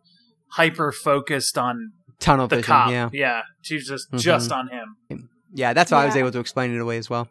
hyper 0.51 0.91
focused 0.91 1.57
on 1.57 1.91
Tunnel 2.19 2.47
the 2.47 2.57
vision. 2.57 2.67
cop. 2.67 2.91
Yeah. 2.91 3.09
Yeah, 3.13 3.41
she's 3.61 3.87
just 3.87 4.11
Mhm. 4.11 4.19
just 4.19 4.51
on 4.51 4.69
him. 4.69 5.29
Yeah, 5.53 5.73
that's 5.73 5.91
how 5.91 5.97
I 5.97 6.05
was 6.05 6.15
able 6.15 6.31
to 6.31 6.39
explain 6.39 6.73
it 6.75 6.79
away 6.79 6.97
as 6.97 7.09
well. 7.09 7.29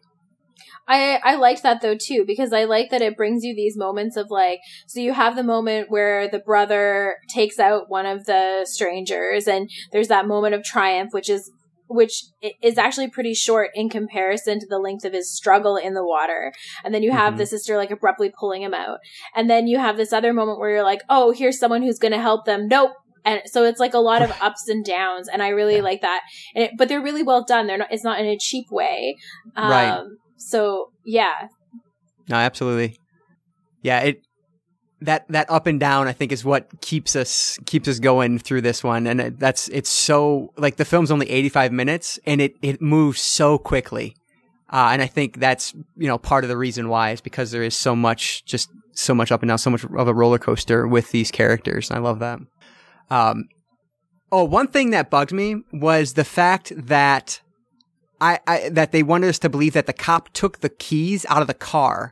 I 0.89 1.19
I 1.23 1.35
liked 1.35 1.63
that 1.63 1.81
though 1.81 1.97
too 1.99 2.23
because 2.25 2.53
I 2.53 2.63
like 2.63 2.89
that 2.91 3.01
it 3.01 3.17
brings 3.17 3.43
you 3.43 3.53
these 3.53 3.75
moments 3.77 4.15
of 4.15 4.27
like 4.29 4.59
so 4.87 5.01
you 5.01 5.11
have 5.13 5.35
the 5.35 5.43
moment 5.43 5.89
where 5.91 6.29
the 6.29 6.39
brother 6.39 7.17
takes 7.33 7.59
out 7.59 7.89
one 7.89 8.05
of 8.05 8.25
the 8.25 8.65
strangers 8.65 9.47
and 9.47 9.69
there's 9.91 10.07
that 10.07 10.27
moment 10.27 10.55
of 10.55 10.63
triumph 10.63 11.09
which 11.11 11.29
is 11.29 11.51
which 11.87 12.23
is 12.61 12.77
actually 12.77 13.09
pretty 13.09 13.33
short 13.33 13.69
in 13.73 13.89
comparison 13.89 14.59
to 14.59 14.67
the 14.67 14.77
length 14.79 15.05
of 15.05 15.13
his 15.13 15.33
struggle 15.33 15.75
in 15.77 15.93
the 15.93 16.05
water 16.05 16.51
and 16.83 16.93
then 16.93 17.01
you 17.03 17.11
have 17.11 17.33
Mhm. 17.33 17.37
the 17.37 17.45
sister 17.45 17.77
like 17.77 17.91
abruptly 17.91 18.31
pulling 18.39 18.61
him 18.61 18.73
out 18.73 18.99
and 19.35 19.49
then 19.49 19.67
you 19.67 19.77
have 19.79 19.97
this 19.97 20.11
other 20.13 20.33
moment 20.33 20.59
where 20.59 20.69
you're 20.71 20.83
like 20.83 21.01
oh 21.09 21.31
here's 21.31 21.57
someone 21.59 21.81
who's 21.81 21.99
going 21.99 22.11
to 22.11 22.19
help 22.19 22.45
them 22.45 22.67
nope 22.67 22.91
and 23.25 23.41
so 23.45 23.63
it's 23.63 23.79
like 23.79 23.93
a 23.93 23.99
lot 23.99 24.21
of 24.21 24.31
ups 24.41 24.67
and 24.67 24.83
downs 24.85 25.27
and 25.27 25.41
i 25.41 25.47
really 25.49 25.77
Yeah. 25.77 25.81
like 25.81 26.01
that 26.01 26.21
and 26.55 26.63
it, 26.65 26.71
but 26.77 26.89
they're 26.89 27.01
really 27.01 27.23
well 27.23 27.43
done 27.43 27.67
they're 27.67 27.77
not 27.77 27.91
it's 27.91 28.03
not 28.03 28.19
in 28.19 28.25
a 28.25 28.37
cheap 28.37 28.65
way 28.71 29.15
um, 29.55 29.69
Right. 29.71 30.03
so 30.37 30.91
yeah 31.05 31.47
No, 32.29 32.35
absolutely. 32.35 32.97
Yeah, 33.81 33.99
it 34.01 34.26
that 35.01 35.27
that 35.29 35.49
up 35.49 35.67
and 35.67 35.79
down 35.79 36.07
I 36.07 36.13
think 36.13 36.31
is 36.31 36.43
what 36.43 36.81
keeps 36.81 37.15
us 37.15 37.57
keeps 37.65 37.87
us 37.87 37.99
going 37.99 38.39
through 38.39 38.61
this 38.61 38.83
one, 38.83 39.07
and 39.07 39.21
it, 39.21 39.39
that's 39.39 39.67
it's 39.69 39.89
so 39.89 40.53
like 40.57 40.77
the 40.77 40.85
film's 40.85 41.11
only 41.11 41.29
eighty 41.29 41.49
five 41.49 41.71
minutes, 41.71 42.19
and 42.25 42.41
it 42.41 42.55
it 42.61 42.81
moves 42.81 43.21
so 43.21 43.57
quickly, 43.57 44.15
uh, 44.71 44.89
and 44.91 45.01
I 45.01 45.07
think 45.07 45.39
that's 45.39 45.73
you 45.95 46.07
know 46.07 46.17
part 46.17 46.43
of 46.43 46.49
the 46.49 46.57
reason 46.57 46.89
why 46.89 47.11
is 47.11 47.21
because 47.21 47.51
there 47.51 47.63
is 47.63 47.75
so 47.75 47.95
much 47.95 48.43
just 48.45 48.69
so 48.93 49.13
much 49.13 49.31
up 49.31 49.43
and 49.43 49.49
down, 49.49 49.57
so 49.57 49.69
much 49.69 49.83
of 49.83 50.07
a 50.07 50.13
roller 50.13 50.39
coaster 50.39 50.87
with 50.87 51.11
these 51.11 51.29
characters. 51.31 51.89
and 51.89 51.99
I 51.99 52.01
love 52.01 52.19
that. 52.19 52.39
Um, 53.09 53.45
oh, 54.31 54.43
one 54.43 54.67
thing 54.67 54.89
that 54.91 55.09
bugged 55.09 55.31
me 55.31 55.63
was 55.71 56.13
the 56.13 56.23
fact 56.23 56.73
that 56.75 57.41
I, 58.19 58.39
I 58.47 58.69
that 58.69 58.91
they 58.91 59.03
wanted 59.03 59.29
us 59.29 59.39
to 59.39 59.49
believe 59.49 59.73
that 59.73 59.85
the 59.85 59.93
cop 59.93 60.33
took 60.33 60.59
the 60.59 60.69
keys 60.69 61.25
out 61.29 61.41
of 61.41 61.47
the 61.47 61.53
car. 61.53 62.11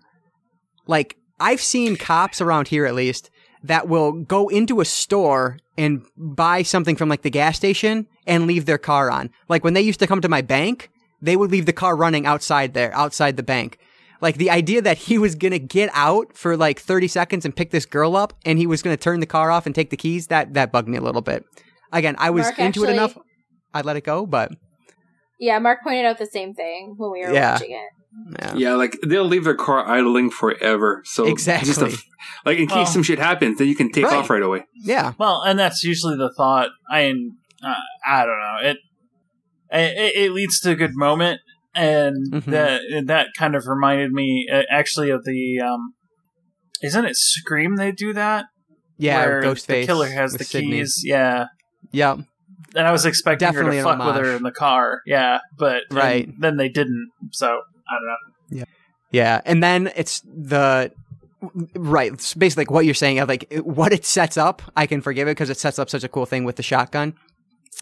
Like 0.87 1.17
I've 1.39 1.61
seen 1.61 1.95
cops 1.95 2.41
around 2.41 2.69
here 2.69 2.85
at 2.85 2.95
least 2.95 3.29
that 3.63 3.87
will 3.87 4.11
go 4.11 4.47
into 4.47 4.79
a 4.79 4.85
store 4.85 5.57
and 5.77 6.05
buy 6.15 6.61
something 6.61 6.95
from 6.95 7.09
like 7.09 7.23
the 7.23 7.29
gas 7.29 7.57
station 7.57 8.07
and 8.27 8.47
leave 8.47 8.65
their 8.65 8.77
car 8.77 9.09
on. 9.11 9.31
Like 9.49 9.63
when 9.63 9.73
they 9.73 9.81
used 9.81 9.99
to 9.99 10.07
come 10.07 10.21
to 10.21 10.29
my 10.29 10.41
bank, 10.41 10.89
they 11.21 11.35
would 11.35 11.51
leave 11.51 11.65
the 11.65 11.73
car 11.73 11.95
running 11.95 12.25
outside 12.25 12.73
there, 12.73 12.93
outside 12.95 13.37
the 13.37 13.43
bank. 13.43 13.79
Like 14.21 14.37
the 14.37 14.49
idea 14.49 14.81
that 14.81 14.97
he 14.97 15.17
was 15.17 15.35
gonna 15.35 15.59
get 15.59 15.89
out 15.93 16.37
for 16.37 16.55
like 16.55 16.79
30 16.79 17.07
seconds 17.07 17.43
and 17.43 17.55
pick 17.55 17.71
this 17.71 17.85
girl 17.85 18.15
up 18.15 18.33
and 18.45 18.57
he 18.57 18.67
was 18.67 18.81
gonna 18.81 18.97
turn 18.97 19.19
the 19.19 19.25
car 19.25 19.51
off 19.51 19.65
and 19.65 19.75
take 19.75 19.89
the 19.89 19.97
keys, 19.97 20.27
that, 20.27 20.53
that 20.53 20.71
bugged 20.71 20.87
me 20.87 20.97
a 20.97 21.01
little 21.01 21.21
bit. 21.21 21.43
Again, 21.91 22.15
I 22.17 22.29
was 22.29 22.45
Mark 22.45 22.59
into 22.59 22.83
it 22.85 22.91
enough. 22.91 23.17
I 23.73 23.81
let 23.81 23.97
it 23.97 24.03
go, 24.03 24.25
but 24.25 24.51
Yeah, 25.39 25.59
Marc 25.59 25.83
pointed 25.83 26.05
out 26.05 26.17
the 26.17 26.25
same 26.27 26.53
thing 26.53 26.93
when 26.97 27.11
we 27.11 27.25
were 27.25 27.33
Yeah. 27.33 27.53
watching 27.53 27.71
it. 27.71 27.89
Yeah. 28.39 28.55
yeah, 28.55 28.73
like 28.75 28.97
they'll 29.05 29.25
leave 29.25 29.43
their 29.43 29.55
car 29.55 29.87
idling 29.87 30.29
forever. 30.31 31.01
So 31.05 31.25
Exactly. 31.25 31.67
just 31.67 31.81
a, 31.81 31.97
like 32.45 32.57
in 32.57 32.67
case 32.67 32.75
Well- 32.75 32.85
some 32.87 33.03
shit 33.03 33.19
happens, 33.19 33.57
then 33.59 33.67
you 33.67 33.75
can 33.75 33.91
take 33.91 34.05
Right. 34.05 34.15
off 34.15 34.29
right 34.29 34.41
away. 34.41 34.65
Yeah. 34.75 35.13
Well, 35.17 35.41
and 35.43 35.59
that's 35.59 35.83
usually 35.83 36.15
the 36.17 36.33
thought. 36.35 36.69
I 36.89 37.09
uh, 37.63 37.73
I 38.05 38.25
don't 38.25 38.39
know. 38.39 38.69
It, 38.69 38.77
it 39.71 40.15
it 40.15 40.31
leads 40.31 40.59
to 40.61 40.71
a 40.71 40.75
good 40.75 40.95
moment, 40.95 41.41
and 41.73 42.31
Mhm. 42.33 42.45
that 42.45 42.81
and 42.91 43.07
that 43.09 43.27
kind 43.37 43.55
of 43.55 43.67
reminded 43.67 44.11
me 44.11 44.47
uh, 44.51 44.63
actually 44.69 45.09
of 45.09 45.23
the 45.25 45.59
um. 45.59 45.93
Isn't 46.81 47.05
it 47.05 47.15
Scream? 47.15 47.75
They 47.77 47.91
do 47.91 48.13
that. 48.13 48.45
Yeah, 48.97 49.25
where 49.25 49.41
Ghostface. 49.43 49.67
The 49.81 49.85
killer 49.85 50.07
has 50.09 50.33
the 50.33 50.43
Sidney. 50.43 50.71
keys. 50.79 51.01
Yeah, 51.03 51.47
Yep. 51.91 52.19
and 52.75 52.87
I 52.87 52.91
was 52.91 53.05
expecting 53.05 53.45
Definitely 53.47 53.77
her 53.77 53.83
to 53.83 53.89
fuck 53.97 54.05
with 54.05 54.15
her 54.25 54.35
in 54.35 54.43
the 54.43 54.51
car. 54.51 55.01
Yeah, 55.05 55.39
but 55.57 55.83
Right. 55.91 56.29
then 56.39 56.57
they 56.57 56.69
didn't. 56.69 57.09
So 57.31 57.61
I 57.89 57.93
don't 57.95 58.05
know. 58.05 58.57
Yeah, 58.59 58.63
Yeah, 59.11 59.41
and 59.45 59.61
then 59.63 59.91
it's 59.95 60.21
the 60.21 60.91
right. 61.75 62.11
It's 62.13 62.33
basically 62.33 62.61
like 62.61 62.71
what 62.71 62.85
you're 62.85 62.93
saying. 62.93 63.19
uh, 63.19 63.25
Like 63.25 63.53
what 63.63 63.93
it 63.93 64.05
sets 64.05 64.37
up, 64.37 64.61
I 64.75 64.87
can 64.87 65.01
forgive 65.01 65.27
it 65.27 65.31
because 65.31 65.49
it 65.49 65.57
sets 65.57 65.79
up 65.79 65.89
such 65.89 66.03
a 66.03 66.07
cool 66.09 66.25
thing 66.25 66.43
with 66.43 66.55
the 66.55 66.63
shotgun. 66.63 67.13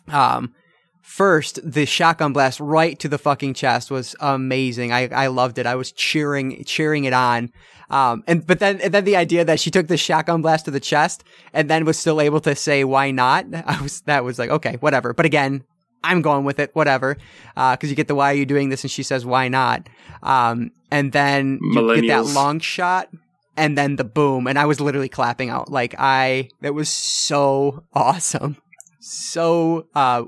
Um, 0.09 0.53
first 1.01 1.59
the 1.69 1.85
shotgun 1.85 2.31
blast 2.34 2.59
right 2.61 2.97
to 2.99 3.07
the 3.09 3.17
fucking 3.17 3.53
chest 3.53 3.91
was 3.91 4.15
amazing. 4.19 4.91
I 4.91 5.07
I 5.09 5.27
loved 5.27 5.57
it. 5.57 5.65
I 5.65 5.75
was 5.75 5.91
cheering 5.91 6.63
cheering 6.65 7.05
it 7.05 7.13
on. 7.13 7.51
Um, 7.89 8.23
and 8.27 8.45
but 8.45 8.59
then 8.59 8.81
and 8.81 8.93
then 8.93 9.05
the 9.05 9.15
idea 9.15 9.45
that 9.45 9.59
she 9.59 9.69
took 9.71 9.88
the 9.88 9.97
shotgun 9.97 10.41
blast 10.41 10.65
to 10.65 10.71
the 10.71 10.80
chest 10.80 11.23
and 11.53 11.69
then 11.69 11.85
was 11.85 11.97
still 11.99 12.19
able 12.19 12.39
to 12.41 12.55
say 12.55 12.84
why 12.84 13.11
not? 13.11 13.45
I 13.65 13.81
was 13.81 14.01
that 14.01 14.23
was 14.23 14.39
like 14.39 14.49
okay, 14.49 14.77
whatever. 14.80 15.13
But 15.13 15.25
again. 15.25 15.63
I'm 16.03 16.21
going 16.21 16.43
with 16.43 16.59
it, 16.59 16.71
whatever. 16.73 17.17
Because 17.55 17.89
you 17.89 17.95
get 17.95 18.07
the 18.07 18.15
why 18.15 18.31
are 18.31 18.35
you 18.35 18.45
doing 18.45 18.69
this, 18.69 18.84
and 18.84 18.91
she 18.91 19.03
says 19.03 19.25
why 19.25 19.47
not, 19.47 19.88
um, 20.21 20.71
and 20.91 21.11
then 21.11 21.59
you 21.61 22.01
get 22.01 22.07
that 22.07 22.25
long 22.34 22.59
shot, 22.59 23.09
and 23.55 23.77
then 23.77 23.95
the 23.95 24.03
boom, 24.03 24.47
and 24.47 24.57
I 24.59 24.65
was 24.65 24.80
literally 24.81 25.09
clapping 25.09 25.49
out 25.49 25.71
like 25.71 25.95
I. 25.97 26.49
That 26.61 26.73
was 26.73 26.89
so 26.89 27.84
awesome, 27.93 28.57
so 28.99 29.88
uh, 29.95 30.23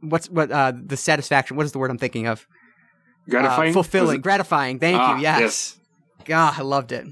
what's 0.00 0.28
what 0.30 0.50
uh 0.52 0.72
the 0.74 0.96
satisfaction? 0.96 1.56
What 1.56 1.66
is 1.66 1.72
the 1.72 1.78
word 1.78 1.90
I'm 1.90 1.98
thinking 1.98 2.26
of? 2.26 2.46
Gratifying, 3.28 3.70
Uh, 3.70 3.72
fulfilling, 3.72 4.20
gratifying. 4.20 4.78
Thank 4.78 4.98
Ah, 5.00 5.16
you. 5.16 5.22
Yes. 5.22 5.40
yes. 5.40 5.78
God, 6.26 6.54
I 6.58 6.62
loved 6.62 6.92
it. 6.92 7.06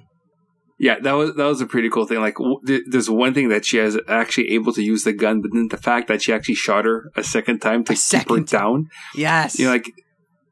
Yeah, 0.86 0.98
that 0.98 1.12
was 1.12 1.34
that 1.36 1.44
was 1.46 1.60
a 1.60 1.66
pretty 1.66 1.88
cool 1.88 2.06
thing. 2.06 2.18
Like, 2.20 2.34
w- 2.38 2.58
th- 2.66 2.82
there's 2.90 3.08
one 3.08 3.32
thing 3.34 3.48
that 3.50 3.64
she 3.64 3.78
is 3.78 3.96
actually 4.08 4.50
able 4.50 4.72
to 4.72 4.82
use 4.82 5.04
the 5.04 5.12
gun, 5.12 5.40
but 5.40 5.52
then 5.52 5.68
the 5.70 5.76
fact 5.76 6.08
that 6.08 6.20
she 6.22 6.32
actually 6.32 6.56
shot 6.56 6.84
her 6.84 7.04
a 7.14 7.22
second 7.22 7.60
time 7.60 7.84
to 7.84 7.92
A 7.92 7.94
keep 7.94 7.98
her 7.98 8.18
second 8.18 8.48
time. 8.48 8.60
down, 8.60 8.88
Yes. 9.14 9.58
you 9.60 9.66
know, 9.66 9.72
like 9.72 9.88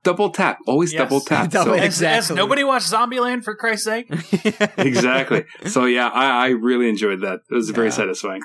double 0.04 0.30
tap, 0.30 0.58
always 0.68 0.92
Yes. 0.92 1.00
double 1.02 1.20
tap. 1.20 1.50
Double- 1.56 1.72
so, 1.72 1.76
Has, 1.78 1.84
Exactly. 1.84 2.14
has 2.14 2.30
nobody 2.30 2.62
watched 2.62 2.90
Zombieland 2.92 3.42
for 3.42 3.56
Christ's 3.56 3.84
sake? 3.86 4.06
exactly. 4.78 5.44
So 5.66 5.84
yeah, 5.86 6.06
I, 6.08 6.46
I 6.46 6.48
really 6.50 6.88
enjoyed 6.88 7.20
that. 7.22 7.40
It 7.50 7.54
was 7.54 7.70
very 7.70 7.88
Yeah. 7.88 7.94
satisfying. 7.94 8.42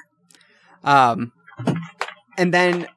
Um, 0.84 1.32
and 2.38 2.54
then 2.54 2.88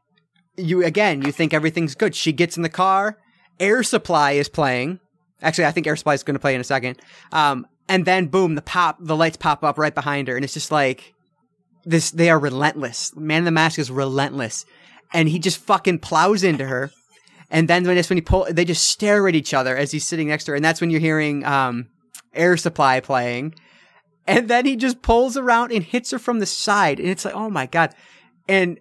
you 0.57 0.83
again, 0.85 1.23
you 1.23 1.31
think 1.33 1.53
everything's 1.55 1.95
good. 1.95 2.15
She 2.15 2.33
gets 2.33 2.57
in 2.57 2.63
the 2.63 2.69
car. 2.69 3.19
Air 3.61 3.83
Supply 3.83 4.33
is 4.33 4.49
playing. 4.49 4.99
Actually, 5.43 5.67
I 5.67 5.73
think 5.73 5.87
Air 5.87 5.97
Supply 5.97 6.15
is 6.15 6.23
going 6.23 6.35
to 6.35 6.41
play 6.41 6.55
in 6.55 6.61
a 6.61 6.65
second. 6.65 6.99
Um, 7.33 7.67
and 7.89 8.05
then 8.05 8.27
boom, 8.27 8.55
the 8.55 8.63
pop, 8.63 8.99
the 9.01 9.17
lights 9.17 9.37
pop 9.37 9.65
up 9.65 9.79
right 9.79 9.95
behind 9.95 10.29
her, 10.29 10.37
and 10.37 10.45
it's 10.45 10.55
just 10.55 10.71
like 10.71 11.15
this. 11.85 12.11
They 12.11 12.31
are 12.31 12.39
relentless. 12.39 13.15
Man 13.17 13.39
in 13.39 13.45
the 13.45 13.51
Mask 13.51 13.79
is 13.79 13.91
relentless, 13.91 14.67
and 15.13 15.29
he 15.29 15.39
just 15.39 15.59
fucking 15.59 16.01
plows 16.01 16.45
into 16.45 16.67
her. 16.67 16.91
And 17.51 17.67
then 17.67 17.85
when 17.85 17.97
when 17.97 18.17
he 18.17 18.21
pull, 18.21 18.47
they 18.51 18.65
just 18.65 18.89
stare 18.89 19.27
at 19.27 19.35
each 19.35 19.55
other 19.55 19.77
as 19.77 19.91
he's 19.91 20.07
sitting 20.07 20.29
next 20.29 20.45
to 20.45 20.53
her, 20.53 20.57
and 20.57 20.65
that's 20.65 20.81
when 20.81 20.91
you're 20.91 21.01
hearing 21.01 21.45
um, 21.45 21.89
Air 22.35 22.57
Supply 22.57 23.01
playing. 23.01 23.55
And 24.27 24.49
then 24.49 24.67
he 24.67 24.77
just 24.77 25.01
pulls 25.01 25.39
around 25.39 25.73
and 25.73 25.83
hits 25.83 26.11
her 26.11 26.19
from 26.19 26.41
the 26.41 26.47
side, 26.47 27.01
and 27.01 27.09
it's 27.09 27.25
like, 27.25 27.35
oh 27.35 27.49
my 27.49 27.65
god! 27.65 27.95
And 28.47 28.79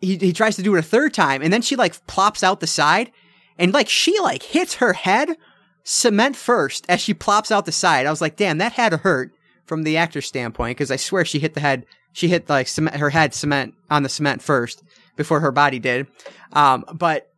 he 0.00 0.16
he 0.16 0.32
tries 0.32 0.56
to 0.56 0.62
do 0.62 0.74
it 0.74 0.78
a 0.78 0.82
third 0.82 1.12
time, 1.12 1.42
and 1.42 1.52
then 1.52 1.60
she 1.60 1.76
like 1.76 2.06
plops 2.06 2.42
out 2.42 2.60
the 2.60 2.66
side, 2.66 3.12
and 3.58 3.74
like 3.74 3.90
she 3.90 4.18
like 4.20 4.42
hits 4.42 4.76
her 4.76 4.94
head 4.94 5.36
cement 5.84 6.36
first 6.36 6.86
as 6.88 7.00
she 7.00 7.14
plops 7.14 7.50
out 7.50 7.66
the 7.66 7.72
side. 7.72 8.06
I 8.06 8.10
was 8.10 8.20
like, 8.20 8.36
damn, 8.36 8.58
that 8.58 8.72
had 8.72 8.90
to 8.90 8.98
hurt 8.98 9.32
from 9.64 9.82
the 9.82 9.96
actor's 9.96 10.26
standpoint 10.26 10.76
because 10.76 10.90
I 10.90 10.96
swear 10.96 11.24
she 11.24 11.38
hit 11.38 11.54
the 11.54 11.60
head, 11.60 11.86
she 12.12 12.28
hit 12.28 12.48
like 12.48 12.68
cement, 12.68 12.96
her 12.96 13.10
head 13.10 13.34
cement 13.34 13.74
on 13.90 14.02
the 14.02 14.08
cement 14.08 14.42
first 14.42 14.82
before 15.16 15.40
her 15.40 15.52
body 15.52 15.78
did. 15.78 16.06
Um, 16.52 16.84
but 16.94 17.28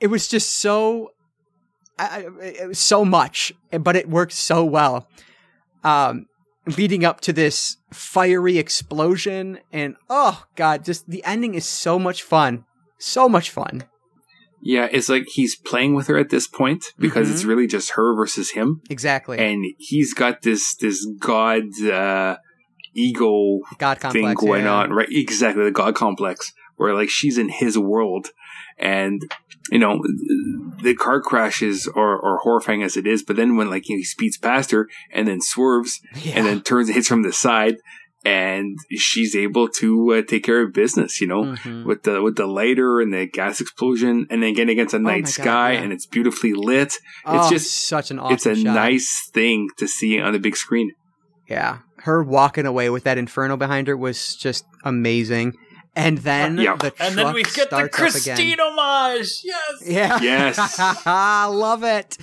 it 0.00 0.08
was 0.08 0.28
just 0.28 0.52
so, 0.56 1.12
I, 1.98 2.26
it 2.42 2.68
was 2.68 2.78
so 2.78 3.04
much, 3.04 3.52
but 3.70 3.96
it 3.96 4.08
worked 4.08 4.32
so 4.32 4.64
well. 4.64 5.08
Um, 5.84 6.26
leading 6.66 7.04
up 7.04 7.20
to 7.20 7.32
this 7.32 7.76
fiery 7.92 8.58
explosion 8.58 9.60
and 9.72 9.96
oh 10.10 10.44
god, 10.56 10.84
just 10.84 11.08
the 11.08 11.24
ending 11.24 11.54
is 11.54 11.64
so 11.64 11.98
much 11.98 12.22
fun, 12.22 12.64
so 12.98 13.28
much 13.28 13.50
fun. 13.50 13.84
Yeah, 14.74 14.88
it's 14.90 15.08
like 15.08 15.26
he's 15.28 15.54
playing 15.56 15.94
with 15.94 16.06
her 16.08 16.18
at 16.18 16.30
this 16.30 16.46
point 16.48 16.82
because 16.98 17.28
Mhm. 17.28 17.32
it's 17.32 17.44
really 17.44 17.66
just 17.68 17.90
her 17.92 18.14
versus 18.16 18.50
him, 18.50 18.80
Exactly, 18.90 19.38
and 19.38 19.64
he's 19.78 20.12
got 20.12 20.42
this 20.42 20.74
this 20.74 21.06
god 21.20 21.64
uh, 21.82 22.36
ego 22.94 23.60
God 23.78 23.98
thing 24.00 24.10
complex 24.24 24.40
going 24.40 24.64
yeah. 24.64 24.74
on, 24.74 24.92
right? 24.92 25.08
Exactly, 25.10 25.64
the 25.64 25.70
god 25.70 25.94
complex, 25.94 26.52
where 26.76 26.94
like 26.94 27.10
she's 27.10 27.38
in 27.38 27.48
his 27.48 27.78
world, 27.78 28.30
and 28.78 29.22
you 29.70 29.78
know 29.78 30.00
the 30.82 30.94
car 30.94 31.20
crashes 31.20 31.88
are, 31.88 32.16
are 32.24 32.38
horrifying 32.38 32.82
as 32.82 32.96
it 32.96 33.06
is, 33.06 33.22
but 33.22 33.36
then 33.36 33.56
when 33.56 33.70
like 33.70 33.84
he 33.86 34.02
speeds 34.04 34.36
past 34.38 34.70
her 34.72 34.88
and 35.12 35.26
then 35.28 35.40
swerves 35.40 36.00
Yeah. 36.24 36.34
and 36.36 36.46
then 36.46 36.60
turns 36.62 36.88
and 36.88 36.94
hits 36.96 37.08
from 37.08 37.22
the 37.22 37.32
side, 37.32 37.76
and 38.26 38.78
she's 38.90 39.34
able 39.36 39.68
to 39.80 39.88
uh, 40.14 40.22
take 40.22 40.42
care 40.44 40.62
of 40.62 40.72
business. 40.72 41.20
You 41.20 41.28
know, 41.28 41.42
Mhm. 41.54 41.84
with 41.84 42.02
the 42.02 42.20
with 42.22 42.36
the 42.36 42.46
lighter 42.46 43.00
and 43.00 43.12
the 43.12 43.26
gas 43.26 43.60
explosion, 43.60 44.26
and 44.30 44.42
then 44.42 44.52
getting 44.54 44.72
against 44.72 44.94
a 44.94 44.98
Oh 44.98 45.00
my 45.00 45.12
night 45.12 45.24
God, 45.24 45.30
sky, 45.42 45.72
yeah. 45.72 45.80
and 45.82 45.92
it's 45.92 46.06
beautifully 46.06 46.52
lit. 46.54 46.92
Oh, 47.24 47.48
just- 47.50 47.86
such 47.88 48.10
an 48.10 48.18
awesome 48.18 48.34
it's 48.34 48.46
a 48.46 48.54
shot. 48.56 48.74
nice 48.74 49.30
thing 49.32 49.68
to 49.78 49.86
see 49.86 50.18
on 50.20 50.32
the 50.32 50.38
big 50.38 50.56
screen. 50.56 50.90
Yeah. 51.48 51.78
Her 51.98 52.22
walking 52.22 52.66
away 52.66 52.90
with 52.90 53.04
that 53.04 53.18
inferno 53.18 53.56
behind 53.56 53.86
her 53.88 53.96
was 53.96 54.34
just 54.36 54.64
amazing. 54.84 55.54
And 55.94 56.18
then 56.18 56.58
Yeah. 56.58 56.76
the 56.76 56.92
And 57.00 57.16
then 57.16 57.32
we 57.34 57.42
get 57.42 57.70
the 57.70 57.88
starts 57.88 57.94
up. 57.94 58.00
Christine 58.00 58.58
homage. 58.60 59.30
Yes. 59.44 59.74
Yeah. 59.86 60.18
Yes. 60.20 60.56
I 61.06 61.46
love 61.46 61.82
it. 61.84 62.18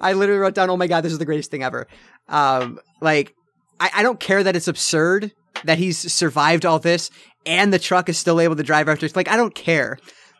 I 0.00 0.12
literally 0.14 0.40
wrote 0.40 0.54
down, 0.54 0.70
oh 0.70 0.76
my 0.76 0.86
God, 0.86 1.02
this 1.02 1.12
is 1.12 1.18
the 1.18 1.24
greatest 1.26 1.50
thing 1.50 1.62
ever. 1.62 1.86
Um, 2.28 2.78
like, 3.00 3.34
I, 3.80 3.90
I 3.96 4.02
don't 4.02 4.18
care 4.18 4.42
that 4.42 4.56
it's 4.56 4.66
absurd 4.68 5.32
that 5.64 5.78
he's 5.78 6.12
survived 6.12 6.64
all 6.66 6.78
this 6.78 7.10
and 7.46 7.72
the 7.72 7.78
truck 7.78 8.08
is 8.08 8.18
still 8.18 8.40
able 8.40 8.56
to 8.56 8.62
drive 8.62 8.88
after. 8.88 9.06
It's 9.06 9.16
like, 9.16 9.28
I 9.28 9.36
don't 9.36 9.54
care. 9.54 9.98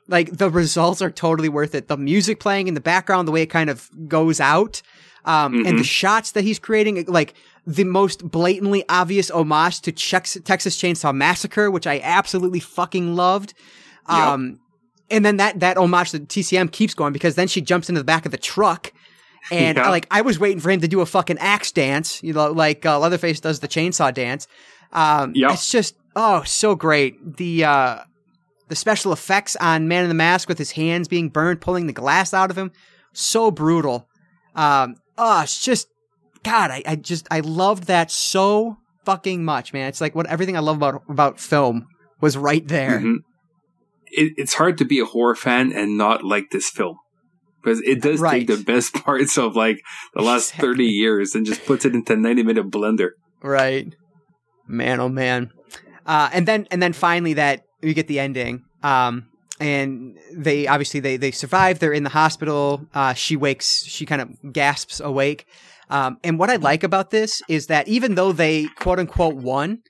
Like, 0.08 0.36
the 0.36 0.50
results 0.50 1.00
are 1.02 1.10
totally 1.10 1.48
worth 1.48 1.74
it. 1.74 1.88
The 1.88 1.96
music 1.96 2.40
playing 2.40 2.68
in 2.68 2.74
the 2.74 2.80
background, 2.80 3.28
the 3.28 3.32
way 3.32 3.42
it 3.42 3.46
kind 3.50 3.68
of 3.70 3.88
goes 4.08 4.40
out, 4.40 4.80
um, 5.24 5.66
and 5.66 5.78
the 5.78 5.84
shots 5.84 6.32
that 6.32 6.42
he's 6.44 6.58
creating, 6.58 7.04
like, 7.06 7.34
the 7.66 7.84
most 7.84 8.30
blatantly 8.30 8.84
obvious 8.88 9.30
homage 9.30 9.80
to 9.82 9.92
Chex- 9.92 10.42
Texas 10.44 10.80
Chainsaw 10.80 11.14
Massacre, 11.14 11.70
which 11.70 11.86
I 11.86 12.00
absolutely 12.02 12.60
fucking 12.60 13.14
loved. 13.14 13.52
Um, 14.06 14.60
and 15.10 15.24
then 15.24 15.36
that 15.36 15.60
that 15.60 15.76
homage 15.76 16.10
to 16.12 16.20
TCM 16.20 16.72
keeps 16.72 16.94
going 16.94 17.12
because 17.12 17.34
then 17.34 17.48
she 17.48 17.60
jumps 17.60 17.88
into 17.90 18.00
the 18.00 18.04
back 18.04 18.24
of 18.26 18.32
the 18.32 18.38
truck, 18.38 18.92
and 19.50 19.76
Yeah. 19.76 19.90
like 19.90 20.06
I 20.10 20.22
was 20.22 20.38
waiting 20.38 20.60
for 20.60 20.70
him 20.70 20.80
to 20.80 20.88
do 20.88 21.00
a 21.02 21.06
fucking 21.06 21.38
axe 21.38 21.72
dance, 21.72 22.22
you 22.22 22.32
know, 22.32 22.50
like 22.50 22.84
uh, 22.86 22.98
Leatherface 22.98 23.40
does 23.40 23.60
the 23.60 23.68
chainsaw 23.68 24.12
dance. 24.12 24.46
Um, 24.92 25.32
Yep. 25.34 25.50
it's 25.52 25.70
just 25.70 25.94
oh 26.16 26.42
so 26.44 26.74
great. 26.74 27.36
The 27.36 27.64
uh, 27.64 27.98
the 28.68 28.76
special 28.76 29.12
effects 29.12 29.56
on 29.56 29.88
Man 29.88 30.02
in 30.04 30.08
the 30.08 30.14
Mask 30.14 30.48
with 30.48 30.58
his 30.58 30.72
hands 30.72 31.08
being 31.08 31.28
burned, 31.28 31.60
pulling 31.60 31.86
the 31.86 31.92
glass 31.92 32.32
out 32.34 32.50
of 32.50 32.58
him, 32.58 32.70
so 33.12 33.50
brutal. 33.50 34.08
Um, 34.54 34.96
oh, 35.16 35.42
it's 35.42 35.62
just 35.64 35.88
God, 36.42 36.70
I, 36.70 36.82
I 36.86 36.96
just 36.96 37.26
I 37.30 37.40
loved 37.40 37.84
that 37.84 38.10
so 38.10 38.78
fucking 39.04 39.44
much, 39.44 39.72
man. 39.72 39.88
It's 39.88 40.00
like 40.00 40.14
what 40.14 40.26
everything 40.26 40.56
I 40.56 40.60
love 40.60 40.76
about 40.76 41.02
about 41.08 41.40
film 41.40 41.86
was 42.20 42.36
right 42.36 42.66
there. 42.66 43.00
Mhm. 43.00 43.16
It, 44.10 44.32
it's 44.38 44.54
hard 44.54 44.78
to 44.78 44.84
be 44.86 45.00
a 45.00 45.04
horror 45.04 45.34
fan 45.34 45.70
and 45.72 45.98
not 45.98 46.24
like 46.24 46.46
this 46.50 46.70
film 46.70 46.96
because 47.62 47.80
it 47.82 48.00
does 48.00 48.20
Right. 48.20 48.46
take 48.46 48.56
the 48.56 48.64
best 48.64 48.94
parts 49.04 49.36
of 49.36 49.54
like 49.54 49.80
the 50.14 50.22
last 50.22 50.50
Exactly. 50.54 50.68
30 50.68 50.84
years 50.84 51.34
and 51.34 51.44
just 51.44 51.64
puts 51.66 51.84
it 51.84 51.94
into 51.94 52.16
90 52.16 52.42
minute 52.42 52.70
blender. 52.70 53.10
Right. 53.42 53.94
Man, 54.68 55.00
oh 55.00 55.08
man. 55.08 55.50
Uh, 56.06 56.30
and 56.32 56.46
then 56.46 56.66
and 56.70 56.82
then 56.82 56.92
finally 56.92 57.34
that 57.34 57.64
we 57.82 57.94
get 57.94 58.06
the 58.08 58.20
ending. 58.20 58.64
Um, 58.82 59.28
and 59.60 60.16
they 60.32 60.66
obviously 60.66 61.00
they 61.00 61.16
they 61.16 61.30
survive. 61.30 61.78
They're 61.78 61.92
in 61.92 62.04
the 62.04 62.10
hospital. 62.10 62.86
Uh, 62.94 63.14
she 63.14 63.36
wakes. 63.36 63.84
She 63.84 64.06
kind 64.06 64.22
of 64.22 64.52
gasps 64.52 65.00
awake. 65.00 65.46
Um, 65.90 66.18
and 66.22 66.38
what 66.38 66.50
I 66.50 66.56
like 66.56 66.84
about 66.84 67.10
this 67.10 67.42
is 67.48 67.66
that 67.68 67.88
even 67.88 68.14
though 68.14 68.32
they 68.32 68.66
quote 68.76 68.98
unquote 68.98 69.36
won, 69.36 69.82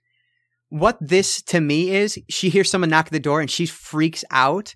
what 0.68 0.96
this 1.00 1.42
to 1.42 1.60
me 1.60 1.90
is, 1.90 2.18
she 2.28 2.50
hears 2.50 2.70
someone 2.70 2.90
knock 2.90 3.06
at 3.06 3.12
the 3.12 3.20
door 3.20 3.40
and 3.40 3.50
she 3.50 3.66
freaks 3.66 4.24
out. 4.30 4.74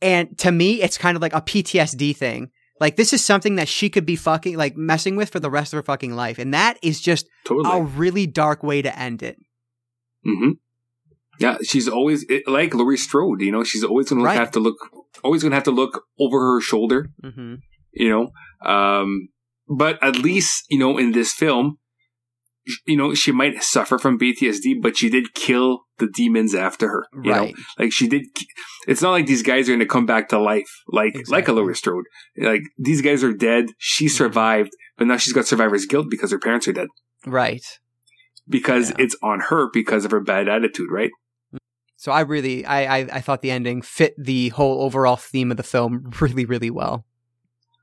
And 0.00 0.36
to 0.38 0.52
me, 0.52 0.80
it's 0.82 0.98
kind 0.98 1.16
of 1.16 1.22
like 1.22 1.34
a 1.34 1.40
PTSD 1.40 2.16
thing. 2.16 2.50
Like 2.80 2.96
this 2.96 3.12
is 3.12 3.24
something 3.24 3.56
that 3.56 3.68
she 3.68 3.88
could 3.90 4.06
be 4.06 4.16
fucking 4.16 4.56
like 4.56 4.76
messing 4.76 5.16
with 5.16 5.30
for 5.30 5.40
the 5.40 5.50
rest 5.50 5.72
of 5.72 5.78
her 5.78 5.82
fucking 5.82 6.14
life. 6.14 6.38
And 6.38 6.54
that 6.54 6.78
is 6.82 7.00
just 7.00 7.26
Totally. 7.44 7.78
a 7.78 7.82
really 7.82 8.26
dark 8.26 8.62
way 8.62 8.82
to 8.82 8.96
end 8.98 9.22
it. 9.22 9.36
hmm 10.24 10.50
Yeah, 11.40 11.58
she's 11.62 11.88
always 11.88 12.24
like 12.46 12.74
Laurie 12.74 12.96
Strode. 12.96 13.40
You 13.40 13.52
know, 13.52 13.64
she's 13.64 13.84
always 13.84 14.08
going 14.10 14.22
Right. 14.22 14.34
to 14.34 14.38
have 14.40 14.50
to 14.52 14.60
look, 14.60 14.76
always 15.24 15.42
going 15.42 15.50
to 15.52 15.56
have 15.56 15.64
to 15.64 15.70
look 15.70 16.04
over 16.18 16.38
her 16.54 16.60
shoulder. 16.60 17.08
Mm-hmm. 17.24 17.54
You 17.92 18.08
know, 18.10 18.68
um, 18.70 19.28
but 19.68 20.02
at 20.02 20.16
least 20.16 20.64
you 20.70 20.78
know 20.78 20.98
in 20.98 21.12
this 21.12 21.32
film, 21.32 21.78
you 22.86 22.96
know 22.96 23.14
she 23.14 23.32
might 23.32 23.62
suffer 23.62 23.98
from 23.98 24.18
PTSD, 24.18 24.80
but 24.82 24.96
she 24.96 25.08
did 25.10 25.34
kill 25.34 25.80
the 25.98 26.08
demons 26.08 26.54
after 26.54 26.88
her. 26.88 27.06
You 27.22 27.32
know, 27.32 27.38
Right. 27.38 27.54
like 27.78 27.92
she 27.92 28.08
did. 28.08 28.26
It's 28.86 29.02
not 29.02 29.10
like 29.10 29.26
these 29.26 29.42
guys 29.42 29.68
are 29.68 29.72
going 29.72 29.80
to 29.80 29.86
come 29.86 30.06
back 30.06 30.28
to 30.30 30.38
life, 30.38 30.70
like 30.88 31.14
like 31.14 31.20
Exactly. 31.20 31.52
a 31.52 31.54
Laurie 31.56 31.74
Strode. 31.76 32.04
Like 32.36 32.62
these 32.78 33.02
guys 33.02 33.22
are 33.24 33.32
dead. 33.32 33.66
She 33.78 34.06
mm-hmm. 34.06 34.16
survived, 34.16 34.70
but 34.96 35.06
now 35.06 35.16
she's 35.16 35.32
got 35.32 35.46
survivor's 35.46 35.86
guilt 35.86 36.06
because 36.10 36.30
her 36.30 36.38
parents 36.38 36.68
are 36.68 36.72
dead. 36.72 36.88
Right. 37.26 37.64
Because 38.48 38.90
Yeah. 38.90 38.96
it's 39.00 39.16
on 39.22 39.40
her 39.48 39.68
because 39.72 40.04
of 40.04 40.10
her 40.10 40.20
bad 40.20 40.48
attitude, 40.48 40.90
right? 40.90 41.10
So 41.96 42.12
I 42.12 42.20
really, 42.20 42.64
I, 42.64 42.98
I, 42.98 43.08
I 43.14 43.20
thought 43.20 43.42
the 43.42 43.50
ending 43.50 43.82
fit 43.82 44.14
the 44.16 44.50
whole 44.50 44.82
overall 44.82 45.16
theme 45.16 45.50
of 45.50 45.56
the 45.56 45.64
film 45.64 46.10
really, 46.20 46.44
really 46.44 46.70
well. 46.70 47.04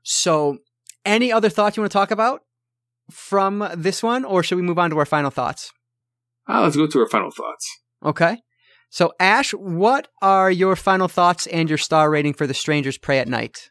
So, 0.02 0.58
any 1.04 1.30
other 1.30 1.48
thoughts 1.50 1.76
you 1.76 1.82
want 1.82 1.92
to 1.92 1.98
talk 1.98 2.10
about 2.10 2.40
from 3.10 3.68
this 3.76 4.02
one, 4.02 4.24
or 4.24 4.42
should 4.42 4.56
we 4.56 4.62
move 4.62 4.78
on 4.78 4.90
to 4.90 4.98
our 4.98 5.06
final 5.06 5.30
thoughts? 5.30 5.72
Ah, 6.48 6.62
let's 6.62 6.76
go 6.76 6.86
to 6.86 7.00
our 7.00 7.08
final 7.08 7.30
thoughts. 7.30 7.68
Okay. 8.04 8.38
So, 8.88 9.12
Ashe, 9.18 9.52
what 9.52 10.08
are 10.22 10.50
your 10.50 10.76
final 10.76 11.08
thoughts 11.08 11.46
and 11.48 11.68
your 11.68 11.78
star 11.78 12.10
rating 12.10 12.34
for 12.34 12.46
The 12.46 12.54
Strangers 12.54 12.98
Prey 12.98 13.18
at 13.18 13.28
Night? 13.28 13.70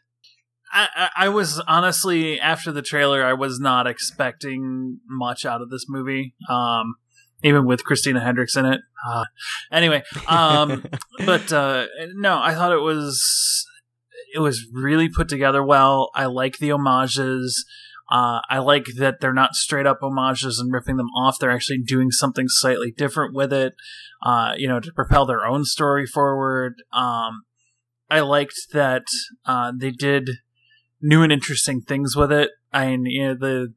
I, 0.72 0.88
I, 0.94 1.10
I 1.26 1.28
was 1.30 1.60
honestly 1.66 2.38
after 2.38 2.70
the 2.70 2.82
trailer, 2.82 3.24
I 3.24 3.32
was 3.32 3.58
not 3.58 3.86
expecting 3.86 5.00
much 5.08 5.46
out 5.46 5.62
of 5.62 5.70
this 5.70 5.86
movie. 5.88 6.34
Um, 6.50 6.96
even 7.42 7.66
with 7.66 7.84
Christina 7.84 8.20
Hendricks 8.20 8.56
in 8.56 8.66
it. 8.66 8.80
Uh, 9.06 9.24
anyway, 9.70 10.02
um, 10.26 10.84
but 11.24 11.52
uh, 11.52 11.86
no, 12.14 12.38
I 12.40 12.54
thought 12.54 12.72
it 12.72 12.80
was 12.80 13.66
it 14.34 14.40
was 14.40 14.66
really 14.72 15.08
put 15.08 15.28
together 15.28 15.62
well. 15.62 16.10
I 16.14 16.26
like 16.26 16.58
the 16.58 16.70
homages. 16.70 17.64
Uh, 18.10 18.40
I 18.48 18.58
like 18.58 18.86
that 18.98 19.20
they're 19.20 19.32
not 19.32 19.54
straight 19.54 19.86
up 19.86 19.98
homages 20.00 20.58
and 20.58 20.72
ripping 20.72 20.96
them 20.96 21.10
off. 21.10 21.38
They're 21.38 21.50
actually 21.50 21.78
doing 21.78 22.10
something 22.10 22.46
slightly 22.48 22.92
different 22.92 23.34
with 23.34 23.52
it. 23.52 23.74
Uh, 24.24 24.54
you 24.56 24.68
know, 24.68 24.80
to 24.80 24.92
propel 24.92 25.26
their 25.26 25.44
own 25.44 25.64
story 25.64 26.06
forward. 26.06 26.74
Um, 26.92 27.42
I 28.08 28.20
liked 28.20 28.54
that 28.72 29.04
uh, 29.44 29.72
they 29.76 29.90
did 29.90 30.30
new 31.00 31.22
and 31.22 31.32
interesting 31.32 31.80
things 31.80 32.16
with 32.16 32.32
it. 32.32 32.50
I 32.72 32.88
mean, 32.88 33.06
you 33.06 33.28
know, 33.28 33.34
the 33.34 33.74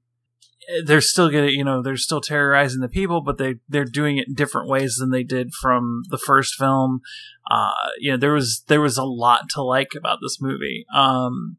they're 0.86 1.02
still 1.02 1.30
gonna, 1.30 1.48
you 1.48 1.64
know, 1.64 1.82
they're 1.82 1.98
still 1.98 2.22
terrorizing 2.22 2.82
the 2.82 2.90
people, 2.90 3.22
but 3.22 3.38
they 3.38 3.56
they're 3.68 3.86
doing 3.86 4.18
it 4.18 4.28
in 4.28 4.36
different 4.36 4.70
ways 4.70 4.98
than 5.00 5.10
they 5.10 5.24
did 5.24 5.52
from 5.62 6.04
the 6.10 6.18
first 6.18 6.56
film. 6.56 7.02
Uh, 7.50 7.72
you 8.00 8.12
know, 8.12 8.18
there 8.18 8.34
was 8.34 8.64
there 8.68 8.82
was 8.82 8.98
a 8.98 9.04
lot 9.04 9.50
to 9.50 9.64
like 9.64 9.90
about 9.98 10.20
this 10.22 10.40
movie. 10.40 10.86
Um, 10.94 11.58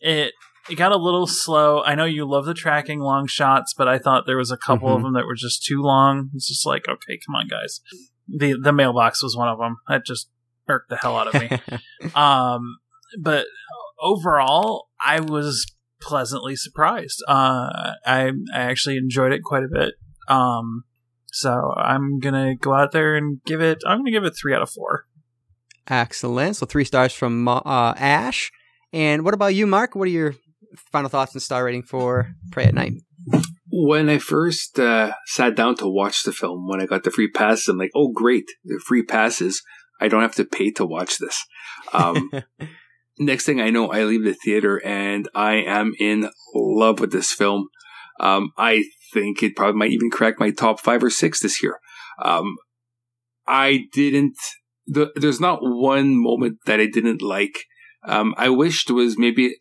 it 0.00 0.32
it 0.70 0.76
got 0.76 0.92
a 0.92 0.96
little 0.96 1.26
slow. 1.26 1.82
I 1.82 1.94
know 1.94 2.04
you 2.04 2.24
love 2.28 2.44
the 2.44 2.54
tracking 2.54 3.00
long 3.00 3.26
shots, 3.26 3.74
but 3.76 3.88
I 3.88 3.98
thought 3.98 4.24
there 4.26 4.36
was 4.36 4.50
a 4.50 4.56
couple 4.56 4.94
of 4.94 5.00
Mhm. 5.00 5.04
them 5.04 5.12
that 5.14 5.26
were 5.26 5.34
just 5.34 5.64
too 5.64 5.82
long. 5.82 6.30
It's 6.34 6.48
just 6.48 6.64
like, 6.66 6.88
okay, 6.88 7.18
come 7.26 7.34
on, 7.34 7.48
guys. 7.48 7.80
The 8.28 8.54
the 8.60 8.72
mailbox 8.72 9.22
was 9.22 9.36
one 9.36 9.48
of 9.48 9.58
them. 9.58 9.76
That 9.88 10.04
just 10.06 10.30
irked 10.68 10.88
the 10.90 10.96
hell 10.96 11.16
out 11.16 11.34
of 11.34 11.40
me. 11.40 11.50
um, 12.14 12.78
but 13.20 13.46
overall, 14.00 14.88
I 15.04 15.20
was 15.20 15.66
pleasantly 16.00 16.56
surprised. 16.56 17.22
Uh, 17.28 17.94
I 18.06 18.30
I 18.54 18.60
actually 18.60 18.96
enjoyed 18.96 19.32
it 19.32 19.42
quite 19.42 19.64
a 19.64 19.68
bit. 19.68 19.94
Um, 20.28 20.84
so 21.26 21.74
I'm 21.76 22.18
gonna 22.20 22.54
go 22.56 22.74
out 22.74 22.92
there 22.92 23.16
and 23.16 23.40
give 23.44 23.60
it. 23.60 23.78
I'm 23.86 23.98
gonna 23.98 24.10
give 24.12 24.24
it 24.24 24.34
three 24.40 24.54
out 24.54 24.62
of 24.62 24.70
four. 24.70 25.06
Excellent. 25.88 26.56
So, 26.56 26.66
three 26.66 26.84
stars 26.84 27.12
from 27.12 27.48
uh, 27.48 27.60
Ashe. 27.96 28.52
And 28.92 29.24
what 29.24 29.34
about 29.34 29.54
you, 29.54 29.66
Marc? 29.66 29.94
What 29.96 30.06
are 30.06 30.12
your 30.12 30.34
final 30.90 31.08
thoughts 31.08 31.34
and 31.34 31.42
star 31.42 31.64
rating 31.64 31.82
for 31.82 32.34
Prey 32.50 32.64
at 32.64 32.74
Night? 32.74 32.92
When 33.70 34.08
I 34.08 34.18
first 34.18 34.78
uh, 34.78 35.12
sat 35.26 35.56
down 35.56 35.76
to 35.76 35.88
watch 35.88 36.24
the 36.24 36.32
film, 36.32 36.68
when 36.68 36.80
I 36.80 36.86
got 36.86 37.04
the 37.04 37.10
free 37.10 37.30
passes, 37.30 37.68
I'm 37.68 37.78
like, 37.78 37.90
oh, 37.94 38.12
great, 38.12 38.44
the 38.64 38.80
free 38.84 39.02
passes. 39.02 39.62
I 40.00 40.08
don't 40.08 40.22
have 40.22 40.34
to 40.36 40.44
pay 40.44 40.70
to 40.72 40.84
watch 40.84 41.18
this. 41.18 41.44
Um, 41.92 42.30
next 43.18 43.46
thing 43.46 43.60
I 43.60 43.70
know, 43.70 43.90
I 43.90 44.04
leave 44.04 44.24
the 44.24 44.34
theater 44.34 44.84
and 44.84 45.28
I 45.34 45.54
am 45.54 45.92
in 45.98 46.30
love 46.54 47.00
with 47.00 47.12
this 47.12 47.32
film. 47.32 47.68
Um, 48.20 48.50
I 48.58 48.84
think 49.12 49.42
it 49.42 49.56
probably 49.56 49.78
might 49.78 49.90
even 49.90 50.10
crack 50.10 50.38
my 50.38 50.50
top 50.50 50.80
five 50.80 51.02
or 51.02 51.10
six 51.10 51.40
this 51.40 51.62
year. 51.62 51.78
Um, 52.22 52.56
I 53.46 53.84
didn't, 53.92 54.36
the, 54.86 55.12
there's 55.14 55.40
not 55.40 55.60
one 55.62 56.20
moment 56.20 56.58
that 56.66 56.80
I 56.80 56.86
didn't 56.86 57.22
like. 57.22 57.64
Um, 58.04 58.34
I 58.36 58.48
wished 58.48 58.88
there 58.88 58.96
was 58.96 59.18
maybe 59.18 59.56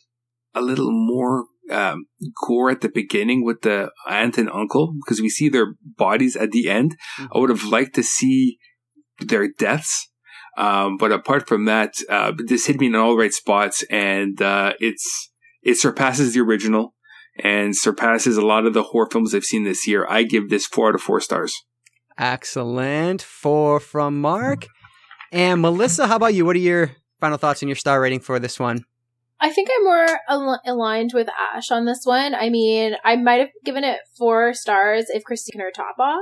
a 0.53 0.61
little 0.61 0.91
more 0.91 1.45
um, 1.71 2.05
gore 2.47 2.69
at 2.69 2.81
the 2.81 2.89
beginning 2.89 3.45
with 3.45 3.61
the 3.61 3.91
aunt 4.07 4.37
and 4.37 4.49
uncle 4.49 4.93
because 5.03 5.21
we 5.21 5.29
see 5.29 5.49
their 5.49 5.75
bodies 5.97 6.35
at 6.35 6.51
the 6.51 6.69
end. 6.69 6.97
I 7.19 7.37
would 7.37 7.49
have 7.49 7.63
liked 7.63 7.95
to 7.95 8.03
see 8.03 8.57
their 9.19 9.47
deaths. 9.47 10.09
Um, 10.57 10.97
but 10.97 11.11
apart 11.11 11.47
from 11.47 11.65
that, 11.65 11.93
uh, 12.09 12.33
this 12.45 12.65
hit 12.65 12.79
me 12.79 12.87
in 12.87 12.95
all 12.95 13.11
the 13.11 13.21
right 13.21 13.33
spots 13.33 13.83
and, 13.89 14.41
uh, 14.41 14.73
it's, 14.79 15.31
it 15.63 15.75
surpasses 15.75 16.33
the 16.33 16.41
original 16.41 16.93
and 17.41 17.75
surpasses 17.75 18.35
a 18.35 18.45
lot 18.45 18.65
of 18.65 18.73
the 18.73 18.83
horror 18.83 19.07
films 19.09 19.33
I've 19.33 19.45
seen 19.45 19.63
this 19.63 19.87
year. 19.87 20.05
I 20.09 20.23
give 20.23 20.49
this 20.49 20.65
four 20.65 20.89
out 20.89 20.95
of 20.95 21.01
four 21.01 21.21
stars. 21.21 21.55
Excellent. 22.17 23.21
Four 23.21 23.79
from 23.79 24.19
Marc. 24.19 24.67
And 25.31 25.61
Melissa, 25.61 26.07
how 26.07 26.17
about 26.17 26.33
you? 26.33 26.45
What 26.45 26.57
are 26.57 26.59
your 26.59 26.91
final 27.21 27.37
thoughts 27.37 27.61
and 27.61 27.69
your 27.69 27.77
star 27.77 28.01
rating 28.01 28.19
for 28.19 28.37
this 28.37 28.59
one? 28.59 28.83
I 29.43 29.49
think 29.49 29.69
I'm 29.75 29.83
more 29.83 30.07
al- 30.29 30.61
aligned 30.67 31.11
with 31.13 31.27
Ashe 31.29 31.71
on 31.71 31.85
this 31.85 32.01
one. 32.05 32.35
I 32.35 32.49
mean, 32.49 32.93
I 33.03 33.15
might 33.15 33.39
have 33.39 33.49
given 33.65 33.83
it 33.83 33.97
four 34.17 34.53
stars 34.53 35.05
if 35.09 35.23
Christy 35.23 35.51
can 35.51 35.61
her 35.61 35.71
top 35.75 35.95
off, 35.99 36.21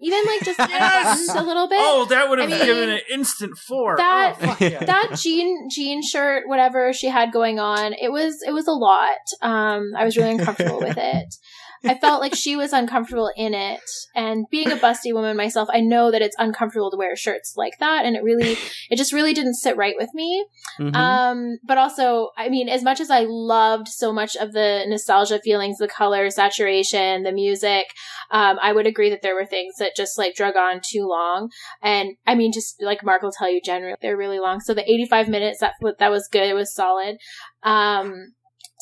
even 0.00 0.24
like 0.26 0.42
just 0.42 0.58
Yes! 0.68 1.28
a 1.34 1.42
little 1.42 1.68
bit. 1.68 1.78
Oh, 1.80 2.06
that 2.10 2.28
would 2.28 2.40
have 2.40 2.50
I 2.52 2.56
mean, 2.56 2.66
given 2.66 2.88
it 2.90 3.04
instant 3.10 3.56
four. 3.56 3.96
that- 3.96 4.36
oh, 4.42 4.56
yeah. 4.60 4.84
that 4.84 5.16
jean 5.16 5.68
jean 5.70 6.02
shirt, 6.02 6.48
whatever 6.48 6.92
she 6.92 7.06
had 7.08 7.32
going 7.32 7.60
on, 7.60 7.92
it 7.92 8.10
was 8.10 8.42
it 8.46 8.52
was 8.52 8.66
a 8.66 8.72
lot. 8.72 9.12
Um, 9.42 9.92
I 9.96 10.04
was 10.04 10.16
really 10.16 10.32
uncomfortable 10.32 10.80
with 10.80 10.98
it. 10.98 11.34
I 11.84 11.94
felt 11.94 12.20
like 12.20 12.34
she 12.34 12.56
was 12.56 12.72
uncomfortable 12.72 13.30
in 13.36 13.54
it, 13.54 13.80
and 14.14 14.46
being 14.50 14.70
a 14.72 14.76
busty 14.76 15.12
woman 15.12 15.36
myself, 15.36 15.68
I 15.72 15.80
know 15.80 16.10
that 16.10 16.22
it's 16.22 16.36
uncomfortable 16.38 16.90
to 16.90 16.96
wear 16.96 17.16
shirts 17.16 17.54
like 17.56 17.74
that, 17.80 18.04
and 18.04 18.16
it 18.16 18.22
really, 18.22 18.56
it 18.90 18.96
just 18.96 19.12
really 19.12 19.34
didn't 19.34 19.54
sit 19.54 19.76
right 19.76 19.94
with 19.98 20.10
me. 20.14 20.46
Mhm. 20.78 20.94
Um, 20.94 21.58
but 21.64 21.78
also, 21.78 22.30
I 22.36 22.48
mean, 22.48 22.68
as 22.68 22.82
much 22.82 23.00
as 23.00 23.10
I 23.10 23.26
loved 23.28 23.88
so 23.88 24.12
much 24.12 24.36
of 24.36 24.52
the 24.52 24.84
nostalgia 24.86 25.38
feelings, 25.40 25.78
the 25.78 25.88
color, 25.88 26.30
saturation, 26.30 27.22
the 27.22 27.32
music, 27.32 27.86
um, 28.30 28.58
I 28.60 28.72
would 28.72 28.86
agree 28.86 29.10
that 29.10 29.22
there 29.22 29.34
were 29.34 29.46
things 29.46 29.76
that 29.78 29.96
just 29.96 30.18
like 30.18 30.34
drug 30.34 30.56
on 30.56 30.80
too 30.82 31.06
long. 31.06 31.50
And 31.82 32.16
I 32.26 32.34
mean, 32.34 32.52
just 32.52 32.82
like 32.82 33.04
Marc 33.04 33.22
will 33.22 33.32
tell 33.32 33.50
you, 33.50 33.60
generally 33.60 33.96
they're 34.00 34.16
really 34.16 34.38
long. 34.38 34.60
So 34.60 34.74
the 34.74 34.90
85 34.90 35.28
minutes, 35.28 35.60
that 35.60 35.74
that 35.98 36.10
was 36.10 36.28
good. 36.28 36.48
It 36.48 36.54
was 36.54 36.74
solid. 36.74 37.18
Um, 37.62 38.32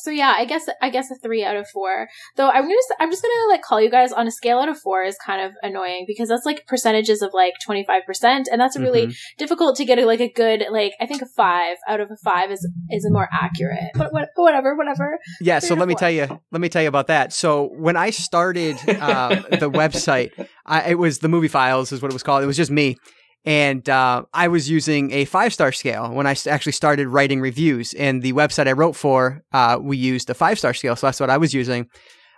so 0.05 0.11
yeah, 0.11 0.33
I 0.37 0.45
guess 0.45 0.65
I 0.81 0.89
guess 0.89 1.09
a 1.11 1.15
three 1.15 1.43
out 1.43 1.55
of 1.55 1.67
four. 1.73 2.07
Though 2.37 2.49
I'm 2.49 2.63
gonna 2.63 2.75
I'm 2.99 3.09
just 3.11 3.21
gonna 3.23 3.49
like 3.51 3.61
call 3.63 3.81
you 3.81 3.89
guys 3.89 4.11
on 4.11 4.27
a 4.27 4.31
scale 4.31 4.59
out 4.59 4.69
of 4.69 4.77
four 4.79 5.03
is 5.03 5.17
kind 5.25 5.41
of 5.45 5.51
annoying 5.63 6.05
because 6.07 6.29
that's 6.29 6.45
like 6.45 6.65
percentages 6.67 7.21
of 7.21 7.31
like 7.33 7.53
25 7.65 8.03
percent, 8.05 8.47
and 8.51 8.61
that's 8.61 8.77
really 8.77 9.07
Mhm. 9.07 9.15
difficult 9.37 9.75
to 9.77 9.85
get 9.85 9.99
a, 9.99 10.05
like 10.05 10.21
a 10.21 10.31
good 10.31 10.63
like 10.71 10.93
I 11.01 11.05
think 11.05 11.21
a 11.21 11.25
five 11.25 11.77
out 11.87 11.99
of 11.99 12.09
a 12.11 12.17
five 12.23 12.51
is 12.51 12.61
is 12.91 13.05
more 13.11 13.27
accurate. 13.33 13.91
But, 13.95 14.13
what, 14.13 14.29
but 14.35 14.41
whatever, 14.43 14.75
whatever. 14.75 15.17
Yeah, 15.41 15.59
Three 15.59 15.69
so 15.69 15.75
let 15.75 15.87
me 15.87 15.93
four. 15.95 15.99
tell 15.99 16.11
you. 16.11 16.39
Let 16.51 16.61
me 16.61 16.69
tell 16.69 16.81
you 16.83 16.87
about 16.89 17.07
that. 17.07 17.33
So 17.33 17.69
when 17.73 17.97
I 17.97 18.11
started 18.11 18.75
um, 19.01 19.43
the 19.49 19.69
website, 19.81 20.31
I, 20.65 20.91
it 20.91 20.99
was 20.99 21.19
the 21.19 21.27
movie 21.29 21.47
files 21.47 21.91
is 21.91 22.01
what 22.01 22.11
it 22.11 22.13
was 22.13 22.23
called. 22.23 22.43
It 22.43 22.47
was 22.47 22.57
just 22.57 22.71
me, 22.71 22.97
and 23.45 23.87
uh, 23.87 24.23
I 24.33 24.47
was 24.47 24.69
using 24.69 25.11
a 25.11 25.25
five 25.25 25.53
star 25.53 25.71
scale 25.71 26.11
when 26.11 26.27
I 26.27 26.35
actually 26.49 26.71
started 26.71 27.07
writing 27.07 27.41
reviews. 27.41 27.93
And 27.93 28.21
the 28.21 28.33
website 28.33 28.67
I 28.67 28.71
wrote 28.71 28.95
for, 28.95 29.43
uh, 29.53 29.77
we 29.81 29.97
used 29.97 30.29
a 30.29 30.33
five 30.33 30.57
star 30.59 30.73
scale, 30.73 30.95
so 30.95 31.07
that's 31.07 31.19
what 31.19 31.29
I 31.29 31.37
was 31.37 31.53
using. 31.53 31.87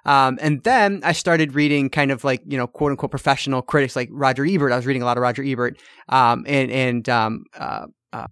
Um, 0.05 0.38
and 0.41 0.63
then 0.63 1.01
I 1.03 1.11
started 1.11 1.55
reading 1.55 1.89
kind 1.89 2.11
of 2.11 2.23
like 2.23 2.41
you 2.45 2.57
know 2.57 2.67
quote 2.67 2.91
unquote 2.91 3.11
professional 3.11 3.61
critics 3.61 3.95
like 3.95 4.09
Roger 4.11 4.45
Ebert. 4.45 4.71
I 4.71 4.75
was 4.75 4.85
reading 4.85 5.01
a 5.01 5.05
lot 5.05 5.17
of 5.17 5.21
Roger 5.21 5.43
Ebert, 5.43 5.79
um, 6.09 6.45
and 6.47 6.71
and 6.71 7.09
um, 7.09 7.45
uh, 7.57 7.88
uh, 8.13 8.27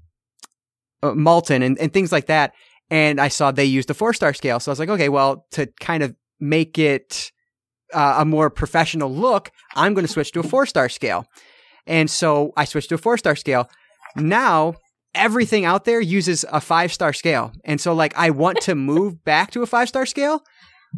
uh, 1.01 1.11
Maltin 1.11 1.63
and, 1.63 1.77
and 1.79 1.91
things 1.91 2.11
like 2.11 2.27
that 2.27 2.53
and 2.89 3.19
I 3.19 3.29
saw 3.29 3.51
they 3.51 3.65
used 3.65 3.89
a 3.89 3.93
four 3.93 4.13
star 4.13 4.33
scale. 4.33 4.59
So 4.59 4.71
I 4.71 4.73
was 4.73 4.79
like, 4.79 4.89
okay, 4.89 5.09
well, 5.09 5.45
to 5.51 5.67
kind 5.79 6.03
of 6.03 6.15
make 6.39 6.77
it 6.77 7.31
uh, 7.93 8.17
a 8.19 8.25
more 8.25 8.49
professional 8.49 9.11
look, 9.11 9.51
I'm 9.75 9.93
going 9.93 10.05
to 10.05 10.11
switch 10.11 10.31
to 10.33 10.39
a 10.39 10.43
four 10.43 10.65
star 10.65 10.89
scale. 10.89 11.25
And 11.87 12.09
so 12.09 12.53
I 12.57 12.65
switched 12.65 12.89
to 12.89 12.95
a 12.95 12.99
four 12.99 13.17
star 13.17 13.35
scale. 13.35 13.69
Now 14.15 14.75
everything 15.13 15.65
out 15.65 15.85
there 15.85 16.01
uses 16.01 16.45
a 16.51 16.59
five 16.61 16.91
star 16.91 17.13
scale. 17.13 17.53
And 17.63 17.79
so 17.79 17.93
like 17.93 18.15
I 18.17 18.29
want 18.29 18.61
to 18.61 18.75
move 18.93 19.23
back 19.23 19.51
to 19.51 19.61
a 19.61 19.65
five 19.65 19.87
star 19.87 20.05
scale, 20.05 20.43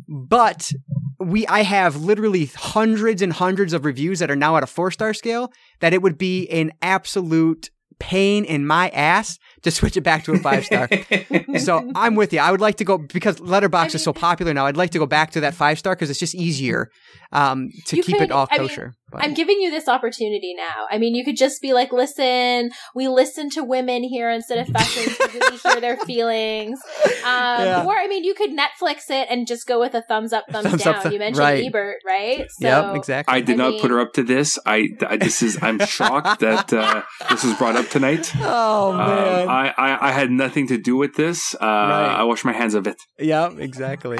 but 0.07 0.71
we 1.19 1.47
I 1.47 1.61
have 1.63 1.95
literally 1.97 2.45
hundreds 2.45 3.21
and 3.21 3.33
hundreds 3.33 3.73
of 3.73 3.85
reviews 3.85 4.19
that 4.19 4.29
are 4.31 4.35
now 4.35 4.57
at 4.57 4.63
a 4.63 4.67
four 4.67 4.91
star 4.91 5.13
scale 5.13 5.51
that 5.79 5.93
it 5.93 6.01
would 6.01 6.17
be 6.17 6.47
an 6.49 6.71
absolute 6.81 7.69
pain 7.99 8.45
in 8.45 8.65
my 8.67 8.89
ass 8.89 9.39
to 9.63 9.71
switch 9.71 9.97
it 9.97 10.01
back 10.01 10.23
to 10.23 10.31
a 10.33 10.37
five 10.37 10.65
star. 10.65 10.87
so 11.57 11.89
I'm 11.95 12.15
with 12.15 12.31
you. 12.31 12.39
I 12.39 12.51
would 12.51 12.61
like 12.61 12.77
to 12.77 12.83
go 12.83 12.97
because 12.99 13.39
Letterbox 13.39 13.93
I 13.93 13.95
is 13.95 14.03
so 14.03 14.13
popular 14.13 14.53
now. 14.53 14.67
I'd 14.67 14.77
like 14.77 14.91
to 14.91 14.99
go 14.99 15.07
back 15.07 15.31
to 15.31 15.39
that 15.41 15.55
five 15.55 15.79
star 15.79 15.95
because 15.95 16.09
it's 16.09 16.19
just 16.19 16.35
easier 16.35 16.89
um, 17.31 17.69
to 17.87 17.95
keep 17.95 18.17
could- 18.17 18.21
it 18.21 18.31
all 18.31 18.47
I 18.51 18.59
mean, 18.59 18.67
kosher. 18.67 18.93
But- 19.09 19.23
I'm 19.23 19.33
giving 19.33 19.61
you 19.61 19.71
this 19.71 19.87
opportunity 19.87 20.53
now. 20.53 20.85
I 20.91 20.97
mean, 20.97 21.15
you 21.15 21.23
could 21.23 21.37
just 21.37 21.61
be 21.61 21.71
like, 21.71 21.93
listen, 21.93 22.71
we 22.93 23.07
listen 23.07 23.49
to 23.51 23.63
women 23.63 24.03
here 24.03 24.29
instead 24.29 24.57
of 24.57 24.67
fashion 24.67 25.03
to 25.13 25.29
really 25.39 25.57
hear 25.57 25.79
their 25.79 25.97
feelings. 26.05 26.79
Um, 27.23 27.63
Yeah. 27.63 27.83
Or, 27.85 27.95
I 27.95 28.07
mean, 28.07 28.23
you 28.25 28.33
could 28.33 28.51
Netflix 28.51 29.09
it 29.09 29.27
and 29.29 29.47
just 29.47 29.65
go 29.65 29.79
with 29.79 29.93
a 29.93 30.01
thumbs 30.01 30.33
up, 30.33 30.43
thumbs, 30.51 30.67
Thumbs 30.67 30.83
down. 30.83 30.95
up, 30.95 31.01
th- 31.03 31.13
you 31.13 31.19
mentioned 31.19 31.39
right. 31.39 31.63
Ebert, 31.65 31.97
right? 32.05 32.45
So, 32.59 32.67
yep, 32.67 32.95
exactly. 32.95 33.33
I 33.33 33.39
did 33.41 33.53
I 33.53 33.57
not 33.63 33.69
mean- 33.71 33.81
put 33.81 33.91
her 33.91 33.99
up 34.01 34.11
to 34.13 34.23
this. 34.23 34.59
I, 34.65 34.89
I 35.07 35.15
this 35.17 35.41
is 35.41 35.57
I'm 35.61 35.79
shocked 35.79 36.39
that 36.47 36.73
uh, 36.73 37.01
this 37.29 37.43
was 37.45 37.53
brought 37.55 37.75
up 37.77 37.87
tonight. 37.89 38.31
oh 38.41 38.91
Um, 38.91 38.97
man. 38.97 39.49
I, 39.49 39.73
I 39.77 40.09
I 40.09 40.11
had 40.11 40.31
nothing 40.31 40.67
to 40.67 40.77
do 40.77 40.97
with 40.97 41.15
this. 41.15 41.55
Uh, 41.55 41.63
I 41.63 42.23
wash 42.23 42.43
my 42.43 42.53
hands 42.53 42.73
of 42.73 42.87
it. 42.87 42.97
yeah, 43.19 43.49
exactly. 43.57 44.17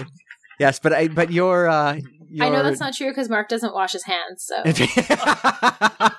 Yes, 0.60 0.80
but 0.80 0.92
I 0.94 1.08
but 1.08 1.32
your 1.32 1.68
uh 1.68 2.00
your 2.30 2.46
I 2.46 2.50
know 2.50 2.64
that's 2.64 2.80
not 2.80 2.94
true 2.94 3.10
because 3.10 3.30
Marc 3.30 3.50
doesn't 3.50 3.74
wash 3.74 3.94
his 3.94 4.04
hands. 4.04 4.46
So 4.46 4.64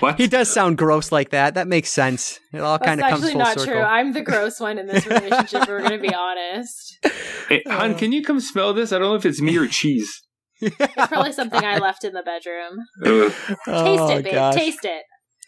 What? 0.00 0.16
he 0.16 0.28
does 0.28 0.48
sound 0.48 0.78
gross 0.78 1.10
like 1.10 1.30
that. 1.30 1.54
That 1.54 1.66
makes 1.66 1.90
sense. 1.90 2.38
It 2.52 2.60
all 2.60 2.78
kind 2.78 3.00
of 3.00 3.08
comes 3.08 3.24
actually 3.24 3.32
full 3.32 3.40
not 3.40 3.58
circle. 3.58 3.74
true. 3.74 3.82
I'm 3.82 4.12
the 4.12 4.20
gross 4.20 4.60
one 4.60 4.78
in 4.78 4.86
this 4.86 5.06
relationship. 5.06 5.66
we're 5.66 5.80
going 5.80 6.00
to 6.00 6.08
be 6.08 6.14
honest. 6.14 6.98
Hey, 7.48 7.62
hon, 7.66 7.94
can 7.94 8.12
you 8.12 8.22
come 8.22 8.40
smell 8.40 8.74
this? 8.74 8.92
I 8.92 8.98
don't 8.98 9.08
know 9.08 9.14
if 9.14 9.24
it's 9.24 9.40
me 9.40 9.56
or 9.56 9.66
cheese. 9.66 10.22
It's 10.60 10.76
probably 11.08 11.32
something 11.32 11.64
I 11.64 11.78
left 11.78 12.04
in 12.04 12.12
the 12.12 12.22
bedroom. 12.22 12.76
Taste 13.02 13.56
oh, 13.66 14.18
it, 14.18 14.24
babe. 14.24 14.34
gosh. 14.34 14.54
Taste 14.54 14.84
it. 14.84 15.04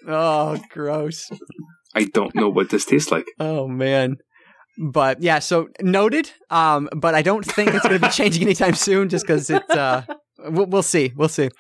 Oh, 0.09 0.59
gross. 0.71 1.29
I 1.95 2.05
don't 2.05 2.35
know 2.35 2.49
what 2.49 2.71
this 2.71 2.87
tastes 2.87 3.11
like. 3.11 3.27
Oh 3.39 3.69
man. 3.69 4.17
But 4.79 5.23
yeah, 5.23 5.41
so 5.41 5.69
noted. 5.81 6.31
Um, 6.51 6.89
but 6.97 7.15
I 7.15 7.23
don't 7.23 7.45
think 7.45 7.75
it's 7.75 7.87
going 7.87 8.01
to 8.01 8.07
be 8.07 8.13
changing 8.13 8.43
anytime 8.43 8.75
soon, 8.75 9.09
just 9.09 9.27
because 9.27 9.51
it. 9.51 9.69
Uh, 9.71 10.03
we'll, 10.39 10.67
we'll 10.67 10.83
see. 10.83 11.13
We'll 11.17 11.29
see. 11.29 11.51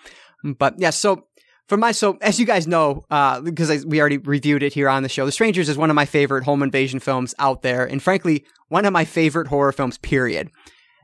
But 0.44 0.74
yeah, 0.78 0.90
so 0.90 1.26
for 1.70 1.76
my 1.76 1.92
so 1.92 2.18
as 2.20 2.40
you 2.40 2.46
guys 2.46 2.66
know, 2.66 3.04
uh, 3.10 3.40
because 3.40 3.70
I, 3.70 3.78
we 3.86 4.00
already 4.00 4.18
reviewed 4.18 4.62
it 4.62 4.72
here 4.72 4.88
on 4.88 5.02
the 5.02 5.08
show, 5.08 5.24
The 5.24 5.32
Strangers 5.32 5.68
is 5.68 5.78
one 5.78 5.90
of 5.90 5.96
my 5.96 6.04
favorite 6.04 6.44
home 6.44 6.62
invasion 6.62 6.98
films 6.98 7.34
out 7.38 7.62
there, 7.62 7.84
and 7.84 8.02
frankly, 8.02 8.44
one 8.68 8.84
of 8.84 8.92
my 8.92 9.04
favorite 9.04 9.48
horror 9.48 9.72
films. 9.72 9.98
Period. 9.98 10.50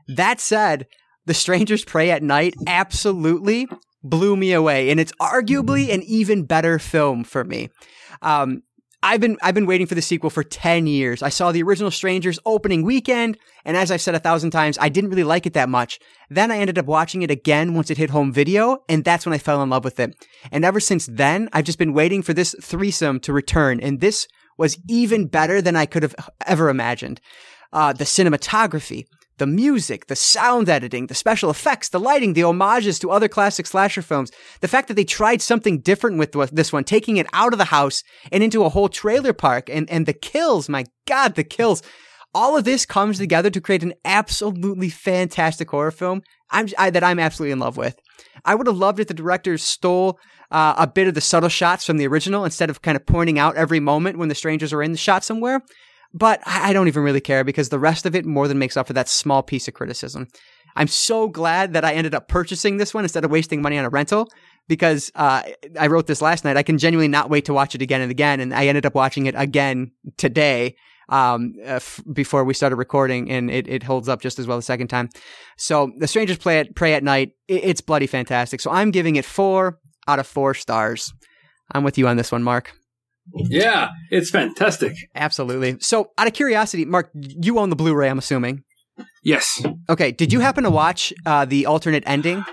That 0.07 0.39
said, 0.39 0.87
The 1.25 1.33
Strangers 1.33 1.85
Prey 1.85 2.11
at 2.11 2.23
Night 2.23 2.53
absolutely 2.67 3.67
blew 4.03 4.35
me 4.35 4.53
away, 4.53 4.89
and 4.89 4.99
it's 4.99 5.13
arguably 5.21 5.93
an 5.93 6.03
even 6.03 6.43
better 6.43 6.79
film 6.79 7.23
for 7.23 7.43
me. 7.43 7.69
Um, 8.21 8.63
I've 9.07 9.21
been 9.21 9.37
I've 9.41 9.55
been 9.55 9.65
waiting 9.65 9.87
for 9.87 9.95
the 9.95 10.01
sequel 10.01 10.29
for 10.29 10.43
10 10.43 10.85
years. 10.85 11.23
I 11.23 11.29
saw 11.29 11.53
the 11.53 11.63
original 11.63 11.91
Strangers 11.91 12.39
opening 12.45 12.83
weekend, 12.83 13.37
and 13.63 13.77
as 13.77 13.89
I've 13.89 14.01
said 14.01 14.15
a 14.15 14.19
thousand 14.19 14.51
times, 14.51 14.77
I 14.81 14.89
didn't 14.89 15.11
really 15.11 15.23
like 15.23 15.45
it 15.45 15.53
that 15.53 15.69
much. 15.69 15.97
Then 16.29 16.51
I 16.51 16.57
ended 16.57 16.77
up 16.77 16.87
watching 16.87 17.21
it 17.21 17.31
again 17.31 17.73
once 17.73 17.89
it 17.89 17.97
hit 17.97 18.09
home 18.09 18.33
video, 18.33 18.83
and 18.89 19.05
that's 19.05 19.25
when 19.25 19.31
I 19.31 19.37
fell 19.37 19.63
in 19.63 19.69
love 19.69 19.85
with 19.85 19.97
it. 20.01 20.13
And 20.51 20.65
ever 20.65 20.81
since 20.81 21.05
then, 21.05 21.47
I've 21.53 21.63
just 21.63 21.79
been 21.79 21.93
waiting 21.93 22.21
for 22.21 22.33
this 22.33 22.53
threesome 22.61 23.21
to 23.21 23.31
return, 23.31 23.79
and 23.79 24.01
this 24.01 24.27
was 24.57 24.77
even 24.89 25.27
better 25.27 25.61
than 25.61 25.77
I 25.77 25.85
could 25.85 26.03
have 26.03 26.15
ever 26.45 26.67
imagined. 26.67 27.21
Uh, 27.71 27.93
the 27.93 28.03
cinematography, 28.03 29.05
the 29.37 29.47
music, 29.47 30.07
the 30.07 30.15
sound 30.15 30.69
editing, 30.69 31.07
the 31.07 31.13
special 31.13 31.49
effects, 31.49 31.89
the 31.89 31.99
lighting, 31.99 32.33
the 32.33 32.41
homages 32.41 32.99
to 32.99 33.11
other 33.11 33.27
classic 33.27 33.67
slasher 33.67 34.01
films, 34.01 34.31
the 34.61 34.67
fact 34.67 34.87
that 34.87 34.95
they 34.95 35.03
tried 35.03 35.41
something 35.41 35.79
different 35.79 36.17
with 36.17 36.31
this 36.51 36.73
one, 36.73 36.83
taking 36.83 37.17
it 37.17 37.27
out 37.33 37.53
of 37.53 37.59
the 37.59 37.65
house 37.65 38.03
and 38.31 38.43
into 38.43 38.63
a 38.63 38.69
whole 38.69 38.89
trailer 38.89 39.33
park, 39.33 39.69
and, 39.69 39.89
and 39.89 40.05
the 40.05 40.13
kills, 40.13 40.67
my 40.69 40.85
God, 41.05 41.35
the 41.35 41.43
kills. 41.43 41.83
All 42.33 42.57
of 42.57 42.65
this 42.65 42.85
comes 42.85 43.17
together 43.17 43.49
to 43.49 43.61
create 43.61 43.83
an 43.83 43.93
absolutely 44.05 44.89
fantastic 44.89 45.69
horror 45.69 45.91
film 45.91 46.21
I'm, 46.51 46.67
I, 46.77 46.89
that 46.89 47.03
I'm 47.03 47.19
absolutely 47.19 47.53
in 47.53 47.59
love 47.59 47.77
with. 47.77 47.97
I 48.45 48.55
would 48.55 48.67
have 48.67 48.77
loved 48.77 48.99
if 48.99 49.07
the 49.07 49.13
directors 49.13 49.63
stole 49.63 50.19
uh, 50.51 50.75
a 50.77 50.87
bit 50.87 51.07
of 51.07 51.13
the 51.13 51.21
subtle 51.21 51.49
shots 51.49 51.85
from 51.85 51.97
the 51.97 52.07
original 52.07 52.45
instead 52.45 52.69
of 52.69 52.81
kind 52.81 52.95
of 52.95 53.05
pointing 53.05 53.39
out 53.39 53.57
every 53.57 53.79
moment 53.79 54.17
when 54.17 54.29
the 54.29 54.35
strangers 54.35 54.71
are 54.73 54.81
in 54.81 54.91
the 54.91 54.97
shot 54.97 55.23
somewhere. 55.23 55.61
But 56.17 56.41
I 56.47 56.73
don't 56.73 56.87
even 56.87 57.03
really 57.03 57.21
care 57.21 57.43
because 57.43 57.69
the 57.69 57.77
rest 57.77 58.07
of 58.07 58.15
it 58.15 58.25
more 58.25 58.47
than 58.47 58.57
makes 58.57 58.75
up 58.75 58.87
for 58.87 58.93
that 58.93 59.07
small 59.07 59.43
piece 59.43 59.67
of 59.67 59.75
criticism. 59.75 60.27
I'm 60.75 60.87
so 60.87 61.27
glad 61.27 61.73
that 61.73 61.85
I 61.85 61.93
ended 61.93 62.15
up 62.15 62.27
purchasing 62.27 62.77
this 62.77 62.91
one 62.91 63.05
instead 63.05 63.23
of 63.23 63.29
wasting 63.29 63.61
money 63.61 63.77
on 63.77 63.85
a 63.85 63.89
rental 63.89 64.27
because 64.67 65.11
uh, 65.13 65.43
I 65.79 65.87
wrote 65.87 66.07
this 66.07 66.21
last 66.21 66.43
night. 66.43 66.57
I 66.57 66.63
can 66.63 66.79
genuinely 66.79 67.07
not 67.07 67.29
wait 67.29 67.45
to 67.45 67.53
watch 67.53 67.75
it 67.75 67.83
again 67.83 68.01
and 68.01 68.09
again. 68.09 68.39
And 68.39 68.51
I 68.51 68.65
ended 68.65 68.85
up 68.85 68.95
watching 68.95 69.27
it 69.27 69.35
again 69.37 69.91
today 70.17 70.75
um, 71.09 71.53
uh, 71.59 71.77
f- 71.77 72.01
before 72.11 72.43
we 72.43 72.53
started 72.53 72.77
recording, 72.77 73.29
and 73.29 73.49
it, 73.49 73.67
it 73.67 73.83
holds 73.83 74.09
up 74.09 74.21
just 74.21 74.39
as 74.39 74.47
well 74.47 74.57
the 74.57 74.63
second 74.63 74.87
time. 74.87 75.09
So, 75.55 75.91
The 75.97 76.07
Strangers 76.07 76.37
Play 76.37 76.59
at, 76.59 76.75
Prey 76.75 76.93
at 76.93 77.03
Night, 77.03 77.31
it, 77.47 77.63
it's 77.63 77.81
bloody 77.81 78.07
fantastic. 78.07 78.59
So, 78.59 78.71
I'm 78.71 78.91
giving 78.91 79.15
it 79.15 79.23
four 79.23 79.79
out 80.07 80.19
of 80.19 80.27
four 80.27 80.53
stars. 80.53 81.13
I'm 81.71 81.83
with 81.83 81.97
you 81.97 82.07
on 82.07 82.17
this 82.17 82.31
one, 82.31 82.43
Marc. 82.43 82.76
Yeah, 83.35 83.89
it's 84.11 84.29
fantastic. 84.29 84.93
Absolutely. 85.15 85.77
So, 85.79 86.11
out 86.17 86.27
of 86.27 86.33
curiosity, 86.33 86.85
Marc, 86.85 87.09
you 87.13 87.59
own 87.59 87.69
the 87.69 87.75
Blu 87.75 87.93
ray, 87.93 88.09
I'm 88.09 88.17
assuming. 88.17 88.63
Yes. 89.23 89.63
Okay, 89.89 90.11
did 90.11 90.31
you 90.33 90.39
happen 90.39 90.63
to 90.63 90.69
watch 90.69 91.13
uh, 91.25 91.45
the 91.45 91.65
alternate 91.65 92.03
ending? 92.07 92.43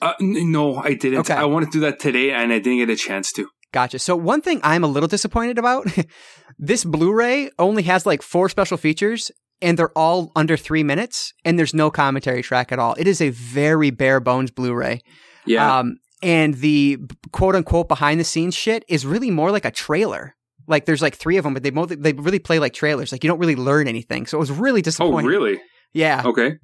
Uh, 0.00 0.14
n- 0.20 0.50
no, 0.52 0.76
I 0.76 0.94
didn't. 0.94 1.20
Okay. 1.20 1.34
I 1.34 1.44
wanted 1.44 1.66
to 1.66 1.72
do 1.72 1.80
that 1.80 2.00
today, 2.00 2.30
and 2.32 2.52
I 2.52 2.58
didn't 2.58 2.78
get 2.78 2.88
a 2.90 2.96
chance 2.96 3.32
to. 3.32 3.46
Gotcha. 3.72 3.98
So 3.98 4.16
one 4.16 4.40
thing 4.40 4.60
I'm 4.64 4.82
a 4.82 4.88
little 4.88 5.08
disappointed 5.08 5.58
about, 5.58 5.86
this 6.58 6.84
Blu-ray 6.84 7.50
only 7.58 7.82
has 7.84 8.04
like 8.04 8.20
four 8.22 8.48
special 8.48 8.76
features 8.76 9.30
and 9.62 9.78
they're 9.78 9.96
all 9.96 10.32
under 10.34 10.56
three 10.56 10.82
minutes 10.82 11.32
and 11.44 11.56
there's 11.56 11.72
no 11.74 11.88
commentary 11.88 12.42
track 12.42 12.72
at 12.72 12.80
all. 12.80 12.96
It 12.98 13.06
is 13.06 13.20
a 13.20 13.28
very 13.30 13.90
bare 13.90 14.18
bones 14.18 14.50
Blu-ray. 14.50 15.02
Yeah, 15.46 15.78
Um, 15.78 15.98
and 16.22 16.54
the 16.54 16.98
quote 17.32 17.54
unquote 17.54 17.88
behind 17.88 18.20
the 18.20 18.24
scenes 18.24 18.54
shit 18.54 18.84
is 18.88 19.06
really 19.06 19.30
more 19.30 19.50
like 19.50 19.64
a 19.64 19.70
trailer. 19.70 20.36
Like 20.66 20.84
there's 20.84 21.02
like 21.02 21.16
three 21.16 21.36
of 21.36 21.44
them, 21.44 21.54
but 21.54 21.62
they 21.62 21.70
both 21.70 21.88
they 21.88 22.12
really 22.12 22.38
play 22.38 22.58
like 22.58 22.72
trailers. 22.72 23.12
Like 23.12 23.24
you 23.24 23.28
don't 23.28 23.38
really 23.38 23.56
learn 23.56 23.88
anything. 23.88 24.26
So 24.26 24.38
it 24.38 24.40
was 24.40 24.50
really 24.50 24.82
disappointing. 24.82 25.26
oh, 25.26 25.28
really? 25.28 25.60
Yeah. 25.92 26.22
Okay. 26.24 26.58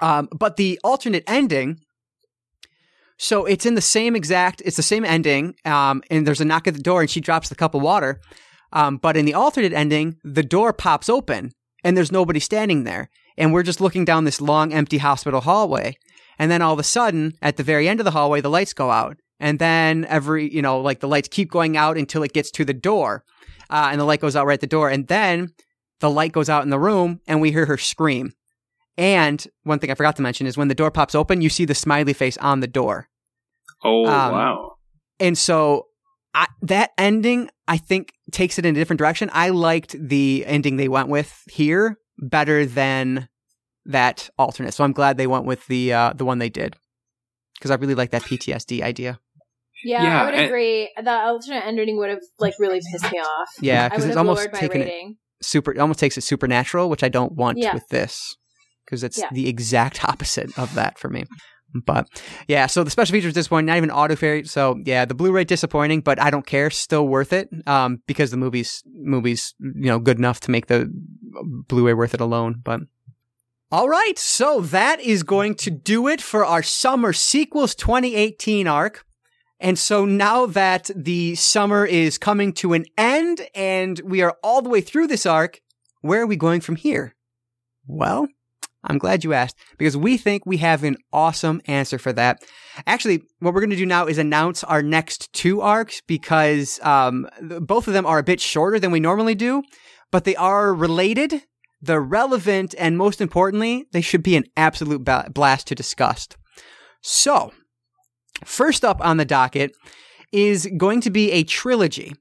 Um, 0.00 0.28
but 0.36 0.56
the 0.56 0.80
alternate 0.82 1.22
ending, 1.28 1.78
so 3.18 3.44
it's 3.46 3.64
in 3.64 3.76
the 3.76 3.80
same 3.80 4.16
exact, 4.16 4.60
it's 4.64 4.76
the 4.76 4.82
same 4.82 5.04
ending, 5.04 5.54
um, 5.64 6.02
and 6.10 6.26
there's 6.26 6.40
a 6.40 6.44
knock 6.44 6.66
at 6.66 6.74
the 6.74 6.82
door 6.82 7.02
and 7.02 7.10
she 7.10 7.20
drops 7.20 7.48
the 7.48 7.54
cup 7.54 7.74
of 7.74 7.82
water. 7.82 8.20
Um, 8.72 8.96
but 8.96 9.16
in 9.16 9.26
the 9.26 9.34
alternate 9.34 9.72
ending, 9.72 10.16
the 10.24 10.42
door 10.42 10.72
pops 10.72 11.08
open 11.08 11.52
and 11.84 11.96
there's 11.96 12.10
nobody 12.10 12.40
standing 12.40 12.84
there. 12.84 13.10
And 13.36 13.52
we're 13.52 13.62
just 13.62 13.80
looking 13.80 14.04
down 14.04 14.24
this 14.24 14.40
long, 14.40 14.72
empty 14.72 14.98
hospital 14.98 15.40
hallway. 15.40 15.96
And 16.42 16.50
then 16.50 16.60
all 16.60 16.72
of 16.72 16.80
a 16.80 16.82
sudden, 16.82 17.34
at 17.40 17.56
the 17.56 17.62
very 17.62 17.88
end 17.88 18.00
of 18.00 18.04
the 18.04 18.10
hallway, 18.10 18.40
the 18.40 18.50
lights 18.50 18.72
go 18.72 18.90
out. 18.90 19.16
And 19.38 19.60
then 19.60 20.04
every, 20.06 20.52
you 20.52 20.60
know, 20.60 20.80
like 20.80 20.98
the 20.98 21.06
lights 21.06 21.28
keep 21.28 21.48
going 21.52 21.76
out 21.76 21.96
until 21.96 22.24
it 22.24 22.32
gets 22.32 22.50
to 22.50 22.64
the 22.64 22.74
door. 22.74 23.22
Uh, 23.70 23.90
and 23.92 24.00
the 24.00 24.04
light 24.04 24.20
goes 24.20 24.34
out 24.34 24.44
right 24.44 24.54
at 24.54 24.60
the 24.60 24.66
door. 24.66 24.90
And 24.90 25.06
then 25.06 25.50
the 26.00 26.10
light 26.10 26.32
goes 26.32 26.48
out 26.48 26.64
in 26.64 26.70
the 26.70 26.80
room 26.80 27.20
and 27.28 27.40
we 27.40 27.52
hear 27.52 27.66
her 27.66 27.76
scream. 27.78 28.32
And 28.98 29.46
one 29.62 29.78
thing 29.78 29.92
I 29.92 29.94
forgot 29.94 30.16
to 30.16 30.22
mention 30.22 30.48
is 30.48 30.56
when 30.56 30.66
the 30.66 30.74
door 30.74 30.90
pops 30.90 31.14
open, 31.14 31.42
you 31.42 31.48
see 31.48 31.64
the 31.64 31.76
smiley 31.76 32.12
face 32.12 32.36
on 32.38 32.58
the 32.58 32.66
door. 32.66 33.08
Oh 33.84 34.06
Um, 34.06 34.32
wow. 34.32 34.72
And 35.20 35.38
so 35.38 35.86
I, 36.34 36.48
that 36.62 36.90
ending, 36.98 37.50
I 37.68 37.76
think, 37.76 38.14
takes 38.32 38.58
it 38.58 38.66
in 38.66 38.74
a 38.74 38.78
different 38.80 38.98
direction. 38.98 39.30
I 39.32 39.50
liked 39.50 39.94
the 39.96 40.42
ending 40.44 40.76
they 40.76 40.88
went 40.88 41.08
with 41.08 41.44
here 41.48 41.98
better 42.18 42.66
than 42.66 43.28
that 43.86 44.30
alternate. 44.38 44.74
So 44.74 44.84
I'm 44.84 44.92
glad 44.92 45.16
they 45.16 45.26
went 45.26 45.44
with 45.44 45.66
the 45.66 45.92
uh, 45.92 46.12
the 46.14 46.24
one 46.24 46.38
they 46.38 46.48
did 46.50 46.76
because 47.54 47.70
I 47.70 47.74
really 47.76 47.94
like 47.94 48.10
that 48.10 48.22
PTSD 48.22 48.82
idea. 48.82 49.18
Yeah, 49.84 50.02
Yeah, 50.04 50.22
I 50.22 50.24
would 50.26 50.34
and- 50.34 50.46
agree. 50.46 50.90
The 51.02 51.10
alternate 51.10 51.66
ending 51.66 51.96
would 51.98 52.10
have 52.10 52.20
like 52.38 52.54
really 52.58 52.80
pissed 52.92 53.10
me 53.12 53.18
off. 53.18 53.48
Yeah, 53.60 53.88
because 53.88 54.04
it's 54.04 54.16
almost 54.16 54.38
lowered 54.46 54.54
taken 54.54 54.82
it 54.82 54.92
super. 55.42 55.72
It 55.72 55.78
almost 55.78 55.98
takes 55.98 56.16
it 56.16 56.20
supernatural, 56.22 56.88
which 56.88 57.02
I 57.02 57.08
don't 57.08 57.32
want 57.32 57.58
Yeah. 57.58 57.74
with 57.74 57.88
this 57.88 58.36
because 58.84 59.02
it's 59.02 59.18
Yeah. 59.18 59.28
the 59.32 59.48
exact 59.48 60.04
opposite 60.08 60.56
of 60.58 60.74
that 60.74 60.98
for 60.98 61.08
me. 61.08 61.24
But 61.86 62.06
yeah, 62.48 62.66
so 62.66 62.84
the 62.84 62.90
special 62.90 63.14
features 63.14 63.32
disappointing, 63.32 63.64
not 63.66 63.78
even 63.78 63.90
auto 63.90 64.14
fairy. 64.14 64.44
So 64.44 64.78
yeah, 64.84 65.06
the 65.06 65.14
Blu-ray 65.14 65.44
disappointing, 65.44 66.02
but 66.02 66.20
I 66.20 66.28
don't 66.30 66.46
care. 66.46 66.68
Still 66.68 67.08
worth 67.08 67.32
it 67.32 67.48
um, 67.66 68.02
because 68.06 68.30
the 68.30 68.36
movie's 68.36 68.82
movie's 68.86 69.54
you 69.58 69.86
know 69.86 69.98
good 69.98 70.18
enough 70.18 70.38
to 70.40 70.50
make 70.50 70.66
the 70.66 70.92
Blu-ray 71.68 71.94
worth 71.94 72.12
it 72.14 72.20
alone. 72.20 72.60
But 72.62 72.80
all 73.72 73.88
right, 73.88 74.18
so 74.18 74.60
that 74.60 75.00
is 75.00 75.22
going 75.22 75.54
to 75.54 75.70
do 75.70 76.06
it 76.06 76.20
for 76.20 76.44
our 76.44 76.62
summer 76.62 77.14
sequels 77.14 77.74
2018 77.74 78.66
arc. 78.66 79.02
And 79.58 79.78
so 79.78 80.04
now 80.04 80.44
that 80.44 80.90
the 80.94 81.36
summer 81.36 81.86
is 81.86 82.18
coming 82.18 82.52
to 82.54 82.74
an 82.74 82.84
end 82.98 83.40
and 83.54 83.98
we 84.04 84.20
are 84.20 84.36
all 84.42 84.60
the 84.60 84.68
way 84.68 84.82
through 84.82 85.06
this 85.06 85.24
arc, 85.24 85.62
where 86.02 86.20
are 86.20 86.26
we 86.26 86.36
going 86.36 86.60
from 86.60 86.76
here? 86.76 87.14
Well, 87.86 88.28
I'm 88.84 88.98
glad 88.98 89.24
you 89.24 89.32
asked 89.32 89.56
because 89.78 89.96
we 89.96 90.18
think 90.18 90.44
we 90.44 90.58
have 90.58 90.84
an 90.84 90.98
awesome 91.10 91.62
answer 91.64 91.98
for 91.98 92.12
that. 92.12 92.44
Actually, 92.86 93.22
what 93.38 93.54
we're 93.54 93.60
going 93.60 93.70
to 93.70 93.76
do 93.76 93.86
now 93.86 94.06
is 94.06 94.18
announce 94.18 94.62
our 94.64 94.82
next 94.82 95.32
two 95.32 95.62
arcs 95.62 96.02
because 96.06 96.78
um, 96.82 97.26
both 97.40 97.88
of 97.88 97.94
them 97.94 98.04
are 98.04 98.18
a 98.18 98.22
bit 98.22 98.38
shorter 98.38 98.78
than 98.78 98.90
we 98.90 99.00
normally 99.00 99.34
do, 99.34 99.62
but 100.10 100.24
they 100.24 100.36
are 100.36 100.74
related, 100.74 101.44
they're 101.82 102.00
relevant, 102.00 102.76
and 102.78 102.96
most 102.96 103.20
importantly, 103.20 103.86
they 103.92 104.00
should 104.00 104.22
be 104.22 104.36
an 104.36 104.44
absolute 104.56 105.04
blast 105.34 105.66
to 105.66 105.74
discuss. 105.74 106.28
So, 107.00 107.52
first 108.44 108.84
up 108.84 109.04
on 109.04 109.16
the 109.16 109.24
docket 109.24 109.72
is 110.32 110.68
going 110.76 111.00
to 111.02 111.10
be 111.10 111.32
a 111.32 111.42
trilogy. 111.42 112.14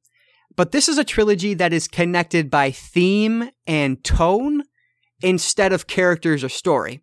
But 0.57 0.71
this 0.71 0.89
is 0.89 0.97
a 0.97 1.03
trilogy 1.03 1.53
that 1.53 1.71
is 1.71 1.87
connected 1.87 2.49
by 2.49 2.71
theme 2.71 3.51
and 3.67 4.03
tone 4.03 4.63
instead 5.21 5.71
of 5.71 5.87
characters 5.87 6.43
or 6.43 6.49
story. 6.49 7.01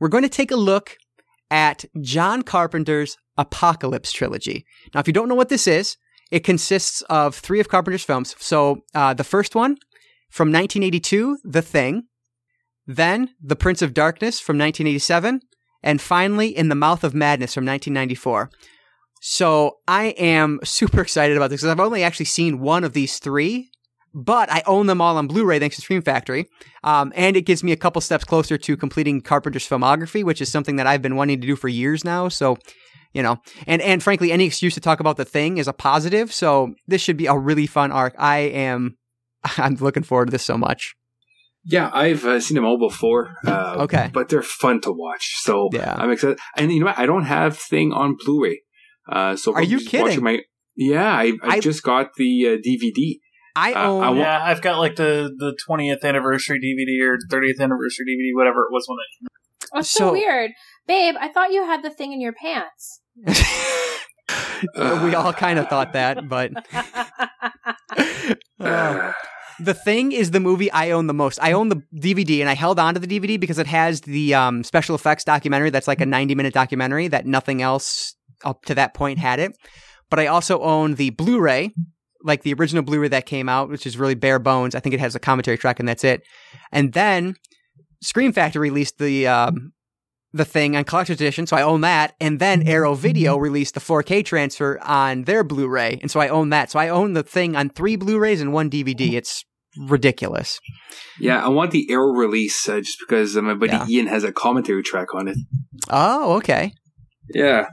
We're 0.00 0.08
going 0.08 0.24
to 0.24 0.28
take 0.28 0.50
a 0.50 0.56
look 0.56 0.96
at 1.50 1.84
John 2.00 2.42
Carpenter's 2.42 3.16
Apocalypse 3.36 4.10
trilogy. 4.12 4.64
Now, 4.94 5.00
if 5.00 5.06
you 5.06 5.12
don't 5.12 5.28
know 5.28 5.34
what 5.34 5.50
this 5.50 5.66
is, 5.66 5.96
it 6.30 6.40
consists 6.40 7.02
of 7.02 7.34
three 7.34 7.60
of 7.60 7.68
Carpenter's 7.68 8.02
films. 8.02 8.34
So, 8.38 8.80
uh, 8.94 9.12
the 9.12 9.24
first 9.24 9.54
one 9.54 9.76
from 10.32 10.48
1982, 10.48 11.38
The 11.44 11.62
Thing, 11.62 12.04
then 12.86 13.30
The 13.40 13.54
Prince 13.54 13.82
of 13.82 13.92
Darkness 13.92 14.40
from 14.40 14.56
1987, 14.56 15.40
and 15.82 16.00
finally 16.00 16.56
In 16.56 16.68
the 16.70 16.74
Mouth 16.74 17.04
of 17.04 17.14
Madness 17.14 17.54
from 17.54 17.66
1994. 17.66 18.50
So 19.20 19.76
I 19.86 20.06
am 20.18 20.58
super 20.64 21.02
excited 21.02 21.36
about 21.36 21.50
this 21.50 21.60
because 21.60 21.70
I've 21.70 21.84
only 21.84 22.02
actually 22.02 22.26
seen 22.26 22.60
one 22.60 22.82
of 22.82 22.94
these 22.94 23.18
three, 23.18 23.70
but 24.14 24.50
I 24.50 24.62
own 24.66 24.86
them 24.86 25.00
all 25.02 25.18
on 25.18 25.26
Blu-ray 25.26 25.58
thanks 25.58 25.76
to 25.76 25.82
Scream 25.82 26.02
Factory, 26.02 26.46
um, 26.82 27.12
and 27.14 27.36
it 27.36 27.42
gives 27.42 27.62
me 27.62 27.72
a 27.72 27.76
couple 27.76 28.00
steps 28.00 28.24
closer 28.24 28.56
to 28.56 28.76
completing 28.76 29.20
Carpenter's 29.20 29.68
filmography, 29.68 30.24
which 30.24 30.40
is 30.40 30.50
something 30.50 30.76
that 30.76 30.86
I've 30.86 31.02
been 31.02 31.16
wanting 31.16 31.40
to 31.40 31.46
do 31.46 31.56
for 31.56 31.68
years 31.68 32.04
now. 32.04 32.28
So, 32.28 32.56
you 33.12 33.22
know, 33.22 33.36
and 33.66 33.82
and 33.82 34.02
frankly, 34.02 34.32
any 34.32 34.46
excuse 34.46 34.74
to 34.74 34.80
talk 34.80 34.98
about 34.98 35.18
the 35.18 35.24
thing 35.24 35.58
is 35.58 35.68
a 35.68 35.72
positive. 35.72 36.32
So 36.32 36.74
this 36.88 37.02
should 37.02 37.16
be 37.16 37.26
a 37.26 37.36
really 37.36 37.66
fun 37.66 37.92
arc. 37.92 38.14
I 38.18 38.38
am, 38.38 38.96
I'm 39.58 39.74
looking 39.76 40.02
forward 40.02 40.26
to 40.26 40.30
this 40.32 40.44
so 40.44 40.56
much. 40.56 40.94
Yeah, 41.64 41.90
I've 41.94 42.24
uh, 42.24 42.40
seen 42.40 42.56
them 42.56 42.64
all 42.64 42.78
before. 42.78 43.34
Uh, 43.46 43.76
Okay. 43.80 44.10
but 44.12 44.28
they're 44.28 44.42
fun 44.42 44.80
to 44.80 44.90
watch. 44.92 45.34
So 45.42 45.68
Yeah. 45.72 45.94
I'm 45.96 46.10
excited. 46.10 46.38
And 46.56 46.72
you 46.72 46.80
know 46.80 46.86
what? 46.86 46.98
I 46.98 47.06
don't 47.06 47.24
have 47.24 47.56
thing 47.56 47.92
on 47.92 48.16
Blu-ray. 48.24 48.62
Uh, 49.08 49.36
so 49.36 49.52
Are 49.54 49.58
I'm 49.60 49.64
you 49.68 49.78
just 49.78 49.88
kidding? 49.90 50.22
My, 50.24 50.40
yeah, 50.76 51.12
I, 51.12 51.32
I, 51.42 51.56
I- 51.56 51.60
just 51.60 51.82
got 51.84 52.14
the 52.16 52.46
uh, 52.46 52.50
DVD. 52.68 53.18
I 53.54 53.72
Uh, 53.74 53.88
own. 53.90 54.02
I 54.02 54.10
wa- 54.10 54.16
Yeah, 54.16 54.42
I've 54.42 54.62
got 54.62 54.78
like 54.78 54.96
the 54.96 55.30
the 55.38 55.56
20th 55.68 56.02
anniversary 56.04 56.58
DVD 56.58 57.06
or 57.06 57.18
30th 57.30 57.60
anniversary 57.60 58.06
DVD, 58.08 58.34
whatever 58.34 58.62
it 58.62 58.72
was 58.72 58.84
when 58.88 58.96
it. 58.98 59.30
That's 59.74 59.90
so, 59.90 60.06
So- 60.08 60.12
weird. 60.12 60.50
Babe, 60.88 61.14
I 61.20 61.28
thought 61.28 61.52
you 61.52 61.64
had 61.64 61.82
the 61.84 61.90
thing 61.90 62.12
in 62.12 62.20
your 62.20 62.32
pants. 62.32 63.02
we 65.04 65.14
all 65.14 65.32
kind 65.32 65.58
of 65.58 65.68
thought 65.68 65.92
that, 65.92 66.28
but 66.28 66.52
Uh, 68.60 69.12
the 69.60 69.74
thing 69.74 70.12
is 70.12 70.30
the 70.30 70.40
movie 70.40 70.70
I 70.72 70.90
own 70.90 71.06
the 71.06 71.14
most. 71.14 71.38
I 71.42 71.52
own 71.52 71.68
the 71.68 71.82
DVD, 71.94 72.40
and 72.40 72.48
I 72.48 72.54
held 72.54 72.78
on 72.78 72.94
to 72.94 73.00
the 73.00 73.06
DVD 73.06 73.38
because 73.38 73.58
it 73.58 73.66
has 73.66 74.02
the 74.02 74.34
um, 74.34 74.64
special 74.64 74.94
effects 74.94 75.24
documentary. 75.24 75.70
That's 75.70 75.88
like 75.88 76.00
a 76.00 76.06
ninety-minute 76.06 76.54
documentary 76.54 77.08
that 77.08 77.26
nothing 77.26 77.62
else 77.62 78.14
up 78.44 78.64
to 78.66 78.74
that 78.74 78.94
point 78.94 79.18
had 79.18 79.38
it. 79.38 79.52
But 80.10 80.18
I 80.18 80.26
also 80.26 80.60
own 80.60 80.96
the 80.96 81.10
Blu-ray, 81.10 81.72
like 82.22 82.42
the 82.42 82.52
original 82.54 82.82
Blu-ray 82.82 83.08
that 83.08 83.24
came 83.26 83.48
out, 83.48 83.68
which 83.70 83.86
is 83.86 83.96
really 83.96 84.14
bare 84.14 84.38
bones. 84.38 84.74
I 84.74 84.80
think 84.80 84.94
it 84.94 85.00
has 85.00 85.14
a 85.14 85.20
commentary 85.20 85.56
track, 85.56 85.80
and 85.80 85.88
that's 85.88 86.04
it. 86.04 86.22
And 86.70 86.92
then 86.92 87.34
Scream 88.02 88.32
Factory 88.32 88.68
released 88.68 88.98
the 88.98 89.26
um, 89.26 89.72
the 90.32 90.44
thing 90.44 90.76
on 90.76 90.84
collector's 90.84 91.16
edition, 91.16 91.46
so 91.46 91.56
I 91.56 91.62
own 91.62 91.82
that. 91.82 92.14
And 92.20 92.38
then 92.38 92.66
Arrow 92.66 92.94
Video 92.94 93.36
released 93.36 93.74
the 93.74 93.80
4K 93.80 94.24
transfer 94.24 94.78
on 94.82 95.24
their 95.24 95.44
Blu-ray, 95.44 95.98
and 96.00 96.10
so 96.10 96.20
I 96.20 96.28
own 96.28 96.50
that. 96.50 96.70
So 96.70 96.78
I 96.78 96.88
own 96.88 97.12
the 97.12 97.22
thing 97.22 97.54
on 97.56 97.68
three 97.68 97.96
Blu-rays 97.96 98.40
and 98.40 98.52
one 98.52 98.70
DVD. 98.70 99.12
It's 99.12 99.44
ridiculous. 99.76 100.58
Yeah, 101.20 101.44
I 101.44 101.48
want 101.48 101.70
the 101.70 101.86
Arrow 101.90 102.12
release 102.12 102.68
uh, 102.68 102.80
just 102.80 102.98
because 103.00 103.36
uh, 103.36 103.42
my 103.42 103.54
buddy 103.54 103.72
Yeah. 103.72 103.86
Ian 103.88 104.06
has 104.06 104.24
a 104.24 104.32
commentary 104.32 104.82
track 104.82 105.14
on 105.14 105.28
it. 105.28 105.36
Oh, 105.90 106.34
okay. 106.34 106.72
Yeah. 107.34 107.66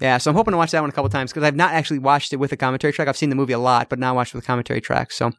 Yeah, 0.00 0.18
so 0.18 0.30
I'm 0.30 0.36
hoping 0.36 0.52
to 0.52 0.58
watch 0.58 0.70
that 0.70 0.80
one 0.80 0.90
a 0.90 0.92
couple 0.92 1.08
times 1.08 1.32
because 1.32 1.42
I've 1.42 1.56
not 1.56 1.72
actually 1.72 1.98
watched 1.98 2.32
it 2.32 2.36
with 2.36 2.52
a 2.52 2.56
commentary 2.56 2.92
track. 2.92 3.08
I've 3.08 3.16
seen 3.16 3.30
the 3.30 3.36
movie 3.36 3.52
a 3.52 3.58
lot, 3.58 3.88
but 3.88 3.98
not 3.98 4.14
watched 4.14 4.32
with 4.32 4.44
a 4.44 4.46
commentary 4.46 4.80
track. 4.80 5.10
So, 5.10 5.32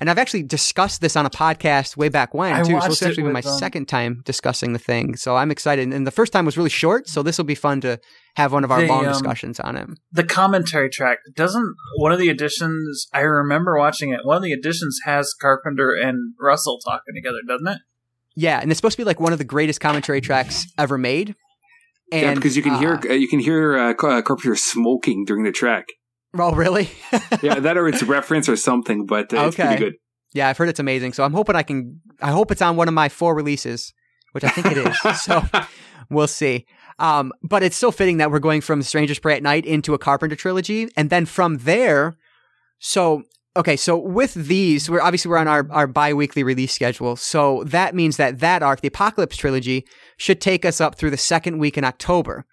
and 0.00 0.10
I've 0.10 0.18
actually 0.18 0.42
discussed 0.42 1.00
this 1.00 1.16
on 1.16 1.24
a 1.24 1.30
podcast 1.30 1.96
way 1.96 2.08
back 2.08 2.34
when 2.34 2.52
I 2.52 2.62
too. 2.62 2.78
So 2.80 2.88
this 2.88 3.02
actually 3.02 3.24
be 3.24 3.30
my 3.30 3.40
um, 3.40 3.58
second 3.58 3.86
time 3.86 4.22
discussing 4.24 4.74
the 4.74 4.78
thing. 4.78 5.16
So 5.16 5.36
I'm 5.36 5.50
excited. 5.50 5.92
And 5.92 6.06
the 6.06 6.10
first 6.10 6.32
time 6.32 6.44
was 6.44 6.56
really 6.56 6.70
short, 6.70 7.08
so 7.08 7.22
this 7.22 7.38
will 7.38 7.46
be 7.46 7.54
fun 7.54 7.80
to 7.82 7.98
have 8.36 8.52
one 8.52 8.64
of 8.64 8.70
our 8.70 8.80
The, 8.80 8.86
long 8.86 9.06
um, 9.06 9.12
discussions 9.12 9.58
on 9.60 9.76
it. 9.76 9.88
The 10.10 10.24
commentary 10.24 10.90
track 10.90 11.18
doesn't 11.34 11.74
one 11.96 12.12
of 12.12 12.18
the 12.18 12.28
editions. 12.28 13.08
I 13.14 13.20
remember 13.20 13.78
watching 13.78 14.12
it. 14.12 14.20
One 14.24 14.36
of 14.36 14.42
the 14.42 14.52
editions 14.52 15.00
has 15.04 15.32
Carpenter 15.32 15.94
and 15.94 16.34
Russell 16.38 16.78
talking 16.84 17.14
together, 17.14 17.38
doesn't 17.46 17.68
it? 17.68 17.78
Yeah, 18.34 18.60
and 18.60 18.70
it's 18.70 18.78
supposed 18.78 18.96
to 18.96 19.02
be 19.02 19.04
like 19.04 19.20
one 19.20 19.32
of 19.32 19.38
the 19.38 19.44
greatest 19.44 19.80
commentary 19.80 20.20
tracks 20.20 20.66
ever 20.78 20.96
made. 20.98 21.34
And, 22.12 22.22
yeah, 22.22 22.34
because 22.34 22.56
you 22.56 22.62
can 22.62 22.74
hear 22.76 22.94
uh, 22.94 23.10
uh, 23.10 23.14
you 23.14 23.26
can 23.28 23.38
hear 23.40 23.76
uh, 23.76 23.90
uh, 23.92 24.22
Carpenter 24.22 24.54
smoking 24.54 25.24
during 25.24 25.44
the 25.44 25.52
track. 25.52 25.86
oh, 26.38 26.52
really? 26.52 26.90
Yeah, 27.42 27.58
that 27.58 27.76
or 27.76 27.88
it's 27.88 28.02
reference 28.18 28.48
or 28.48 28.56
something, 28.56 29.06
but 29.06 29.32
uh, 29.32 29.46
it's 29.46 29.54
Okay. 29.58 29.66
pretty 29.66 29.84
good. 29.84 29.94
Yeah, 30.34 30.48
I've 30.48 30.56
heard 30.58 30.68
it's 30.68 30.80
amazing. 30.80 31.12
So 31.14 31.24
I'm 31.24 31.32
hoping 31.32 31.56
I 31.56 31.62
can. 31.62 32.00
I 32.20 32.30
hope 32.30 32.50
it's 32.50 32.62
on 32.62 32.76
one 32.76 32.88
of 32.88 32.94
my 32.94 33.08
four 33.08 33.34
releases, 33.34 33.92
which 34.32 34.44
I 34.44 34.48
think 34.50 34.66
it 34.66 34.78
is. 34.78 34.96
so 35.22 35.42
we'll 36.10 36.26
see. 36.28 36.66
Um, 36.98 37.32
but 37.42 37.62
it's 37.62 37.76
so 37.76 37.90
fitting 37.90 38.18
that 38.18 38.30
we're 38.30 38.38
going 38.38 38.60
from 38.60 38.82
Strangers 38.82 39.18
Prey 39.18 39.36
at 39.36 39.42
Night 39.42 39.64
into 39.66 39.92
a 39.94 39.98
Carpenter 39.98 40.36
trilogy, 40.36 40.88
and 40.96 41.10
then 41.10 41.26
from 41.26 41.58
there, 41.58 42.14
so 42.78 43.24
okay, 43.56 43.76
so 43.76 43.96
with 43.96 44.34
these, 44.34 44.88
we're 44.88 45.00
obviously 45.00 45.30
we're 45.30 45.38
on 45.38 45.48
our 45.48 45.66
our 45.70 45.86
bi-weekly 45.86 46.42
release 46.42 46.72
schedule, 46.72 47.16
so 47.16 47.64
that 47.64 47.94
means 47.94 48.16
that 48.16 48.40
that 48.40 48.62
arc, 48.62 48.80
the 48.80 48.88
Apocalypse 48.88 49.36
trilogy, 49.36 49.86
should 50.16 50.40
take 50.40 50.64
us 50.64 50.80
up 50.80 50.96
through 50.96 51.10
the 51.10 51.16
second 51.16 51.58
week 51.58 51.76
in 51.76 51.84
October. 51.84 52.44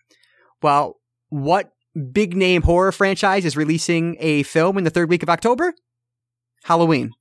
Well, 0.62 1.00
what 1.30 1.72
big 2.12 2.36
name 2.36 2.64
horror 2.64 2.92
franchise 2.92 3.46
is 3.46 3.58
releasing 3.58 4.18
a 4.20 4.44
film 4.44 4.78
in 4.78 4.84
the 4.84 4.90
third 4.90 5.10
week 5.10 5.24
of 5.24 5.30
October? 5.30 5.74
Halloween. 6.64 7.12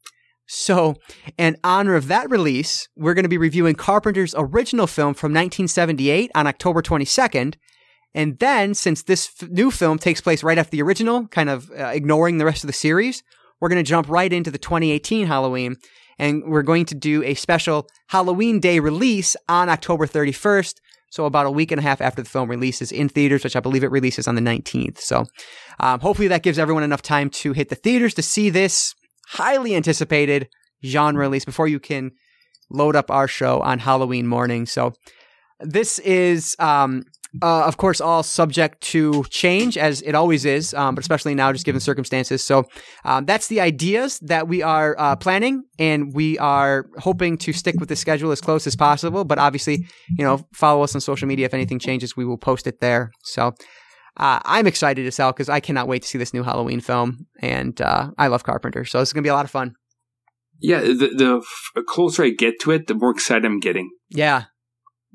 So, 0.51 0.95
in 1.37 1.59
honor 1.63 1.95
of 1.95 2.09
that 2.09 2.31
release, 2.31 2.89
we're 2.97 3.13
going 3.13 3.25
to 3.25 3.29
be 3.29 3.37
reviewing 3.37 3.75
Carpenter's 3.75 4.35
original 4.37 4.87
film 4.87 5.13
from 5.13 5.33
1978 5.33 6.31
on 6.35 6.47
October 6.47 6.81
22nd. 6.81 7.57
And 8.15 8.39
then, 8.39 8.73
since 8.73 9.03
this 9.03 9.31
f- 9.41 9.51
new 9.51 9.71
film 9.71 9.99
takes 9.99 10.23
place 10.23 10.43
right 10.43 10.57
after 10.57 10.71
the 10.71 10.81
original, 10.81 11.29
kind 11.29 11.51
of 11.51 11.71
uh, 11.71 11.89
ignoring 11.89 12.39
the 12.39 12.47
rest 12.47 12.65
of 12.65 12.67
the 12.67 12.73
series, 12.73 13.23
we're 13.61 13.69
going 13.69 13.83
to 13.83 13.89
jump 13.89 14.09
right 14.09 14.33
into 14.33 14.51
the 14.51 14.59
2018 14.59 15.27
Halloween. 15.27 15.77
And 16.21 16.43
we're 16.47 16.63
going 16.63 16.85
to 16.87 16.97
do 16.97 17.23
a 17.23 17.35
special 17.35 17.89
Halloween 18.09 18.59
Day 18.59 18.81
release 18.81 19.37
on 19.49 19.69
October 19.69 20.07
31st. 20.07 20.75
So, 21.11 21.25
about 21.25 21.47
a 21.47 21.51
week 21.51 21.71
and 21.71 21.79
a 21.79 21.83
half 21.83 22.01
after 22.01 22.23
the 22.23 22.29
film 22.29 22.51
releases 22.51 22.93
in 22.93 23.09
theaters, 23.09 23.45
which 23.45 23.57
I 23.57 23.61
believe 23.61 23.83
it 23.83 23.91
releases 23.91 24.29
on 24.29 24.35
the 24.35 24.43
19th. 24.43 24.99
So, 24.99 25.25
um, 25.81 26.01
hopefully, 26.01 26.29
that 26.29 26.43
gives 26.43 26.59
everyone 26.59 26.83
enough 26.83 27.03
time 27.03 27.31
to 27.31 27.53
hit 27.53 27.69
the 27.71 27.77
theaters 27.77 28.15
to 28.15 28.23
see 28.23 28.51
this 28.51 28.95
highly 29.29 29.75
anticipated 29.75 30.49
genre 30.85 31.23
release 31.23 31.45
before 31.45 31.69
you 31.69 31.81
can 31.81 32.13
load 32.71 32.97
up 32.97 33.11
our 33.11 33.29
show 33.29 33.61
on 33.61 33.79
Halloween 33.79 34.27
morning. 34.27 34.67
So 34.67 34.93
this 35.61 35.99
is, 36.01 36.57
um, 36.59 37.05
uh, 37.43 37.65
of 37.65 37.77
course, 37.77 38.01
all 38.01 38.23
subject 38.23 38.81
to 38.81 39.25
change 39.31 39.77
as 39.77 40.03
it 40.03 40.15
always 40.15 40.45
is, 40.45 40.75
um, 40.75 40.95
but 40.95 41.03
especially 41.03 41.35
now, 41.35 41.53
just 41.53 41.65
given 41.65 41.81
circumstances. 41.81 42.45
So 42.45 42.65
um, 43.05 43.25
that's 43.25 43.49
the 43.49 43.61
ideas 43.61 44.19
that 44.21 44.49
we 44.49 44.63
are 44.63 44.97
uh, 44.99 45.17
planning, 45.17 45.65
and 45.79 46.15
we 46.15 46.39
are 46.39 46.87
hoping 46.99 47.37
to 47.39 47.53
stick 47.53 47.77
with 47.79 47.89
the 47.89 47.97
schedule 47.97 48.31
as 48.31 48.41
close 48.41 48.67
as 48.67 48.77
possible. 48.77 49.25
But 49.25 49.39
obviously, 49.39 49.87
you 50.17 50.25
know, 50.25 50.47
follow 50.53 50.83
us 50.83 50.95
on 50.95 51.01
social 51.01 51.29
media. 51.29 51.47
If 51.47 51.55
anything 51.55 51.79
changes, 51.79 52.17
we 52.17 52.25
will 52.25 52.39
post 52.39 52.67
it 52.67 52.81
there. 52.81 53.11
So 53.23 53.55
uh, 54.17 54.41
I'm 54.45 54.67
excited 54.67 55.05
to 55.05 55.13
sell 55.13 55.33
because 55.33 55.49
I 55.49 55.61
cannot 55.61 55.87
wait 55.89 56.03
to 56.03 56.09
see 56.09 56.19
this 56.19 56.35
new 56.35 56.43
Halloween 56.43 56.81
film, 56.81 57.27
and 57.41 57.81
uh, 57.81 58.11
I 58.19 58.27
love 58.27 58.45
Carpenter, 58.45 58.85
so 58.85 59.01
it's 59.01 59.13
gonna 59.13 59.23
be 59.23 59.29
a 59.29 59.35
lot 59.35 59.45
of 59.45 59.51
fun. 59.51 59.75
Yeah, 60.61 60.81
the, 60.81 61.45
the 61.75 61.83
closer 61.87 62.25
I 62.25 62.31
get 62.31 62.59
to 62.63 62.73
it, 62.73 62.89
the 62.89 62.95
more 62.95 63.13
excited 63.13 63.45
I'm 63.45 63.61
getting. 63.61 63.91
Yeah, 64.09 64.45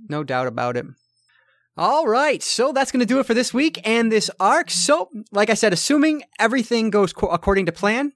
no 0.07 0.23
doubt 0.23 0.47
about 0.47 0.77
it. 0.77 0.85
All 1.75 2.07
right, 2.07 2.43
so 2.43 2.71
that's 2.71 2.91
gonna 2.91 3.05
do 3.05 3.19
it 3.19 3.25
for 3.25 3.33
this 3.33 3.53
week 3.53 3.79
and 3.87 4.11
this 4.11 4.29
arc. 4.39 4.69
So, 4.69 5.09
like 5.31 5.49
I 5.49 5.55
said, 5.55 5.73
assuming 5.73 6.23
everything 6.39 6.89
goes 6.89 7.13
co- 7.13 7.27
according 7.27 7.65
to 7.65 7.71
plan, 7.71 8.13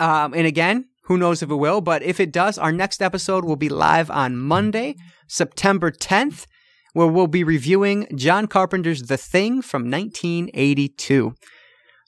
um, 0.00 0.34
and 0.34 0.46
again, 0.46 0.88
who 1.04 1.16
knows 1.16 1.42
if 1.42 1.50
it 1.50 1.54
will, 1.54 1.80
but 1.80 2.02
if 2.02 2.20
it 2.20 2.32
does, 2.32 2.58
our 2.58 2.72
next 2.72 3.00
episode 3.02 3.44
will 3.44 3.56
be 3.56 3.68
live 3.68 4.10
on 4.10 4.36
Monday, 4.36 4.96
September 5.26 5.90
10th 5.90 6.46
where 6.94 7.08
we'll 7.08 7.26
be 7.26 7.44
reviewing 7.44 8.06
John 8.16 8.46
Carpenter's 8.46 9.02
The 9.02 9.18
Thing 9.18 9.60
from 9.60 9.90
1982. 9.90 11.34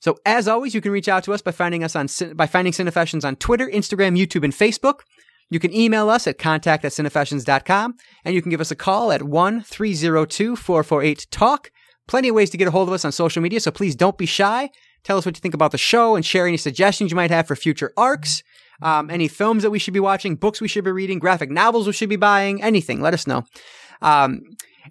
So 0.01 0.17
as 0.25 0.49
always, 0.49 0.75
you 0.75 0.81
can 0.81 0.93
reach 0.93 1.09
out 1.09 1.25
to 1.25 1.33
us 1.33 1.43
by 1.43 1.51
finding 1.51 1.83
us 1.85 1.97
on 1.97 2.07
by 2.35 2.47
finding 2.47 2.73
Cinefessions 2.73 3.25
on 3.25 3.37
Twitter, 3.37 3.67
Instagram, 3.67 4.17
YouTube, 4.17 4.45
and 4.45 4.53
Facebook. 4.53 5.01
You 5.49 5.61
can 5.61 5.73
email 5.73 6.11
us 6.11 6.27
at 6.27 6.39
contact 6.39 6.85
at 6.85 6.91
cinefessions.com, 6.93 7.95
and 8.25 8.35
you 8.35 8.43
can 8.43 8.51
give 8.51 8.61
us 8.61 8.71
a 8.71 8.77
call 8.77 9.11
at 9.13 9.21
1-302-448-TALK. 9.21 11.71
Plenty 12.09 12.29
of 12.29 12.35
ways 12.35 12.51
to 12.51 12.57
get 12.57 12.69
a 12.69 12.71
hold 12.71 12.89
of 12.89 12.95
us 12.95 13.05
on 13.05 13.13
social 13.13 13.43
media, 13.43 13.61
so 13.61 13.71
please 13.71 13.95
don't 13.95 14.19
be 14.19 14.27
shy. 14.27 14.71
Tell 15.05 15.19
us 15.19 15.25
what 15.25 15.37
you 15.37 15.41
think 15.41 15.55
about 15.55 15.71
the 15.71 15.79
show 15.79 16.17
and 16.17 16.27
share 16.27 16.49
any 16.49 16.57
suggestions 16.57 17.13
you 17.13 17.17
might 17.17 17.31
have 17.31 17.47
for 17.47 17.55
future 17.55 17.93
arcs, 17.97 18.43
um, 18.83 19.09
any 19.09 19.29
films 19.29 19.63
that 19.63 19.71
we 19.71 19.79
should 19.79 19.95
be 19.95 20.01
watching, 20.01 20.35
books 20.35 20.61
we 20.61 20.69
should 20.69 20.85
be 20.85 20.91
reading, 20.91 21.21
graphic 21.21 21.51
novels 21.51 21.87
we 21.87 21.93
should 21.93 22.09
be 22.09 22.17
buying, 22.17 22.61
anything. 22.63 23.01
Let 23.01 23.15
us 23.15 23.27
know. 23.27 23.45
Um, 24.03 24.43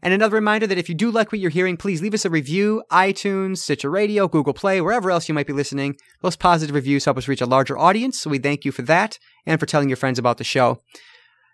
and 0.02 0.14
another 0.14 0.36
reminder 0.36 0.68
that 0.68 0.78
if 0.78 0.90
you 0.90 0.96
do 0.96 1.12
like 1.12 1.32
what 1.32 1.40
you're 1.40 1.50
hearing, 1.50 1.78
please 1.78 2.02
leave 2.02 2.14
us 2.14 2.26
a 2.26 2.30
review, 2.30 2.84
iTunes, 2.92 3.58
Stitcher 3.60 3.90
Radio, 3.90 4.28
Google 4.28 4.54
Play, 4.54 4.82
wherever 4.82 5.12
else 5.12 5.28
you 5.28 5.36
might 5.36 5.48
be 5.48 5.54
listening. 5.54 5.96
Those 6.22 6.36
positive 6.36 6.76
reviews 6.76 7.06
help 7.06 7.18
us 7.18 7.28
reach 7.28 7.42
a 7.42 7.46
larger 7.46 7.78
audience, 7.78 8.20
so 8.20 8.30
we 8.30 8.38
thank 8.38 8.66
you 8.66 8.72
for 8.72 8.82
that 8.84 9.20
and 9.46 9.60
for 9.60 9.66
telling 9.66 9.90
your 9.90 9.98
friends 9.98 10.20
about 10.20 10.38
the 10.38 10.44
show. 10.44 10.80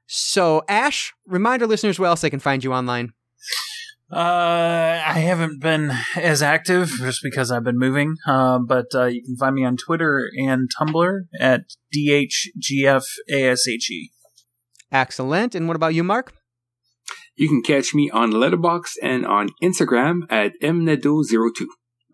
So, 0.07 0.63
Ashe, 0.67 1.13
remind 1.25 1.61
our 1.61 1.67
listeners 1.67 1.97
where 1.97 2.09
else 2.09 2.21
they 2.21 2.29
can 2.29 2.39
find 2.39 2.63
you 2.63 2.73
online. 2.73 3.13
Uh, 4.11 5.01
I 5.05 5.19
haven't 5.19 5.61
been 5.61 5.91
as 6.17 6.41
active 6.41 6.89
just 6.89 7.21
because 7.23 7.49
I've 7.49 7.63
been 7.63 7.79
moving, 7.79 8.17
uh, 8.27 8.59
but 8.59 8.87
uh, 8.93 9.05
you 9.05 9.23
can 9.23 9.37
find 9.37 9.55
me 9.55 9.63
on 9.63 9.77
Twitter 9.77 10.29
and 10.37 10.69
Tumblr 10.69 11.21
at 11.39 11.61
DHGFASHE. 11.95 12.99
Excellent. 14.91 15.55
And 15.55 15.67
what 15.67 15.77
about 15.77 15.93
you, 15.93 16.03
Marc? 16.03 16.33
You 17.35 17.47
can 17.47 17.61
catch 17.61 17.93
me 17.93 18.09
on 18.09 18.31
Letterboxd 18.31 18.93
and 19.01 19.25
on 19.25 19.49
Instagram 19.63 20.21
at 20.29 20.53
mnedo02. 20.61 21.65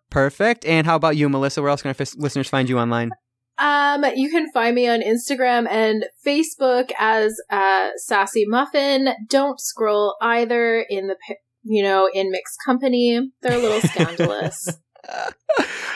Perfect. 0.10 0.66
And 0.66 0.86
how 0.88 0.96
about 0.96 1.18
you, 1.18 1.28
Melissa? 1.28 1.62
Where 1.62 1.70
else 1.70 1.82
can 1.82 1.90
our 1.90 1.96
f- 2.00 2.16
listeners 2.16 2.48
find 2.50 2.70
you 2.70 2.80
online? 2.80 3.12
Um, 3.60 4.06
you 4.16 4.30
can 4.30 4.52
find 4.52 4.76
me 4.76 4.88
on 4.88 5.02
Instagram 5.02 5.68
and 5.70 6.06
Facebook 6.26 6.92
as 7.00 7.36
uh, 7.50 7.90
Sassy 7.98 8.46
Muffin. 8.48 9.10
Don't 9.28 9.60
scroll 9.60 10.16
either 10.22 10.86
in 10.90 11.08
the 11.08 11.16
you 11.64 11.84
know 11.84 12.08
in 12.14 12.32
mixed 12.32 12.58
company. 12.64 13.20
They're 13.42 13.58
a 13.58 13.62
little 13.62 13.82
scandalous. 13.90 14.70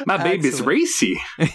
My 0.06 0.18
baby's 0.18 0.62
racy. 0.62 1.20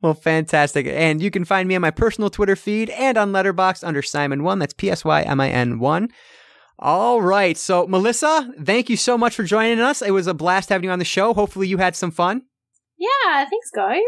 well, 0.00 0.14
fantastic. 0.14 0.86
And 0.86 1.20
you 1.20 1.30
can 1.30 1.44
find 1.44 1.68
me 1.68 1.74
on 1.74 1.82
my 1.82 1.90
personal 1.90 2.30
Twitter 2.30 2.56
feed 2.56 2.90
and 2.90 3.18
on 3.18 3.32
Letterboxd 3.32 3.86
under 3.86 4.02
Psymin1. 4.02 4.58
That's 4.58 4.74
P 4.74 4.90
S 4.90 5.04
Y 5.04 5.22
M 5.22 5.40
I 5.40 5.50
N 5.50 5.78
1. 5.78 6.08
All 6.78 7.20
right. 7.20 7.56
So, 7.56 7.86
Melissa, 7.86 8.52
thank 8.62 8.88
you 8.90 8.96
so 8.96 9.16
much 9.16 9.34
for 9.34 9.44
joining 9.44 9.80
us. 9.80 10.02
It 10.02 10.10
was 10.10 10.26
a 10.26 10.34
blast 10.34 10.68
having 10.68 10.84
you 10.84 10.90
on 10.90 10.98
the 10.98 11.04
show. 11.04 11.34
Hopefully, 11.34 11.68
you 11.68 11.78
had 11.78 11.96
some 11.96 12.10
fun. 12.10 12.42
Yeah. 12.98 13.44
Thanks, 13.44 13.70
guys. 13.74 14.02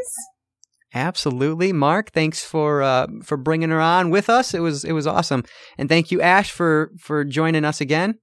Absolutely, 0.94 1.72
Marc. 1.72 2.12
Thanks 2.12 2.42
for 2.42 2.82
uh, 2.82 3.08
for 3.22 3.36
bringing 3.36 3.70
her 3.70 3.80
on 3.80 4.10
with 4.10 4.30
us. 4.30 4.54
It 4.54 4.60
was 4.60 4.84
it 4.84 4.92
was 4.92 5.06
awesome, 5.06 5.44
and 5.76 5.86
thank 5.86 6.10
you, 6.10 6.22
Ashe, 6.22 6.50
for 6.50 6.92
for 6.98 7.24
joining 7.24 7.64
us 7.66 7.82
again. 7.82 8.18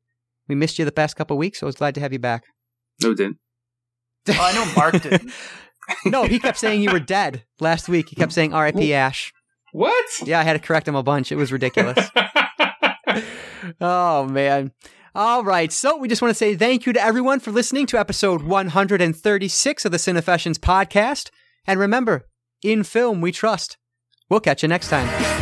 We 0.48 0.56
missed 0.56 0.80
you 0.80 0.86
the 0.86 0.92
past 0.92 1.16
couple 1.16 1.38
weeks, 1.38 1.60
so 1.60 1.68
I 1.68 1.70
was 1.70 1.76
glad 1.76 1.94
to 1.96 2.02
have 2.02 2.12
you 2.12 2.20
back. 2.20 2.44
No, 3.02 3.14
didn't. 3.14 3.38
Oh, 4.28 4.38
I 4.40 4.54
know 4.54 4.72
Marc 4.76 5.02
didn't. 5.02 5.32
no, 6.06 6.24
he 6.24 6.40
kept 6.40 6.58
saying 6.58 6.82
you 6.82 6.92
were 6.92 7.00
dead 7.00 7.44
last 7.60 7.90
week. 7.90 8.10
He 8.10 8.16
kept 8.16 8.34
saying 8.34 8.54
R.I.P. 8.54 8.94
Ashe. 8.94 9.34
What? 9.72 10.06
Yeah, 10.24 10.40
I 10.40 10.44
had 10.44 10.54
to 10.54 10.60
correct 10.60 10.88
him 10.88 10.96
a 10.96 11.04
bunch. 11.04 11.32
It 11.32 11.36
was 11.36 11.52
ridiculous. 11.52 12.10
oh 13.82 14.26
man. 14.26 14.72
All 15.14 15.44
right, 15.44 15.72
so 15.72 15.98
we 15.98 16.10
just 16.10 16.22
want 16.22 16.32
to 16.32 16.38
say 16.38 16.56
thank 16.56 16.86
you 16.86 16.94
to 16.94 17.02
everyone 17.02 17.40
for 17.40 17.52
listening 17.52 17.86
to 17.88 18.00
episode 18.00 18.44
136 18.44 19.86
of 19.86 19.92
the 19.92 19.98
Cinefessions 19.98 20.58
podcast. 20.58 21.30
And 21.66 21.80
remember, 21.80 22.28
in 22.64 22.84
film 22.84 23.22
we 23.22 23.32
trust. 23.32 23.78
We'll 24.30 24.40
catch 24.40 24.64
you 24.64 24.70
next 24.70 24.90
time. 24.90 25.35